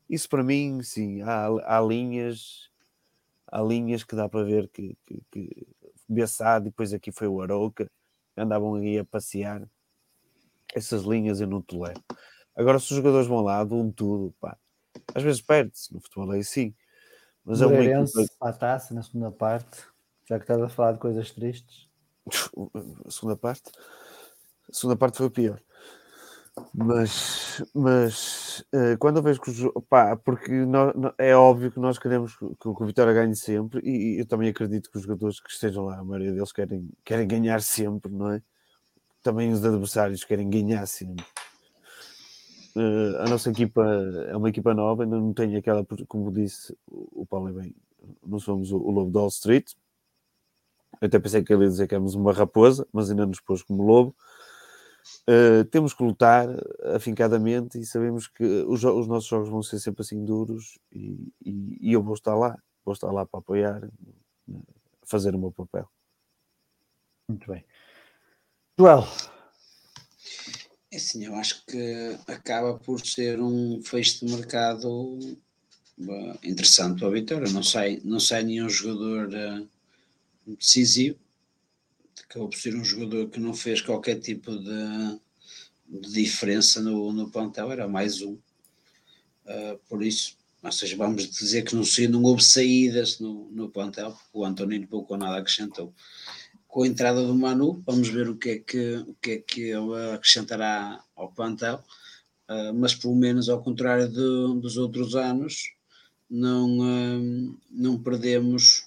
Isso 0.08 0.28
para 0.28 0.42
mim, 0.42 0.82
sim, 0.82 1.22
há, 1.22 1.48
há 1.76 1.80
linhas 1.80 2.68
há 3.50 3.62
linhas 3.62 4.04
que 4.04 4.14
dá 4.14 4.28
para 4.28 4.44
ver 4.44 4.68
que, 4.68 4.96
que, 5.06 5.22
que 5.30 5.66
depois 6.62 6.92
aqui 6.92 7.10
foi 7.10 7.26
o 7.28 7.40
Arouca, 7.40 7.90
andavam 8.36 8.74
aí 8.74 8.98
a 8.98 9.04
passear. 9.04 9.68
Essas 10.74 11.02
linhas 11.02 11.40
eu 11.40 11.46
não 11.46 11.62
tolero. 11.62 12.02
Agora, 12.54 12.78
se 12.78 12.90
os 12.90 12.96
jogadores 12.96 13.26
vão 13.26 13.40
lá, 13.40 13.64
dão 13.64 13.90
tudo, 13.90 14.34
pá 14.40 14.56
às 15.14 15.22
vezes 15.22 15.40
perde-se, 15.40 15.92
no 15.92 16.00
futebol 16.00 16.34
é 16.34 16.38
assim. 16.38 16.74
Mas 17.44 17.60
Moreirense 17.60 18.14
é 18.14 18.20
uma 18.20 18.24
equipa... 18.24 18.48
a 18.48 18.52
taça 18.52 18.94
na 18.94 19.02
segunda 19.02 19.30
parte, 19.30 19.82
já 20.28 20.38
que 20.38 20.44
estás 20.44 20.60
a 20.60 20.68
falar 20.68 20.92
de 20.92 20.98
coisas 20.98 21.30
tristes. 21.30 21.88
A 23.06 23.10
segunda 23.10 23.36
parte? 23.36 23.70
A 24.68 24.72
segunda 24.72 24.96
parte 24.96 25.16
foi 25.16 25.30
pior. 25.30 25.62
Mas, 26.74 27.62
mas 27.74 28.64
uh, 28.74 28.98
quando 28.98 29.18
eu 29.18 29.22
vejo 29.22 29.40
que 29.40 29.50
os, 29.50 29.72
pá, 29.88 30.16
porque 30.16 30.50
nós, 30.52 30.92
é 31.16 31.34
óbvio 31.34 31.70
que 31.70 31.80
nós 31.80 31.98
queremos 31.98 32.36
que, 32.36 32.68
o 32.68 32.84
Vitória 32.84 33.12
ganhe 33.12 33.34
sempre, 33.34 33.80
e, 33.82 34.16
e, 34.16 34.20
eu 34.20 34.26
também 34.26 34.48
acredito 34.48 34.90
que 34.90 34.96
os 34.98 35.04
jogadores 35.04 35.40
que 35.40 35.50
estejam 35.50 35.84
lá, 35.84 35.98
a 35.98 36.04
maioria 36.04 36.32
deles 36.32 36.52
querem, 36.52 36.88
querem 37.04 37.26
ganhar 37.26 37.62
sempre, 37.62 38.12
não 38.12 38.32
é? 38.32 38.42
Também 39.22 39.52
os 39.52 39.64
adversários 39.64 40.24
querem 40.24 40.48
ganhar 40.48 40.86
sempre. 40.86 41.24
Uh, 42.78 43.16
a 43.22 43.28
nossa 43.28 43.50
equipa 43.50 43.84
é 44.28 44.36
uma 44.36 44.48
equipa 44.48 44.72
nova, 44.72 45.02
ainda 45.02 45.16
não 45.16 45.34
tem 45.34 45.56
aquela, 45.56 45.84
como 46.06 46.30
disse 46.30 46.78
o 46.86 47.26
Paulo 47.26 47.52
bem, 47.52 47.74
não 48.24 48.38
somos 48.38 48.70
o, 48.70 48.76
o 48.76 48.90
lobo 48.92 49.10
de 49.10 49.16
Wall 49.18 49.26
Street. 49.26 49.72
Eu 51.00 51.06
até 51.06 51.18
pensei 51.18 51.42
que 51.42 51.52
ele 51.52 51.64
ia 51.64 51.70
dizer 51.70 51.88
que 51.88 51.94
éramos 51.94 52.14
uma 52.14 52.32
raposa, 52.32 52.86
mas 52.92 53.10
ainda 53.10 53.26
nos 53.26 53.40
pôs 53.40 53.64
como 53.64 53.82
lobo. 53.82 54.14
Uh, 55.28 55.64
temos 55.72 55.92
que 55.92 56.04
lutar 56.04 56.48
afincadamente 56.94 57.80
e 57.80 57.84
sabemos 57.84 58.28
que 58.28 58.44
os, 58.44 58.84
os, 58.84 59.08
nossos 59.08 59.28
jogos 59.28 59.48
vão 59.48 59.62
ser 59.62 59.80
sempre 59.80 60.02
assim 60.02 60.24
duros 60.24 60.78
e, 60.92 61.32
e, 61.44 61.78
e 61.80 61.92
eu 61.92 62.02
vou 62.02 62.14
estar 62.14 62.36
lá, 62.36 62.56
vou 62.84 62.92
estar 62.92 63.10
lá 63.10 63.26
para 63.26 63.40
apoiar, 63.40 63.88
fazer 65.04 65.34
o 65.34 65.38
meu 65.38 65.50
papel. 65.50 65.90
Muito 67.28 67.50
bem. 67.50 67.64
Joel, 68.78 69.04
é 70.90 70.96
assim, 70.96 71.24
eu 71.24 71.34
acho 71.34 71.64
que 71.66 72.18
acaba 72.26 72.78
por 72.78 73.04
ser 73.04 73.40
um 73.40 73.82
fecho 73.82 74.24
de 74.24 74.34
mercado 74.34 75.18
interessante 76.42 76.98
para 76.98 77.08
a 77.08 77.12
Vitória. 77.12 77.52
Não 77.52 77.62
sai, 77.62 78.00
não 78.04 78.18
sai 78.18 78.42
nenhum 78.42 78.68
jogador 78.68 79.28
uh, 79.28 79.68
decisivo. 80.46 81.18
Acabou 82.24 82.48
por 82.48 82.58
ser 82.58 82.74
um 82.74 82.84
jogador 82.84 83.28
que 83.28 83.38
não 83.38 83.54
fez 83.54 83.82
qualquer 83.82 84.18
tipo 84.18 84.56
de, 84.56 85.20
de 85.88 86.12
diferença 86.12 86.80
no, 86.80 87.12
no 87.12 87.30
plantel, 87.30 87.70
era 87.70 87.86
mais 87.86 88.22
um. 88.22 88.34
Uh, 89.44 89.78
por 89.88 90.02
isso, 90.02 90.36
ou 90.62 90.72
seja, 90.72 90.96
vamos 90.96 91.28
dizer 91.28 91.62
que 91.62 91.74
não, 91.74 91.84
não 92.10 92.22
houve 92.22 92.42
saídas 92.42 93.18
no, 93.18 93.50
no 93.50 93.68
plantel, 93.68 94.12
porque 94.12 94.38
o 94.38 94.44
António 94.44 94.86
pouco 94.86 95.14
ou 95.14 95.18
nada 95.18 95.38
acrescentou 95.38 95.94
com 96.78 96.84
a 96.84 96.86
entrada 96.86 97.26
do 97.26 97.34
Manu, 97.34 97.82
vamos 97.84 98.08
ver 98.08 98.28
o 98.28 98.36
que 98.36 98.50
é 98.50 98.58
que, 98.60 98.98
o 98.98 99.14
que, 99.14 99.30
é 99.32 99.38
que 99.38 99.62
ele 99.62 100.14
acrescentará 100.14 101.02
ao 101.16 101.28
plantel, 101.32 101.82
uh, 102.48 102.72
mas 102.72 102.94
pelo 102.94 103.16
menos 103.16 103.48
ao 103.48 103.60
contrário 103.60 104.06
de, 104.08 104.60
dos 104.60 104.76
outros 104.76 105.16
anos, 105.16 105.72
não, 106.30 106.78
uh, 106.78 107.58
não 107.68 108.00
perdemos 108.00 108.86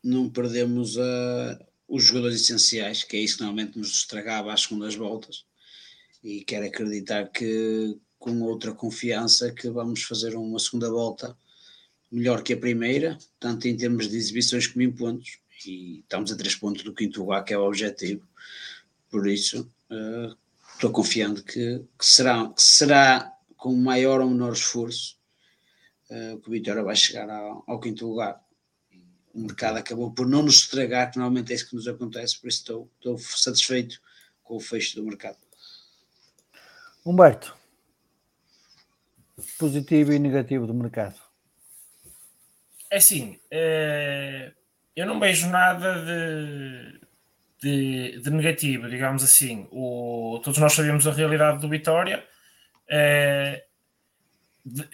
não 0.00 0.30
perdemos 0.30 0.94
uh, 0.94 1.58
os 1.88 2.04
jogadores 2.04 2.42
essenciais, 2.42 3.02
que 3.02 3.16
é 3.16 3.20
isso 3.20 3.38
que 3.38 3.42
normalmente 3.42 3.76
nos 3.76 3.90
estragava 3.90 4.52
às 4.52 4.60
segundas 4.60 4.94
voltas, 4.94 5.44
e 6.22 6.44
quero 6.44 6.66
acreditar 6.66 7.32
que 7.32 7.98
com 8.16 8.40
outra 8.42 8.72
confiança 8.72 9.50
que 9.50 9.68
vamos 9.68 10.04
fazer 10.04 10.36
uma 10.36 10.60
segunda 10.60 10.88
volta 10.88 11.36
melhor 12.12 12.44
que 12.44 12.52
a 12.52 12.56
primeira, 12.56 13.18
tanto 13.40 13.66
em 13.66 13.76
termos 13.76 14.08
de 14.08 14.16
exibições 14.16 14.68
como 14.68 14.82
em 14.82 14.92
pontos, 14.92 15.39
e 15.66 16.00
estamos 16.00 16.32
a 16.32 16.36
três 16.36 16.54
pontos 16.54 16.82
do 16.82 16.94
quinto 16.94 17.20
lugar, 17.20 17.44
que 17.44 17.52
é 17.52 17.58
o 17.58 17.66
objetivo. 17.66 18.26
Por 19.10 19.26
isso, 19.26 19.70
uh, 19.90 20.36
estou 20.74 20.90
confiante 20.90 21.42
que, 21.42 21.84
que, 21.98 22.06
será, 22.06 22.48
que 22.48 22.62
será 22.62 23.32
com 23.56 23.74
maior 23.74 24.20
ou 24.20 24.30
menor 24.30 24.52
esforço 24.52 25.18
uh, 26.10 26.38
que 26.40 26.48
o 26.48 26.52
Vitória 26.52 26.82
vai 26.82 26.96
chegar 26.96 27.28
ao, 27.28 27.64
ao, 27.66 27.80
quinto 27.80 28.06
lugar. 28.06 28.40
o 29.34 29.40
mercado 29.40 29.78
acabou 29.78 30.12
por 30.12 30.26
não 30.26 30.42
nos 30.42 30.60
estragar, 30.60 31.10
que 31.10 31.18
normalmente 31.18 31.52
é 31.52 31.56
isso 31.56 31.68
que 31.68 31.76
nos 31.76 31.88
acontece, 31.88 32.40
por 32.40 32.48
isso 32.48 32.58
estou, 32.58 32.90
estou 32.96 33.18
satisfeito 33.18 34.00
com 34.42 34.56
o 34.56 34.60
fecho 34.60 34.96
do 34.96 35.04
mercado. 35.04 35.38
Humberto, 37.04 37.56
positivo 39.58 40.12
e 40.12 40.18
negativo 40.18 40.66
do 40.66 40.74
mercado. 40.74 41.18
É 42.90 42.96
assim, 42.96 43.38
eh, 43.50 44.52
eu 45.00 45.06
não 45.06 45.18
vejo 45.18 45.48
nada 45.48 45.94
de, 46.04 47.00
de, 47.60 48.20
de, 48.20 48.30
negativo, 48.30 48.88
digamos 48.88 49.22
assim. 49.24 49.66
O, 49.70 50.40
todos 50.44 50.58
nós 50.58 50.74
sabemos 50.74 51.06
a 51.06 51.12
realidade 51.12 51.58
do 51.58 51.68
Vitória. 51.68 52.22
É, 52.88 53.64
de, 54.64 54.86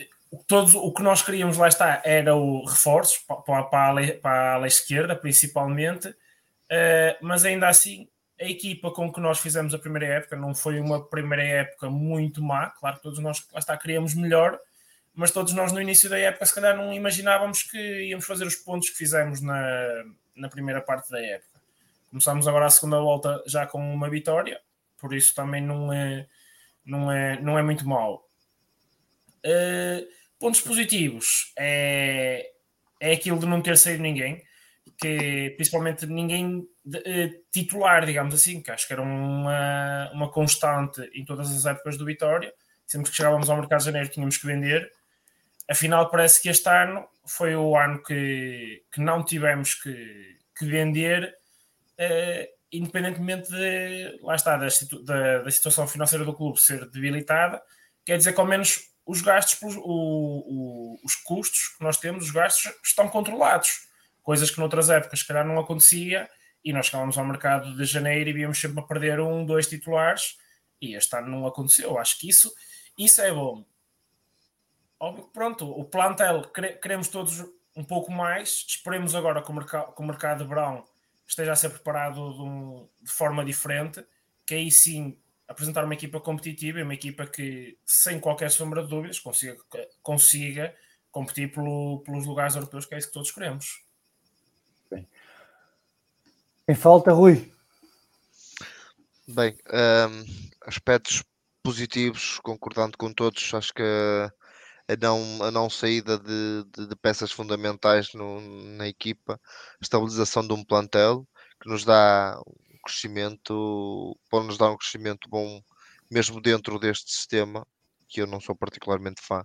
todos, 0.47 0.75
o 0.75 0.93
que 0.93 1.03
nós 1.03 1.23
queríamos 1.23 1.57
lá 1.57 1.67
está 1.67 2.01
era 2.05 2.37
o 2.37 2.65
reforços 2.65 3.19
para, 3.19 3.37
para, 3.37 3.59
a, 3.59 4.13
para 4.15 4.31
a 4.31 4.55
ala 4.55 4.67
esquerda, 4.69 5.17
principalmente, 5.17 6.15
é, 6.71 7.19
mas 7.21 7.45
ainda 7.45 7.69
assim 7.69 8.09
a 8.41 8.45
equipa 8.45 8.93
com 8.93 9.13
que 9.13 9.21
nós 9.21 9.41
fizemos 9.41 9.75
a 9.75 9.79
primeira 9.79 10.07
época 10.07 10.37
não 10.37 10.55
foi 10.55 10.79
uma 10.79 11.03
primeira 11.05 11.43
época 11.43 11.89
muito 11.91 12.43
má, 12.43 12.71
claro 12.71 12.97
que 12.97 13.03
todos 13.03 13.19
nós 13.19 13.45
lá 13.53 13.59
está, 13.59 13.77
queríamos 13.77 14.15
melhor, 14.15 14.61
mas 15.17 15.31
todos 15.31 15.55
nós 15.55 15.73
no 15.73 15.81
início 15.81 16.11
da 16.11 16.19
época 16.19 16.45
se 16.45 16.55
calhar 16.55 16.77
não 16.77 16.93
imaginávamos 16.93 17.63
que 17.63 17.79
íamos 18.05 18.27
fazer 18.27 18.47
os 18.47 18.55
pontos 18.55 18.91
que 18.91 18.97
fizemos 18.97 19.41
na, 19.41 20.05
na 20.37 20.49
primeira 20.49 20.83
parte 20.83 21.11
da 21.11 21.19
época. 21.19 21.59
Começámos 22.11 22.47
agora 22.47 22.67
a 22.67 22.71
segunda 22.71 23.01
volta 23.01 23.43
já 23.47 23.67
com 23.67 23.79
uma 23.79 24.11
vitória, 24.11 24.61
por 24.99 25.15
isso 25.15 25.35
também 25.35 25.63
não 25.63 25.91
é, 25.91 26.27
não 26.85 27.11
é, 27.11 27.41
não 27.41 27.59
é 27.59 27.63
muito 27.63 27.89
mau. 27.89 28.29
Uh, 29.39 30.07
pontos 30.39 30.61
positivos 30.61 31.51
é, 31.59 32.51
é 33.01 33.13
aquilo 33.13 33.39
de 33.39 33.47
não 33.47 33.63
ter 33.63 33.79
saído 33.79 34.03
ninguém, 34.03 34.43
que 34.99 35.55
principalmente 35.57 36.05
ninguém 36.05 36.69
de, 36.85 36.99
uh, 36.99 37.45
titular, 37.51 38.05
digamos 38.05 38.35
assim, 38.35 38.61
que 38.61 38.71
acho 38.71 38.87
que 38.87 38.93
era 38.93 39.03
uma, 39.03 40.11
uma 40.13 40.31
constante 40.31 41.01
em 41.15 41.25
todas 41.25 41.51
as 41.51 41.65
épocas 41.65 41.97
do 41.97 42.05
Vitória. 42.05 42.53
Sempre 42.87 43.11
que 43.11 43.17
chegávamos 43.17 43.49
ao 43.49 43.57
mercado 43.57 43.79
de 43.79 43.87
janeiro 43.87 44.11
tínhamos 44.11 44.37
que 44.37 44.47
vender 44.47 44.93
afinal 45.69 46.11
parece 46.11 46.41
que 46.41 46.49
este 46.49 46.69
ano 46.69 47.07
foi 47.27 47.57
o 47.57 47.77
ano 47.77 48.03
que, 48.03 48.85
que 48.93 49.01
não 49.01 49.25
tivemos 49.25 49.75
que, 49.75 50.39
que 50.57 50.65
vender, 50.65 51.37
uh, 51.99 52.47
independentemente 52.73 53.51
de, 53.51 54.19
lá 54.23 54.37
está, 54.37 54.57
da, 54.57 54.69
da, 55.05 55.39
da, 55.43 55.51
situação 55.51 55.87
financeira 55.89 56.25
do 56.25 56.35
clube 56.35 56.61
ser 56.61 56.89
debilitada, 56.91 57.61
quer 58.05 58.17
dizer 58.17 58.33
que 58.33 58.41
ao 58.41 58.47
menos 58.47 58.91
os 59.05 59.21
gastos, 59.21 59.77
o, 59.77 59.83
o, 59.85 61.01
os 61.05 61.15
custos 61.17 61.69
que 61.69 61.83
nós 61.83 61.97
temos, 61.97 62.27
os 62.27 62.31
gastos 62.31 62.73
estão 62.85 63.09
controlados, 63.09 63.87
coisas 64.23 64.51
que 64.51 64.59
noutras 64.59 64.91
épocas 64.91 65.21
se 65.21 65.27
calhar 65.27 65.47
não 65.47 65.59
acontecia, 65.59 66.29
e 66.65 66.73
nós 66.73 66.87
chegávamos 66.87 67.17
ao 67.17 67.25
mercado 67.25 67.77
de 67.77 67.85
janeiro 67.85 68.31
e 68.31 68.33
víamos 68.33 68.61
sempre 68.61 68.81
a 68.81 68.83
perder 68.83 69.21
um, 69.21 69.47
dois 69.47 69.69
titulares, 69.69 70.37
e 70.81 70.95
este 70.97 71.17
ano 71.17 71.29
não 71.29 71.47
aconteceu. 71.47 71.97
Acho 71.97 72.19
que 72.19 72.29
isso, 72.29 72.53
isso 72.99 73.21
é 73.21 73.33
bom 73.33 73.65
pronto, 75.33 75.71
o 75.71 75.85
plantel 75.85 76.43
queremos 76.81 77.09
todos 77.09 77.45
um 77.77 77.85
pouco 77.85 78.11
mais. 78.11 78.65
Esperemos 78.69 79.15
agora 79.15 79.43
que 79.43 79.51
o 79.51 79.55
mercado, 79.55 79.95
que 79.95 80.03
o 80.03 80.07
mercado 80.07 80.43
de 80.43 80.49
verão 80.49 80.85
esteja 81.27 81.53
a 81.53 81.57
ser 81.57 81.71
preparado 81.71 82.33
de, 82.35 82.41
um, 82.41 82.89
de, 83.03 83.11
forma 83.11 83.45
diferente, 83.45 84.05
que 84.47 84.55
aí 84.55 84.71
sim 84.71 85.19
apresentar 85.47 85.85
uma 85.85 85.95
equipa 85.95 86.21
competitiva 86.21 86.79
e 86.79 86.83
uma 86.83 86.95
equipa 86.95 87.27
que, 87.27 87.79
sem 87.85 88.19
qualquer 88.19 88.51
sombra 88.51 88.83
de 88.83 88.89
dúvidas, 88.89 89.21
consiga, 89.21 89.57
consiga 90.03 90.75
competir 91.11 91.53
pelo, 91.53 92.01
pelos 92.05 92.27
lugares 92.27 92.55
europeus, 92.55 92.87
que 92.87 92.95
é 92.95 92.99
isso 92.99 93.09
que 93.09 93.15
todos 93.15 93.31
queremos. 93.31 93.83
Bem. 94.91 95.09
Em 96.69 96.75
falta, 96.75 97.13
Rui. 97.13 97.53
Bem, 99.29 99.57
um, 99.73 100.25
aspectos 100.67 101.23
positivos, 101.63 102.39
concordando 102.41 102.97
com 102.97 103.13
todos, 103.13 103.53
acho 103.55 103.75
que 103.75 103.83
a 104.89 104.97
não, 104.97 105.43
a 105.45 105.51
não 105.51 105.69
saída 105.71 106.19
de, 106.19 106.65
de, 106.73 106.87
de 106.89 106.97
peças 106.97 107.33
fundamentais 107.33 108.13
no, 108.15 108.41
na 108.77 108.87
equipa, 108.89 109.41
estabilização 109.81 110.47
de 110.47 110.53
um 110.55 110.65
plantel 110.65 111.27
que 111.61 111.69
nos 111.69 111.85
dá 111.85 112.39
um 112.47 112.79
crescimento, 112.85 114.19
pode 114.31 114.47
nos 114.47 114.59
dar 114.59 114.71
um 114.71 114.77
crescimento 114.77 115.29
bom 115.29 115.61
mesmo 116.11 116.41
dentro 116.41 116.79
deste 116.79 117.11
sistema, 117.13 117.67
que 118.09 118.21
eu 118.21 118.27
não 118.27 118.41
sou 118.41 118.55
particularmente 118.57 119.21
fã, 119.23 119.45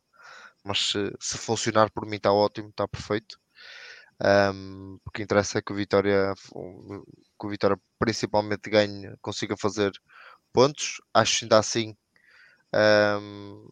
mas 0.63 0.91
se, 0.91 1.11
se 1.19 1.37
funcionar 1.37 1.91
por 1.91 2.05
mim 2.05 2.17
está 2.17 2.31
ótimo, 2.31 2.69
está 2.69 2.87
perfeito. 2.87 3.39
Um, 4.23 4.99
porque 5.03 5.23
interessa 5.23 5.57
é 5.57 5.61
que 5.63 5.73
o 5.73 5.75
Vitória, 5.75 6.33
que 6.35 7.45
o 7.47 7.49
Vitória 7.49 7.77
principalmente 7.97 8.69
ganhe, 8.69 9.15
consiga 9.21 9.57
fazer 9.57 9.91
pontos. 10.53 11.01
Acho 11.13 11.45
ainda 11.45 11.57
assim 11.59 11.95
um, 13.19 13.67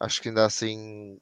Acho 0.00 0.20
que 0.20 0.28
ainda 0.28 0.46
assim, 0.46 1.18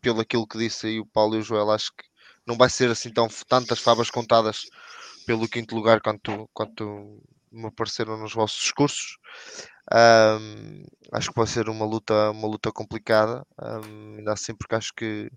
pelo 0.00 0.20
aquilo 0.20 0.46
que 0.46 0.58
disse 0.58 0.86
aí 0.86 1.00
o 1.00 1.06
Paulo 1.06 1.36
e 1.36 1.38
o 1.38 1.42
Joel, 1.42 1.70
acho 1.70 1.92
que 1.92 2.04
não 2.46 2.56
vai 2.56 2.70
ser 2.70 2.90
assim 2.90 3.12
tão 3.12 3.28
tantas 3.46 3.78
favas 3.78 4.10
contadas 4.10 4.66
pelo 5.26 5.48
quinto 5.48 5.74
lugar 5.74 6.00
quanto, 6.00 6.48
quanto 6.54 7.22
me 7.52 7.66
apareceram 7.66 8.16
nos 8.16 8.32
vossos 8.32 8.60
discursos. 8.60 9.18
Um, 9.92 10.84
acho 11.12 11.30
que 11.30 11.36
vai 11.36 11.46
ser 11.46 11.68
uma 11.68 11.84
luta, 11.84 12.30
uma 12.30 12.48
luta 12.48 12.72
complicada, 12.72 13.46
um, 13.60 14.16
ainda 14.18 14.32
assim, 14.32 14.54
porque 14.54 14.74
acho 14.74 14.92
que, 14.94 15.30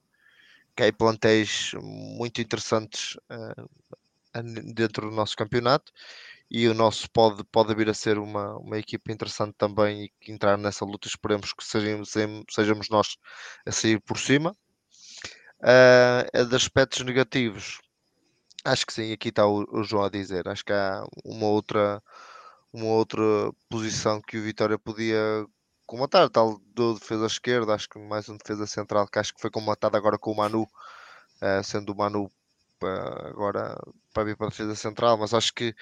que 0.75 0.83
há 0.83 0.93
plantéis 0.93 1.71
muito 1.81 2.41
interessantes 2.41 3.17
uh, 3.31 3.69
dentro 4.73 5.09
do 5.09 5.15
nosso 5.15 5.35
campeonato 5.35 5.91
e 6.53 6.67
o 6.67 6.73
nosso 6.73 7.09
pode, 7.11 7.45
pode 7.45 7.73
vir 7.73 7.89
a 7.89 7.93
ser 7.93 8.17
uma, 8.17 8.57
uma 8.57 8.77
equipa 8.77 9.09
interessante 9.09 9.55
também 9.57 10.03
e 10.03 10.09
que 10.19 10.33
entrar 10.33 10.57
nessa 10.57 10.83
luta. 10.83 11.07
Esperemos 11.07 11.53
que 11.53 11.63
sejamos, 11.63 12.11
sejamos 12.49 12.89
nós 12.89 13.17
a 13.65 13.71
sair 13.71 14.01
por 14.01 14.19
cima. 14.19 14.53
Uh, 15.61 16.45
de 16.45 16.55
aspectos 16.55 17.05
negativos, 17.05 17.79
acho 18.65 18.85
que 18.85 18.91
sim, 18.93 19.13
aqui 19.13 19.29
está 19.29 19.47
o, 19.47 19.63
o, 19.71 19.83
João 19.83 20.03
a 20.03 20.09
dizer. 20.09 20.47
Acho 20.49 20.65
que 20.65 20.73
há 20.73 21.05
uma 21.23 21.47
outra, 21.47 22.03
uma 22.73 22.87
outra 22.87 23.21
posição 23.69 24.21
que 24.21 24.37
o 24.37 24.43
Vitória 24.43 24.77
podia 24.77 25.45
comatar, 25.85 26.29
tal 26.29 26.59
do 26.73 26.95
defesa 26.95 27.27
esquerda, 27.27 27.75
acho 27.75 27.87
que 27.87 27.99
mais 27.99 28.27
um 28.27 28.37
defesa 28.37 28.67
central 28.67 29.07
que 29.07 29.19
acho 29.19 29.33
que 29.33 29.41
foi 29.41 29.51
comatado 29.51 29.95
agora 29.95 30.17
com 30.17 30.31
o 30.31 30.35
Manu, 30.35 30.63
uh, 30.63 31.63
sendo 31.63 31.93
o 31.93 31.95
Manu 31.97 32.29
agora 32.87 33.77
para 34.13 34.23
vir 34.23 34.37
para 34.37 34.47
a 34.47 34.49
defesa 34.49 34.75
central, 34.75 35.17
mas 35.17 35.33
acho 35.33 35.53
que 35.53 35.73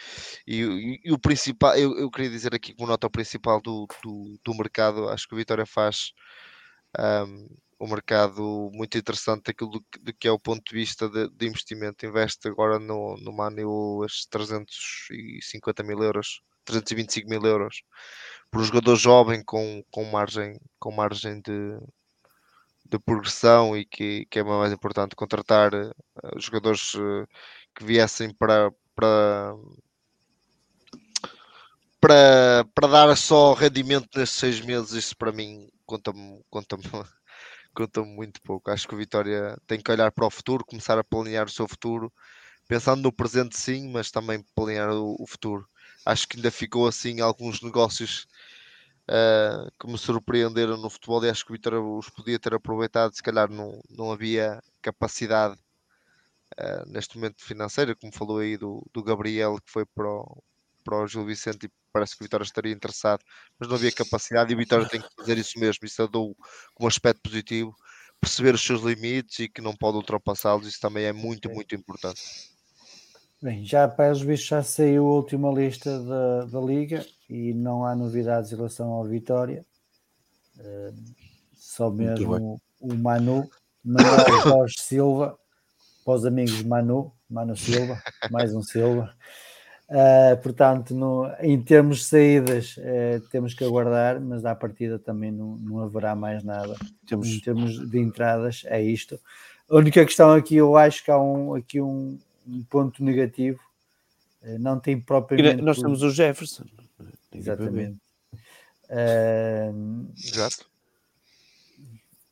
e, 0.47 0.61
e, 0.63 1.01
e 1.05 1.11
o 1.11 1.19
principal, 1.19 1.75
eu, 1.75 1.97
eu, 1.97 2.09
queria 2.11 2.29
dizer 2.29 2.53
aqui 2.53 2.73
como 2.73 2.87
nota 2.87 3.09
principal 3.09 3.61
do, 3.61 3.87
do, 4.03 4.39
do 4.43 4.53
mercado, 4.55 5.09
acho 5.09 5.27
que 5.27 5.33
o 5.33 5.37
Vitória 5.37 5.65
faz 5.65 6.13
um, 6.97 7.47
um 7.81 7.87
mercado 7.87 8.69
muito 8.73 8.97
interessante 8.97 9.45
daquilo 9.45 9.71
do, 9.71 9.85
do, 10.01 10.13
que 10.13 10.27
é 10.27 10.31
o 10.31 10.39
ponto 10.39 10.63
de 10.63 10.75
vista 10.75 11.09
de, 11.09 11.29
de 11.29 11.47
investimento. 11.47 12.05
Investe 12.05 12.47
agora 12.47 12.79
no, 12.79 13.15
no 13.17 13.31
Manu 13.31 14.03
as 14.03 14.25
350 14.25 15.83
mil 15.83 16.01
euros, 16.03 16.41
325 16.65 17.29
mil 17.29 17.43
euros 17.45 17.83
por 18.51 18.61
um 18.61 18.63
jogador 18.63 18.95
jovem 18.95 19.43
com, 19.43 19.83
com 19.91 20.03
margem, 20.05 20.59
com 20.79 20.91
margem 20.91 21.39
de, 21.41 21.79
de 22.89 22.99
progressão 22.99 23.77
e 23.77 23.85
que, 23.85 24.25
que 24.25 24.39
é 24.39 24.43
mais 24.43 24.73
importante 24.73 25.15
contratar 25.15 25.73
uh, 25.73 25.93
jogadores 26.37 26.93
uh, 26.95 27.27
que 27.75 27.83
viessem 27.83 28.33
para, 28.33 28.71
para, 28.95 29.55
para, 32.01 32.65
para 32.73 32.87
dar 32.87 33.15
só 33.15 33.53
rendimento 33.53 34.07
nesses 34.17 34.35
seis 34.35 34.61
meses, 34.61 34.91
isso 34.91 35.15
para 35.17 35.31
mim 35.31 35.69
conta-me 35.85 36.41
conta 36.49 36.77
conta 37.73 38.01
muito 38.03 38.41
pouco. 38.41 38.71
Acho 38.71 38.87
que 38.87 38.95
o 38.95 38.97
Vitória 38.97 39.57
tem 39.67 39.79
que 39.79 39.91
olhar 39.91 40.11
para 40.11 40.25
o 40.25 40.29
futuro, 40.29 40.65
começar 40.65 40.97
a 40.97 41.03
planear 41.03 41.45
o 41.45 41.51
seu 41.51 41.67
futuro, 41.67 42.11
pensando 42.67 43.01
no 43.03 43.13
presente 43.13 43.57
sim, 43.57 43.89
mas 43.91 44.11
também 44.11 44.43
planear 44.55 44.91
o, 44.91 45.15
o 45.19 45.27
futuro. 45.27 45.67
Acho 46.05 46.27
que 46.27 46.37
ainda 46.37 46.51
ficou 46.51 46.87
assim 46.87 47.21
alguns 47.21 47.61
negócios 47.61 48.27
uh, 49.09 49.71
que 49.79 49.87
me 49.87 49.97
surpreenderam 49.97 50.77
no 50.77 50.89
futebol 50.89 51.23
e 51.25 51.29
acho 51.29 51.43
que 51.43 51.51
o 51.51 51.53
Vitória 51.53 51.81
os 51.81 52.09
podia 52.09 52.39
ter 52.39 52.53
aproveitado, 52.53 53.15
se 53.15 53.23
calhar 53.23 53.49
não, 53.49 53.81
não 53.89 54.11
havia 54.11 54.61
capacidade 54.81 55.55
uh, 56.59 56.87
neste 56.87 57.17
momento 57.17 57.43
financeira, 57.43 57.95
como 57.95 58.13
falou 58.13 58.37
aí 58.37 58.55
do, 58.55 58.85
do 58.93 59.03
Gabriel 59.03 59.57
que 59.57 59.71
foi 59.71 59.85
para 59.85 60.07
o, 60.07 60.43
para 60.83 61.03
o 61.03 61.07
Gil 61.07 61.25
Vicente 61.25 61.65
e 61.65 61.71
parece 61.91 62.15
que 62.15 62.21
o 62.21 62.25
Vitória 62.25 62.43
estaria 62.43 62.71
interessado, 62.71 63.23
mas 63.59 63.67
não 63.67 63.75
havia 63.75 63.91
capacidade 63.91 64.51
e 64.51 64.55
o 64.55 64.59
Vitória 64.59 64.87
tem 64.87 65.01
que 65.01 65.09
fazer 65.17 65.37
isso 65.37 65.59
mesmo, 65.59 65.85
isso 65.85 66.01
eu 66.01 66.07
dou 66.07 66.37
como 66.75 66.87
aspecto 66.87 67.21
positivo, 67.23 67.75
perceber 68.21 68.53
os 68.53 68.61
seus 68.61 68.81
limites 68.81 69.39
e 69.39 69.49
que 69.49 69.61
não 69.61 69.75
pode 69.75 69.97
ultrapassá-los, 69.97 70.67
isso 70.67 70.79
também 70.79 71.05
é 71.05 71.13
muito, 71.13 71.49
muito 71.49 71.73
importante. 71.73 72.21
Bem, 73.41 73.65
já 73.65 73.87
para 73.87 74.11
os 74.11 74.21
bichos 74.21 74.47
já 74.47 74.61
saiu 74.61 75.07
a 75.07 75.11
última 75.11 75.49
lista 75.49 75.97
da, 76.03 76.45
da 76.45 76.59
Liga 76.59 77.05
e 77.29 77.53
não 77.53 77.85
há 77.85 77.95
novidades 77.95 78.51
em 78.51 78.55
relação 78.55 78.89
ao 78.91 79.05
Vitória. 79.05 79.63
Uh, 80.57 80.93
só 81.53 81.89
mesmo 81.89 82.59
o 82.81 82.93
Manu, 82.95 83.49
Manuel 83.85 84.41
Jorge 84.43 84.75
Silva, 84.79 85.37
para 86.03 86.13
os 86.13 86.25
amigos 86.25 86.63
Manu, 86.63 87.13
Manu 87.29 87.55
Silva, 87.55 88.01
mais 88.31 88.53
um 88.53 88.63
Silva. 88.63 89.13
Uh, 89.89 90.39
portanto, 90.41 90.93
no, 90.93 91.31
em 91.39 91.59
termos 91.61 91.99
de 91.99 92.05
saídas, 92.05 92.77
uh, 92.77 93.27
temos 93.31 93.53
que 93.53 93.63
aguardar, 93.63 94.19
mas 94.19 94.45
à 94.45 94.55
partida 94.55 94.99
também 94.99 95.31
não, 95.31 95.55
não 95.57 95.79
haverá 95.79 96.15
mais 96.15 96.43
nada. 96.43 96.75
Temos... 97.07 97.27
Em 97.27 97.39
termos 97.39 97.89
de 97.89 97.99
entradas, 97.99 98.63
é 98.65 98.81
isto. 98.81 99.19
A 99.69 99.75
única 99.75 100.03
questão 100.05 100.31
aqui, 100.33 100.55
eu 100.55 100.75
acho 100.75 101.03
que 101.03 101.11
há 101.11 101.19
um, 101.19 101.55
aqui 101.55 101.81
um, 101.81 102.19
um 102.47 102.63
ponto 102.63 103.03
negativo. 103.03 103.59
Uh, 104.43 104.59
não 104.59 104.79
tem 104.79 104.99
propriamente. 104.99 105.61
Nós 105.61 105.79
temos 105.79 106.03
o 106.03 106.11
Jefferson. 106.11 106.65
Exatamente. 107.33 107.97
Exato. 110.17 110.69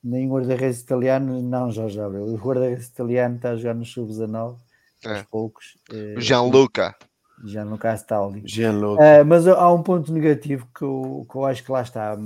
Nem 0.03 0.27
o 0.27 0.34
guarda-redes 0.34 0.80
italiano, 0.82 1.42
não, 1.42 1.72
Jorge 1.72 2.00
Abreu. 2.00 2.24
O 2.24 2.38
guarda-redes 2.38 2.88
italiano 2.88 3.35
está 3.35 3.51
a 3.51 3.58
jogar 3.58 3.74
no 3.74 3.85
sub-19 3.85 4.58
aos 5.06 5.22
poucos. 5.24 5.77
Gianluca. 6.17 6.95
Gianluca 7.43 7.92
Astaldi. 7.92 8.42
Gianluca. 8.45 9.01
Uh, 9.01 9.26
mas 9.26 9.48
há 9.48 9.72
um 9.72 9.84
ponto 9.84 10.11
negativo 10.11 10.67
que 10.76 10.84
eu, 10.84 11.26
que 11.30 11.35
eu 11.38 11.45
acho 11.45 11.64
que 11.64 11.72
lá 11.72 11.82
está, 11.82 12.17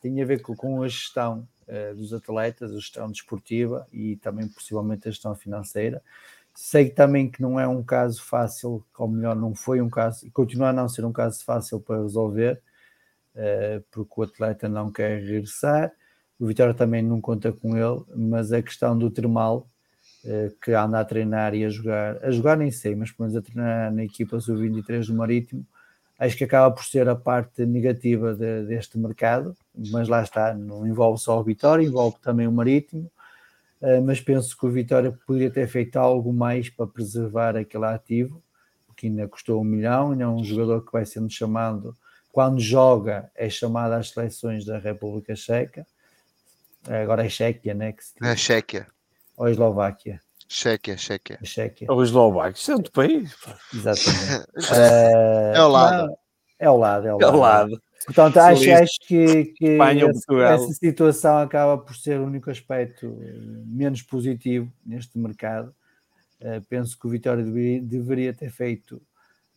tem 0.00 0.20
a 0.20 0.26
ver 0.26 0.42
com, 0.42 0.54
com 0.54 0.82
a 0.82 0.88
gestão 0.88 1.46
uh, 1.66 1.94
dos 1.94 2.12
atletas, 2.12 2.72
a 2.72 2.74
gestão 2.74 3.10
desportiva 3.10 3.86
e 3.92 4.16
também 4.16 4.46
possivelmente 4.46 5.08
a 5.08 5.10
gestão 5.10 5.34
financeira. 5.34 6.02
Sei 6.60 6.90
também 6.90 7.30
que 7.30 7.40
não 7.40 7.58
é 7.58 7.68
um 7.68 7.84
caso 7.84 8.20
fácil, 8.20 8.84
ou 8.98 9.06
melhor, 9.06 9.36
não 9.36 9.54
foi 9.54 9.80
um 9.80 9.88
caso, 9.88 10.26
e 10.26 10.30
continua 10.30 10.70
a 10.70 10.72
não 10.72 10.88
ser 10.88 11.04
um 11.04 11.12
caso 11.12 11.44
fácil 11.44 11.78
para 11.80 12.02
resolver, 12.02 12.60
uh, 13.36 13.80
porque 13.92 14.12
o 14.16 14.22
atleta 14.24 14.68
não 14.68 14.90
quer 14.90 15.20
regressar, 15.22 15.92
o 16.36 16.46
Vitória 16.46 16.74
também 16.74 17.00
não 17.00 17.20
conta 17.20 17.52
com 17.52 17.76
ele, 17.76 18.02
mas 18.12 18.52
a 18.52 18.60
questão 18.60 18.98
do 18.98 19.08
termal 19.08 19.68
eh, 20.24 20.50
que 20.60 20.72
anda 20.72 20.98
a 20.98 21.04
treinar 21.04 21.54
e 21.54 21.64
a 21.64 21.68
jogar, 21.68 22.24
a 22.24 22.30
jogar 22.32 22.56
nem 22.56 22.72
sei, 22.72 22.96
mas 22.96 23.12
pelo 23.12 23.28
menos 23.28 23.36
a 23.36 23.42
treinar 23.42 23.92
na 23.92 24.02
equipa 24.04 24.40
sub-23 24.40 25.06
do 25.06 25.14
Marítimo, 25.14 25.64
acho 26.18 26.36
que 26.36 26.42
acaba 26.42 26.74
por 26.74 26.84
ser 26.84 27.08
a 27.08 27.14
parte 27.14 27.64
negativa 27.64 28.34
de, 28.34 28.64
deste 28.64 28.98
mercado, 28.98 29.56
mas 29.92 30.08
lá 30.08 30.22
está, 30.22 30.54
não 30.54 30.84
envolve 30.86 31.20
só 31.20 31.38
o 31.38 31.44
Vitória, 31.44 31.84
envolve 31.86 32.18
também 32.20 32.48
o 32.48 32.52
Marítimo, 32.52 33.08
mas 34.04 34.20
penso 34.20 34.56
que 34.56 34.66
o 34.66 34.70
Vitória 34.70 35.16
poderia 35.26 35.50
ter 35.50 35.68
feito 35.68 35.96
algo 35.96 36.32
mais 36.32 36.68
para 36.68 36.86
preservar 36.86 37.56
aquele 37.56 37.84
ativo, 37.84 38.42
que 38.96 39.06
ainda 39.06 39.28
custou 39.28 39.60
um 39.60 39.64
milhão, 39.64 40.12
ainda 40.12 40.24
é 40.24 40.28
um 40.28 40.42
jogador 40.42 40.84
que 40.84 40.92
vai 40.92 41.06
sendo 41.06 41.30
chamado, 41.30 41.96
quando 42.32 42.60
joga, 42.60 43.30
é 43.34 43.48
chamado 43.48 43.92
às 43.92 44.10
seleções 44.10 44.64
da 44.64 44.78
República 44.78 45.36
Checa, 45.36 45.86
agora 46.86 47.24
é 47.24 47.28
Chequia, 47.28 47.74
né? 47.74 47.92
Que 47.92 48.04
se 48.04 48.14
é 48.20 48.36
Chequia 48.36 48.86
ou 49.38 49.46
a 49.46 49.50
Eslováquia? 49.50 50.20
Chequia, 50.48 50.96
Chequia. 50.96 51.38
Chequia. 51.44 51.86
Ou 51.90 52.02
Eslováquia, 52.02 52.58
isso 52.58 52.72
é 52.72 52.74
outro 52.74 52.92
país. 52.92 53.36
Exatamente. 53.72 54.50
uh, 54.56 55.54
é 55.54 55.58
ao 55.58 55.70
lado. 55.70 56.06
Não, 56.06 56.18
é 56.58 56.66
ao 56.66 56.76
lado, 56.76 57.06
é 57.06 57.10
ao 57.10 57.18
lado. 57.18 57.22
É 57.22 57.26
ao 57.26 57.38
lado. 57.38 57.82
Portanto, 58.04 58.38
acho, 58.38 58.70
acho 58.70 58.98
que, 59.06 59.46
que 59.46 59.66
Espanha, 59.72 60.06
esse, 60.06 60.34
essa 60.40 60.72
situação 60.72 61.38
acaba 61.38 61.76
por 61.76 61.94
ser 61.96 62.18
o 62.20 62.24
único 62.24 62.50
aspecto 62.50 63.18
menos 63.66 64.02
positivo 64.02 64.72
neste 64.84 65.18
mercado. 65.18 65.74
Uh, 66.40 66.64
penso 66.68 66.98
que 66.98 67.06
o 67.06 67.10
Vitória 67.10 67.44
deveria, 67.44 67.82
deveria 67.82 68.32
ter 68.32 68.50
feito 68.50 69.02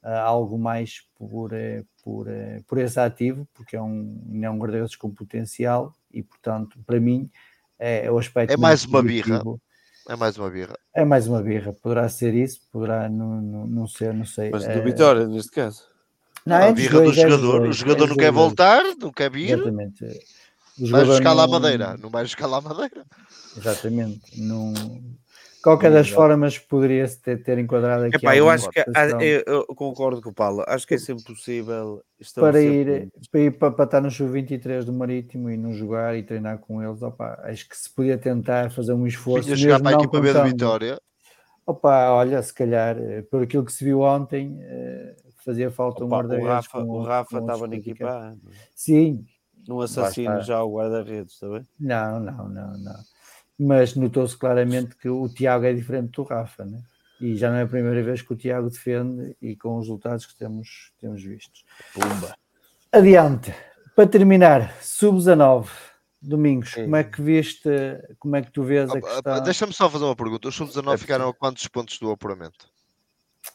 uh, 0.04 0.08
algo 0.08 0.58
mais 0.58 1.04
por, 1.16 1.54
uh, 1.54 1.86
por, 2.04 2.28
por 2.68 2.78
esse 2.80 3.00
ativo, 3.00 3.48
porque 3.54 3.76
é 3.76 3.82
um, 3.82 4.40
é 4.42 4.50
um 4.50 4.58
guarda-redes 4.58 4.96
com 4.96 5.10
potencial 5.10 5.94
e, 6.12 6.24
portanto, 6.24 6.80
para 6.86 7.00
mim, 7.00 7.30
é, 7.78 8.06
é 8.06 8.12
o 8.12 8.18
aspecto. 8.18 8.52
É 8.52 8.58
mais 8.58 8.84
uma 8.84 9.04
birra. 9.04 9.42
É 10.10 10.16
mais 10.16 10.38
uma 10.38 10.50
birra. 10.50 10.76
É 10.94 11.06
mais 11.06 11.28
uma 11.28 11.42
birra. 11.42 11.74
Poderá 11.74 12.10
ser 12.10 12.34
isso, 12.34 12.62
poderá 12.72 13.08
não, 13.08 13.40
não, 13.40 13.68
não 13.68 13.88
ser, 13.88 14.14
não 14.14 14.26
sei. 14.26 14.50
Mas 14.50 14.68
do 14.68 14.84
Vitória, 14.84 15.28
neste 15.28 15.52
caso. 15.52 15.91
Não, 16.46 16.58
é 16.58 16.70
a 16.70 16.72
birra 16.72 17.00
dois, 17.00 17.16
do 17.16 17.22
jogador. 17.22 17.60
Dois, 17.60 17.70
o 17.70 17.80
jogador 17.80 18.10
não 18.10 18.16
quer 18.16 18.32
voltar, 18.32 18.84
não 19.00 19.12
quer 19.12 19.30
vir. 19.30 19.52
Exatamente. 19.52 20.06
vai 20.90 21.06
buscar 21.06 21.34
lá 21.34 21.44
a 21.44 21.48
madeira. 21.48 21.98
Não 22.02 22.10
vai 22.10 22.24
buscar 22.24 22.48
lá 22.48 22.58
a 22.58 22.62
madeira. 22.62 23.06
Exatamente. 23.58 24.42
Não... 24.42 24.74
Qualquer 25.62 25.92
das 25.92 26.10
formas 26.10 26.58
poderia-se 26.58 27.20
ter, 27.20 27.44
ter 27.44 27.60
enquadrado 27.60 28.06
aqui. 28.06 28.16
Epá, 28.16 28.36
eu 28.36 28.50
acho 28.50 28.68
que 28.72 28.80
eu, 28.80 29.44
eu, 29.46 29.66
concordo 29.76 30.20
com 30.20 30.32
o 30.32 30.34
Paulo. 30.34 30.64
Acho 30.68 30.88
que 30.88 30.96
é 30.96 30.98
sempre 30.98 31.24
possível 31.24 32.02
para 32.34 32.60
ir, 32.60 33.12
para 33.32 33.40
ir 33.40 33.52
para, 33.52 33.72
para 33.72 33.86
estar 33.86 34.02
no 34.02 34.10
sub-23 34.10 34.84
do 34.84 34.92
Marítimo 34.92 35.52
e 35.52 35.58
não 35.58 35.72
jogar 35.72 36.18
e 36.18 36.24
treinar 36.24 36.58
com 36.58 36.82
eles. 36.82 37.04
Opa, 37.04 37.40
acho 37.44 37.70
que 37.70 37.78
se 37.78 37.88
podia 37.94 38.18
tentar 38.18 38.72
fazer 38.72 38.94
um 38.94 39.06
esforço. 39.06 39.46
Vinha 39.46 39.56
jogar 39.56 39.80
para 39.80 39.98
a 39.98 40.00
equipa 40.00 40.20
B 40.20 40.34
da 40.34 40.44
Vitória. 40.44 41.00
Opa, 41.64 42.10
olha, 42.10 42.42
se 42.42 42.54
calhar, 42.54 42.98
eh, 42.98 43.22
por 43.22 43.44
aquilo 43.44 43.64
que 43.64 43.72
se 43.72 43.86
viu 43.86 44.02
ontem, 44.02 44.58
eh, 44.62 45.16
fazia 45.44 45.72
falta 45.72 46.04
Opa, 46.04 46.06
um 46.06 46.18
guarda-redes. 46.18 46.48
O 46.48 46.50
Rafa, 46.50 46.80
o 46.80 47.04
Rafa 47.04 47.40
estava 47.40 47.68
na 47.68 47.76
equipa. 47.76 48.38
Sim. 48.76 49.26
Num 49.68 49.82
assassino 49.82 50.42
já 50.42 50.64
o 50.64 50.76
guarda-redes, 50.76 51.34
está 51.34 51.48
bem? 51.48 51.68
Não, 51.80 52.20
não, 52.20 52.50
não, 52.50 52.78
não 52.78 53.12
mas 53.64 53.96
notou-se 53.96 54.36
claramente 54.36 54.96
que 54.96 55.08
o 55.08 55.30
Tiago 55.30 55.66
é 55.66 55.74
diferente 55.74 56.14
do 56.14 56.24
Rafa, 56.24 56.66
né? 56.66 56.82
e 57.22 57.36
já 57.38 57.52
não 57.52 57.58
é 57.58 57.62
a 57.62 57.68
primeira 57.68 58.02
vez 58.02 58.24
que 58.24 58.34
o 58.34 58.36
Tiago 58.36 58.70
defende 58.70 59.38
e 59.40 59.56
com 59.56 59.78
os 59.78 59.86
resultados 59.86 60.26
que 60.26 60.36
temos, 60.36 60.92
temos 61.00 61.24
vistos. 61.24 61.64
Pumba. 61.94 62.36
Adiante, 62.92 63.54
para 63.96 64.08
terminar, 64.08 64.76
sub-19, 64.82 65.70
Domingos, 66.24 66.76
como 66.76 66.96
é 66.96 67.04
que 67.04 67.22
viste, 67.22 67.70
como 68.20 68.36
é 68.36 68.42
que 68.42 68.52
tu 68.52 68.64
vês 68.64 68.90
a 68.92 69.00
questão? 69.00 69.44
Deixa-me 69.44 69.74
só 69.74 69.90
fazer 69.90 70.06
uma 70.06 70.16
pergunta, 70.16 70.48
os 70.48 70.56
sub-19 70.56 70.94
é 70.94 70.98
ficaram 70.98 71.30
a 71.30 71.34
quantos 71.34 71.68
pontos 71.68 72.00
do 72.00 72.12
apuramento? 72.12 72.71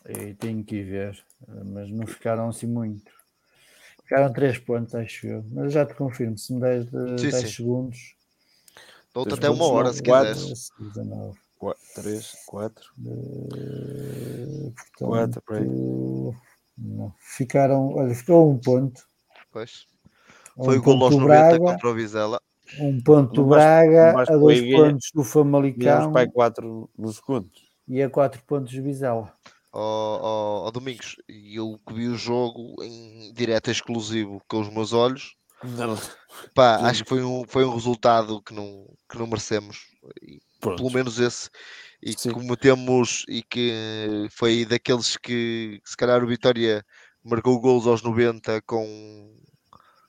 Eu 0.04 0.34
tenho 0.36 0.62
que 0.64 0.76
ir 0.76 0.84
ver, 0.84 1.24
mas 1.64 1.90
não 1.90 2.06
ficaram 2.06 2.48
assim 2.48 2.66
muito. 2.66 3.10
Ficaram 4.02 4.32
3 4.32 4.58
pontos, 4.58 4.94
acho 4.94 5.26
eu, 5.26 5.44
mas 5.50 5.72
já 5.72 5.84
te 5.84 5.94
confirmo, 5.94 6.38
se 6.38 6.52
me 6.52 6.60
des 6.60 6.86
10 6.86 7.50
segundos 7.50 8.16
Dou-te 9.16 9.32
até 9.32 9.48
uma 9.48 9.64
hora 9.64 9.92
se 9.94 10.02
quiseres. 10.02 10.70
3, 11.94 12.32
4. 12.46 12.84
4, 14.98 15.42
Ficaram, 17.18 17.94
olha, 17.94 18.14
ficou 18.14 18.52
um 18.52 18.58
ponto. 18.58 19.02
Pois. 19.50 19.86
Foi 20.54 20.76
um 20.76 20.80
o 20.80 20.82
gol 20.82 21.02
aos 21.02 21.16
90 21.16 21.26
Braga, 21.26 21.58
contra 21.58 21.88
o 21.88 21.94
Vizela. 21.94 22.40
Um 22.78 23.00
ponto 23.02 23.32
do 23.32 23.46
Braga, 23.46 24.20
a 24.20 24.36
dois 24.36 24.60
pontos 24.70 25.10
do 25.14 25.24
Famalicão. 25.24 26.12
Pai 26.12 26.30
4 26.30 26.90
no 26.98 27.10
segundo. 27.10 27.48
E 27.88 28.02
a 28.02 28.10
4 28.10 28.42
pontos 28.44 28.74
do 28.74 28.82
Vizela. 28.82 29.32
Oh, 29.78 30.64
oh, 30.64 30.70
Domingos, 30.70 31.16
eu 31.28 31.78
que 31.86 31.92
vi 31.92 32.08
o 32.08 32.16
jogo 32.16 32.82
em 32.82 33.30
direto 33.34 33.70
exclusivo 33.70 34.40
com 34.48 34.60
os 34.60 34.70
meus 34.70 34.94
olhos, 34.94 35.36
não. 35.62 35.98
Pá, 36.54 36.76
acho 36.88 37.02
que 37.02 37.08
foi 37.08 37.22
um, 37.22 37.44
foi 37.46 37.64
um 37.64 37.74
resultado 37.74 38.42
que 38.42 38.54
não, 38.54 38.86
que 39.06 39.18
não 39.18 39.26
merecemos. 39.26 39.86
E, 40.22 40.40
pelo 40.60 40.90
menos 40.90 41.18
esse. 41.18 41.50
E 42.02 42.14
que 42.14 42.30
cometemos 42.30 43.24
e 43.28 43.42
que 43.42 44.28
foi 44.30 44.64
daqueles 44.64 45.16
que 45.18 45.80
se 45.84 45.96
calhar 45.96 46.22
o 46.22 46.26
Vitória 46.26 46.84
marcou 47.22 47.60
gols 47.60 47.86
aos 47.86 48.02
90 48.02 48.62
com 48.62 49.34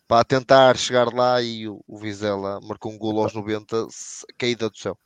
para 0.07 0.23
tentar 0.23 0.77
chegar 0.77 1.13
lá 1.13 1.41
e 1.41 1.67
o, 1.67 1.83
o 1.85 1.97
Vizela 1.97 2.61
marcou 2.61 2.93
um 2.93 2.97
gol 2.97 3.21
aos 3.21 3.33
90 3.33 3.87
caída 4.37 4.69
do 4.69 4.77
céu. 4.77 4.97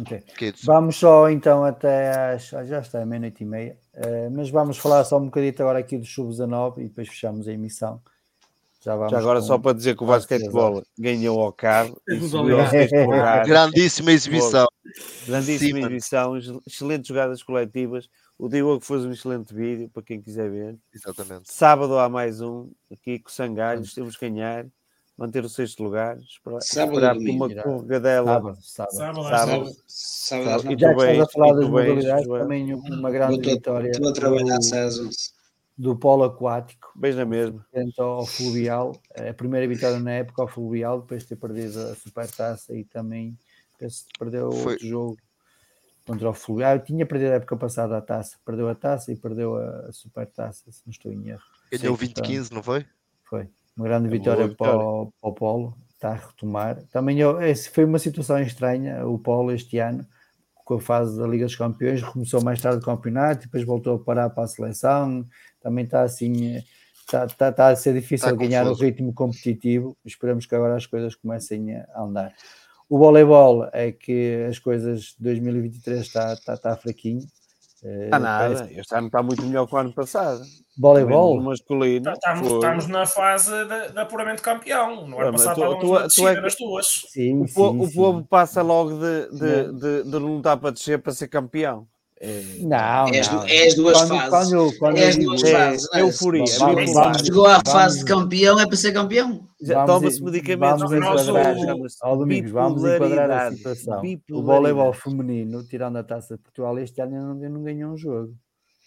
Okay. 0.00 0.22
Céu. 0.38 0.52
Vamos 0.64 0.96
só 0.96 1.30
então 1.30 1.64
até 1.64 2.34
às 2.34 2.48
já 2.48 2.80
está, 2.80 3.00
é 3.00 3.04
meia-noite 3.04 3.42
e 3.42 3.46
meia, 3.46 3.78
uh, 3.94 4.30
mas 4.32 4.50
vamos 4.50 4.76
falar 4.76 5.04
só 5.04 5.18
um 5.18 5.26
bocadinho 5.26 5.54
agora 5.58 5.78
aqui 5.78 5.96
do 5.96 6.04
Sub-19 6.04 6.78
e 6.78 6.84
depois 6.84 7.08
fechamos 7.08 7.46
a 7.46 7.52
emissão. 7.52 8.02
Já, 8.84 9.08
Já 9.08 9.18
agora, 9.18 9.40
com... 9.40 9.46
só 9.46 9.58
para 9.58 9.72
dizer 9.72 9.96
que 9.96 10.04
o 10.04 10.06
basquetebol 10.06 10.82
ganhou 10.98 11.40
ao 11.40 11.52
carro. 11.52 11.98
Grandíssima 13.46 14.12
exibição. 14.12 14.66
Grandíssima 15.26 15.78
Sim, 15.78 15.84
exibição, 15.86 16.60
excelentes 16.66 17.08
jogadas 17.08 17.42
coletivas. 17.42 18.10
O 18.36 18.46
Diogo 18.46 18.84
fez 18.84 19.06
um 19.06 19.12
excelente 19.12 19.54
vídeo 19.54 19.88
para 19.88 20.02
quem 20.02 20.20
quiser 20.20 20.50
ver. 20.50 20.76
Exatamente. 20.92 21.50
Sábado 21.50 21.98
há 21.98 22.10
mais 22.10 22.42
um, 22.42 22.70
aqui 22.92 23.20
com 23.20 23.30
Sangalhos, 23.30 23.94
temos 23.94 24.16
que 24.16 24.28
ganhar, 24.28 24.66
manter 25.16 25.44
o 25.44 25.48
sexto 25.48 25.82
lugar. 25.82 26.18
Esperar, 26.18 26.60
sábado 26.60 26.94
esperar 26.94 27.14
por 27.16 27.30
uma 27.30 27.62
corregadela. 27.62 28.26
Sábado, 28.26 28.58
sábado. 28.62 28.94
sábado, 28.94 29.22
sábado. 29.22 29.46
sábado, 29.54 29.76
sábado. 29.86 30.62
Já 30.62 30.68
que 30.68 30.74
estás 30.74 31.20
a 31.20 31.26
falar 31.28 31.54
das 31.54 31.68
modalidades, 31.68 32.26
também 32.26 32.74
uma 32.74 33.10
grande 33.10 33.40
vitória. 33.40 33.90
Estou 33.90 34.10
a 34.10 34.12
trabalhar 34.12 34.62
César 34.62 35.08
do 35.76 35.96
polo 35.96 36.24
aquático. 36.24 36.92
Bem 36.94 37.14
na 37.14 37.24
mesma. 37.24 37.66
Frente 37.70 38.00
ao 38.00 38.24
fluvial. 38.24 39.00
A 39.16 39.34
primeira 39.34 39.66
vitória 39.66 39.98
na 39.98 40.12
época 40.12 40.42
ao 40.42 40.48
fluvial, 40.48 41.00
depois 41.00 41.22
de 41.22 41.30
ter 41.30 41.36
perdido 41.36 41.80
a 41.80 41.94
supertaça 41.94 42.74
e 42.74 42.84
também 42.84 43.36
penso 43.78 44.04
que 44.06 44.18
perdeu 44.18 44.52
Foi. 44.52 44.72
outro 44.72 44.86
jogo 44.86 45.16
contra 46.06 46.30
o 46.30 46.34
fluvial. 46.34 46.74
Ah, 46.74 46.78
tinha 46.78 47.04
perdido 47.04 47.32
a 47.32 47.36
época 47.36 47.56
passada 47.56 47.96
a 47.96 48.00
taça. 48.00 48.38
Perdeu 48.44 48.68
a 48.68 48.74
taça 48.74 49.12
e 49.12 49.16
perdeu 49.16 49.56
a, 49.56 49.92
supertaça, 49.92 50.70
se 50.70 50.82
não 50.86 50.90
estou 50.90 51.12
em 51.12 51.28
erro. 51.28 51.42
Ganhou 51.72 51.96
20-15, 51.96 52.52
não 52.52 52.62
foi? 52.62 52.86
Foi. 53.24 53.48
Uma 53.76 53.86
grande 53.86 54.08
é 54.08 54.10
vitória, 54.10 54.48
vitória. 54.48 54.72
Para, 54.74 54.84
o, 54.84 55.12
para, 55.20 55.30
o, 55.30 55.32
polo. 55.32 55.76
Está 55.94 56.10
a 56.10 56.14
retomar. 56.14 56.82
Também 56.92 57.18
eu, 57.18 57.38
foi 57.72 57.84
uma 57.84 57.98
situação 57.98 58.40
estranha 58.40 59.06
o 59.06 59.18
polo 59.18 59.52
este 59.52 59.78
ano 59.78 60.06
com 60.64 60.74
a 60.74 60.80
fase 60.80 61.18
da 61.18 61.26
Liga 61.26 61.44
dos 61.44 61.56
Campeões, 61.56 62.02
começou 62.02 62.42
mais 62.42 62.60
tarde 62.60 62.78
o 62.78 62.82
campeonato 62.82 63.42
depois 63.42 63.64
voltou 63.64 63.96
a 63.96 63.98
parar 63.98 64.30
para 64.30 64.44
a 64.44 64.48
seleção. 64.48 65.26
Também 65.60 65.84
está 65.84 66.02
assim, 66.02 66.62
está, 67.00 67.26
está, 67.26 67.48
está 67.50 67.68
a 67.68 67.76
ser 67.76 67.92
difícil 67.92 68.28
Está 68.28 68.38
ganhar 68.38 68.62
confuso. 68.64 68.82
o 68.82 68.84
ritmo 68.86 69.12
competitivo. 69.12 69.96
Esperamos 70.04 70.46
que 70.46 70.54
agora 70.54 70.76
as 70.76 70.86
coisas 70.86 71.14
comecem 71.14 71.76
a 71.76 72.02
andar. 72.02 72.32
O 72.88 72.98
voleibol 72.98 73.68
é 73.72 73.92
que 73.92 74.46
as 74.48 74.58
coisas 74.58 75.14
de 75.18 75.22
2023 75.22 76.00
está, 76.00 76.32
está, 76.32 76.54
está 76.54 76.76
fraquinho. 76.76 77.26
Eh, 77.82 78.04
Está 78.06 78.18
nada. 78.18 78.54
parece- 78.54 78.80
Este 78.80 78.94
ano 78.94 79.06
está 79.06 79.22
muito 79.22 79.42
melhor 79.44 79.66
que 79.66 79.74
o 79.74 79.78
ano 79.78 79.92
passado. 79.92 80.42
Voleibol? 80.78 81.36
No 81.36 81.42
masculino. 81.44 82.04
Tá- 82.04 82.12
Estamos, 82.14 82.52
estamos 82.52 82.86
na 82.88 83.06
fase 83.06 83.50
de, 83.50 83.92
de 83.92 83.98
apuramento 83.98 84.42
campeão. 84.42 85.06
No 85.06 85.18
Ah, 85.18 85.22
ano 85.24 85.32
mas 85.32 85.42
passado 85.44 85.74
estávamos 85.74 86.12
tu- 86.14 86.20
tu 86.22 86.28
é 86.28 86.40
nas 86.40 86.54
duas. 86.56 86.86
Sim, 87.12 87.42
O, 87.42 87.48
sim, 87.48 87.78
o 87.80 87.86
sim. 87.86 87.94
povo 87.94 88.24
passa 88.24 88.62
logo 88.62 88.90
de, 88.98 89.28
de, 89.38 89.66
Não. 89.66 89.74
de, 89.78 90.02
de 90.04 90.18
não 90.18 90.38
estar 90.38 90.56
para 90.56 90.70
descer 90.70 90.98
para 91.00 91.12
ser 91.12 91.28
campeão. 91.28 91.86
É, 92.20 92.42
Não, 92.60 93.08
É 93.08 93.18
as, 93.18 93.30
não. 93.30 93.44
é 93.44 93.66
as 93.66 93.74
duas 93.74 93.98
Quando- 93.98 94.08
fases. 94.30 94.30
quando- 94.52 94.78
quando 94.78 94.96
é 94.98 95.08
as 95.08 95.16
duas 95.18 95.42
é 95.44 95.52
fases. 95.52 95.88
é? 95.92 96.00
euforia, 96.00 96.44
é 96.44 96.58
Vamos- 96.58 96.74
bipolar. 96.76 97.04
vamos- 97.04 97.22
Chegou 97.26 97.46
à 97.46 97.50
vamos- 97.58 97.72
fase 97.72 97.98
de 97.98 98.04
campeão, 98.06 98.60
é 98.60 98.66
para 98.66 98.76
ser 98.76 98.92
campeão. 98.92 99.40
Toma-se 99.86 100.20
en- 100.20 100.24
medicamentos. 100.24 100.80
Vamos 100.90 101.00
Nós- 101.06 101.28
enquadrar, 101.28 101.56
ó, 102.02 102.16
Domingos, 102.16 102.50
vamos 102.50 102.84
enquadrar 102.84 103.30
a 103.30 103.52
situação. 103.52 104.02
O 104.30 104.42
voleibol 104.42 104.92
feminino, 104.92 105.64
tirando 105.64 105.96
a 105.98 106.04
taça 106.04 106.36
de 106.36 106.42
Portugal, 106.42 106.78
este 106.78 107.00
ano 107.02 107.32
ainda 107.32 107.48
não 107.48 107.62
ganhou 107.62 107.92
um 107.92 107.96
jogo. 107.96 108.32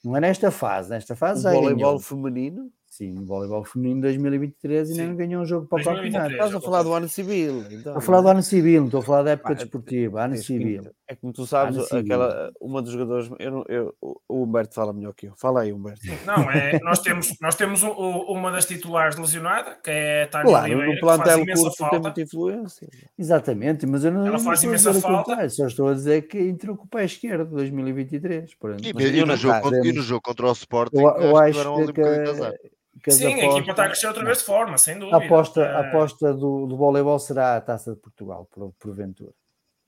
Não 0.04 0.16
é 0.16 0.20
nesta 0.22 0.52
fase, 0.52 0.90
nesta 0.90 1.16
fase 1.16 1.40
O 1.40 1.44
já 1.44 1.52
voleibol 1.52 1.76
ganhou. 1.78 2.00
feminino? 2.00 2.72
Sim, 2.88 3.20
o 3.20 3.26
voleibol 3.26 3.64
feminino 3.66 4.02
2023 4.02 4.90
ainda 4.92 5.02
Sim. 5.04 5.08
não 5.10 5.16
ganhou 5.16 5.42
um 5.42 5.46
jogo 5.46 5.68
para 5.68 5.82
o 5.82 5.84
2023. 5.84 6.14
campeonato. 6.14 6.34
Estás 6.48 6.56
a 6.56 6.66
falar 6.66 6.84
do 6.84 6.94
ano 6.94 7.10
civil. 7.10 7.60
Então, 7.66 7.78
Estou 7.78 7.98
a 7.98 8.02
falar 8.02 8.22
do 8.22 8.28
ano 8.30 8.44
civil, 8.44 8.80
não 8.82 8.86
estou 8.88 9.00
a 9.00 9.04
falar 9.04 9.24
da 9.24 9.32
época 9.32 9.50
Pá, 9.50 9.54
desportiva, 9.56 10.24
ano 10.26 10.36
civil. 10.38 10.84
É 11.10 11.16
como 11.16 11.32
tu 11.32 11.46
sabes, 11.48 11.88
civil. 11.88 12.00
aquela, 12.04 12.52
uma 12.60 12.82
dos 12.82 12.92
jogadores. 12.92 13.30
Eu, 13.40 13.52
não- 13.52 13.66
eu, 13.70 13.96
o 14.02 14.44
Humberto 14.44 14.76
fala 14.76 14.92
melhor 14.92 15.14
que 15.14 15.28
eu. 15.28 15.34
Fala 15.38 15.62
aí, 15.62 15.72
Humberto. 15.72 16.02
Não, 16.26 16.52
é, 16.52 16.80
nós 16.84 17.00
temos, 17.00 17.34
nós 17.42 17.56
temos 17.56 17.82
o- 17.82 17.92
o- 17.92 18.34
uma 18.34 18.52
das 18.52 18.66
titulares 18.66 19.16
lesionada, 19.18 19.78
que 19.82 19.90
é 19.90 20.24
a 20.24 20.28
Tânia 20.28 20.48
Claro, 20.48 20.66
Oliveira, 20.66 20.88
no 20.90 20.94
que 20.96 21.00
plantel 21.00 21.40
imensa 21.40 21.62
curto 21.62 21.78
tem 21.78 21.88
falta. 21.88 22.00
muita 22.02 22.22
influência. 22.22 22.90
Exatamente, 23.18 23.86
mas 23.88 24.04
eu 24.04 24.12
não, 24.12 24.22
Ela 24.28 24.32
não 24.38 24.40
faz 24.44 24.60
estou 24.60 24.70
a 24.70 24.74
imensa 24.74 25.02
falta. 25.02 25.50
só 25.50 25.68
estou 25.68 25.88
a 25.88 25.94
dizer 25.94 26.24
que 26.28 26.40
entrou 26.40 26.76
com 26.76 26.84
o 26.84 26.88
pé 26.90 27.06
esquerdo 27.06 27.52
2023. 27.56 28.54
Pronto. 28.56 28.84
E, 28.84 28.90
e 28.90 28.94
nenhum 28.94 29.26
no 29.26 29.38
jogo, 29.38 29.62
contra- 29.62 29.88
e 29.88 29.92
no 29.94 30.02
jogo 30.02 30.22
contra 30.22 30.48
o 30.48 30.52
Sporting, 30.52 30.98
Eu, 30.98 31.10
eu 31.18 31.38
acho 31.38 31.62
que 31.62 31.68
um 31.70 31.86
que, 31.88 33.02
que 33.02 33.12
Sim, 33.12 33.26
a 33.34 33.46
equipa 33.46 33.72
está 33.72 33.84
a 33.84 33.88
crescer 33.88 34.08
outra 34.08 34.26
vez 34.26 34.40
de 34.40 34.44
forma, 34.44 34.78
sem 34.78 35.00
dúvida. 35.00 35.16
A 35.18 35.24
aposta, 35.24 35.62
a 35.62 35.66
Eh, 35.86 35.88
aposta 35.88 36.34
do, 36.34 36.66
do 36.66 36.76
voleibol 36.76 37.18
será 37.20 37.56
a 37.56 37.62
taça 37.62 37.94
de 37.94 38.00
Portugal, 38.02 38.46
por, 38.52 38.74
porventura. 38.80 39.32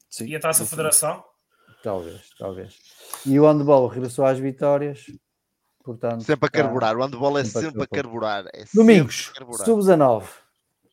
Sim, 0.09 0.25
E 0.27 0.35
a 0.35 0.39
taça 0.39 0.63
sim. 0.63 0.69
federação? 0.69 1.23
Talvez, 1.83 2.21
talvez. 2.37 2.75
E 3.25 3.39
o 3.39 3.45
handball 3.47 3.87
regressou 3.87 4.25
às 4.25 4.37
vitórias, 4.39 5.05
portanto. 5.83 6.23
Sempre 6.23 6.47
a 6.47 6.49
carburar. 6.49 6.97
O 6.97 7.01
handball 7.03 7.37
é 7.37 7.43
sempre 7.45 7.59
a 7.59 7.71
sempre 7.71 7.83
a 7.83 7.87
carburar. 7.87 8.45
É 8.53 8.65
Domingos, 8.73 9.31
a 9.35 9.39
carburar. 9.39 9.65
sub-19. 9.65 10.23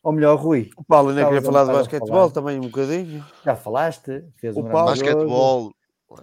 Ou 0.03 0.11
melhor, 0.13 0.35
Rui. 0.37 0.69
O 0.77 0.83
Paulo 0.85 1.09
ainda 1.09 1.25
queria 1.25 1.41
falar 1.41 1.63
um 1.63 1.65
de 1.65 1.71
a 1.71 1.73
basquetebol 1.73 2.31
também 2.31 2.57
um 2.57 2.61
bocadinho. 2.69 3.25
Já 3.43 3.55
falaste? 3.55 4.23
Fez 4.37 4.55
um 4.55 4.59
O 4.59 4.63
grande 4.63 4.73
Paulo-. 4.73 4.91
Basquetebol, 4.91 5.73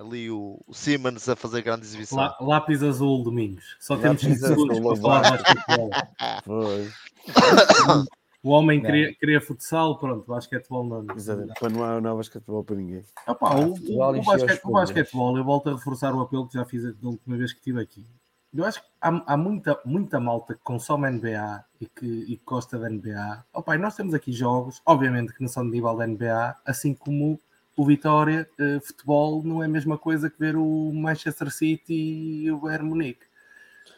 ali 0.00 0.31
o, 0.31 0.58
o 0.66 0.73
Simmons 0.73 1.28
a 1.28 1.36
fazer 1.36 1.60
grande 1.60 1.84
exibição. 1.84 2.16
Lá- 2.16 2.34
lápis 2.40 2.82
azul, 2.82 3.23
Domingos. 3.23 3.76
Só 3.81 3.97
temos 3.98 4.23
Lápis 4.23 4.39
5 4.40 4.47
segundos 4.48 4.81
para 4.81 4.97
falar 4.97 5.23
de 5.23 5.42
basquetebol. 5.42 5.90
Foi. 6.44 6.89
O 8.44 8.50
homem 8.50 8.78
Não. 8.78 8.84
queria, 8.84 9.14
queria 9.14 9.40
futsal, 9.40 9.98
pronto, 9.98 10.26
basquetebol 10.28 10.84
não. 10.84 11.16
Exatamente. 11.16 11.58
Quando 11.58 11.76
não 11.76 11.84
há, 11.84 11.98
não 11.98 12.12
há 12.12 12.14
basquetebol 12.16 12.62
para 12.62 12.76
ninguém. 12.76 13.02
Opa, 13.26 13.56
o, 13.56 13.70
Portugal 13.70 14.10
o, 14.10 14.12
o, 14.12 14.16
encheu 14.18 14.32
basquete- 14.32 14.60
o 14.64 14.70
basquetebol, 14.70 15.39
eu 15.39 15.44
volto 15.44 15.70
a 15.70 15.73
reforçar 15.73 16.14
o 16.14 16.20
apelo 16.20 16.47
que 16.47 16.52
já 16.55 16.64
fiz 16.66 16.82
da 16.94 17.08
última 17.08 17.39
vez 17.39 17.52
que 17.55 17.58
estive 17.60 17.81
aqui. 17.81 18.06
Eu 18.52 18.64
acho 18.66 18.82
que 18.82 18.86
há, 19.00 19.32
há 19.32 19.36
muita, 19.36 19.81
muita 19.84 20.20
malta 20.20 20.55
que 20.55 20.60
consome 20.62 21.10
NBA 21.10 21.64
e 21.81 21.86
que, 21.86 22.06
e 22.06 22.36
que 22.36 22.44
gosta 22.44 22.78
da 22.78 22.89
NBA. 22.90 23.44
Opa, 23.55 23.74
e 23.74 23.78
nós 23.78 23.97
temos 23.97 24.12
aqui 24.12 24.31
jogos, 24.31 24.82
obviamente 24.84 25.32
que 25.32 25.40
não 25.40 25.48
são 25.48 25.64
de 25.64 25.70
nível 25.70 25.97
da 25.97 26.06
NBA, 26.06 26.55
assim 26.66 26.92
como 26.94 27.40
o 27.76 27.84
Vitória, 27.86 28.47
eh, 28.60 28.78
futebol 28.81 29.42
não 29.42 29.62
é 29.62 29.66
a 29.66 29.68
mesma 29.68 29.97
coisa 29.98 30.28
que 30.31 30.39
ver 30.39 30.55
o 30.55 30.92
Manchester 30.92 31.50
City 31.50 31.94
e 31.94 32.52
o 32.52 32.58
Bayern 32.58 32.86
Munique. 32.89 33.24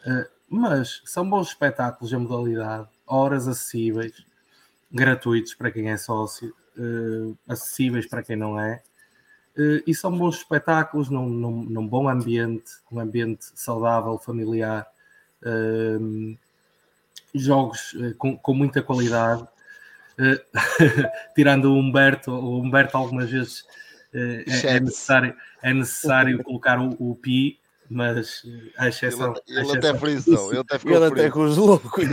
Eh, 0.05 0.29
mas 0.49 1.01
são 1.05 1.29
bons 1.29 1.49
espetáculos 1.49 2.11
a 2.13 2.17
modalidade, 2.17 2.87
horas 3.05 3.47
acessíveis, 3.47 4.25
gratuitos 4.91 5.53
para 5.53 5.71
quem 5.71 5.89
é 5.89 5.97
sócio, 5.97 6.53
eh, 6.77 7.33
acessíveis 7.47 8.07
para 8.07 8.23
quem 8.23 8.35
não 8.35 8.59
é. 8.59 8.81
Eh, 9.57 9.83
e 9.87 9.93
são 9.95 10.15
bons 10.17 10.37
espetáculos 10.37 11.09
num, 11.09 11.27
num, 11.27 11.63
num 11.63 11.87
bom 11.87 12.07
ambiente, 12.07 12.71
um 12.91 12.99
ambiente 12.99 13.45
saudável, 13.55 14.17
familiar, 14.17 14.87
eh, 15.43 15.97
jogos 17.35 17.95
com, 18.17 18.37
com 18.37 18.53
muita 18.53 18.81
qualidade. 18.81 19.45
Tirando 21.35 21.65
o 21.65 21.77
Humberto, 21.77 22.31
o 22.31 22.59
Humberto 22.59 22.97
algumas 22.97 23.29
vezes 23.29 23.63
é- 24.13 24.43
é, 24.47 24.79
necessário, 24.79 25.35
é 25.61 25.73
necessário 25.73 26.43
colocar 26.43 26.79
o, 26.79 26.95
o 26.99 27.15
pi, 27.15 27.59
mas 27.89 28.43
a 28.77 28.87
exceção. 28.87 29.35
Ele, 29.47 29.59
a 29.59 29.61
ele 29.61 29.69
até 29.69 29.77
exceção- 29.77 29.99
frisou. 29.99 30.51
Ele 30.51 30.59
até 30.61 30.79
ficou 30.79 30.95
Ele 30.95 31.05
até 31.05 31.29
com 31.29 31.43
os 31.43 31.57
loucos. 31.57 32.03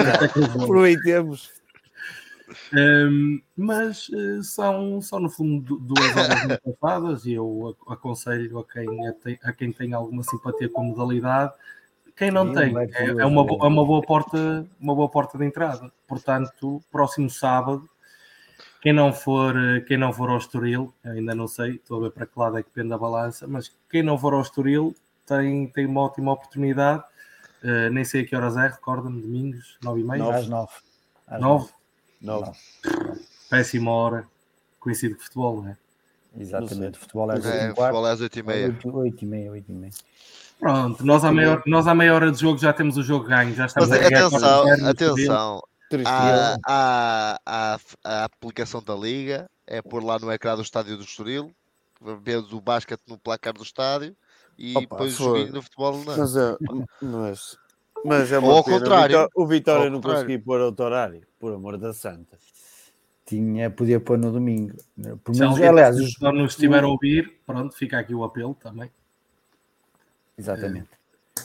Aproveitemos. 0.62 1.50
Um, 2.72 3.40
mas 3.56 4.08
uh, 4.08 4.42
são, 4.42 5.00
são, 5.00 5.20
no 5.20 5.30
fundo, 5.30 5.60
du- 5.62 5.78
duas 5.78 6.16
horas 6.16 6.42
muito 6.44 6.60
passadas 6.60 7.24
e 7.24 7.32
eu 7.32 7.68
ac- 7.68 7.92
aconselho 7.92 8.58
a 8.58 8.64
quem, 8.64 9.08
a, 9.08 9.12
tem- 9.12 9.38
a 9.42 9.52
quem 9.52 9.72
tem 9.72 9.92
alguma 9.94 10.22
simpatia 10.22 10.68
com 10.68 10.80
a 10.80 10.84
modalidade. 10.84 11.52
Quem 12.16 12.30
não 12.30 12.48
Sim, 12.48 12.54
tem, 12.54 12.76
é, 12.76 13.08
é 13.08 13.26
uma, 13.26 13.42
é 13.42 13.66
uma 13.66 13.84
boa 13.84 14.02
porta, 14.02 14.66
uma 14.80 14.94
boa 14.94 15.08
porta 15.08 15.36
de 15.38 15.44
entrada. 15.44 15.90
Portanto, 16.06 16.80
próximo 16.90 17.28
sábado, 17.28 17.88
quem 18.80 18.92
não 18.92 19.12
for, 19.12 19.56
eh, 19.56 19.80
quem 19.80 19.96
não 19.96 20.12
for 20.12 20.28
ao 20.28 20.36
Estoril, 20.36 20.94
ainda 21.02 21.34
não 21.34 21.48
sei, 21.48 21.76
estou 21.76 21.98
a 21.98 22.02
ver 22.02 22.10
para 22.10 22.26
que 22.26 22.38
lado 22.38 22.58
é 22.58 22.62
que 22.62 22.70
pende 22.70 22.92
a 22.92 22.98
balança, 22.98 23.46
mas 23.48 23.74
quem 23.90 24.02
não 24.02 24.18
for 24.18 24.34
ao 24.34 24.42
Estoril 24.42 24.94
tem, 25.26 25.66
tem 25.68 25.86
uma 25.86 26.02
ótima 26.02 26.32
oportunidade. 26.32 27.02
Uh, 27.62 27.88
nem 27.90 28.04
sei 28.04 28.20
a 28.20 28.26
que 28.26 28.36
horas 28.36 28.58
é, 28.58 28.66
recorda-me, 28.68 29.22
domingos, 29.22 29.78
nove 29.82 30.02
e 30.02 30.04
meia? 30.04 30.36
Às 30.36 30.46
nove. 30.46 30.72
Às 31.26 31.40
Nove? 32.24 32.46
Nove. 32.46 33.20
péssima 33.50 33.90
hora, 33.90 34.26
coincide 34.80 35.14
com 35.14 35.20
futebol, 35.22 35.62
não 35.62 35.68
é? 35.70 35.76
Exatamente. 36.36 36.98
Futebol 36.98 37.30
é 37.30 37.38
às 37.38 37.44
É, 37.44 37.48
oito 37.48 37.62
e 37.62 37.70
um 37.70 37.74
futebol 37.76 38.06
é 38.06 38.10
às 38.10 38.20
8h30. 38.20 38.64
Oito- 38.66 38.96
oito 38.96 39.22
e 39.22 39.26
meia, 39.26 39.50
oito 39.52 39.70
e 39.70 39.74
meia. 39.74 39.92
Pronto, 40.58 41.04
nós 41.04 41.24
à, 41.24 41.30
meia, 41.32 41.62
nós 41.66 41.86
à 41.86 41.94
meia 41.94 42.14
hora 42.14 42.32
de 42.32 42.40
jogo 42.40 42.58
já 42.58 42.72
temos 42.72 42.96
o 42.96 43.02
jogo 43.02 43.26
ganho, 43.26 43.54
já 43.54 43.66
estamos 43.66 43.88
Mas 43.88 43.98
a 43.98 44.02
ganhar 44.08 44.26
atenção, 44.26 44.64
4-0 44.64 44.76
no 44.80 44.88
atenção. 44.88 45.62
A, 46.06 46.56
a, 46.66 47.38
a, 47.46 47.78
a 48.02 48.24
aplicação 48.24 48.82
da 48.82 48.94
Liga 48.94 49.48
é 49.66 49.82
pôr 49.82 50.02
lá 50.02 50.18
no 50.18 50.32
ecrã 50.32 50.56
do 50.56 50.62
estádio 50.62 50.96
do 50.96 51.04
Estoril, 51.04 51.52
vês 52.22 52.52
o 52.52 52.60
basquete 52.60 53.02
no 53.06 53.18
placar 53.18 53.52
do 53.52 53.62
estádio 53.62 54.16
e 54.58 54.70
Opa, 54.72 54.80
depois 54.80 55.14
o 55.20 55.24
joguinho 55.24 55.52
do 55.52 55.62
futebol 55.62 56.02
não. 56.04 56.16
Mas, 56.16 56.36
é, 56.36 56.56
mas, 57.02 57.56
mas 58.04 58.30
é 58.32 58.38
Ou 58.38 58.50
ao 58.50 58.64
pena. 58.64 58.78
contrário. 58.78 59.16
O 59.16 59.20
Vitó- 59.22 59.30
O 59.42 59.46
Vitória 59.46 59.90
não 59.90 60.00
conseguiu 60.00 60.40
pôr 60.42 60.60
outro 60.60 60.84
horário, 60.84 61.22
por 61.38 61.52
amor 61.52 61.76
da 61.78 61.92
santa. 61.92 62.36
Tinha, 63.26 63.70
podia 63.70 63.98
pôr 63.98 64.18
no 64.18 64.30
domingo. 64.30 64.76
Por 65.24 65.34
Se 65.34 65.40
menos, 65.40 65.54
alguém 65.56 65.68
aliás, 65.68 65.96
nos- 65.96 66.10
os- 66.20 66.20
nos 66.34 66.52
estiver 66.52 66.84
a 66.84 66.86
ouvir, 66.88 67.40
pronto, 67.46 67.74
fica 67.74 67.98
aqui 67.98 68.14
o 68.14 68.22
apelo 68.22 68.54
também. 68.54 68.90
exatamente. 70.36 70.88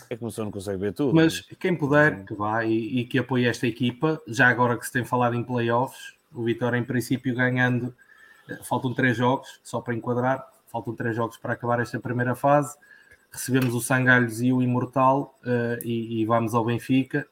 É 0.09 0.15
que 0.15 0.21
você 0.21 0.41
não 0.41 0.51
consegue 0.51 0.77
ver 0.79 0.93
tudo. 0.93 1.15
Mas 1.15 1.41
quem 1.59 1.75
puder, 1.75 2.25
que 2.25 2.33
vá 2.33 2.63
e, 2.65 2.99
e 2.99 3.05
que 3.05 3.17
apoie 3.19 3.45
esta 3.47 3.65
equipa, 3.67 4.21
já 4.27 4.47
agora 4.47 4.77
que 4.77 4.85
se 4.85 4.91
tem 4.91 5.03
falado 5.05 5.35
em 5.35 5.43
playoffs, 5.43 6.13
o 6.33 6.43
Vitória 6.43 6.77
em 6.77 6.83
princípio 6.83 7.33
ganhando, 7.35 7.95
eh, 8.49 8.59
faltam 8.63 8.93
três 8.93 9.15
jogos, 9.17 9.59
só 9.63 9.79
para 9.81 9.93
enquadrar, 9.95 10.47
faltam 10.67 10.95
três 10.95 11.15
jogos 11.15 11.37
para 11.37 11.53
acabar 11.53 11.79
esta 11.79 11.99
primeira 11.99 12.35
fase. 12.35 12.75
Recebemos 13.31 13.73
o 13.75 13.79
Sangalhos 13.81 14.41
e 14.41 14.51
o 14.51 14.61
Imortal 14.61 15.37
eh, 15.45 15.79
e, 15.83 16.21
e 16.21 16.25
vamos 16.25 16.53
ao 16.55 16.65
Benfica. 16.65 17.25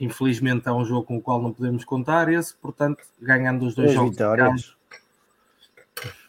Infelizmente 0.00 0.68
é 0.68 0.72
um 0.72 0.84
jogo 0.84 1.04
com 1.04 1.16
o 1.16 1.20
qual 1.20 1.40
não 1.42 1.52
podemos 1.52 1.84
contar 1.84 2.28
esse, 2.32 2.54
portanto, 2.54 3.02
ganhando 3.20 3.66
os 3.66 3.74
dois 3.74 3.88
Duas 3.88 3.94
jogos, 3.94 4.10
vitórias. 4.10 4.76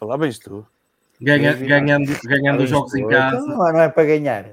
Lá 0.00 0.16
bens 0.18 0.38
tu. 0.38 0.66
ganha- 1.20 1.54
ganhando, 1.54 2.12
ganhando 2.24 2.62
os 2.64 2.70
jogos 2.70 2.94
em 2.94 3.06
casa. 3.08 3.36
Então, 3.36 3.46
não, 3.48 3.72
não 3.72 3.80
é 3.80 3.88
para 3.88 4.04
ganhar. 4.04 4.46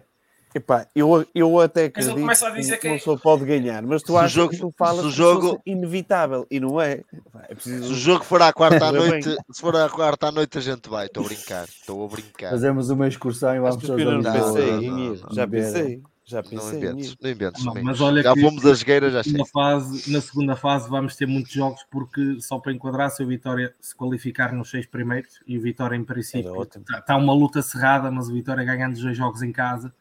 Epá, 0.55 0.87
eu, 0.95 1.25
eu 1.35 1.59
até 1.59 1.83
Mas 1.95 2.05
acredito 2.07 2.21
começa 2.21 2.47
a 2.47 2.51
dizer 2.51 2.75
que 2.75 2.81
que- 2.81 2.87
uma 2.87 2.97
pessoa 2.97 3.19
pode 3.19 3.45
ganhar, 3.45 3.83
mas 3.83 4.01
tu 4.01 4.17
achas 4.17 4.31
jogo- 4.31 4.51
que 4.51 4.57
tu 4.57 4.73
falas 4.75 5.01
se 5.01 5.07
o 5.07 5.11
jogo- 5.11 5.61
inevitável 5.65 6.47
e 6.49 6.59
não 6.59 6.81
é. 6.81 6.93
É 6.93 7.01
Se 7.01 7.51
o 7.51 7.55
preciso. 7.55 7.93
jogo 7.95 8.23
for 8.23 8.41
à 8.41 8.51
quarta 8.51 8.85
à 8.87 8.91
noite, 8.91 9.35
se 9.51 9.61
for 9.61 9.75
à 9.75 9.87
quarta 9.89 10.27
à 10.27 10.31
noite 10.31 10.57
a 10.57 10.61
gente 10.61 10.89
vai, 10.89 11.05
estou 11.07 11.23
a 11.23 11.27
brincar, 11.27 11.65
estou 11.65 12.03
a 12.05 12.07
brincar. 12.07 12.49
Fazemos 12.51 12.89
uma 12.89 13.07
excursão 13.07 13.55
e 13.55 13.59
vamos 13.59 13.75
Mas 13.75 13.89
eu 13.89 14.11
não 14.11 14.21
Não, 14.21 14.33
pensei 14.33 14.71
não, 14.71 14.81
não, 14.81 14.99
ir, 15.13 15.21
não. 15.21 15.33
já 15.33 15.47
pensei. 15.47 16.01
Já 16.29 16.41
Não 16.41 16.49
pensei 16.49 16.77
inventes, 16.79 16.95
nisso. 16.95 17.17
não 17.21 17.29
inventes. 17.29 17.63
Não, 17.63 17.73
mas 17.81 18.01
olha 18.01 18.21
já 18.21 18.33
que 18.33 18.41
fomos 18.41 18.65
às 18.65 18.83
gueiras, 18.83 19.13
já 19.13 19.31
na 19.37 19.45
fase, 19.45 20.11
na 20.11 20.19
segunda 20.19 20.55
fase 20.57 20.89
vamos 20.89 21.15
ter 21.15 21.25
muitos 21.25 21.53
jogos 21.53 21.85
porque 21.89 22.41
só 22.41 22.59
para 22.59 22.73
enquadrar 22.73 23.09
se 23.11 23.23
o 23.23 23.27
Vitória 23.27 23.73
se 23.79 23.95
qualificar 23.95 24.51
nos 24.51 24.69
seis 24.69 24.85
primeiros 24.85 25.39
e 25.47 25.57
o 25.57 25.61
Vitória 25.61 25.95
em 25.95 26.03
princípio 26.03 26.63
está 26.63 26.99
tá 27.01 27.15
uma 27.15 27.31
luta 27.33 27.61
cerrada, 27.61 28.11
mas 28.11 28.27
o 28.27 28.33
Vitória 28.33 28.61
ganhando 28.65 28.95
os 28.95 29.01
dois 29.01 29.15
jogos 29.15 29.41
em 29.41 29.53
casa 29.53 29.93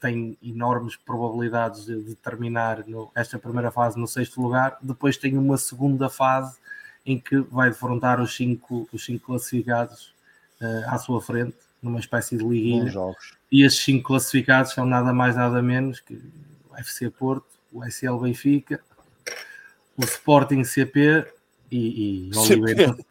tem 0.00 0.36
enormes 0.42 0.96
probabilidades 0.96 1.84
de, 1.86 2.02
de 2.02 2.14
terminar 2.14 2.86
no- 2.86 3.10
esta 3.14 3.38
primeira 3.38 3.70
fase 3.70 3.98
no 3.98 4.06
sexto 4.06 4.40
lugar. 4.40 4.78
Depois 4.80 5.16
tem 5.16 5.36
uma 5.36 5.56
segunda 5.58 6.08
fase 6.08 6.56
em 7.04 7.18
que 7.18 7.38
vai 7.40 7.70
defrontar 7.70 8.20
os 8.20 8.34
cinco, 8.36 8.88
os 8.92 9.04
cinco 9.04 9.26
classificados 9.26 10.12
eh, 10.60 10.84
à 10.86 10.98
sua 10.98 11.20
frente, 11.20 11.56
numa 11.82 11.98
espécie 12.00 12.36
de 12.36 12.44
jogos. 12.90 13.32
E 13.50 13.62
esses 13.62 13.80
cinco 13.80 14.08
classificados 14.08 14.72
são 14.72 14.84
nada 14.84 15.12
mais 15.12 15.34
nada 15.36 15.62
menos 15.62 16.00
que 16.00 16.14
o 16.70 16.76
FC 16.76 17.08
Porto, 17.10 17.46
o 17.72 17.82
SL 17.84 18.18
Benfica, 18.18 18.80
o 19.96 20.04
Sporting 20.04 20.62
CP 20.64 21.26
e, 21.70 22.28
e 22.28 22.30
Oliveirense, 22.54 23.06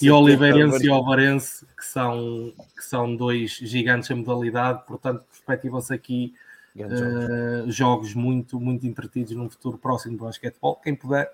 e 0.00 0.10
Oliveirense 0.10 0.84
e 0.84 0.90
Alvarense, 0.90 1.66
que 1.76 1.84
são, 1.84 2.52
que 2.76 2.84
são 2.84 3.16
dois 3.16 3.52
gigantes 3.52 4.10
em 4.10 4.14
modalidade, 4.14 4.82
portanto, 4.86 5.24
perspectiva-se 5.30 5.92
aqui 5.92 6.34
eh, 6.76 7.64
jogos 7.68 8.14
muito, 8.14 8.60
muito 8.60 8.86
entretidos 8.86 9.32
num 9.32 9.50
futuro 9.50 9.76
próximo 9.76 10.16
do 10.16 10.24
basquetebol. 10.24 10.76
Quem 10.76 10.94
puder, 10.94 11.30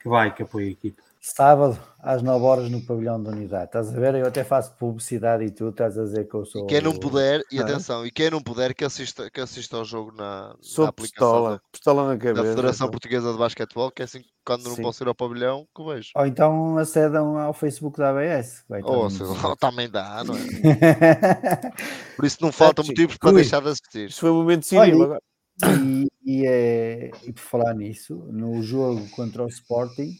que 0.00 0.08
vai, 0.08 0.34
que 0.34 0.42
apoie 0.42 0.68
a 0.68 0.70
equipa. 0.70 1.02
Sábado, 1.22 1.78
às 1.98 2.22
9 2.22 2.42
horas, 2.46 2.70
no 2.70 2.80
pavilhão 2.80 3.22
da 3.22 3.30
unidade. 3.30 3.66
Estás 3.66 3.94
a 3.94 4.00
ver? 4.00 4.14
Eu 4.14 4.26
até 4.26 4.42
faço 4.42 4.72
publicidade 4.76 5.44
e 5.44 5.50
tu 5.50 5.68
estás 5.68 5.98
a 5.98 6.04
dizer 6.04 6.26
que 6.26 6.34
eu 6.34 6.46
sou. 6.46 6.64
E 6.64 6.66
quem 6.66 6.80
não 6.80 6.96
puder, 6.98 7.42
e 7.52 7.58
é? 7.58 7.62
atenção, 7.62 8.06
e 8.06 8.10
quem 8.10 8.30
não 8.30 8.40
puder 8.40 8.74
que 8.74 8.86
assista, 8.86 9.30
que 9.30 9.38
assista 9.38 9.76
ao 9.76 9.84
jogo 9.84 10.12
na, 10.16 10.48
na 10.48 10.56
Sou 10.62 10.86
aplicação 10.86 11.28
pistola. 11.28 11.62
Pistola 11.70 12.02
na 12.04 12.14
da, 12.14 12.18
cabeça. 12.18 12.42
da 12.42 12.48
Federação 12.48 12.86
então. 12.86 12.90
Portuguesa 12.92 13.32
de 13.32 13.38
Basquetebol, 13.38 13.90
que 13.90 14.00
é 14.00 14.06
assim, 14.06 14.22
quando 14.46 14.64
não 14.64 14.76
Sim. 14.76 14.82
posso 14.82 15.04
ir 15.04 15.08
ao 15.08 15.14
pavilhão, 15.14 15.66
que 15.76 15.84
vejo. 15.84 16.08
Ou 16.16 16.26
então 16.26 16.78
acedam 16.78 17.36
ao 17.36 17.52
Facebook 17.52 17.98
da 17.98 18.08
ABS. 18.10 18.64
Ou 18.82 19.10
no- 19.10 19.56
também 19.60 19.90
dá, 19.90 20.24
não 20.24 20.34
é? 20.34 20.40
Por 22.16 22.24
isso 22.24 22.38
não 22.40 22.50
faltam 22.50 22.82
motivos 22.82 23.18
para 23.18 23.30
Rui. 23.30 23.42
deixar 23.42 23.60
de 23.60 23.68
assistir. 23.68 24.08
Isto 24.08 24.20
foi 24.20 24.30
um 24.30 24.36
momento 24.36 24.64
civil 24.64 25.02
agora. 25.02 25.20
E, 25.84 26.06
e, 26.24 26.46
é- 26.46 27.10
e 27.24 27.32
por 27.34 27.42
falar 27.42 27.74
nisso, 27.74 28.14
no 28.32 28.62
jogo 28.62 29.06
contra 29.10 29.44
o 29.44 29.48
Sporting, 29.48 30.14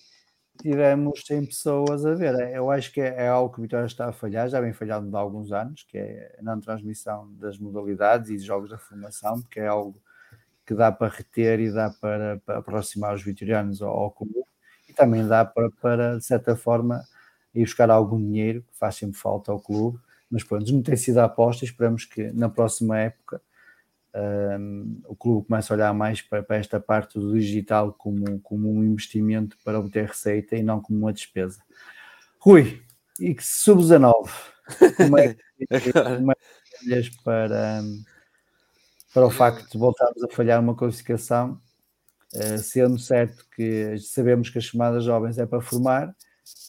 tivemos 0.62 1.22
100 1.26 1.46
pessoas 1.46 2.04
a 2.06 2.14
ver. 2.14 2.34
Eu 2.54 2.70
acho 2.70 2.92
que 2.92 3.00
é, 3.00 3.24
é 3.24 3.28
algo 3.28 3.52
que 3.52 3.60
o 3.60 3.62
Vitória 3.62 3.86
está 3.86 4.08
a 4.08 4.12
falhar, 4.12 4.48
já 4.48 4.60
vem 4.60 4.72
falhando 4.72 5.16
há 5.16 5.20
alguns 5.20 5.52
anos, 5.52 5.84
que 5.84 5.98
é 5.98 6.36
a 6.38 6.42
não 6.42 6.60
transmissão 6.60 7.32
das 7.34 7.58
modalidades 7.58 8.30
e 8.30 8.38
jogos 8.38 8.70
da 8.70 8.78
formação, 8.78 9.40
porque 9.40 9.60
é 9.60 9.66
algo 9.66 10.00
que 10.66 10.74
dá 10.74 10.92
para 10.92 11.08
reter 11.08 11.60
e 11.60 11.72
dá 11.72 11.90
para, 11.90 12.38
para 12.44 12.58
aproximar 12.58 13.14
os 13.14 13.22
vitorianos 13.22 13.82
ao, 13.82 13.90
ao 13.90 14.10
clube 14.10 14.44
e 14.88 14.92
também 14.92 15.26
dá 15.26 15.44
para, 15.44 15.70
para, 15.80 16.18
de 16.18 16.24
certa 16.24 16.56
forma, 16.56 17.02
ir 17.54 17.64
buscar 17.64 17.90
algum 17.90 18.18
dinheiro 18.18 18.62
que 18.62 18.78
faz 18.78 18.96
sempre 18.96 19.18
falta 19.18 19.52
ao 19.52 19.60
clube. 19.60 19.98
Mas 20.30 20.44
pronto, 20.44 20.72
não 20.72 20.82
tem 20.82 20.96
sido 20.96 21.18
a 21.18 21.24
aposta, 21.24 21.64
esperamos 21.64 22.04
que 22.04 22.30
na 22.32 22.48
próxima 22.48 22.98
época 22.98 23.40
um, 24.14 25.00
o 25.06 25.14
clube 25.14 25.46
começa 25.46 25.72
a 25.72 25.76
olhar 25.76 25.94
mais 25.94 26.20
para, 26.20 26.42
para 26.42 26.56
esta 26.56 26.80
parte 26.80 27.18
do 27.18 27.32
digital 27.38 27.92
como, 27.92 28.40
como 28.40 28.72
um 28.72 28.82
investimento 28.84 29.56
para 29.64 29.78
obter 29.78 30.08
receita 30.08 30.56
e 30.56 30.62
não 30.62 30.80
como 30.80 30.98
uma 30.98 31.12
despesa. 31.12 31.62
Rui, 32.38 32.82
e 33.20 33.34
que 33.34 33.44
sub-19, 33.44 34.30
como 34.96 35.18
é 35.18 35.34
que 35.34 35.40
como 35.92 36.32
é 36.32 36.34
que 36.34 36.86
olhas 36.86 37.08
para, 37.22 37.82
para 39.12 39.26
o 39.26 39.30
facto 39.30 39.70
de 39.70 39.78
voltarmos 39.78 40.22
a 40.22 40.28
falhar 40.28 40.60
uma 40.60 40.74
classificação, 40.74 41.60
eh, 42.34 42.58
sendo 42.58 42.98
certo 42.98 43.44
que 43.54 43.98
sabemos 43.98 44.50
que 44.50 44.58
as 44.58 44.64
chamadas 44.64 45.04
jovens 45.04 45.38
é 45.38 45.46
para 45.46 45.60
formar, 45.60 46.14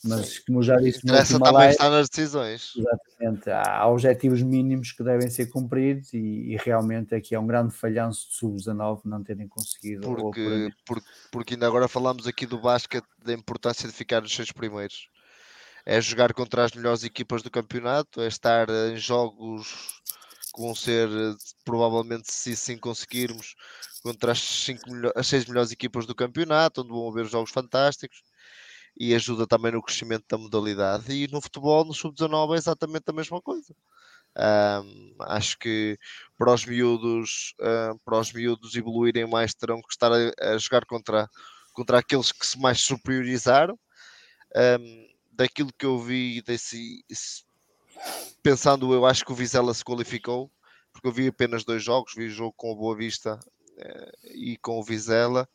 mas 0.04 0.40
como 0.40 0.64
já 0.64 0.78
disse 0.78 1.06
no 1.06 1.14
último 1.14 1.40
também 1.40 1.54
live, 1.54 1.72
estar 1.74 1.90
nas 1.90 2.10
decisões. 2.10 2.74
Exatamente, 2.76 3.50
há 3.52 3.88
objetivos 3.88 4.42
mínimos 4.42 4.92
que 4.92 5.04
devem 5.04 5.30
ser 5.30 5.48
cumpridos 5.48 6.12
e, 6.14 6.18
e 6.18 6.58
realmente 6.58 7.14
aqui 7.14 7.36
é 7.36 7.40
um 7.40 7.46
grande 7.46 7.74
falhanço 7.74 8.28
de 8.30 8.36
sub-19 8.36 9.02
não 9.06 9.24
terem 9.24 9.48
conseguido 9.48 10.02
Porque, 10.02 10.70
porque, 11.32 11.54
ainda 11.54 11.68
agora 11.68 11.88
falamos 11.88 12.26
aqui 12.26 12.46
do 12.46 12.60
basquete, 12.60 13.06
da 13.24 13.34
importância 13.34 13.88
de 13.88 13.94
ficar 13.94 14.22
nos 14.22 14.34
seis 14.34 14.52
primeiros. 14.52 15.08
É 15.86 16.00
jogar 16.00 16.34
contra 16.34 16.64
as 16.64 16.74
melhores 16.74 17.04
equipas 17.04 17.42
do 17.42 17.50
campeonato, 17.50 18.22
é 18.22 18.28
estar 18.28 18.70
em 18.70 18.98
jogos 18.98 20.02
que 20.54 20.62
vão 20.62 20.76
ser, 20.76 21.10
provavelmente, 21.64 22.32
se 22.32 22.56
sim 22.56 22.78
conseguirmos, 22.78 23.56
contra 24.04 24.32
as, 24.32 24.40
cinco 24.40 24.84
as 25.16 25.28
seis 25.28 25.46
melhores 25.46 25.72
equipas 25.72 26.06
do 26.06 26.14
campeonato, 26.14 26.82
onde 26.82 26.90
vão 26.90 27.08
haver 27.08 27.26
jogos 27.26 27.52
fantásticos 27.52 28.22
e 29.10 29.16
ajuda 29.16 29.48
também 29.48 29.72
no 29.72 29.82
crescimento 29.82 30.26
da 30.30 30.38
modalidade. 30.38 31.12
E 31.14 31.28
no 31.28 31.42
futebol, 31.42 31.86
no 31.86 31.94
sub-19, 31.94 32.56
é 32.56 32.58
exatamente 32.58 33.06
a 33.10 33.14
mesma 33.14 33.42
coisa. 33.42 33.74
Ahm, 34.38 35.16
acho 35.22 35.58
que 35.60 35.98
para 36.38 36.54
os 36.54 36.66
miúdos, 36.66 37.54
ah, 37.62 37.94
para 38.06 38.20
os 38.20 38.34
miúdos 38.34 38.76
evoluírem 38.76 39.28
mais, 39.28 39.54
terão 39.54 39.82
que 39.82 39.92
estar 39.92 40.12
a, 40.14 40.54
a 40.56 40.58
jogar 40.58 40.86
contra, 40.86 41.28
contra 41.74 42.00
aqueles 42.00 42.32
que 42.32 42.46
se 42.48 42.60
mais 42.60 42.82
superiorizaram. 42.82 43.80
Ahm, 44.56 45.08
daquilo 45.32 45.72
que 45.78 45.86
eu 45.86 46.00
vi, 46.00 46.42
desse, 46.44 47.04
se- 47.12 47.44
pensando, 48.44 48.94
eu 48.94 49.06
acho 49.06 49.26
que 49.26 49.32
o 49.32 49.36
Vizela 49.36 49.74
se 49.74 49.84
qualificou, 49.84 50.52
porque 50.94 51.08
eu 51.08 51.12
vi 51.12 51.28
apenas 51.28 51.64
dois 51.64 51.84
jogos, 51.84 52.14
vi 52.16 52.26
o 52.28 52.30
jogo 52.30 52.54
com 52.58 52.72
o 52.72 52.76
Boa 52.76 52.96
Vista 52.96 53.40
eh, 53.78 54.12
e 54.36 54.58
com 54.58 54.80
o 54.80 54.84
Vizela. 54.84 55.48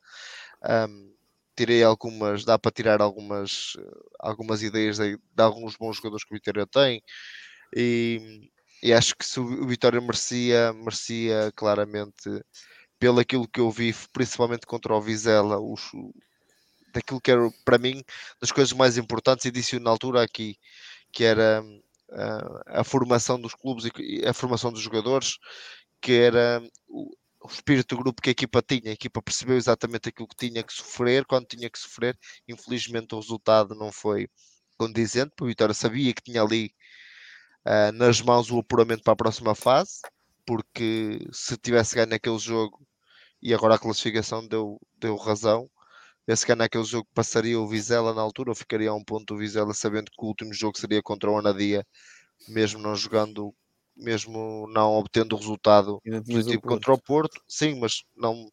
Ahm, 0.63 1.15
tirei 1.57 1.83
algumas, 1.83 2.45
dá 2.45 2.59
para 2.59 2.71
tirar 2.71 3.01
algumas, 3.01 3.73
algumas 4.21 4.63
ideias 4.63 4.99
de, 4.99 5.17
de 5.17 5.43
alguns 5.43 5.77
bons 5.77 5.97
jogadores 5.97 6.25
que 6.25 6.35
o 6.35 6.37
Vitória 6.37 6.67
tem. 6.67 7.03
E, 7.75 8.51
e 8.83 8.93
acho 8.93 9.17
que 9.17 9.25
se 9.25 9.41
o 9.41 9.67
Vitória 9.67 10.01
merecia, 10.01 10.73
merecia 10.75 11.53
claramente 11.57 12.43
pelo 12.99 13.21
aquilo 13.21 13.49
que 13.49 13.61
eu 13.61 13.71
vi, 13.71 13.95
principalmente 14.13 14.67
contra 14.67 14.95
o 14.95 15.01
Vizela, 15.01 15.59
os, 15.61 15.91
daquilo 16.93 17.21
que 17.21 17.31
era 17.31 17.51
para 17.65 17.79
mim 17.79 18.03
das 18.41 18.53
coisas 18.53 18.73
mais 18.73 18.97
importantes 18.97 19.45
e 19.45 19.51
disse 19.51 19.79
na 19.79 19.91
altura 19.91 20.23
aqui, 20.23 20.57
que 21.13 21.25
era 21.25 21.63
ah, 22.13 22.81
a 22.81 22.85
formação 22.85 23.41
dos 23.41 23.55
clubes 23.55 23.85
e 23.99 24.27
a 24.27 24.33
formação 24.33 24.73
dos 24.73 24.83
jogadores, 24.83 25.39
que 26.01 26.13
era 26.13 26.63
o, 27.47 27.53
espírito 27.53 27.97
do 27.97 28.03
grupo 28.03 28.23
que 28.23 28.31
a 28.31 28.33
equipa 28.33 28.63
tinha. 28.63 28.91
A 28.91 28.95
equipa 28.95 29.23
percebeu 29.23 29.57
exatamente 29.57 30.09
aquilo 30.09 30.29
que 30.29 30.37
tinha 30.37 30.63
que 30.63 30.73
sofrer, 30.73 31.25
quando 31.27 31.47
tinha 31.47 31.71
que 31.71 31.79
sofrer. 31.79 32.19
Infelizmente 32.49 33.15
o 33.15 33.21
resultado 33.21 33.75
não 33.75 33.93
foi 33.93 34.29
condizente, 34.79 35.31
porque 35.31 35.45
o 35.45 35.49
Vitória 35.49 35.75
sabia 35.75 36.13
que 36.15 36.23
tinha 36.23 36.43
ali 36.43 36.73
ah, 37.65 37.93
nas 37.93 38.21
mãos 38.21 38.51
o 38.51 38.59
apuramento 38.61 39.03
para 39.03 39.13
a 39.15 39.17
próxima 39.17 39.55
fase, 39.55 40.01
porque 40.47 41.19
se 41.33 41.57
tivesse 41.57 41.97
ganho 41.97 42.15
aquele 42.15 42.39
jogo 42.39 42.87
e 43.43 43.53
agora 43.55 43.75
a 43.75 43.79
classificação 43.79 44.47
deu, 44.47 44.79
deu 44.99 45.17
razão, 45.17 45.69
esse 46.27 46.47
ganho 46.47 46.59
naquele 46.59 46.85
jogo 46.85 47.09
passaria 47.15 47.59
o 47.61 47.69
Vizela 47.69 48.15
na 48.15 48.23
altura, 48.23 48.51
ou 48.51 48.55
ficaria 48.57 48.91
a 48.91 48.95
um 48.95 49.05
ponto 49.05 49.35
o 49.35 49.39
Vizela, 49.39 49.75
sabendo 49.75 50.11
que 50.11 50.25
o 50.25 50.29
último 50.29 50.53
jogo 50.55 50.79
seria 50.79 51.03
contra 51.03 51.31
o 51.31 51.39
Anadia, 51.39 51.87
mesmo 52.49 52.81
não 52.81 52.95
jogando, 52.95 53.55
mesmo 53.97 54.67
não 54.69 54.93
obtendo 54.95 55.35
o 55.35 55.39
resultado 55.39 55.97
o 55.97 56.01
positivo 56.25 56.61
Porto. 56.61 56.69
contra 56.69 56.93
o 56.93 57.01
Porto, 57.01 57.41
sim, 57.49 57.79
mas 57.81 58.03
não, 58.15 58.49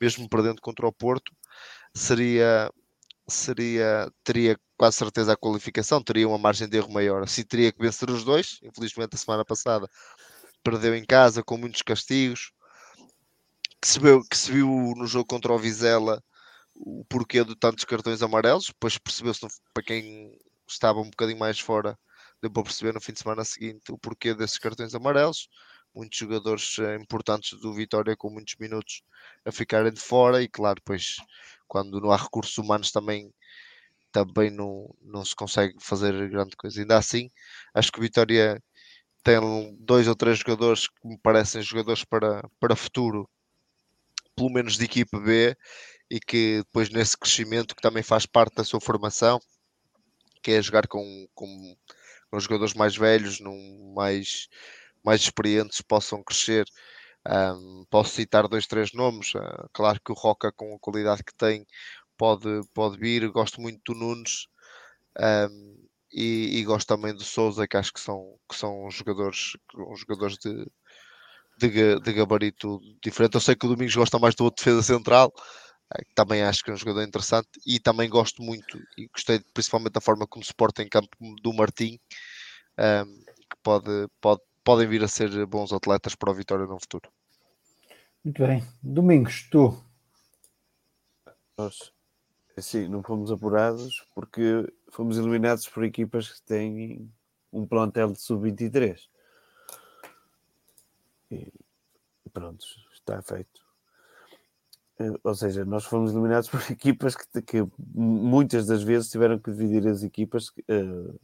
mesmo 0.00 0.28
perdendo 0.28 0.60
contra 0.60 0.86
o 0.86 0.92
Porto, 0.92 1.32
seria, 1.94 2.70
seria, 3.28 4.10
teria 4.24 4.58
quase 4.76 4.96
certeza 4.96 5.32
a 5.32 5.36
qualificação, 5.36 6.02
teria 6.02 6.28
uma 6.28 6.38
margem 6.38 6.68
de 6.68 6.76
erro 6.76 6.92
maior. 6.92 7.22
Assim 7.22 7.44
teria 7.44 7.72
que 7.72 7.80
vencer 7.80 8.10
os 8.10 8.24
dois, 8.24 8.58
infelizmente 8.62 9.14
a 9.14 9.18
semana 9.18 9.44
passada 9.44 9.88
perdeu 10.62 10.94
em 10.94 11.04
casa 11.04 11.42
com 11.42 11.56
muitos 11.56 11.82
castigos, 11.82 12.52
que 13.80 13.88
se 13.88 14.00
viu, 14.00 14.22
que 14.28 14.36
se 14.36 14.50
viu 14.52 14.68
no 14.96 15.06
jogo 15.06 15.26
contra 15.26 15.52
o 15.52 15.58
Vizela 15.58 16.22
o 16.74 17.04
porquê 17.08 17.44
de 17.44 17.56
tantos 17.56 17.84
cartões 17.84 18.22
amarelos, 18.22 18.66
depois 18.66 18.98
percebeu-se 18.98 19.40
para 19.74 19.82
quem 19.82 20.38
estava 20.68 21.00
um 21.00 21.10
bocadinho 21.10 21.38
mais 21.38 21.58
fora, 21.58 21.98
deu 22.40 22.50
para 22.50 22.62
perceber 22.62 22.94
no 22.94 23.00
fim 23.00 23.12
de 23.12 23.20
semana 23.20 23.44
seguinte 23.44 23.92
o 23.92 23.98
porquê 23.98 24.34
desses 24.34 24.58
cartões 24.58 24.94
amarelos. 24.94 25.48
Muitos 25.94 26.18
jogadores 26.18 26.78
eh, 26.78 26.96
importantes 26.96 27.58
do 27.60 27.72
Vitória 27.74 28.16
com 28.16 28.30
muitos 28.30 28.56
minutos 28.56 29.02
a 29.44 29.50
ficarem 29.52 29.92
de 29.92 30.00
fora 30.00 30.42
e 30.42 30.48
claro, 30.48 30.76
depois 30.76 31.16
quando 31.66 32.00
não 32.00 32.10
há 32.10 32.16
recursos 32.16 32.56
humanos 32.58 32.92
também 32.92 33.32
também 34.12 34.50
não, 34.50 34.94
não 35.02 35.24
se 35.24 35.34
consegue 35.36 35.74
fazer 35.80 36.30
grande 36.30 36.56
coisa. 36.56 36.80
Ainda 36.80 36.96
assim, 36.96 37.30
acho 37.74 37.92
que 37.92 37.98
o 37.98 38.02
Vitória 38.02 38.62
tem 39.22 39.76
dois 39.80 40.08
ou 40.08 40.14
três 40.14 40.38
jogadores 40.38 40.88
que 40.88 41.06
me 41.06 41.18
parecem 41.18 41.60
jogadores 41.62 42.04
para, 42.04 42.42
para 42.58 42.76
futuro, 42.76 43.28
pelo 44.34 44.50
menos 44.50 44.78
de 44.78 44.84
equipa 44.84 45.20
B, 45.20 45.56
e 46.10 46.18
que 46.18 46.58
depois 46.58 46.88
nesse 46.90 47.16
crescimento 47.18 47.76
que 47.76 47.82
também 47.82 48.02
faz 48.02 48.24
parte 48.24 48.54
da 48.54 48.64
sua 48.64 48.80
formação, 48.80 49.38
que 50.42 50.52
é 50.52 50.62
jogar 50.62 50.86
com, 50.86 51.28
com, 51.34 51.76
com 52.30 52.40
jogadores 52.40 52.74
mais 52.74 52.96
velhos, 52.96 53.40
num, 53.40 53.92
mais, 53.94 54.48
mais 55.04 55.20
experientes, 55.20 55.80
possam 55.80 56.22
crescer 56.22 56.66
Um, 57.28 57.84
posso 57.90 58.14
citar 58.14 58.48
dois, 58.48 58.66
três 58.66 58.92
nomes. 58.94 59.34
Uh, 59.34 59.68
claro 59.72 60.00
que 60.02 60.12
o 60.12 60.14
Roca, 60.14 60.50
com 60.52 60.74
a 60.74 60.78
qualidade 60.78 61.22
que 61.22 61.34
tem, 61.34 61.66
pode, 62.16 62.62
pode 62.74 62.98
vir. 62.98 63.28
Gosto 63.30 63.60
muito 63.60 63.92
do 63.92 63.98
Nunes 63.98 64.46
um, 65.18 65.88
e, 66.12 66.58
e, 66.58 66.64
gosto 66.64 66.88
também 66.88 67.14
do 67.14 67.22
Souza, 67.24 67.66
que 67.68 67.76
acho 67.76 67.92
que 67.92 68.00
são, 68.00 68.38
que 68.48 68.56
são 68.56 68.90
jogadores, 68.90 69.56
jogadores 69.96 70.38
de, 70.38 70.66
de, 71.58 72.00
de, 72.00 72.12
gabarito 72.12 72.80
diferente. 73.02 73.34
Eu 73.34 73.40
sei 73.40 73.54
que 73.56 73.66
o 73.66 73.68
Domingos 73.68 73.96
gosta 73.96 74.18
mais 74.18 74.34
do 74.34 74.44
outro 74.44 74.64
defesa 74.64 74.82
central, 74.82 75.32
também 76.14 76.42
acho 76.42 76.62
que 76.62 76.70
é 76.70 76.74
um 76.74 76.76
jogador 76.76 77.02
interessante, 77.02 77.48
e 77.66 77.78
também 77.78 78.08
gosto 78.08 78.42
muito, 78.42 78.78
e 78.96 79.06
gostei 79.08 79.40
principalmente 79.54 79.92
da 79.92 80.00
forma 80.00 80.26
como 80.26 80.44
se 80.44 80.54
porta 80.54 80.82
em 80.82 80.88
campo 80.88 81.16
do 81.42 81.52
Martim, 81.52 81.98
um, 82.78 83.24
que 83.24 83.56
pode, 83.62 84.08
pode, 84.20 84.42
podem 84.62 84.86
vir 84.86 85.02
a 85.02 85.08
ser 85.08 85.46
bons 85.46 85.72
atletas 85.72 86.14
para 86.14 86.30
o 86.30 86.34
Vitória 86.34 86.66
no 86.66 86.78
futuro. 86.78 87.10
Muito 88.22 88.46
bem. 88.46 88.62
Domingos, 88.82 89.48
tu. 89.50 89.82
Nós, 91.56 91.92
assim, 92.56 92.86
não 92.88 93.02
fomos 93.02 93.32
apurados 93.32 94.06
porque 94.14 94.70
fomos 94.90 95.16
eliminados 95.16 95.68
por 95.68 95.84
equipas 95.84 96.32
que 96.32 96.42
têm 96.42 97.10
um 97.52 97.66
plantel 97.66 98.12
de 98.12 98.20
sub-23. 98.20 99.00
E 101.30 101.52
pronto, 102.32 102.64
está 102.92 103.22
feito. 103.22 103.67
Eh, 104.98 105.12
ou 105.22 105.34
seja, 105.34 105.64
nós 105.64 105.84
fomos 105.84 106.12
eliminados 106.12 106.48
por 106.50 106.60
equipas 106.70 107.14
que, 107.14 107.42
que 107.42 107.68
muitas 107.78 108.66
das 108.66 108.82
vezes 108.82 109.10
tiveram 109.10 109.38
que 109.38 109.50
dividir 109.50 109.88
as 109.88 110.02
equipas, 110.02 110.52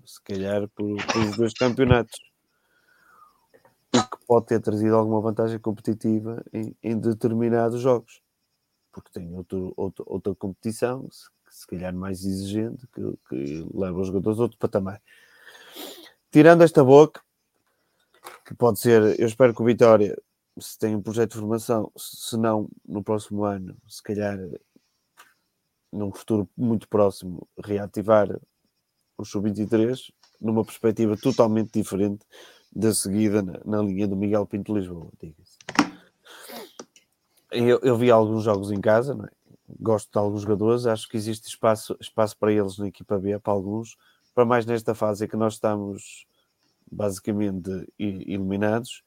se 0.05 0.23
calhar, 0.23 0.69
por, 0.69 0.97
dois 1.37 1.53
campeonatos. 1.55 2.19
O 3.95 4.03
que 4.03 4.27
pode 4.27 4.47
ter 4.47 4.61
trazido 4.61 4.97
alguma 4.97 5.21
vantagem 5.21 5.59
competitiva 5.59 6.45
em, 6.53 6.75
em 6.83 6.99
determinados 6.99 7.81
jogos. 7.81 8.21
Porque 8.91 9.11
tem 9.13 9.33
outro, 9.35 9.73
outro, 9.77 10.05
outra 10.07 10.35
competição, 10.35 11.09
se, 11.11 11.29
se 11.51 11.67
calhar 11.67 11.95
mais 11.95 12.25
exigente, 12.25 12.87
que, 12.89 13.19
que 13.29 13.67
leva 13.73 14.01
os 14.01 14.09
jogadores 14.09 14.39
a 14.39 14.43
outro 14.43 14.59
patamar. 14.59 15.01
Tirando 16.31 16.63
esta 16.63 16.83
boca, 16.83 17.21
que 18.45 18.55
pode 18.55 18.81
ser, 18.81 19.19
eu 19.21 19.27
espero 19.27 19.55
que 19.55 19.63
o 19.63 19.65
Vitória, 19.65 20.17
se 20.59 20.79
tem 20.79 20.95
um 20.95 21.03
projeto 21.03 21.33
de 21.33 21.39
formação, 21.39 21.91
se 21.97 22.37
não 22.37 22.69
no 22.87 23.03
próximo 23.03 23.45
ano, 23.45 23.77
se 23.89 24.03
calhar 24.03 24.39
num 25.93 26.13
futuro 26.13 26.49
muito 26.57 26.89
próximo, 26.89 27.47
reativar 27.63 28.29
o 29.17 29.25
Sub-23 29.25 30.13
numa 30.41 30.65
perspectiva 30.65 31.17
totalmente 31.17 31.71
diferente 31.73 32.25
da 32.75 32.93
seguida 32.93 33.41
na, 33.41 33.61
na 33.65 33.83
linha 33.83 34.07
do 34.07 34.17
Miguel 34.17 34.47
Pinto 34.47 34.75
Lisboa, 34.75 35.09
diga-se. 35.21 35.57
Eu, 37.51 37.79
eu, 37.83 37.97
vi 37.97 38.11
alguns 38.11 38.43
jogos 38.43 38.73
em 38.73 38.81
casa, 38.81 39.17
é? 39.31 39.45
gosto 39.79 40.11
de 40.11 40.19
alguns 40.19 40.43
jogadores, 40.43 40.87
acho 40.87 41.09
que 41.09 41.17
existe 41.17 41.47
espaço, 41.47 41.97
espaço 42.01 42.37
para 42.37 42.53
eles 42.53 42.79
na 42.79 42.89
equipa 42.89 43.17
B, 43.17 43.39
para 43.39 43.53
alguns, 43.53 43.97
para 44.35 44.45
mais 44.45 44.67
nesta 44.67 44.93
fase 44.93 45.25
em 45.25 45.29
que 45.29 45.37
nós 45.37 45.55
estamos 45.55 46.27
basicamente 46.91 47.71
eliminados. 47.97 49.05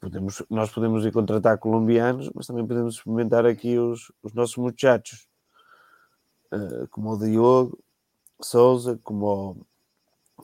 Podemos, 0.00 0.42
nós 0.50 0.70
podemos 0.70 1.04
ir 1.04 1.12
contratar 1.12 1.58
colombianos, 1.58 2.30
mas 2.34 2.46
também 2.46 2.66
podemos 2.66 2.96
experimentar 2.96 3.46
aqui 3.46 3.78
os, 3.78 4.12
os 4.22 4.32
nossos 4.34 4.56
muchachos, 4.56 5.26
uh, 6.52 6.86
como 6.88 7.12
o 7.12 7.18
Diogo 7.18 7.78
Souza, 8.40 9.00
como 9.02 9.26
o, 9.26 9.66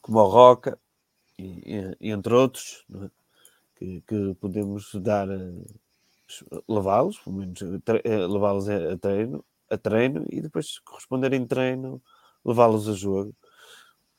como 0.01 0.19
o 0.19 0.29
Roca, 0.29 0.79
e, 1.39 1.97
e 2.01 2.11
entre 2.11 2.33
outros, 2.35 2.85
é? 2.95 3.11
que, 3.77 4.01
que, 4.03 4.35
podemos 4.41 4.95
dar, 4.95 5.29
uh, 5.29 5.67
levá-los, 6.67 7.19
pelo 7.19 7.37
menos 7.37 7.61
uh, 7.61 8.33
levá-los 8.33 8.69
a, 8.69 8.93
a 8.95 8.99
treino, 8.99 9.45
a 9.71 9.77
treino 9.77 10.25
e 10.31 10.41
depois 10.41 10.79
corresponder 10.79 11.33
em 11.35 11.47
treino, 11.47 12.03
levá-los 12.45 12.89
a 12.89 12.93
jogo 12.93 13.35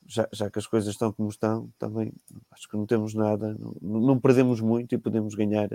já, 0.06 0.28
já 0.32 0.50
que 0.50 0.58
as 0.58 0.66
coisas 0.66 0.90
estão 0.90 1.12
como 1.12 1.28
estão, 1.28 1.70
também 1.78 2.12
acho 2.50 2.68
que 2.68 2.76
não 2.76 2.86
temos 2.86 3.14
nada, 3.14 3.56
não, 3.58 4.00
não 4.00 4.20
perdemos 4.20 4.60
muito 4.60 4.94
e 4.94 4.98
podemos 4.98 5.34
ganhar 5.34 5.68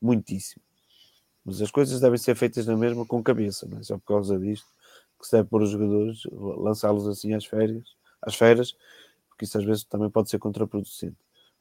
muitíssimo. 0.00 0.62
Mas 1.44 1.62
as 1.62 1.70
coisas 1.70 2.00
devem 2.00 2.18
ser 2.18 2.34
feitas 2.34 2.66
na 2.66 2.76
mesma 2.76 3.06
com 3.06 3.22
cabeça, 3.22 3.66
não 3.68 3.78
é 3.78 3.82
só 3.82 3.96
por 3.98 4.06
causa 4.06 4.38
disto 4.38 4.66
que 5.18 5.26
se 5.26 5.32
deve 5.32 5.48
pôr 5.48 5.62
os 5.62 5.70
jogadores, 5.70 6.22
lançá-los 6.30 7.06
assim 7.06 7.32
às 7.32 7.44
férias, 7.44 7.96
às 8.20 8.34
férias, 8.34 8.76
porque 9.28 9.44
isso 9.44 9.56
às 9.58 9.64
vezes 9.64 9.84
também 9.84 10.10
pode 10.10 10.30
ser 10.30 10.38
contraproducente. 10.38 11.16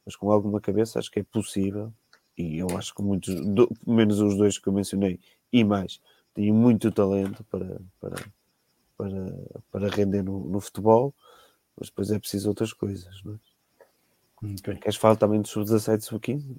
Mas 0.06 0.16
com 0.16 0.32
alguma 0.32 0.60
cabeça 0.60 1.00
acho 1.00 1.10
que 1.10 1.20
é 1.20 1.24
possível, 1.24 1.92
e 2.38 2.58
eu 2.58 2.68
acho 2.78 2.94
que 2.94 3.02
muitos, 3.02 3.34
do, 3.46 3.70
menos 3.88 4.20
os 4.20 4.36
dois 4.36 4.58
que 4.58 4.68
eu 4.68 4.74
mencionei, 4.74 5.20
e 5.52 5.64
mais, 5.64 6.02
têm 6.34 6.52
muito 6.52 6.92
talento 6.92 7.44
para, 7.46 7.82
para, 8.00 8.16
para, 8.98 9.62
para 9.72 9.90
render 9.90 10.22
no, 10.22 10.40
no 10.42 10.60
futebol 10.60 11.14
mas 11.78 11.90
depois 11.90 12.12
é 12.12 12.20
preciso 12.20 12.50
outras 12.50 12.74
coisas, 12.74 13.22
não 13.24 13.34
é? 13.34 13.38
Okay. 14.44 14.76
Queres 14.76 14.96
falar 14.96 15.16
também 15.16 15.42
dos 15.42 15.50
sub-17 15.52 15.98
e 15.98 16.02
sub-15? 16.02 16.56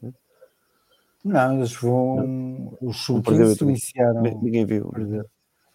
Não, 1.24 1.40
é? 1.40 1.48
não, 1.48 1.58
eles 1.58 1.72
vão. 1.74 2.16
Não. 2.16 2.78
Os 2.80 2.96
sub-15 3.04 3.62
iniciaram. 3.62 4.22
Ninguém 4.22 4.64
viu. 4.64 4.88
Perder. 4.88 5.26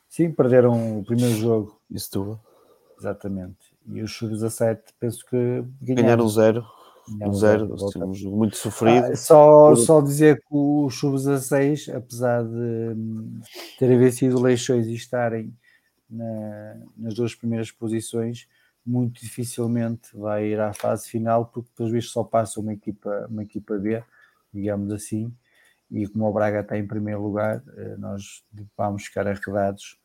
Sim, 0.09 0.31
perderam 0.31 0.99
o 0.99 1.03
primeiro 1.05 1.35
jogo. 1.35 1.79
Isso 1.89 2.11
tu. 2.11 2.39
Exatamente. 2.99 3.71
E 3.87 4.01
os 4.01 4.15
sub-17, 4.15 4.79
penso 4.99 5.25
que 5.25 5.63
ganharam, 5.81 6.03
ganharam 6.03 6.29
zero. 6.29 6.65
Um 7.19 7.33
zero, 7.33 7.73
assim, 7.73 8.03
um 8.03 8.13
jogo 8.13 8.37
muito 8.37 8.55
sofrido. 8.55 9.05
Ah, 9.05 9.15
só, 9.15 9.69
Por... 9.69 9.77
só 9.77 10.01
dizer 10.01 10.37
que 10.37 10.47
o 10.51 10.89
sub-16, 10.89 11.93
apesar 11.95 12.43
de 12.43 12.93
hum, 12.95 13.41
terem 13.79 13.97
vencido 13.97 14.39
Leixões 14.39 14.85
e 14.87 14.93
estarem 14.93 15.53
na, 16.09 16.77
nas 16.95 17.15
duas 17.15 17.33
primeiras 17.33 17.71
posições, 17.71 18.47
muito 18.85 19.21
dificilmente 19.21 20.15
vai 20.15 20.47
ir 20.47 20.59
à 20.59 20.73
fase 20.73 21.09
final, 21.09 21.45
porque 21.45 21.69
pelos 21.75 21.91
vezes 21.91 22.09
só 22.09 22.23
passa 22.23 22.59
uma 22.59 22.73
equipa, 22.73 23.27
uma 23.29 23.43
equipa 23.43 23.77
B, 23.77 24.03
digamos 24.53 24.91
assim, 24.91 25.33
e 25.89 26.07
como 26.07 26.27
o 26.27 26.33
Braga 26.33 26.61
está 26.61 26.77
em 26.77 26.87
primeiro 26.87 27.21
lugar, 27.21 27.63
eh, 27.77 27.95
nós 27.97 28.43
vamos 28.77 29.05
ficar 29.05 29.27
arredados 29.27 29.99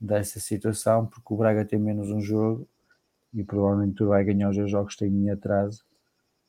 dessa 0.00 0.40
situação, 0.40 1.06
porque 1.06 1.34
o 1.34 1.36
Braga 1.36 1.64
tem 1.64 1.78
menos 1.78 2.10
um 2.10 2.20
jogo 2.20 2.68
e 3.34 3.44
provavelmente 3.44 4.02
vai 4.04 4.24
ganhar 4.24 4.50
os 4.50 4.70
jogos 4.70 4.94
que 4.94 5.00
tem 5.04 5.12
em 5.14 5.30
atraso 5.30 5.84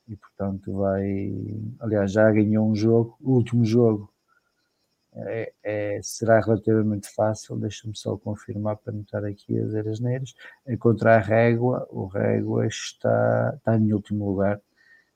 e 0.07 0.15
portanto 0.15 0.73
vai, 0.73 1.33
aliás 1.79 2.11
já 2.13 2.31
ganhou 2.31 2.69
um 2.69 2.75
jogo, 2.75 3.17
o 3.21 3.33
último 3.33 3.65
jogo 3.65 4.11
é, 5.25 5.53
é, 5.63 5.99
será 6.03 6.39
relativamente 6.39 7.09
fácil, 7.09 7.57
deixa-me 7.57 7.95
só 7.97 8.17
confirmar 8.17 8.77
para 8.77 8.93
notar 8.93 9.25
aqui 9.25 9.59
as 9.59 9.73
erasneiras. 9.73 10.35
Contra 10.79 11.15
a 11.15 11.19
Régua, 11.19 11.87
o 11.89 12.05
Régua 12.05 12.67
está, 12.67 13.53
está 13.57 13.77
em 13.77 13.93
último 13.93 14.29
lugar, 14.29 14.61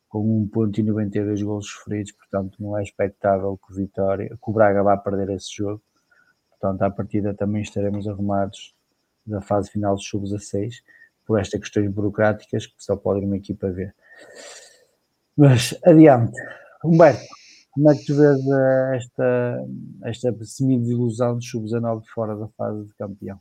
com 0.10 0.48
1.92 0.54 1.44
golos 1.44 1.68
sofridos, 1.68 2.12
portanto 2.12 2.58
não 2.60 2.78
é 2.78 2.84
expectável 2.84 3.58
que 3.58 3.72
o 3.72 3.76
Vitória, 3.76 4.30
que 4.30 4.50
o 4.50 4.52
Braga 4.52 4.84
vá 4.84 4.98
perder 4.98 5.30
esse 5.30 5.56
jogo. 5.56 5.82
Portanto, 6.50 6.82
à 6.82 6.92
partida 6.92 7.34
também 7.34 7.62
estaremos 7.62 8.08
arrumados 8.08 8.76
da 9.26 9.42
fase 9.42 9.72
final 9.72 9.96
dos 9.96 10.06
sub-16 10.08 10.84
por 11.26 11.40
estas 11.40 11.60
questões 11.60 11.90
burocráticas 11.90 12.66
que 12.68 12.76
só 12.78 12.96
pode 12.96 13.26
uma 13.26 13.38
equipa 13.38 13.70
ver. 13.70 13.96
Mas 15.38 15.78
adiante, 15.86 16.38
Humberto. 16.84 17.41
Como 17.72 17.90
é 17.90 17.96
que 17.96 18.06
tu 18.06 18.16
vês 18.16 18.40
eh, 18.48 18.98
esta, 18.98 19.68
esta 20.04 20.46
semi-ilusão 20.46 21.38
de 21.38 21.48
sub-19 21.48 22.04
fora 22.14 22.36
da 22.36 22.48
fase 22.50 22.86
de 22.86 22.94
campeão? 22.96 23.40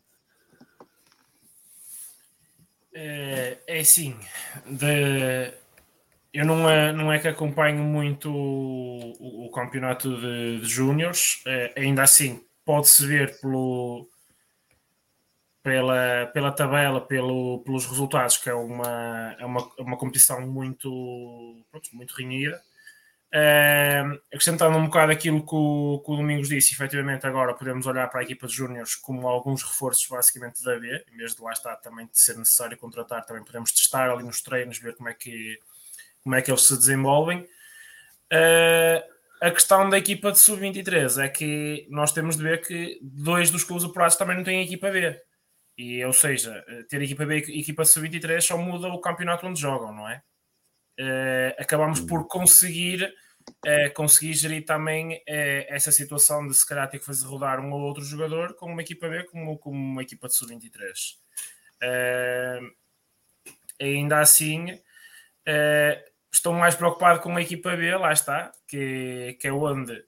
É, 2.94 3.59
é 3.67 3.81
assim, 3.81 4.17
de, 4.67 5.52
eu 6.33 6.44
não 6.44 6.68
é, 6.68 6.92
não 6.92 7.12
é 7.12 7.18
que 7.18 7.26
acompanho 7.26 7.83
muito 7.83 8.31
o, 8.33 9.47
o 9.47 9.50
campeonato 9.50 10.17
de, 10.20 10.60
de 10.60 10.83
é, 11.47 11.73
ainda 11.76 12.02
assim 12.02 12.44
pode-se 12.65 13.05
ver 13.05 13.41
pelo, 13.41 14.09
pela, 15.62 16.26
pela 16.33 16.52
tabela, 16.52 17.00
pelo, 17.00 17.60
pelos 17.65 17.84
resultados, 17.86 18.36
que 18.36 18.49
é 18.49 18.55
uma, 18.55 19.34
é 19.39 19.44
uma, 19.44 19.73
é 19.78 19.83
uma 19.83 19.97
competição 19.97 20.41
muito, 20.47 21.65
pronto, 21.70 21.91
muito 21.92 22.15
renhida. 22.15 22.62
Uh, 23.33 24.18
acrescentando 24.26 24.76
um 24.76 24.86
bocado 24.86 25.12
aquilo 25.12 25.47
que 25.47 25.55
o, 25.55 26.02
que 26.05 26.10
o 26.10 26.17
Domingos 26.17 26.49
disse, 26.49 26.75
efetivamente 26.75 27.25
agora 27.28 27.55
podemos 27.55 27.86
olhar 27.86 28.09
para 28.09 28.20
a 28.20 28.23
equipa 28.25 28.49
de 28.49 28.55
júniores 28.55 28.97
como 28.97 29.28
alguns 29.28 29.62
reforços 29.62 30.05
basicamente 30.09 30.65
da 30.65 30.76
B, 30.76 31.05
em 31.12 31.17
vez 31.17 31.36
de 31.36 31.41
lá 31.41 31.52
estar 31.52 31.76
também 31.76 32.07
de 32.07 32.18
ser 32.18 32.36
necessário 32.36 32.76
contratar, 32.76 33.25
também 33.25 33.44
podemos 33.44 33.70
testar 33.70 34.10
ali 34.10 34.25
nos 34.25 34.41
treinos, 34.41 34.78
ver 34.78 34.97
como 34.97 35.09
é 35.09 35.15
que, 35.15 35.60
como 36.25 36.34
é 36.34 36.42
que 36.42 36.50
eles 36.50 36.62
se 36.62 36.76
desenvolvem. 36.76 37.49
Uh, 38.33 39.00
a 39.41 39.50
questão 39.52 39.89
da 39.89 39.97
equipa 39.97 40.33
de 40.33 40.39
sub-23 40.41 41.23
é 41.23 41.28
que 41.28 41.86
nós 41.89 42.12
temos 42.12 42.36
de 42.36 42.42
ver 42.42 42.60
que 42.67 42.99
dois 43.00 43.49
dos 43.49 43.62
clubes 43.62 43.84
apurados 43.84 44.17
também 44.17 44.36
não 44.36 44.44
têm 44.44 44.62
equipa 44.62 44.91
B. 44.91 45.18
E, 45.78 46.05
ou 46.05 46.12
seja, 46.12 46.65
ter 46.89 47.00
equipa 47.00 47.25
B 47.25 47.44
e 47.49 47.60
equipa 47.60 47.84
sub-23 47.84 48.41
só 48.41 48.59
muda 48.59 48.89
o 48.89 49.00
campeonato 49.00 49.47
onde 49.47 49.60
jogam, 49.60 49.94
não 49.94 50.09
é? 50.09 50.20
Uh, 51.01 51.55
acabamos 51.59 52.01
por 52.01 52.29
conseguir 52.29 53.12
conseguir 53.95 54.35
gerir 54.35 54.65
também 54.65 55.23
é, 55.27 55.67
essa 55.75 55.91
situação 55.91 56.47
de 56.47 56.55
se 56.55 56.67
calhar 56.67 56.89
ter 56.89 56.99
que 56.99 57.05
fazer 57.05 57.27
rodar 57.27 57.59
um 57.59 57.73
ou 57.73 57.81
outro 57.81 58.05
jogador 58.05 58.55
com 58.55 58.67
uma 58.67 58.83
equipa 58.83 59.09
B 59.09 59.25
como, 59.25 59.59
como 59.59 59.77
uma 59.77 60.03
equipa 60.03 60.29
de 60.29 60.37
sub-23. 60.37 60.93
É, 61.83 62.61
ainda 63.81 64.20
assim, 64.20 64.79
é, 65.45 66.05
estou 66.31 66.53
mais 66.53 66.75
preocupado 66.75 67.20
com 67.20 67.37
a 67.37 67.43
equipa 67.43 67.77
B, 67.77 67.97
lá 67.97 68.12
está, 68.12 68.53
que, 68.69 69.37
que 69.41 69.49
é 69.49 69.53
onde 69.53 70.05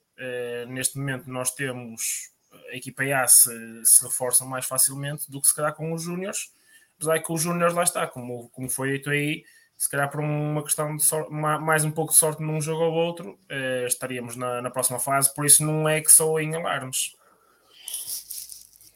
neste 0.69 0.99
momento 0.99 1.29
nós 1.29 1.51
temos 1.53 2.31
a 2.71 2.77
equipa 2.77 3.03
A 3.03 3.27
se, 3.27 3.51
se 3.85 4.05
reforça 4.05 4.45
mais 4.45 4.67
facilmente 4.67 5.29
do 5.31 5.41
que 5.41 5.49
se 5.49 5.55
calhar 5.55 5.75
com 5.75 5.93
os 5.93 6.03
Júniors, 6.03 6.53
apesar 6.97 7.19
que 7.21 7.33
os 7.33 7.43
Júniors 7.43 7.75
lá 7.75 7.83
está, 7.83 8.07
como, 8.07 8.49
como 8.51 8.69
foi 8.69 8.91
feito 8.91 9.11
aí, 9.11 9.45
se 9.83 9.89
calhar 9.89 10.09
por 10.09 10.21
uma 10.21 10.63
questão 10.63 10.97
de 10.97 11.03
sorte, 11.03 11.33
mais 11.33 11.85
um 11.85 11.91
pouco 11.91 12.13
de 12.13 12.19
sorte 12.21 12.41
num 12.41 12.61
jogo 12.61 12.85
ou 12.85 12.93
outro, 12.93 13.37
eh, 13.49 13.85
estaríamos 13.85 14.37
na, 14.37 14.63
na, 14.63 14.71
próxima 14.71 15.01
fase, 15.01 15.35
por 15.35 15.45
isso 15.45 15.67
não 15.67 15.89
é 15.89 16.01
que 16.01 16.09
sou 16.09 16.39
em 16.39 16.55
alarmes. 16.55 17.17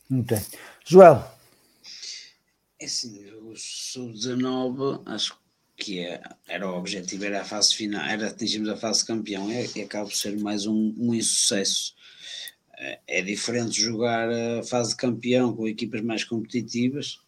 Ok. 0.08 0.38
Joel. 0.84 1.28
É 2.78 2.84
assim, 2.84 3.28
o 3.32 3.52
sub-19 3.56 5.02
acho 5.06 5.36
que 5.76 6.06
é, 6.06 6.22
era 6.46 6.70
o 6.70 6.78
objetivo, 6.78 7.24
era 7.24 7.40
a 7.40 7.44
fase 7.44 7.74
final, 7.74 8.04
era 8.04 8.28
atingirmos 8.28 8.68
a 8.68 8.76
fase 8.76 9.04
campeão, 9.04 9.50
é, 9.50 9.66
é 9.74 9.82
acaba 9.82 10.04
por 10.04 10.14
ser 10.14 10.38
mais 10.38 10.66
um, 10.66 10.94
um 10.96 11.12
insucesso. 11.12 11.96
É, 12.78 13.00
é 13.08 13.22
diferente 13.22 13.82
jogar 13.82 14.30
a 14.30 14.62
fase 14.62 14.90
de 14.90 14.98
campeão 14.98 15.52
com 15.52 15.66
equipas 15.66 16.00
mais 16.02 16.22
competitivas, 16.22 17.18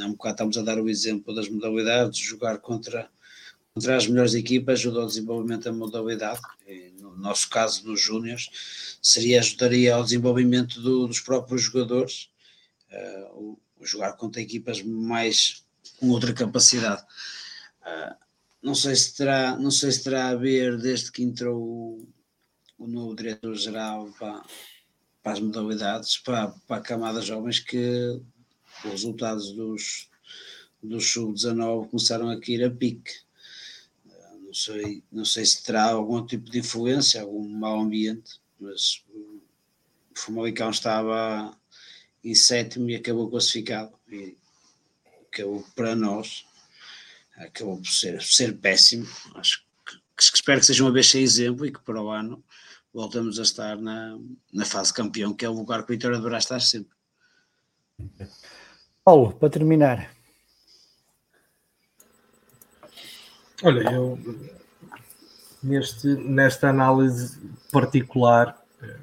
há 0.00 0.06
um 0.06 0.12
bocado 0.12 0.34
estamos 0.34 0.58
a 0.58 0.62
dar 0.62 0.78
o 0.78 0.88
exemplo 0.88 1.34
das 1.34 1.48
modalidades, 1.48 2.18
jogar 2.18 2.58
contra, 2.58 3.10
contra 3.74 3.96
as 3.96 4.06
melhores 4.06 4.34
equipas 4.34 4.80
ajuda 4.80 5.00
ao 5.00 5.06
desenvolvimento 5.06 5.64
da 5.64 5.72
modalidade. 5.72 6.40
E 6.66 6.92
no 7.00 7.16
nosso 7.16 7.48
caso, 7.48 7.86
nos 7.86 8.00
Júniors, 8.00 8.98
seria 9.02 9.40
ajudaria 9.40 9.94
ao 9.94 10.04
desenvolvimento 10.04 10.80
do, 10.80 11.06
dos 11.06 11.20
próprios 11.20 11.62
jogadores, 11.62 12.30
uh, 12.92 13.38
o, 13.38 13.60
jogar 13.82 14.12
contra 14.14 14.42
equipas 14.42 14.82
mais 14.82 15.64
com 15.98 16.08
outra 16.10 16.32
capacidade. 16.32 17.02
Uh, 17.82 18.14
não 18.62 18.74
sei 18.74 18.94
se 18.94 19.16
terá, 19.16 19.56
não 19.56 19.70
sei 19.70 19.90
se 19.90 20.04
terá 20.04 20.28
a 20.28 20.34
ver 20.34 20.76
desde 20.76 21.10
que 21.10 21.22
entrou 21.22 21.58
o, 21.62 22.08
o 22.78 22.86
novo 22.86 23.14
diretor-geral 23.14 24.10
para, 24.18 24.42
para 25.22 25.32
as 25.32 25.40
modalidades, 25.40 26.18
para, 26.18 26.48
para 26.66 26.76
a 26.76 26.80
camada 26.80 27.22
jovens 27.22 27.58
que 27.58 28.20
os 28.84 28.90
resultados 28.90 29.52
dos, 29.52 30.08
dos 30.82 31.10
sub-19 31.10 31.88
começaram 31.88 32.30
a 32.30 32.40
cair 32.40 32.64
a 32.64 32.70
pique. 32.70 33.12
Ah, 34.08 34.34
não 34.40 34.54
sei, 34.54 35.02
não 35.10 35.24
sei 35.24 35.44
se 35.44 35.62
terá 35.62 35.90
algum 35.90 36.24
tipo 36.24 36.50
de 36.50 36.58
influência, 36.58 37.20
algum 37.20 37.48
mau 37.48 37.80
ambiente, 37.80 38.40
mas 38.58 39.02
o 39.14 39.40
Famalicão 40.14 40.70
estava 40.70 41.56
em 42.22 42.34
sétimo 42.34 42.88
e 42.90 42.96
acabou 42.96 43.30
classificado. 43.30 43.92
E 44.10 44.36
acabou 45.32 45.64
para 45.74 45.94
nós, 45.94 46.44
acabou 47.36 47.78
por 47.78 47.88
ser, 47.88 48.22
ser 48.22 48.56
péssimo. 48.58 49.06
Acho 49.34 49.64
que, 49.86 49.96
que 50.16 50.36
espero 50.36 50.60
que 50.60 50.66
seja 50.66 50.82
uma 50.84 50.92
vez 50.92 51.08
sem 51.08 51.22
exemplo 51.22 51.64
e 51.66 51.72
que 51.72 51.80
para 51.80 52.02
o 52.02 52.10
ano 52.10 52.42
voltamos 52.92 53.38
a 53.38 53.42
estar 53.42 53.78
na, 53.78 54.18
na 54.52 54.64
fase 54.64 54.92
campeão, 54.92 55.32
que 55.32 55.44
é 55.44 55.48
o 55.48 55.54
lugar 55.54 55.84
que 55.84 55.92
o 55.92 55.94
Vitória 55.94 56.16
deverá 56.16 56.38
estar 56.38 56.60
sempre. 56.60 56.96
Paulo, 59.10 59.32
para 59.32 59.50
terminar. 59.50 60.08
Olha, 63.60 63.90
eu 63.90 64.16
neste, 65.60 66.06
nesta 66.14 66.68
análise 66.68 67.36
particular 67.72 68.56
eh, 68.80 68.96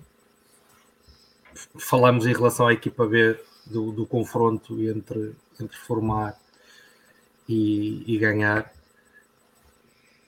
falamos 1.77 2.25
em 2.25 2.31
relação 2.31 2.67
à 2.67 2.73
equipa 2.73 3.05
B 3.05 3.37
do, 3.65 3.91
do 3.91 4.05
confronto 4.05 4.81
entre, 4.81 5.35
entre 5.59 5.75
formar 5.75 6.39
e, 7.45 8.05
e 8.07 8.17
ganhar. 8.17 8.71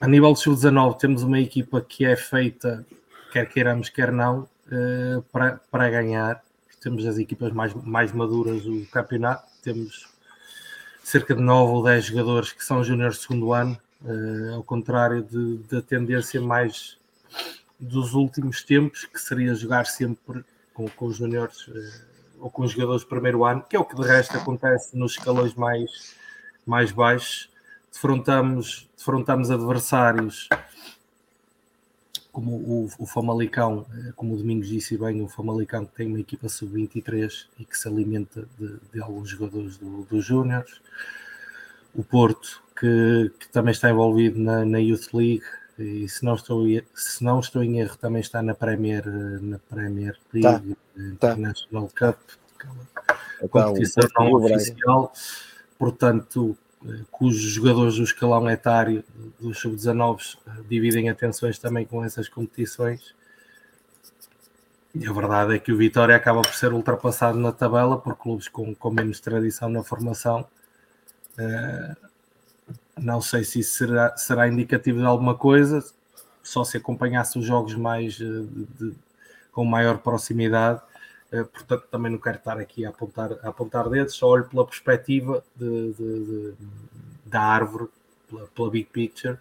A 0.01 0.09
nível 0.09 0.33
de 0.33 0.41
sub-19 0.41 0.97
temos 0.97 1.23
uma 1.23 1.39
equipa 1.39 1.79
que 1.79 2.03
é 2.03 2.17
feita, 2.17 2.85
quer 3.31 3.47
queiramos, 3.47 3.87
quer 3.87 4.11
não, 4.11 4.41
uh, 4.41 5.21
para, 5.31 5.61
para 5.71 5.89
ganhar. 5.89 6.43
Temos 6.81 7.05
as 7.05 7.17
equipas 7.17 7.53
mais, 7.53 7.73
mais 7.73 8.11
maduras 8.11 8.63
do 8.63 8.85
campeonato 8.87 9.48
temos 9.61 10.07
cerca 11.03 11.35
de 11.35 11.41
9 11.41 11.71
ou 11.71 11.83
10 11.83 12.05
jogadores 12.05 12.51
que 12.51 12.63
são 12.63 12.83
júniores 12.83 13.17
de 13.17 13.23
segundo 13.23 13.53
ano, 13.53 13.77
uh, 14.03 14.55
ao 14.55 14.63
contrário 14.63 15.27
da 15.69 15.81
tendência 15.81 16.39
mais 16.39 16.97
dos 17.79 18.13
últimos 18.13 18.63
tempos, 18.63 19.05
que 19.05 19.19
seria 19.19 19.55
jogar 19.55 19.85
sempre 19.85 20.43
com, 20.73 20.87
com 20.89 21.05
os 21.05 21.17
júniores 21.17 21.67
uh, 21.67 22.09
ou 22.39 22.49
com 22.49 22.63
os 22.63 22.71
jogadores 22.71 23.01
de 23.01 23.07
primeiro 23.07 23.43
ano, 23.43 23.63
que 23.67 23.75
é 23.75 23.79
o 23.79 23.85
que 23.85 23.95
de 23.95 24.07
resto 24.07 24.37
acontece 24.37 24.95
nos 24.97 25.13
escalões 25.13 25.53
mais, 25.55 26.15
mais 26.65 26.91
baixos. 26.91 27.49
Defrontamos, 27.91 28.87
defrontamos 28.95 29.49
adversários 29.49 30.47
como 32.39 32.51
o, 32.55 32.89
o 32.97 33.05
Famalicão, 33.05 33.85
eh, 33.93 34.13
como 34.15 34.33
o 34.33 34.37
Domingos 34.37 34.69
disse 34.69 34.97
bem, 34.97 35.21
o 35.21 35.27
Famalicão 35.27 35.83
tem 35.85 36.07
uma 36.07 36.21
equipa 36.21 36.47
sub-23 36.47 37.47
e 37.59 37.65
que 37.65 37.77
se 37.77 37.85
alimenta 37.85 38.47
de, 38.57 38.77
de 38.93 39.01
alguns 39.01 39.29
jogadores 39.29 39.77
dos 39.77 40.05
do 40.07 40.21
Júniors. 40.21 40.81
O 41.93 42.01
Porto, 42.01 42.63
que, 42.79 43.29
que, 43.37 43.49
também 43.49 43.73
está 43.73 43.89
envolvido 43.89 44.39
na, 44.39 44.63
na, 44.63 44.77
Youth 44.77 45.13
League 45.13 45.43
e 45.77 46.07
se 46.07 46.23
não, 46.23 46.35
estou, 46.35 46.65
se 46.95 47.23
não 47.23 47.41
estou 47.41 47.61
em 47.61 47.79
erro 47.79 47.97
também 47.97 48.21
está 48.21 48.41
na 48.41 48.55
Premier, 48.55 49.05
na 49.41 49.59
Premier 49.59 50.17
League 50.33 50.75
tá, 50.95 50.97
International 50.97 51.91
tá. 51.93 52.13
Cup, 52.13 52.19
é 53.41 53.47
competição 53.49 54.07
tá, 54.07 54.23
não 54.23 54.33
oficial. 54.33 55.11
Portanto, 55.77 56.57
cujos 57.11 57.41
jogadores 57.41 57.95
do 57.95 58.03
escalão 58.03 58.49
etário 58.49 59.03
dos 59.39 59.59
sub-19 59.59 60.37
eh, 60.47 60.51
dividem 60.69 61.09
atenções 61.09 61.59
também 61.59 61.85
com 61.85 62.03
essas 62.03 62.29
competições. 62.29 63.13
E 64.95 65.05
a 65.07 65.13
verdade 65.13 65.55
é 65.55 65.59
que 65.59 65.71
o 65.71 65.77
Vitória 65.77 66.15
acaba 66.15 66.41
por 66.41 66.53
ser 66.53 66.73
ultrapassado 66.73 67.37
na 67.37 67.51
tabela 67.51 67.99
por 67.99 68.15
clubes 68.15 68.47
com, 68.47 68.73
com 68.73 68.89
menos 68.89 69.19
tradição 69.19 69.69
na 69.69 69.83
formação. 69.83 70.47
Uh, 71.37 72.09
não 72.97 73.21
sei 73.21 73.43
se 73.43 73.59
isso 73.59 73.77
será, 73.77 74.15
será 74.17 74.47
indicativo 74.47 74.99
de 74.99 75.05
alguma 75.05 75.35
coisa, 75.35 75.83
só 76.43 76.63
se 76.63 76.77
acompanhasse 76.77 77.37
os 77.37 77.45
jogos 77.45 77.75
mais 77.75 78.19
eh, 78.19 78.25
de, 78.25 78.65
de, 78.91 78.95
com 79.51 79.63
maior 79.63 79.99
proximidade 79.99 80.81
eh, 80.81 80.88
portanto 81.29 81.85
também 81.91 82.11
não 82.11 82.17
quero 82.17 82.37
estar 82.37 82.57
aqui 82.57 82.85
a 82.85 82.89
apontar, 82.89 83.31
a 83.43 83.49
apontar 83.49 83.87
dedos, 83.89 84.15
só 84.15 84.27
olho 84.27 84.45
pela 84.45 84.65
perspectiva 84.65 85.43
de, 85.55 85.93
de, 85.93 86.25
de, 86.25 86.53
da 87.25 87.41
árvore, 87.41 87.87
pela, 88.27 88.47
pela, 88.47 88.69
big 88.71 88.89
picture. 88.91 89.37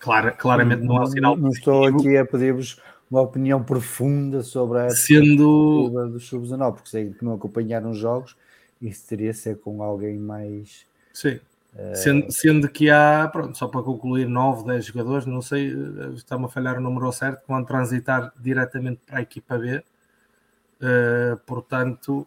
Clara, 0.00 0.32
claramente 0.32 0.82
não 0.82 1.00
há 1.00 1.06
sinal. 1.06 1.36
Não, 1.36 1.50
estou 1.50 1.84
aqui 1.84 2.16
a 2.16 2.24
pedir-vos 2.24 2.80
uma 3.10 3.20
opinião 3.20 3.62
profunda 3.62 4.42
sobre 4.42 4.80
a 4.80 4.90
sendo 4.90 5.88
dos 6.08 6.26
sub-19, 6.28 6.72
porque 6.74 6.88
sei 6.88 7.10
que 7.10 7.24
não 7.24 7.34
acompanharam 7.34 7.90
os 7.90 7.98
jogos, 7.98 8.36
isso 8.80 9.06
teria 9.06 9.32
de 9.32 9.38
ser 9.38 9.58
com 9.58 9.82
alguém 9.82 10.18
mais. 10.18 10.84
Sim. 11.12 11.38
Uh... 11.74 11.94
Sendo, 11.94 12.32
sendo, 12.32 12.68
que 12.68 12.90
há, 12.90 13.28
pronto, 13.30 13.56
só 13.56 13.68
para 13.68 13.82
concluir, 13.82 14.26
9, 14.26 14.66
10 14.66 14.84
jogadores, 14.84 15.26
não 15.26 15.40
sei, 15.40 15.70
eh, 15.70 16.14
está-me 16.14 16.46
a 16.46 16.48
falhar 16.48 16.78
o 16.78 16.80
número 16.80 17.12
certo, 17.12 17.42
que 17.42 17.48
vão 17.48 17.62
transitar 17.64 18.32
diretamente 18.40 19.00
para 19.06 19.18
a 19.18 19.22
equipa 19.22 19.56
B 19.56 19.80
Uh, 20.80 21.36
portanto, 21.44 22.26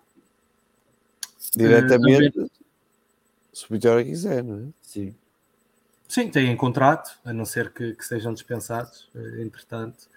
diretamente, 1.55 2.39
uh, 2.39 2.51
se 3.51 3.65
o 3.65 3.73
Vitória 3.73 4.05
quiser, 4.05 4.43
não 4.43 4.59
é? 4.59 4.63
Sim. 4.81 5.15
Sim, 6.07 6.29
têm 6.29 6.55
contrato, 6.55 7.17
a 7.25 7.33
não 7.33 7.45
ser 7.45 7.71
que, 7.71 7.93
que 7.95 8.05
sejam 8.05 8.33
dispensados, 8.33 9.09
uh, 9.15 9.41
entretanto. 9.41 10.07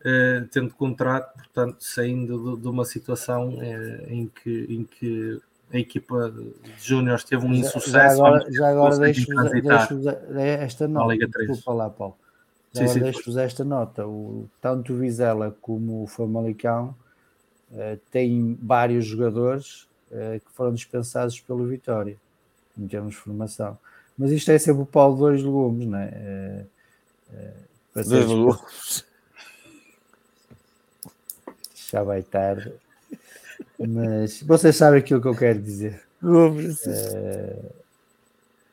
Uh, 0.00 0.46
tendo 0.52 0.74
contrato, 0.74 1.34
portanto, 1.34 1.78
saindo 1.80 2.56
de, 2.56 2.62
de 2.62 2.68
uma 2.68 2.84
situação 2.84 3.54
uh, 3.54 4.12
em, 4.12 4.28
que, 4.28 4.66
em 4.68 4.84
que 4.84 5.40
a 5.72 5.78
equipa 5.78 6.30
de 6.30 6.52
Júnior 6.78 7.22
teve 7.22 7.44
um 7.44 7.54
insucesso. 7.54 7.90
Já 7.90 8.12
agora, 8.12 8.52
já 8.52 8.68
agora 8.68 8.98
deixo-vos 8.98 9.50
deixo 9.50 10.08
esta 10.36 10.86
nota. 10.86 11.16
Desculpa 11.16 11.72
lá, 11.72 11.90
Paulo. 11.90 12.16
Já 12.72 12.86
sim, 12.86 12.98
agora 12.98 13.04
deixo-vos 13.04 13.36
esta 13.38 13.64
nota. 13.64 14.06
O, 14.06 14.48
tanto 14.60 14.92
o 14.92 14.98
Vizela 14.98 15.56
como 15.60 16.02
o 16.04 16.06
Famalicão 16.06 16.88
uh, 16.88 17.05
tem 18.10 18.58
vários 18.62 19.04
jogadores 19.04 19.82
uh, 20.10 20.40
que 20.40 20.50
foram 20.52 20.72
dispensados 20.74 21.40
pelo 21.40 21.66
Vitória, 21.66 22.16
em 22.78 22.86
termos 22.86 23.14
de 23.14 23.20
formação. 23.20 23.78
Mas 24.16 24.30
isto 24.30 24.50
é 24.50 24.58
sempre 24.58 24.82
o 24.82 24.86
pau 24.86 25.12
de 25.12 25.20
dois 25.20 25.42
legumes, 25.42 25.86
não 25.86 25.98
é? 25.98 26.64
Uh, 27.30 27.54
dois 27.94 28.08
legumes. 28.08 29.04
Já 31.90 32.02
vai 32.02 32.22
tarde. 32.22 32.72
Mas 33.78 34.42
vocês 34.42 34.74
sabem 34.76 35.00
aquilo 35.00 35.20
que 35.20 35.28
eu 35.28 35.36
quero 35.36 35.60
dizer. 35.60 36.02
Uh, 36.22 37.76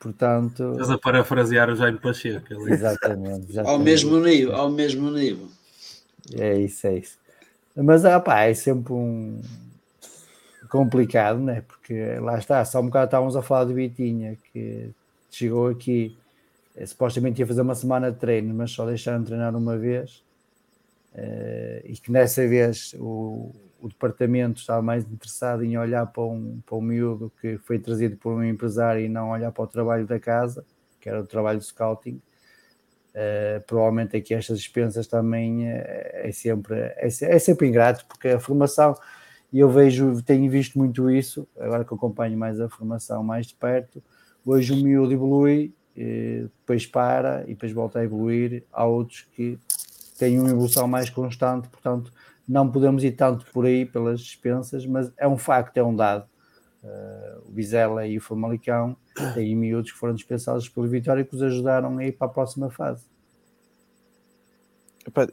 Portanto, 0.04 0.72
Estás 0.74 0.90
a 0.90 0.98
parafrasear 0.98 1.70
o 1.70 1.78
Jaime 1.78 1.98
Pacheco. 1.98 2.54
ali. 2.54 2.74
exatamente, 2.74 3.30
Ao 3.30 3.50
exatamente. 3.50 3.84
mesmo 3.86 4.20
nível, 4.20 4.54
ao 4.54 4.70
mesmo 4.70 5.10
nível. 5.10 5.48
É 6.34 6.60
isso, 6.60 6.86
é 6.88 6.98
isso. 6.98 7.18
Mas 7.76 8.06
ah, 8.06 8.22
é 8.46 8.54
sempre 8.54 8.94
um 8.94 9.42
complicado, 10.70 11.40
né? 11.40 11.62
Porque 11.62 12.18
lá 12.20 12.38
está, 12.38 12.64
só 12.66 12.80
um 12.82 12.86
bocado 12.86 13.06
estávamos 13.06 13.36
a 13.36 13.42
falar 13.42 13.66
do 13.66 13.74
Vitinha, 13.74 14.38
que 14.52 14.90
chegou 15.30 15.68
aqui, 15.70 16.18
eh, 16.76 16.86
supostamente 16.86 17.42
ia 17.42 17.48
fazer 17.48 17.62
uma 17.62 17.76
semana 17.76 18.12
de 18.12 18.20
treino, 18.20 18.54
mas 18.56 18.72
só 18.72 18.86
deixaram 18.86 19.22
de 19.22 19.28
treinar 19.28 19.56
uma 19.56 19.78
vez. 19.78 20.24
eh, 21.14 21.82
e 21.86 21.94
que 21.94 22.12
nessa 22.12 22.48
vez 22.48 22.96
o, 23.00 23.52
o 23.82 23.88
departamento 23.90 24.60
estava 24.60 24.82
mais 24.82 25.04
interessado 25.06 25.64
em 25.64 25.78
olhar 25.78 26.06
para 26.08 26.24
um, 26.24 26.60
para 26.66 26.76
um 26.78 26.82
miúdo 26.82 27.32
que 27.42 27.58
foi 27.60 27.80
trazido 27.80 28.18
por 28.18 28.34
um 28.34 28.44
empresário 28.44 29.04
e 29.06 29.10
não 29.10 29.30
olhar 29.32 29.52
para 29.52 29.64
o 29.64 29.68
trabalho 29.68 30.06
da 30.08 30.20
casa, 30.20 30.66
que 31.02 31.10
era 31.10 31.22
o 31.22 31.26
trabalho 31.28 31.60
de 31.60 31.66
scouting. 31.66 32.22
Uh, 33.14 33.62
provavelmente 33.68 34.18
aqui 34.18 34.34
estas 34.34 34.58
dispensas 34.58 35.06
também 35.06 35.68
uh, 35.68 35.84
é, 36.14 36.32
sempre, 36.34 36.76
é, 36.76 37.08
é 37.08 37.40
sempre 37.40 37.68
ingrato, 37.68 38.06
porque 38.08 38.30
a 38.30 38.40
formação, 38.40 38.96
e 39.52 39.60
eu 39.60 39.70
vejo, 39.70 40.22
tenho 40.24 40.50
visto 40.50 40.80
muito 40.80 41.12
isso, 41.12 41.48
agora 41.60 41.86
que 41.86 41.94
acompanho 41.94 42.36
mais 42.36 42.60
a 42.60 42.68
formação 42.68 43.24
mais 43.24 43.46
de 43.46 43.54
perto, 43.54 44.02
hoje 44.44 44.74
o 44.74 44.78
miúdo 44.78 45.14
evolui, 45.14 45.76
eh, 45.96 46.46
depois 46.60 46.88
para 46.88 47.44
e 47.44 47.50
depois 47.50 47.72
volta 47.72 48.00
a 48.00 48.04
evoluir, 48.04 48.64
há 48.72 48.84
outros 48.84 49.22
que 49.36 49.60
têm 50.18 50.40
uma 50.40 50.50
evolução 50.50 50.88
mais 50.88 51.10
constante, 51.10 51.70
portanto 51.70 52.12
não 52.48 52.70
podemos 52.70 53.04
ir 53.04 53.12
tanto 53.12 53.46
por 53.52 53.66
aí 53.66 53.86
pelas 53.86 54.20
dispensas, 54.20 54.86
mas 54.86 55.12
é 55.18 55.28
um 55.28 55.38
facto, 55.38 55.78
é 55.78 55.84
um 55.84 55.96
dado. 55.96 56.28
Uh, 56.84 57.48
o 57.48 57.52
Vizela 57.52 58.06
e 58.06 58.18
o 58.18 58.22
Famalicão 58.22 58.98
têm 59.34 59.56
miúdos 59.56 59.92
que 59.92 59.98
foram 59.98 60.14
dispensados 60.14 60.68
pelo 60.68 60.88
Vitória 60.88 61.24
que 61.24 61.34
os 61.34 61.42
ajudaram 61.42 61.98
a 61.98 62.06
ir 62.06 62.12
para 62.12 62.28
a 62.28 62.30
próxima 62.30 62.70
fase. 62.70 63.06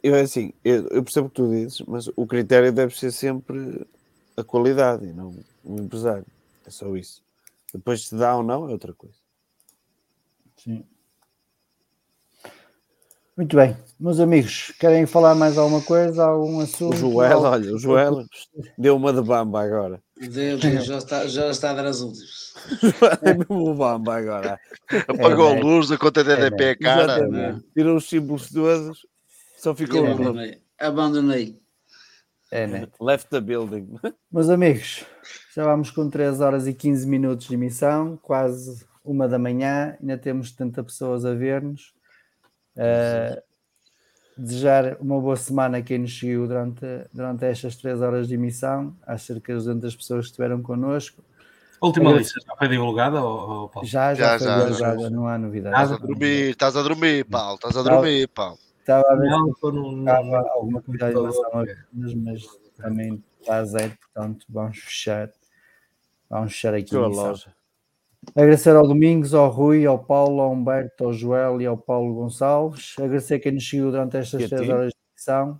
Eu, 0.01 0.15
é 0.15 0.21
assim, 0.21 0.53
eu, 0.63 0.87
eu 0.87 1.03
percebo 1.03 1.27
o 1.27 1.29
que 1.29 1.35
tu 1.35 1.49
dizes, 1.49 1.81
mas 1.81 2.07
o 2.15 2.25
critério 2.25 2.71
deve 2.71 2.97
ser 2.97 3.11
sempre 3.11 3.85
a 4.35 4.43
qualidade 4.43 5.05
e 5.05 5.13
não 5.13 5.35
o 5.63 5.79
empresário. 5.79 6.25
É 6.65 6.69
só 6.69 6.95
isso. 6.95 7.21
Depois 7.73 8.07
se 8.07 8.15
dá 8.15 8.35
ou 8.35 8.43
não 8.43 8.69
é 8.69 8.71
outra 8.71 8.93
coisa. 8.93 9.15
Sim. 10.57 10.85
Muito 13.35 13.55
bem, 13.55 13.75
meus 13.99 14.19
amigos, 14.19 14.73
querem 14.77 15.05
falar 15.05 15.33
mais 15.35 15.57
alguma 15.57 15.81
coisa? 15.81 16.25
Algum 16.25 16.59
assunto? 16.59 16.93
O 16.93 16.97
Joel, 16.97 17.39
olha, 17.39 17.73
o 17.73 17.79
Joel 17.79 18.25
deu 18.77 18.95
uma 18.95 19.11
de 19.13 19.21
bamba 19.21 19.63
agora. 19.63 20.03
Deus, 20.29 20.61
Deus, 20.61 20.85
já 20.85 20.97
está, 20.97 21.27
já 21.27 21.49
está 21.49 21.71
a 21.71 21.73
dar 21.73 21.85
as 21.85 22.01
últimas. 22.01 22.53
É 23.21 23.53
o 23.53 23.73
bamba 23.73 24.17
agora. 24.17 24.59
Apagou 25.07 25.49
É, 25.49 25.57
a 25.57 25.59
luz, 25.59 25.91
a 25.91 25.97
conta 25.97 26.23
DDP 26.23 26.63
é 26.63 26.75
cara. 26.75 27.13
Exatamente. 27.13 27.65
Tirou 27.73 27.97
os 27.97 28.07
símbolos 28.07 28.49
todos, 28.49 29.05
só 29.57 29.73
ficou 29.73 30.03
um. 30.03 30.11
Abandonei. 30.11 30.61
Abandonei. 30.79 31.61
É, 32.51 32.67
né? 32.67 32.87
Left 32.99 33.29
the 33.29 33.41
building. 33.41 33.95
Meus 34.31 34.49
amigos, 34.49 35.05
já 35.55 35.63
vamos 35.63 35.89
com 35.89 36.09
3 36.09 36.41
horas 36.41 36.67
e 36.67 36.73
15 36.73 37.07
minutos 37.07 37.47
de 37.47 37.53
emissão, 37.55 38.17
quase 38.21 38.85
uma 39.03 39.27
da 39.27 39.39
manhã, 39.39 39.97
ainda 39.99 40.17
temos 40.17 40.49
70 40.49 40.83
pessoas 40.83 41.25
a 41.25 41.33
ver-nos. 41.33 41.93
Uh, 42.75 43.41
desejar 44.37 44.97
uma 44.99 45.19
boa 45.19 45.35
semana 45.35 45.77
a 45.77 45.81
quem 45.81 45.99
nos 45.99 46.17
seguiu 46.17 46.47
durante, 46.47 46.85
durante 47.13 47.45
estas 47.45 47.75
3 47.75 48.01
horas 48.01 48.27
de 48.27 48.35
emissão, 48.35 48.95
às 49.05 49.21
cerca 49.23 49.51
de 49.53 49.59
200 49.59 49.95
pessoas 49.95 50.25
que 50.25 50.31
estiveram 50.31 50.61
connosco. 50.61 51.23
A 51.81 51.85
última 51.87 52.11
lista 52.11 52.39
já 52.45 52.55
foi 52.55 52.67
divulgada, 52.67 53.21
ou, 53.23 53.49
ou, 53.49 53.69
Paulo? 53.69 53.87
Já, 53.87 54.13
já, 54.13 54.33
Já, 54.33 54.37
foi 54.37 54.47
já, 54.47 54.63
divulgada, 54.65 55.01
já. 55.01 55.09
não 55.09 55.27
há 55.27 55.37
novidade. 55.37 55.75
Estás 55.75 55.91
a 55.91 55.97
dormir, 55.97 56.49
estás 56.51 56.75
a 56.77 56.81
dormir, 56.83 57.25
Paulo, 57.25 57.55
estás 57.55 57.77
a 57.77 57.81
dormir, 57.83 58.27
Paulo. 58.27 58.59
Estava 58.79 59.03
a 59.11 59.15
ver 59.15 59.29
Não, 59.29 59.53
se 59.53 59.61
no- 59.71 59.99
estava 59.99 60.49
alguma 60.49 60.81
coisa 60.81 61.07
de 61.07 61.13
no 61.13 61.21
relação 61.21 61.41
a 61.41 61.51
computador. 61.51 61.77
mas, 61.93 62.13
mas 62.15 62.41
também 62.77 63.23
está 63.39 63.55
a 63.57 63.65
zero, 63.65 63.93
portanto 63.99 64.45
vamos 64.49 64.77
fechar. 64.79 65.31
Vamos 66.29 66.53
fechar 66.53 66.73
aqui 66.73 66.95
a 66.95 66.99
loja. 67.07 67.53
Agradecer 68.35 68.75
ao 68.75 68.87
Domingos, 68.87 69.33
ao 69.33 69.49
Rui, 69.49 69.85
ao 69.85 69.97
Paulo, 69.97 70.41
ao 70.41 70.53
Humberto, 70.53 71.05
ao 71.05 71.13
Joel 71.13 71.61
e 71.61 71.65
ao 71.65 71.77
Paulo 71.77 72.13
Gonçalves. 72.13 72.95
Agradecer 72.97 73.39
quem 73.39 73.53
nos 73.53 73.67
seguiu 73.67 73.91
durante 73.91 74.17
estas 74.17 74.47
três 74.47 74.69
horas 74.69 74.91
de 74.91 74.97
emissão. 75.11 75.59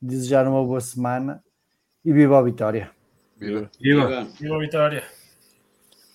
Desejar 0.00 0.48
uma 0.48 0.64
boa 0.64 0.80
semana 0.80 1.44
e 2.04 2.12
viva 2.12 2.38
a 2.38 2.42
vitória. 2.42 2.90
Viva. 3.38 3.70
Viva. 3.80 4.06
Viva. 4.06 4.28
Viva 4.40 4.56
a 4.56 4.58
Vitória! 4.58 5.04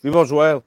Viva 0.03 0.21
o 0.21 0.25
Joel! 0.25 0.63